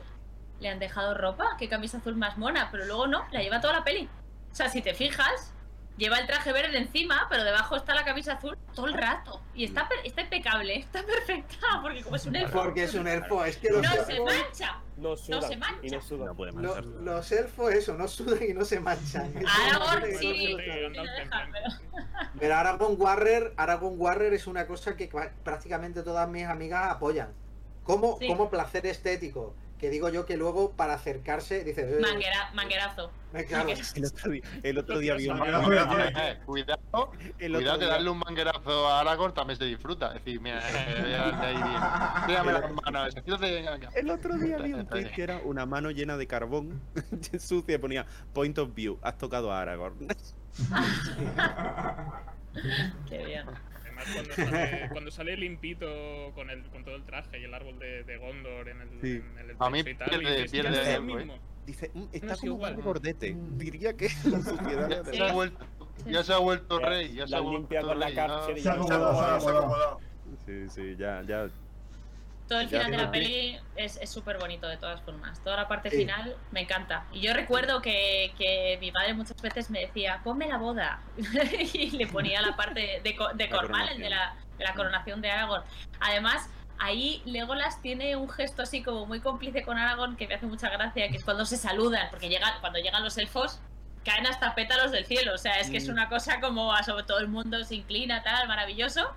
le 0.60 0.68
han 0.68 0.78
dejado 0.78 1.14
ropa, 1.14 1.56
qué 1.58 1.68
camisa 1.68 1.98
azul 1.98 2.16
más 2.16 2.36
mona, 2.38 2.68
pero 2.70 2.84
luego 2.84 3.06
no, 3.06 3.24
la 3.32 3.40
lleva 3.42 3.60
toda 3.60 3.72
la 3.72 3.84
peli. 3.84 4.08
O 4.52 4.54
sea, 4.54 4.68
si 4.68 4.82
te 4.82 4.94
fijas, 4.94 5.52
lleva 5.96 6.18
el 6.18 6.26
traje 6.26 6.52
verde 6.52 6.76
encima, 6.78 7.26
pero 7.30 7.44
debajo 7.44 7.76
está 7.76 7.94
la 7.94 8.04
camisa 8.04 8.32
azul 8.34 8.56
todo 8.74 8.86
el 8.86 8.94
rato. 8.94 9.40
Y 9.54 9.64
está, 9.64 9.88
per- 9.88 10.00
está 10.04 10.22
impecable, 10.22 10.76
está 10.80 11.02
perfecta, 11.04 11.56
porque 11.82 12.02
como 12.02 12.16
es 12.16 12.26
un 12.26 12.36
elfo, 12.36 12.62
Porque 12.62 12.84
es 12.84 12.94
un 12.94 13.06
elfo, 13.06 13.44
es 13.44 13.56
que 13.58 13.70
los 13.70 13.82
no 13.82 14.04
se 14.04 14.12
elfos, 14.12 14.26
mancha. 14.34 14.80
No 14.96 15.16
sudan. 15.16 15.42
se 15.48 15.56
mancha. 15.56 15.78
Y 15.86 15.90
no 15.90 16.00
sudan. 16.02 16.26
No 16.26 16.34
puede 16.34 16.52
lo- 16.52 16.58
mancharse. 16.60 16.90
los 17.02 17.32
elfos 17.32 17.72
eso, 17.72 17.94
no 17.94 18.08
sudan 18.08 18.38
y 18.48 18.52
no 18.54 18.64
se 18.64 18.80
manchan. 18.80 19.34
Aragorn 19.68 20.04
sí, 20.18 20.28
no 20.28 20.34
sí, 20.34 20.56
pero- 20.56 20.90
Pero 22.38 22.54
Aragorn 22.56 22.94
Warrior, 23.00 23.54
Aragorn 23.56 23.94
Warrior 23.98 24.34
es 24.34 24.46
una 24.46 24.66
cosa 24.66 24.96
que 24.96 25.10
prácticamente 25.42 26.02
todas 26.02 26.28
mis 26.28 26.44
amigas 26.46 26.90
apoyan. 26.90 27.32
Como, 27.82 28.18
Sí. 28.18 28.26
como 28.28 28.48
placer 28.50 28.86
estético. 28.86 29.54
Que 29.78 29.90
digo 29.90 30.08
yo 30.08 30.24
que 30.24 30.36
luego 30.38 30.70
para 30.72 30.94
acercarse 30.94 31.62
dice. 31.64 31.82
eh, 31.82 31.98
Manguera- 32.00 32.50
manguerazo. 32.54 33.10
eh, 33.34 33.44
claro, 33.44 33.68
El 33.94 34.04
otro 34.06 34.30
día, 34.30 34.42
el 34.62 34.78
otro 34.78 34.98
día 34.98 35.14
vi 35.14 35.28
un 35.28 35.38
Manguerazo 35.38 35.96
de. 35.96 36.04
Eh, 36.16 36.38
cuidado, 36.46 36.80
el 37.38 37.54
otro 37.54 37.60
cuidado 37.60 37.78
que 37.78 37.84
día- 37.84 37.92
darle 37.94 38.10
un 38.10 38.18
manguerazo 38.18 38.88
a 38.88 39.00
Aragorn 39.00 39.34
también 39.34 39.58
se 39.58 39.64
disfruta. 39.66 40.08
Es 40.08 40.14
decir, 40.24 40.40
mira, 40.40 40.62
voy 41.02 41.12
a 41.12 41.16
darte 41.18 41.46
ahí 41.46 41.56
bien. 41.56 41.80
Venga, 42.28 42.42
venga. 43.72 43.90
El 43.94 44.10
otro 44.10 44.38
día 44.38 44.56
vi 44.58 44.72
un 44.72 44.86
tweet 44.86 45.10
que 45.10 45.22
era 45.22 45.38
una 45.44 45.66
mano 45.66 45.90
llena 45.90 46.16
de 46.16 46.26
carbón 46.26 46.80
sucia 47.38 47.74
y 47.74 47.78
ponía 47.78 48.06
point 48.32 48.56
of 48.58 48.74
view, 48.74 48.98
has 49.02 49.18
tocado 49.18 49.52
a 49.52 49.60
Aragorn. 49.60 50.08
Qué 53.08 53.18
bien. 53.24 53.44
Además, 53.96 54.06
cuando 54.14 54.34
sale, 54.34 54.88
cuando 54.92 55.10
sale 55.10 55.36
limpito 55.36 56.32
con, 56.34 56.50
el, 56.50 56.62
con 56.70 56.84
todo 56.84 56.96
el 56.96 57.04
traje 57.04 57.38
y 57.40 57.44
el 57.44 57.54
árbol 57.54 57.78
de, 57.78 58.04
de 58.04 58.16
Gondor 58.18 58.68
en 58.68 58.80
el, 58.80 58.88
Sí. 59.00 59.22
en 59.40 59.50
el 59.50 59.56
A 59.58 59.70
mí 59.70 59.82
techo 59.84 59.90
y 59.90 59.94
tal, 59.94 60.08
pierde- 60.10 60.22
y 60.22 60.42
dices, 60.42 60.50
pierde 60.52 60.70
"Ya 60.70 60.70
no 60.70 60.76
es 60.76 60.86
lo 60.88 60.94
algo, 60.94 61.12
¿eh?". 61.12 61.16
mismo. 61.24 61.38
Dice, 61.66 61.90
"Mm, 61.94 62.02
está 62.12 62.26
No 62.26 62.32
es 62.34 62.40
como 62.40 62.52
igual. 62.52 62.76
de 62.76 62.82
gordete. 62.82 63.36
Diría 63.52 63.96
que 63.96 64.08
la 64.24 64.40
suciedad 64.42 64.88
Ya 64.90 65.04
se 65.12 65.22
ha 65.22 65.32
vuelto, 65.32 65.66
ya 66.06 66.22
se 66.22 66.32
ha 66.34 66.38
vuelto 66.38 66.80
Ya, 66.80 66.86
rey. 66.88 67.14
Ya 67.14 67.26
se 67.26 67.36
ha 67.36 67.40
vuelto 67.40 67.58
limpia 67.58 67.80
con 67.82 67.98
la 67.98 68.10
Se 68.10 68.20
ha 68.68 68.72
acomodado, 68.72 69.40
se 69.40 69.48
ha 69.48 69.50
acomodado. 69.58 70.00
Sí, 70.46 70.68
sí, 70.68 70.96
ya, 70.98 71.22
ya. 71.26 71.48
Todo 72.48 72.60
el 72.60 72.68
final 72.68 72.90
de 72.90 72.96
la 72.98 73.10
peli 73.10 73.58
es 73.76 73.98
súper 74.10 74.38
bonito 74.38 74.68
de 74.68 74.76
todas 74.76 75.00
formas. 75.00 75.42
Toda 75.42 75.56
la 75.56 75.66
parte 75.68 75.90
Sí. 75.90 75.96
final 75.98 76.36
me 76.50 76.60
encanta. 76.60 77.06
Y 77.12 77.20
yo 77.20 77.32
recuerdo 77.32 77.80
que, 77.80 78.34
que 78.36 78.76
mi 78.80 78.92
madre 78.92 79.14
muchas 79.14 79.40
veces 79.40 79.70
me 79.70 79.80
decía, 79.80 80.20
ponme 80.22 80.46
la 80.48 80.58
boda. 80.58 81.00
y 81.72 81.90
le 81.92 82.06
ponía 82.06 82.42
la 82.42 82.54
parte 82.54 83.00
de, 83.02 83.16
de 83.34 83.48
Cormal, 83.48 83.88
el 83.88 83.98
de 83.98 84.10
la, 84.10 84.36
de 84.58 84.64
la 84.64 84.74
coronación 84.74 85.22
de 85.22 85.30
Aragorn. 85.30 85.64
Además, 86.00 86.50
ahí 86.78 87.22
Legolas 87.24 87.80
tiene 87.80 88.14
un 88.16 88.28
gesto 88.28 88.62
así 88.62 88.82
como 88.82 89.06
muy 89.06 89.20
cómplice 89.20 89.62
con 89.62 89.78
Aragorn 89.78 90.16
que 90.16 90.26
me 90.28 90.34
hace 90.34 90.44
mucha 90.46 90.68
gracia, 90.68 91.08
que 91.08 91.16
es 91.16 91.24
cuando 91.24 91.46
se 91.46 91.56
saludan, 91.56 92.08
porque 92.10 92.28
llegan, 92.28 92.52
cuando 92.60 92.78
llegan 92.78 93.02
los 93.02 93.16
elfos 93.16 93.58
caen 94.04 94.26
hasta 94.26 94.54
pétalos 94.54 94.90
del 94.92 95.06
cielo. 95.06 95.32
O 95.34 95.38
sea, 95.38 95.60
es 95.60 95.70
que 95.70 95.78
es 95.78 95.88
Mm. 95.88 95.92
una 95.92 96.08
cosa 96.10 96.40
como 96.40 96.74
a 96.74 96.82
sobre 96.82 97.04
todo 97.04 97.20
el 97.20 97.28
mundo 97.28 97.64
se 97.64 97.76
inclina, 97.76 98.22
tal, 98.22 98.46
maravilloso. 98.48 99.08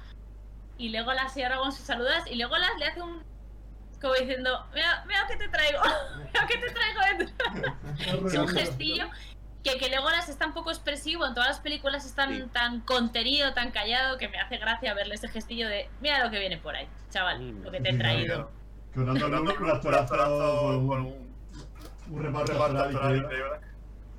Y 0.78 0.90
Legolas 0.90 1.36
y 1.38 1.44
Aragorn 1.44 1.72
se 1.72 1.84
saludas 1.84 2.26
y 2.30 2.36
Legolas 2.36 2.72
le 2.80 2.86
hace 2.86 3.02
un 3.02 3.24
como 4.00 4.14
diciendo, 4.14 4.64
mira, 4.76 5.04
mira 5.08 5.26
que 5.28 5.38
te 5.38 5.48
traigo, 5.50 5.80
mira 6.18 6.48
que 6.48 6.58
te 6.58 6.70
traigo 6.72 7.00
dentro. 7.18 8.28
Es 8.28 8.34
un 8.36 8.48
gestillo 8.48 9.10
que, 9.64 9.78
que 9.80 9.90
Legolas 9.90 10.30
es 10.30 10.38
tan 10.38 10.54
poco 10.54 10.70
expresivo, 10.70 11.26
en 11.26 11.34
todas 11.34 11.50
las 11.50 11.60
películas 11.60 12.06
es 12.06 12.14
tan, 12.14 12.30
Sí. 12.36 12.44
tan 12.54 12.82
contenido, 12.82 13.54
tan 13.54 13.72
callado, 13.72 14.18
que 14.18 14.30
me 14.30 14.40
hace 14.40 14.58
gracia 14.58 14.94
verle 14.94 15.16
ese 15.16 15.28
gestillo 15.30 15.68
de, 15.68 15.90
mira 16.00 16.24
lo 16.24 16.30
que 16.30 16.40
viene 16.40 16.58
por 16.58 16.76
ahí, 16.76 16.88
chaval, 17.10 17.40
Mm. 17.42 17.64
lo 17.64 17.72
que 17.72 17.82
te 17.82 17.90
he 17.90 17.98
traído. 17.98 18.52
Que 18.94 19.00
un. 19.00 19.08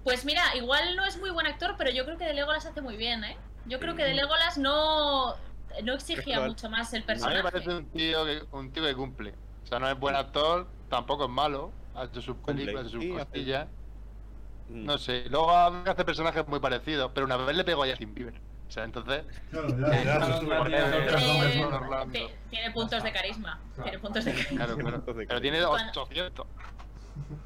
Pues 0.05 0.25
mira, 0.25 0.43
igual 0.57 0.97
no 0.97 1.05
es 1.05 1.19
muy 1.19 1.31
buen 1.31 1.47
actor, 1.47 1.77
pero 1.79 1.91
yo 1.91 2.05
creo 2.05 2.19
que 2.19 2.25
de 2.25 2.35
Legolas 2.35 2.67
hace 2.67 2.81
muy 2.81 2.97
bien, 2.97 3.25
¿eh? 3.25 3.37
Yo 3.67 3.79
creo 3.79 3.95
que 3.95 4.05
de 4.05 4.15
Legolas 4.15 4.59
no, 4.59 5.35
no 5.83 5.95
exigía 5.95 6.41
mucho 6.41 6.69
más 6.71 6.93
el 6.93 7.03
A 7.03 7.07
mí 7.07 7.07
me 7.07 7.15
personaje. 7.15 7.43
parece 7.43 7.71
un 7.71 7.87
tío, 7.91 8.25
que, 8.25 8.43
un 8.53 8.73
tío 8.73 8.83
que 8.85 8.95
cumple. 8.95 9.35
O 9.65 9.67
sea, 9.67 9.79
no 9.79 9.89
es 9.89 9.99
buen 9.99 10.17
actor, 10.17 10.67
tampoco 10.89 11.25
es 11.25 11.31
malo. 11.31 11.73
Ha 11.95 12.05
hecho 12.05 12.23
sus 12.23 12.37
películas, 12.39 12.91
sus 12.91 13.03
Sí, 13.03 13.11
costillas. 13.11 13.67
Mm. 14.69 14.85
No 14.85 14.99
sé. 14.99 15.25
Luego 15.31 15.51
hace 15.51 16.05
personajes 16.05 16.47
muy 16.47 16.61
parecidos, 16.61 17.11
pero 17.15 17.27
una 17.27 17.37
vez 17.37 17.57
le 17.57 17.65
pegó 17.65 17.83
a 17.85 17.89
Justin 17.89 18.15
Bieber. 18.15 18.35
O 18.69 18.71
sea, 18.71 18.85
entonces. 18.85 19.25
Tiene, 22.51 22.71
puntos 22.73 23.03
de 23.03 23.13
carisma. 23.13 23.61
Tiene 23.83 23.99
puntos 23.99 24.25
de 24.25 24.33
carisma. 24.33 24.57
Claro, 24.57 24.77
claro. 24.77 24.97
Entonces, 24.97 25.27
Pero 25.29 25.41
tiene 25.41 25.63
Cuando- 25.65 26.03
800. 26.03 26.47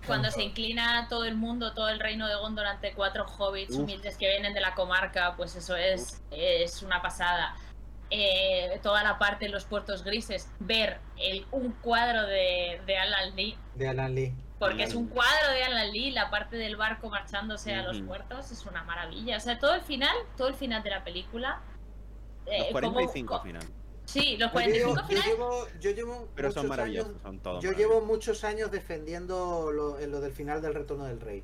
Cuando 0.07 0.31
se 0.31 0.43
inclina 0.43 1.07
todo 1.09 1.25
el 1.25 1.35
mundo, 1.35 1.73
todo 1.73 1.89
el 1.89 1.99
reino 1.99 2.29
de 2.29 2.35
Gondor 2.35 2.67
ante 2.67 2.93
cuatro 2.93 3.25
hobbits 3.25 3.75
humildes 3.75 4.19
que 4.19 4.29
vienen 4.29 4.53
de 4.53 4.61
la 4.61 4.75
comarca, 4.75 5.35
pues 5.37 5.57
eso 5.57 5.75
es, 5.77 6.23
es 6.31 6.83
una 6.83 7.01
pasada. 7.01 7.55
Eh, 8.15 8.79
toda 8.83 9.03
la 9.03 9.19
parte 9.19 9.47
de 9.47 9.51
los 9.51 9.65
puertos 9.65 10.05
grises, 10.05 10.49
ver 10.61 10.99
el, 11.19 11.47
un 11.51 11.73
cuadro 11.73 12.27
de, 12.27 12.79
de 12.87 12.97
Alan 12.99 13.35
Lee, 13.35 13.57
De 13.75 13.89
Alan 13.89 14.15
Lee. 14.15 14.35
porque 14.59 14.83
es 14.83 14.95
un 14.95 15.09
cuadro 15.09 15.51
de 15.55 15.65
Alan 15.65 15.91
Lee, 15.91 16.11
la 16.11 16.29
parte 16.31 16.57
del 16.57 16.77
barco 16.77 17.09
marchándose 17.09 17.75
a 17.75 17.83
los 17.83 18.03
puertos, 18.03 18.51
es 18.53 18.67
una 18.67 18.83
maravilla. 18.85 19.39
O 19.39 19.41
sea, 19.41 19.59
todo 19.59 19.75
el 19.75 19.81
final, 19.81 20.15
todo 20.37 20.49
el 20.49 20.55
final 20.55 20.83
de 20.83 20.91
la 20.91 21.03
película. 21.05 21.63
Los 22.47 22.55
eh, 22.55 22.69
cómo- 22.73 22.93
45 22.93 23.29
co- 23.29 23.35
al 23.41 23.43
final. 23.47 23.63
Sí, 24.05 24.37
los 24.37 24.53
Yo 24.53 24.59
llevo, 24.61 24.93
45 24.95 25.01
yo 25.01 25.07
finales. 25.07 25.27
llevo, 25.27 25.67
yo 25.81 25.91
llevo 25.93 26.29
Pero 26.35 26.51
son 26.53 26.63
muchos 26.65 26.69
maravillosos, 26.77 27.09
años- 27.13 27.23
son 27.23 27.39
todos 27.39 27.65
Yo 27.65 27.73
llevo 27.73 28.01
muchos 28.03 28.45
años 28.45 28.71
defendiendo 28.71 29.73
lo, 29.73 29.99
lo 30.07 30.21
del 30.21 30.33
final 30.33 30.61
del 30.61 30.75
Retorno 30.75 31.05
del 31.05 31.21
Rey. 31.21 31.43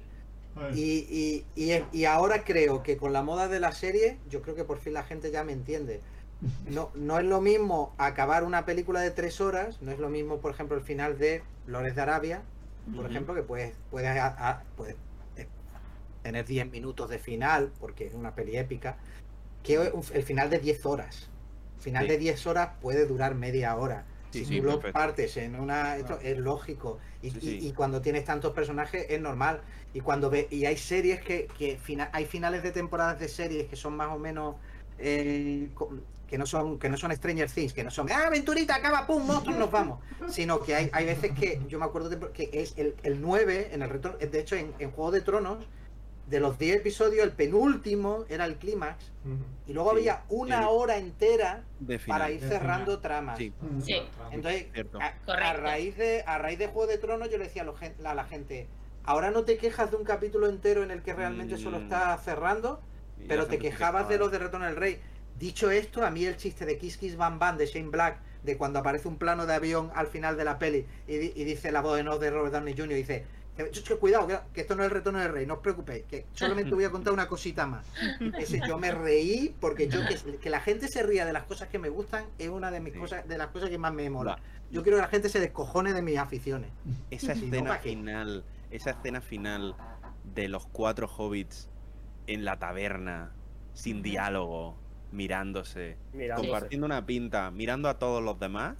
Y, 0.74 1.44
y, 1.54 1.84
y 1.92 2.04
ahora 2.04 2.42
creo 2.42 2.82
que 2.82 2.96
con 2.96 3.12
la 3.12 3.22
moda 3.22 3.46
de 3.46 3.60
la 3.60 3.70
serie, 3.70 4.18
yo 4.28 4.42
creo 4.42 4.56
que 4.56 4.64
por 4.64 4.80
fin 4.80 4.92
la 4.92 5.04
gente 5.04 5.30
ya 5.30 5.44
me 5.44 5.52
entiende. 5.52 6.00
No, 6.68 6.90
no 6.94 7.18
es 7.18 7.24
lo 7.24 7.40
mismo 7.40 7.94
acabar 7.98 8.44
una 8.44 8.64
película 8.64 9.00
de 9.00 9.10
tres 9.10 9.40
horas, 9.40 9.82
no 9.82 9.90
es 9.90 9.98
lo 9.98 10.08
mismo, 10.08 10.38
por 10.38 10.52
ejemplo, 10.52 10.76
el 10.76 10.82
final 10.82 11.18
de 11.18 11.42
Lores 11.66 11.94
de 11.96 12.02
Arabia, 12.02 12.42
por 12.94 13.10
ejemplo, 13.10 13.34
que 13.34 13.42
puedes, 13.42 13.74
puedes, 13.90 14.08
a- 14.18 14.48
a- 14.50 14.62
puedes, 14.76 14.94
eh, 15.36 15.46
tener 16.22 16.46
10 16.46 16.70
minutos 16.70 17.10
de 17.10 17.18
final, 17.18 17.72
porque 17.80 18.06
es 18.06 18.14
una 18.14 18.34
peli 18.34 18.56
épica, 18.56 18.96
que 19.62 19.90
el 20.14 20.22
final 20.22 20.48
de 20.48 20.58
10 20.60 20.86
horas. 20.86 21.28
El 21.78 21.82
final 21.82 22.04
Sí. 22.04 22.10
de 22.10 22.18
10 22.18 22.46
horas 22.46 22.70
puede 22.80 23.04
durar 23.06 23.34
media 23.34 23.74
hora. 23.76 24.04
Sí, 24.30 24.40
si 24.40 24.44
sí, 24.46 24.60
tú 24.60 24.66
lo 24.66 24.80
partes 24.80 25.36
en 25.38 25.58
una... 25.58 25.96
Esto 25.96 26.18
es 26.22 26.38
lógico. 26.38 26.98
Y, 27.22 27.72
cuando 27.72 28.00
tienes 28.02 28.24
tantos 28.24 28.52
personajes 28.52 29.06
es 29.08 29.20
normal. 29.20 29.60
Y 29.94 30.00
cuando 30.00 30.28
ve, 30.30 30.46
y 30.50 30.66
hay 30.66 30.76
series 30.76 31.20
que, 31.20 31.46
que 31.58 31.76
fina- 31.78 32.10
hay 32.12 32.26
finales 32.26 32.62
de 32.62 32.70
temporadas 32.72 33.18
de 33.18 33.28
series 33.28 33.68
que 33.68 33.76
son 33.76 33.96
más 33.96 34.10
o 34.14 34.18
menos 34.18 34.56
eh, 34.98 35.68
que 36.28 36.38
no 36.38 36.46
son 36.46 36.78
que 36.78 36.88
no 36.88 36.96
son 36.96 37.10
Stranger 37.14 37.50
Things, 37.50 37.72
que 37.72 37.82
no 37.82 37.90
son 37.90 38.10
ah, 38.12 38.26
aventurita, 38.26 38.74
acaba, 38.76 39.06
pum, 39.06 39.26
monstruos, 39.26 39.58
nos 39.58 39.70
vamos. 39.70 40.00
Sino 40.28 40.60
que 40.62 40.74
hay, 40.74 40.90
hay 40.92 41.06
veces 41.06 41.32
que 41.32 41.60
yo 41.68 41.78
me 41.78 41.86
acuerdo 41.86 42.08
de- 42.10 42.30
que 42.32 42.50
es 42.52 42.74
el, 42.76 42.94
el 43.02 43.20
9 43.20 43.70
en 43.72 43.82
el 43.82 43.88
retorno, 43.88 44.18
de 44.18 44.38
hecho 44.40 44.54
en, 44.56 44.72
en 44.78 44.90
Juego 44.90 45.10
de 45.10 45.22
Tronos, 45.22 45.66
de 46.26 46.40
los 46.40 46.58
10 46.58 46.76
episodios, 46.76 47.24
el 47.24 47.32
penúltimo 47.32 48.26
era 48.28 48.44
el 48.44 48.56
clímax, 48.56 49.10
y 49.66 49.72
luego 49.72 49.90
Sí, 49.92 49.96
había 50.00 50.22
una 50.28 50.60
el- 50.60 50.66
hora 50.68 50.98
entera 50.98 51.64
para 52.06 52.30
ir 52.30 52.40
cerrando 52.40 52.84
final. 52.98 53.00
tramas. 53.00 53.38
Sí, 53.38 53.52
mm, 53.60 53.80
Sí. 53.80 54.02
Entonces, 54.30 54.66
a, 55.26 55.52
raíz 55.54 55.96
de 55.96 56.22
a 56.26 56.36
raíz 56.38 56.58
de 56.58 56.66
Juego 56.66 56.86
de 56.86 56.98
Tronos 56.98 57.30
yo 57.30 57.38
le 57.38 57.44
decía 57.44 57.62
a, 57.62 57.64
lo 57.64 57.74
gen- 57.74 57.94
a 58.04 58.14
la 58.14 58.24
gente, 58.24 58.68
ahora 59.04 59.30
no 59.30 59.44
te 59.44 59.56
quejas 59.56 59.90
de 59.90 59.96
un 59.96 60.04
capítulo 60.04 60.48
entero 60.48 60.82
en 60.82 60.90
el 60.90 61.02
que 61.02 61.14
realmente 61.14 61.56
solo 61.56 61.78
Mm. 61.80 61.84
está 61.84 62.18
cerrando, 62.18 62.82
pero 63.26 63.46
te 63.46 63.58
quejabas 63.58 64.02
quejaba. 64.02 64.08
de 64.08 64.18
los 64.18 64.30
de 64.30 64.38
Retorno 64.38 64.66
del 64.66 64.76
Rey. 64.76 65.00
Dicho 65.38 65.70
esto, 65.70 66.04
a 66.04 66.10
mí 66.10 66.24
el 66.24 66.36
chiste 66.36 66.66
de 66.66 66.78
Kiss 66.78 66.96
Kiss 66.96 67.16
Bam 67.16 67.38
Bam 67.38 67.56
de 67.56 67.66
Shane 67.66 67.88
Black, 67.90 68.18
de 68.42 68.56
cuando 68.56 68.78
aparece 68.78 69.08
un 69.08 69.16
plano 69.18 69.46
de 69.46 69.54
avión 69.54 69.90
al 69.94 70.06
final 70.06 70.36
de 70.36 70.44
la 70.44 70.58
peli 70.58 70.86
y, 71.06 71.16
di- 71.16 71.32
y 71.34 71.44
dice 71.44 71.70
la 71.72 71.80
voz 71.80 71.96
de 71.96 72.04
no 72.04 72.18
de 72.18 72.30
Robert 72.30 72.52
Downey 72.54 72.74
Jr. 72.76 72.94
dice, 72.94 73.24
"Eh, 73.58 73.70
ch- 73.70 73.82
ch- 73.84 73.98
cuidado, 73.98 74.26
que, 74.26 74.38
que 74.54 74.60
esto 74.62 74.74
no 74.76 74.82
es 74.82 74.86
el 74.88 74.94
Retorno 74.94 75.18
del 75.18 75.32
Rey, 75.32 75.44
no 75.46 75.54
os 75.54 75.60
preocupéis, 75.60 76.04
que 76.06 76.26
solamente 76.34 76.74
voy 76.74 76.84
a 76.84 76.90
contar 76.90 77.12
una 77.12 77.26
cosita 77.28 77.66
más. 77.66 77.84
Ese, 78.38 78.60
yo 78.66 78.78
me 78.78 78.92
reí 78.92 79.54
porque 79.60 79.88
yo 79.88 80.00
que, 80.06 80.38
que 80.38 80.50
la 80.50 80.60
gente 80.60 80.88
se 80.88 81.02
ría 81.02 81.26
de 81.26 81.32
las 81.32 81.44
cosas 81.44 81.68
que 81.68 81.78
me 81.78 81.88
gustan 81.88 82.24
es 82.38 82.48
una 82.48 82.70
de 82.70 82.80
mis 82.80 82.92
Sí. 82.94 82.98
cosas, 83.00 83.26
de 83.28 83.36
las 83.38 83.48
cosas 83.48 83.70
que 83.70 83.78
más 83.78 83.92
me 83.92 84.08
mola. 84.10 84.38
Yo 84.70 84.82
quiero 84.82 84.98
que 84.98 85.02
la 85.02 85.08
gente 85.08 85.28
se 85.28 85.40
descojone 85.40 85.92
de 85.92 86.02
mis 86.02 86.18
aficiones. 86.18 86.70
Esa 87.10 87.32
escena 87.32 87.76
final, 87.78 88.44
esa 88.70 88.90
escena 88.90 89.20
final 89.20 89.74
de 90.34 90.48
los 90.48 90.66
cuatro 90.66 91.08
hobbits 91.08 91.68
en 92.26 92.44
la 92.44 92.58
taberna, 92.58 93.32
sin 93.74 94.02
diálogo, 94.02 94.76
mirándose, 95.12 95.96
compartiendo 96.36 96.86
una 96.86 97.04
pinta, 97.06 97.50
mirando 97.50 97.88
a 97.88 97.98
todos 97.98 98.22
los 98.22 98.38
demás. 98.38 98.76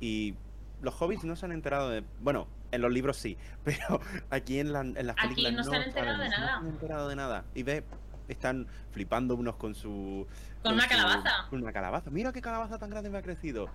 Y 0.00 0.34
los 0.82 1.00
hobbits 1.00 1.24
no 1.24 1.36
se 1.36 1.46
han 1.46 1.52
enterado 1.52 1.88
de. 1.90 2.04
Bueno, 2.20 2.46
en 2.72 2.80
los 2.82 2.92
libros 2.92 3.16
sí, 3.16 3.36
pero 3.64 4.00
aquí 4.30 4.58
en, 4.58 4.72
la- 4.72 4.80
en 4.80 5.06
las 5.06 5.16
Aquí 5.18 5.34
películas 5.34 5.52
no 5.54 5.64
se 5.64 5.76
han 5.76 5.82
enterado 5.82 6.18
de 6.22 6.28
nada. 6.28 6.46
No 6.56 6.60
se 6.62 6.66
han 6.68 6.72
enterado 6.74 7.08
de 7.08 7.16
nada. 7.16 7.44
Y 7.54 7.62
ve, 7.62 7.84
están 8.28 8.66
flipando 8.92 9.34
unos 9.36 9.56
con 9.56 9.74
su. 9.74 10.26
Con 10.62 10.74
una 10.74 10.82
su- 10.84 10.88
calabaza. 10.88 11.30
Con 11.50 11.62
una 11.62 11.72
calabaza. 11.72 12.10
Mira 12.10 12.32
qué 12.32 12.40
calabaza 12.42 12.78
tan 12.78 12.90
grande 12.90 13.10
me 13.10 13.18
ha 13.18 13.22
crecido. 13.22 13.68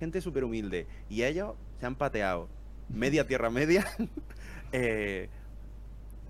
Gente 0.00 0.20
súper 0.20 0.44
humilde. 0.44 0.86
Y 1.08 1.22
ellos 1.22 1.54
se 1.78 1.86
han 1.86 1.94
pateado. 1.94 2.48
Media 2.88 3.26
tierra 3.26 3.50
media. 3.50 3.84
Eh, 4.76 5.28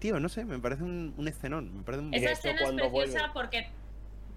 tío, 0.00 0.20
no 0.20 0.28
sé, 0.28 0.44
me 0.44 0.58
parece 0.58 0.82
un, 0.82 1.14
un 1.16 1.28
escenón. 1.28 1.78
Me 1.78 1.82
parece 1.82 2.02
un. 2.04 2.12
Esa 2.12 2.32
escena 2.32 2.60
es 2.60 2.72
preciosa 2.72 2.90
vuelve- 2.90 3.30
porque. 3.32 3.68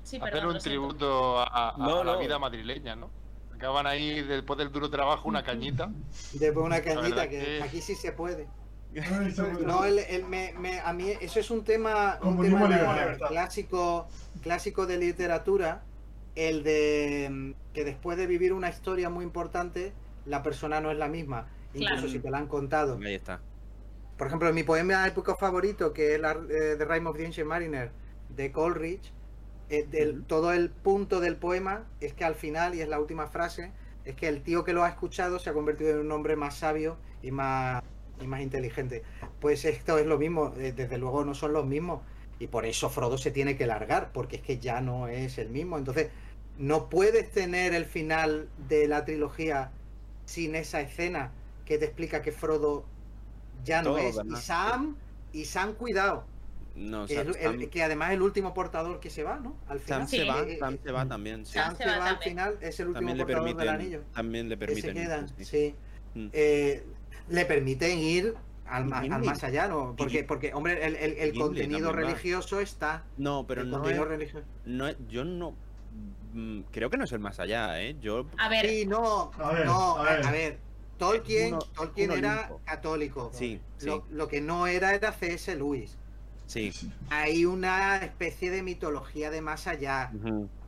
Sí, 0.08 0.16
Hacer 0.18 0.32
perdón. 0.32 0.56
un 0.56 0.62
tributo 0.62 1.38
a, 1.40 1.72
a- 1.72 1.78
No, 1.78 2.00
a 2.00 2.04
la 2.06 2.14
no. 2.14 2.20
vida 2.20 2.40
madrileña, 2.40 2.96
¿no? 2.96 3.10
Acaban 3.54 3.86
ahí 3.88 4.22
después 4.22 4.58
del 4.58 4.72
duro 4.72 4.90
trabajo 4.90 5.28
una 5.28 5.44
cañita. 5.44 5.90
Después 6.34 6.66
una 6.66 6.82
cañita 6.82 7.28
que 7.28 7.40
que- 7.40 7.62
aquí 7.64 7.82
sí 7.82 7.94
se 7.94 8.14
puede. 8.14 8.48
No, 9.66 9.84
el, 9.84 10.00
el- 10.00 10.24
me, 10.24 10.54
me- 10.58 10.80
a 10.80 10.94
mí 10.94 11.12
eso 11.20 11.42
es 11.42 11.52
un 11.52 11.66
tema, 11.66 12.20
un 12.22 12.38
clásico, 13.28 14.08
clásico 14.42 14.86
de 14.86 14.98
literatura, 14.98 15.84
el 16.36 16.64
de 16.64 17.28
mm, 17.30 17.74
que 17.74 17.84
después 17.84 18.18
de 18.18 18.28
vivir 18.28 18.54
una 18.54 18.70
historia 18.70 19.10
muy 19.10 19.26
importante, 19.26 19.92
la 20.26 20.42
persona 20.42 20.80
no 20.80 20.90
es 20.90 20.98
la 20.98 21.10
misma, 21.10 21.48
incluso 21.74 21.96
Claro. 21.96 22.10
si 22.10 22.20
te 22.20 22.30
la 22.32 22.38
han 22.38 22.48
contado. 22.48 22.98
Ahí 23.04 23.16
está. 23.16 23.42
Por 24.18 24.28
ejemplo, 24.28 24.48
en 24.50 24.56
mi 24.56 24.64
poema 24.64 25.06
épico 25.06 25.36
favorito, 25.36 25.92
que 25.94 26.16
es 26.16 26.22
la, 26.22 26.32
eh, 26.32 26.76
The 26.78 26.86
Rime 26.86 27.10
of 27.10 27.18
the 27.18 27.26
Ancient 27.26 27.48
Mariner, 27.48 27.92
de 28.30 28.52
Coleridge, 28.52 29.12
eh, 29.70 30.20
todo 30.28 30.54
el 30.54 30.70
punto 30.70 31.20
del 31.20 31.36
poema 31.36 31.86
es 32.00 32.14
que 32.14 32.24
al 32.24 32.36
final, 32.36 32.76
y 32.76 32.82
es 32.82 32.88
la 32.88 33.00
última 33.00 33.28
frase, 33.28 33.72
es 34.06 34.16
que 34.16 34.28
el 34.28 34.42
tío 34.42 34.64
que 34.64 34.74
lo 34.74 34.84
ha 34.84 34.90
escuchado 34.90 35.40
se 35.40 35.50
ha 35.50 35.54
convertido 35.54 35.92
en 35.92 36.00
un 36.00 36.12
hombre 36.12 36.36
más 36.36 36.56
sabio 36.56 36.98
y 37.22 37.32
más, 37.32 37.84
y 38.22 38.28
más 38.28 38.42
inteligente. 38.42 39.04
Pues 39.42 39.66
esto 39.66 39.98
es 39.98 40.06
lo 40.06 40.18
mismo, 40.18 40.54
eh, 40.58 40.72
desde 40.72 40.98
luego 40.98 41.26
no 41.26 41.34
son 41.34 41.54
los 41.54 41.66
mismos. 41.66 42.02
Y 42.40 42.48
por 42.48 42.66
eso 42.66 42.90
Frodo 42.90 43.18
se 43.18 43.32
tiene 43.32 43.58
que 43.58 43.66
largar, 43.66 44.12
porque 44.14 44.38
es 44.38 44.42
que 44.42 44.60
ya 44.60 44.80
no 44.80 45.08
es 45.08 45.38
el 45.38 45.50
mismo. 45.50 45.78
Entonces, 45.78 46.10
no 46.58 46.90
puedes 46.90 47.32
tener 47.32 47.74
el 47.74 47.86
final 47.86 48.48
de 48.70 48.88
la 48.88 49.06
trilogía 49.06 49.72
sin 50.26 50.56
esa 50.56 50.82
escena 50.82 51.32
que 51.66 51.78
te 51.78 51.86
explica 51.86 52.22
que 52.22 52.32
Frodo 52.32 52.86
ya 53.64 53.82
no 53.82 53.96
Todo, 53.96 53.98
es. 53.98 54.20
Y. 54.24 54.36
Sam, 54.38 54.96
y 55.34 55.46
Sam, 55.46 55.74
cuidado, 55.74 56.26
No, 56.78 57.06
que, 57.08 57.16
Sam, 57.16 57.30
es 57.30 57.36
el- 57.38 57.44
Sam- 57.60 57.70
que 57.70 57.84
además 57.84 58.10
es 58.10 58.16
el 58.16 58.22
último 58.22 58.54
portador 58.54 59.00
que 59.00 59.10
se 59.10 59.24
va, 59.24 59.38
¿no? 59.40 59.58
Al 59.68 59.80
final. 59.80 60.00
Sam 60.02 60.08
Sí. 60.08 60.18
se 60.18 60.24
va, 60.26 60.42
Eh, 60.42 60.58
Sam 60.60 60.74
eh, 60.76 60.80
se 60.84 60.92
va 60.92 61.06
también. 61.08 61.46
sí. 61.46 61.54
Sam 61.54 61.76
se 61.76 61.84
se 61.84 61.90
va 61.90 62.08
al 62.10 62.18
final, 62.20 62.58
es 62.62 62.80
el 62.80 62.88
último 62.90 63.08
portador 63.16 63.28
del 63.46 63.56
permiten. 63.56 63.70
anillo. 63.76 64.02
También 64.14 64.50
le 64.50 64.58
Que 64.58 64.66
se 64.68 64.74
permiten. 64.82 64.94
quedan, 64.94 65.28
sí. 65.30 65.46
sí. 65.46 65.76
Mm. 66.14 66.28
Eh, 66.34 66.86
le 67.30 67.46
permiten 67.46 67.98
ir 68.00 68.36
al, 68.68 68.92
al 68.94 69.04
Gimli. 69.04 69.28
más 69.28 69.44
allá, 69.44 69.68
¿no? 69.68 69.96
Porque, 69.98 70.24
porque 70.24 70.54
hombre, 70.54 70.86
el, 70.86 70.96
el- 70.96 71.34
contenido 71.38 71.90
va. 71.90 71.96
religioso 71.96 72.60
está. 72.60 73.04
No, 73.18 73.46
pero 73.48 73.62
el 73.62 73.70
no 73.70 73.78
contenido 73.78 74.04
es, 74.04 74.10
religioso. 74.10 74.46
no 74.66 74.88
es- 74.88 74.98
Yo 75.10 75.24
no. 75.26 75.56
mm, 76.34 76.62
Creo 76.72 76.90
que 76.92 76.98
no 76.98 77.06
es 77.06 77.12
el 77.12 77.20
más 77.20 77.40
allá, 77.40 77.82
¿eh? 77.82 77.96
Yo. 78.02 78.28
A 78.38 78.50
ver, 78.50 78.68
Sí, 78.68 78.86
no, 78.86 79.32
A 79.40 79.52
ver, 79.52 79.66
no, 79.66 79.98
a 79.98 80.04
ver. 80.04 80.26
a 80.28 80.32
ver. 80.32 80.58
Tolkien, 80.98 81.54
Uno- 81.54 81.60
Tolkien 81.76 82.12
era 82.12 82.52
católico. 82.66 83.30
Sí, 83.34 83.60
sí, 83.78 83.86
Lo, 83.88 84.06
lo 84.10 84.28
que 84.28 84.42
no 84.42 84.68
era 84.68 84.94
era 84.96 85.12
C.S. 85.12 85.56
Lewis. 85.56 85.98
Sí. 86.48 86.72
Hay 87.10 87.46
una 87.46 87.98
especie 87.98 88.50
de 88.52 88.64
mitología 88.64 89.30
de 89.30 89.42
más 89.42 89.68
allá. 89.68 90.12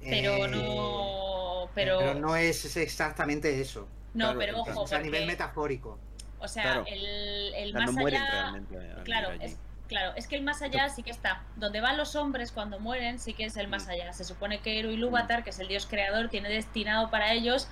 Pero 0.01 0.45
eh, 0.45 0.47
no. 0.49 1.69
Pero, 1.75 1.99
pero 1.99 2.13
no 2.15 2.35
es 2.35 2.75
exactamente 2.77 3.59
eso. 3.61 3.87
no, 4.13 4.25
claro, 4.33 4.39
pero 4.39 4.61
ojo, 4.61 4.81
O 4.81 4.87
sea, 4.87 4.97
a 4.99 5.01
nivel 5.01 5.25
metafórico. 5.27 5.97
o 6.39 6.47
sea, 6.47 6.63
Claro. 6.63 6.83
el, 6.87 7.53
el 7.55 7.75
O 7.75 7.77
sea, 7.79 7.85
más 7.87 7.95
no 7.95 8.05
allá. 8.07 8.29
realmente. 8.31 8.77
al 8.77 9.03
Claro, 9.03 9.31
es, 9.39 9.57
claro, 9.87 10.13
es 10.15 10.27
que 10.27 10.35
el 10.35 10.43
más 10.43 10.61
allá 10.61 10.89
sí 10.89 11.03
que 11.03 11.11
está. 11.11 11.43
Donde 11.57 11.79
van 11.81 11.97
los 11.97 12.15
hombres 12.15 12.51
cuando 12.51 12.79
mueren, 12.79 13.19
sí 13.19 13.33
que 13.33 13.45
es 13.45 13.55
el 13.57 13.67
más 13.67 13.87
Mm. 13.87 13.89
allá. 13.91 14.13
Se 14.13 14.23
supone 14.23 14.59
que 14.61 14.79
Eru 14.79 14.89
Ilúvatar, 14.91 15.43
que 15.43 15.51
es 15.51 15.59
el 15.59 15.67
dios 15.67 15.85
creador, 15.85 16.29
tiene 16.29 16.49
destinado 16.49 17.09
para 17.11 17.33
ellos 17.33 17.69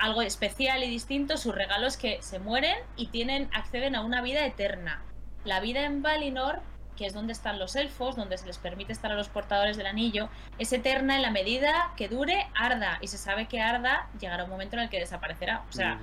algo 0.00 0.20
especial 0.22 0.82
y 0.84 0.88
distinto. 0.90 1.36
Sus 1.36 1.54
regalos 1.54 1.96
que 1.96 2.20
se 2.20 2.38
mueren 2.38 2.76
y 2.96 3.06
tienen, 3.08 3.48
acceden 3.54 3.94
a 3.96 4.02
una 4.02 4.20
vida 4.20 4.44
eterna. 4.44 5.02
La 5.44 5.60
vida 5.60 5.84
en 5.84 6.02
Valinor, 6.02 6.60
que 6.96 7.06
es 7.06 7.12
donde 7.14 7.32
están 7.32 7.58
los 7.58 7.76
elfos, 7.76 8.16
donde 8.16 8.36
se 8.38 8.46
les 8.46 8.58
permite 8.58 8.92
estar 8.92 9.12
a 9.12 9.14
los 9.14 9.28
portadores 9.28 9.76
del 9.76 9.86
anillo, 9.86 10.28
es 10.58 10.72
eterna 10.72 11.16
en 11.16 11.22
la 11.22 11.30
medida 11.30 11.92
que 11.96 12.08
dure 12.08 12.46
Arda. 12.54 12.98
Y 13.00 13.08
se 13.08 13.18
sabe 13.18 13.46
que 13.46 13.60
Arda 13.60 14.08
llegará 14.18 14.44
un 14.44 14.50
momento 14.50 14.76
en 14.76 14.82
el 14.82 14.88
que 14.90 14.98
desaparecerá. 14.98 15.64
O 15.68 15.72
sea, 15.72 16.00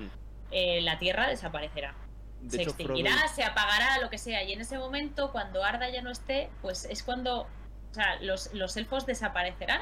eh, 0.51 0.81
la 0.81 0.99
tierra 0.99 1.27
desaparecerá 1.27 1.95
De 2.41 2.49
se 2.57 2.61
hecho, 2.61 2.71
Frodo- 2.71 2.79
extinguirá, 2.81 3.27
se 3.29 3.43
apagará, 3.43 3.97
lo 3.99 4.09
que 4.09 4.17
sea. 4.17 4.43
Y 4.43 4.53
en 4.53 4.61
ese 4.61 4.77
momento, 4.77 5.31
cuando 5.31 5.63
Arda 5.63 5.89
ya 5.89 6.01
no 6.01 6.11
esté, 6.11 6.49
pues 6.61 6.85
es 6.85 7.01
cuando 7.03 7.41
o 7.41 7.93
sea, 7.93 8.15
los, 8.21 8.53
los 8.53 8.75
elfos 8.77 9.05
desaparecerán 9.05 9.81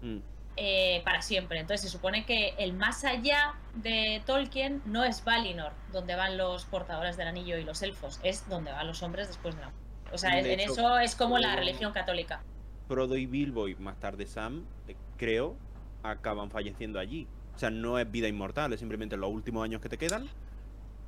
Mm. 0.00 0.18
eh, 0.56 1.02
para 1.04 1.22
siempre. 1.22 1.58
Entonces 1.60 1.82
se 1.90 1.96
supone 1.96 2.24
que 2.24 2.54
el 2.58 2.72
más 2.72 3.04
allá 3.04 3.54
de 3.74 4.22
Tolkien 4.26 4.80
no 4.86 5.04
es 5.04 5.22
Valinor, 5.24 5.72
donde 5.92 6.14
van 6.16 6.36
los 6.36 6.64
portadores 6.66 7.16
del 7.16 7.28
anillo 7.28 7.58
y 7.58 7.64
los 7.64 7.82
elfos, 7.82 8.18
es 8.22 8.48
donde 8.48 8.70
van 8.72 8.86
los 8.86 9.02
hombres 9.02 9.26
después 9.28 9.54
de 9.56 9.60
la 9.62 9.68
muerte. 9.70 9.87
O 10.12 10.18
sea, 10.18 10.34
De 10.36 10.52
en 10.54 10.60
hecho, 10.60 10.72
eso 10.72 10.98
es 10.98 11.14
como 11.14 11.38
la 11.38 11.48
Frodo- 11.52 11.58
religión 11.58 11.92
católica. 11.92 12.40
Frodo 12.86 13.16
y 13.16 13.26
Bilbo 13.26 13.68
y 13.68 13.74
más 13.76 13.98
tarde 14.00 14.26
Sam, 14.26 14.64
eh, 14.86 14.96
creo, 15.16 15.56
acaban 16.02 16.50
falleciendo 16.50 16.98
allí. 16.98 17.26
O 17.54 17.58
sea, 17.58 17.70
no 17.70 17.98
es 17.98 18.10
vida 18.10 18.28
inmortal, 18.28 18.72
es 18.72 18.80
simplemente 18.80 19.16
los 19.16 19.30
últimos 19.30 19.64
años 19.64 19.80
que 19.82 19.88
te 19.88 19.98
quedan. 19.98 20.28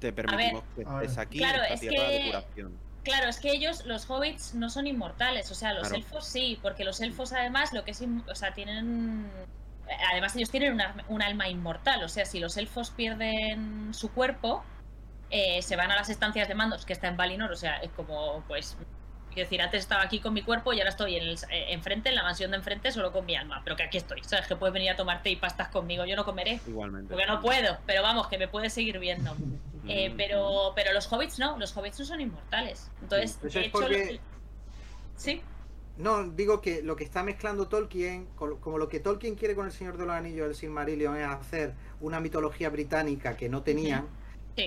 Te 0.01 0.12
permitimos 0.12 0.64
que 0.74 0.82
estés 0.82 1.18
aquí 1.18 1.39
Claro, 1.39 1.59
en 1.59 1.62
esta 1.64 1.74
es 1.74 1.81
tierra 1.81 2.09
de 2.09 2.18
que- 2.18 2.27
curación. 2.27 2.72
Claro, 3.02 3.28
es 3.31 3.39
que 3.39 3.51
ellos, 3.52 3.86
los 3.86 4.10
hobbits, 4.10 4.55
no 4.55 4.68
son 4.68 4.86
inmortales. 4.86 5.51
O 5.51 5.55
sea, 5.55 5.72
los 5.72 5.89
Claro. 5.89 5.97
elfos 5.97 6.27
sí, 6.27 6.59
porque 6.60 6.85
los 6.85 7.01
elfos 7.01 7.32
además 7.32 7.72
lo 7.72 7.82
que 7.85 7.93
es. 7.93 8.02
O 8.31 8.35
sea, 8.35 8.52
tienen. 8.52 9.27
Además, 10.12 10.36
ellos 10.36 10.51
tienen 10.51 10.78
un 11.09 11.22
alma 11.22 11.48
inmortal. 11.48 12.02
O 12.05 12.09
sea, 12.09 12.24
si 12.27 12.39
los 12.40 12.56
elfos 12.59 12.90
pierden 12.90 13.94
su 13.94 14.10
cuerpo, 14.12 14.62
eh, 15.31 15.62
se 15.62 15.77
van 15.77 15.90
a 15.90 15.97
las 15.97 16.09
estancias 16.09 16.48
de 16.48 16.55
mandos 16.55 16.85
que 16.85 16.93
está 16.93 17.09
en 17.09 17.16
Valinor. 17.16 17.51
O 17.52 17.57
sea, 17.57 17.77
es 17.78 17.90
como, 17.90 18.43
pues. 18.48 18.77
Quiero 19.32 19.47
decir, 19.47 19.62
antes 19.62 19.78
estaba 19.82 20.02
aquí 20.02 20.19
con 20.19 20.35
mi 20.35 20.43
cuerpo 20.43 20.73
y 20.73 20.78
ahora 20.81 20.90
estoy 20.90 21.15
en 21.15 21.23
el- 21.23 21.39
eh, 21.51 21.66
enfrente, 21.73 22.09
en 22.09 22.16
la 22.16 22.24
mansión 22.24 22.51
de 22.51 22.57
enfrente, 22.57 22.90
solo 22.90 23.12
con 23.12 23.24
mi 23.27 23.36
alma. 23.36 23.61
Pero 23.62 23.77
que 23.77 23.85
aquí 23.85 23.97
estoy. 23.97 24.24
¿Sabes? 24.24 24.48
Que 24.48 24.57
puedes 24.57 24.74
venir 24.74 24.90
a 24.90 24.97
tomarte 24.97 25.31
y 25.31 25.36
pastas 25.36 25.69
conmigo. 25.69 26.05
Yo 26.05 26.16
no 26.16 26.24
comeré. 26.24 26.59
Igualmente. 26.66 27.12
Porque 27.15 27.27
no 27.27 27.40
puedo, 27.40 27.78
pero 27.86 28.02
vamos, 28.02 28.27
que 28.27 28.39
me 28.39 28.48
puedes 28.48 28.73
seguir 28.73 28.98
viendo. 28.98 29.36
Eh, 29.86 30.11
Mm, 30.11 30.16
pero, 30.16 30.73
pero 30.74 30.93
los 30.93 31.11
hobbits 31.12 31.39
no, 31.39 31.57
los 31.59 31.77
hobbits 31.77 32.01
no 32.01 32.05
son 32.07 32.20
inmortales. 32.20 32.90
Entonces, 33.02 33.31
Eso 33.31 33.40
de 33.43 33.48
es 33.48 33.57
hecho, 33.57 33.70
porque- 33.73 34.12
lo- 34.15 34.20
sí, 35.16 35.43
No, 35.97 36.24
digo 36.24 36.61
que 36.62 36.82
lo 36.82 36.97
que 36.97 37.05
está 37.05 37.23
mezclando 37.23 37.69
Tolkien, 37.69 38.24
con- 38.35 38.59
como 38.59 38.78
lo 38.78 38.89
que 38.89 39.01
Tolkien 39.01 39.35
quiere 39.35 39.55
con 39.55 39.66
El 39.66 39.73
Señor 39.73 39.98
de 39.98 40.07
los 40.07 40.15
Anillos, 40.15 40.48
el 40.48 40.55
Silmarillion, 40.55 41.16
es 41.19 41.27
hacer 41.28 41.74
una 42.01 42.20
mitología 42.20 42.70
británica 42.70 43.36
que 43.36 43.48
no 43.51 43.62
tenían, 43.62 44.07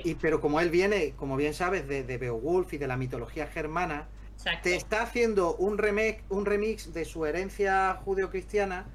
sí, 0.01 0.09
y, 0.11 0.15
pero 0.15 0.41
como 0.41 0.59
él 0.59 0.69
viene, 0.69 1.13
como 1.17 1.35
bien 1.35 1.53
sabes, 1.53 1.87
de, 1.87 2.03
de 2.03 2.17
Beowulf 2.17 2.73
y 2.73 2.77
de 2.77 2.87
la 2.87 2.97
mitología 2.97 3.47
germana, 3.47 4.07
exacto. 4.35 4.63
te 4.63 4.75
está 4.75 5.01
haciendo 5.03 5.55
un 5.55 5.77
remake, 5.77 6.23
un 6.29 6.45
remix 6.45 6.93
de 6.93 7.05
su 7.05 7.25
herencia 7.25 7.99
judeocristiana 8.05 8.85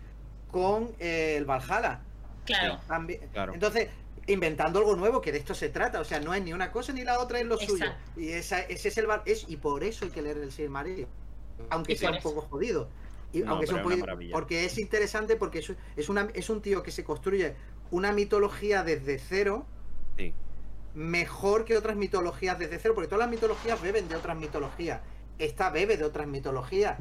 con 0.50 0.90
eh, 0.98 1.34
el 1.36 1.44
Valhalla. 1.44 2.00
Claro, 2.44 2.78
También. 2.86 3.20
Claro. 3.32 3.52
Entonces, 3.54 3.88
inventando 4.26 4.78
algo 4.78 4.96
nuevo, 4.96 5.20
que 5.20 5.32
de 5.32 5.38
esto 5.38 5.54
se 5.54 5.68
trata. 5.68 6.00
O 6.00 6.04
sea, 6.04 6.20
no 6.20 6.32
es 6.34 6.42
ni 6.42 6.52
una 6.52 6.70
cosa 6.72 6.92
ni 6.92 7.02
la 7.04 7.18
otra, 7.18 7.40
es 7.40 7.46
lo 7.46 7.58
suyo. 7.58 7.86
Y 8.16 8.28
esa, 8.30 8.60
ese 8.60 8.88
es 8.88 8.98
el 8.98 9.06
val- 9.06 9.22
es 9.26 9.44
Y 9.48 9.56
por 9.56 9.84
eso 9.84 10.04
hay 10.04 10.10
que 10.10 10.22
leer 10.22 10.38
el 10.38 10.50
Silmarillion. 10.52 11.08
Aunque 11.70 11.96
sea 11.96 12.10
un 12.10 12.16
eso. 12.16 12.28
poco 12.34 12.42
jodido. 12.48 12.88
Y 13.32 13.40
No, 13.40 13.50
aunque 13.52 13.66
sea 13.66 13.84
un 13.84 13.98
maravilla. 14.00 14.32
porque 14.32 14.64
es 14.64 14.78
interesante, 14.78 15.36
porque 15.36 15.58
es, 15.58 15.72
es, 15.96 16.08
una, 16.08 16.28
es 16.32 16.48
un 16.48 16.62
tío 16.62 16.82
que 16.82 16.90
se 16.90 17.04
construye 17.04 17.54
una 17.90 18.12
mitología 18.12 18.82
desde 18.84 19.18
cero 19.18 19.66
Sí. 20.16 20.32
Mejor 20.98 21.64
que 21.64 21.76
otras 21.76 21.96
mitologías 21.96 22.58
desde 22.58 22.78
cero, 22.78 22.94
porque 22.94 23.08
todas 23.08 23.20
las 23.20 23.30
mitologías 23.30 23.80
beben 23.80 24.08
de 24.08 24.16
otras 24.16 24.36
mitologías. 24.36 25.00
Esta 25.38 25.70
bebe 25.70 25.96
de 25.96 26.04
otras 26.04 26.26
mitologías. 26.26 26.98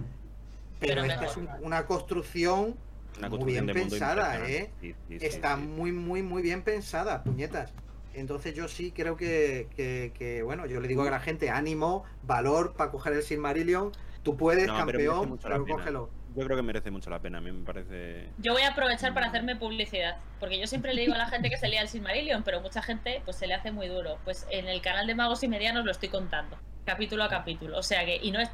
Pero, 0.80 1.02
Pero 1.02 1.04
esta 1.06 1.22
mejor. 1.22 1.26
es 1.26 1.38
un- 1.38 1.66
una 1.66 1.86
construcción 1.88 2.76
Una 3.18 3.30
muy 3.30 3.44
bien 3.52 3.66
pensada. 3.66 4.48
¿eh? 4.48 4.70
Sí, 4.80 4.94
sí, 5.10 5.20
sí, 5.20 5.26
está 5.26 5.56
sí. 5.56 5.64
muy, 5.64 5.92
muy, 5.92 6.22
muy 6.22 6.44
bien 6.44 6.62
pensada, 6.62 7.24
puñetas. 7.24 7.74
Entonces 8.14 8.54
yo 8.54 8.68
sí 8.68 8.92
creo 8.92 9.18
que, 9.18 9.68
que- 9.76 10.12
que, 10.18 10.44
bueno, 10.44 10.66
yo 10.68 10.80
le 10.80 10.88
digo 10.88 11.02
a 11.04 11.10
la 11.10 11.20
gente, 11.20 11.50
ánimo, 11.50 12.04
valor 12.24 12.74
para 12.74 12.92
coger 12.92 13.14
el 13.14 13.24
Silmarillion. 13.24 13.92
Tú 14.22 14.38
puedes, 14.38 14.68
No, 14.68 14.78
campeón, 14.78 15.40
pero 15.42 15.64
pena. 15.64 15.78
cógelo. 15.78 16.10
Yo 16.38 16.46
creo 16.46 16.56
que 16.56 16.62
merece 16.62 16.92
mucho 16.92 17.10
la 17.10 17.20
pena, 17.20 17.40
a 17.40 17.42
mí 17.42 17.52
me 17.52 17.66
parece... 17.66 18.30
yo 18.38 18.54
voy 18.54 18.62
a 18.62 18.70
aprovechar 18.70 19.12
para 19.12 19.26
hacerme 19.26 19.56
publicidad, 19.56 20.18
porque 20.40 20.60
yo 20.60 20.68
siempre 20.68 20.94
le 20.94 21.02
digo 21.02 21.16
a 21.16 21.18
la 21.18 21.28
gente 21.28 21.50
que 21.50 21.58
se 21.58 21.68
lea 21.68 21.82
el 21.82 21.88
Silmarillion, 21.88 22.44
pero 22.44 22.62
mucha 22.62 22.84
gente 22.84 23.24
pues 23.26 23.38
se 23.38 23.48
le 23.48 23.56
hace 23.56 23.72
muy 23.72 23.88
duro. 23.88 24.20
Pues 24.24 24.46
en 24.52 24.68
el 24.68 24.80
canal 24.82 25.08
de 25.08 25.16
Magos 25.16 25.42
y 25.42 25.48
Medianos 25.48 25.84
lo 25.84 25.90
estoy 25.90 26.10
contando, 26.10 26.56
capítulo 26.86 27.24
a 27.24 27.28
capítulo. 27.28 27.80
O 27.80 27.82
sea 27.82 28.06
que, 28.06 28.18
y 28.18 28.30
no 28.30 28.40
es 28.40 28.52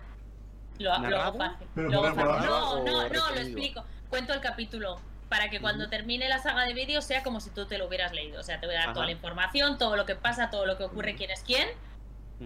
lo, 0.79 0.97
lo 0.97 1.19
hago 1.19 1.37
fácil. 1.37 1.67
Lo 1.75 2.05
hago. 2.05 2.23
No, 2.23 2.83
no, 2.85 3.09
no, 3.09 3.31
lo 3.31 3.41
explico. 3.41 3.83
Cuento 4.09 4.33
el 4.33 4.39
capítulo 4.39 5.01
para 5.27 5.49
que 5.49 5.59
cuando 5.59 5.89
termine 5.89 6.29
la 6.29 6.39
saga 6.39 6.63
de 6.63 6.73
vídeos 6.73 7.03
sea 7.03 7.21
como 7.21 7.41
si 7.41 7.49
tú 7.49 7.65
te 7.65 7.77
lo 7.77 7.87
hubieras 7.87 8.13
leído. 8.13 8.39
O 8.39 8.43
sea, 8.43 8.61
te 8.61 8.65
voy 8.65 8.75
a 8.75 8.85
dar 8.85 8.93
toda 8.93 9.07
la 9.07 9.11
información, 9.11 9.77
todo 9.77 9.97
lo 9.97 10.05
que 10.05 10.15
pasa, 10.15 10.49
todo 10.49 10.65
lo 10.65 10.77
que 10.77 10.85
ocurre, 10.85 11.15
quién 11.15 11.31
es 11.31 11.43
quién. 11.43 11.67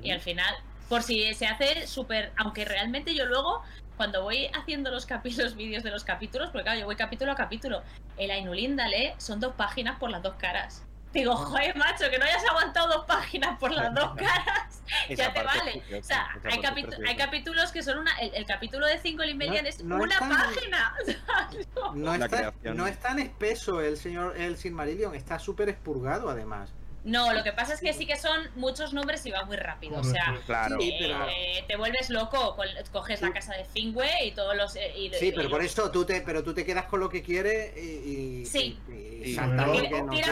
Y 0.01 0.09
al 0.09 0.19
final, 0.19 0.55
por 0.89 1.03
si 1.03 1.33
se 1.33 1.45
hace 1.47 1.87
súper. 1.87 2.31
Aunque 2.37 2.65
realmente 2.65 3.13
yo 3.15 3.25
luego, 3.25 3.61
cuando 3.97 4.23
voy 4.23 4.47
haciendo 4.53 4.91
los 4.91 5.05
capítulos, 5.05 5.55
vídeos 5.57 5.83
de 5.83 5.91
los 5.91 6.03
capítulos, 6.03 6.49
porque 6.49 6.63
claro, 6.63 6.79
yo 6.79 6.85
voy 6.85 6.95
capítulo 6.95 7.31
a 7.31 7.35
capítulo. 7.35 7.81
El 8.17 8.31
Ainulindale 8.31 9.15
son 9.17 9.39
dos 9.39 9.53
páginas 9.55 9.97
por 9.99 10.09
las 10.09 10.23
dos 10.23 10.35
caras. 10.35 10.83
Digo, 11.13 11.35
joder, 11.35 11.75
macho, 11.77 12.09
que 12.11 12.19
no 12.19 12.25
hayas 12.25 12.43
aguantado 12.49 12.89
dos 12.97 13.05
páginas 13.05 13.57
por 13.59 13.71
las 13.71 13.93
dos 13.93 14.13
caras. 14.15 14.83
Ya 15.09 15.33
te 15.33 15.39
es 15.39 15.45
vale. 15.45 15.71
preciosa, 15.71 15.97
O 15.99 16.03
sea, 16.03 16.29
hay, 16.43 16.59
es 16.59 16.99
hay 17.07 17.15
capítulos 17.17 17.71
que 17.71 17.83
son 17.83 17.97
una. 17.99 18.11
El, 18.19 18.33
el 18.35 18.45
capítulo 18.45 18.85
de 18.85 18.97
5 18.97 19.21
Limerian 19.23 19.63
No- 19.63 19.69
es 19.69 19.83
no 19.83 19.97
es 19.97 20.03
una 20.03 20.19
tan- 20.19 20.29
página. 20.29 20.95
No 21.93 22.13
creación. 22.29 22.77
no 22.77 22.87
es 22.87 22.97
tan 22.99 23.19
espeso 23.19 23.81
el 23.81 23.97
señor 23.97 24.37
el 24.37 24.57
Silmarillion, 24.57 25.15
está 25.15 25.39
súper 25.39 25.69
expurgado 25.69 26.29
además. 26.29 26.71
No, 27.07 27.33
lo 27.33 27.41
que 27.43 27.53
pasa 27.53 27.73
es 27.73 27.79
que 27.79 27.93
sí 27.93 28.05
que 28.05 28.17
son 28.17 28.47
muchos 28.55 28.93
nombres 28.93 29.25
y 29.25 29.31
va 29.31 29.45
muy 29.45 29.55
rápido. 29.55 29.97
O 29.99 30.03
sea. 30.03 30.37
Claro. 30.45 30.77
Sí, 30.79 30.89
eh, 30.93 30.97
pero- 30.99 31.67
te 31.67 31.75
vuelves 31.77 32.09
loco, 32.09 32.55
coges 32.91 33.21
la 33.21 33.31
casa 33.31 33.55
de 33.55 33.63
Fingüe 33.63 34.09
y 34.25 34.31
todos 34.31 34.55
los... 34.57 34.75
eh, 34.75 34.91
y- 34.97 35.13
Sí, 35.13 35.27
y- 35.27 35.31
pero 35.31 35.49
por 35.49 35.63
eso 35.63 35.89
tú 35.89 36.03
te, 36.05 36.19
pero 36.21 36.43
tú 36.43 36.53
te 36.53 36.65
quedas 36.65 36.85
con 36.85 36.99
lo 36.99 37.07
que 37.09 37.23
quieres 37.23 37.75
y, 37.77 38.45
Sí. 38.45 38.77
y- 38.89 39.23
Tira- 39.23 39.47
no 39.47 39.55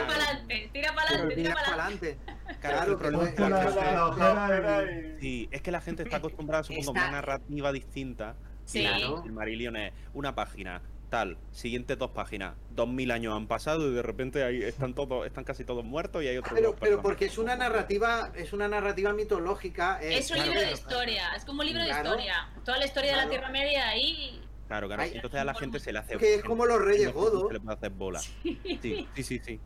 para 0.08 0.24
adelante, 0.26 0.70
tira 0.74 0.94
para 0.94 1.08
pero 1.10 1.20
adelante, 1.24 1.36
tira 1.36 1.54
para 1.56 1.68
adelante. 1.86 2.18
Claro, 2.62 2.98
problema 2.98 3.24
no 3.24 3.30
es 3.30 5.20
Sí, 5.22 5.48
es 5.52 5.62
que 5.62 5.72
la 5.72 5.82
gente 5.82 6.04
está 6.04 6.18
acostumbrada, 6.18 6.64
supongo, 6.64 6.90
a 6.90 6.92
una 6.94 7.12
narrativa 7.12 7.72
distinta. 7.72 8.36
Sí. 8.66 8.82
Claro. 8.82 9.24
El 9.26 9.32
Marillion 9.32 9.76
es 9.78 9.94
una 10.14 10.34
página, 10.36 10.82
tal, 11.06 11.38
siguientes 11.52 11.98
dos 11.98 12.12
páginas, 12.12 12.56
dos 12.72 12.88
mil 12.88 13.12
años 13.12 13.36
han 13.36 13.48
pasado 13.48 13.90
y 13.90 13.94
de 13.94 14.02
repente 14.02 14.44
ahí 14.44 14.62
están 14.64 14.94
todos, 14.94 15.26
están 15.26 15.44
casi 15.44 15.64
todos 15.64 15.84
muertos 15.86 16.24
y 16.24 16.28
hay 16.28 16.38
otros 16.38 16.54
Pero, 16.54 16.76
pero 16.76 17.02
porque 17.02 17.26
es 17.26 17.38
una 17.38 17.56
narrativa, 17.56 18.32
es 18.36 18.54
una 18.54 18.68
narrativa 18.68 19.14
mitológica. 19.14 20.00
eh, 20.02 20.18
Es 20.18 20.30
un 20.32 20.36
claro, 20.38 20.52
libro 20.52 20.68
de 20.68 20.74
historia, 20.74 21.36
es 21.36 21.46
como 21.46 21.62
un 21.62 21.68
libro 21.68 21.82
de 21.82 21.88
Claro. 21.90 22.10
historia. 22.10 22.50
Toda 22.64 22.78
la 22.78 22.86
historia 22.86 23.12
de 23.12 23.18
la. 23.18 23.30
Tierra 23.30 23.50
Media 23.50 23.88
ahí... 23.90 24.42
Claro, 24.68 24.88
claro. 24.88 25.04
Hay- 25.04 25.12
Entonces 25.14 25.40
a 25.40 25.44
la 25.46 25.54
gente 25.54 25.80
se 25.80 25.94
le 25.94 26.00
hace. 26.00 26.18
Que 26.18 26.36
es 26.36 26.44
como 26.44 26.66
los 26.66 26.82
Reyes 26.82 27.08
se 27.08 27.12
Godo. 27.12 27.52
le 27.52 27.60
puede 27.60 27.76
hacer 27.78 27.92
bola. 27.92 28.20
Sí, 28.20 28.60
sí, 28.82 29.08
sí, 29.24 29.40
sí. 29.40 29.60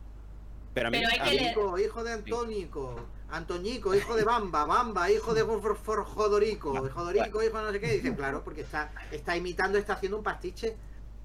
Pero 0.74 0.88
a 0.88 0.90
mí, 0.90 0.98
Pero 0.98 1.10
hay 1.10 1.18
a 1.18 1.24
que 1.24 1.30
mí- 1.30 1.36
leer. 1.36 1.48
Antónico, 1.48 1.78
hijo 1.78 2.04
de 2.04 2.12
Antónico, 2.12 3.06
Antoñico, 3.30 3.94
hijo 3.94 4.14
de 4.14 4.24
Bamba, 4.24 4.64
Bamba, 4.66 5.10
hijo 5.10 5.34
de 5.34 5.44
For- 5.44 5.76
For- 5.76 6.04
Jodorico, 6.04 6.88
Jodorico, 6.90 7.42
hijo 7.42 7.58
de 7.58 7.64
no 7.64 7.72
sé 7.72 7.80
qué. 7.80 7.92
Dice, 7.94 8.14
claro, 8.14 8.44
porque 8.44 8.60
está, 8.60 8.92
está 9.10 9.36
imitando, 9.36 9.78
está 9.78 9.94
haciendo 9.94 10.18
un 10.18 10.22
pastiche. 10.22 10.76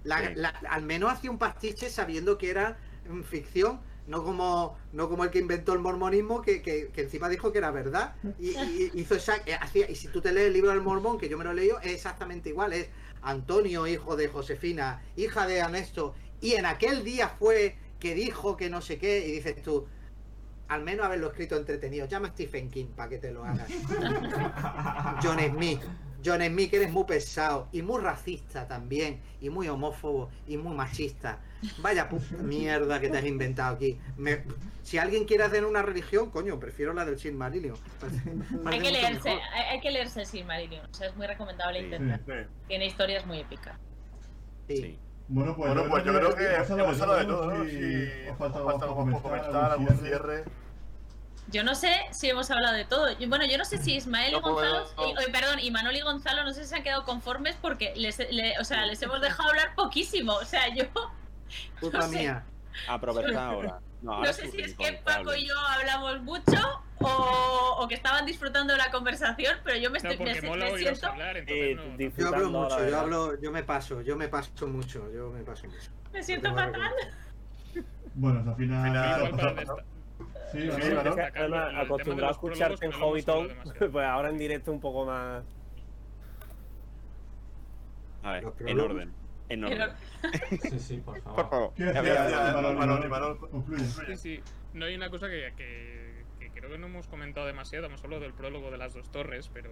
La- 0.06 0.19
Sí. 0.27 0.34
la- 0.36 0.49
al 0.69 0.84
menos 0.84 1.11
hacía 1.11 1.30
un 1.32 1.38
pastiche 1.38 1.90
sabiendo 1.90 2.38
que 2.38 2.49
era 2.49 2.77
mm, 3.10 3.22
ficción, 3.23 3.82
no 4.07 4.23
como, 4.23 4.77
no 4.94 5.10
como 5.10 5.23
el 5.26 5.30
que 5.32 5.40
inventó 5.40 5.73
el 5.73 5.80
mormonismo, 5.80 6.41
que, 6.41 6.61
que- 6.61 6.90
que 6.94 7.02
encima 7.02 7.27
dijo 7.30 7.52
que 7.52 7.57
era 7.57 7.69
verdad. 7.72 8.15
Y, 8.40 8.56
hizo 8.99 9.15
esa- 9.15 9.38
eh, 9.45 9.57
hacía- 9.60 9.90
y 9.91 9.95
si 9.95 10.07
tú 10.07 10.22
te 10.22 10.32
lees 10.32 10.48
el 10.48 10.53
libro 10.53 10.69
del 10.72 10.82
mormón, 10.82 11.18
que 11.19 11.27
yo 11.30 11.38
me 11.38 11.44
lo 11.44 11.52
he 11.52 11.56
leído, 11.56 11.80
es 11.82 11.91
exactamente 11.94 12.49
igual. 12.49 12.73
Es 12.73 12.88
Antonio, 13.22 13.86
hijo 13.88 14.15
de 14.15 14.27
Josefina, 14.27 15.02
hija 15.15 15.45
de 15.48 15.57
Ernesto. 15.57 16.15
Y 16.41 16.53
en 16.53 16.65
aquel 16.65 17.03
día 17.03 17.30
fue 17.30 17.76
que 17.99 18.14
dijo 18.15 18.56
que 18.57 18.69
no 18.69 18.82
sé 18.82 18.98
qué, 18.99 19.27
y 19.27 19.32
dices 19.32 19.61
tú, 19.64 19.88
al 20.68 20.84
menos 20.84 21.06
haberlo 21.06 21.27
escrito 21.27 21.56
entretenido. 21.57 22.07
Llama 22.07 22.27
a 22.30 22.32
Stephen 22.32 22.69
King 22.72 22.88
para 22.95 23.10
que 23.10 23.18
te 23.19 23.32
lo 23.32 23.44
hagas. 23.45 23.68
John 25.23 25.40
Smith. 25.40 25.82
John 26.26 26.41
Smith, 26.41 26.69
que 26.72 26.77
eres 26.77 26.91
muy 26.91 27.03
pesado 27.03 27.68
y 27.72 27.81
muy 27.81 28.02
racista 28.02 28.68
también, 28.68 29.22
y 29.41 29.49
muy 29.49 29.68
homófobo 29.69 30.30
y 30.47 30.57
muy 30.57 30.73
machista. 30.76 31.39
Vaya 31.80 32.10
puta 32.10 32.35
mierda 32.41 32.99
que 32.99 33.10
te 33.10 33.18
has 33.18 33.26
inventado 33.26 33.76
aquí. 33.76 33.99
Me- 34.18 34.43
si 34.84 34.97
alguien 34.97 35.26
quiere 35.26 35.43
hacer 35.43 35.65
una 35.65 35.81
religión, 35.81 36.30
coño, 36.30 36.60
prefiero 36.60 36.93
la 36.93 37.06
del 37.06 37.18
Silmarillion. 37.19 37.76
Parece- 37.99 38.22
Hay 38.65 38.80
que 38.80 38.91
leerse, 38.91 39.30
hay, 39.30 39.64
hay 39.72 39.80
que 39.81 39.91
leerse 39.91 40.22
el 40.22 40.27
Silmarillion. 40.27 40.85
O 40.89 40.93
sea, 40.93 41.07
es 41.07 41.15
muy 41.15 41.27
recomendable 41.27 41.80
Sí. 41.80 41.85
intentar. 41.85 42.19
Sí. 42.26 42.49
Tiene 42.68 42.85
historias 42.88 43.26
muy 43.26 43.39
épicas. 43.39 43.77
Sí. 44.68 44.77
Sí. 44.77 44.99
Bueno, 45.27 45.56
pues, 45.56 45.73
Bueno, 45.73 45.89
pues 45.89 46.03
yo 46.03 46.14
creo 46.14 46.35
que 46.35 46.43
hemos 46.53 46.69
hemos 46.69 47.02
hablado 47.02 47.19
de 47.19 47.26
todo, 47.26 47.52
¿no? 47.52 47.65
Si 47.65 48.30
os 48.30 48.38
falta 48.38 48.60
algo 48.60 48.95
comentar, 48.95 49.22
comentar, 49.23 49.72
algún 49.72 49.88
algún 49.89 50.06
cierre. 50.06 50.43
cierre. 50.43 50.64
Yo 51.47 51.63
no 51.63 51.76
sé 51.76 51.95
si 52.11 52.30
hemos 52.30 52.49
hablado 52.49 52.76
de 52.76 52.85
todo. 52.85 53.07
Bueno, 53.27 53.45
yo 53.45 53.57
no 53.57 53.65
sé 53.65 53.77
si 53.77 53.95
Ismael 53.95 54.34
y 54.35 54.39
puedo- 54.39 54.55
Gonzalo, 54.55 54.88
no. 54.97 55.09
y- 55.09 55.17
oye, 55.17 55.30
perdón, 55.31 55.59
y 55.59 55.69
Manol 55.72 55.95
y 55.95 56.01
Gonzalo, 56.01 56.43
no 56.43 56.53
sé 56.53 56.63
si 56.63 56.69
se 56.69 56.76
han 56.76 56.84
quedado 56.84 57.03
conformes 57.05 57.55
porque 57.61 57.93
les, 57.95 58.17
le- 58.31 58.57
o 58.59 58.63
sea, 58.63 58.85
les 58.85 59.01
hemos 59.03 59.22
dejado 59.22 59.49
hablar 59.49 59.76
poquísimo. 59.76 60.34
O 60.34 60.45
sea, 60.45 60.73
yo 60.73 60.85
Culpa 61.80 61.99
no 61.99 62.07
sé. 62.09 62.17
mía. 62.19 62.43
Aprovechar 62.88 63.35
ahora. 63.38 63.80
No, 64.01 64.13
ahora 64.13 64.27
no 64.30 64.34
sé 64.34 64.51
si 64.51 64.61
es 64.61 64.73
que. 64.76 64.93
Paco 65.03 65.34
y 65.35 65.47
yo 65.47 65.57
hablamos 65.57 66.22
mucho 66.23 66.57
o, 66.99 67.76
o 67.80 67.88
que 67.88 67.95
estaban 67.95 68.26
disfrutando 68.26 68.73
de 68.73 68.80
la 68.80 68.89
conversación, 68.91 69.57
pero 69.63 69.77
yo 69.77 69.89
me, 69.91 69.99
No, 69.99 70.09
estoy, 70.09 70.26
me, 70.26 70.34
porque 70.35 70.47
mola 70.47 70.65
me 70.72 70.77
siento, 70.77 71.07
hablar, 71.07 71.38
Eh, 71.38 71.72
entonces 71.72 71.76
no- 71.77 71.84
no. 71.85 72.17
Yo 72.17 72.27
hablo 72.35 72.49
mucho, 72.49 72.89
yo 72.89 72.99
hablo, 72.99 73.41
yo 73.41 73.51
me 73.51 73.63
paso, 73.63 74.01
yo 74.01 74.15
me 74.17 74.27
paso 74.27 74.67
mucho, 74.67 75.11
yo 75.13 75.30
me 75.30 75.43
paso 75.43 75.67
mucho. 75.67 75.89
me 76.11 76.23
siento 76.23 76.53
fatal. 76.53 76.91
Bueno, 78.15 78.43
al 78.49 78.55
final. 78.55 79.85
Sí, 80.51 80.61
Sí, 80.61 80.67
acostumbrado 81.81 82.27
a 82.27 82.31
escucharte 82.31 82.85
en 82.85 82.91
Hobbiton, 82.93 83.47
pues 83.91 84.05
ahora 84.05 84.29
en 84.29 84.37
directo 84.37 84.71
un 84.71 84.79
poco 84.79 85.05
más. 85.05 85.43
A 88.23 88.31
ver, 88.33 88.45
en 88.65 88.79
orden. 88.79 89.13
enorme. 89.49 89.87
Sí, 90.69 90.79
sí, 90.79 90.97
por 90.97 91.21
favor. 91.21 91.35
Por 91.35 91.49
favor. 91.49 91.73
No 94.73 94.85
hay 94.85 94.95
una 94.95 95.09
cosa 95.09 95.27
que, 95.29 95.53
que- 95.55 96.23
que 96.39 96.49
creo 96.49 96.69
que 96.69 96.77
no 96.77 96.87
hemos 96.87 97.07
comentado 97.07 97.45
demasiado, 97.47 97.85
hemos 97.85 98.03
hablado 98.03 98.21
del 98.23 98.33
prólogo 98.33 98.71
de 98.71 98.77
las 98.77 98.93
dos 98.93 99.09
torres, 99.11 99.49
pero 99.53 99.69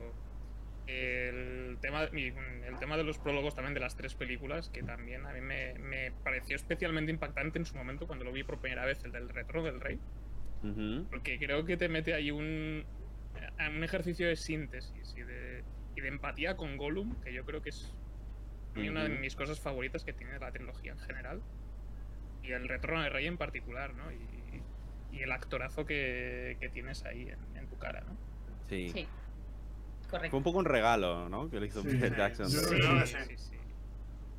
el 0.88 1.78
tema, 1.82 2.04
mm, 2.12 2.64
el 2.66 2.78
tema 2.80 2.98
de 2.98 3.04
los 3.04 3.18
prólogos 3.18 3.56
también 3.56 3.74
de 3.74 3.80
las 3.80 3.96
tres 3.96 4.16
películas, 4.16 4.70
que 4.70 4.84
también 4.84 5.26
a 5.26 5.34
mí 5.34 5.42
me, 5.42 5.74
me 5.80 6.12
pareció 6.24 6.56
especialmente 6.56 7.12
impactante 7.12 7.58
en 7.60 7.66
su 7.66 7.76
momento 7.76 8.06
cuando 8.08 8.26
lo 8.26 8.32
vi 8.32 8.44
por 8.44 8.60
primera 8.60 8.86
vez, 8.86 9.04
el 9.04 9.12
del 9.12 9.30
Retorno 9.30 9.64
del 9.64 9.80
Rey, 9.82 10.00
Porque 11.10 11.38
creo 11.40 11.66
que 11.66 11.78
te 11.78 11.90
mete 11.90 12.14
ahí 12.14 12.32
un, 12.32 12.86
a 13.60 13.70
un 13.70 13.84
ejercicio 13.84 14.28
de 14.28 14.36
síntesis 14.36 15.14
y 15.18 15.22
de, 15.22 15.64
y 15.96 16.02
de 16.02 16.08
empatía 16.08 16.56
con 16.56 16.78
Gollum, 16.78 17.16
que 17.22 17.34
yo 17.34 17.44
creo 17.46 17.62
que 17.62 17.70
es 17.70 17.94
una 18.76 19.04
de 19.04 19.10
mis 19.10 19.36
cosas 19.36 19.60
favoritas 19.60 20.04
que 20.04 20.14
tiene 20.14 20.40
la 20.40 20.52
trilogía 20.52 20.94
en 20.94 21.00
general. 21.00 21.42
Y 22.42 22.52
el 22.52 22.68
Retorno 22.68 23.02
del 23.02 23.12
Rey 23.14 23.28
en 23.28 23.38
particular, 23.38 23.94
¿no? 23.94 24.12
Y, 24.12 24.18
y 25.16 25.22
el 25.22 25.32
actorazo 25.32 25.86
que, 25.86 26.58
que 26.60 26.70
tienes 26.70 27.04
ahí 27.06 27.30
en, 27.30 27.58
en 27.58 27.68
tu 27.68 27.78
cara, 27.78 28.02
¿no? 28.02 28.18
Sí. 28.68 28.90
Sí, 28.90 29.08
Fue 30.04 30.10
correcto. 30.10 30.38
un 30.38 30.44
poco 30.44 30.58
un 30.60 30.66
regalo, 30.66 31.30
¿no? 31.30 31.50
Que 31.50 31.60
le 31.60 31.68
hizo 31.68 31.82
Sí, 31.84 31.90
Peter. 31.90 32.16
Jackson. 32.18 32.50
Sí, 32.50 32.58
sí, 33.06 33.38
sí. 33.38 33.56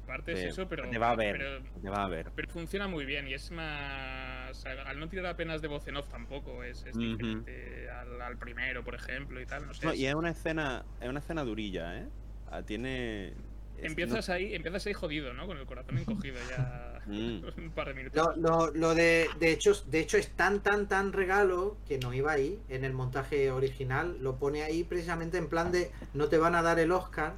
Parte 0.06 0.34
Sí, 0.36 0.42
es 0.42 0.52
eso, 0.52 0.68
pero, 0.68 0.88
te 0.88 0.98
va 0.98 1.10
a 1.10 1.16
ver. 1.16 1.36
pero, 1.38 1.80
Te 1.82 1.88
va 1.90 2.04
a 2.04 2.08
ver. 2.08 2.30
pero 2.34 2.48
funciona 2.50 2.86
muy 2.88 3.04
bien 3.04 3.26
y 3.28 3.34
es 3.34 3.50
más... 3.50 4.64
Al 4.66 4.98
no 4.98 5.08
tirar 5.08 5.26
apenas 5.26 5.62
de 5.62 5.68
voz 5.68 5.86
en 5.88 5.96
off 5.96 6.08
tampoco, 6.08 6.62
es, 6.62 6.84
diferente 6.84 7.88
al, 7.90 8.20
al 8.20 8.36
primero, 8.38 8.84
por 8.84 8.94
ejemplo, 8.94 9.40
y 9.40 9.46
tal, 9.46 9.66
no 9.66 9.74
sé. 9.74 9.86
No, 9.86 9.92
es- 9.92 9.98
y 9.98 10.06
es 10.06 10.14
una 10.14 10.30
escena, 10.30 10.84
es 11.00 11.08
una 11.08 11.20
escena 11.20 11.42
durilla, 11.44 11.98
¿eh? 11.98 12.08
Ah, 12.50 12.62
Tiene. 12.62 13.34
Empiezas 13.78 14.28
ahí, 14.30 14.54
empiezas 14.54 14.86
ahí 14.86 14.92
jodido, 14.92 15.34
¿no? 15.34 15.46
Con 15.48 15.58
el 15.58 15.66
corazón 15.66 15.98
encogido 15.98 16.36
ya 16.48 16.90
Mm. 17.06 17.44
un 17.58 17.70
par 17.74 17.88
de 17.88 17.94
minutos. 17.94 18.36
Lo, 18.38 18.66
lo- 18.66 18.72
lo 18.74 18.94
de, 18.94 19.28
de 19.38 19.50
hecho, 19.52 19.72
de 19.86 20.00
hecho 20.00 20.16
es 20.16 20.30
tan 20.30 20.62
tan 20.62 20.88
tan 20.88 21.12
regalo 21.12 21.76
que 21.86 21.98
no 21.98 22.14
iba 22.14 22.32
ahí 22.32 22.58
en 22.70 22.84
el 22.84 22.94
montaje 22.94 23.50
original. 23.50 24.16
Lo 24.20 24.36
pone 24.38 24.62
ahí 24.62 24.84
precisamente 24.84 25.36
en 25.36 25.48
plan 25.50 25.70
de 25.70 25.90
no 26.14 26.28
te 26.28 26.38
van 26.38 26.54
a 26.54 26.62
dar 26.62 26.78
el 26.78 26.92
Oscar. 26.92 27.34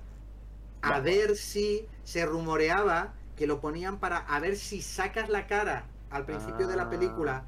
A 0.95 1.01
ver 1.01 1.37
si 1.37 1.87
se 2.05 2.25
rumoreaba 2.27 3.15
que 3.37 3.47
lo 3.47 3.61
ponían 3.61 3.99
para 3.99 4.19
a 4.19 4.41
ver 4.41 4.57
si 4.57 4.81
sacas 4.83 5.29
la 5.29 5.47
cara 5.47 5.87
al 6.11 6.25
principio 6.25 6.67
de 6.67 6.77
la 6.77 6.85
Ah. 6.85 6.91
película. 6.91 7.45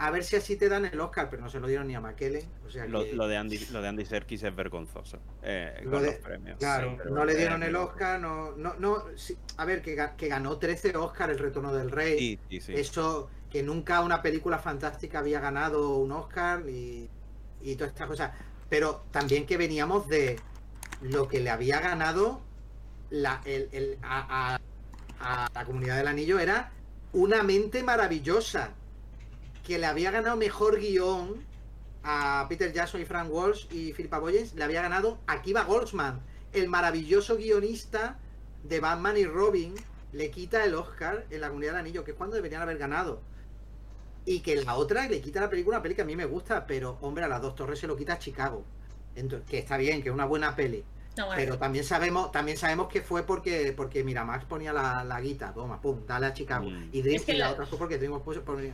A 0.00 0.12
ver 0.12 0.22
si 0.22 0.36
así 0.36 0.54
te 0.54 0.68
dan 0.68 0.84
el 0.84 1.00
Oscar, 1.00 1.28
pero 1.28 1.42
no 1.42 1.50
se 1.50 1.58
lo 1.58 1.66
dieron 1.66 1.88
ni 1.88 1.96
a 1.96 2.00
McKellen. 2.00 2.48
O 2.64 2.70
sea 2.70 2.86
Lo, 2.86 3.02
que- 3.02 3.14
lo 3.14 3.26
de 3.26 3.36
Andy, 3.36 3.58
lo 3.72 3.82
de 3.82 3.88
Andy 3.88 4.04
Serkis 4.04 4.44
es 4.44 4.54
vergonzoso. 4.54 5.18
eh, 5.42 5.80
Lo 5.82 5.90
con 5.90 6.02
de- 6.02 6.06
los 6.12 6.14
premios. 6.20 6.58
Claro, 6.58 6.96
Sí, 7.02 7.10
no 7.10 7.24
le 7.24 7.34
dieron 7.34 7.64
el. 7.64 7.74
Oscar, 7.74 8.20
no, 8.20 8.52
no, 8.52 8.74
no, 8.74 9.02
sí, 9.16 9.36
a 9.56 9.64
ver, 9.64 9.82
que, 9.82 9.96
que 10.16 10.28
ganó 10.28 10.56
13 10.58 10.96
Oscar 10.96 11.30
el 11.30 11.38
Retorno 11.40 11.72
del 11.74 11.90
Rey. 11.90 12.38
Sí. 12.48 12.74
Eso, 12.74 13.28
que 13.50 13.64
nunca 13.64 14.00
una 14.02 14.22
película 14.22 14.58
fantástica 14.60 15.18
había 15.18 15.40
ganado 15.40 15.96
un 15.96 16.12
Oscar 16.12 16.62
y, 16.68 17.10
y 17.60 17.74
todas 17.74 17.92
estas 17.92 18.06
cosas. 18.06 18.32
Pero 18.68 19.04
también 19.10 19.46
que 19.46 19.56
veníamos 19.56 20.06
de 20.06 20.38
lo 21.00 21.26
que 21.26 21.40
le 21.40 21.50
había 21.50 21.80
ganado 21.80 22.40
la, 23.10 23.40
el- 23.44 23.68
el- 23.72 23.98
a, 24.02 24.56
a- 24.56 25.44
a 25.44 25.48
la 25.54 25.64
comunidad 25.64 25.96
del 25.96 26.08
anillo 26.08 26.38
era 26.38 26.72
una 27.12 27.42
mente 27.42 27.82
maravillosa. 27.82 28.70
Que 29.66 29.78
le 29.78 29.86
había 29.86 30.10
ganado 30.10 30.36
mejor 30.36 30.78
guion 30.80 31.44
a 32.02 32.46
Peter 32.48 32.72
Jackson 32.72 33.02
y 33.02 33.04
Frank 33.04 33.28
Walsh 33.30 33.66
y 33.70 33.92
Philippa 33.92 34.18
Boyens, 34.18 34.54
le 34.54 34.64
había 34.64 34.80
ganado 34.80 35.18
Akiva 35.26 35.64
Goldsman, 35.64 36.20
el 36.54 36.68
maravilloso 36.68 37.36
guionista 37.36 38.18
de 38.62 38.80
Batman 38.80 39.18
y 39.18 39.26
Robin, 39.26 39.74
le 40.12 40.30
quita 40.30 40.64
el 40.64 40.74
Oscar 40.74 41.26
en 41.28 41.42
la 41.42 41.48
comunidad 41.48 41.72
del 41.72 41.80
anillo, 41.80 42.04
que 42.04 42.12
es 42.12 42.16
cuando 42.16 42.36
deberían 42.36 42.62
haber 42.62 42.78
ganado. 42.78 43.20
Y 44.24 44.40
que 44.40 44.56
la 44.56 44.74
otra 44.76 45.06
le 45.06 45.20
quita 45.20 45.40
la 45.40 45.50
película, 45.50 45.76
una 45.78 45.82
peli 45.82 45.94
que 45.94 46.02
a 46.02 46.06
mí 46.06 46.16
me 46.16 46.24
gusta, 46.24 46.66
pero 46.66 46.96
hombre, 47.02 47.24
a 47.24 47.28
las 47.28 47.42
dos 47.42 47.54
torres 47.54 47.78
se 47.78 47.86
lo 47.86 47.96
quita 47.96 48.14
a 48.14 48.18
Chicago. 48.18 48.64
Entonces, 49.16 49.48
que 49.48 49.58
está 49.58 49.76
bien, 49.76 50.02
que 50.02 50.08
es 50.08 50.14
una 50.14 50.24
buena 50.26 50.54
peli. 50.56 50.84
No, 51.18 51.26
bueno, 51.26 51.38
Pero 51.40 51.58
también 51.58 51.84
sabemos, 51.84 52.32
también 52.32 52.56
sabemos 52.56 52.88
que 52.88 53.02
fue 53.02 53.24
porque, 53.24 53.72
porque 53.76 54.04
Miramax 54.04 54.44
ponía 54.44 54.72
la, 54.72 55.04
la 55.04 55.20
guita, 55.20 55.52
toma, 55.52 55.80
pum, 55.80 56.06
dale 56.06 56.26
a 56.26 56.32
Chicago. 56.32 56.70
Mm. 56.70 56.88
Y, 56.92 57.02
Dream- 57.02 57.16
Es 57.16 57.24
que 57.24 57.32
y 57.32 57.36
la 57.38 57.46
lo- 57.48 57.52
otra 57.52 57.66
fue 57.66 57.78
porque 57.78 57.98
Dreamworks 57.98 58.24
puso- 58.24 58.42
ponía- 58.44 58.72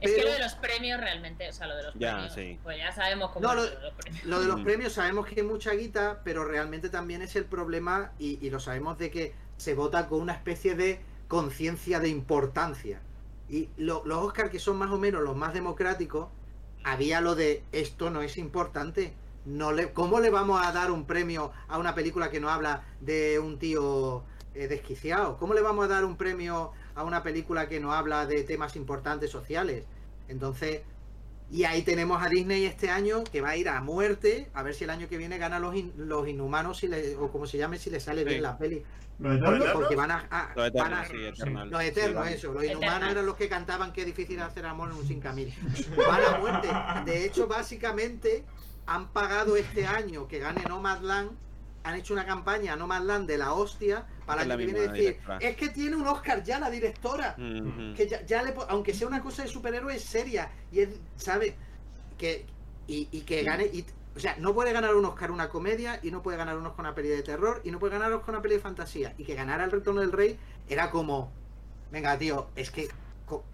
es 0.00 0.12
que 0.12 0.24
lo 0.24 0.30
de 0.32 0.38
los 0.40 0.54
premios 0.56 1.00
realmente, 1.00 1.48
o 1.48 1.52
sea, 1.54 1.66
lo 1.66 1.74
de 1.76 1.82
los 1.84 1.94
Ya, 1.94 2.12
premios, 2.12 2.34
sí. 2.34 2.58
pues 2.62 2.76
ya 2.76 2.92
sabemos 2.92 3.30
cómo 3.30 3.46
No, 3.46 3.54
lo- 3.54 3.62
lo 3.62 3.68
de 3.70 3.80
los 3.82 3.92
premios. 3.94 4.24
Lo 4.24 4.40
de 4.40 4.46
los 4.46 4.60
Mm. 4.60 4.64
premios 4.64 4.92
sabemos 4.92 5.26
que 5.26 5.40
hay 5.40 5.46
mucha 5.46 5.70
guita, 5.72 6.20
pero 6.22 6.44
realmente 6.44 6.90
también 6.90 7.22
es 7.22 7.34
el 7.36 7.44
problema 7.46 8.12
y, 8.18 8.38
y 8.44 8.50
lo 8.50 8.60
sabemos 8.60 8.98
de 8.98 9.10
que 9.10 9.34
se 9.56 9.74
vota 9.74 10.06
con 10.06 10.20
una 10.20 10.32
especie 10.34 10.74
de 10.74 11.00
conciencia 11.28 11.98
de 12.00 12.08
importancia. 12.08 13.00
Y 13.48 13.68
lo- 13.78 14.02
los 14.04 14.18
Oscars 14.24 14.50
que 14.50 14.58
son 14.58 14.76
más 14.76 14.90
o 14.90 14.98
menos 14.98 15.22
los 15.22 15.34
más 15.36 15.54
democráticos, 15.54 16.28
había 16.84 17.20
lo 17.20 17.34
de 17.34 17.62
esto 17.72 18.10
no 18.10 18.22
es 18.22 18.36
importante. 18.38 19.12
No 19.44 19.72
le, 19.72 19.92
¿Cómo 19.92 20.20
le 20.20 20.30
vamos 20.30 20.64
a 20.64 20.70
dar 20.72 20.90
un 20.90 21.06
premio 21.06 21.50
a 21.68 21.78
una 21.78 21.94
película 21.94 22.30
que 22.30 22.40
no 22.40 22.50
habla 22.50 22.82
de 23.00 23.38
un 23.38 23.58
tío 23.58 24.22
eh, 24.54 24.68
desquiciado? 24.68 25.38
¿Cómo 25.38 25.54
le 25.54 25.62
vamos 25.62 25.84
a 25.86 25.88
dar 25.88 26.04
un 26.04 26.16
premio 26.16 26.72
a 26.94 27.04
una 27.04 27.22
película 27.22 27.68
que 27.68 27.80
no 27.80 27.92
habla 27.92 28.26
de 28.26 28.42
temas 28.44 28.76
importantes 28.76 29.30
sociales? 29.30 29.84
Entonces, 30.28 30.82
y 31.50 31.64
ahí 31.64 31.82
tenemos 31.82 32.22
a 32.22 32.28
Disney 32.28 32.64
este 32.66 32.90
año 32.90 33.24
que 33.24 33.40
va 33.40 33.50
a 33.50 33.56
ir 33.56 33.68
a 33.68 33.80
muerte, 33.80 34.48
a 34.54 34.62
ver 34.62 34.74
si 34.74 34.84
el 34.84 34.90
año 34.90 35.08
que 35.08 35.16
viene 35.16 35.38
gana 35.38 35.58
los, 35.58 35.74
in- 35.74 35.92
los 35.96 36.28
inhumanos 36.28 36.78
si 36.78 36.86
le- 36.88 37.16
o 37.16 37.32
como 37.32 37.46
se 37.46 37.56
llame 37.58 37.78
si 37.78 37.90
le 37.90 37.98
sale 37.98 38.22
Sí. 38.22 38.28
bien 38.28 38.42
la 38.42 38.56
peli. 38.58 38.82
Los 39.18 39.36
Eternos. 39.36 39.68
Porque 39.72 39.96
van 39.96 40.10
a, 40.12 40.26
a- 40.30 40.52
Los 40.54 40.72
van 40.72 40.92
Eternos, 40.92 40.98
a- 41.00 41.06
sí, 41.06 41.24
Eternal. 41.24 41.70
los 41.70 41.82
eternos, 41.82 42.28
eso. 42.28 42.52
Los 42.52 42.64
inhumanos 42.64 43.10
eran 43.10 43.26
los 43.26 43.36
que 43.36 43.48
cantaban 43.48 43.92
que 43.92 44.00
es 44.02 44.06
difícil 44.06 44.40
hacer 44.40 44.64
amor 44.66 44.90
en 44.90 44.96
un 44.96 45.06
5000. 45.06 45.54
Van 45.96 46.20
a 46.34 46.38
muerte. 46.38 46.68
De 47.10 47.24
hecho, 47.26 47.46
básicamente 47.46 48.44
han 48.90 49.08
pagado 49.12 49.56
este 49.56 49.86
año 49.86 50.26
que 50.26 50.40
gane 50.40 50.62
Nomadland. 50.68 51.30
Han 51.84 51.94
hecho 51.94 52.12
una 52.12 52.26
campaña 52.26 52.72
a 52.74 52.76
Nomadland 52.76 53.26
de 53.26 53.38
la 53.38 53.54
hostia 53.54 54.04
para 54.26 54.44
la 54.44 54.56
que 54.56 54.64
viene 54.64 54.80
misma 54.80 54.92
decir: 54.92 55.10
directora. 55.12 55.38
Es 55.38 55.56
que 55.56 55.68
tiene 55.70 55.96
un 55.96 56.06
Oscar 56.08 56.42
ya 56.42 56.58
la 56.58 56.68
directora 56.68 57.36
que 57.96 58.06
ya, 58.08 58.26
ya 58.26 58.42
le 58.42 58.52
aunque 58.68 58.92
sea 58.92 59.06
una 59.06 59.22
cosa 59.22 59.44
de 59.44 59.48
superhéroes 59.48 60.02
seria 60.04 60.50
y 60.72 60.80
él 60.80 61.00
sabe 61.16 61.56
que 62.18 62.44
y, 62.86 63.08
y 63.12 63.20
que 63.22 63.42
gane 63.44 63.64
y, 63.64 63.86
o 64.14 64.20
sea 64.20 64.36
no 64.38 64.52
puede 64.52 64.72
ganar 64.72 64.94
un 64.94 65.04
Oscar 65.06 65.30
una 65.30 65.48
comedia 65.48 66.00
y 66.02 66.10
no 66.10 66.20
puede 66.20 66.36
ganar 66.36 66.58
un 66.58 66.66
Oscar 66.66 66.80
una 66.80 66.94
peli 66.94 67.08
de 67.08 67.22
terror 67.22 67.62
y 67.64 67.70
no 67.70 67.78
puede 67.78 67.92
ganar 67.92 68.10
un 68.12 68.18
Oscar 68.18 68.34
una 68.34 68.42
peli 68.42 68.56
de 68.56 68.60
fantasía 68.60 69.14
y 69.16 69.24
que 69.24 69.34
ganara 69.34 69.64
el 69.64 69.70
retorno 69.70 70.00
del 70.02 70.12
rey 70.12 70.38
era 70.68 70.90
como 70.90 71.32
venga 71.92 72.18
tío 72.18 72.48
es 72.56 72.70
que 72.70 72.88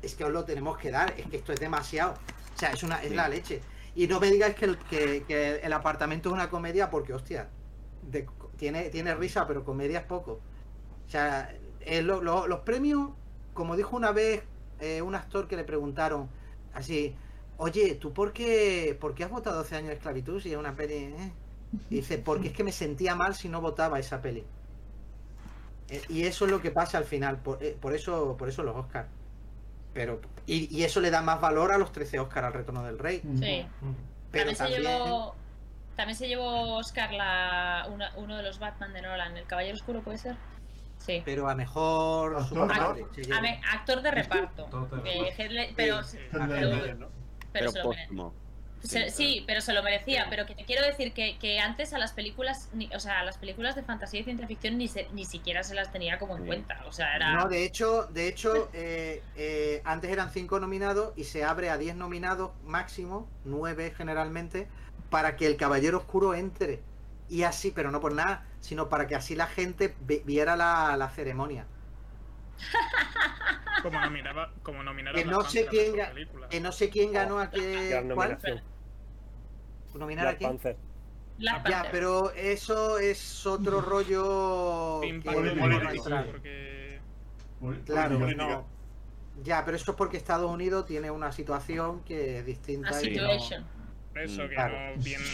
es 0.02 0.14
que 0.16 0.24
os 0.24 0.32
lo 0.32 0.44
tenemos 0.44 0.78
que 0.78 0.90
dar 0.90 1.14
es 1.16 1.26
que 1.26 1.36
esto 1.36 1.52
es 1.52 1.60
demasiado 1.60 2.14
o 2.54 2.58
sea 2.58 2.70
es 2.72 2.82
una 2.82 2.96
es 3.02 3.10
Sí. 3.10 3.14
la 3.14 3.28
leche 3.28 3.60
y 3.96 4.08
no 4.08 4.20
me 4.20 4.30
digáis 4.30 4.54
que 4.56 4.66
el, 4.66 4.78
que, 4.78 5.60
el 5.62 5.72
apartamento 5.74 6.30
es 6.30 6.34
una 6.34 6.50
comedia 6.50 6.90
porque 6.90 7.14
hostia 7.14 7.50
de- 8.02 8.28
tiene 8.58 8.90
tiene 8.90 9.14
risa 9.16 9.46
pero 9.48 9.64
comedia 9.64 10.00
es 10.00 10.06
poco 10.06 10.40
o 11.06 11.10
sea, 11.10 11.54
eh, 11.80 12.02
lo- 12.02 12.22
lo- 12.22 12.46
los 12.48 12.60
premios, 12.60 13.10
como 13.54 13.76
dijo 13.76 13.96
una 13.96 14.12
vez 14.12 14.44
eh, 14.80 15.02
un 15.02 15.14
actor 15.14 15.48
que 15.48 15.56
le 15.56 15.64
preguntaron, 15.64 16.28
así, 16.74 17.16
oye, 17.58 17.94
¿tú 17.96 18.12
por 18.12 18.32
qué, 18.32 18.98
has 19.24 19.30
votado 19.30 19.58
12 19.58 19.76
años 19.76 19.88
de 19.90 19.94
esclavitud 19.94 20.40
si 20.40 20.52
es 20.52 20.58
una 20.58 20.76
peli? 20.76 20.94
eh?". 20.94 21.32
Dice, 21.90 22.18
porque 22.18 22.48
es 22.48 22.54
que 22.54 22.64
me 22.64 22.72
sentía 22.72 23.14
mal 23.16 23.34
si 23.34 23.48
no 23.48 23.60
votaba 23.62 23.98
esa 24.00 24.22
peli. 24.22 24.46
Y 26.08 26.24
eso 26.24 26.44
es 26.46 26.50
lo 26.50 26.60
que 26.60 26.70
pasa 26.72 26.98
al 26.98 27.04
final, 27.04 27.40
por, 27.42 27.58
por 27.80 27.94
eso 27.94 28.36
por 28.36 28.48
eso 28.48 28.62
los 28.62 28.76
Oscars. 28.76 29.08
Pero, 29.96 30.20
y, 30.44 30.68
y 30.76 30.84
eso 30.84 31.00
le 31.00 31.10
da 31.10 31.22
más 31.22 31.40
valor 31.40 31.72
a 31.72 31.78
los 31.78 31.90
13 31.90 32.18
Oscars 32.20 32.46
al 32.48 32.52
retorno 32.52 32.84
del 32.84 32.98
rey. 32.98 33.22
Sí. 33.40 33.66
Pero 34.30 34.52
también, 34.52 34.56
se 34.56 34.68
llevó 34.82 35.34
también 35.96 36.16
se 36.18 36.28
llevó 36.28 36.76
Oscar 36.76 37.10
la, 37.14 37.86
una- 37.90 38.12
uno 38.16 38.36
de 38.36 38.42
los 38.42 38.58
Batman 38.58 38.92
de 38.92 39.00
Nolan, 39.00 39.34
el 39.38 39.46
Caballero 39.46 39.74
Oscuro 39.74 40.02
puede 40.02 40.18
ser. 40.18 40.36
Sí. 40.98 41.22
pero 41.24 41.48
a 41.48 41.54
mejor 41.54 42.36
Actor, 42.36 43.08
se 43.14 43.32
A 43.32 43.40
actor 43.72 44.02
de 44.02 44.10
reparto. 44.10 44.64
Actor 44.66 45.02
pero, 45.74 46.02
Sí. 46.04 46.18
pero, 46.34 47.12
se- 48.82 49.10
sí, 49.10 49.44
pero 49.46 49.60
se 49.60 49.72
lo 49.72 49.82
merecía. 49.82 50.26
Pero 50.30 50.46
que 50.46 50.54
te 50.54 50.64
quiero 50.64 50.84
decir 50.84 51.12
que, 51.12 51.38
que 51.38 51.58
antes 51.60 51.92
a 51.92 51.98
las 51.98 52.12
películas, 52.12 52.68
ni- 52.72 52.88
o 52.94 53.00
sea, 53.00 53.20
a 53.20 53.24
las 53.24 53.38
películas 53.38 53.74
de 53.74 53.82
fantasía 53.82 54.20
y 54.20 54.24
ciencia 54.24 54.46
ficción 54.46 54.78
ni, 54.78 54.88
se- 54.88 55.08
ni 55.12 55.24
siquiera 55.24 55.62
se 55.62 55.74
las 55.74 55.92
tenía 55.92 56.18
como 56.18 56.36
en 56.36 56.42
Sí. 56.42 56.46
cuenta. 56.46 56.84
O 56.86 56.92
sea, 56.92 57.16
era. 57.16 57.32
No, 57.34 57.48
de 57.48 57.64
hecho, 57.64 58.04
de 58.04 58.28
hecho 58.28 58.68
eh, 58.72 59.22
eh, 59.36 59.82
antes 59.84 60.10
eran 60.10 60.30
5 60.30 60.60
nominados 60.60 61.12
y 61.16 61.24
se 61.24 61.44
abre 61.44 61.70
a 61.70 61.78
10 61.78 61.96
nominados 61.96 62.50
máximo, 62.64 63.28
9 63.44 63.92
generalmente, 63.96 64.68
para 65.10 65.36
que 65.36 65.46
el 65.46 65.56
Caballero 65.56 65.98
Oscuro 65.98 66.34
entre. 66.34 66.80
Y 67.28 67.42
así, 67.42 67.72
pero 67.72 67.90
no 67.90 68.00
por 68.00 68.12
nada, 68.12 68.46
sino 68.60 68.88
para 68.88 69.06
que 69.08 69.16
así 69.16 69.34
la 69.34 69.46
gente 69.48 69.94
viera 70.24 70.54
la, 70.56 70.96
la 70.96 71.08
ceremonia. 71.10 71.66
Como 73.82 74.00
nominaba, 74.00 74.52
como 74.62 74.82
nominaron 74.82 75.20
Que 75.22 75.28
a 75.28 75.30
no 75.30 75.42
sé 75.42 75.66
quién 75.66 75.94
película. 75.96 76.48
Que 76.48 76.60
no 76.60 76.72
sé 76.72 76.90
quién 76.90 77.12
ganó 77.12 77.38
a 77.38 77.50
qué. 77.50 78.04
¿Cuál? 78.14 78.38
¿Nominar 79.94 80.26
a 80.28 80.36
quién? 80.36 80.50
Panther. 80.50 80.76
Black 81.38 81.68
Ya, 81.68 81.72
Panther. 81.82 81.90
pero 81.92 82.30
eso 82.32 82.98
es 82.98 83.46
otro 83.46 83.80
rollo. 83.82 85.00
Que 85.02 85.20
Político, 85.22 86.08
no 86.08 86.24
porque 86.26 87.00
Claro, 87.84 88.18
no. 88.18 88.66
Ya, 89.42 89.64
pero 89.64 89.76
eso 89.76 89.90
es 89.90 89.96
porque 89.96 90.16
Estados 90.16 90.50
Unidos 90.50 90.86
tiene 90.86 91.10
una 91.10 91.30
situación 91.32 92.02
que 92.04 92.38
es 92.38 92.46
distinta. 92.46 92.96
A 92.96 93.02
y 93.02 93.16
no- 93.16 93.30
eso 93.32 93.54
Mm, 94.44 94.48
que 94.48 94.54
claro. 94.54 94.96
no 94.96 95.02
viene 95.02 95.24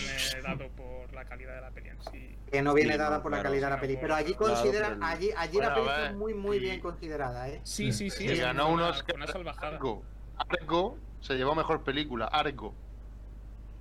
dado 0.42 0.68
por 0.70 1.01
la 1.15 1.24
calidad 1.24 1.55
de 1.55 1.60
la 1.60 1.70
peli 1.70 1.89
en 1.91 2.02
sí. 2.10 2.36
que 2.50 2.62
no 2.62 2.74
viene 2.74 2.92
Sí, 2.92 2.99
dada 2.99 3.16
no, 3.18 3.23
por 3.23 3.32
la 3.32 3.42
calidad 3.42 3.68
de 3.68 3.74
la 3.74 3.81
peli. 3.81 3.94
por- 3.94 4.00
Pero 4.02 4.15
allí 4.15 4.34
claro, 4.34 4.55
consideran, 4.55 5.02
allí, 5.02 5.31
allí 5.36 5.57
Bueno, 5.58 5.68
la 5.68 5.74
peli 5.74 5.86
fue 5.89 6.12
muy, 6.15 6.34
muy 6.34 6.57
y- 6.57 6.60
bien 6.60 6.81
considerada, 6.81 7.49
¿eh? 7.49 7.60
Sí, 7.65 7.92
sí, 7.92 8.10
sí. 8.10 8.28
Se 8.28 8.36
ganó 8.36 8.68
una- 8.68 8.84
un 8.84 8.91
Oscar. 8.91 9.16
Una 9.16 9.26
salvajada. 9.26 9.68
Argo. 9.76 10.02
Argo 10.36 10.99
se 11.20 11.34
llevó 11.34 11.55
mejor 11.55 11.82
película. 11.82 12.26
Argo. 12.26 12.74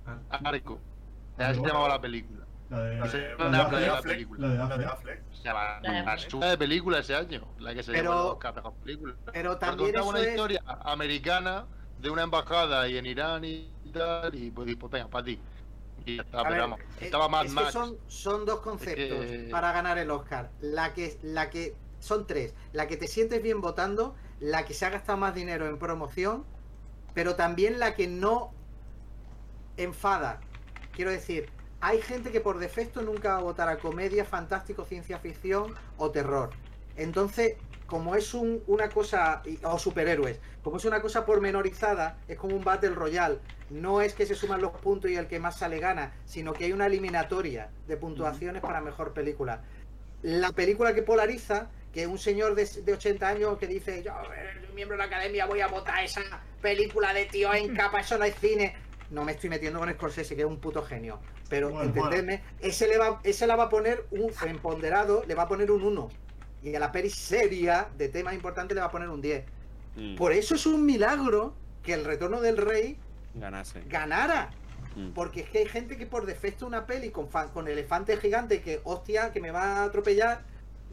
Ah, 0.06 0.18
Argo. 0.44 0.78
Así 1.38 1.60
se 1.60 1.66
llamaba 1.66 1.88
la 1.88 2.00
película. 2.00 2.44
La 2.70 2.78
de, 2.84 2.96
No 2.96 3.06
sé, 3.06 3.18
la 3.38 3.50
de 3.50 3.86
Affleck. 3.88 4.02
película. 4.14 4.40
La 4.48 4.52
de 4.52 4.58
La 4.58 4.64
La 5.52 6.48
la 6.52 6.56
película 6.56 6.98
ese 7.00 7.14
año. 7.14 7.46
La 7.58 7.74
que 7.74 7.82
se 7.82 7.92
Pero- 7.92 8.12
llevó 8.12 8.32
Oscar 8.32 8.54
mejor 8.54 8.72
película. 8.74 9.14
Pero 9.32 9.58
también 9.58 10.00
una 10.00 10.20
es. 10.20 10.28
historia 10.28 10.62
americana 10.84 11.66
de 11.98 12.10
una 12.10 12.22
embajada 12.22 12.88
y 12.88 12.96
en 12.96 13.06
Irán 13.06 13.44
y 13.44 13.70
tal. 13.92 14.34
Y 14.34 14.50
pues, 14.50 14.74
pues 14.76 14.90
venga, 14.92 15.08
para 15.08 15.24
ti. 15.24 15.38
Y 16.04 16.16
ya 16.16 16.22
está, 16.22 16.40
A 16.40 16.42
pero 16.42 16.50
ver, 16.50 16.60
vamos. 16.60 16.80
eh, 17.00 17.06
Estaba 17.06 17.28
Mad 17.28 17.46
es 17.46 17.54
que 17.54 17.54
Max. 17.54 17.72
son, 17.72 17.98
son 18.08 18.44
dos 18.44 18.60
conceptos 18.60 19.26
para 19.50 19.72
ganar 19.72 19.98
el 19.98 20.10
Oscar. 20.10 20.50
La 20.60 20.92
que, 20.94 21.18
la 21.22 21.50
que 21.50 21.76
son 21.98 22.26
tres. 22.26 22.54
La 22.72 22.86
que 22.88 22.96
te 22.96 23.06
sientes 23.08 23.42
bien 23.42 23.60
votando, 23.60 24.14
la 24.40 24.64
que 24.64 24.74
se 24.74 24.84
ha 24.86 24.90
gastado 24.90 25.18
más 25.18 25.34
dinero 25.34 25.66
en 25.66 25.78
promoción, 25.78 26.44
pero 27.14 27.36
también 27.36 27.78
la 27.78 27.94
que 27.94 28.08
no 28.08 28.52
enfada. 29.76 30.40
Quiero 30.92 31.10
decir, 31.10 31.50
hay 31.80 32.00
gente 32.02 32.30
que 32.32 32.40
por 32.40 32.58
defecto 32.58 33.02
nunca 33.02 33.34
va 33.34 33.38
a 33.38 33.42
votar 33.42 33.68
a 33.68 33.78
comedia, 33.78 34.24
fantástico, 34.24 34.84
ciencia 34.84 35.18
ficción 35.18 35.74
o 35.96 36.10
terror. 36.10 36.50
Entonces, 36.96 37.56
como 37.86 38.14
es 38.16 38.34
un- 38.34 38.62
una 38.66 38.88
cosa, 38.88 39.42
o 39.64 39.78
superhéroes, 39.78 40.40
como 40.62 40.76
es 40.78 40.84
una 40.84 41.00
cosa 41.02 41.24
pormenorizada, 41.26 42.18
es 42.28 42.38
como 42.38 42.56
un 42.56 42.64
Battle 42.64 42.90
Royale. 42.90 43.38
No 43.70 44.00
es 44.00 44.14
que 44.14 44.26
se 44.26 44.34
suman 44.34 44.60
los 44.60 44.72
puntos 44.72 45.10
y 45.10 45.16
el 45.16 45.26
que 45.26 45.38
más 45.38 45.58
sale 45.58 45.78
gana, 45.78 46.12
sino 46.24 46.52
que 46.52 46.64
hay 46.66 46.72
una 46.72 46.86
eliminatoria 46.86 47.70
de 47.86 47.96
puntuaciones 47.96 48.62
para 48.62 48.80
mejor 48.80 49.12
película. 49.12 49.62
La 50.22 50.52
película 50.52 50.94
que 50.94 51.02
polariza, 51.02 51.68
que 51.92 52.06
un 52.06 52.18
señor 52.18 52.54
de, 52.54 52.64
de 52.64 52.92
80 52.92 53.28
años 53.28 53.58
que 53.58 53.66
dice, 53.66 54.02
yo, 54.02 54.12
miembro 54.74 54.96
de 54.96 54.98
la 54.98 55.04
academia, 55.06 55.46
voy 55.46 55.60
a 55.60 55.66
votar 55.66 56.02
esa 56.04 56.22
película 56.62 57.12
de 57.12 57.26
tío 57.26 57.52
en 57.52 57.74
capa, 57.74 58.00
eso 58.00 58.16
no 58.18 58.24
es 58.24 58.34
cine. 58.36 58.74
No 59.10 59.24
me 59.24 59.32
estoy 59.32 59.50
metiendo 59.50 59.78
con 59.78 59.92
Scorsese, 59.92 60.34
que 60.34 60.40
es 60.42 60.46
un 60.48 60.58
puto 60.58 60.82
genio. 60.82 61.18
Pero 61.50 61.68
Bueno, 61.68 61.84
entendedme, 61.84 62.42
ese, 62.60 62.88
le 62.88 62.96
va, 62.96 63.20
ese 63.24 63.46
la 63.46 63.56
va 63.56 63.64
a 63.64 63.68
poner 63.68 64.06
un 64.10 64.32
en 64.46 64.58
ponderado, 64.58 65.22
le 65.26 65.34
va 65.34 65.42
a 65.42 65.48
poner 65.48 65.70
un 65.70 65.82
1. 65.82 66.08
Y 66.62 66.74
a 66.74 66.80
la 66.80 66.92
peli 66.92 67.10
seria 67.10 67.88
de 67.96 68.08
temas 68.08 68.34
importantes 68.34 68.74
le 68.74 68.80
va 68.80 68.86
a 68.88 68.90
poner 68.90 69.08
un 69.08 69.20
10. 69.20 69.44
Mm, 69.96 70.16
Por 70.16 70.32
eso 70.32 70.54
es 70.54 70.66
un 70.66 70.84
milagro 70.86 71.54
que 71.82 71.94
el 71.94 72.04
retorno 72.04 72.40
del 72.40 72.56
rey 72.56 72.98
Ganase. 73.34 73.82
ganara. 73.86 74.50
Mm. 74.94 75.12
Porque 75.12 75.40
es 75.40 75.48
que 75.50 75.58
hay 75.58 75.66
gente 75.66 75.96
que 75.96 76.06
por 76.06 76.26
defecto 76.26 76.66
una 76.66 76.86
peli 76.86 77.10
con, 77.10 77.28
con 77.28 77.66
elefante 77.68 78.16
gigante 78.16 78.60
que, 78.62 78.80
hostia, 78.84 79.32
que 79.32 79.40
me 79.40 79.50
va 79.50 79.78
a 79.82 79.84
atropellar, 79.84 80.44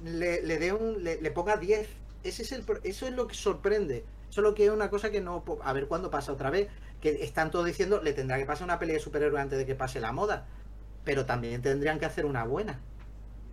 le, 0.04 0.42
le 0.42 0.58
dé 0.58 0.74
un, 0.74 1.04
le, 1.04 1.22
le 1.22 1.32
ponga 1.32 1.58
10. 1.58 1.88
Ese 2.24 2.42
es 2.44 2.52
el, 2.52 2.64
eso 2.84 3.08
es 3.08 3.14
lo 3.14 3.28
que 3.28 3.36
sorprende. 3.36 4.06
Eso 4.30 4.42
es 4.42 4.44
lo 4.44 4.54
que 4.56 4.66
es 4.66 4.72
una 4.72 4.90
cosa 4.90 5.10
que 5.12 5.22
no... 5.22 5.44
A 5.64 5.74
ver 5.74 5.88
cuándo 5.88 6.10
pasa 6.10 6.32
otra 6.32 6.50
vez. 6.50 6.70
Que 7.02 7.24
están 7.24 7.52
todos 7.52 7.66
diciendo, 7.66 8.02
le 8.02 8.14
tendrá 8.14 8.38
que 8.38 8.46
pasar 8.46 8.66
una 8.66 8.80
peli 8.80 8.94
de 8.94 9.00
superhéroe 9.00 9.40
antes 9.40 9.58
de 9.58 9.66
que 9.66 9.76
pase 9.76 10.00
la 10.00 10.12
moda. 10.12 10.48
Pero 11.04 11.26
también 11.26 11.62
tendrían 11.62 12.00
que 12.00 12.06
hacer 12.06 12.26
una 12.26 12.44
buena. 12.44 12.80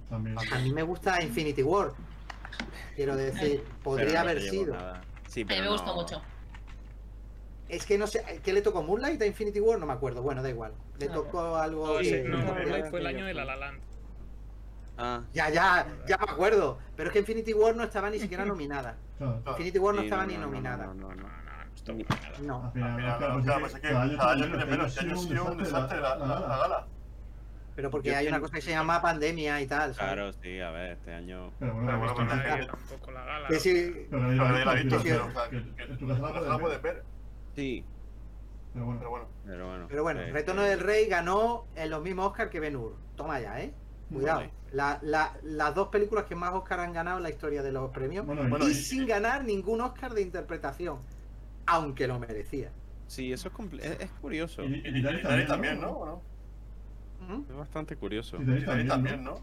También. 0.09 0.37
A 0.39 0.59
mí 0.61 0.73
me 0.73 0.83
gusta 0.83 1.23
Infinity 1.23 1.63
War. 1.63 1.93
Quiero 2.95 3.17
decir, 3.17 3.63
Pero 3.65 3.79
podría 3.83 4.15
no 4.25 4.31
haber 4.31 4.43
sido. 4.43 4.75
nada. 4.75 5.01
Sí, 5.29 5.43
A 5.43 5.45
mí 5.45 5.49
pero 5.49 5.63
me 5.65 5.69
gustó 5.71 5.87
no- 5.89 5.95
mucho. 5.97 6.23
Es 7.69 7.85
que 7.85 7.99
no 7.99 8.07
sé, 8.07 8.41
¿qué 8.45 8.53
le 8.53 8.63
tocó? 8.63 8.83
¿Moonlight 8.83 9.21
a 9.23 9.27
Infinity 9.27 9.61
War? 9.61 9.79
No 9.79 9.87
me 9.87 9.93
acuerdo. 9.93 10.23
Bueno, 10.23 10.43
da 10.43 10.49
igual. 10.51 10.73
Le 10.99 11.07
No. 11.09 11.15
tocó 11.15 11.57
algo. 11.57 11.95
No, 11.95 11.99
que- 11.99 12.23
no, 12.23 12.39
Moonlight 12.39 12.87
fue 12.91 13.01
el 13.01 13.07
año 13.07 13.27
de 13.27 13.35
La 13.35 13.45
La 13.45 13.57
Land. 13.57 13.81
Ah, 14.99 15.23
Ya, 15.35 15.51
ya, 15.51 15.87
ya 16.09 16.17
me 16.17 16.25
acuerdo. 16.33 16.79
Pero 16.97 17.09
es 17.09 17.13
que 17.13 17.19
Infinity 17.19 17.53
War 17.53 17.75
no 17.77 17.83
estaba 17.83 18.09
ni 18.09 18.19
siquiera 18.21 18.45
nominada. 18.47 18.97
Infinity 19.47 19.79
War 19.79 19.95
no 19.95 20.01
sí, 20.03 20.07
estaba 20.07 20.23
no, 20.23 20.29
ni 20.29 20.35
no, 20.35 20.41
no, 20.41 20.47
nominada. 20.47 20.87
no, 20.87 20.95
no, 20.95 21.15
no. 21.15 21.37
No, 22.43 22.73
no, 22.73 22.73
Pero 27.77 27.91
porque 27.91 28.09
Yo 28.11 28.17
hay 28.17 28.27
una 28.27 28.41
cosa 28.41 28.55
que 28.55 28.63
se 28.63 28.71
llama 28.71 29.03
pandemia 29.03 29.61
y 29.61 29.67
tal. 29.67 29.95
¿sabes? 29.95 30.13
Claro, 30.15 30.33
sí, 30.33 30.59
a 30.61 30.71
ver, 30.71 30.93
este 30.93 31.13
año. 31.13 31.53
Pero 31.61 31.75
bueno, 31.75 31.91
tampoco 31.91 33.11
la 33.13 33.25
gala. 33.25 33.49
Que 33.49 33.61
sí, 33.61 34.07
pero 34.11 34.23
nadie 34.23 34.65
la 34.65 34.71
ha 34.71 34.75
visto, 34.75 35.01
pero, 35.03 35.97
tu 35.99 36.09
casa 36.09 36.59
puedes 36.59 36.83
ver. 36.83 37.03
Sí, 37.55 37.85
Pero 38.73 38.87
bueno, 38.87 38.99
Pero 39.01 39.11
bueno. 39.11 39.27
pero 39.47 39.65
bueno. 39.67 39.87
pero 39.89 40.03
bueno, 40.03 40.21
eh, 40.21 40.33
Retorno 40.33 40.63
del 40.63 40.81
Rey 40.81 41.07
ganó 41.07 41.67
en 41.77 41.91
los 41.91 42.03
mismos 42.03 42.29
Oscar 42.29 42.51
que 42.51 42.61
Ben 42.61 42.77
Hur. 42.77 42.97
Toma 43.17 43.41
ya, 43.41 43.61
¿eh? 43.63 43.73
Cuidado. 44.13 44.41
Vale. 44.41 44.51
La- 44.73 44.99
la- 45.03 45.37
las 45.43 45.75
dos 45.75 45.89
películas 45.89 46.25
que 46.25 46.35
más 46.35 46.53
Oscar 46.55 46.81
han 46.81 46.93
ganado 46.93 47.17
en 47.19 47.23
la 47.23 47.31
historia 47.31 47.63
de 47.63 47.73
los 47.73 47.91
premios. 47.91 48.25
Bueno, 48.27 48.45
y- 48.45 48.49
Bueno, 48.49 48.69
y 48.69 48.73
y- 48.73 48.75
sin 48.75 49.07
ganar 49.07 49.45
ningún 49.45 49.81
Oscar 49.81 50.13
de 50.15 50.23
interpretación. 50.23 50.99
Aunque 51.67 52.07
lo 52.07 52.19
merecía. 52.19 52.71
Sí, 53.07 53.33
eso 53.33 53.49
es, 53.49 53.85
es, 53.85 54.01
es 54.01 54.11
curioso. 54.21 54.63
y- 54.65 54.83
y 54.85 55.47
también, 55.47 55.81
¿no? 55.81 55.91
¿O 55.91 56.07
no? 56.07 56.23
¿Mm? 57.21 57.51
Es 57.51 57.57
bastante 57.57 57.97
curioso. 57.97 58.37
Titanic 58.39 58.61
Titanic 58.61 58.89
también, 58.89 59.25
¿no? 59.25 59.41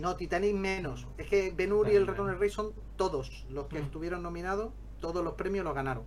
¿no? 0.00 0.16
Titanic 0.16 0.54
menos. 0.54 1.06
Es 1.18 1.26
que 1.28 1.52
Ben 1.54 1.72
Hur 1.72 1.88
y 1.90 1.96
el 1.96 2.06
Retorno 2.06 2.30
del 2.30 2.40
Rey 2.40 2.50
son 2.50 2.72
todos 2.96 3.44
los 3.50 3.66
que 3.66 3.78
estuvieron 3.78 4.22
nominados, 4.22 4.72
todos 5.00 5.22
los 5.24 5.34
premios 5.34 5.64
los 5.64 5.74
ganaron. 5.74 6.04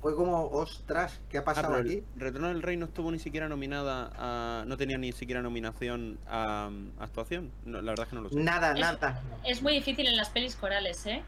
Fue 0.00 0.14
como, 0.16 0.46
ostras, 0.48 1.20
¿qué 1.28 1.38
ha 1.38 1.42
Ah, 1.42 1.44
pasado 1.44 1.68
pero 1.68 1.80
el 1.80 1.86
aquí? 1.86 2.02
Retorno 2.16 2.48
del 2.48 2.60
Rey 2.62 2.76
no 2.76 2.86
estuvo 2.86 3.10
ni 3.12 3.18
siquiera 3.20 3.48
nominada 3.48 4.10
a. 4.16 4.64
No 4.66 4.76
tenía 4.76 4.98
ni 4.98 5.12
siquiera 5.12 5.40
nominación 5.42 6.18
a, 6.26 6.68
a 6.98 7.04
actuación. 7.04 7.52
No, 7.64 7.80
la 7.80 7.92
verdad 7.92 8.04
es 8.06 8.10
que 8.10 8.16
no 8.16 8.22
lo 8.22 8.28
sé. 8.28 8.36
Nada, 8.36 8.72
Es- 8.72 8.80
nada. 8.80 9.22
Es 9.44 9.62
muy 9.62 9.72
difícil 9.74 10.06
en 10.08 10.16
las 10.16 10.28
pelis 10.30 10.56
corales, 10.56 11.06
¿eh? 11.06 11.22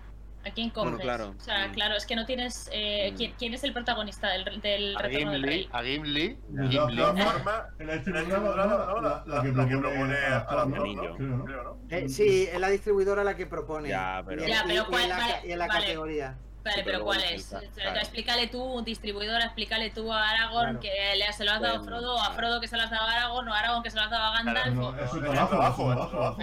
Aquí 0.47 0.63
en 0.63 0.71
Bueno, 0.73 0.93
coges. 0.93 1.05
claro. 1.05 1.35
O 1.37 1.41
sea, 1.43 1.69
Mm. 1.69 1.73
claro, 1.73 1.95
es 1.97 2.07
que 2.07 2.17
no 2.17 2.25
tienes. 2.25 2.71
eh, 2.73 3.11
Mm. 3.13 3.17
¿quién, 3.17 3.33
quién 3.39 3.55
es 3.55 3.65
el 3.65 3.73
protagonista 3.73 4.29
del, 4.31 4.61
del 4.63 4.97
A 4.97 5.03
Retorno 5.03 5.33
del 5.33 5.41
Gimli, 5.43 5.57
Rey? 5.57 5.69
a 5.73 5.83
Gimli, 5.83 6.25
en 6.27 6.57
la 6.57 7.69
en 7.79 7.87
la 7.87 7.93
distribuidora 7.95 8.63
distribuidora, 8.63 8.67
la, 8.67 8.87
no, 8.87 9.01
la, 9.01 9.25
la- 9.27 9.43
la 9.45 9.69
que 9.69 9.77
propone 9.79 10.15
a 10.17 10.39
a 10.39 10.57
la. 10.57 11.75
Eh, 11.91 12.09
sí, 12.09 12.49
es 12.51 12.59
la 12.61 12.69
distribuidora 12.69 13.25
la 13.25 13.37
que 13.37 13.47
propone. 13.47 13.89
Ya, 13.89 14.23
pero- 14.27 14.45
Y, 14.45 14.49
Ya, 14.49 14.63
pero 14.67 14.75
y- 14.75 14.79
y 14.79 14.85
¿cuál- 14.91 15.03
en 15.03 15.09
la, 15.11 15.17
vale, 15.19 15.33
ca- 15.33 15.47
y 15.47 15.53
en 15.53 15.59
la 15.59 15.67
vale. 15.67 15.81
categoría. 15.81 16.39
Vale, 16.71 16.83
pero 16.85 16.99
pero 16.99 17.05
¿cuál 17.05 17.23
es? 17.25 17.55
claro. 17.75 17.99
Explícale 17.99 18.47
tú, 18.49 18.83
distribuidora, 18.85 19.45
explícale 19.47 19.91
tú 19.91 20.13
a 20.13 20.29
Aragorn 20.31 20.79
Claro. 20.79 20.81
que 20.81 21.17
le, 21.17 21.33
se 21.33 21.45
lo 21.45 21.53
has 21.53 21.61
dado 21.61 21.81
a 21.81 21.85
Frodo, 21.85 22.15
o 22.17 22.21
a. 22.21 22.31
Frodo 22.33 22.61
que 22.61 22.69
se 22.69 22.77
lo 22.77 22.83
has 22.83 22.91
dado 22.91 23.07
a 23.07 23.13
Aragorn, 23.13 23.49
o 23.49 23.55
a 23.55 23.59
Aragorn 23.59 23.83
que 23.83 23.91
se 23.91 23.97
lo 23.97 24.03
has 24.03 24.11
dado 24.11 24.25
a 24.25 24.33
Gandalf. 24.37 24.75
No, 24.75 24.95
es 24.97 25.03
Es 25.05 25.11
trabajo, 25.49 25.93
es 25.93 26.11
trabajo. 26.11 26.43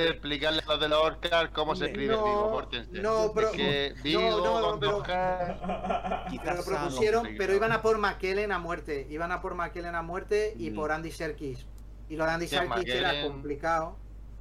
explicarle 0.00 0.62
a 0.62 0.70
los 0.70 0.80
de 0.80 0.88
los 0.88 0.98
Oscars 1.02 1.50
cómo 1.52 1.74
se 1.76 1.86
escribe 1.86 2.14
No, 2.14 2.24
Viggo 2.24 2.50
Mortensen. 2.50 3.02
no, 3.02 3.32
pero- 3.34 3.48
es 3.50 3.56
que 3.56 3.94
no, 3.96 4.02
Vigo 4.02 4.78
pero- 4.80 5.02
Quizás 6.30 6.56
lo 6.56 6.64
propusieron, 6.64 7.28
pero 7.38 7.54
iban 7.54 7.72
a 7.72 7.82
por 7.82 7.98
McKellen 7.98 8.52
a 8.52 8.58
muerte. 8.58 9.06
Iban 9.10 9.32
a 9.32 9.40
por 9.40 9.54
McKellen 9.54 9.94
a 9.94 10.02
muerte 10.02 10.54
y 10.58 10.70
Mm. 10.70 10.74
por 10.74 10.92
Andy 10.92 11.10
Serkis. 11.10 11.66
Y 12.08 12.16
lo 12.16 12.24
de 12.24 12.30
Andy 12.32 12.48
Serkis 12.48 12.86
era 12.88 13.22
complicado. 13.22 13.96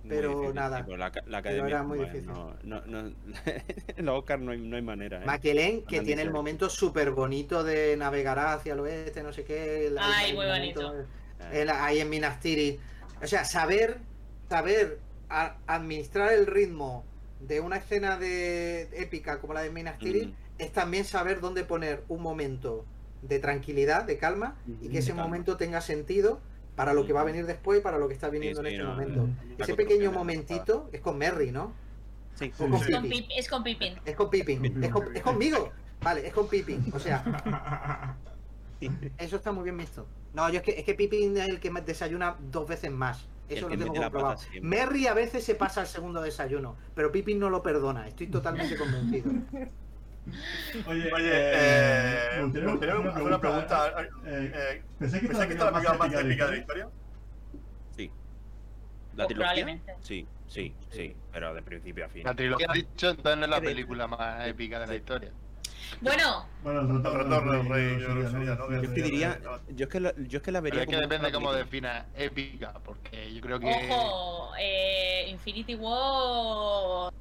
Pero 0.08 0.30
difícil, 0.32 0.56
nada. 0.56 0.84
pero 0.86 0.98
la, 0.98 1.12
la 1.28 1.42
Pero 1.42 1.66
era 1.68 1.84
muy 1.84 2.00
difícil. 2.00 2.26
No, 2.28 2.54
no, 2.64 2.82
no, 2.86 3.00
en 3.98 4.06
los 4.06 4.20
Oscars 4.20 4.42
no 4.42 4.52
hay, 4.52 4.60
no 4.60 4.76
hay 4.76 4.82
manera. 4.82 5.22
¿eh? 5.22 5.26
McKellen, 5.26 5.84
que 5.86 6.02
tiene 6.02 6.22
el 6.24 6.32
momento 6.32 6.70
súper 6.70 7.12
bonito 7.12 7.64
de 7.64 7.96
navegar 7.98 8.38
hacia 8.40 8.74
el 8.74 8.80
oeste, 8.82 9.24
no 9.24 9.32
sé 9.32 9.44
qué. 9.44 9.88
el- 9.88 9.98
Ay, 10.00 10.32
el 10.32 10.36
muy 10.36 10.46
momento, 10.46 10.82
bonito. 10.92 11.08
Eh, 11.52 11.62
el- 11.62 11.70
ahí 11.70 12.00
en 12.00 12.10
Minas 12.10 12.40
Tirith. 12.40 12.80
O 13.22 13.28
sea, 13.28 13.46
saber, 13.46 13.98
saber 14.50 15.00
a- 15.30 15.56
administrar 15.68 16.34
el 16.34 16.46
ritmo 16.48 17.06
de 17.40 17.60
una 17.62 17.78
escena 17.78 18.18
de 18.18 18.84
épica 19.02 19.40
como 19.40 19.54
la 19.54 19.62
de 19.62 19.70
Minas 19.70 20.00
Tirith 20.00 20.30
Mm. 20.30 20.34
es 20.60 20.72
también 20.74 21.06
saber 21.06 21.40
dónde 21.42 21.64
poner 21.64 22.04
un 22.10 22.22
momento 22.22 22.86
de 23.22 23.40
tranquilidad, 23.40 24.04
de 24.04 24.18
calma, 24.18 24.56
y 24.82 24.90
que 24.90 24.98
ese 24.98 25.10
calma. 25.12 25.24
momento 25.24 25.56
tenga 25.56 25.80
sentido 25.80 26.42
para 26.76 26.94
lo 26.94 27.06
que 27.06 27.14
va 27.14 27.22
a 27.22 27.24
venir 27.24 27.46
después 27.46 27.80
y 27.80 27.82
para 27.84 27.98
lo 27.98 28.08
que 28.08 28.14
está 28.14 28.30
viniendo 28.30 28.62
sí, 28.62 28.68
en 28.68 28.74
este 28.74 28.84
no, 28.84 28.90
momento. 28.92 29.30
Ese 29.58 29.76
pequeño 29.76 30.12
momentito 30.12 30.90
es 30.92 31.02
con 31.02 31.18
Merry, 31.18 31.52
¿no? 31.52 31.74
Sí, 32.36 32.50
con 32.50 32.74
Es 32.74 32.90
con, 32.90 33.04
Pippin. 33.04 33.12
Pip- 33.12 33.30
es 33.38 33.48
con 33.50 33.64
Pippin. 33.64 34.00
Es 34.06 34.16
con 34.16 34.30
Pippin. 34.30 34.84
Es, 34.84 34.90
con- 34.92 35.16
es 35.16 35.22
conmigo. 35.22 35.72
Vale, 36.02 36.28
es 36.28 36.34
con 36.34 36.48
Pippin. 36.48 36.92
O 36.94 37.00
sea, 37.00 38.16
eso 39.18 39.36
está 39.36 39.52
muy 39.52 39.64
bien 39.64 39.78
visto. 39.78 40.08
No, 40.34 40.50
yo 40.50 40.58
es 40.58 40.64
que, 40.64 40.72
es 40.72 40.84
que 40.84 40.96
Pippin 40.96 41.38
es 41.38 41.48
el 41.48 41.60
que 41.60 41.70
me 41.70 41.82
desayuna 41.82 42.36
dos 42.52 42.68
veces 42.68 42.92
más. 42.92 43.28
Eso 43.50 43.70
lo 43.70 43.78
tengo 43.78 43.94
comprobado. 43.94 44.40
Merry 44.62 45.06
a 45.06 45.14
veces 45.14 45.44
se 45.44 45.54
pasa 45.54 45.82
al 45.82 45.88
segundo 45.88 46.22
desayuno, 46.22 46.76
pero 46.96 47.12
Pippin 47.12 47.38
no 47.38 47.50
lo 47.50 47.62
perdona. 47.62 48.08
Estoy 48.08 48.28
totalmente 48.28 48.76
convencido. 48.78 49.32
Oye, 50.88 51.12
Oye, 51.14 51.32
eh, 51.32 52.30
eh, 52.34 52.42
me 52.42 52.62
me 52.62 52.72
gustaría 52.72 52.96
gustaría 52.96 53.10
hacer 53.10 53.24
una 53.24 53.40
pregunta. 53.40 53.94
eh, 54.26 54.52
Eh, 54.56 54.84
pensé 55.00 55.20
que 55.20 55.28
¿Pensás 55.28 55.48
que 55.48 55.54
esta 55.54 55.68
es 55.68 55.74
la 55.74 55.80
película 55.82 55.98
más 55.98 56.14
épica 56.22 56.46
de 56.46 56.52
la 56.52 56.58
historia? 56.58 56.88
¿La 59.16 59.26
Pues 59.26 59.28
trilogía? 59.28 59.36
probablemente. 59.36 59.94
Sí, 60.02 60.28
sí, 60.48 60.74
sí, 60.90 61.16
pero 61.32 61.54
de 61.54 61.62
principio 61.62 62.06
a 62.06 62.10
fin. 62.10 62.24
La 62.24 62.34
trilogía 62.34 62.66
has 62.70 62.74
dicho, 62.74 63.10
entonces 63.10 63.38
no 63.38 63.44
es 63.46 63.50
la 63.52 63.62
película 63.62 64.08
más 64.08 64.48
épica 64.48 64.80
de 64.80 64.88
la 64.88 64.96
historia. 64.96 65.32
Bueno, 66.02 66.46
Bueno, 66.64 66.82
el 66.82 66.88
retorno, 66.88 67.22
El 67.22 67.30
retorno 67.30 67.52
del 67.54 67.70
rey, 67.70 68.00
yo 68.02 68.78
es 68.82 68.90
que 68.90 69.02
diría, 69.04 69.40
yo 69.70 69.84
es 69.86 69.90
que 69.92 70.00
la, 70.00 70.14
yo 70.18 70.38
es 70.38 70.44
que 70.44 70.52
la 70.52 70.62
Pero 70.62 70.64
vería 70.64 70.82
es 70.82 70.88
que 70.88 70.96
como 70.96 71.02
depende 71.02 71.28
una 71.28 71.38
cómo 71.38 71.54
defina 71.54 72.06
épica, 72.16 72.74
porque 72.84 73.34
yo 73.34 73.42
creo 73.42 73.60
que. 73.60 73.68
ojo, 73.68 74.54
eh, 74.60 75.26
Infinity 75.30 75.76
War 75.76 77.14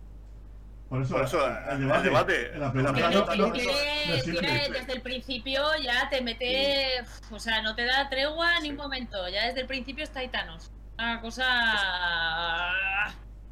Por 0.92 1.00
eso, 1.00 1.14
Por 1.14 1.24
eso, 1.24 1.46
el 1.70 1.90
el 1.90 2.02
debate. 2.02 2.50
la 2.58 2.70
no- 2.70 2.82
no- 2.82 2.92
no 2.92 3.52
desde 3.52 4.92
el 4.92 5.00
principio 5.00 5.62
ya 5.82 6.10
te 6.10 6.20
mete, 6.20 7.02
o 7.30 7.38
sea, 7.38 7.62
no 7.62 7.74
te 7.74 7.86
da 7.86 8.10
tregua 8.10 8.60
ni 8.60 8.68
un 8.72 8.76
momento, 8.76 9.26
ya 9.30 9.46
desde 9.46 9.62
el 9.62 9.66
principio 9.66 10.04
está 10.04 10.20
Thanos. 10.30 10.70
Una 10.98 11.18
cosa... 11.22 11.44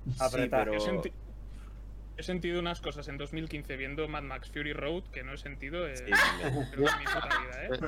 Sí, 0.06 0.16
Apretar. 0.20 0.64
pero... 0.68 0.76
He, 0.76 0.80
senti- 0.80 1.12
he 2.18 2.22
sentido 2.22 2.60
unas 2.60 2.82
cosas 2.82 3.08
en 3.08 3.16
2015 3.16 3.74
viendo 3.78 4.06
Mad 4.06 4.22
Max 4.24 4.50
Fury 4.50 4.74
Road 4.74 5.04
que 5.04 5.22
no 5.22 5.32
he 5.32 5.38
sentido 5.38 5.88
en, 5.88 5.96
Sí, 5.96 6.04
mi 6.04 6.74
puta 6.74 7.38
vida, 7.40 7.64
¿eh? 7.64 7.70
Sí, 7.72 7.80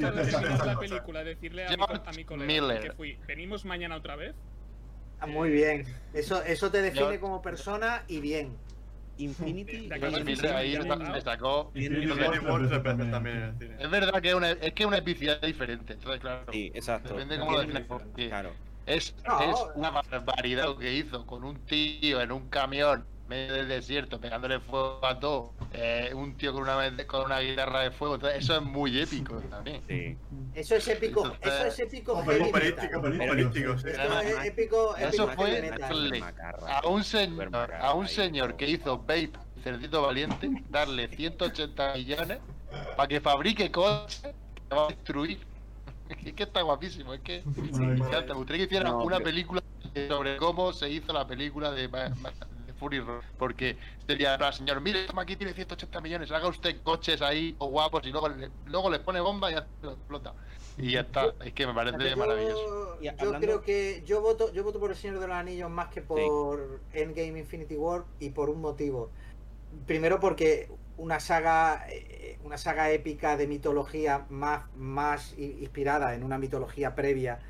¿dónde 0.00 0.24
sí, 0.24 0.32
sí, 0.32 0.64
la 0.64 0.78
película, 0.78 1.24
decirle 1.24 1.66
a 1.66 1.76
mi, 2.16 2.24
colega 2.24 2.80
que 2.80 2.92
fui, 2.92 3.18
venimos 3.26 3.66
mañana 3.66 3.96
otra 3.96 4.16
vez. 4.16 4.34
Ah, 5.20 5.26
Muy 5.26 5.50
bien. 5.50 5.84
Eso, 6.12 6.42
eso 6.42 6.70
te 6.70 6.82
define 6.82 7.14
Yo- 7.14 7.20
como 7.20 7.42
persona 7.42 8.02
y 8.08 8.20
bien. 8.20 8.56
Infinity... 9.18 9.88
Me 9.88 11.20
sacó. 11.22 11.72
Es 11.74 11.90
verdad 13.90 14.20
que 14.20 14.28
es, 14.28 14.34
una, 14.34 14.50
es 14.50 14.72
que 14.74 14.82
es 14.82 14.86
una 14.86 14.98
epicidad 14.98 15.40
diferente. 15.40 15.94
Entonces, 15.94 16.20
claro. 16.20 16.52
Sí, 16.52 16.70
exacto. 16.74 17.14
Depende 17.14 17.38
cómo 17.38 17.52
lo 17.52 17.60
defines. 17.60 17.86
Claro. 18.28 18.52
es, 18.84 19.14
No. 19.26 19.40
es 19.40 19.56
una 19.74 19.90
barbaridad 19.90 20.64
lo 20.64 20.76
que 20.78 20.92
hizo 20.92 21.24
con 21.26 21.44
un 21.44 21.56
tío 21.66 22.20
en 22.20 22.30
un 22.30 22.48
camión 22.50 23.06
medio 23.28 23.54
del 23.54 23.68
desierto 23.68 24.20
pegándole 24.20 24.60
fuego 24.60 25.00
a 25.04 25.18
todo. 25.18 25.52
eh, 25.72 26.12
un 26.14 26.36
tío 26.36 26.52
con 26.52 26.62
una, 26.62 26.76
con 27.06 27.24
una 27.26 27.40
guitarra 27.40 27.80
de 27.80 27.90
fuego. 27.90 28.14
Entonces, 28.16 28.40
eso 28.44 28.56
es 28.56 28.62
muy 28.62 28.98
épico 29.00 29.40
también. 29.50 29.82
Sí. 29.88 30.16
Eso 30.54 30.76
es 30.76 30.88
épico, 30.88 31.32
eso 31.42 31.66
es 31.66 31.78
épico 31.80 32.22
heavy 32.24 32.52
metal. 32.52 32.78
Esto 32.78 34.20
es 34.20 34.44
épico, 34.46 34.96
Eso 34.96 35.28
fue 35.28 35.70
darle 35.78 36.22
a 36.68 36.86
un 36.88 37.04
señor, 37.04 37.74
a 37.74 37.94
un 37.94 38.08
señor 38.08 38.56
que 38.56 38.68
hizo 38.70 38.98
Babe, 38.98 39.30
Cerdito 39.62 40.02
Valiente, 40.02 40.50
darle 40.70 41.08
180 41.08 41.94
millones 41.94 42.38
para 42.96 43.08
que 43.08 43.20
fabrique 43.20 43.70
coches 43.70 44.22
que 44.22 44.74
va 44.74 44.84
a 44.86 44.88
destruir. 44.88 45.38
Es 46.08 46.34
que 46.34 46.44
está 46.44 46.62
guapísimo, 46.62 47.14
es 47.14 47.20
que 47.20 47.42
me 47.72 47.94
encanta. 47.96 48.32
Me 48.32 48.34
gustaría 48.34 48.58
que 48.60 48.66
hicieran 48.66 48.92
No, 48.92 49.02
una 49.02 49.16
pero- 49.16 49.24
película 49.30 49.60
sobre 50.08 50.36
cómo 50.36 50.72
se 50.72 50.88
hizo 50.88 51.12
la 51.12 51.26
película 51.26 51.72
de 51.72 51.88
Fury 52.78 53.00
Road. 53.00 53.22
Porque 53.38 53.76
sería, 54.06 54.34
"Ah, 54.34 54.52
señor, 54.52 54.80
mire, 54.80 55.06
toma 55.06 55.22
aquí 55.22 55.36
tiene 55.36 55.52
180 55.52 56.00
millones, 56.00 56.30
haga 56.30 56.48
usted 56.48 56.76
coches 56.82 57.22
ahí 57.22 57.54
o 57.58 57.68
guapos 57.68 58.06
y 58.06 58.10
luego 58.10 58.28
le, 58.28 58.50
luego 58.66 58.90
le 58.90 58.98
pone 59.00 59.20
bomba 59.20 59.50
y 59.50 59.56
lo 59.82 59.92
explota. 59.92 60.34
Y 60.78 60.92
ya 60.92 61.00
está, 61.00 61.32
es 61.44 61.52
que 61.54 61.66
me 61.66 61.72
parece 61.72 62.10
Yo- 62.10 62.16
maravilloso. 62.16 63.00
Yo 63.00 63.32
creo 63.40 63.62
que 63.62 64.02
yo 64.04 64.20
voto, 64.20 64.52
yo 64.52 64.62
voto 64.62 64.78
por 64.78 64.90
el 64.90 64.96
Señor 64.96 65.20
de 65.20 65.26
los 65.26 65.36
Anillos 65.36 65.70
más 65.70 65.88
que 65.88 66.02
por 66.02 66.80
Endgame 66.92 67.38
Infinity 67.38 67.76
War 67.76 68.04
y 68.20 68.30
por 68.30 68.50
un 68.50 68.60
motivo. 68.60 69.10
Primero 69.86 70.20
porque 70.20 70.68
una 70.98 71.18
saga, 71.20 71.86
eh, 71.90 72.38
una 72.44 72.58
saga 72.58 72.90
épica 72.90 73.36
de 73.36 73.46
mitología 73.46 74.26
más, 74.30 74.64
más 74.76 75.34
inspirada 75.38 76.14
en 76.14 76.22
una 76.22 76.38
mitología 76.38 76.94
previa 76.94 77.40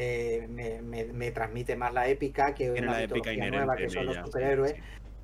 eh, 0.00 0.46
me, 0.48 0.80
me- 0.80 1.04
me 1.12 1.32
transmite 1.32 1.74
más 1.74 1.92
la 1.92 2.06
épica 2.08 2.54
que 2.54 2.70
Tiene 2.70 2.86
una 2.86 2.92
la 3.00 3.06
mitología 3.06 3.50
nueva 3.50 3.74
que 3.76 3.90
son 3.90 4.06
los 4.06 4.14
ella, 4.16 4.24
superhéroes. 4.26 4.72
sí. 4.74 4.80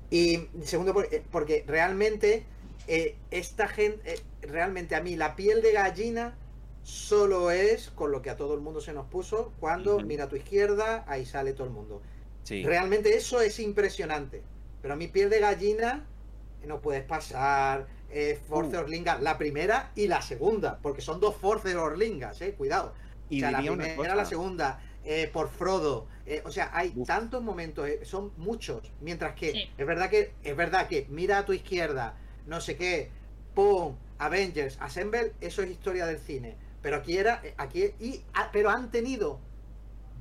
Y 0.09 0.49
segundo, 0.65 1.01
eh, 1.03 1.23
porque 1.31 1.63
realmente 1.65 2.43
eh, 2.87 3.15
esta 3.31 3.67
gente, 3.69 4.13
eh, 4.15 4.19
realmente 4.41 4.95
a 4.95 5.01
mí 5.01 5.15
la 5.15 5.35
piel 5.37 5.61
de 5.61 5.71
gallina 5.71 6.35
solo 6.83 7.51
es 7.51 7.89
con 7.89 8.11
lo 8.11 8.21
que 8.21 8.29
a 8.29 8.35
todo 8.35 8.53
el 8.53 8.59
mundo 8.59 8.81
se 8.81 8.91
nos 8.93 9.07
puso 9.07 9.53
cuando 9.61 9.97
mira 10.01 10.25
a 10.25 10.29
tu 10.29 10.35
izquierda, 10.35 11.05
ahí 11.07 11.25
sale 11.25 11.53
todo 11.53 11.65
el 11.67 11.73
mundo. 11.73 12.01
Sí. 12.43 12.63
Realmente 12.63 13.15
eso 13.15 13.39
es 13.41 13.59
impresionante. 13.59 14.43
Pero 14.81 14.93
a 14.93 14.97
mi 14.97 15.07
piel 15.07 15.29
de 15.29 15.39
gallina 15.39 16.05
no 16.67 16.81
puedes 16.81 17.03
pasar 17.03 17.87
Force 18.47 18.75
Uh. 18.77 18.81
Orlingas, 18.81 19.21
la 19.21 19.37
primera 19.37 19.91
y 19.95 20.07
la 20.07 20.21
segunda, 20.21 20.79
porque 20.81 21.01
son 21.01 21.19
dos 21.19 21.35
Force 21.37 21.75
Orlingas, 21.75 22.39
eh, 22.41 22.53
cuidado. 22.53 22.93
Y 23.29 23.37
o 23.37 23.39
sea, 23.41 23.51
la 23.51 23.59
una 23.71 23.83
primera, 23.83 23.95
cosa. 23.95 24.15
la 24.15 24.25
segunda, 24.25 24.79
eh, 25.03 25.29
por 25.31 25.49
Frodo. 25.49 26.07
eh, 26.27 26.41
o 26.45 26.51
sea, 26.51 26.71
hay 26.73 26.91
Uf. 26.95 27.07
tantos 27.07 27.43
momentos, 27.43 27.87
eh, 27.87 27.99
son 28.03 28.31
muchos. 28.37 28.91
Mientras 29.01 29.35
que 29.35 29.51
Sí. 29.51 29.69
es 29.77 29.85
verdad 29.85 30.09
que 30.09 30.33
es 30.43 30.55
verdad 30.55 30.87
que 30.87 31.05
mira 31.09 31.37
a 31.39 31.45
tu 31.45 31.53
izquierda, 31.53 32.17
no 32.47 32.59
sé 32.61 32.75
qué, 32.75 33.11
pum, 33.53 33.95
Avengers, 34.17 34.77
Assemble, 34.81 35.33
eso 35.41 35.61
es 35.61 35.69
historia 35.69 36.05
del 36.07 36.17
cine. 36.19 36.55
Pero 36.81 36.97
aquí 36.97 37.17
era, 37.17 37.41
aquí 37.57 37.91
y 37.99 38.21
ah, 38.33 38.49
pero 38.53 38.69
han 38.69 38.89
tenido 38.91 39.39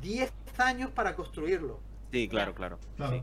10 0.01 0.33
años 0.59 0.91
para 0.91 1.15
construirlo. 1.15 1.81
Sí, 2.13 2.29
claro, 2.29 2.55
claro. 2.55 2.79
Claro. 2.97 3.17
sí. 3.17 3.23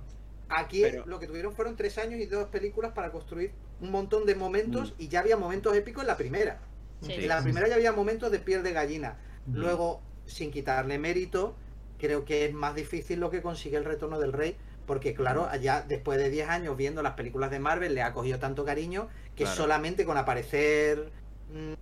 Aquí 0.50 0.82
Pero- 0.82 1.06
lo 1.06 1.19
que 1.19 1.27
tuvieron 1.27 1.53
fueron 1.53 1.76
tres 1.76 1.98
años 1.98 2.19
y 2.19 2.26
dos 2.26 2.48
películas 2.50 2.92
para 2.92 3.11
construir 3.11 3.53
un 3.80 3.90
montón 3.92 4.26
de 4.26 4.35
momentos 4.35 4.92
Mm. 4.92 5.01
y 5.01 5.08
ya 5.08 5.22
había 5.22 5.38
momentos 5.38 5.76
épicos 5.76 6.01
en 6.03 6.08
la 6.08 6.18
primera. 6.18 6.60
Sí. 7.01 7.14
En 7.14 7.27
la 7.27 7.42
primera 7.42 7.68
ya 7.68 7.76
había 7.76 7.93
momentos 7.93 8.32
de 8.32 8.40
piel 8.40 8.61
de 8.64 8.74
gallina. 8.74 9.18
Luego, 9.48 10.02
sin 10.26 10.52
quitarle 10.52 10.98
mérito, 11.00 11.56
creo 11.98 12.26
que 12.26 12.45
es 12.45 12.53
más 12.53 12.76
difícil 12.76 13.20
lo 13.20 13.30
que 13.30 13.42
consigue 13.42 13.78
el 13.78 13.86
retorno 13.86 14.20
del 14.20 14.34
rey, 14.34 14.56
porque 14.86 15.14
claro, 15.14 15.48
allá 15.50 15.84
después 15.88 16.18
de 16.20 16.30
10 16.30 16.50
años 16.50 16.76
viendo 16.78 17.02
las 17.03 17.14
películas 17.14 17.52
de 17.52 17.60
Marvel 17.60 17.94
le 17.95 18.02
ha 18.02 18.14
cogido 18.14 18.40
tanto 18.40 18.66
cariño 18.66 19.08
que 19.36 19.44
Claro. 19.44 19.58
solamente 19.58 20.06
con 20.06 20.18
aparecer 20.18 21.11
mm, 21.53 21.74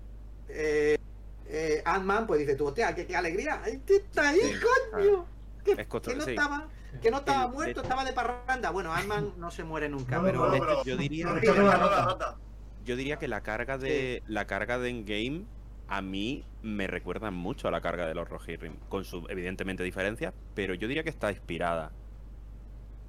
eh, 0.50 0.98
eh, 1.48 1.82
Ant-Man, 1.86 2.28
pues 2.28 2.40
dice 2.40 2.56
tú, 2.56 2.68
hostia, 2.68 2.94
qué, 2.96 3.06
qué 3.08 3.16
alegría, 3.16 3.62
está 3.88 4.30
ahí, 4.30 4.40
Sí, 4.42 4.54
coño. 4.94 5.26
Que, 5.64 5.72
Es 5.72 5.78
que 5.78 5.90
constru- 5.90 6.16
no 6.16 6.24
sí. 6.26 6.32
estaba, 6.32 6.68
que 7.02 7.12
no 7.12 7.18
estaba 7.18 7.46
El- 7.46 7.52
muerto, 7.52 7.82
de- 7.82 7.88
estaba 7.88 8.06
de 8.06 8.14
parranda. 8.14 8.70
Bueno, 8.72 8.94
Ant-Man 8.94 9.34
no 9.38 9.52
se 9.52 9.64
muere 9.64 9.90
nunca, 9.90 10.18
No, 10.18 10.24
pero 10.24 10.40
no, 10.44 10.50
Bueno, 10.50 10.66
pero- 10.66 10.84
Yo 10.84 10.98
diría, 10.98 11.28
yo 12.86 12.96
diría 12.96 13.18
que 13.18 13.28
la 13.28 13.42
carga 13.42 13.78
de 13.78 14.24
la 14.28 14.46
carga 14.46 14.78
de 14.80 14.90
Endgame 14.90 15.46
a 15.90 16.02
mí 16.02 16.44
me 16.62 16.88
recuerda 16.88 17.32
mucho 17.32 17.68
a 17.68 17.72
la 17.72 17.82
carga 17.82 18.06
de 18.08 18.14
los 18.14 18.30
Rohirrim, 18.30 18.76
con 18.90 19.04
su 19.06 19.26
evidentemente 19.30 19.84
diferencias, 19.84 20.34
pero 20.54 20.74
yo 20.76 20.88
diría 20.88 21.04
que 21.04 21.10
está 21.10 21.32
inspirada. 21.32 21.92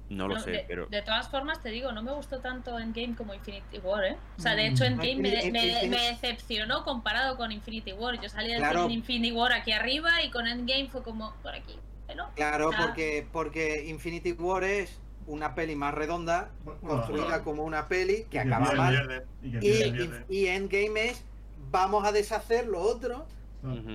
No 0.09 0.27
lo 0.27 0.35
No, 0.35 0.41
sé, 0.41 0.51
de, 0.51 0.65
pero 0.67 0.87
de 0.87 1.01
todas 1.03 1.29
formas, 1.29 1.61
te 1.61 1.69
digo, 1.69 1.91
no 1.93 2.03
me 2.03 2.11
gustó 2.11 2.39
tanto 2.41 2.77
Endgame 2.77 3.15
como 3.15 3.33
Infinity 3.33 3.77
War, 3.79 4.03
¿eh? 4.03 4.17
O 4.37 4.41
sea, 4.41 4.55
de 4.55 4.69
Mm. 4.69 4.73
hecho, 4.73 4.83
Endgame 4.83 5.15
me, 5.15 5.89
decepcionó 5.89 6.83
comparado 6.83 7.37
con 7.37 7.51
Infinity 7.51 7.93
War. 7.93 8.19
Yo 8.19 8.27
salí 8.27 8.49
del 8.49 8.57
Claro. 8.59 8.81
cine 8.81 8.95
Infinity 8.95 9.31
War 9.31 9.53
aquí 9.53 9.71
arriba 9.71 10.21
y 10.23 10.29
con 10.29 10.47
Endgame 10.47 10.89
fue 10.89 11.01
como 11.03 11.33
por 11.41 11.53
aquí. 11.55 11.77
¿no? 12.13 12.29
Claro, 12.35 12.71
Ah. 12.73 12.83
porque, 12.87 13.25
porque 13.31 13.85
Infinity 13.87 14.33
War 14.33 14.65
es 14.65 14.99
una 15.27 15.55
peli 15.55 15.77
más 15.77 15.93
redonda, 15.93 16.49
construida 16.81 17.25
bueno. 17.27 17.43
como 17.45 17.63
una 17.63 17.87
peli 17.87 18.25
que 18.29 18.37
acaba 18.41 18.73
mal. 18.73 19.23
Y 19.41 20.09
y 20.27 20.47
Endgame 20.47 21.05
es 21.11 21.23
vamos 21.71 22.05
a 22.05 22.11
deshacer 22.11 22.67
lo 22.67 22.79
otro. 22.81 23.25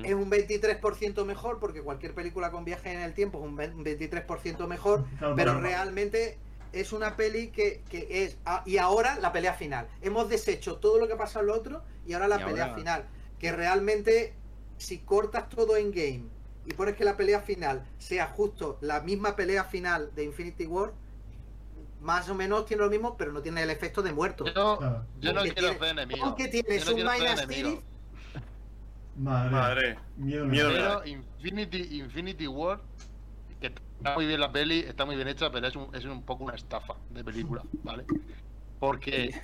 Es 0.05 0.15
un 0.15 0.31
23% 0.31 1.25
mejor, 1.25 1.59
porque 1.59 1.83
cualquier 1.83 2.15
película 2.15 2.53
con 2.53 2.65
viaje 2.65 2.93
en 2.93 3.01
el 3.01 3.15
tiempo 3.15 3.39
es 3.41 3.45
un 3.45 3.57
ve- 3.57 3.73
un 3.75 3.85
23% 3.85 4.65
mejor, 4.69 5.05
pero 5.37 5.61
realmente 5.61 6.39
es 6.73 6.93
una 6.93 7.17
peli 7.17 7.49
que, 7.49 7.83
que 7.91 8.25
es... 8.25 8.37
y 8.65 8.79
ahora 8.79 9.19
la 9.19 9.33
pelea 9.33 9.55
final. 9.55 9.89
Hemos 10.03 10.29
deshecho 10.29 10.77
todo 10.77 10.99
lo 10.99 11.09
que 11.09 11.15
ha 11.15 11.19
pasado 11.19 11.41
en 11.41 11.47
lo 11.49 11.55
otro 11.55 11.83
y 12.07 12.13
ahora 12.13 12.29
la 12.29 12.41
Y 12.41 12.45
pelea 12.45 12.65
ahora- 12.67 12.77
final. 12.77 13.05
Que 13.41 13.51
realmente, 13.51 14.35
si 14.77 14.99
cortas 14.99 15.49
todo 15.49 15.77
en 15.77 15.91
game 15.91 16.23
y 16.65 16.73
pones 16.75 16.95
que 16.95 17.05
la 17.05 17.17
pelea 17.17 17.41
final 17.41 17.85
sea 17.99 18.29
justo 18.29 18.79
la 18.81 19.01
misma 19.01 19.35
pelea 19.35 19.65
final 19.65 20.15
de 20.15 20.23
Infinity 20.25 20.67
War, 20.67 20.93
más 22.01 22.29
o 22.29 22.35
menos 22.35 22.67
tiene 22.67 22.83
lo 22.85 22.91
mismo, 22.91 23.17
pero 23.17 23.33
no 23.33 23.41
tiene 23.43 23.63
el 23.63 23.71
efecto 23.71 24.03
de 24.03 24.13
muerto. 24.13 24.45
Yo, 24.47 24.79
no 24.81 25.07
Porque 25.19 25.21
quiero 25.21 25.43
tiene- 25.43 25.79
ser 25.79 25.89
enemigo. 25.89 26.25
Aunque 26.27 26.49
tienes 26.49 26.85
Yo 26.85 26.97
no 26.97 27.11
un. 27.11 27.49
Tirith, 27.49 27.81
Madre. 29.17 29.51
Madre. 29.51 29.99
Miedo 30.17 30.45
Miedo. 30.45 30.69
Pero 30.71 31.07
Infinity, 31.07 31.99
Infinity 32.01 32.47
War, 32.47 32.81
que 33.61 33.69
está 33.69 34.15
muy 34.15 34.27
bien 34.27 34.41
la 34.41 34.53
peli, 34.53 34.81
está 34.81 35.07
muy 35.07 35.17
bien 35.17 35.29
hecha, 35.29 35.51
pero 35.51 35.67
es 35.67 35.75
un, 35.75 35.95
es 35.95 36.05
un 36.05 36.23
poco 36.23 36.45
una 36.45 36.55
estafa 36.55 36.95
de 37.11 37.25
película, 37.25 37.63
¿vale? 37.83 38.05
Porque 38.79 39.41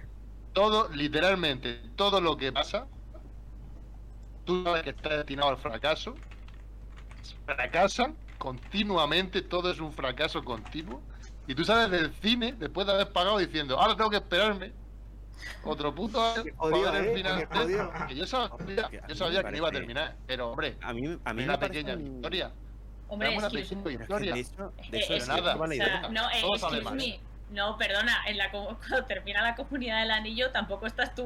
todo, 0.53 0.91
literalmente, 0.91 1.81
todo 1.97 2.21
lo 2.21 2.37
que 2.37 2.53
pasa, 2.53 2.87
tú 4.45 4.63
sabes 4.65 4.83
que 4.83 4.91
está 4.91 5.17
destinado 5.17 5.49
al 5.49 5.57
fracaso, 5.57 6.15
fracasan 7.47 8.15
continuamente, 8.39 9.41
todo 9.41 9.71
es 9.71 9.81
un 9.81 9.93
fracaso 9.93 10.45
continuo, 10.45 11.01
y 11.47 11.55
tú 11.55 11.65
sales 11.65 11.91
del 11.91 12.13
cine 12.15 12.55
después 12.59 12.87
de 12.87 12.93
haber 12.95 13.13
pagado 13.13 13.39
diciendo, 13.39 13.79
ahora 13.79 13.97
tengo 13.97 14.11
que 14.11 14.17
esperarme 14.17 14.73
otro 15.65 15.95
puto 15.95 16.23
año 16.23 16.45
Qué 16.45 16.53
para 16.53 16.71
jodido, 16.71 16.93
ver 16.93 17.03
el 17.05 17.09
¿eh? 17.09 17.15
final. 17.15 17.49
Que 18.09 18.15
yo 18.15 18.27
sabía, 18.27 18.89
Que 18.89 18.99
a 18.99 19.07
yo 19.09 19.09
mí 19.09 19.17
sabía 19.17 19.39
me 19.41 19.45
que 19.47 19.51
no 19.53 19.57
iba 19.57 19.69
a 19.69 19.73
terminar, 19.73 20.17
pero 20.27 20.51
hombre, 20.51 20.77
a 20.81 20.93
mí, 20.93 21.19
a 21.25 21.33
mí 21.33 21.45
una 21.45 21.59
pequeña 21.59 21.95
un- 21.95 22.05
victoria. 22.05 22.53
Hombre, 23.09 23.29
una 23.37 23.47
excuse 23.49 23.77
pequeña 23.77 23.99
me. 23.99 24.03
historia. 24.05 24.35
de 24.35 24.41
eso, 24.41 24.73
de 24.91 24.99
Eh, 24.99 25.01
eso 25.03 25.13
eh, 25.13 25.17
es 25.19 25.29
nada. 25.29 25.57
O 25.57 25.67
sea, 25.69 26.09
no, 26.09 26.31
eh, 26.31 26.41
excuse. 26.41 27.21
No, 27.51 27.77
perdona, 27.77 28.17
en 28.27 28.39
la, 28.39 28.51
cuando 28.51 29.05
termina 29.07 29.43
la 29.43 29.55
comunidad 29.55 30.01
del 30.01 30.11
anillo 30.13 30.51
tampoco 30.53 30.87
estás 30.87 31.15
tú, 31.15 31.23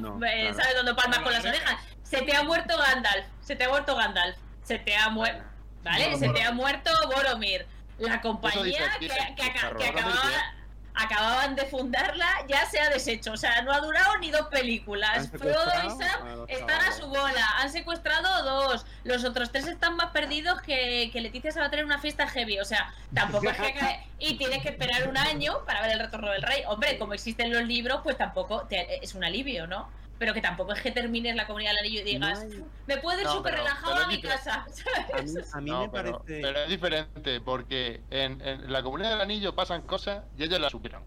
No, 0.00 0.16
eh, 0.26 0.50
claro. 0.50 0.54
¿sabes 0.54 0.74
dónde 0.76 0.94
palmas 0.94 1.20
con 1.20 1.32
las 1.32 1.44
orejas? 1.44 1.76
Se 2.02 2.20
te 2.22 2.36
ha 2.36 2.42
muerto 2.42 2.76
Gandalf, 2.76 3.24
se 3.40 3.56
te 3.56 3.64
ha 3.64 3.68
muerto 3.70 3.96
Gandalf, 3.96 4.36
se 4.62 4.78
te 4.78 4.94
ha 4.94 5.08
muerto, 5.08 5.42
¿vale? 5.82 6.16
Se 6.18 6.28
te 6.28 6.42
ha 6.42 6.52
muerto 6.52 6.90
Boromir. 7.14 7.66
La 7.98 8.20
compañía 8.20 8.62
dice, 8.62 8.78
que, 8.98 9.04
dice, 9.06 9.34
que 9.36 9.42
aca- 9.42 9.68
Boromir, 9.68 9.92
que 9.92 9.98
acababa- 10.00 10.52
acababan 10.98 11.54
de 11.56 11.66
fundarla 11.66 12.26
ya 12.48 12.64
se 12.64 12.80
ha 12.80 12.88
deshecho, 12.88 13.32
o 13.32 13.36
sea, 13.36 13.60
no 13.62 13.72
ha 13.72 13.80
durado 13.80 14.16
ni 14.18 14.30
dos 14.30 14.46
películas. 14.48 15.28
Frodo 15.30 15.70
y 15.84 15.90
Sam 15.90 16.46
están 16.48 16.80
a 16.80 16.92
su 16.92 17.06
bola, 17.06 17.46
han 17.58 17.70
secuestrado 17.70 18.42
dos, 18.44 18.86
los 19.04 19.22
otros 19.24 19.52
tres 19.52 19.66
están 19.66 19.96
más 19.96 20.10
perdidos 20.12 20.60
que, 20.62 21.10
que 21.12 21.20
Leticia 21.20 21.52
se 21.52 21.60
va 21.60 21.66
a 21.66 21.70
tener 21.70 21.84
una 21.84 21.98
fiesta 21.98 22.26
heavy, 22.28 22.58
o 22.60 22.64
sea, 22.64 22.92
tampoco 23.14 23.48
es 23.50 23.56
que... 23.72 24.06
Y 24.18 24.38
tienes 24.38 24.62
que 24.62 24.70
esperar 24.70 25.06
un 25.08 25.18
año 25.18 25.62
para 25.66 25.82
ver 25.82 25.90
el 25.92 25.98
retorno 25.98 26.30
del 26.30 26.40
rey. 26.40 26.62
Hombre, 26.68 26.96
como 26.96 27.12
existen 27.12 27.52
los 27.52 27.64
libros, 27.64 28.00
pues 28.02 28.16
tampoco 28.16 28.62
te- 28.62 29.04
es 29.04 29.14
un 29.14 29.22
alivio, 29.24 29.66
¿no? 29.66 29.90
Pero 30.18 30.32
que 30.32 30.40
tampoco 30.40 30.72
es 30.72 30.80
que 30.80 30.90
termines 30.92 31.36
la 31.36 31.46
comunidad 31.46 31.70
del 31.72 31.78
anillo 31.80 32.00
y 32.00 32.04
digas, 32.04 32.44
No 32.44 32.66
me 32.86 32.96
puedo 32.98 33.18
ir 33.20 33.26
No, 33.26 33.32
súper 33.34 33.54
relajado 33.54 33.92
pero 33.92 34.04
a 34.04 34.08
mi 34.08 34.20
casa, 34.22 34.64
A 35.14 35.22
mí, 35.22 35.28
¿sabes? 35.28 35.54
a 35.54 35.60
mí 35.60 35.70
No, 35.70 35.80
me 35.82 35.88
pero, 35.90 36.18
parece. 36.20 36.40
pero 36.42 36.58
es 36.60 36.68
diferente 36.70 37.40
porque 37.40 38.00
en, 38.10 38.40
en 38.40 38.72
la 38.72 38.82
comunidad 38.82 39.10
del 39.10 39.20
anillo 39.20 39.54
pasan 39.54 39.82
cosas 39.82 40.24
y 40.38 40.44
ellos 40.44 40.58
las 40.60 40.72
superan. 40.72 41.02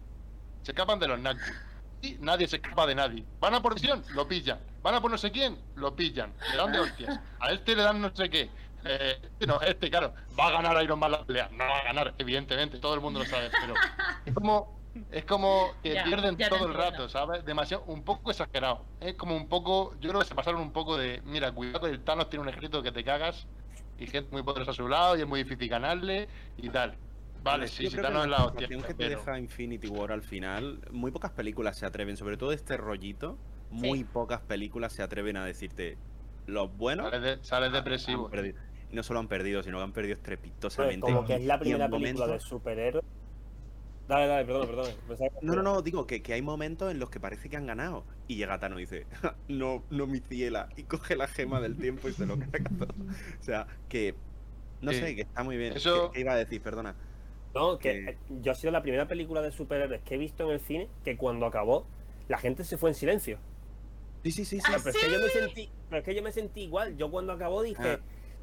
Se 0.62 0.72
escapan 0.72 0.98
de 1.00 1.08
los 1.08 1.18
Nazgûl. 1.18 1.54
Y 2.02 2.12
nadie 2.20 2.46
se 2.48 2.56
escapa 2.56 2.86
de 2.86 2.94
nadie. 2.94 3.24
Van 3.40 3.52
a 3.54 3.60
por 3.60 3.74
visión, 3.74 4.02
lo 4.14 4.26
pillan. 4.26 4.58
Van 4.82 4.94
a 4.94 5.00
por 5.02 5.10
no 5.10 5.18
sé 5.18 5.30
quién, 5.30 5.58
lo 5.74 5.94
pillan. 5.94 6.32
Le 6.50 6.56
dan 6.56 6.72
de 6.72 6.80
hostias. 6.80 7.20
A 7.40 7.52
este 7.52 7.76
le 7.76 7.82
dan 7.82 8.00
no 8.00 8.14
sé 8.14 8.30
qué. 8.30 8.48
Eh, 8.84 9.20
no, 9.46 9.60
este, 9.60 9.90
claro, 9.90 10.14
va 10.38 10.46
a 10.46 10.50
ganar 10.52 10.82
Iron 10.82 10.98
Man 10.98 11.10
la 11.12 11.24
pelea. 11.24 11.50
No 11.52 11.58
va 11.64 11.78
a 11.80 11.84
ganar, 11.84 12.14
evidentemente, 12.16 12.78
todo 12.78 12.94
el 12.94 13.00
mundo 13.02 13.18
lo 13.20 13.26
sabe. 13.26 13.50
Pero 13.60 13.74
es 14.24 14.32
como, 14.32 14.79
es 15.10 15.24
como 15.24 15.72
que 15.82 15.94
Ya, 15.94 16.04
pierden 16.04 16.36
ya 16.36 16.48
todo 16.48 16.66
el 16.66 16.74
rato, 16.74 17.08
¿sabes? 17.08 17.44
Demasiado, 17.44 17.84
un 17.84 18.02
poco 18.02 18.30
exagerado. 18.30 18.84
Es 19.00 19.14
como 19.14 19.36
un 19.36 19.48
poco, 19.48 19.94
yo 20.00 20.10
creo 20.10 20.20
que 20.20 20.26
se 20.26 20.34
pasaron 20.34 20.60
un 20.60 20.72
poco 20.72 20.96
de, 20.96 21.22
mira, 21.24 21.52
cuidado 21.52 21.80
que 21.86 21.92
el 21.92 22.00
Thanos 22.02 22.28
tiene 22.28 22.42
un 22.42 22.48
ejército 22.48 22.82
que 22.82 22.92
te 22.92 23.04
cagas 23.04 23.46
y 23.98 24.06
gente 24.06 24.30
muy 24.32 24.42
poderosa 24.42 24.72
a 24.72 24.74
su 24.74 24.88
lado 24.88 25.16
y 25.16 25.20
es 25.20 25.26
muy 25.26 25.42
difícil 25.44 25.68
ganarle 25.68 26.28
y 26.56 26.68
tal. 26.70 26.96
Vale, 27.42 27.68
sí, 27.68 27.88
si 27.88 27.96
Thanos 27.96 28.24
es 28.24 28.30
la 28.30 28.44
hostia. 28.44 28.68
sensación 28.68 28.82
que 28.82 28.88
te 28.94 29.08
pero- 29.08 29.18
deja 29.20 29.38
Infinity 29.38 29.88
War 29.88 30.12
al 30.12 30.22
final, 30.22 30.80
muy 30.90 31.10
pocas 31.10 31.30
películas 31.30 31.78
se 31.78 31.86
atreven, 31.86 32.16
sobre 32.16 32.36
todo 32.36 32.52
este 32.52 32.76
rollito, 32.76 33.38
muy 33.70 34.04
pocas 34.04 34.40
películas 34.40 34.92
se 34.92 35.02
atreven 35.02 35.36
a 35.36 35.44
decirte 35.44 35.96
los 36.46 36.76
buenos 36.76 37.10
Sales, 37.10 37.22
de- 37.38 37.44
sales 37.44 37.72
depresivo. 37.72 38.28
Y 38.90 38.96
no 38.96 39.04
solo 39.04 39.20
han 39.20 39.28
perdido, 39.28 39.62
sino 39.62 39.78
que 39.78 39.84
han 39.84 39.92
perdido 39.92 40.16
Pues, 40.16 40.18
estrepitosamente. 40.22 41.00
como 41.06 41.24
que 41.24 41.36
es 41.36 41.44
la 41.44 41.60
primera 41.60 41.88
película 41.88 42.26
de 42.26 42.32
momentos- 42.32 42.42
superhéroes. 42.48 43.04
Dale, 44.10 44.26
dale, 44.26 44.44
perdón, 44.44 44.66
perdón. 44.66 45.30
No, 45.40 45.54
no, 45.54 45.62
no, 45.62 45.82
digo 45.82 46.04
que, 46.04 46.20
que 46.20 46.32
hay 46.32 46.42
momentos 46.42 46.90
en 46.90 46.98
los 46.98 47.10
que 47.10 47.20
parece 47.20 47.48
que 47.48 47.56
han 47.56 47.66
ganado. 47.66 48.04
Y 48.26 48.34
llega 48.34 48.58
Thanos 48.58 48.78
y 48.78 48.82
dice, 48.82 49.06
no, 49.48 49.84
no 49.88 50.06
mi 50.08 50.18
ciela. 50.18 50.68
Y 50.76 50.82
coge 50.82 51.14
la 51.14 51.28
gema 51.28 51.60
del 51.60 51.76
tiempo 51.76 52.08
y 52.08 52.12
se 52.12 52.26
lo 52.26 52.36
carga 52.38 52.70
todo. 52.76 52.88
O 53.40 53.42
sea, 53.44 53.68
que. 53.88 54.16
No 54.82 54.90
Sí. 54.90 54.98
sé, 54.98 55.14
que 55.14 55.22
está 55.22 55.44
muy 55.44 55.56
bien. 55.56 55.74
Eso- 55.76 56.10
¿Qué, 56.10 56.14
qué 56.16 56.20
iba 56.22 56.32
a 56.32 56.36
decir? 56.36 56.60
Perdona. 56.60 56.96
No, 57.54 57.78
que 57.78 57.92
que- 57.92 58.10
eh, 58.10 58.18
yo 58.42 58.50
ha 58.50 58.54
sido 58.56 58.72
la 58.72 58.82
primera 58.82 59.06
película 59.06 59.42
de 59.42 59.52
superhéroes 59.52 60.02
que 60.02 60.16
he 60.16 60.18
visto 60.18 60.44
en 60.44 60.50
el 60.50 60.60
cine 60.60 60.88
que 61.04 61.16
cuando 61.16 61.46
acabó 61.46 61.86
la 62.28 62.38
gente 62.38 62.64
se 62.64 62.78
fue 62.78 62.90
en 62.90 62.94
silencio. 62.96 63.38
Sí, 64.24 64.32
sí, 64.32 64.44
sí, 64.44 64.58
sí. 64.58 64.62
Ah, 64.66 64.76
Pero 64.82 64.90
es 64.90 65.04
que 65.04 65.12
yo 65.12 65.18
me 65.20 65.28
sentí, 65.28 65.70
pero 65.88 65.98
es 66.00 66.04
que 66.04 66.14
yo 66.16 66.22
me 66.22 66.32
sentí 66.32 66.60
igual. 66.62 66.96
Yo 66.96 67.10
cuando 67.12 67.32
acabó 67.32 67.62
dije, 67.62 67.82
Ah. 67.82 67.98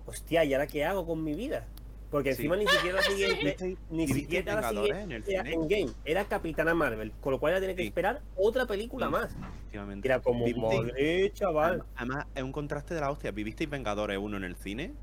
hostia, 0.06 0.44
¿y 0.46 0.54
ahora 0.54 0.68
qué 0.68 0.86
hago 0.86 1.06
con 1.06 1.24
mi 1.24 1.34
vida? 1.34 1.68
Porque 2.10 2.34
Sí. 2.34 2.44
encima 2.44 2.56
ni 2.56 2.66
siquiera 2.68 2.98
la 2.98 3.02
siguiente, 3.04 3.44
¿Viste- 3.44 3.78
ni 3.90 4.08
siquiera 4.08 4.56
la 4.56 4.62
Vengadores 4.62 4.98
siguiente 4.98 5.16
en 5.16 5.24
el 5.24 5.30
era 5.34 5.44
cine? 5.44 5.56
Endgame, 5.56 5.92
era 6.06 6.26
Capitana 6.26 6.74
Marvel, 6.74 7.12
con 7.20 7.32
lo 7.34 7.40
cual 7.40 7.54
ya 7.54 7.60
tiene 7.60 7.76
que 7.76 7.82
Sí. 7.82 7.88
esperar 7.90 8.22
otra 8.36 8.66
película 8.66 9.08
Sí. 9.08 9.12
más. 9.12 9.36
Efectivamente. 9.58 10.08
Era 10.08 10.20
como, 10.22 10.46
¿Vivisteis- 10.46 10.82
madre, 10.88 11.32
chaval. 11.34 11.84
Además, 11.96 12.26
es 12.34 12.44
un 12.44 12.52
contraste 12.52 12.94
de 12.96 13.02
la 13.02 13.12
hostia. 13.12 13.32
¿Vivisteis 13.32 13.70
Vengadores 13.70 14.18
1 14.18 14.38
en 14.38 14.44
el 14.46 14.56
cine? 14.56 14.94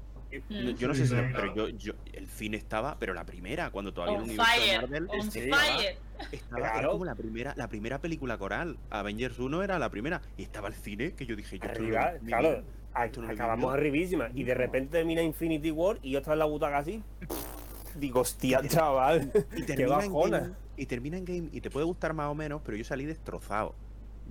No, 0.48 0.72
Mm. 0.72 0.74
Yo 0.74 0.88
no 0.88 0.94
Sí, 0.94 1.02
sé 1.02 1.06
si, 1.06 1.14
sí, 1.14 1.20
pero 1.32 1.54
yo, 1.54 1.68
yo, 1.68 1.92
el 2.12 2.26
cine 2.26 2.56
estaba, 2.56 2.98
pero 2.98 3.14
la 3.14 3.24
primera, 3.24 3.70
cuando 3.70 3.92
todavía 3.94 4.16
el 4.16 4.22
On 4.22 4.28
universo 4.30 4.52
de 4.52 4.58
fire, 4.66 4.80
Marvel 4.80 5.08
on 5.10 5.30
sí, 5.30 5.40
fire. 5.42 5.98
estaba 6.32 6.60
era 6.60 6.72
Claro. 6.72 6.90
como 6.92 7.04
la 7.04 7.14
primera, 7.14 7.54
la 7.56 7.68
primera 7.68 8.00
película 8.00 8.36
coral. 8.36 8.76
Avengers 8.90 9.38
1 9.38 9.62
era 9.62 9.78
la 9.78 9.90
primera. 9.90 10.22
Y 10.36 10.42
estaba 10.42 10.66
el 10.66 10.74
cine 10.74 11.12
que 11.12 11.24
yo 11.24 11.36
dije, 11.36 11.60
yo 11.60 11.68
Arriba, 11.70 12.14
en 12.16 12.26
claro, 12.26 12.64
acabamos 12.94 13.72
arribísima 13.74 14.28
y 14.34 14.44
de 14.44 14.54
repente 14.54 14.92
termina 14.98 15.22
Infinity 15.22 15.70
War 15.70 15.98
y 16.02 16.12
yo 16.12 16.18
estaba 16.18 16.34
en 16.34 16.38
la 16.40 16.44
butaca 16.46 16.78
así. 16.78 17.02
Digo, 17.96 18.20
hostia, 18.20 18.60
chaval, 18.66 19.30
Y 19.56 19.62
qué 19.62 19.74
termina, 19.74 20.04
en 20.04 20.12
bajona. 20.12 20.38
game, 20.40 20.54
y 20.76 20.86
termina 20.86 21.16
en 21.16 21.24
game 21.24 21.48
y 21.52 21.60
te 21.60 21.70
puede 21.70 21.86
gustar 21.86 22.12
más 22.12 22.26
o 22.28 22.34
menos, 22.34 22.60
pero 22.64 22.76
yo 22.76 22.84
salí 22.84 23.04
destrozado. 23.04 23.74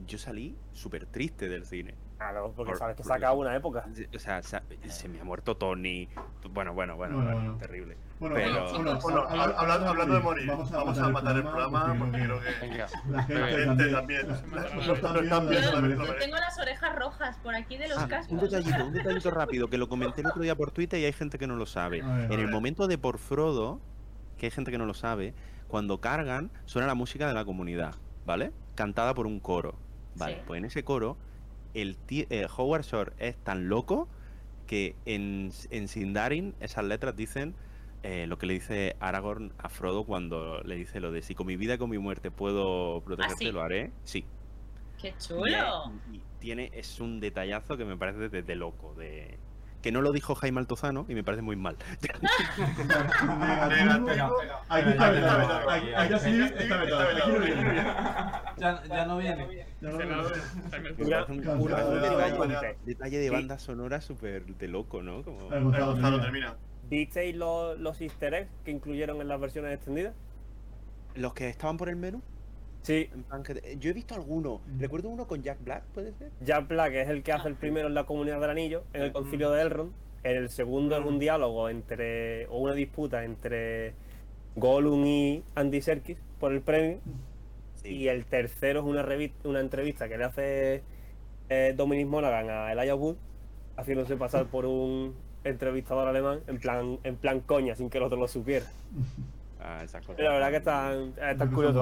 Yo 0.08 0.17
salí 0.17 0.56
súper 0.74 1.06
triste 1.06 1.48
del 1.48 1.66
cine. 1.66 1.93
Claro, 2.17 2.51
porque 2.56 2.72
Por- 2.72 2.80
sabes 2.80 2.95
que 2.98 3.03
se 3.03 3.14
acaba 3.14 3.33
una 3.33 3.56
época. 3.56 3.85
O 4.16 4.19
sea, 4.19 4.42
se, 4.42 4.59
se 4.90 5.08
me 5.08 5.19
ha 5.19 5.24
muerto 5.24 5.56
Tony. 5.56 6.08
Bueno, 6.51 6.74
bueno, 6.74 6.95
bueno, 6.95 7.16
Bueno, 7.16 7.16
bueno, 7.32 7.35
bueno. 7.42 7.58
terrible. 7.58 7.98
Bueno, 8.23 8.35
Pero- 8.35 8.53
bueno, 8.53 8.71
bueno, 8.73 8.99
Bueno, 9.01 9.19
habla- 9.27 9.43
hab- 9.43 9.55
hablando, 9.57 9.89
hablando 9.89 10.13
de 10.15 10.19
morir, 10.21 10.47
Vamos 10.47 10.71
a 10.71 10.77
vamos 10.77 10.97
a 10.97 11.09
matar 11.09 11.35
el 11.35 11.41
programa 11.43 11.95
porque 11.99 12.19
creo 12.23 12.39
que 12.39 12.67
Venga. 12.67 12.87
La 13.09 13.23
gente, 13.23 13.87
también. 13.91 14.27
Tengo 16.19 16.35
las 16.37 16.57
orejas 16.57 16.95
rojas 16.95 17.37
por 17.43 17.53
aquí 17.53 17.77
de 17.77 17.89
los 17.89 17.97
Ah, 17.97 18.07
cascos. 18.07 18.31
un 18.31 18.39
detallito, 18.39 18.85
un 18.85 18.93
detallito 18.93 19.29
rápido, 19.31 19.69
que 19.69 19.77
lo 19.77 19.89
comenté 19.89 20.21
el 20.21 20.27
otro 20.27 20.41
día 20.41 20.55
por 20.55 20.71
Twitter 20.71 21.01
y 21.01 21.05
hay 21.05 21.11
gente 21.11 21.37
que 21.37 21.47
no 21.47 21.57
lo 21.57 21.65
sabe. 21.65 22.01
A 22.01 22.07
ver, 22.15 22.31
a 22.31 22.33
en 22.33 22.39
el 22.39 22.47
momento 22.49 22.87
de 22.87 22.97
por 22.97 23.17
Frodo, 23.17 23.81
que 24.37 24.45
hay 24.45 24.51
gente 24.51 24.71
que 24.71 24.77
no 24.77 24.85
lo 24.85 24.93
sabe, 24.93 25.33
cuando 25.67 25.99
cargan 25.99 26.49
suena 26.63 26.87
la 26.87 26.95
música 26.95 27.27
de 27.27 27.33
la 27.33 27.43
comunidad, 27.43 27.95
¿vale? 28.25 28.53
Cantada 28.75 29.13
por 29.13 29.27
un 29.27 29.41
coro. 29.41 29.75
Vale, 30.15 30.35
Sí. 30.35 30.41
pues 30.47 30.59
en 30.59 30.65
ese 30.65 30.83
coro, 30.85 31.17
el 31.73 31.97
tí- 31.97 32.25
eh, 32.29 32.47
Howard 32.55 32.83
Shore 32.83 33.11
es 33.17 33.35
tan 33.35 33.67
loco 33.67 34.07
que 34.65 34.95
en, 35.05 35.51
en 35.71 35.87
Sindarin 35.89 36.55
esas 36.61 36.85
letras 36.85 37.15
dicen 37.17 37.53
eh, 38.03 38.27
lo 38.27 38.38
que 38.38 38.45
le 38.45 38.53
dice 38.53 38.98
Aragorn 38.99 39.53
a 39.57 39.69
Frodo 39.69 40.03
cuando 40.03 40.61
le 40.64 40.75
dice 40.75 40.99
lo 40.99 41.14
de 41.14 41.22
si 41.22 41.35
con 41.35 41.48
mi 41.48 41.56
vida 41.56 41.75
y 41.75 41.77
con 41.77 41.90
mi 41.90 41.98
muerte 41.98 42.32
puedo 42.32 43.01
protegerte, 43.01 43.45
sí? 43.45 43.51
lo 43.51 43.61
haré. 43.61 43.91
Sí. 44.03 44.25
¡Qué 45.01 45.09
Y 45.09 45.14
chulo! 45.17 45.91
y 46.11 46.22
tiene, 46.40 46.69
es 46.73 46.99
un 46.99 47.22
detallazo 47.22 47.77
que 47.77 47.85
me 47.85 47.95
parece 47.95 48.27
de, 48.27 48.43
de 48.43 48.56
loco. 48.56 48.93
De... 48.95 49.40
Que 49.82 49.93
no 49.93 50.01
lo 50.01 50.11
dijo 50.11 50.35
Jaime 50.35 50.59
Altozano 50.59 51.06
y 51.07 51.15
me 51.15 51.23
parece 51.23 51.41
muy 51.41 51.56
mal. 51.56 51.77
Negativo. 53.69 54.38
Aquí 54.69 54.90
está 54.90 55.09
vetado. 55.11 55.69
Aquí 55.69 55.93
aquí 55.93 56.14
sí 56.19 56.41
está 56.41 56.77
vetado. 56.77 57.09
Aquí 57.09 57.32
no 57.32 57.40
viene. 57.40 57.83
Ya, 58.57 59.06
no 59.06 59.17
viene. 59.17 59.65
Un, 59.82 59.98
detalle, 62.85 63.17
de 63.17 63.30
banda 63.30 63.57
sonora 63.59 64.01
súper 64.01 64.45
de 64.45 64.67
loco, 64.67 65.01
¿no? 65.01 65.23
Como... 65.23 65.53
Eh, 65.53 65.59
Gonzalo, 65.61 66.22
termina. 66.22 66.56
¿Visteis 66.89 67.35
los, 67.35 67.79
los 67.79 67.99
easter 68.01 68.33
eggs 68.33 68.49
que 68.65 68.71
incluyeron 68.71 69.21
en 69.21 69.27
las 69.27 69.39
versiones 69.39 69.73
extendidas? 69.73 70.13
Los 71.15 71.33
que 71.33 71.49
estaban 71.49 71.77
por 71.77 71.89
el 71.89 71.95
menú. 71.95 72.21
Sí, 72.83 73.09
Yo 73.79 73.89
he 73.89 73.93
visto 73.93 74.13
algunos. 74.13 74.59
Mm. 74.67 74.79
Recuerdo 74.79 75.09
uno 75.09 75.25
con 75.25 75.41
Jack 75.41 75.63
Black, 75.63 75.83
¿puede 75.93 76.13
ser? 76.13 76.31
Jack 76.41 76.67
Black 76.67 76.93
es 76.93 77.09
el 77.09 77.23
que 77.23 77.31
hace 77.31 77.47
el 77.47 77.55
primero 77.55 77.87
en 77.87 77.93
la 77.93 78.05
comunidad 78.05 78.41
del 78.41 78.49
anillo, 78.49 78.83
en 78.93 79.03
el 79.03 79.11
concilio 79.13 79.51
de 79.51 79.61
Elrond. 79.61 79.93
En 80.23 80.37
el 80.37 80.49
segundo 80.49 80.97
es 80.97 81.05
un 81.05 81.19
diálogo 81.19 81.69
entre, 81.69 82.47
o 82.47 82.59
una 82.59 82.73
disputa 82.73 83.23
entre 83.23 83.93
Gollum 84.55 85.05
y 85.05 85.43
Andy 85.55 85.81
Serkis 85.81 86.17
por 86.39 86.53
el 86.53 86.61
premio. 86.61 86.99
Y 87.85 88.07
el 88.07 88.25
tercero 88.25 88.81
es 88.81 88.85
una, 88.85 89.05
una 89.43 89.59
entrevista 89.59 90.07
que 90.07 90.17
le 90.17 90.23
hace 90.23 90.83
eh, 91.49 91.73
Dominic 91.75 92.07
Monaghan 92.07 92.49
a 92.49 92.71
Elijah 92.71 92.95
Wood, 92.95 93.15
haciéndose 93.77 94.15
pasar 94.15 94.45
por 94.47 94.65
un 94.65 95.13
entrevistador 95.43 96.07
alemán, 96.07 96.39
en 96.47 96.57
plan, 96.59 96.99
en 97.03 97.15
plan 97.17 97.39
coña, 97.41 97.75
sin 97.75 97.89
que 97.89 97.97
el 97.97 98.03
otro 98.05 98.17
lo 98.17 98.27
supiera. 98.27 98.65
Ah, 99.65 99.80
esas 99.81 100.05
cosas. 100.05 100.19
Y 100.19 100.23
la 100.23 100.31
verdad 100.33 100.49
que 100.49 100.57
están, 100.57 101.13
están 101.31 101.51
curiosos. 101.53 101.81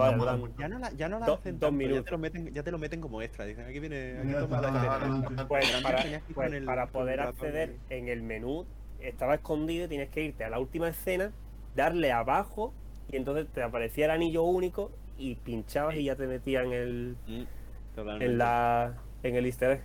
Ya 0.60 0.68
no 0.70 0.78
la, 0.78 0.92
ya 0.92 1.10
no 1.10 1.18
la 1.18 1.26
Do- 1.26 1.34
hacen 1.34 1.58
dos 1.60 1.72
ya 1.72 1.76
minutos. 1.76 2.06
te, 2.06 2.12
lo 2.12 2.18
meten, 2.20 2.54
ya 2.54 2.62
te 2.62 2.70
lo 2.70 2.78
meten 2.78 3.02
como 3.02 3.24
extra. 3.24 3.44
Dicen, 3.46 3.66
aquí 3.66 3.80
viene, 3.80 4.18
aquí 4.20 4.28
Mira, 4.28 4.42
toma 4.42 4.62
la 4.62 4.72
para-. 4.72 5.48
Pues 5.48 5.72
para, 5.82 6.04
pues 6.36 6.54
el- 6.54 6.66
para 6.66 6.86
poder 6.86 7.22
acceder 7.22 7.80
de- 7.90 7.98
en 7.98 8.08
el 8.08 8.22
menú, 8.22 8.68
estaba 9.00 9.34
escondido 9.34 9.86
y 9.86 9.88
tienes 9.88 10.10
que 10.10 10.22
irte 10.24 10.44
a 10.44 10.52
la 10.52 10.60
última 10.60 10.90
escena, 10.90 11.32
darle 11.76 12.12
abajo 12.12 12.72
y 13.12 13.16
entonces 13.16 13.48
te 13.52 13.64
aparecía 13.64 14.06
el 14.06 14.12
anillo 14.12 14.44
único 14.44 14.92
y 15.18 15.34
pinchabas 15.38 15.96
y 15.96 16.04
ya 16.04 16.16
te 16.16 16.28
metía 16.28 16.62
en 16.62 16.74
el 16.74 17.16
Mm, 17.26 17.44
en 18.22 18.38
la 18.38 18.94
en 19.24 19.36
el 19.36 19.46
easter 19.48 19.72
egg. 19.72 19.82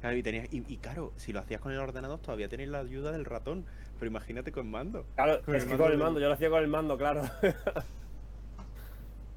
Claro, 0.00 0.16
y, 0.16 0.22
tenías, 0.22 0.46
y, 0.52 0.62
y 0.72 0.76
claro, 0.76 1.12
si 1.16 1.32
lo 1.32 1.40
hacías 1.40 1.60
con 1.60 1.72
el 1.72 1.78
ordenador 1.78 2.18
todavía 2.20 2.48
tenéis 2.48 2.68
la 2.68 2.78
ayuda 2.80 3.12
del 3.12 3.24
ratón. 3.24 3.64
Pero 3.98 4.10
imagínate 4.10 4.52
con 4.52 4.70
mando. 4.70 5.06
Claro, 5.14 5.40
Con 5.42 5.54
es 5.56 5.62
el 5.62 5.68
que 5.70 5.74
mando 5.76 5.84
con 5.84 5.92
el 5.92 5.98
de- 5.98 6.04
mando, 6.04 6.20
yo 6.20 6.28
lo 6.28 6.34
hacía 6.34 6.50
con 6.50 6.62
el 6.62 6.68
mando, 6.68 6.98
claro. 6.98 7.22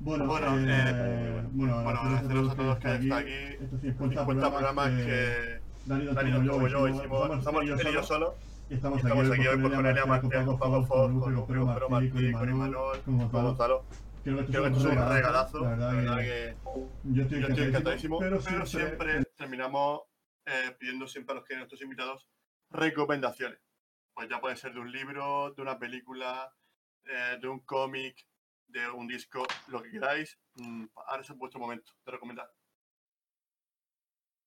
Bueno, 0.01 0.25
Bueno, 0.27 0.57
eh, 0.59 0.63
eh, 0.69 1.43
bueno, 1.51 1.83
Bueno, 1.83 1.99
agradeceros 1.99 2.51
a 2.51 2.55
todos 2.55 2.77
que 2.77 2.87
estáis 2.87 3.03
estáis 3.03 3.25
aquí. 3.25 3.63
Estos 3.65 3.81
50 3.81 4.19
50 4.21 4.49
programas 4.49 4.89
que 4.91 5.59
Dani, 5.85 6.05
Dani, 6.05 6.31
Antonio, 6.31 6.51
como 6.53 6.67
yo 6.69 6.87
hicimos- 6.87 6.99
hicimos, 7.01 7.37
estamos 7.39 7.63
y 7.63 7.67
yo 7.67 7.77
solo. 7.77 8.03
solo. 8.03 8.35
Y 8.69 8.73
estamos, 8.75 8.99
Estamos 9.03 9.29
aquí 9.31 9.47
hoy 9.47 9.53
con 9.53 9.61
pues, 9.63 9.73
con 9.73 9.85
Elia 9.85 10.05
Martel, 10.05 10.45
con 10.45 10.59
Paco 10.59 10.85
Foz, 10.85 11.11
con 11.11 11.45
con 11.45 11.91
Martí, 11.91 12.31
con 12.31 12.49
Imanol, 12.49 12.99
con 13.03 13.17
Gonzalo. 13.29 13.83
Creo 14.23 14.37
que 14.37 14.45
que 14.45 14.51
esto 14.51 14.67
es 14.67 14.85
un 14.85 14.91
regalazo. 15.09 15.59
La 15.61 15.69
verdad 15.75 16.17
que 16.19 16.23
que 16.23 16.53
yo 17.05 17.23
estoy 17.23 17.63
encantadísimo, 17.63 18.19
pero 18.19 18.39
siempre 18.65 19.23
terminamos 19.37 20.01
eh, 20.49 20.75
pidiendo 20.79 21.07
siempre 21.07 21.33
a 21.33 21.35
los 21.39 21.45
que 21.45 21.55
nuestros 21.55 21.81
invitados 21.81 22.27
recomendaciones. 22.71 23.59
Pues 24.13 24.29
ya 24.29 24.41
puede 24.41 24.55
ser 24.55 24.73
de 24.73 24.79
un 24.79 24.91
libro, 24.91 25.51
de 25.53 25.61
una 25.61 25.77
película, 25.79 26.53
eh, 27.05 27.37
de 27.41 27.47
un 27.47 27.59
cómic, 27.61 28.25
de 28.67 28.89
un 28.89 29.07
disco, 29.07 29.45
lo 29.67 29.81
que 29.81 29.91
queráis. 29.91 30.37
Mm, 30.55 30.85
ahora 30.95 31.21
es 31.21 31.29
vuestro 31.37 31.59
momento 31.59 31.93
de 32.05 32.11
recomendar. 32.11 32.51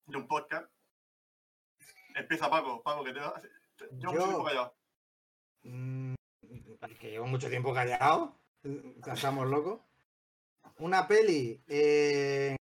De 0.07 0.17
un 0.17 0.27
podcast. 0.27 0.71
Empieza 2.15 2.51
Paco, 2.51 2.83
Paco, 2.83 3.05
que 3.05 3.13
te 3.13 3.21
va. 3.21 3.41
te- 3.77 3.89
Llevo 3.93 4.13
mucho 4.13 4.25
tiempo 4.27 4.45
callado. 4.45 4.77
Mm, 5.63 6.15
es 6.91 6.99
que 6.99 7.11
llevo 7.11 7.27
mucho 7.27 7.49
tiempo 7.49 7.73
callado. 7.73 8.39
Estamos 9.07 9.49
locos. 9.49 9.81
Una 10.79 11.07
peli. 11.09 11.63
eh, 11.67 12.57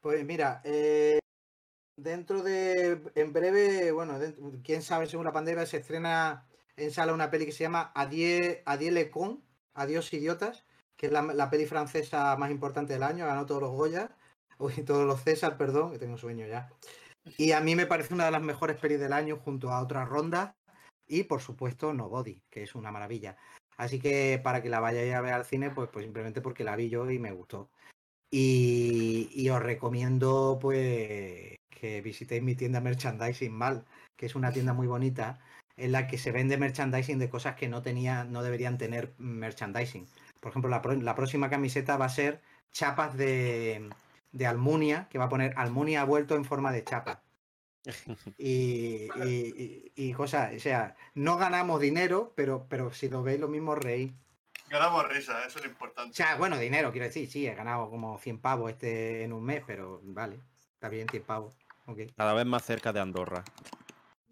pues 0.00 0.24
mira, 0.24 0.60
eh, 0.64 1.18
dentro 2.02 2.42
de. 2.42 3.00
En 3.14 3.32
breve, 3.32 3.92
bueno, 3.92 4.18
quién 4.64 4.82
sabe, 4.82 5.06
según 5.06 5.26
la 5.26 5.32
pandemia, 5.32 5.66
se 5.66 5.78
estrena 5.78 6.46
en 6.76 6.90
sala 6.90 7.12
una 7.12 7.30
peli 7.30 7.46
que 7.46 7.52
se 7.52 7.64
llama 7.64 7.92
Adieu, 7.94 8.58
Adieu 8.64 8.92
le 8.92 9.10
con, 9.10 9.44
Adiós 9.74 10.12
idiotas, 10.12 10.64
que 10.96 11.06
es 11.06 11.12
la, 11.12 11.50
peli 11.50 11.66
francesa 11.66 12.36
más 12.36 12.50
importante 12.50 12.92
del 12.92 13.02
año, 13.02 13.26
ganó 13.26 13.46
todos 13.46 13.62
los 13.62 13.72
Goya, 13.72 14.16
uy, 14.58 14.72
todos 14.84 15.06
los 15.06 15.22
César, 15.22 15.56
perdón, 15.56 15.92
que 15.92 15.98
tengo 15.98 16.18
sueño 16.18 16.46
ya. 16.46 16.70
Y 17.36 17.52
a 17.52 17.60
mí 17.60 17.76
me 17.76 17.86
parece 17.86 18.14
una 18.14 18.24
de 18.24 18.30
las 18.30 18.42
mejores 18.42 18.78
pelis 18.78 18.98
del 18.98 19.12
año 19.12 19.36
junto 19.36 19.70
a 19.70 19.82
otras 19.82 20.08
rondas. 20.08 20.54
Y 21.06 21.24
por 21.24 21.40
supuesto, 21.40 21.92
Nobody, 21.92 22.42
que 22.50 22.62
es 22.62 22.74
una 22.74 22.92
maravilla. 22.92 23.36
Así 23.76 23.98
que 23.98 24.40
para 24.42 24.62
que 24.62 24.68
la 24.68 24.80
vayáis 24.80 25.14
a 25.14 25.20
ver 25.20 25.32
al 25.32 25.44
cine, 25.44 25.70
pues, 25.70 25.88
pues 25.92 26.04
simplemente 26.04 26.40
porque 26.40 26.64
la 26.64 26.76
vi 26.76 26.88
yo 26.88 27.10
y 27.10 27.18
me 27.18 27.32
gustó. 27.32 27.70
Y 28.30 29.48
os 29.50 29.60
recomiendo 29.60 30.58
pues 30.60 31.59
que 31.80 32.00
visitéis 32.02 32.42
mi 32.42 32.54
tienda 32.54 32.80
Merchandising 32.80 33.52
Mal, 33.52 33.84
que 34.16 34.26
es 34.26 34.34
una 34.34 34.52
tienda 34.52 34.72
muy 34.74 34.86
bonita 34.86 35.38
en 35.76 35.92
la 35.92 36.06
que 36.06 36.18
se 36.18 36.30
vende 36.30 36.58
merchandising 36.58 37.18
de 37.18 37.30
cosas 37.30 37.56
que 37.56 37.68
no 37.68 37.80
tenía, 37.80 38.24
no 38.24 38.42
deberían 38.42 38.76
tener 38.76 39.14
merchandising. 39.16 40.06
Por 40.40 40.50
ejemplo, 40.50 40.68
la, 40.70 40.82
pro- 40.82 40.94
la 40.94 41.14
próxima 41.14 41.48
camiseta 41.48 41.96
va 41.96 42.04
a 42.04 42.08
ser 42.10 42.42
chapas 42.70 43.16
de, 43.16 43.88
de 44.32 44.46
Almunia, 44.46 45.08
que 45.10 45.18
va 45.18 45.24
a 45.24 45.28
poner 45.30 45.54
Almunia 45.56 46.04
vuelto 46.04 46.34
en 46.36 46.44
forma 46.44 46.70
de 46.72 46.84
chapa. 46.84 47.22
Y, 48.36 49.08
y, 49.16 49.28
y- 49.56 49.92
y 49.94 50.12
cosas, 50.12 50.54
o 50.54 50.58
sea, 50.60 50.96
no 51.14 51.36
ganamos 51.36 51.80
dinero, 51.80 52.32
pero, 52.36 52.66
pero 52.68 52.90
si 52.92 53.08
lo 53.10 53.22
veis 53.22 53.38
lo 53.40 53.48
mismo 53.48 53.74
reí. 53.74 54.14
Ganamos 54.70 55.06
risa, 55.08 55.44
eso 55.46 55.58
es 55.58 55.64
lo 55.64 55.70
O 55.70 55.72
importante. 55.72 56.14
sea, 56.14 56.36
bueno, 56.36 56.56
dinero, 56.58 56.90
quiero 56.92 57.06
decir, 57.06 57.28
sí, 57.30 57.46
he 57.46 57.54
ganado 57.54 57.90
como 57.90 58.18
100 58.18 58.38
pavos 58.38 58.70
este 58.70 59.24
en 59.24 59.32
un 59.34 59.44
mes, 59.44 59.62
pero 59.66 60.00
vale, 60.04 60.40
está 60.74 60.88
bien, 60.88 61.06
100 61.10 61.22
pavos. 61.22 61.54
Cada 62.16 62.34
vez 62.34 62.46
más 62.46 62.62
cerca 62.64 62.92
de 62.92 63.00
Andorra. 63.00 63.42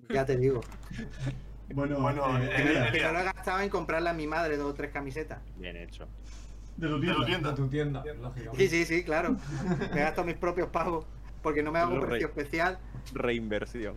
ya 0.09 0.25
te 0.25 0.37
digo. 0.37 0.61
Bueno, 1.71 2.01
Bueno, 2.01 2.39
eh, 2.39 2.51
eh, 2.57 2.89
me 2.93 3.13
lo 3.13 3.19
he 3.21 3.25
gastado 3.25 3.61
en 3.61 3.69
comprarle 3.69 4.09
a 4.09 4.15
mi 4.15 4.27
madre 4.27 4.57
dos 4.57 4.71
o 4.71 4.75
tres 4.75 4.91
camisetas. 4.91 5.39
Bien 5.57 5.77
hecho. 5.77 6.09
de 6.79 6.89
tu 6.89 6.99
De 6.99 7.13
tu 7.13 7.25
tienda. 7.25 7.27
tienda. 7.27 7.51
De 7.51 7.57
tu 7.57 7.69
tienda, 7.69 8.03
Sí, 8.03 8.09
lógicamente. 8.23 8.69
sí, 8.69 8.85
sí, 8.87 9.05
claro. 9.05 9.37
Me 9.93 10.01
gasto 10.01 10.25
mis 10.25 10.37
propios 10.39 10.71
pavos. 10.71 11.05
Porque 11.43 11.63
no 11.63 11.71
me 11.71 11.79
hago 11.79 11.93
un 11.95 12.01
precio 12.07 12.29
especial. 12.29 12.79
Reinversión. 13.13 13.97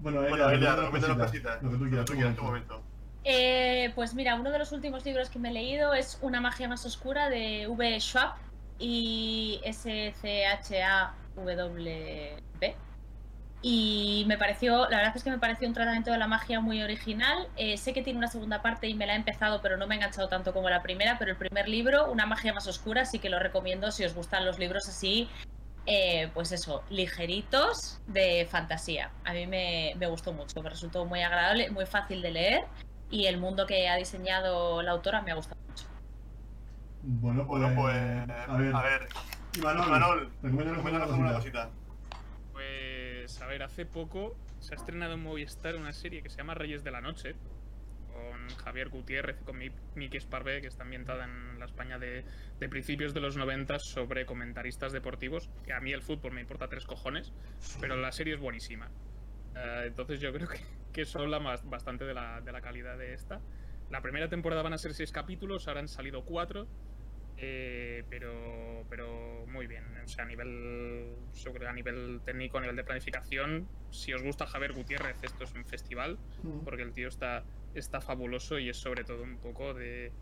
Bueno, 0.00 0.22
Elia, 0.24 0.46
Bueno, 0.46 0.90
cositas, 0.90 1.16
cositas. 1.16 1.62
Lo 1.62 1.70
que 1.70 1.76
tú 1.78 1.88
quieras, 1.88 2.04
tú 2.04 2.12
quieras, 2.12 2.36
tu 2.36 2.42
momento. 2.42 2.82
Eh, 3.24 3.90
pues 3.94 4.14
mira, 4.14 4.34
uno 4.34 4.50
de 4.50 4.58
los 4.58 4.70
últimos 4.72 5.04
libros 5.06 5.30
que 5.30 5.38
me 5.38 5.48
he 5.48 5.52
leído 5.52 5.94
es 5.94 6.18
Una 6.20 6.40
magia 6.42 6.68
más 6.68 6.84
oscura 6.84 7.30
de 7.30 7.66
V. 7.66 7.98
Schwab 8.00 8.34
y 8.78 9.60
S-C-H-A-W-B. 11.46 12.76
Y 13.60 14.24
me 14.28 14.38
pareció, 14.38 14.88
la 14.88 14.98
verdad 14.98 15.16
es 15.16 15.24
que 15.24 15.30
me 15.30 15.38
pareció 15.38 15.66
un 15.66 15.74
tratamiento 15.74 16.12
de 16.12 16.18
la 16.18 16.28
magia 16.28 16.60
muy 16.60 16.80
original. 16.80 17.48
Eh, 17.56 17.76
sé 17.76 17.92
que 17.92 18.02
tiene 18.02 18.18
una 18.18 18.28
segunda 18.28 18.62
parte 18.62 18.86
y 18.88 18.94
me 18.94 19.04
la 19.06 19.14
he 19.14 19.16
empezado, 19.16 19.60
pero 19.60 19.76
no 19.76 19.86
me 19.88 19.94
ha 19.94 19.96
enganchado 19.96 20.28
tanto 20.28 20.52
como 20.52 20.70
la 20.70 20.80
primera. 20.82 21.18
Pero 21.18 21.32
el 21.32 21.36
primer 21.36 21.68
libro, 21.68 22.10
Una 22.10 22.24
magia 22.24 22.52
más 22.52 22.68
oscura, 22.68 23.04
sí 23.04 23.18
que 23.18 23.28
lo 23.28 23.40
recomiendo 23.40 23.90
si 23.90 24.04
os 24.04 24.14
gustan 24.14 24.44
los 24.46 24.58
libros 24.60 24.88
así, 24.88 25.28
eh, 25.86 26.30
pues 26.34 26.52
eso, 26.52 26.84
ligeritos 26.90 28.00
de 28.06 28.46
fantasía. 28.48 29.10
A 29.24 29.32
mí 29.32 29.46
me, 29.46 29.94
me 29.96 30.06
gustó 30.06 30.32
mucho, 30.32 30.62
me 30.62 30.70
resultó 30.70 31.04
muy 31.04 31.22
agradable, 31.22 31.70
muy 31.70 31.86
fácil 31.86 32.22
de 32.22 32.30
leer 32.30 32.64
y 33.10 33.26
el 33.26 33.38
mundo 33.38 33.66
que 33.66 33.88
ha 33.88 33.96
diseñado 33.96 34.82
la 34.82 34.92
autora 34.92 35.22
me 35.22 35.32
ha 35.32 35.34
gustado 35.34 35.60
mucho. 35.66 35.84
Bueno, 37.02 37.46
pues, 37.46 37.62
Bueno, 37.62 37.74
pues. 37.80 37.96
a 37.96 38.56
ver, 38.56 38.74
A 38.74 38.82
ver, 38.82 39.08
Imanol, 39.56 39.90
Manol, 39.90 40.30
recomiéndanos 40.42 40.76
recomiéndanos 40.76 41.10
alguna 41.10 41.32
cosita. 41.34 41.64
cosita. 41.64 41.78
Pues, 42.52 43.40
a 43.42 43.46
ver, 43.46 43.62
hace 43.62 43.86
poco 43.86 44.36
se 44.60 44.74
ha 44.74 44.76
estrenado 44.76 45.14
en 45.14 45.22
Movistar 45.22 45.76
una 45.76 45.92
serie 45.92 46.22
que 46.22 46.28
se 46.30 46.36
llama 46.38 46.54
Reyes 46.54 46.84
de 46.84 46.90
la 46.90 47.00
Noche, 47.00 47.34
con 48.12 48.48
Javier 48.64 48.88
Gutiérrez 48.88 49.40
y 49.40 49.44
con 49.44 49.58
Mi- 49.58 49.70
Miki 49.94 50.16
Esparvé, 50.16 50.60
que 50.60 50.66
está 50.66 50.82
ambientada 50.82 51.24
en 51.24 51.58
la 51.58 51.66
España 51.66 51.98
de, 51.98 52.24
de 52.58 52.68
principios 52.68 53.14
de 53.14 53.20
los 53.20 53.36
90 53.36 53.78
sobre 53.78 54.26
comentaristas 54.26 54.92
deportivos, 54.92 55.48
que 55.64 55.72
a 55.72 55.80
mí 55.80 55.92
el 55.92 56.02
fútbol 56.02 56.32
me 56.32 56.40
importa 56.40 56.68
tres 56.68 56.84
cojones, 56.84 57.32
pero 57.80 57.96
la 57.96 58.10
serie 58.12 58.34
es 58.34 58.40
buenísima. 58.40 58.88
Eh, 59.56 59.84
entonces 59.86 60.20
yo 60.20 60.32
creo 60.32 60.48
que, 60.48 60.58
que 60.92 61.02
eso 61.02 61.20
habla 61.20 61.38
más, 61.40 61.68
bastante 61.68 62.04
de 62.04 62.14
la, 62.14 62.40
de 62.40 62.50
la 62.52 62.60
calidad 62.60 62.98
de 62.98 63.14
esta. 63.14 63.40
La 63.90 64.02
primera 64.02 64.28
temporada 64.28 64.62
van 64.62 64.72
a 64.74 64.78
ser 64.78 64.94
seis 64.94 65.12
capítulos, 65.12 65.68
ahora 65.68 65.80
han 65.80 65.88
salido 65.88 66.24
cuatro. 66.24 66.66
Eh, 67.40 68.02
pero, 68.10 68.84
pero 68.90 69.37
muy 69.48 69.66
bien. 69.66 69.84
O 70.04 70.08
sea, 70.08 70.24
a 70.24 70.26
nivel, 70.28 71.16
que 71.52 71.66
a 71.66 71.72
nivel 71.72 72.20
técnico, 72.24 72.58
a 72.58 72.60
nivel 72.60 72.76
de 72.76 72.84
planificación, 72.84 73.68
si 73.90 74.12
os 74.12 74.22
gusta 74.22 74.46
Javier 74.46 74.72
Gutiérrez, 74.72 75.16
esto 75.22 75.44
es 75.44 75.52
un 75.54 75.64
festival, 75.64 76.18
porque 76.64 76.82
el 76.82 76.92
tío 76.92 77.08
está, 77.08 77.44
está 77.74 78.00
fabuloso 78.00 78.58
y 78.58 78.68
es 78.68 78.76
sobre 78.78 79.04
todo 79.04 79.22
un 79.22 79.38
poco 79.38 79.74
de, 79.74 80.12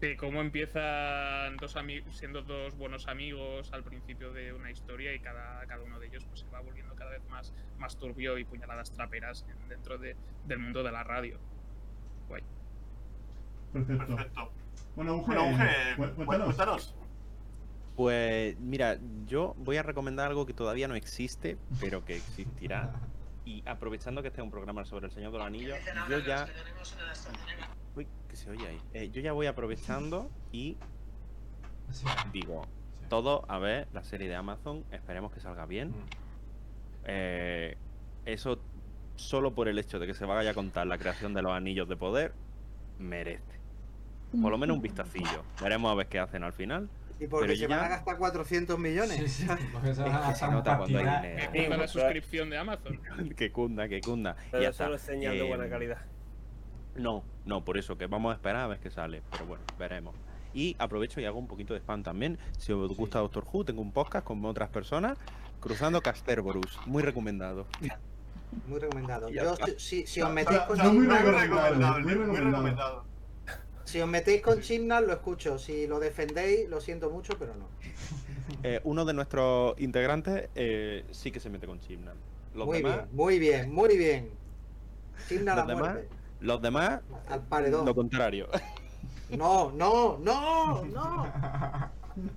de 0.00 0.16
cómo 0.16 0.40
empiezan 0.40 1.56
dos 1.56 1.76
siendo 2.10 2.42
dos 2.42 2.74
buenos 2.76 3.06
amigos 3.08 3.72
al 3.72 3.84
principio 3.84 4.32
de 4.32 4.52
una 4.52 4.70
historia 4.70 5.14
y 5.14 5.20
cada, 5.20 5.64
cada 5.66 5.82
uno 5.84 5.98
de 6.00 6.06
ellos 6.08 6.24
pues, 6.26 6.40
se 6.40 6.46
va 6.46 6.60
volviendo 6.60 6.94
cada 6.96 7.10
vez 7.10 7.22
más, 7.28 7.54
más 7.78 7.96
turbio 7.96 8.38
y 8.38 8.44
puñaladas 8.44 8.90
traperas 8.92 9.44
en- 9.48 9.68
dentro 9.68 9.98
de- 9.98 10.16
del 10.46 10.58
mundo 10.58 10.82
de 10.82 10.90
la 10.92 11.04
radio. 11.04 11.38
Guay. 12.28 12.42
Perfecto. 13.72 14.16
Perfecto. 14.16 14.52
Bueno, 14.96 15.14
Uge, 15.16 15.26
Bueno, 15.34 15.44
Uge, 15.50 15.96
cu- 15.96 16.02
cu- 16.02 16.26
cuéntanos. 16.26 16.44
cuéntanos. 16.56 16.96
Pues 17.96 18.58
mira, 18.58 18.98
yo 19.26 19.54
voy 19.58 19.76
a 19.76 19.82
recomendar 19.82 20.28
algo 20.28 20.46
que 20.46 20.54
todavía 20.54 20.88
no 20.88 20.94
existe, 20.94 21.58
pero 21.80 22.04
que 22.04 22.16
existirá. 22.16 22.92
Y 23.44 23.62
aprovechando 23.66 24.22
que 24.22 24.28
este 24.28 24.40
es 24.40 24.44
un 24.44 24.50
programa 24.50 24.84
sobre 24.84 25.06
el 25.06 25.12
Señor 25.12 25.32
de 25.32 25.38
los 25.38 25.46
Anillos, 25.46 25.78
yo 26.08 26.18
ya... 26.20 26.46
Uy, 27.94 28.06
que 28.28 28.36
se 28.36 28.50
oye 28.50 28.66
ahí. 28.66 28.80
Eh, 28.94 29.10
yo 29.10 29.20
ya 29.20 29.32
voy 29.32 29.46
aprovechando 29.46 30.30
y 30.52 30.76
digo, 32.32 32.66
todo 33.08 33.44
a 33.48 33.58
ver 33.58 33.88
la 33.92 34.04
serie 34.04 34.28
de 34.28 34.36
Amazon, 34.36 34.84
esperemos 34.90 35.32
que 35.32 35.40
salga 35.40 35.66
bien. 35.66 35.90
Mm. 35.90 36.04
Eh, 37.04 37.76
eso 38.24 38.58
solo 39.16 39.54
por 39.54 39.68
el 39.68 39.78
hecho 39.78 39.98
de 39.98 40.06
que 40.06 40.14
se 40.14 40.24
vaya 40.24 40.52
a 40.52 40.54
contar 40.54 40.86
la 40.86 40.98
creación 40.98 41.34
de 41.34 41.42
los 41.42 41.52
anillos 41.52 41.88
de 41.88 41.96
poder, 41.96 42.32
merece. 42.98 43.60
Por 44.40 44.50
lo 44.50 44.56
menos 44.56 44.76
un 44.76 44.82
vistacillo. 44.82 45.44
Veremos 45.60 45.92
a 45.92 45.94
ver 45.94 46.06
qué 46.06 46.18
hacen 46.18 46.42
al 46.42 46.54
final. 46.54 46.88
Y 47.22 47.26
porque 47.28 47.46
Pero 47.46 47.56
se 47.56 47.68
ya- 47.68 47.76
van 47.76 47.84
a 47.84 47.88
gastar 47.88 48.16
400 48.18 48.78
millones. 48.78 49.16
Sí, 49.16 49.28
sí, 49.28 49.46
porque 49.72 49.94
se 49.94 50.02
van 50.02 50.12
a 50.16 50.20
Es 50.32 50.38
que 50.40 50.44
se 50.44 50.50
nota 50.50 50.78
cuando 50.78 50.98
hay 50.98 51.04
dinero. 51.04 51.52
Que 51.52 51.68
la 51.68 51.86
suscripción 51.88 52.50
de 52.50 52.58
Amazon. 52.58 53.00
que 53.36 53.52
cunda, 53.52 53.88
que 53.88 54.00
cunda. 54.00 54.36
Y 54.48 54.50
Pero 54.50 54.62
ya 54.64 54.68
eso 54.70 54.88
no 54.88 54.94
está. 54.94 55.12
es 55.12 55.18
señal 55.18 55.34
de 55.38 55.42
buena 55.44 55.66
Eh, 55.66 55.70
calidad. 55.70 55.98
No, 56.96 57.22
no, 57.46 57.64
por 57.64 57.78
eso 57.78 57.96
que 57.96 58.06
vamos 58.06 58.32
a 58.32 58.34
esperar 58.34 58.62
a 58.62 58.66
ver 58.66 58.78
qué 58.80 58.90
sale. 58.90 59.22
Pero 59.30 59.46
bueno, 59.46 59.62
veremos. 59.78 60.14
Y 60.52 60.74
aprovecho 60.78 61.20
y 61.20 61.24
hago 61.24 61.38
un 61.38 61.46
poquito 61.48 61.74
de 61.74 61.80
spam 61.80 62.02
también. 62.02 62.38
Si 62.58 62.72
os 62.72 62.94
gusta 62.96 63.20
Doctor 63.20 63.46
Who, 63.50 63.64
tengo 63.64 63.80
un 63.82 63.92
podcast 63.92 64.26
con 64.26 64.44
otras 64.44 64.68
personas. 64.68 65.16
Cruzando 65.60 66.00
Casterborus. 66.02 66.78
Muy 66.86 67.02
recomendado. 67.04 67.66
Muy 68.66 68.80
recomendado. 68.80 69.28
Yo, 69.30 69.54
si, 69.78 70.06
si- 70.06 70.20
os 70.20 70.30
metéis 70.32 70.60
con 70.62 70.76
No, 70.76 70.92
muy 70.92 71.06
Muy 71.06 71.16
recomendable, 71.16 71.76
muy 71.78 72.02
muy 72.02 72.12
recomendable. 72.14 72.50
recomendado. 72.50 73.04
Si 73.92 74.00
os 74.00 74.08
metéis 74.08 74.40
con 74.40 74.60
Chimnal, 74.60 75.06
lo 75.06 75.12
escucho. 75.12 75.58
Si 75.58 75.86
lo 75.86 76.00
defendéis, 76.00 76.68
lo 76.68 76.80
siento 76.80 77.10
mucho, 77.10 77.34
pero 77.38 77.54
no. 77.54 77.66
Eh, 78.64 78.80
uno 78.84 79.04
de 79.04 79.12
nuestros 79.14 79.74
integrantes 79.80 80.48
eh, 80.54 81.04
sí 81.10 81.30
que 81.32 81.40
se 81.40 81.48
mete 81.50 81.66
con 81.66 81.80
Chibnall. 81.80 82.16
Los 82.54 82.66
muy 82.66 82.78
demás, 82.78 82.96
bien, 82.96 83.08
muy 83.12 83.38
bien, 83.38 83.72
muy 83.74 83.96
bien. 83.98 84.30
Chimnal 85.28 85.58
a 85.58 85.62
Los 85.62 85.68
demás, 85.68 85.90
muerte. 85.92 86.08
los 86.40 86.62
demás, 86.62 87.00
Al 87.28 87.40
paredón. 87.42 87.86
lo 87.86 87.94
contrario. 87.94 88.48
No, 89.30 89.72
no, 89.72 90.18
no, 90.18 90.84
no. 90.84 91.26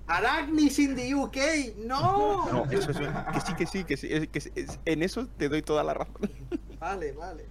Arachnis 0.08 0.80
in 0.80 0.96
the 0.96 1.14
UK, 1.14 1.38
no. 1.86 2.50
No, 2.50 2.72
eso 2.72 2.92
es 2.92 2.98
que 2.98 3.42
sí, 3.42 3.54
que 3.58 3.66
sí, 3.68 3.84
que 3.84 3.98
sí, 3.98 4.08
es- 4.12 4.28
que 4.30 4.40
sí, 4.42 4.50
es- 4.56 4.80
en 4.86 5.04
eso 5.04 5.28
te 5.38 5.50
doy 5.50 5.62
toda 5.62 5.84
la 5.84 5.94
razón. 5.94 6.16
Vale, 6.80 7.12
vale. 7.12 7.46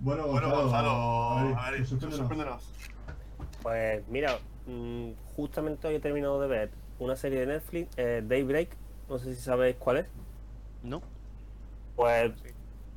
Bueno, 0.00 0.26
Bueno, 0.26 0.50
Gonzalo, 0.50 0.62
Gonzalo, 0.64 0.90
a 0.90 1.44
ver, 1.44 1.54
a 1.58 1.70
ver, 1.70 1.86
sorpréndenos. 1.86 2.70
Pues 3.64 4.06
mira, 4.08 4.46
mm, 4.66 5.12
justamente 5.36 5.88
hoy 5.88 5.96
he 5.96 6.00
terminado 6.00 6.40
de 6.40 6.48
ver 6.48 6.70
una 7.00 7.16
serie 7.16 7.40
de 7.40 7.46
Netflix, 7.46 7.90
eh, 7.98 8.22
Daybreak, 8.24 8.78
no 9.08 9.18
sé 9.18 9.34
si 9.34 9.42
sabéis 9.42 9.76
cuál 9.78 9.98
es. 9.98 10.06
No. 10.82 11.02
Pues 11.96 12.32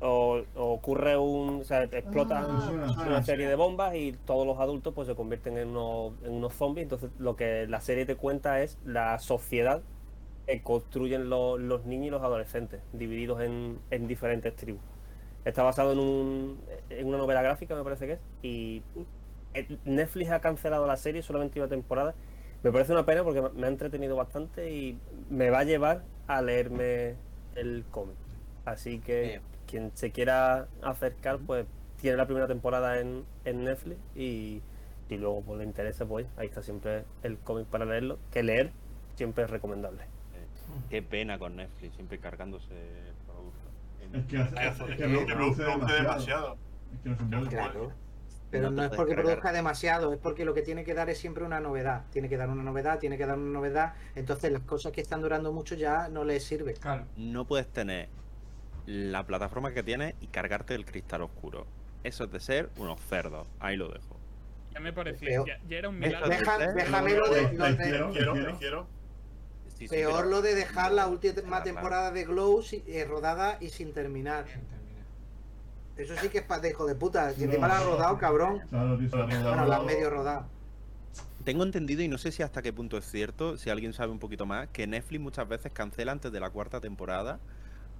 o- 0.00 0.44
ocurre 0.54 1.16
un. 1.18 1.62
O 1.62 1.64
sea, 1.64 1.84
explota 1.84 2.46
Ah, 2.46 3.04
una 3.06 3.22
serie 3.22 3.48
de 3.48 3.56
bombas 3.56 3.94
y 3.96 4.12
todos 4.26 4.46
los 4.46 4.58
adultos 4.60 4.94
pues 4.94 5.08
se 5.08 5.16
convierten 5.16 5.58
en 5.58 5.70
unos, 5.70 6.14
en 6.24 6.32
unos 6.34 6.54
zombies. 6.54 6.84
Entonces 6.84 7.12
lo 7.18 7.36
que 7.36 7.66
la 7.68 7.80
serie 7.82 8.06
te 8.06 8.16
cuenta 8.16 8.62
es 8.62 8.78
la 8.84 9.18
sociedad 9.20 9.84
que 10.46 10.62
construyen 10.62 11.30
los, 11.30 11.60
los 11.60 11.86
niños 11.86 12.08
y 12.08 12.10
los 12.10 12.22
adolescentes, 12.22 12.82
divididos 12.92 13.42
en, 13.42 13.84
en 13.90 14.08
diferentes 14.08 14.56
tribus. 14.56 14.82
Está 15.44 15.62
basado 15.64 15.92
en, 15.92 16.00
un, 16.00 16.68
en 16.90 17.06
una 17.08 17.18
novela 17.18 17.42
gráfica, 17.42 17.76
me 17.76 17.84
parece 17.84 18.06
que 18.06 18.12
es. 18.14 18.20
Y 18.42 18.86
Netflix 19.84 20.30
ha 20.30 20.40
cancelado 20.40 20.86
la 20.86 20.96
serie, 20.96 21.22
solamente 21.22 21.58
una 21.60 21.68
temporada. 21.68 22.14
Me 22.62 22.72
parece 22.72 22.92
una 22.92 23.06
pena 23.06 23.22
porque 23.22 23.42
me 23.54 23.66
ha 23.66 23.70
entretenido 23.70 24.16
bastante 24.16 24.70
y 24.72 24.98
me 25.30 25.50
va 25.50 25.60
a 25.60 25.64
llevar 25.64 26.02
a 26.26 26.42
leerme 26.42 27.14
el 27.54 27.84
cómic. 27.90 28.16
Así 28.64 28.98
que 28.98 29.20
Bien. 29.22 29.42
quien 29.66 29.90
se 29.94 30.10
quiera 30.10 30.66
acercar, 30.82 31.38
pues 31.38 31.66
tiene 32.00 32.16
la 32.16 32.26
primera 32.26 32.46
temporada 32.46 33.00
en, 33.00 33.24
en 33.44 33.64
Netflix 33.64 33.98
y, 34.16 34.60
y 35.08 35.16
luego 35.16 35.42
pues 35.42 35.58
le 35.58 35.64
interesa, 35.64 36.04
pues 36.06 36.26
ahí 36.36 36.46
está 36.48 36.62
siempre 36.62 37.04
el 37.22 37.38
cómic 37.38 37.66
para 37.66 37.84
leerlo. 37.84 38.18
Que 38.32 38.42
leer 38.42 38.72
siempre 39.14 39.44
es 39.44 39.50
recomendable. 39.50 40.02
Qué 40.90 41.00
pena 41.02 41.38
con 41.38 41.56
Netflix, 41.56 41.94
siempre 41.94 42.18
cargándose 42.18 42.68
productos. 43.26 43.72
Es 44.12 44.26
que, 44.26 44.36
hace- 44.38 44.66
Es 44.66 44.80
es 44.80 44.96
que 44.96 44.96
que 44.96 45.06
demasiado. 45.34 45.86
demasiado. 45.86 46.56
Es 46.92 47.00
que 47.00 47.08
no 47.08 47.16
se 47.16 47.24
puede. 47.24 47.48
Claro. 47.48 47.92
Pero 48.50 48.70
No 48.70 48.82
es 48.84 48.90
porque 48.90 49.14
produzca 49.14 49.52
demasiado, 49.52 50.12
es 50.14 50.18
porque 50.18 50.44
lo 50.46 50.54
que 50.54 50.62
tiene 50.62 50.82
que 50.84 50.94
dar 50.94 51.10
es 51.10 51.18
siempre 51.18 51.44
una 51.44 51.60
novedad. 51.60 52.04
Tiene 52.10 52.28
que 52.30 52.36
dar 52.38 52.48
una 52.48 52.62
novedad, 52.62 52.98
tiene 52.98 53.18
que 53.18 53.26
dar 53.26 53.36
una 53.38 53.50
novedad. 53.52 53.94
Entonces 54.14 54.50
las 54.52 54.62
cosas 54.62 54.92
que 54.92 55.02
están 55.02 55.20
durando 55.20 55.52
mucho 55.52 55.74
ya 55.74 56.08
no 56.08 56.24
les 56.24 56.44
sirve. 56.44 56.72
Claro. 56.74 57.04
No 57.16 57.44
puedes 57.46 57.68
tener 57.68 58.08
la 58.86 59.26
plataforma 59.26 59.72
que 59.74 59.82
tienes 59.82 60.14
y 60.22 60.28
cargarte 60.28 60.74
el 60.74 60.86
cristal 60.86 61.22
oscuro. 61.22 61.66
Eso 62.04 62.24
es 62.24 62.32
de 62.32 62.40
ser 62.40 62.70
unos 62.78 62.98
cerdos. 63.02 63.46
Ahí 63.60 63.76
lo 63.76 63.88
dejo. 63.88 64.16
Ya 64.72 64.80
me 64.80 64.92
parecía, 64.94 65.28
Peor. 65.28 65.46
ya, 65.46 65.58
ya 65.68 65.76
era 65.78 65.88
un 65.90 65.98
milagro. 65.98 66.28
Deja- 66.28 66.58
déjame 66.72 67.14
lo 67.14 67.28
de, 67.28 67.52
lo 67.52 67.64
Te 67.64 67.70
de- 67.72 67.76
quiero, 67.76 68.06
te 68.08 68.12
Quiero, 68.18 68.32
quiero. 68.32 68.52
te 68.52 68.58
quiero. 68.58 68.86
Sí, 69.76 69.86
sí, 69.86 69.94
peor 69.94 70.14
pero- 70.20 70.30
lo 70.30 70.42
de 70.42 70.54
dejar 70.54 70.92
la 70.92 71.06
última 71.06 71.62
temporada 71.62 72.10
de 72.12 72.24
Glow 72.24 72.62
si- 72.62 72.82
eh, 72.88 73.04
rodada 73.04 73.58
y 73.60 73.68
sin 73.68 73.92
terminar. 73.92 74.46
Eso 75.98 76.14
sí 76.20 76.28
que 76.28 76.38
es 76.38 76.44
pa- 76.44 76.60
de 76.60 76.70
hijo 76.70 76.86
de 76.86 76.94
puta. 76.94 77.32
Si 77.32 77.40
No, 77.40 77.46
encima 77.46 77.68
la 77.68 77.78
has 77.78 77.84
rodado, 77.84 78.18
cabrón. 78.18 78.62
Bueno, 78.70 79.66
la 79.66 79.76
has 79.76 79.84
medio 79.84 80.10
rodado. 80.10 80.46
Tengo 81.44 81.62
entendido, 81.64 82.02
y 82.02 82.08
no 82.08 82.18
sé 82.18 82.30
si 82.30 82.42
hasta 82.42 82.62
qué 82.62 82.72
punto 82.72 82.96
es 82.98 83.04
cierto, 83.10 83.56
si 83.56 83.70
alguien 83.70 83.92
sabe 83.92 84.12
un 84.12 84.18
poquito 84.18 84.46
más, 84.46 84.68
que 84.68 84.86
Netflix 84.86 85.20
muchas 85.20 85.48
veces 85.48 85.72
cancela 85.72 86.12
antes 86.12 86.30
de 86.30 86.40
la 86.40 86.50
cuarta 86.50 86.80
temporada 86.80 87.38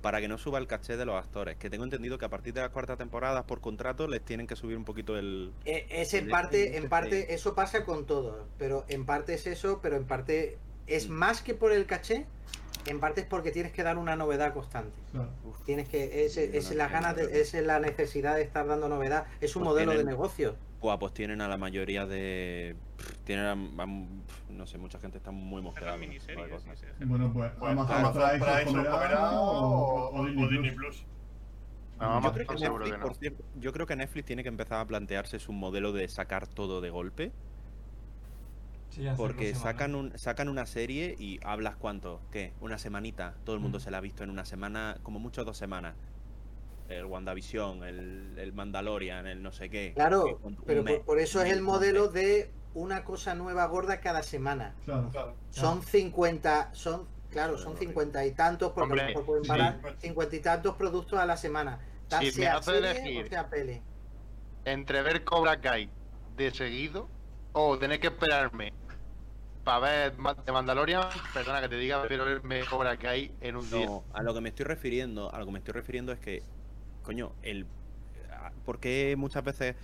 para 0.03 0.21
que 0.21 0.29
no 0.29 0.39
suba 0.39 0.59
el 0.59 0.67
caché 0.69 0.97
de 0.97 1.05
los 1.05 1.17
actores. 1.17 1.57
Que 1.57 1.71
tengo 1.71 1.83
entendido 1.83 2.19
que 2.19 2.25
a 2.25 2.29
partir 2.29 2.55
de 2.55 2.61
la 2.61 2.69
cuarta 2.69 2.97
temporada, 2.97 3.45
por 3.47 3.61
contrato, 3.61 4.07
les 4.07 4.23
tienen 4.23 4.47
que 4.47 4.55
subir 4.55 4.77
un 4.77 4.85
poquito 4.85 5.17
el... 5.19 5.51
Eh, 5.65 5.87
Es 5.91 6.15
en 6.15 6.29
parte, 6.29 6.77
en 6.77 6.89
parte, 6.89 7.35
eso 7.35 7.55
pasa 7.55 7.85
con 7.85 8.07
todo, 8.07 8.47
pero 8.59 8.85
en 8.89 9.05
parte 9.07 9.35
es 9.35 9.47
eso, 9.49 9.81
pero 9.83 9.97
en 9.97 10.05
parte 10.05 10.57
es 10.87 11.09
Mm. 11.09 11.13
más 11.13 11.43
que 11.43 11.55
por 11.55 11.73
el 11.73 11.87
caché, 11.87 12.27
en 12.89 13.01
parte 13.01 13.21
es 13.23 13.27
porque 13.27 13.51
tienes 13.51 13.73
que 13.73 13.83
dar 13.83 13.99
una 13.99 14.17
novedad 14.17 14.53
constante. 14.53 14.97
Claro. 15.13 15.31
Tienes 15.65 15.89
que, 15.89 16.25
es, 16.25 16.35
Sí, 16.35 16.51
es 16.53 16.65
sé, 16.67 16.75
ganas 16.77 17.17
de, 17.17 17.41
es 17.41 17.55
la 17.55 17.81
necesidad 17.81 18.37
de 18.37 18.43
estar 18.43 18.67
dando 18.67 18.89
novedad, 18.89 19.27
es 19.41 19.57
un 19.57 19.63
Pues 19.63 19.75
modelo 19.75 19.93
de 19.93 20.05
negocio. 20.05 20.57
Buah, 20.81 20.99
pues 20.99 21.13
tienen 21.13 21.41
a 21.41 21.49
la 21.49 21.57
mayoría 21.57 22.07
de... 22.07 22.77
Tienen 23.25 23.47
a, 23.47 23.57
no 23.57 24.67
sé, 24.67 24.79
mucha 24.79 25.01
gente 25.01 25.19
está 25.19 25.31
muy 25.33 25.61
mosqueada. 25.61 25.99
Sí, 25.99 26.07
sí, 26.21 26.21
sí. 26.21 26.35
Bueno, 27.05 27.33
pues 27.33 27.51
Pues 27.59 27.71
Amazon 27.73 27.97
Amazon 27.97 28.39
comerá 28.39 28.91
comerá 28.91 29.31
o, 29.33 30.11
o 30.11 30.21
o 30.21 30.27
Disney 30.27 30.49
Disney 30.49 30.71
Plus. 30.71 30.97
Plus. 30.99 31.07
No, 32.01 32.23
Yo 32.23 32.33
creo, 32.33 32.47
que 32.47 32.59
seguro 32.59 32.85
Netflix, 32.85 32.93
que 32.93 32.99
no. 32.99 33.07
por 33.07 33.17
cierto, 33.17 33.45
yo 33.57 33.73
creo 33.73 33.87
que 33.87 33.97
Netflix 33.97 34.27
tiene 34.27 34.43
que 34.45 34.49
empezar 34.49 34.81
a 34.81 34.87
plantearse 34.87 35.41
su 35.41 35.53
modelo 35.53 35.93
de 35.93 36.07
sacar 36.09 36.47
todo 36.47 36.81
de 36.81 36.91
golpe. 36.91 37.33
Sí, 38.91 39.07
Porque 39.17 39.55
sacan, 39.55 39.95
un, 39.95 40.19
sacan 40.19 40.49
una 40.49 40.65
serie 40.67 41.15
y 41.19 41.39
hablas 41.45 41.77
cuánto, 41.77 42.21
¿qué? 42.33 42.53
Una 42.61 42.79
semanita. 42.79 43.35
Todo 43.45 43.55
el 43.55 43.61
mundo 43.61 43.79
Mm. 43.79 43.81
se 43.83 43.91
la 43.91 43.99
ha 43.99 44.01
visto 44.01 44.25
en 44.25 44.31
una 44.31 44.45
semana, 44.45 44.97
como 45.03 45.19
mucho 45.21 45.45
dos 45.45 45.57
semanas. 45.59 45.95
El 46.89 47.05
WandaVision, 47.05 47.85
el, 47.85 48.35
el 48.39 48.53
Mandalorian, 48.55 49.27
el 49.27 49.43
no 49.43 49.53
sé 49.53 49.69
qué. 49.69 49.93
Claro, 49.95 50.41
pero 50.65 50.83
por, 50.83 50.91
mes, 50.91 51.01
por 51.01 51.19
eso 51.19 51.43
es 51.43 51.53
el 51.53 51.61
modelo 51.61 52.05
mes. 52.05 52.13
de 52.15 52.51
una 52.75 53.05
cosa 53.05 53.35
nueva 53.35 53.67
gorda 53.67 54.01
cada 54.01 54.23
semana. 54.23 54.75
Claro. 54.87 55.11
Claro. 55.11 55.35
Son 55.51 55.83
50, 55.83 56.71
son, 56.73 57.07
claro, 57.31 57.59
son 57.59 57.77
50 57.77 58.25
y 58.25 58.33
tantos, 58.33 58.73
porque 58.73 58.81
a 58.81 58.85
Hombre, 58.85 59.03
lo 59.03 59.09
mejor 59.09 59.27
pueden 59.27 59.45
sí. 59.45 59.49
parar 59.49 59.97
50 60.01 60.37
y 60.37 60.41
tantos 60.41 60.77
productos 60.77 61.19
a 61.19 61.27
la 61.27 61.37
semana. 61.37 61.79
Si 62.09 62.25
me 62.25 62.31
sea 62.33 62.57
hace 62.57 62.71
serie 62.73 62.91
elegir. 62.91 63.27
o 63.27 63.29
sea 63.29 63.51
peli. 63.51 63.83
Entre 64.65 65.03
ver 65.03 65.25
Cobra 65.25 65.61
Kai 65.61 65.91
de 66.37 66.51
seguido 66.53 67.11
o 67.61 67.77
tener 67.79 67.99
que 67.99 68.07
esperarme 68.07 68.73
para 69.65 69.81
ver 69.81 70.17
de 70.17 70.53
Mandalorian, 70.53 71.03
perdona 71.35 71.61
que 71.61 71.69
te 71.69 71.77
diga, 71.77 72.03
pero 72.09 72.25
verme 72.25 72.61
Cobra 72.71 72.97
Kai 72.97 73.33
en 73.41 73.57
un 73.57 73.69
día. 73.71 73.85
No, 73.87 74.05
a 74.15 74.23
lo 74.23 74.33
que 74.33 74.41
me 74.41 74.49
estoy 74.51 74.65
refiriendo, 74.65 75.35
a 75.35 75.39
lo 75.41 75.47
que 75.47 75.53
me 75.53 75.59
estoy 75.59 75.73
refiriendo 75.75 76.13
es 76.13 76.21
que, 76.21 76.43
coño, 77.03 77.33
el 77.43 77.67
a- 78.33 78.53
¿por 78.65 78.79
qué 78.79 79.15
muchas 79.19 79.43
veces 79.45 79.75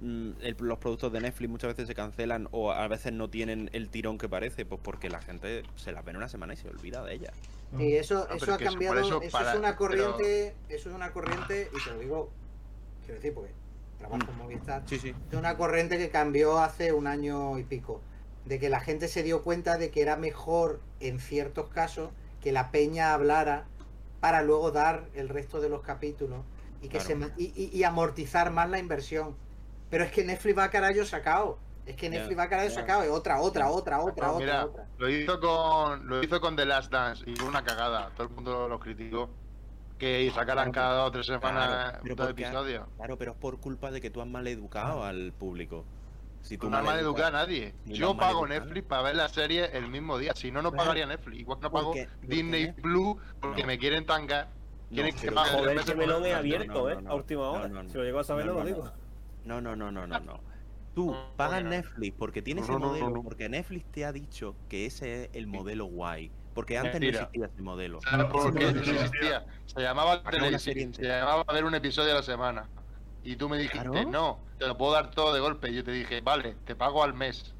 mm, 0.00 0.30
el- 0.42 0.56
los 0.58 0.78
productos 0.78 1.12
de 1.12 1.20
Netflix 1.20 1.48
muchas 1.48 1.68
veces 1.68 1.86
se 1.86 1.94
cancelan 1.94 2.48
o 2.50 2.72
a 2.72 2.88
veces 2.88 3.12
no 3.12 3.30
tienen 3.30 3.70
el 3.72 3.88
tirón 3.88 4.18
que 4.18 4.28
parece? 4.28 4.66
Pues 4.66 4.80
porque 4.82 5.08
la 5.08 5.20
gente 5.22 5.62
se 5.76 5.92
las 5.92 6.04
ve 6.04 6.10
en 6.10 6.16
una 6.16 6.28
semana 6.28 6.54
y 6.54 6.56
se 6.56 6.68
olvida 6.68 7.04
de 7.04 7.14
ellas. 7.14 7.32
Y 7.78 7.92
eso, 7.94 8.26
No, 8.28 8.34
eso 8.34 8.52
ha 8.52 8.58
que 8.58 8.64
eso- 8.64 8.72
por 8.72 8.80
cambiado, 8.80 8.98
eso 8.98 9.22
eso, 9.22 9.30
para- 9.30 9.52
es 9.52 9.58
una 9.60 9.68
pero- 9.68 9.78
corriente, 9.78 10.56
eso 10.68 10.88
es 10.90 10.94
una 10.96 11.12
corriente, 11.12 11.70
y 11.72 11.84
te 11.84 11.90
lo 11.90 11.98
digo, 12.00 12.30
quiero 13.06 13.14
decir, 13.14 13.32
porque 13.32 13.52
trabajo 14.02 14.30
en 14.30 14.38
Movistar, 14.38 14.82
Sí, 14.86 14.98
sí. 14.98 15.14
es 15.30 15.38
una 15.38 15.56
corriente 15.56 15.98
que 15.98 16.10
cambió 16.10 16.58
hace 16.58 16.92
un 16.92 17.06
año 17.06 17.58
y 17.58 17.64
pico, 17.64 18.00
de 18.44 18.58
que 18.58 18.68
la 18.68 18.80
gente 18.80 19.08
se 19.08 19.22
dio 19.22 19.42
cuenta 19.42 19.78
de 19.78 19.90
que 19.90 20.02
era 20.02 20.16
mejor 20.16 20.80
en 21.00 21.20
ciertos 21.20 21.68
casos 21.68 22.10
que 22.40 22.52
la 22.52 22.70
peña 22.70 23.14
hablara 23.14 23.64
para 24.20 24.42
luego 24.42 24.70
dar 24.72 25.06
el 25.14 25.28
resto 25.28 25.60
de 25.60 25.68
los 25.68 25.82
capítulos 25.82 26.40
y 26.80 26.88
que 26.88 26.98
Claro. 26.98 27.26
se 27.36 27.42
y, 27.42 27.52
y- 27.56 27.70
y 27.76 27.84
amortizar 27.84 28.50
más 28.50 28.68
la 28.68 28.78
inversión. 28.78 29.36
Pero 29.90 30.04
es 30.04 30.10
que 30.10 30.24
Netflix 30.24 30.58
va 30.58 30.64
a 30.64 30.70
carajo 30.70 31.04
sacado. 31.04 31.58
Es 31.86 31.96
que 31.96 32.08
Netflix 32.08 32.38
va 32.38 32.44
a 32.44 32.48
carajo 32.48 32.68
ya. 32.70 32.74
sacado. 32.74 33.02
Es 33.02 33.10
otra, 33.10 33.40
otra, 33.40 33.68
otra, 33.70 34.00
otra, 34.00 34.26
No, 34.28 34.32
otra, 34.34 34.38
mira, 34.46 34.64
otra. 34.64 34.86
lo 34.98 35.08
hizo 35.08 35.38
con 35.40 36.08
lo 36.08 36.22
hizo 36.22 36.40
con 36.40 36.56
The 36.56 36.64
Last 36.66 36.90
Dance 36.90 37.24
y 37.28 37.36
fue 37.36 37.48
una 37.48 37.62
cagada. 37.64 38.10
Todo 38.16 38.26
el 38.28 38.32
mundo 38.34 38.68
lo 38.68 38.80
criticó. 38.80 39.28
Que 40.02 40.28
sacaran 40.34 40.72
Claro, 40.72 40.88
cada 40.88 40.96
dos 40.98 41.08
o 41.08 41.12
tres 41.12 41.26
semanas 41.26 41.68
claro, 41.68 41.98
pero 42.02 42.14
dos 42.16 42.30
episodios. 42.30 42.84
Claro, 42.96 43.16
pero 43.16 43.30
es 43.30 43.36
por 43.38 43.60
culpa 43.60 43.92
de 43.92 44.00
que 44.00 44.10
tú 44.10 44.20
has 44.20 44.26
mal 44.26 44.44
educado 44.48 45.04
al 45.04 45.32
público. 45.32 45.84
Si 46.40 46.58
tú 46.58 46.68
no 46.68 46.78
has 46.78 46.84
mal 46.84 46.98
educado 46.98 47.28
a 47.28 47.30
nadie. 47.30 47.72
Ni 47.84 47.94
Yo 47.94 48.16
pago 48.16 48.42
maleducado. 48.42 48.64
Netflix 48.66 48.88
para 48.88 49.02
ver 49.02 49.14
la 49.14 49.28
serie 49.28 49.66
el 49.76 49.86
mismo 49.86 50.18
día. 50.18 50.32
Si 50.34 50.50
no, 50.50 50.60
no 50.60 50.72
Claro. 50.72 50.86
pagaría 50.86 51.06
Netflix. 51.06 51.38
Igual 51.38 51.58
que 51.58 51.62
no 51.62 51.70
pago 51.70 51.86
Porque- 51.92 52.08
Disney 52.22 52.72
Plus 52.72 53.16
porque 53.40 53.60
No. 53.60 53.66
me 53.68 53.78
quieren 53.78 54.04
tangar. 54.04 54.48
No, 54.48 54.94
Quieren 54.96 55.14
que 55.14 55.20
pero- 55.20 55.34
pague 55.36 55.50
Joder, 55.52 55.84
por 55.84 55.96
melón 55.96 56.26
es 56.26 56.34
abierto, 56.34 56.72
no, 56.72 56.88
¿eh? 56.90 56.94
no, 56.96 57.00
no. 57.02 57.10
a 57.10 57.14
última 57.14 57.50
hora. 57.50 57.68
No, 57.68 57.82
no, 57.84 57.88
Si 57.88 57.96
lo 57.96 58.02
llego 58.02 58.18
a 58.18 58.24
saber, 58.24 58.46
no, 58.46 58.54
no, 58.54 58.58
no, 58.58 58.64
lo 58.64 58.70
no. 58.70 58.76
digo. 58.76 58.92
No, 59.44 59.60
no, 59.60 59.76
no, 59.76 59.92
no, 59.92 60.06
no, 60.08 60.18
no. 60.18 60.40
Tú 60.96 61.12
No, 61.12 61.26
pagas 61.36 61.62
no. 61.62 61.70
Netflix 61.70 62.12
porque 62.18 62.42
tienes 62.42 62.66
No, 62.68 62.74
el 62.74 62.80
no, 62.80 62.86
no, 62.86 62.92
modelo, 62.92 63.10
no. 63.10 63.22
porque 63.22 63.48
Netflix 63.48 63.84
te 63.92 64.04
ha 64.04 64.10
dicho 64.10 64.56
que 64.68 64.84
ese 64.86 65.26
es 65.26 65.30
el 65.34 65.46
modelo 65.46 65.84
guay. 65.84 66.32
Porque 66.54 66.76
antes 66.78 66.92
Mentira. 66.94 67.20
no 67.20 67.24
existía 67.26 67.46
ese 67.46 67.62
modelo. 67.62 68.00
¿Sabes 68.02 68.26
por 68.26 68.54
qué? 68.54 68.60
Sí, 68.60 68.66
Eso 68.76 68.84
sí, 68.84 68.90
sí. 68.90 68.96
existía. 68.96 69.46
Se 69.66 69.80
llamaba 69.80 70.22
Televisión. 70.22 70.94
Se 70.94 71.02
llamaba 71.02 71.44
ver 71.52 71.64
un 71.64 71.74
episodio 71.74 72.12
a 72.12 72.16
la 72.16 72.22
semana. 72.22 72.68
Y 73.24 73.36
tú 73.36 73.48
me 73.48 73.56
dijiste, 73.58 73.88
Claro. 73.88 74.10
no, 74.10 74.40
te 74.58 74.66
lo 74.66 74.76
puedo 74.76 74.92
dar 74.92 75.10
todo 75.12 75.32
de 75.32 75.40
golpe. 75.40 75.70
Y 75.70 75.74
yo 75.76 75.84
te 75.84 75.92
dije, 75.92 76.20
vale, 76.20 76.56
te 76.64 76.74
pago 76.74 77.02
al 77.04 77.14
mes. 77.14 77.54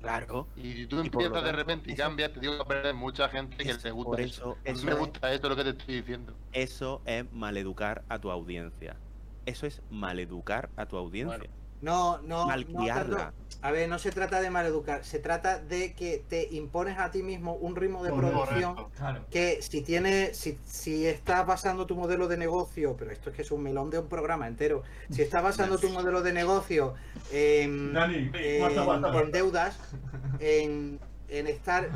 Claro. 0.00 0.46
Y 0.56 0.72
si 0.74 0.86
tú 0.86 0.96
Y 1.02 1.06
empiezas 1.06 1.32
de 1.32 1.40
tanto, 1.40 1.56
repente 1.56 1.90
y 1.90 1.94
eso- 1.94 2.02
cambias, 2.02 2.32
te 2.32 2.40
digo 2.40 2.58
que 2.58 2.64
perder 2.64 2.94
mucha 2.94 3.28
gente 3.28 3.56
que 3.56 3.72
le 3.74 3.90
gusta 3.90 4.10
por 4.10 4.20
eso. 4.20 4.56
eso- 4.64 4.84
me 4.84 4.92
es- 4.92 4.98
gusta 4.98 5.32
esto 5.32 5.48
lo 5.48 5.56
que 5.56 5.64
te 5.64 5.70
estoy 5.70 5.94
diciendo. 5.96 6.34
Eso 6.52 7.00
es 7.06 7.24
maleducar 7.32 8.02
a 8.08 8.18
tu 8.18 8.30
audiencia. 8.30 8.96
Eso 9.46 9.66
es 9.66 9.80
maleducar 9.90 10.68
a 10.76 10.86
tu 10.86 10.96
audiencia. 10.96 11.38
No, 11.38 11.44
no, 11.80 12.18
no 12.22 12.46
Malcriarla. 12.46 13.16
tanto- 13.16 13.36
a 13.62 13.70
ver, 13.72 13.88
no 13.88 13.98
se 13.98 14.12
trata 14.12 14.40
de 14.40 14.50
maleducar, 14.50 15.04
se 15.04 15.18
trata 15.18 15.58
de 15.58 15.94
que 15.94 16.22
te 16.28 16.46
impones 16.54 16.98
a 16.98 17.10
ti 17.10 17.22
mismo 17.22 17.54
un 17.54 17.74
ritmo 17.74 18.04
de 18.04 18.10
Correcto. 18.10 18.44
producción. 18.44 18.76
Claro. 18.96 19.24
que 19.30 19.60
si 19.62 19.80
tienes, 19.80 20.36
si, 20.36 20.56
si 20.66 21.06
estás 21.06 21.44
basando 21.46 21.86
tu 21.86 21.96
modelo 21.96 22.28
de 22.28 22.36
negocio, 22.36 22.94
pero 22.96 23.10
esto 23.10 23.30
es 23.30 23.36
que 23.36 23.42
es 23.42 23.50
un 23.50 23.62
melón 23.62 23.90
de 23.90 23.98
un 23.98 24.08
programa 24.08 24.46
entero, 24.46 24.82
si 25.10 25.22
estás 25.22 25.42
basando 25.42 25.78
tu 25.78 25.88
modelo 25.88 26.22
de 26.22 26.32
negocio 26.32 26.94
en, 27.32 27.92
Dani, 27.92 28.30
en- 28.34 28.58
guarda, 28.60 28.84
guarda. 28.84 29.20
en 29.22 29.32
deudas, 29.32 29.78
en, 30.38 31.00
en 31.28 31.46
estar 31.46 31.88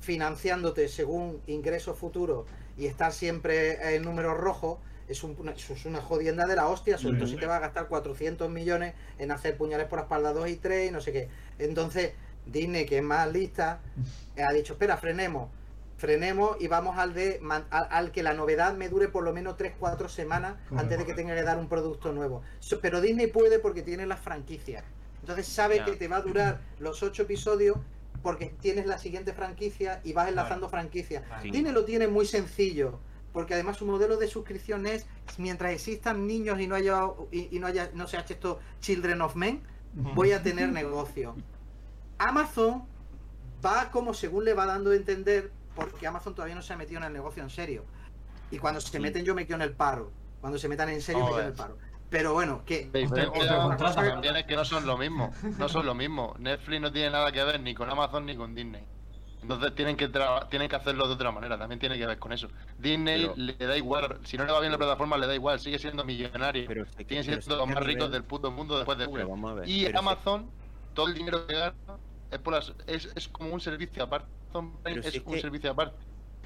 financiándote 0.00 0.88
según 0.88 1.40
ingresos 1.46 1.98
futuros 1.98 2.46
y 2.76 2.86
estar 2.86 3.12
siempre 3.12 3.94
en 3.96 4.02
números 4.02 4.38
rojos, 4.38 4.78
es, 5.08 5.22
un- 5.24 5.34
una, 5.38 5.52
eso 5.52 5.72
es 5.72 5.84
una 5.86 6.00
jodienda 6.00 6.46
de 6.46 6.54
la 6.56 6.68
hostia, 6.68 6.98
sobre 6.98 7.16
todo 7.18 7.26
si 7.28 7.36
te 7.36 7.46
vas 7.46 7.56
a 7.56 7.60
gastar 7.60 7.88
400 7.88 8.50
millones 8.50 8.94
en 9.18 9.30
hacer 9.30 9.56
puñales 9.56 9.86
por 9.86 9.98
la 9.98 10.02
espalda 10.04 10.32
2 10.32 10.48
y 10.48 10.56
3 10.56 10.88
y 10.90 10.92
no 10.92 11.00
sé 11.00 11.12
qué. 11.12 11.28
Entonces, 11.58 12.12
Disney, 12.46 12.86
que 12.86 12.98
es 12.98 13.02
más 13.04 13.30
lista, 13.32 13.80
eh, 14.36 14.42
ha 14.42 14.52
dicho, 14.52 14.74
espera, 14.74 14.96
frenemos, 14.96 15.50
frenemos 15.96 16.56
y 16.60 16.68
vamos 16.68 16.96
al 16.98 17.12
de 17.14 17.38
man- 17.42 17.66
al, 17.70 17.88
al 17.90 18.12
que 18.12 18.22
la 18.22 18.32
novedad 18.34 18.74
me 18.74 18.88
dure 18.88 19.08
por 19.08 19.24
lo 19.24 19.32
menos 19.32 19.56
3-4 19.56 20.08
semanas 20.08 20.54
antes 20.78 20.98
de 20.98 21.04
que 21.04 21.14
tenga 21.14 21.34
que 21.34 21.42
dar 21.42 21.58
un 21.58 21.68
producto 21.68 22.12
nuevo. 22.12 22.42
Pero 22.80 23.00
Disney 23.00 23.26
puede 23.26 23.58
porque 23.58 23.82
tiene 23.82 24.06
las 24.06 24.20
franquicias. 24.20 24.84
Entonces 25.20 25.46
sabe 25.46 25.76
que 25.84 25.96
te 25.96 26.08
va 26.08 26.16
a 26.18 26.20
durar 26.22 26.60
los 26.78 27.02
8 27.02 27.22
episodios 27.22 27.76
porque 28.22 28.46
tienes 28.60 28.86
la 28.86 28.98
siguiente 28.98 29.32
franquicia 29.32 30.00
y 30.04 30.12
vas 30.12 30.28
enlazando 30.28 30.68
franquicias. 30.68 31.22
Disney 31.50 31.72
lo 31.72 31.84
tiene 31.84 32.08
muy 32.08 32.26
sencillo, 32.26 32.98
porque 33.38 33.54
además 33.54 33.76
su 33.76 33.86
modelo 33.86 34.16
de 34.16 34.26
suscripción 34.26 34.84
es 34.88 35.06
mientras 35.36 35.70
existan 35.70 36.26
niños 36.26 36.58
y 36.58 36.66
no 36.66 36.74
haya 36.74 37.04
y, 37.30 37.56
y 37.56 37.60
no 37.60 37.68
haya 37.68 37.88
no 37.94 38.08
se 38.08 38.16
ha 38.16 38.22
hecho 38.22 38.34
esto 38.34 38.58
Children 38.80 39.22
of 39.22 39.36
Men, 39.36 39.62
voy 39.92 40.32
a 40.32 40.42
tener 40.42 40.70
negocio. 40.70 41.36
Amazon 42.18 42.82
va 43.64 43.92
como 43.92 44.12
según 44.12 44.44
le 44.44 44.54
va 44.54 44.66
dando 44.66 44.90
a 44.90 44.96
entender, 44.96 45.52
porque 45.76 46.08
Amazon 46.08 46.34
todavía 46.34 46.56
no 46.56 46.62
se 46.62 46.72
ha 46.72 46.76
metido 46.76 46.98
en 46.98 47.04
el 47.04 47.12
negocio 47.12 47.40
en 47.40 47.48
serio. 47.48 47.84
Y 48.50 48.58
cuando 48.58 48.80
se 48.80 48.98
meten 48.98 49.24
yo 49.24 49.36
me 49.36 49.46
quedo 49.46 49.54
en 49.54 49.62
el 49.62 49.72
paro. 49.72 50.10
Cuando 50.40 50.58
se 50.58 50.68
metan 50.68 50.88
en 50.88 51.00
serio 51.00 51.22
me 51.22 51.30
quedo 51.30 51.40
en 51.42 51.46
el 51.46 51.52
paro. 51.52 51.78
Pero 52.10 52.32
bueno, 52.32 52.64
que 52.64 52.90
es 54.34 54.46
que 54.46 54.56
no 54.56 54.64
son 54.64 54.84
lo 54.84 54.98
mismo. 54.98 55.32
No 55.58 55.68
son 55.68 55.86
lo 55.86 55.94
mismo. 55.94 56.34
Netflix 56.40 56.80
no 56.80 56.90
tiene 56.90 57.10
nada 57.10 57.30
que 57.30 57.44
ver 57.44 57.60
ni 57.60 57.72
con 57.72 57.88
Amazon 57.88 58.26
ni 58.26 58.34
con 58.34 58.56
Disney. 58.56 58.84
Entonces 59.42 59.74
tienen 59.74 59.96
que 59.96 60.10
tra- 60.10 60.48
tienen 60.48 60.68
que 60.68 60.76
hacerlo 60.76 61.06
de 61.06 61.14
otra 61.14 61.30
manera, 61.30 61.56
también 61.58 61.78
tiene 61.78 61.96
que 61.96 62.06
ver 62.06 62.18
con 62.18 62.32
eso. 62.32 62.48
Disney 62.78 63.22
Pero- 63.22 63.34
le 63.36 63.54
da 63.54 63.76
igual, 63.76 64.18
si 64.24 64.36
no 64.36 64.44
le 64.44 64.52
va 64.52 64.60
bien 64.60 64.72
la 64.72 64.78
plataforma 64.78 65.16
le 65.16 65.26
da 65.26 65.34
igual, 65.34 65.60
sigue 65.60 65.78
siendo 65.78 66.04
millonario. 66.04 66.64
Pero 66.66 66.84
que- 66.84 67.04
Siguen 67.04 67.24
siendo 67.24 67.56
los 67.56 67.66
que 67.66 67.72
a 67.72 67.74
más 67.74 67.84
ricos 67.84 68.10
del 68.10 68.24
puto 68.24 68.50
mundo 68.50 68.76
después 68.76 68.98
de 68.98 69.06
Google. 69.06 69.24
vamos 69.24 69.50
a 69.52 69.54
ver, 69.54 69.68
Y 69.68 69.84
sé- 69.86 69.96
Amazon, 69.96 70.50
todo 70.94 71.06
el 71.08 71.14
dinero 71.14 71.46
que 71.46 71.54
gana 71.54 71.74
es, 72.30 72.38
por 72.40 72.54
las, 72.54 72.72
es, 72.86 73.10
es 73.14 73.28
como 73.28 73.54
un 73.54 73.60
servicio 73.60 74.02
aparte. 74.02 74.26
Pero 74.82 75.00
es 75.00 75.06
si 75.10 75.18
es 75.18 75.24
un 75.24 75.34
que- 75.34 75.40
servicio 75.40 75.70
aparte. 75.70 75.96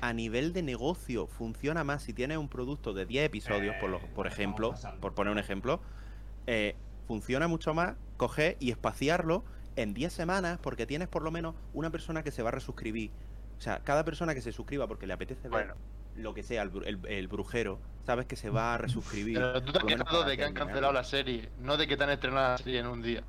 a 0.00 0.12
nivel 0.12 0.52
de 0.52 0.62
negocio 0.62 1.26
funciona 1.28 1.84
más 1.84 2.02
si 2.02 2.12
tienes 2.12 2.36
un 2.36 2.48
producto 2.48 2.92
de 2.92 3.06
10 3.06 3.24
episodios, 3.24 3.76
por, 3.80 3.88
lo- 3.88 4.00
por 4.14 4.26
ejemplo, 4.26 4.74
por 5.00 5.14
poner 5.14 5.32
un 5.32 5.38
ejemplo, 5.38 5.80
eh, 6.46 6.74
funciona 7.06 7.46
mucho 7.48 7.72
más 7.72 7.94
coger 8.16 8.56
y 8.60 8.70
espaciarlo 8.70 9.44
en 9.76 9.94
10 9.94 10.12
semanas 10.12 10.58
porque 10.62 10.86
tienes 10.86 11.08
por 11.08 11.22
lo 11.22 11.30
menos 11.30 11.54
una 11.72 11.90
persona 11.90 12.22
que 12.22 12.30
se 12.30 12.42
va 12.42 12.48
a 12.50 12.52
resuscribir. 12.52 13.10
O 13.58 13.60
sea, 13.60 13.78
cada 13.80 14.04
persona 14.04 14.34
que 14.34 14.40
se 14.40 14.52
suscriba 14.52 14.86
porque 14.88 15.06
le 15.06 15.12
apetece 15.14 15.48
ver 15.48 15.74
lo 16.16 16.34
que 16.34 16.42
sea, 16.42 16.62
el, 16.62 16.70
bru- 16.72 16.84
el- 16.86 17.00
el 17.06 17.28
brujero, 17.28 17.78
sabes 18.04 18.26
que 18.26 18.36
se 18.36 18.50
va 18.50 18.74
a 18.74 18.78
resuscribir. 18.78 19.38
Pero 19.38 19.62
tú 19.62 19.72
te 19.72 19.78
has 19.78 19.84
quejado 19.84 20.24
de 20.24 20.36
que 20.36 20.44
han 20.44 20.52
cancelado 20.54 20.92
la 20.92 21.04
serie, 21.04 21.48
no 21.60 21.76
de 21.76 21.86
que 21.86 21.96
te 21.96 22.04
han 22.04 22.10
estrenado 22.10 22.50
la 22.52 22.58
serie 22.58 22.80
en 22.80 22.86
un 22.86 23.00
día. 23.02 23.22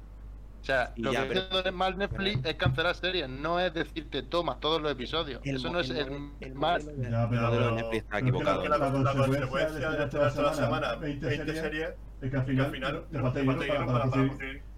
O 0.61 0.65
sea, 0.65 0.93
Y 0.95 1.01
lo 1.01 1.11
ya, 1.13 1.23
que 1.23 1.27
pero- 1.29 1.41
haciendo 1.41 1.71
mal 1.77 1.97
Netflix 1.97 2.45
es 2.45 2.55
cancelar 2.55 2.95
series, 2.95 3.29
no 3.29 3.59
es 3.59 3.73
decirte 3.73 4.23
toma 4.23 4.59
todos 4.59 4.81
los 4.81 4.91
episodios. 4.91 5.41
El 5.45 5.57
Eso 5.57 5.69
no 5.69 5.79
es 5.81 5.89
el 5.89 5.97
el, 5.97 6.29
el 6.39 6.55
mal. 6.55 6.81
Ya, 6.81 7.23
El 7.23 7.29
pero, 7.29 7.65
de 7.67 7.71
Netflix 7.73 8.03
está 8.03 8.17
pero 8.19 8.27
es 8.27 8.33
que 8.39 8.43
la- 8.43 8.51
equivocado. 8.55 8.67
La, 8.67 8.77
La 8.77 9.13
consecuencia 9.13 9.89
de 9.91 10.07
toda 10.07 10.25
la 10.25 10.31
toda 10.33 10.43
la 10.43 10.53
semana, 10.53 10.55
semana, 10.55 10.95
20 10.95 11.25
20 11.25 11.45
series, 11.45 11.61
series, 11.61 11.89
es 12.21 12.31
que 12.31 12.37
al 12.37 12.45
que 12.45 12.51
final, 12.51 12.65
al 12.65 12.71
final 12.71 12.93
te 13.03 13.09
te 13.33 13.41
dinero 13.41 13.85
falta 13.85 14.09
para, 14.09 14.27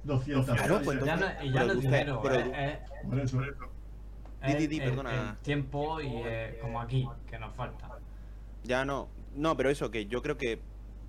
200 0.06 0.46
Claro, 0.56 0.82
pues 0.84 1.02
Y 1.02 1.06
ya 1.06 1.16
no, 1.18 1.26
y 1.44 1.52
ya 1.52 1.60
no 1.64 1.66
es 1.66 1.72
produce- 1.78 1.82
dinero, 1.82 2.22
produ- 2.24 2.54
es, 2.56 2.80
es- 2.80 3.10
Por 3.10 3.20
eso. 3.20 3.40
Di, 3.42 4.52
es 4.52 4.58
di, 4.60 4.68
di, 4.68 4.78
el- 4.80 4.90
perdona. 4.90 5.30
el 5.32 5.38
tiempo 5.38 6.00
y 6.02 6.08
eh, 6.26 6.60
como 6.62 6.80
aquí, 6.80 7.08
que 7.30 7.40
nos 7.40 7.54
falta. 7.56 7.90
Ya 8.64 8.86
no. 8.86 9.08
No, 9.36 9.58
pero 9.58 9.70
eso, 9.70 9.90
que 9.92 10.06
yo 10.06 10.22
creo 10.22 10.38
que 10.38 10.60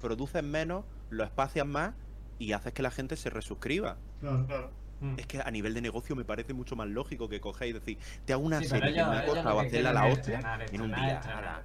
produces 0.00 0.42
menos, 0.42 0.84
lo 1.10 1.23
espacias 1.25 1.66
más 1.66 1.92
y 2.39 2.52
haces 2.52 2.73
que 2.73 2.83
la 2.83 2.91
gente 2.91 3.16
se 3.16 3.31
resuscriba. 3.31 3.97
Claro. 4.20 4.47
Claro. 4.47 4.70
Mm. 5.00 5.18
Es 5.18 5.26
que 5.26 5.41
a 5.41 5.50
nivel 5.50 5.75
de 5.75 5.83
negocio 5.83 6.16
me 6.16 6.25
parece 6.25 6.55
mucho 6.55 6.75
más 6.75 6.89
lógico 6.89 7.28
que 7.28 7.39
cogéis 7.41 7.70
y 7.70 7.78
decir, 7.78 7.99
te 8.25 8.33
hago 8.33 8.42
una 8.42 8.60
Sí, 8.60 8.68
serie 8.68 8.89
que 8.94 8.94
ellos- 8.94 9.08
me 9.08 9.16
ha 9.16 9.23
ellos 9.25 9.34
costado 9.34 9.55
lo 9.57 9.60
que 9.60 9.66
hacerla 9.66 9.91
a 9.91 9.92
la 9.92 10.07
hostia 10.07 10.34
estrenar, 10.36 10.75
en 10.75 10.81
un 10.81 10.94
día. 10.94 11.15
estrenar. 11.20 11.62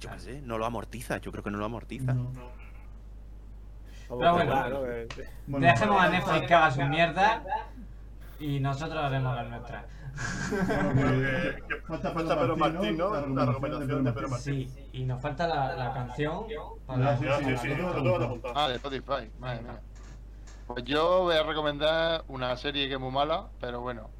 Yo 0.00 0.10
qué 0.12 0.18
sé, 0.20 0.40
no 0.42 0.58
lo 0.58 0.64
amortiza, 0.64 1.18
yo 1.18 1.32
creo 1.32 1.42
que 1.42 1.50
no 1.50 1.58
lo 1.58 1.64
amortiza. 1.64 2.14
No. 2.14 2.30
Pero 4.08 4.32
bueno, 4.32 4.50
Claro, 4.50 4.82
que- 4.84 5.28
Bueno, 5.46 5.66
Dejemos 5.66 6.00
a 6.02 6.08
Netflix 6.08 6.46
que 6.46 6.54
haga 6.54 6.70
su 6.70 6.82
mierda 6.82 7.42
y 8.40 8.60
nosotros 8.60 9.02
haremos 9.04 9.34
las 9.36 9.48
nuestras. 9.48 9.84
bueno, 10.66 10.90
pues, 10.94 11.12
Que- 11.12 11.62
que 11.68 11.80
falta 11.86 12.10
falta 12.12 12.38
Pedro 12.40 12.56
Martín, 12.56 12.96
¿no? 12.96 13.10
La 13.14 13.20
La 13.26 13.46
recomendación 13.46 14.04
de 14.04 14.12
Pedro 14.12 14.28
Martín. 14.28 14.68
Sí, 14.70 14.88
y 14.92 15.04
nos 15.04 15.20
falta 15.20 15.46
la, 15.46 15.74
la 15.74 15.92
canción 15.92 16.44
para 16.86 17.16
sí, 17.18 17.24
sí. 17.62 17.68
Ah, 18.54 18.68
de 18.68 18.74
Spotify, 18.76 19.30
madre 19.38 19.62
mía. 19.62 19.80
Pues 20.66 20.84
yo 20.84 21.22
voy 21.22 21.36
a 21.36 21.42
recomendar 21.42 22.24
una 22.28 22.56
serie 22.56 22.88
que 22.88 22.94
es 22.94 23.00
muy 23.00 23.10
mala, 23.12 23.46
pero 23.60 23.80
bueno. 23.80 24.10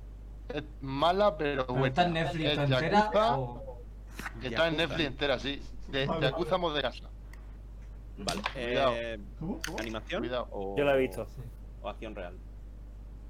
Es 0.48 0.62
mala, 0.80 1.36
pero 1.36 1.66
¿Pero 1.66 1.74
buena. 1.78 1.88
está 1.88 2.04
en 2.04 2.12
Netflix 2.14 2.50
Es 2.52 2.58
entera 2.58 2.90
Yakuza, 2.90 3.38
o...? 3.38 3.78
Está 4.16 4.46
en 4.46 4.50
Yakuza. 4.52 4.70
Netflix 4.70 5.06
entera, 5.06 5.38
sí. 5.38 5.62
De 5.88 6.06
Vale. 6.06 6.20
Yakuza 6.22 6.56
Mod 6.56 6.74
de 6.74 6.80
casa. 6.82 7.04
Vale. 8.18 8.42
Cuidado. 8.52 8.92
eh, 8.96 9.18
¿Cómo? 9.38 9.60
¿Animación? 9.78 10.20
Cuidado. 10.22 10.48
O, 10.50 10.76
Yo 10.76 10.84
la 10.84 10.94
he 10.94 10.98
visto. 10.98 11.26
O 11.82 11.88
acción 11.88 12.14
real. 12.14 12.36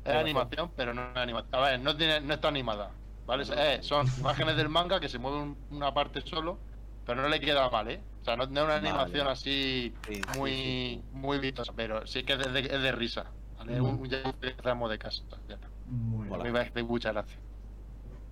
Es 0.05 0.15
animación, 0.15 0.71
pero 0.75 0.95
no 0.95 1.11
es 1.11 1.17
animación. 1.17 1.55
A 1.55 1.61
ver, 1.69 1.81
no, 1.81 1.97
tiene, 1.97 2.21
no 2.21 2.35
está 2.35 2.49
animada. 2.49 2.91
¿Vale? 3.27 3.45
Eh, 3.55 3.79
son 3.83 4.07
imágenes 4.19 4.57
del 4.57 4.71
manga 4.71 4.99
que 5.01 5.09
se 5.11 5.19
mueven 5.19 5.55
una 5.71 5.93
parte 5.93 6.23
solo, 6.23 6.59
pero 7.05 7.21
no 7.21 7.29
le 7.29 7.39
queda 7.41 7.69
mal, 7.69 7.91
¿eh? 7.91 8.01
O 8.23 8.25
sea, 8.25 8.37
no, 8.37 8.47
no 8.47 8.61
es 8.61 8.65
una 8.65 8.75
Vale. 8.77 8.89
animación 8.89 9.27
así 9.29 9.93
Sí, 10.07 10.15
sí, 10.15 10.39
muy, 10.39 10.51
sí. 10.53 11.03
muy 11.13 11.39
vistosa, 11.39 11.73
pero 11.77 12.07
sí 12.07 12.23
que 12.23 12.33
es 12.35 12.39
de, 12.53 12.61
es 12.61 12.83
de 12.83 12.93
risa. 12.93 13.27
¿vale? 13.59 13.75
Es 13.75 13.81
un, 13.81 14.03
que 14.09 14.23
hacemos 14.59 14.91
de 14.91 14.99
casa. 14.99 15.23
Ya. 15.47 15.59
Muy 15.87 16.23
bien. 16.23 16.33
Hola. 16.35 16.45
Me 16.45 16.53
parece 16.53 16.83
muchas 16.83 17.13
gracias. 17.13 17.39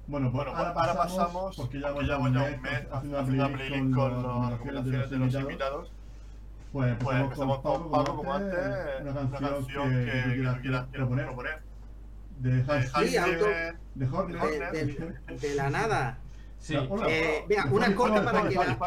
Bueno, 0.06 0.30
pues 0.32 0.44
Bueno, 0.46 0.56
ahora, 0.58 0.70
ahora 0.70 0.94
pasamos, 0.94 1.06
pasamos, 1.16 1.56
porque 1.56 1.80
ya 1.80 1.88
llevamos 1.92 2.32
ya 2.32 2.42
un 2.44 2.62
mes 2.62 2.86
haciendo 2.92 3.20
una 3.20 3.48
playlist 3.52 3.94
con 3.94 4.22
las 4.22 4.50
recomendaciones 4.52 5.10
de 5.10 5.18
los 5.18 5.34
invitados. 5.34 5.92
Pues 6.72 6.94
Pues 7.02 7.16
empezamos 7.16 7.24
empezamos 7.24 7.60
con 7.60 7.90
Pablo, 7.90 8.16
como 8.16 8.32
antes, 8.34 8.58
una 9.00 9.10
una 9.20 9.38
canción, 9.38 9.90
que, 9.90 10.04
que, 10.04 10.12
que 10.12 10.22
que 10.28 10.34
quieras 10.34 10.60
quieras 10.60 10.86
proponer, 10.92 11.24
proponer. 11.26 11.62
de 12.40 12.50
De 12.50 12.72
Hans 12.72 12.94
Hans 12.94 13.10
Sí, 13.10 13.16
auto- 13.16 13.30
Zimmer, 13.44 13.76
de 13.94 14.06
Horner. 14.08 14.72
de, 14.72 14.84
de- 14.86 15.38
de 15.38 15.54
la 15.54 15.70
nada. 15.70 16.18
Sí, 16.58 16.76
Hola. 16.76 17.06
Eh, 17.08 17.44
vea, 17.48 17.66
una 17.70 17.94
corta 17.94 18.24
para 18.24 18.48
que 18.48 18.54
la, 18.56 18.78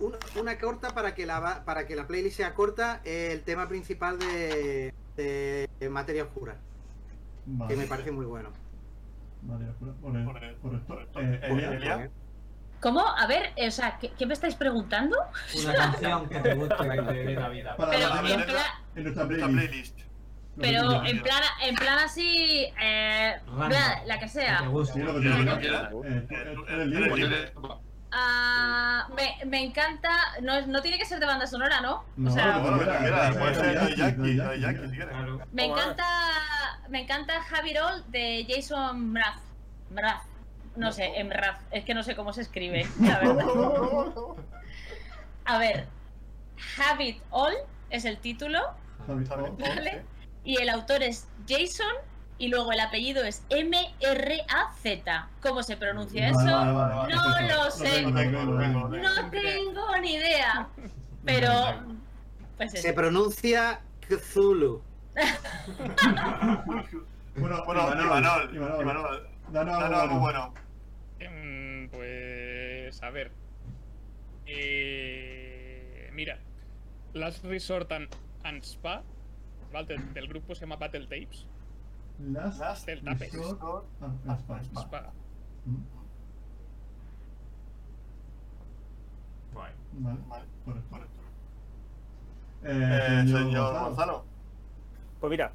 una, 0.00 0.18
una 0.40 0.58
corta 0.58 0.94
para 0.94 1.14
que 1.14 1.24
la 1.26 1.40
va- 1.40 1.64
para 1.64 1.86
que 1.86 1.96
la 1.96 2.06
playlist 2.06 2.36
sea 2.36 2.54
corta, 2.54 3.00
eh, 3.04 3.30
el 3.32 3.42
tema 3.42 3.68
principal 3.68 4.18
de, 4.18 4.92
de 5.16 5.88
Materia 5.88 6.24
Oscura, 6.24 6.56
que 7.68 7.76
me 7.76 7.86
parece 7.86 8.10
muy 8.10 8.26
bueno. 8.26 8.50
correcto. 10.24 10.58
Correcto. 10.88 11.20
¿Cómo? 12.80 13.00
A 13.06 13.26
ver, 13.26 13.52
o 13.66 13.70
sea, 13.70 13.98
¿qué, 13.98 14.10
qué 14.10 14.26
me 14.26 14.34
estáis 14.34 14.54
preguntando? 14.54 15.16
una 15.62 15.74
canción 15.74 16.28
que 16.28 16.40
te 16.40 16.54
guste 16.54 17.34
la 17.34 17.48
vida. 17.48 17.76
para 17.76 17.90
Pero 17.90 18.08
la 18.08 18.20
en 18.20 18.26
en, 18.96 19.04
nuestra 19.04 19.26
playlist. 19.26 19.98
pero 20.60 21.04
en 21.04 21.22
plan, 21.22 21.42
en 21.62 21.74
plan 21.74 21.98
así, 21.98 22.66
eh, 22.80 23.40
bla, 23.46 24.02
la 24.06 24.18
que 24.18 24.28
sea. 24.28 24.62
Eh, 24.64 26.28
Eh, 28.14 28.98
me, 29.16 29.44
me 29.46 29.64
encanta, 29.64 30.10
no, 30.40 30.64
no 30.66 30.82
tiene 30.82 30.98
que 30.98 31.04
ser 31.04 31.18
de 31.18 31.26
banda 31.26 31.46
sonora, 31.48 31.80
¿no? 31.80 32.04
No, 32.16 32.30
o 32.30 32.32
sea, 32.32 32.58
Bueno. 32.58 32.78
Puede 32.78 33.54
ser 33.54 33.80
de 33.80 34.88
si 34.88 34.96
quieres. 34.96 35.14
Me 35.52 35.64
encanta, 35.64 36.04
me 36.88 37.02
encanta 37.02 37.42
Javi 37.42 37.74
Roll 37.76 38.04
de 38.12 38.46
Jason 38.48 39.10
Mraz. 39.12 39.40
Mraz. 39.90 40.22
No 40.76 40.92
sé, 40.92 41.12
Mraz. 41.24 41.60
Es 41.70 41.84
que 41.84 41.94
no 41.94 42.02
sé 42.02 42.16
cómo 42.16 42.32
se 42.32 42.42
escribe, 42.42 42.86
la 43.00 43.18
verdad. 43.20 43.46
A 45.46 45.58
ver, 45.58 45.86
Habit 46.78 47.22
All 47.30 47.54
es 47.90 48.04
el 48.04 48.18
título. 48.18 48.58
Y 50.44 50.60
el 50.60 50.68
autor 50.68 51.02
es 51.02 51.28
Jason 51.48 51.86
y 52.38 52.48
luego 52.48 52.72
el 52.72 52.80
apellido 52.80 53.22
es 53.24 53.44
M-R-A-Z. 53.50 55.28
¿Cómo 55.42 55.62
se 55.62 55.76
pronuncia 55.76 56.32
Vale, 56.32 56.48
eso? 56.48 56.56
vale, 56.58 56.72
vale, 56.72 57.14
No 57.48 57.54
lo 57.64 57.70
sé. 57.70 57.90
tengo, 57.90 58.18
tengo, 58.18 58.42
lo 58.44 58.60
tengo. 58.60 58.88
No 58.88 59.30
tengo 59.30 59.98
ni 59.98 60.14
idea. 60.14 60.66
Pero, 61.24 61.50
pues. 62.56 62.72
Se 62.72 62.92
pronuncia 62.92 63.80
Cthulhu. 64.08 64.82
Bueno, 67.36 67.64
Bueno, 67.66 67.90
Imanol, 68.00 68.54
Imanol, 68.54 69.28
No, 69.50 69.64
no, 69.64 70.20
bueno. 70.20 70.54
Em, 71.20 71.88
Pues 71.90 73.02
a 73.02 73.10
ver. 73.10 73.30
Eh, 74.46 76.10
mira, 76.12 76.38
Last 77.12 77.44
Resort 77.44 77.90
and, 77.92 78.08
and 78.42 78.62
Spa, 78.62 79.02
¿vale? 79.72 79.86
Del, 79.86 80.12
del 80.14 80.28
grupo 80.28 80.54
se 80.54 80.62
llama 80.62 80.76
Battle 80.76 81.06
Tapes. 81.06 81.46
Last 82.18 82.60
Last. 82.60 82.86
Resort 82.88 83.86
and- 84.00 84.30
and 84.30 84.38
Spa. 84.40 84.62
Spa. 84.80 85.12
Mm, 85.66 85.76
Guay. 89.54 89.72
Vale, 89.92 90.18
Vale, 90.28 90.44
correcto. 90.64 90.88
correcto. 90.90 91.20
Eh, 92.64 93.22
señor 93.26 93.72
Gonzalo. 93.72 93.84
Gonzalo. 93.88 94.24
Pues 95.20 95.30
mira, 95.30 95.52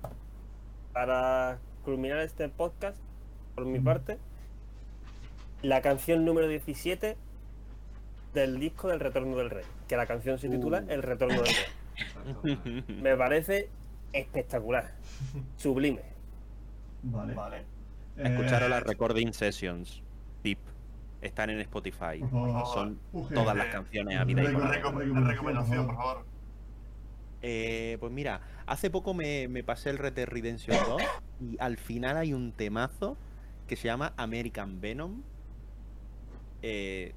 para 0.93 1.59
culminar 1.83 2.19
este 2.19 2.49
podcast, 2.49 2.97
por 3.55 3.65
mi 3.65 3.79
parte, 3.79 4.17
la 5.61 5.81
canción 5.81 6.25
número 6.25 6.47
17 6.47 7.17
del 8.33 8.59
disco 8.59 8.87
del 8.89 8.99
Retorno 8.99 9.35
del 9.37 9.49
Rey, 9.49 9.65
que 9.87 9.97
la 9.97 10.05
canción 10.05 10.37
se 10.37 10.49
titula 10.49 10.83
Uh. 10.87 10.91
El 10.91 11.03
Retorno 11.03 11.41
del 11.41 11.45
Rey. 11.45 12.83
Me 13.01 13.15
parece 13.17 13.69
espectacular, 14.13 14.91
sublime. 15.57 16.01
Vale. 17.03 17.33
Vale. 17.33 17.65
Escucharon 18.17 18.67
Eh, 18.67 18.69
las 18.69 18.83
recording 18.83 19.31
sessions. 19.33 20.01
Tip. 20.43 20.59
Están 21.21 21.49
en 21.49 21.59
Spotify. 21.61 22.19
Son 22.73 22.99
Uge. 23.11 23.33
todas 23.35 23.55
las 23.55 23.67
canciones 23.67 24.17
a 24.17 24.23
vida 24.23 24.43
recomendación, 24.43 25.85
por 25.87 25.95
favor. 25.95 26.25
Eh, 27.41 27.97
pues 27.99 28.11
mira, 28.11 28.41
hace 28.65 28.89
poco 28.89 29.13
me, 29.13 29.47
me 29.47 29.63
pasé 29.63 29.89
el 29.89 29.97
Red 29.97 30.13
Dead 30.13 30.27
Redemption 30.27 30.77
2 30.87 31.01
y 31.41 31.57
al 31.59 31.77
final 31.77 32.17
hay 32.17 32.33
un 32.33 32.51
temazo 32.51 33.17
que 33.67 33.75
se 33.75 33.87
llama 33.87 34.13
American 34.17 34.79
Venom. 34.81 35.21
Eh, 36.61 37.13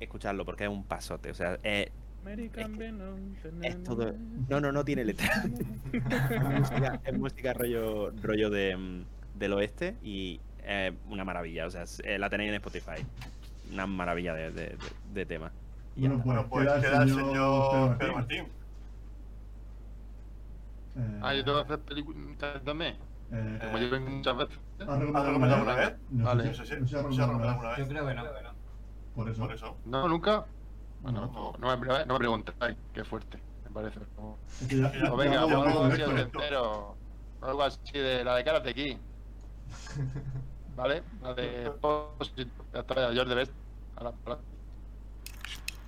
escuchadlo 0.00 0.44
porque 0.44 0.64
es 0.64 0.70
un 0.70 0.84
pasote, 0.84 1.30
o 1.30 1.34
sea, 1.34 1.58
eh, 1.62 1.90
American 2.22 2.76
Venom. 2.76 3.34
es 3.62 3.82
todo... 3.84 4.12
No, 4.48 4.60
no, 4.60 4.72
no 4.72 4.84
tiene 4.84 5.04
letra. 5.04 5.26
es 5.92 6.42
música, 6.42 7.00
es 7.04 7.18
música 7.18 7.52
rollo, 7.54 8.10
rollo 8.22 8.50
de, 8.50 8.76
mm, 8.76 9.04
del 9.38 9.52
oeste 9.54 9.96
y 10.02 10.40
es 10.64 10.92
una 11.08 11.24
maravilla, 11.24 11.66
o 11.66 11.70
sea, 11.70 11.82
es- 11.82 12.00
eh, 12.04 12.18
la 12.18 12.28
tenéis 12.28 12.48
en 12.50 12.56
Spotify. 12.56 13.04
Una 13.72 13.86
maravilla 13.86 14.34
de, 14.34 14.50
de, 14.50 14.62
de- 14.70 14.76
de 15.14 15.26
tema. 15.26 15.50
Y 15.96 16.00
Bueno, 16.00 16.16
está. 16.16 16.26
Bueno, 16.26 16.46
pues 16.48 16.64
Queda 16.66 16.76
el 16.76 16.82
queda 16.82 17.02
el 17.02 17.08
señor 17.08 17.24
señor 17.70 17.98
Pedro 17.98 18.12
Martín. 18.14 18.44
Eh, 20.96 21.20
Ah, 21.22 21.34
yo 21.34 21.44
tengo 21.44 21.58
que 21.58 21.72
hacer 21.72 21.84
películas 21.84 22.64
también. 22.64 22.96
eh, 23.32 23.58
Como 23.64 23.78
yo 23.78 23.90
vengo 23.90 24.10
muchas 24.10 24.36
veces. 24.36 24.58
¿Has 24.80 24.88
¿Has 24.88 24.98
recomendado 24.98 25.54
alguna 25.54 25.74
vez? 25.74 25.88
vez? 25.90 25.98
No 26.10 26.24
Vale. 26.24 26.42
sé 26.42 26.48
No 26.48 26.54
si- 26.54 26.66
sé 26.66 26.74
si 26.76 26.80
no 26.80 26.86
sé 26.86 26.88
si 26.88 26.96
has 26.96 27.14
se 27.16 27.22
ha 27.22 27.26
recomendado 27.26 27.26
recomendado 27.26 27.50
alguna 27.52 27.68
vez. 27.70 27.78
Yo 27.78 27.88
creo 27.88 28.06
que 28.06 28.14
no. 28.14 28.45
Por 29.16 29.28
eso. 29.28 29.40
Por 29.42 29.52
eso. 29.54 29.76
No, 29.86 30.06
nunca. 30.08 30.44
Bueno, 31.02 31.22
No. 31.26 31.52
no, 31.58 31.76
no 31.76 31.76
me, 31.78 32.04
no 32.06 32.14
me 32.14 32.18
preguntáis. 32.18 32.76
Qué 32.94 33.04
fuerte, 33.04 33.38
me 33.64 33.70
parece. 33.70 33.98
Como- 34.14 34.38
Es 34.60 34.68
que 34.68 34.76
ya- 34.80 34.92
ya- 34.92 35.12
O 35.12 35.16
venga, 35.16 35.40
o 35.40 35.44
hablamos 35.44 35.66
algo 35.66 35.84
así 35.86 36.02
Héctor. 36.02 36.18
entero. 36.20 36.94
Algo 37.42 37.62
así 37.62 37.92
de 37.98 38.24
la 38.24 38.36
de 38.36 38.44
Karate 38.44 38.74
Kid. 38.74 38.96
¿Vale? 40.76 41.02
La 41.22 41.34
de 41.34 41.70
Post- 41.80 42.36
ya 42.72 42.80
está, 42.80 42.94
ya, 42.94 43.12
George 43.12 43.34
Best. 43.34 43.52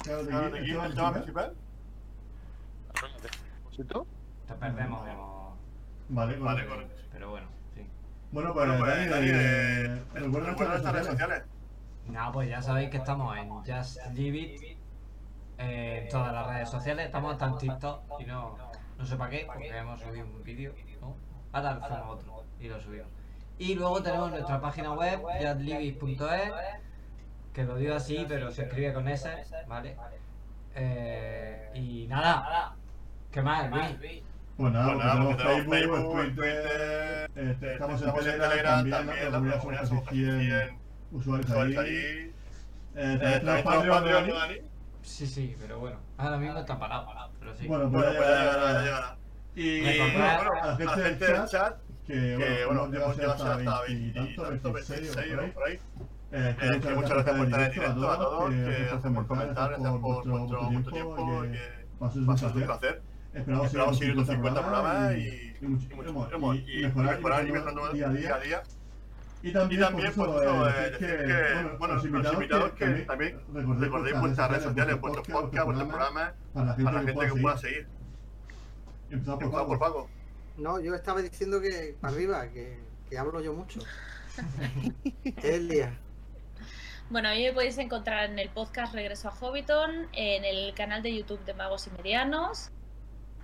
De 0.04 0.12
Ahora 0.12 0.46
aquí, 0.46 0.52
de 0.52 0.58
aquí, 0.60 0.70
el 0.86 0.94
tema 0.94 1.12
principal. 1.12 1.54
Te 4.46 4.54
perdemos, 4.54 5.02
Vale, 6.10 6.38
Vale, 6.38 6.66
correcto. 6.66 6.94
pero 7.12 7.30
bueno, 7.30 7.48
sí. 7.74 7.86
Bueno, 8.32 8.54
pues, 8.54 8.66
Bueno, 8.66 8.82
pues, 8.82 9.10
Dani, 9.10 9.26
eh, 9.28 9.84
eh, 9.84 10.02
recuerda 10.14 10.54
nuestras 10.54 10.92
redes 10.94 11.06
sociales. 11.06 11.42
Nada, 12.08 12.32
pues 12.32 12.48
ya 12.48 12.62
sabéis 12.62 12.90
que 12.90 12.96
estamos 12.96 13.36
en 13.36 13.50
Just 13.50 13.98
It, 14.16 14.78
eh, 15.58 16.00
en 16.02 16.08
todas 16.08 16.32
las 16.32 16.46
redes 16.46 16.70
sociales. 16.70 17.06
Estamos 17.06 17.32
hasta 17.32 17.46
en 17.46 17.58
TikTok 17.58 18.20
y 18.20 18.24
no, 18.24 18.56
no 18.96 19.04
sé 19.06 19.16
para 19.16 19.30
qué, 19.30 19.44
porque 19.46 19.68
hemos 19.68 20.00
subido 20.00 20.26
un 20.26 20.42
vídeo, 20.42 20.72
¿no? 21.00 21.14
Ahora 21.52 21.72
hacemos 21.82 22.20
otro 22.20 22.44
y 22.60 22.68
lo 22.68 22.80
subimos. 22.80 23.08
Y 23.58 23.74
luego 23.74 24.02
tenemos 24.02 24.30
nuestra 24.30 24.60
página 24.60 24.92
web, 24.92 25.20
justliveit.es, 25.20 26.52
que 27.52 27.64
lo 27.64 27.76
digo 27.76 27.94
así, 27.94 28.24
pero 28.28 28.50
se 28.52 28.62
escribe 28.62 28.92
con 28.92 29.08
S, 29.08 29.28
¿vale? 29.66 29.96
Eh, 30.74 31.70
y 31.74 32.06
nada, 32.06 32.76
¿qué 33.32 33.42
más, 33.42 33.70
Luis? 33.70 34.22
Pues 34.56 34.72
nada, 34.72 34.92
Pues 34.92 34.98
nada, 35.04 35.12
tenemos 35.14 35.42
Facebook, 35.42 35.74
Facebook, 35.74 36.12
Twitter, 36.12 36.34
Twitter, 36.34 37.50
este, 37.50 37.72
estamos 37.74 38.02
en 38.02 38.08
estamos 38.08 38.26
en 38.26 38.32
Telegram 38.32 38.50
Telegram 38.50 38.74
también, 38.74 38.96
también, 38.96 39.16
la 39.18 39.30
la 39.30 39.30
comunidad 39.38 39.60
comunidad 39.60 39.84
somos 39.86 39.88
somos 39.88 40.04
casi 40.04 40.24
100 40.24 40.40
100 40.40 40.77
usuarios 41.12 41.48
usuarios 41.50 41.78
ahí. 41.78 41.96
ahí. 41.96 41.96
Eh, 41.96 42.32
Eh, 42.94 43.18
también 43.18 43.40
tenemos 43.40 43.62
Patreon, 43.62 43.88
Patreon, 43.98 44.26
¿no, 44.26 44.34
¿no, 44.34 44.38
Dani? 44.40 44.54
Dani? 44.54 44.68
Sí, 45.02 45.26
sí, 45.26 45.54
pero 45.60 45.78
bueno, 45.80 45.98
ahora 46.16 46.36
mismo 46.38 46.58
está 46.58 46.78
parado, 46.78 47.30
pero 47.38 47.56
sí. 47.56 47.66
Bueno, 47.66 47.90
pues 47.90 48.04
Bueno, 48.04 48.12
ya 48.12 48.18
pues 48.18 48.28
ya 48.28 48.40
llegará, 48.52 48.82
llegará. 48.82 49.16
Y 49.54 49.80
Me 49.80 49.98
bueno, 50.36 50.52
a 50.62 50.66
la 50.66 50.76
gente 50.76 51.24
del 51.32 51.46
chat, 51.46 51.76
que 52.06 52.12
que 52.14 52.64
bueno, 52.66 52.84
hemos 52.84 52.92
llegado 52.92 53.14
llegado 53.14 53.32
hasta 53.32 53.54
hasta 53.54 53.80
20 53.82 53.92
y 53.92 53.94
20 53.94 54.08
y 54.08 54.12
tanto, 54.12 54.42
tanto, 54.42 54.72
26 54.72 55.10
o 55.10 55.16
26 55.16 55.54
por 55.54 55.68
ahí. 55.68 55.72
ahí. 55.72 55.80
Eh, 56.30 56.56
que 56.58 56.66
Eh, 56.66 56.70
muchas 56.74 56.86
que 56.86 56.94
muchas 56.94 57.10
gracias 57.10 57.36
por 57.36 57.44
estar 57.46 57.60
en 57.62 57.70
directo 57.72 58.10
a 58.10 58.16
todos, 58.18 58.50
que 58.50 58.56
gracias 58.84 59.12
por 59.14 59.26
comentar, 59.26 59.68
gracias 59.70 59.90
por 59.90 60.00
vuestro 60.00 60.62
mucho 60.70 60.90
tiempo, 60.90 61.44
y 61.44 61.50
que 61.52 61.58
a 62.00 62.04
un 62.04 62.26
placer. 62.26 62.66
placer. 62.66 63.02
Esperamos 63.32 63.70
seguir 63.70 63.94
seguir 63.98 64.16
los 64.16 64.26
los 64.28 64.36
50 64.36 64.60
programas 64.60 65.16
y, 65.16 65.54
mejorar, 66.82 67.16
mejorar 67.16 67.46
y 67.48 67.52
mejorando 67.52 67.92
día 67.92 68.06
a 68.08 68.40
día 68.40 68.62
Y 69.42 69.50
Y 69.50 69.52
también, 69.52 69.80
también, 69.80 70.12
por 70.14 70.26
por 70.26 70.42
eso, 70.42 70.68
eso, 70.68 70.68
eh, 70.68 70.72
eh, 70.72 70.90
decir 70.90 71.06
decir 71.06 71.18
que, 71.18 71.26
que, 71.26 71.52
bueno, 71.62 71.78
bueno, 71.78 71.94
los 71.94 72.32
invitados 72.32 72.72
que, 72.72 72.84
que 72.84 73.00
también 73.02 73.40
recordéis 73.52 74.20
vuestras 74.20 74.50
redes 74.50 74.64
sociales, 74.64 75.00
vuestros 75.00 75.28
podcasts, 75.28 75.64
vuestros 75.64 75.88
programas, 75.88 76.32
para 76.52 76.66
la 76.66 76.76
para 76.76 76.92
la 76.92 76.98
gente 77.00 77.12
gente 77.12 77.34
que 77.34 77.40
pueda 77.40 77.58
seguir. 77.58 77.86
Empezamos 79.10 79.44
por 79.44 79.50
por 79.66 79.78
Paco. 79.78 79.78
Paco. 79.78 80.10
No, 80.56 80.80
yo 80.80 80.94
estaba 80.94 81.22
diciendo 81.22 81.60
que 81.60 81.96
para 82.00 82.14
arriba, 82.14 82.48
que, 82.48 82.80
que 83.08 83.18
hablo 83.18 83.40
yo 83.40 83.52
mucho. 83.52 83.80
es 85.24 85.44
el 85.44 85.68
día. 85.68 85.98
Bueno, 87.10 87.28
a 87.28 87.32
mí 87.32 87.42
me 87.42 87.52
podéis 87.52 87.78
encontrar 87.78 88.28
en 88.28 88.38
el 88.38 88.50
podcast 88.50 88.92
Regreso 88.92 89.28
a 89.28 89.30
Hobbiton, 89.30 90.08
en 90.12 90.44
el 90.44 90.74
canal 90.74 91.02
de 91.02 91.16
YouTube 91.16 91.42
de 91.44 91.54
Magos 91.54 91.86
y 91.86 91.90
Medianos, 91.90 92.70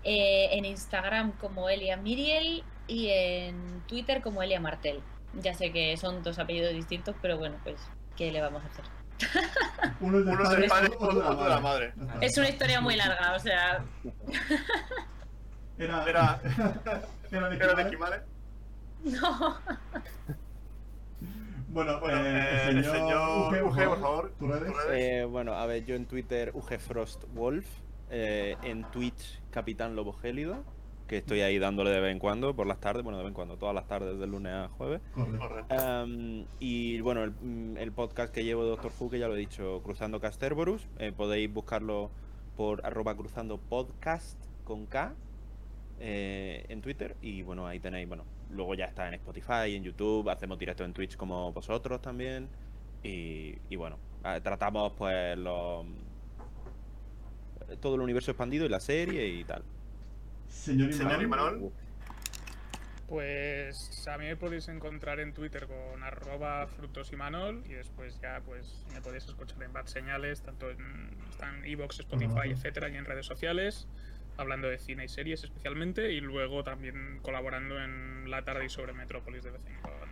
eh, 0.02 0.48
en 0.52 0.66
Instagram 0.66 1.32
como 1.39 1.70
Elia 1.70 1.97
Miriel 1.97 2.62
y 2.86 3.08
en 3.08 3.82
Twitter 3.86 4.20
como 4.20 4.42
Elia 4.42 4.60
Martel. 4.60 5.00
Ya 5.42 5.54
sé 5.54 5.72
que 5.72 5.96
son 5.96 6.22
dos 6.22 6.38
apellidos 6.38 6.72
distintos, 6.72 7.14
pero 7.20 7.38
bueno, 7.38 7.56
pues, 7.62 7.76
¿qué 8.16 8.30
le 8.30 8.40
vamos 8.40 8.62
a 8.62 8.66
hacer? 8.66 8.84
Uno 10.00 10.18
es 10.18 10.24
del 10.26 10.34
Uno 10.34 10.68
padre, 10.68 10.88
otro 10.98 11.08
otro 11.08 11.44
de 11.44 11.50
la 11.50 11.60
madre. 11.60 11.92
Es 12.20 12.36
una 12.36 12.48
historia 12.48 12.80
muy 12.80 12.96
larga, 12.96 13.34
o 13.34 13.38
sea, 13.38 13.84
Era, 15.78 16.04
Era, 16.08 16.40
era 17.30 17.48
de 17.48 17.56
era 17.56 17.74
de 17.74 18.24
no. 19.04 19.58
Bueno, 21.68 21.98
Bueno, 22.00 22.16
eh, 22.24 22.28
eh, 22.28 22.66
el 22.68 22.78
el 22.78 22.84
señor 22.84 23.64
Uge, 23.64 23.88
por 23.88 24.00
favor, 24.00 24.32
tus 24.38 24.48
redes. 24.48 24.72
Eh, 24.92 25.26
bueno, 25.28 25.54
a 25.54 25.66
ver, 25.66 25.84
yo 25.84 25.94
en 25.96 26.06
Twitter 26.06 26.52
UG 26.54 26.78
Frost 26.78 27.24
Wolf, 27.34 27.66
eh, 28.10 28.56
en 28.62 28.84
Twitch 28.92 29.42
Capitán 29.50 29.96
Lobo 29.96 30.12
Gélido, 30.12 30.64
que 31.07 31.18
estoy 31.18 31.42
ahí 31.42 31.58
dándole 31.58 31.91
de 31.91 32.00
vez 32.00 32.12
en 32.12 32.18
cuando, 32.18 32.55
por 32.57 32.66
las 32.66 32.81
tardes, 32.81 33.02
bueno, 33.02 33.18
de 33.18 33.24
vez 33.24 33.31
en 33.31 33.34
cuando, 33.34 33.57
todas 33.57 33.74
las 33.74 33.86
tardes, 33.86 34.18
de 34.18 34.26
lunes 34.26 34.52
a 34.52 34.68
jueves. 34.68 35.00
Correcto. 35.12 35.74
Am, 35.74 36.47
y 36.60 37.00
bueno, 37.00 37.24
el, 37.24 37.33
mm, 37.33 37.76
el 37.76 37.92
podcast 37.92 38.33
que 38.33 38.44
llevo 38.44 38.65
de 38.65 38.70
Doctor 38.70 38.92
Who, 38.99 39.10
que 39.10 39.18
ya 39.18 39.28
lo 39.28 39.36
he 39.36 39.39
dicho, 39.39 39.83
Cruzando 39.83 40.20
Casterborus, 40.20 40.86
eh, 40.99 41.12
podéis 41.12 41.52
buscarlo 41.52 42.10
por 42.57 42.84
arroba 42.86 43.16
cruzando 43.16 43.58
podcast 43.58 44.39
con 44.65 44.86
K 44.86 45.15
eh, 46.00 46.65
en 46.68 46.81
Twitter 46.81 47.16
y 47.20 47.42
bueno, 47.42 47.66
ahí 47.66 47.81
tenéis, 47.81 48.08
bueno, 48.08 48.24
luego 48.50 48.74
ya 48.74 48.86
está 48.86 49.08
en 49.08 49.15
Spotify, 49.15 49.74
en 49.74 49.83
YouTube, 49.83 50.28
hacemos 50.31 50.58
directo 50.58 50.84
en 50.84 50.92
Twitch 50.92 51.16
como 51.16 51.52
vosotros 51.52 52.00
también 52.00 52.49
y, 53.02 53.57
y 53.68 53.76
bueno, 53.76 53.99
tratamos 54.42 54.92
pues 54.97 55.36
los 55.36 55.84
todo 57.81 57.94
el 57.97 58.00
universo 58.00 58.31
expandido 58.31 58.66
y 58.66 58.68
la 58.68 58.81
serie 58.81 59.26
y 59.28 59.44
tal. 59.44 59.62
Señor 60.55 60.92
Señor 60.92 61.23
Imanol. 61.23 61.57
Imanol. 61.57 61.73
Pues 63.08 64.08
a 64.08 64.16
mí 64.16 64.24
me 64.24 64.36
podéis 64.36 64.68
encontrar 64.68 65.20
en 65.20 65.34
Twitter 65.34 65.66
con 65.66 66.02
arroba 66.02 66.66
frutosymanol 66.68 67.62
y 67.68 67.74
después 67.74 68.18
ya 68.20 68.41
pues 68.47 68.83
me 68.94 69.00
podéis 69.02 69.26
escuchar 69.26 69.62
en 69.62 69.73
Bad 69.74 69.86
Señales, 69.86 70.41
tanto 70.42 70.70
en 70.70 71.10
están 71.31 71.65
Evox, 71.66 72.00
Spotify, 72.00 72.50
etcétera, 72.50 72.89
y 72.89 72.97
en 72.97 73.05
redes 73.05 73.26
sociales, 73.26 73.86
hablando 74.39 74.68
de 74.68 74.78
cine 74.78 75.05
y 75.05 75.08
series 75.08 75.44
especialmente, 75.44 76.12
y 76.12 76.20
luego 76.20 76.65
también 76.65 77.18
colaborando 77.20 77.78
en 77.78 78.31
La 78.31 78.42
tarde 78.42 78.65
y 78.65 78.68
sobre 78.70 78.94
Metrópolis 78.94 79.44
de 79.44 79.50
vez 79.50 79.66
en 79.66 79.76
cuando. 79.83 80.05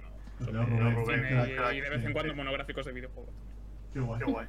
Señor 0.44 0.66
sobre 0.68 0.90
Rubén, 0.90 1.20
cine 1.28 1.54
crack, 1.56 1.74
y- 1.74 1.80
de 1.80 1.88
vez 1.90 2.04
en 2.04 2.12
cuando 2.12 2.34
monográficos 2.34 2.84
de 2.84 2.92
videojuegos. 2.92 3.34
Qué 3.94 4.00
guay. 4.00 4.18
Qué 4.18 4.24
guay. 4.30 4.46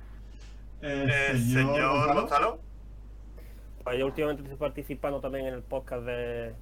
Eh, 0.81 1.07
Eh, 1.31 1.37
señor, 1.37 1.75
señor 1.75 2.13
Gonzalo. 2.13 2.61
Pues 3.83 3.99
yo 3.99 4.05
últimamente 4.05 4.43
estoy 4.43 4.57
participando 4.57 5.19
también 5.19 5.45
en 5.47 5.53
el 5.55 5.61
podcast 5.63 6.03
de 6.05 6.53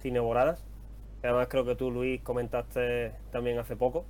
Cine 0.00 0.20
Boradas. 0.20 0.64
que 1.20 1.28
Además 1.28 1.48
creo 1.50 1.64
que 1.64 1.74
tú, 1.74 1.90
Luis, 1.90 2.20
comentaste 2.22 3.12
también 3.32 3.58
hace 3.58 3.76
poco. 3.76 4.04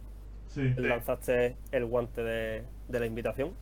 Sí. 0.48 0.74
Lanzaste 0.76 1.56
el 1.72 1.84
guante 1.86 2.22
de, 2.22 2.64
de 2.88 3.00
la 3.00 3.06
invitación. 3.06 3.52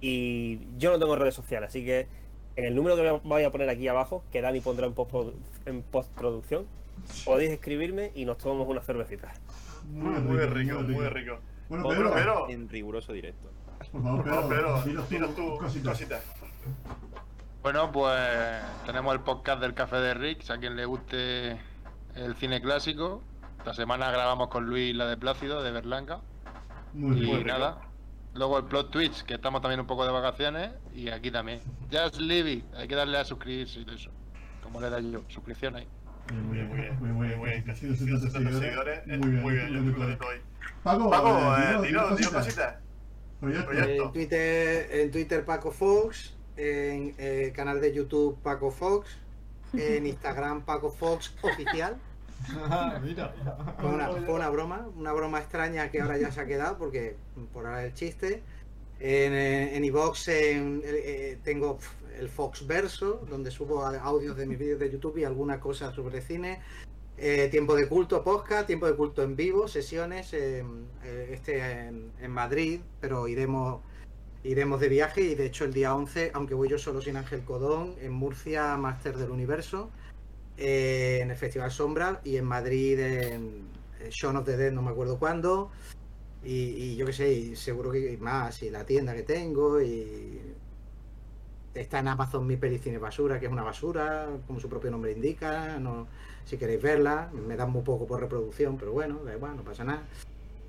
Y 0.00 0.60
yo 0.78 0.90
no 0.92 0.98
tengo 0.98 1.16
redes 1.16 1.34
sociales, 1.34 1.68
así 1.68 1.84
que 1.84 2.06
en 2.56 2.64
el 2.66 2.74
número 2.74 2.96
que 2.96 3.02
voy 3.02 3.10
a- 3.10 3.20
voy 3.24 3.42
a 3.44 3.50
poner 3.50 3.68
aquí 3.70 3.88
abajo, 3.88 4.22
que 4.30 4.40
Dani 4.42 4.60
pondrá 4.60 4.86
en, 4.86 4.94
postprodu- 4.94 5.34
en 5.66 5.82
postproducción, 5.82 6.66
podéis 7.24 7.50
escribirme 7.50 8.12
y 8.14 8.24
nos 8.26 8.38
tomamos 8.38 8.68
una 8.68 8.80
cervecita. 8.82 9.32
Muy 9.90 10.20
Muy 10.20 10.36
rico, 10.38 10.78
rico, 10.78 10.80
muy 10.82 11.06
rico. 11.08 11.38
Bueno, 11.68 11.88
Pedro, 11.88 12.12
Pedro. 12.12 12.48
en 12.50 12.68
riguroso 12.68 13.12
directo. 13.12 13.48
por 13.92 14.02
favor, 14.24 14.48
Pedro, 14.48 14.82
dinos 14.82 15.34
tu 15.34 15.34
tu 15.34 15.58
cosita. 15.58 16.20
Bueno, 17.64 17.90
pues 17.92 18.20
tenemos 18.84 19.14
el 19.14 19.20
podcast 19.20 19.58
del 19.62 19.72
Café 19.72 19.96
de 19.96 20.12
Rix, 20.12 20.50
a 20.50 20.58
quien 20.58 20.76
le 20.76 20.84
guste 20.84 21.52
el 22.14 22.36
cine 22.36 22.60
clásico. 22.60 23.22
Esta 23.56 23.72
semana 23.72 24.10
grabamos 24.10 24.48
con 24.48 24.66
Luis 24.66 24.94
la 24.94 25.06
de 25.06 25.16
Plácido, 25.16 25.62
de 25.62 25.70
Berlanga. 25.72 26.20
Muy 26.92 27.16
y 27.16 27.20
bien. 27.24 27.46
nada. 27.46 27.80
Luego 28.34 28.58
el 28.58 28.64
plot 28.66 28.90
Twitch, 28.90 29.22
que 29.22 29.34
estamos 29.34 29.62
también 29.62 29.80
un 29.80 29.86
poco 29.86 30.04
de 30.04 30.12
vacaciones. 30.12 30.72
Y 30.94 31.08
aquí 31.08 31.30
también. 31.30 31.60
Just 31.90 32.18
leave 32.20 32.52
it. 32.52 32.64
Hay 32.74 32.86
que 32.86 32.96
darle 32.96 33.16
a 33.16 33.24
suscribirse 33.24 33.80
y 33.80 33.84
todo 33.86 33.96
eso. 33.96 34.10
Como 34.62 34.78
le 34.82 34.90
da 34.90 35.00
yo, 35.00 35.22
suscripción 35.28 35.74
ahí. 35.76 35.88
Muy 36.34 36.58
bien, 36.58 36.68
muy 36.68 36.76
bien, 36.80 36.98
muy 37.00 37.26
bien, 37.28 37.38
muy 37.38 37.48
bien. 37.48 37.62
Casi 37.64 37.86
200 37.86 38.20
270 38.24 38.60
seguidores. 38.60 39.06
Muy 39.06 39.16
bien, 39.30 39.42
Muy 39.42 39.54
bien, 39.54 39.68
yo 39.72 39.80
muy 39.80 39.92
bien. 40.04 40.18
Paco, 40.82 41.08
Paco, 41.10 41.28
eh, 41.56 41.60
eh, 41.62 41.88
dinos- 41.88 42.16
dinos, 42.18 42.32
cositas. 42.34 42.76
Proyecto. 43.40 43.72
En 43.72 44.12
Twitter, 44.12 44.88
en 44.90 45.10
Twitter 45.10 45.44
Paco 45.46 45.70
Fox, 45.70 46.34
en 46.56 47.14
el 47.18 47.52
canal 47.52 47.80
de 47.80 47.92
YouTube 47.92 48.36
Paco 48.42 48.70
Fox, 48.70 49.08
en 49.72 50.06
Instagram 50.14 50.62
Paco 50.64 50.90
Fox 50.90 51.34
Oficial. 51.42 51.96
Mira. 53.02 53.34
Fue 53.80 53.90
una, 53.90 54.08
fue 54.10 54.34
una 54.34 54.50
broma, 54.50 54.88
una 54.96 55.12
broma 55.12 55.38
extraña 55.38 55.90
que 55.90 56.00
ahora 56.00 56.18
ya 56.18 56.30
se 56.30 56.40
ha 56.40 56.46
quedado 56.46 56.76
porque 56.78 57.16
por 57.52 57.66
ahora 57.66 57.84
el 57.84 57.94
chiste. 57.94 58.42
En, 59.00 59.32
eh, 59.32 59.76
en 59.76 59.84
iVox 59.84 60.28
en, 60.28 60.80
eh, 60.84 61.38
tengo 61.42 61.78
el 62.18 62.28
Fox 62.28 62.66
Verso, 62.66 63.24
donde 63.28 63.50
subo 63.50 63.84
a- 63.84 63.98
audios 63.98 64.36
de 64.36 64.46
mis 64.46 64.58
vídeos 64.58 64.78
de 64.78 64.90
YouTube 64.90 65.18
y 65.18 65.24
alguna 65.24 65.58
cosa 65.60 65.92
sobre 65.92 66.20
cine. 66.20 66.60
Eh, 67.16 67.48
tiempo 67.50 67.74
de 67.76 67.88
culto 67.88 68.22
podcast, 68.24 68.66
tiempo 68.66 68.86
de 68.86 68.94
culto 68.96 69.22
en 69.22 69.36
vivo, 69.36 69.68
sesiones 69.68 70.32
eh, 70.32 70.64
eh, 71.04 71.28
este 71.32 71.58
en, 71.86 72.10
en 72.20 72.30
Madrid, 72.30 72.80
pero 73.00 73.28
iremos 73.28 73.80
iremos 74.44 74.78
de 74.78 74.88
viaje 74.88 75.22
y 75.22 75.34
de 75.34 75.46
hecho 75.46 75.64
el 75.64 75.72
día 75.72 75.94
11, 75.94 76.30
aunque 76.34 76.54
voy 76.54 76.68
yo 76.68 76.78
solo 76.78 77.00
sin 77.00 77.16
Ángel 77.16 77.42
Codón, 77.42 77.94
en 78.00 78.12
Murcia 78.12 78.76
Máster 78.76 79.16
del 79.16 79.30
Universo, 79.30 79.90
eh, 80.56 81.20
en 81.22 81.30
el 81.30 81.36
Festival 81.36 81.70
Sombra 81.70 82.20
y 82.22 82.36
en 82.36 82.44
Madrid 82.44 83.00
en 83.00 83.68
Shaun 84.10 84.36
of 84.36 84.44
the 84.44 84.56
Dead, 84.56 84.72
no 84.72 84.82
me 84.82 84.90
acuerdo 84.90 85.18
cuándo. 85.18 85.70
Y, 86.46 86.94
yo 86.96 87.06
qué 87.06 87.12
sé, 87.14 87.56
seguro 87.56 87.90
que 87.90 88.18
más, 88.20 88.62
y 88.62 88.68
la 88.68 88.84
tienda 88.84 89.14
que 89.14 89.22
tengo, 89.22 89.80
y 89.80 90.38
está 91.72 92.00
en 92.00 92.08
Amazon 92.08 92.46
mi 92.46 92.58
pelicine 92.58 92.98
basura, 92.98 93.40
que 93.40 93.46
es 93.46 93.52
una 93.52 93.62
basura, 93.62 94.28
como 94.46 94.60
su 94.60 94.68
propio 94.68 94.90
nombre 94.90 95.12
indica, 95.12 95.78
no, 95.78 96.06
si 96.44 96.58
queréis 96.58 96.82
verla, 96.82 97.30
me 97.32 97.56
dan 97.56 97.70
muy 97.70 97.80
poco 97.82 98.06
por 98.06 98.20
reproducción, 98.20 98.76
pero 98.76 98.92
bueno, 98.92 99.24
da 99.24 99.34
igual, 99.34 99.56
no 99.56 99.64
pasa 99.64 99.84
nada. 99.84 100.02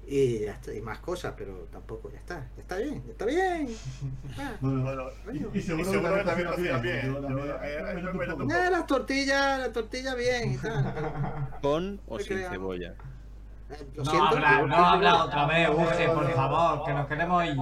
Y 0.08 0.40
ya 0.42 0.52
está, 0.52 0.72
y 0.74 0.82
más 0.82 1.00
cosas, 1.00 1.34
pero 1.36 1.68
tampoco 1.72 2.12
ya 2.12 2.20
está, 2.20 2.48
ya 2.56 2.62
está 2.62 2.78
bien, 2.78 3.04
ya 3.06 3.12
está 3.12 3.26
bien. 3.26 3.70
Ah. 4.38 4.52
Bueno, 4.60 4.84
Bueno, 4.84 5.10
y, 5.54 5.58
y 5.58 5.62
seguro, 5.62 5.90
y 5.90 5.92
seguro 5.94 6.16
que 6.16 6.24
también 6.24 6.48
cocinas 6.50 6.82
bien. 6.82 7.14
noto 7.14 7.28
poco. 7.28 8.44
un 8.44 8.52
Eh, 8.52 8.70
las 8.70 8.86
tortillas, 8.86 9.60
las 9.60 9.72
tortillas 9.72 10.16
bien 10.16 10.54
y 10.54 10.58
tal. 10.58 11.50
¿Con 11.62 12.02
o 12.08 12.20
sin 12.20 12.38
cebolla? 12.40 12.94
Eh, 13.72 13.88
Lo 13.96 14.04
No 14.04 14.12
siento. 14.12 14.28
habla, 14.28 14.62
no 14.68 14.76
habla 14.76 15.24
otra 15.26 15.48
vez, 15.48 15.70
Uge, 15.70 16.08
por 16.10 16.32
favor, 16.34 16.86
que 16.86 16.94
nos 16.94 17.08
queremos 17.08 17.46
ir. 17.46 17.56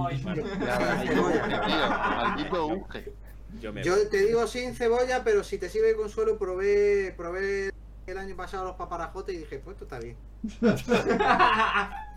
Maldito 1.14 2.66
Uge. 2.66 3.12
Yo 3.60 3.72
me 3.72 3.82
Yo 3.84 4.08
te 4.08 4.18
digo 4.18 4.46
sin 4.46 4.74
cebolla, 4.74 5.22
pero 5.24 5.44
si 5.44 5.58
te 5.58 5.68
sirve 5.70 5.88
de 5.88 5.96
consuelo, 5.96 6.36
probé, 6.38 7.14
probé 7.16 7.70
el 8.06 8.18
año 8.18 8.36
pasado 8.36 8.64
los 8.64 8.76
paparajotes 8.76 9.34
y 9.34 9.38
dije, 9.38 9.60
pues 9.60 9.74
esto 9.76 9.84
está 9.84 9.98
bien. 9.98 10.16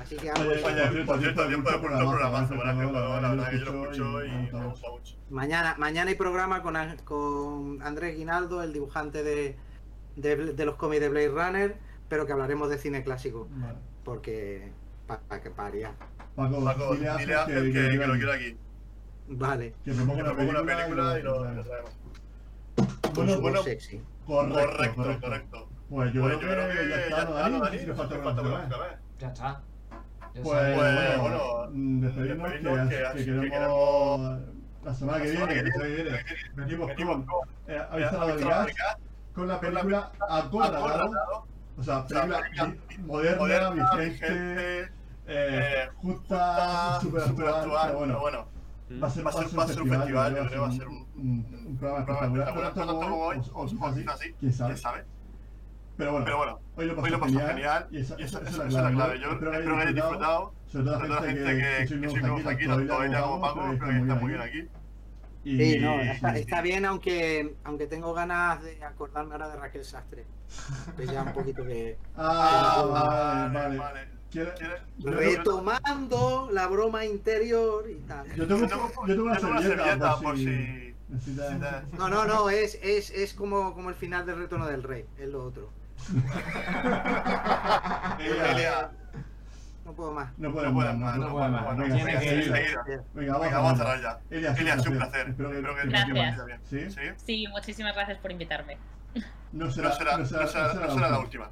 Así 0.00 0.16
que 0.16 0.30
cierto, 0.90 1.06
Por 1.12 1.20
cierto, 1.20 1.46
tiempo 1.48 1.70
de 1.70 1.76
mucho 1.76 1.88
culto 1.88 1.98
programazo, 2.10 2.54
buenas 2.54 2.76
que 2.76 2.92
la 2.92 3.28
verdad 3.30 3.50
que 3.50 3.58
yo 3.58 3.64
lo 3.72 3.82
escucho 3.82 4.24
y 4.24 4.28
me 4.28 4.36
me 4.36 4.42
gusta 4.42 4.64
gusta 4.64 4.90
mucho. 4.90 5.16
Mañana, 5.30 5.74
mañana 5.78 6.10
hay 6.10 6.16
programa 6.16 6.62
con, 6.62 6.74
con 7.04 7.82
Andrés 7.82 8.16
Guinaldo, 8.16 8.62
el 8.62 8.72
dibujante 8.72 9.22
de, 9.22 9.56
de, 10.16 10.36
de 10.54 10.64
los 10.64 10.76
cómics 10.76 11.00
de 11.02 11.08
Blade 11.10 11.28
Runner, 11.28 11.76
pero 12.08 12.24
que 12.26 12.32
hablaremos 12.32 12.70
de 12.70 12.78
cine 12.78 13.02
clásico, 13.04 13.48
Vale. 13.50 13.78
porque 14.04 14.72
para 15.06 15.42
que 15.42 15.50
paría. 15.50 15.92
Paco, 16.34 16.64
Paco, 16.64 16.94
dile 16.94 17.08
a 17.08 17.16
dile 17.16 17.34
a 17.34 17.42
Ángel 17.42 17.58
Ángel 17.58 17.72
que, 17.72 17.98
que 17.98 18.06
lo 18.06 18.14
quiero 18.14 18.32
aquí. 18.32 18.56
Vale. 19.28 19.74
Que 19.84 19.92
proponga 19.92 20.24
Que 20.36 20.42
una 20.44 20.60
una 20.62 20.76
película 20.76 21.18
y 21.18 21.22
lo, 21.22 21.42
traemos. 21.42 21.90
Bueno, 23.14 23.40
Bueno, 23.40 23.62
sexy. 23.62 24.00
correcto, 24.26 25.20
Correcto. 25.20 25.68
Pues 25.90 26.12
yo 26.12 26.20
Pues 26.22 26.36
creo 26.38 26.68
que 26.68 26.88
ya 26.88 26.96
está, 27.00 27.24
¿no, 27.24 27.32
Dani? 27.34 27.58
No 27.58 27.70
si 27.78 27.86
nos 27.86 27.96
falta 27.96 28.18
más. 28.18 28.68
más. 28.68 28.68
Ya 29.18 29.28
está. 29.28 29.60
Ya 30.34 30.42
Pues, 30.42 30.58
sabes. 30.58 30.76
Bueno, 30.76 31.22
bueno, 31.22 31.70
mm, 31.72 32.00
despedirnos, 32.00 32.52
que, 32.52 32.58
que- 32.58 33.24
que 33.24 33.24
que 33.40 33.50
queremos 33.50 34.38
la 34.84 34.94
semana 34.94 35.18
que 35.22 35.32
la 35.34 35.46
viene, 35.46 35.54
que 35.54 35.64
que 35.64 35.72
se 35.72 35.88
viene, 35.88 36.24
venimos 36.54 36.90
con 36.94 37.26
eh, 37.66 37.82
avisado 37.90 38.26
del 38.28 38.34
Avisado 38.44 38.66
gas, 38.66 38.96
con 39.34 39.48
la 39.48 39.54
la 39.54 39.60
película 39.60 40.12
Acorralado, 40.28 40.86
Acorralado, 40.86 41.46
o 41.76 41.82
sea, 41.82 42.06
película 42.06 42.40
moderna, 43.06 43.38
moderna, 43.38 43.90
vigente, 43.96 44.80
eh, 44.82 44.88
eh, 45.26 45.88
justa, 45.96 47.00
super 47.00 47.22
actual, 47.22 47.66
pero 47.86 47.98
bueno, 47.98 48.20
bueno. 48.20 48.46
va 49.02 49.08
a 49.08 49.10
ser, 49.10 49.26
va 49.26 49.30
a 49.30 49.32
ser- 49.32 49.44
un 49.44 49.66
festival, 49.66 50.08
yo 50.34 50.38
creo 50.38 50.48
que 50.50 50.58
va 50.58 50.68
a 50.68 50.72
ser 50.72 50.88
un- 50.88 51.06
un, 51.16 51.64
un 51.66 51.76
programa 51.76 52.00
espectacular, 52.00 52.74
tanto 52.74 53.00
como 53.00 53.16
hoy, 53.16 53.42
o- 53.52 53.64
así, 53.86 54.04
sí, 54.20 54.34
quién 54.38 54.52
sabe. 54.52 55.04
Pero 55.98 56.12
bueno, 56.12 56.24
Pero 56.24 56.36
bueno, 56.38 56.60
hoy 56.76 56.86
lo 56.86 56.96
pasó 56.96 57.26
genial, 57.26 57.48
genial 57.48 57.88
y 57.90 57.98
esa, 57.98 58.14
y 58.20 58.22
esa, 58.22 58.38
esa, 58.38 58.50
esa 58.50 58.66
es 58.68 58.72
la 58.74 58.90
clave. 58.92 59.18
Yo 59.20 59.32
espero 59.32 59.52
espero 59.52 59.74
que 59.74 59.80
hayáis 59.82 59.96
disfrutado, 59.96 60.54
sobre 60.70 60.84
todo 60.84 61.02
la 61.02 61.22
gente 61.22 61.44
que, 61.44 61.86
que, 61.88 62.00
que 62.08 62.20
nuevos 62.20 62.46
aquí, 62.46 62.66
tanto 62.66 62.96
como 62.96 63.40
Paco, 63.40 63.60
creo 63.60 63.78
que 63.78 63.86
que 63.86 63.98
está 63.98 64.14
muy 64.14 64.28
bien 64.30 64.40
aquí. 64.42 64.68
Y, 65.44 65.56
Sí, 65.74 65.78
no, 65.80 66.00
está, 66.00 66.36
está 66.38 66.62
bien, 66.62 66.84
aunque 66.84 67.56
aunque 67.64 67.86
tengo 67.86 68.14
ganas 68.14 68.62
de 68.62 68.82
acordarme 68.84 69.32
ahora 69.32 69.48
de 69.48 69.56
Raquel 69.56 69.84
Sastre. 69.84 70.24
Que 70.96 71.06
ya 71.06 71.22
un 71.24 71.32
poquito 71.32 71.64
que. 71.64 71.96
Ah, 72.16 72.76
Ah, 72.78 73.48
vale, 73.52 73.58
vale. 73.58 73.78
vale. 73.78 74.08
¿Quiere- 74.30 74.52
¿Quieres? 74.54 74.80
Retomando 75.02 76.48
la 76.52 76.66
broma 76.68 77.04
interior 77.06 77.90
y 77.90 77.94
tal. 78.06 78.26
Yo 78.34 78.46
tengo, 78.46 78.60
Yo 78.62 78.68
tengo- 78.68 78.90
yo 79.06 79.14
tengo 79.14 79.22
una 79.24 79.38
yo 79.40 79.62
servilleta 79.62 80.14
por 80.16 80.22
por 80.22 80.36
si 80.36 80.44
si- 80.44 80.94
necesitas. 81.08 81.92
No, 81.94 82.08
no, 82.08 82.24
no, 82.26 82.50
es, 82.50 82.78
es, 82.82 83.10
es 83.10 83.32
como, 83.34 83.74
como 83.74 83.88
el 83.88 83.94
final 83.94 84.26
del 84.26 84.36
retorno 84.38 84.66
del 84.66 84.82
rey, 84.82 85.06
es 85.18 85.28
lo 85.30 85.42
otro. 85.44 85.70
No 89.84 89.92
puedo 89.94 90.12
más. 90.12 90.30
No 90.38 90.52
puedes 90.52 90.70
más, 90.70 90.96
más, 90.98 91.16
no 91.16 91.30
puedes 91.32 91.50
más. 91.50 91.62
más. 91.62 91.76
Venga, 91.78 91.94
venga, 91.96 92.20
que 92.20 92.26
vamos 92.26 93.14
Venga, 93.14 93.56
a 93.56 93.60
vamos 93.60 93.72
a 93.72 93.76
cerrar. 93.76 94.00
ya. 94.02 94.18
Elia, 94.36 94.54
sido 94.80 94.92
un 94.92 94.98
placer. 94.98 95.28
Espero 95.30 95.50
que- 95.50 95.56
Espero 95.56 95.74
que- 95.74 95.82
que- 95.82 95.88
Gracias. 95.88 96.60
¿Sí? 96.68 96.90
¿Sí? 96.90 97.00
Sí, 97.24 97.46
muchísimas 97.48 97.94
gracias 97.94 98.18
por 98.18 98.30
invitarme. 98.30 98.76
No 99.52 99.70
será, 99.70 99.88
No 99.88 99.94
será, 99.94 100.18
no 100.18 100.26
será, 100.26 100.42
no 100.74 100.94
será 100.94 101.08
la 101.10 101.18
última. 101.20 101.50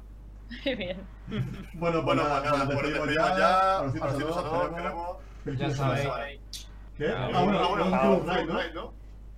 Muy 0.65 0.75
bien. 0.75 0.97
Bueno, 1.73 1.73
pues 1.73 2.03
Bueno, 2.05 2.23
nada, 2.23 2.39
pues 2.41 2.51
nada, 2.51 2.63
nos 2.63 2.73
pues 2.75 2.81
despedimos 2.83 3.15
ya. 3.15 3.21
queremos- 4.75 4.75
queremos. 4.75 5.17
Ya 5.59 5.69
sabéis. 5.71 6.39
¿Qué? 6.97 7.07
Ah, 7.09 7.29
Ah, 7.33 7.43
bueno, 7.43 7.59
un 8.17 8.27
raid. 8.27 8.49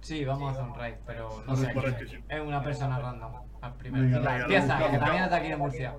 Sí, 0.02 0.26
vamos 0.26 0.50
a 0.50 0.52
hacer 0.52 0.64
un 0.72 0.76
raid, 0.78 0.96
pero 1.06 1.44
no 1.48 1.56
sé 1.56 1.66
sí. 1.68 1.72
es. 2.06 2.14
Es 2.28 2.42
una 2.42 2.62
persona 2.64 3.00
random. 3.00 3.32
Al 3.62 3.74
primer 3.74 4.02
Venga, 4.02 4.38
Empieza, 4.40 4.78
que 4.78 4.98
también 4.98 5.24
es 5.24 5.30
de 5.30 5.36
aquí 5.36 5.48
de 5.50 5.58
Murcia. 5.58 5.94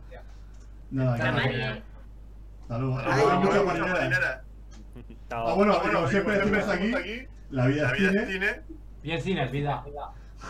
Nada, 0.90 1.16
Está 1.16 1.42
que-. 1.48 1.82
Ah, 2.70 2.78
Ah, 5.32 5.54
bueno, 5.54 5.80
como 5.80 6.08
siempre 6.08 6.38
decimos 6.38 6.68
aquí, 6.68 7.26
la 7.50 7.66
vida 7.66 7.82
La 7.82 7.92
es 7.92 7.98
cine. 7.98 8.22
es 8.22 8.28
cine. 8.28 8.60
Y 9.02 9.10
el 9.12 9.20
cine, 9.22 9.48
vida. 9.48 9.82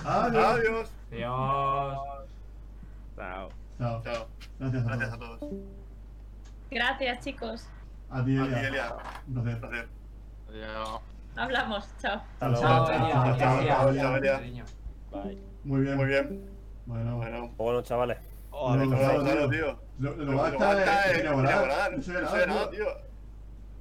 Adiós. 0.04 0.44
Adiós. 0.46 0.90
Adiós. 1.10 1.98
Chao. 3.16 3.48
Chao. 3.78 4.02
Chao. 4.02 4.26
Gracias 4.58 4.84
a 4.84 4.88
Gracias 4.88 5.12
a 5.12 5.18
todos. 5.18 5.40
Gracias, 6.70 7.20
chicos. 7.24 7.68
A 8.10 8.24
ti, 8.24 8.38
A 8.38 8.44
ti, 8.44 8.54
Elia. 8.54 8.94
Un 9.28 9.34
placer. 9.34 9.60
Placer. 9.60 9.88
Adiós. 10.48 11.00
Hablamos. 11.36 11.88
Chao. 12.00 12.22
Hasta 12.40 12.48
luego. 12.48 12.62
Chao, 12.62 13.36
chao, 13.38 13.88
Elia. 14.16 14.36
Elia. 14.38 14.64
Bye. 15.10 15.38
Muy 15.64 15.80
bien. 15.82 15.96
Muy 15.96 16.06
bien. 16.06 16.49
Bueno, 16.90 17.16
Bueno. 17.16 17.50
Bueno, 17.56 17.82
chavales. 17.82 18.18
Oh, 18.50 18.74
No, 18.74 18.84
no, 18.84 18.90
no, 18.90 18.98
Claro, 18.98 19.40
no. 19.42 19.48
tío. 19.48 19.78
lo, 20.00 20.16
lo, 20.16 20.24
Lo 20.32 20.36
basta 20.38 21.10
es 21.12 21.20
inaugurar. 21.20 21.92
No 21.96 22.02
sé 22.02 22.12
No 22.12 22.20
nada, 22.20 22.40
sé 22.40 22.46
nada, 22.48 22.70
tío. 22.70 22.84
tío. 22.84 22.94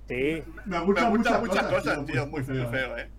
Sí, 0.08 0.44
Me 0.66 0.80
Me 0.80 0.86
gustan 0.86 1.10
gustan 1.18 1.42
muchas 1.42 1.64
cosas, 1.68 2.06
tío. 2.06 2.28
Muy 2.28 2.44
feo, 2.44 2.56
muy 2.56 2.66
feo, 2.68 2.98
eh. 2.98 3.10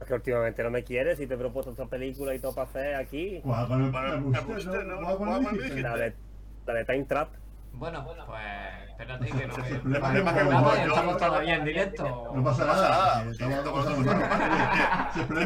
es 0.00 0.06
que 0.06 0.14
últimamente 0.14 0.62
no 0.62 0.70
me 0.70 0.84
quieres 0.84 1.20
y 1.20 1.26
te 1.26 1.34
he 1.34 1.36
propuesto 1.36 1.70
esta 1.72 1.84
película 1.86 2.34
y 2.34 2.38
todo 2.38 2.54
para 2.54 2.68
hacer 2.68 2.94
aquí. 2.94 3.40
Guau, 3.44 3.66
Bueno, 3.68 3.90
me 3.92 4.20
me 4.30 4.42
pusiste, 4.42 4.84
¿no? 4.84 5.00
¿no? 5.02 5.16
Guau, 5.16 5.40
Guau, 5.42 5.42
La 5.42 5.96
de, 5.96 6.14
la 6.66 6.74
de 6.74 6.84
Time 6.86 7.04
Trap. 7.04 7.28
Bueno, 7.70 8.02
pues 8.04 8.16
espérate 8.88 9.26
que 9.26 9.46
no 9.46 9.56
me. 9.58 9.68
El 9.68 9.80
problema 9.80 10.00
Vale, 10.32 10.78
es 10.80 10.82
que 10.82 10.88
estamos 10.88 11.16
todavía 11.18 11.54
en 11.56 11.64
directo. 11.66 12.32
No 12.34 12.42
pasa 12.44 12.64
No 12.64 12.72
nada. 12.74 13.22
el 13.22 13.36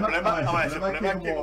problema 0.00 0.64
es 0.64 0.74
que 1.22 1.34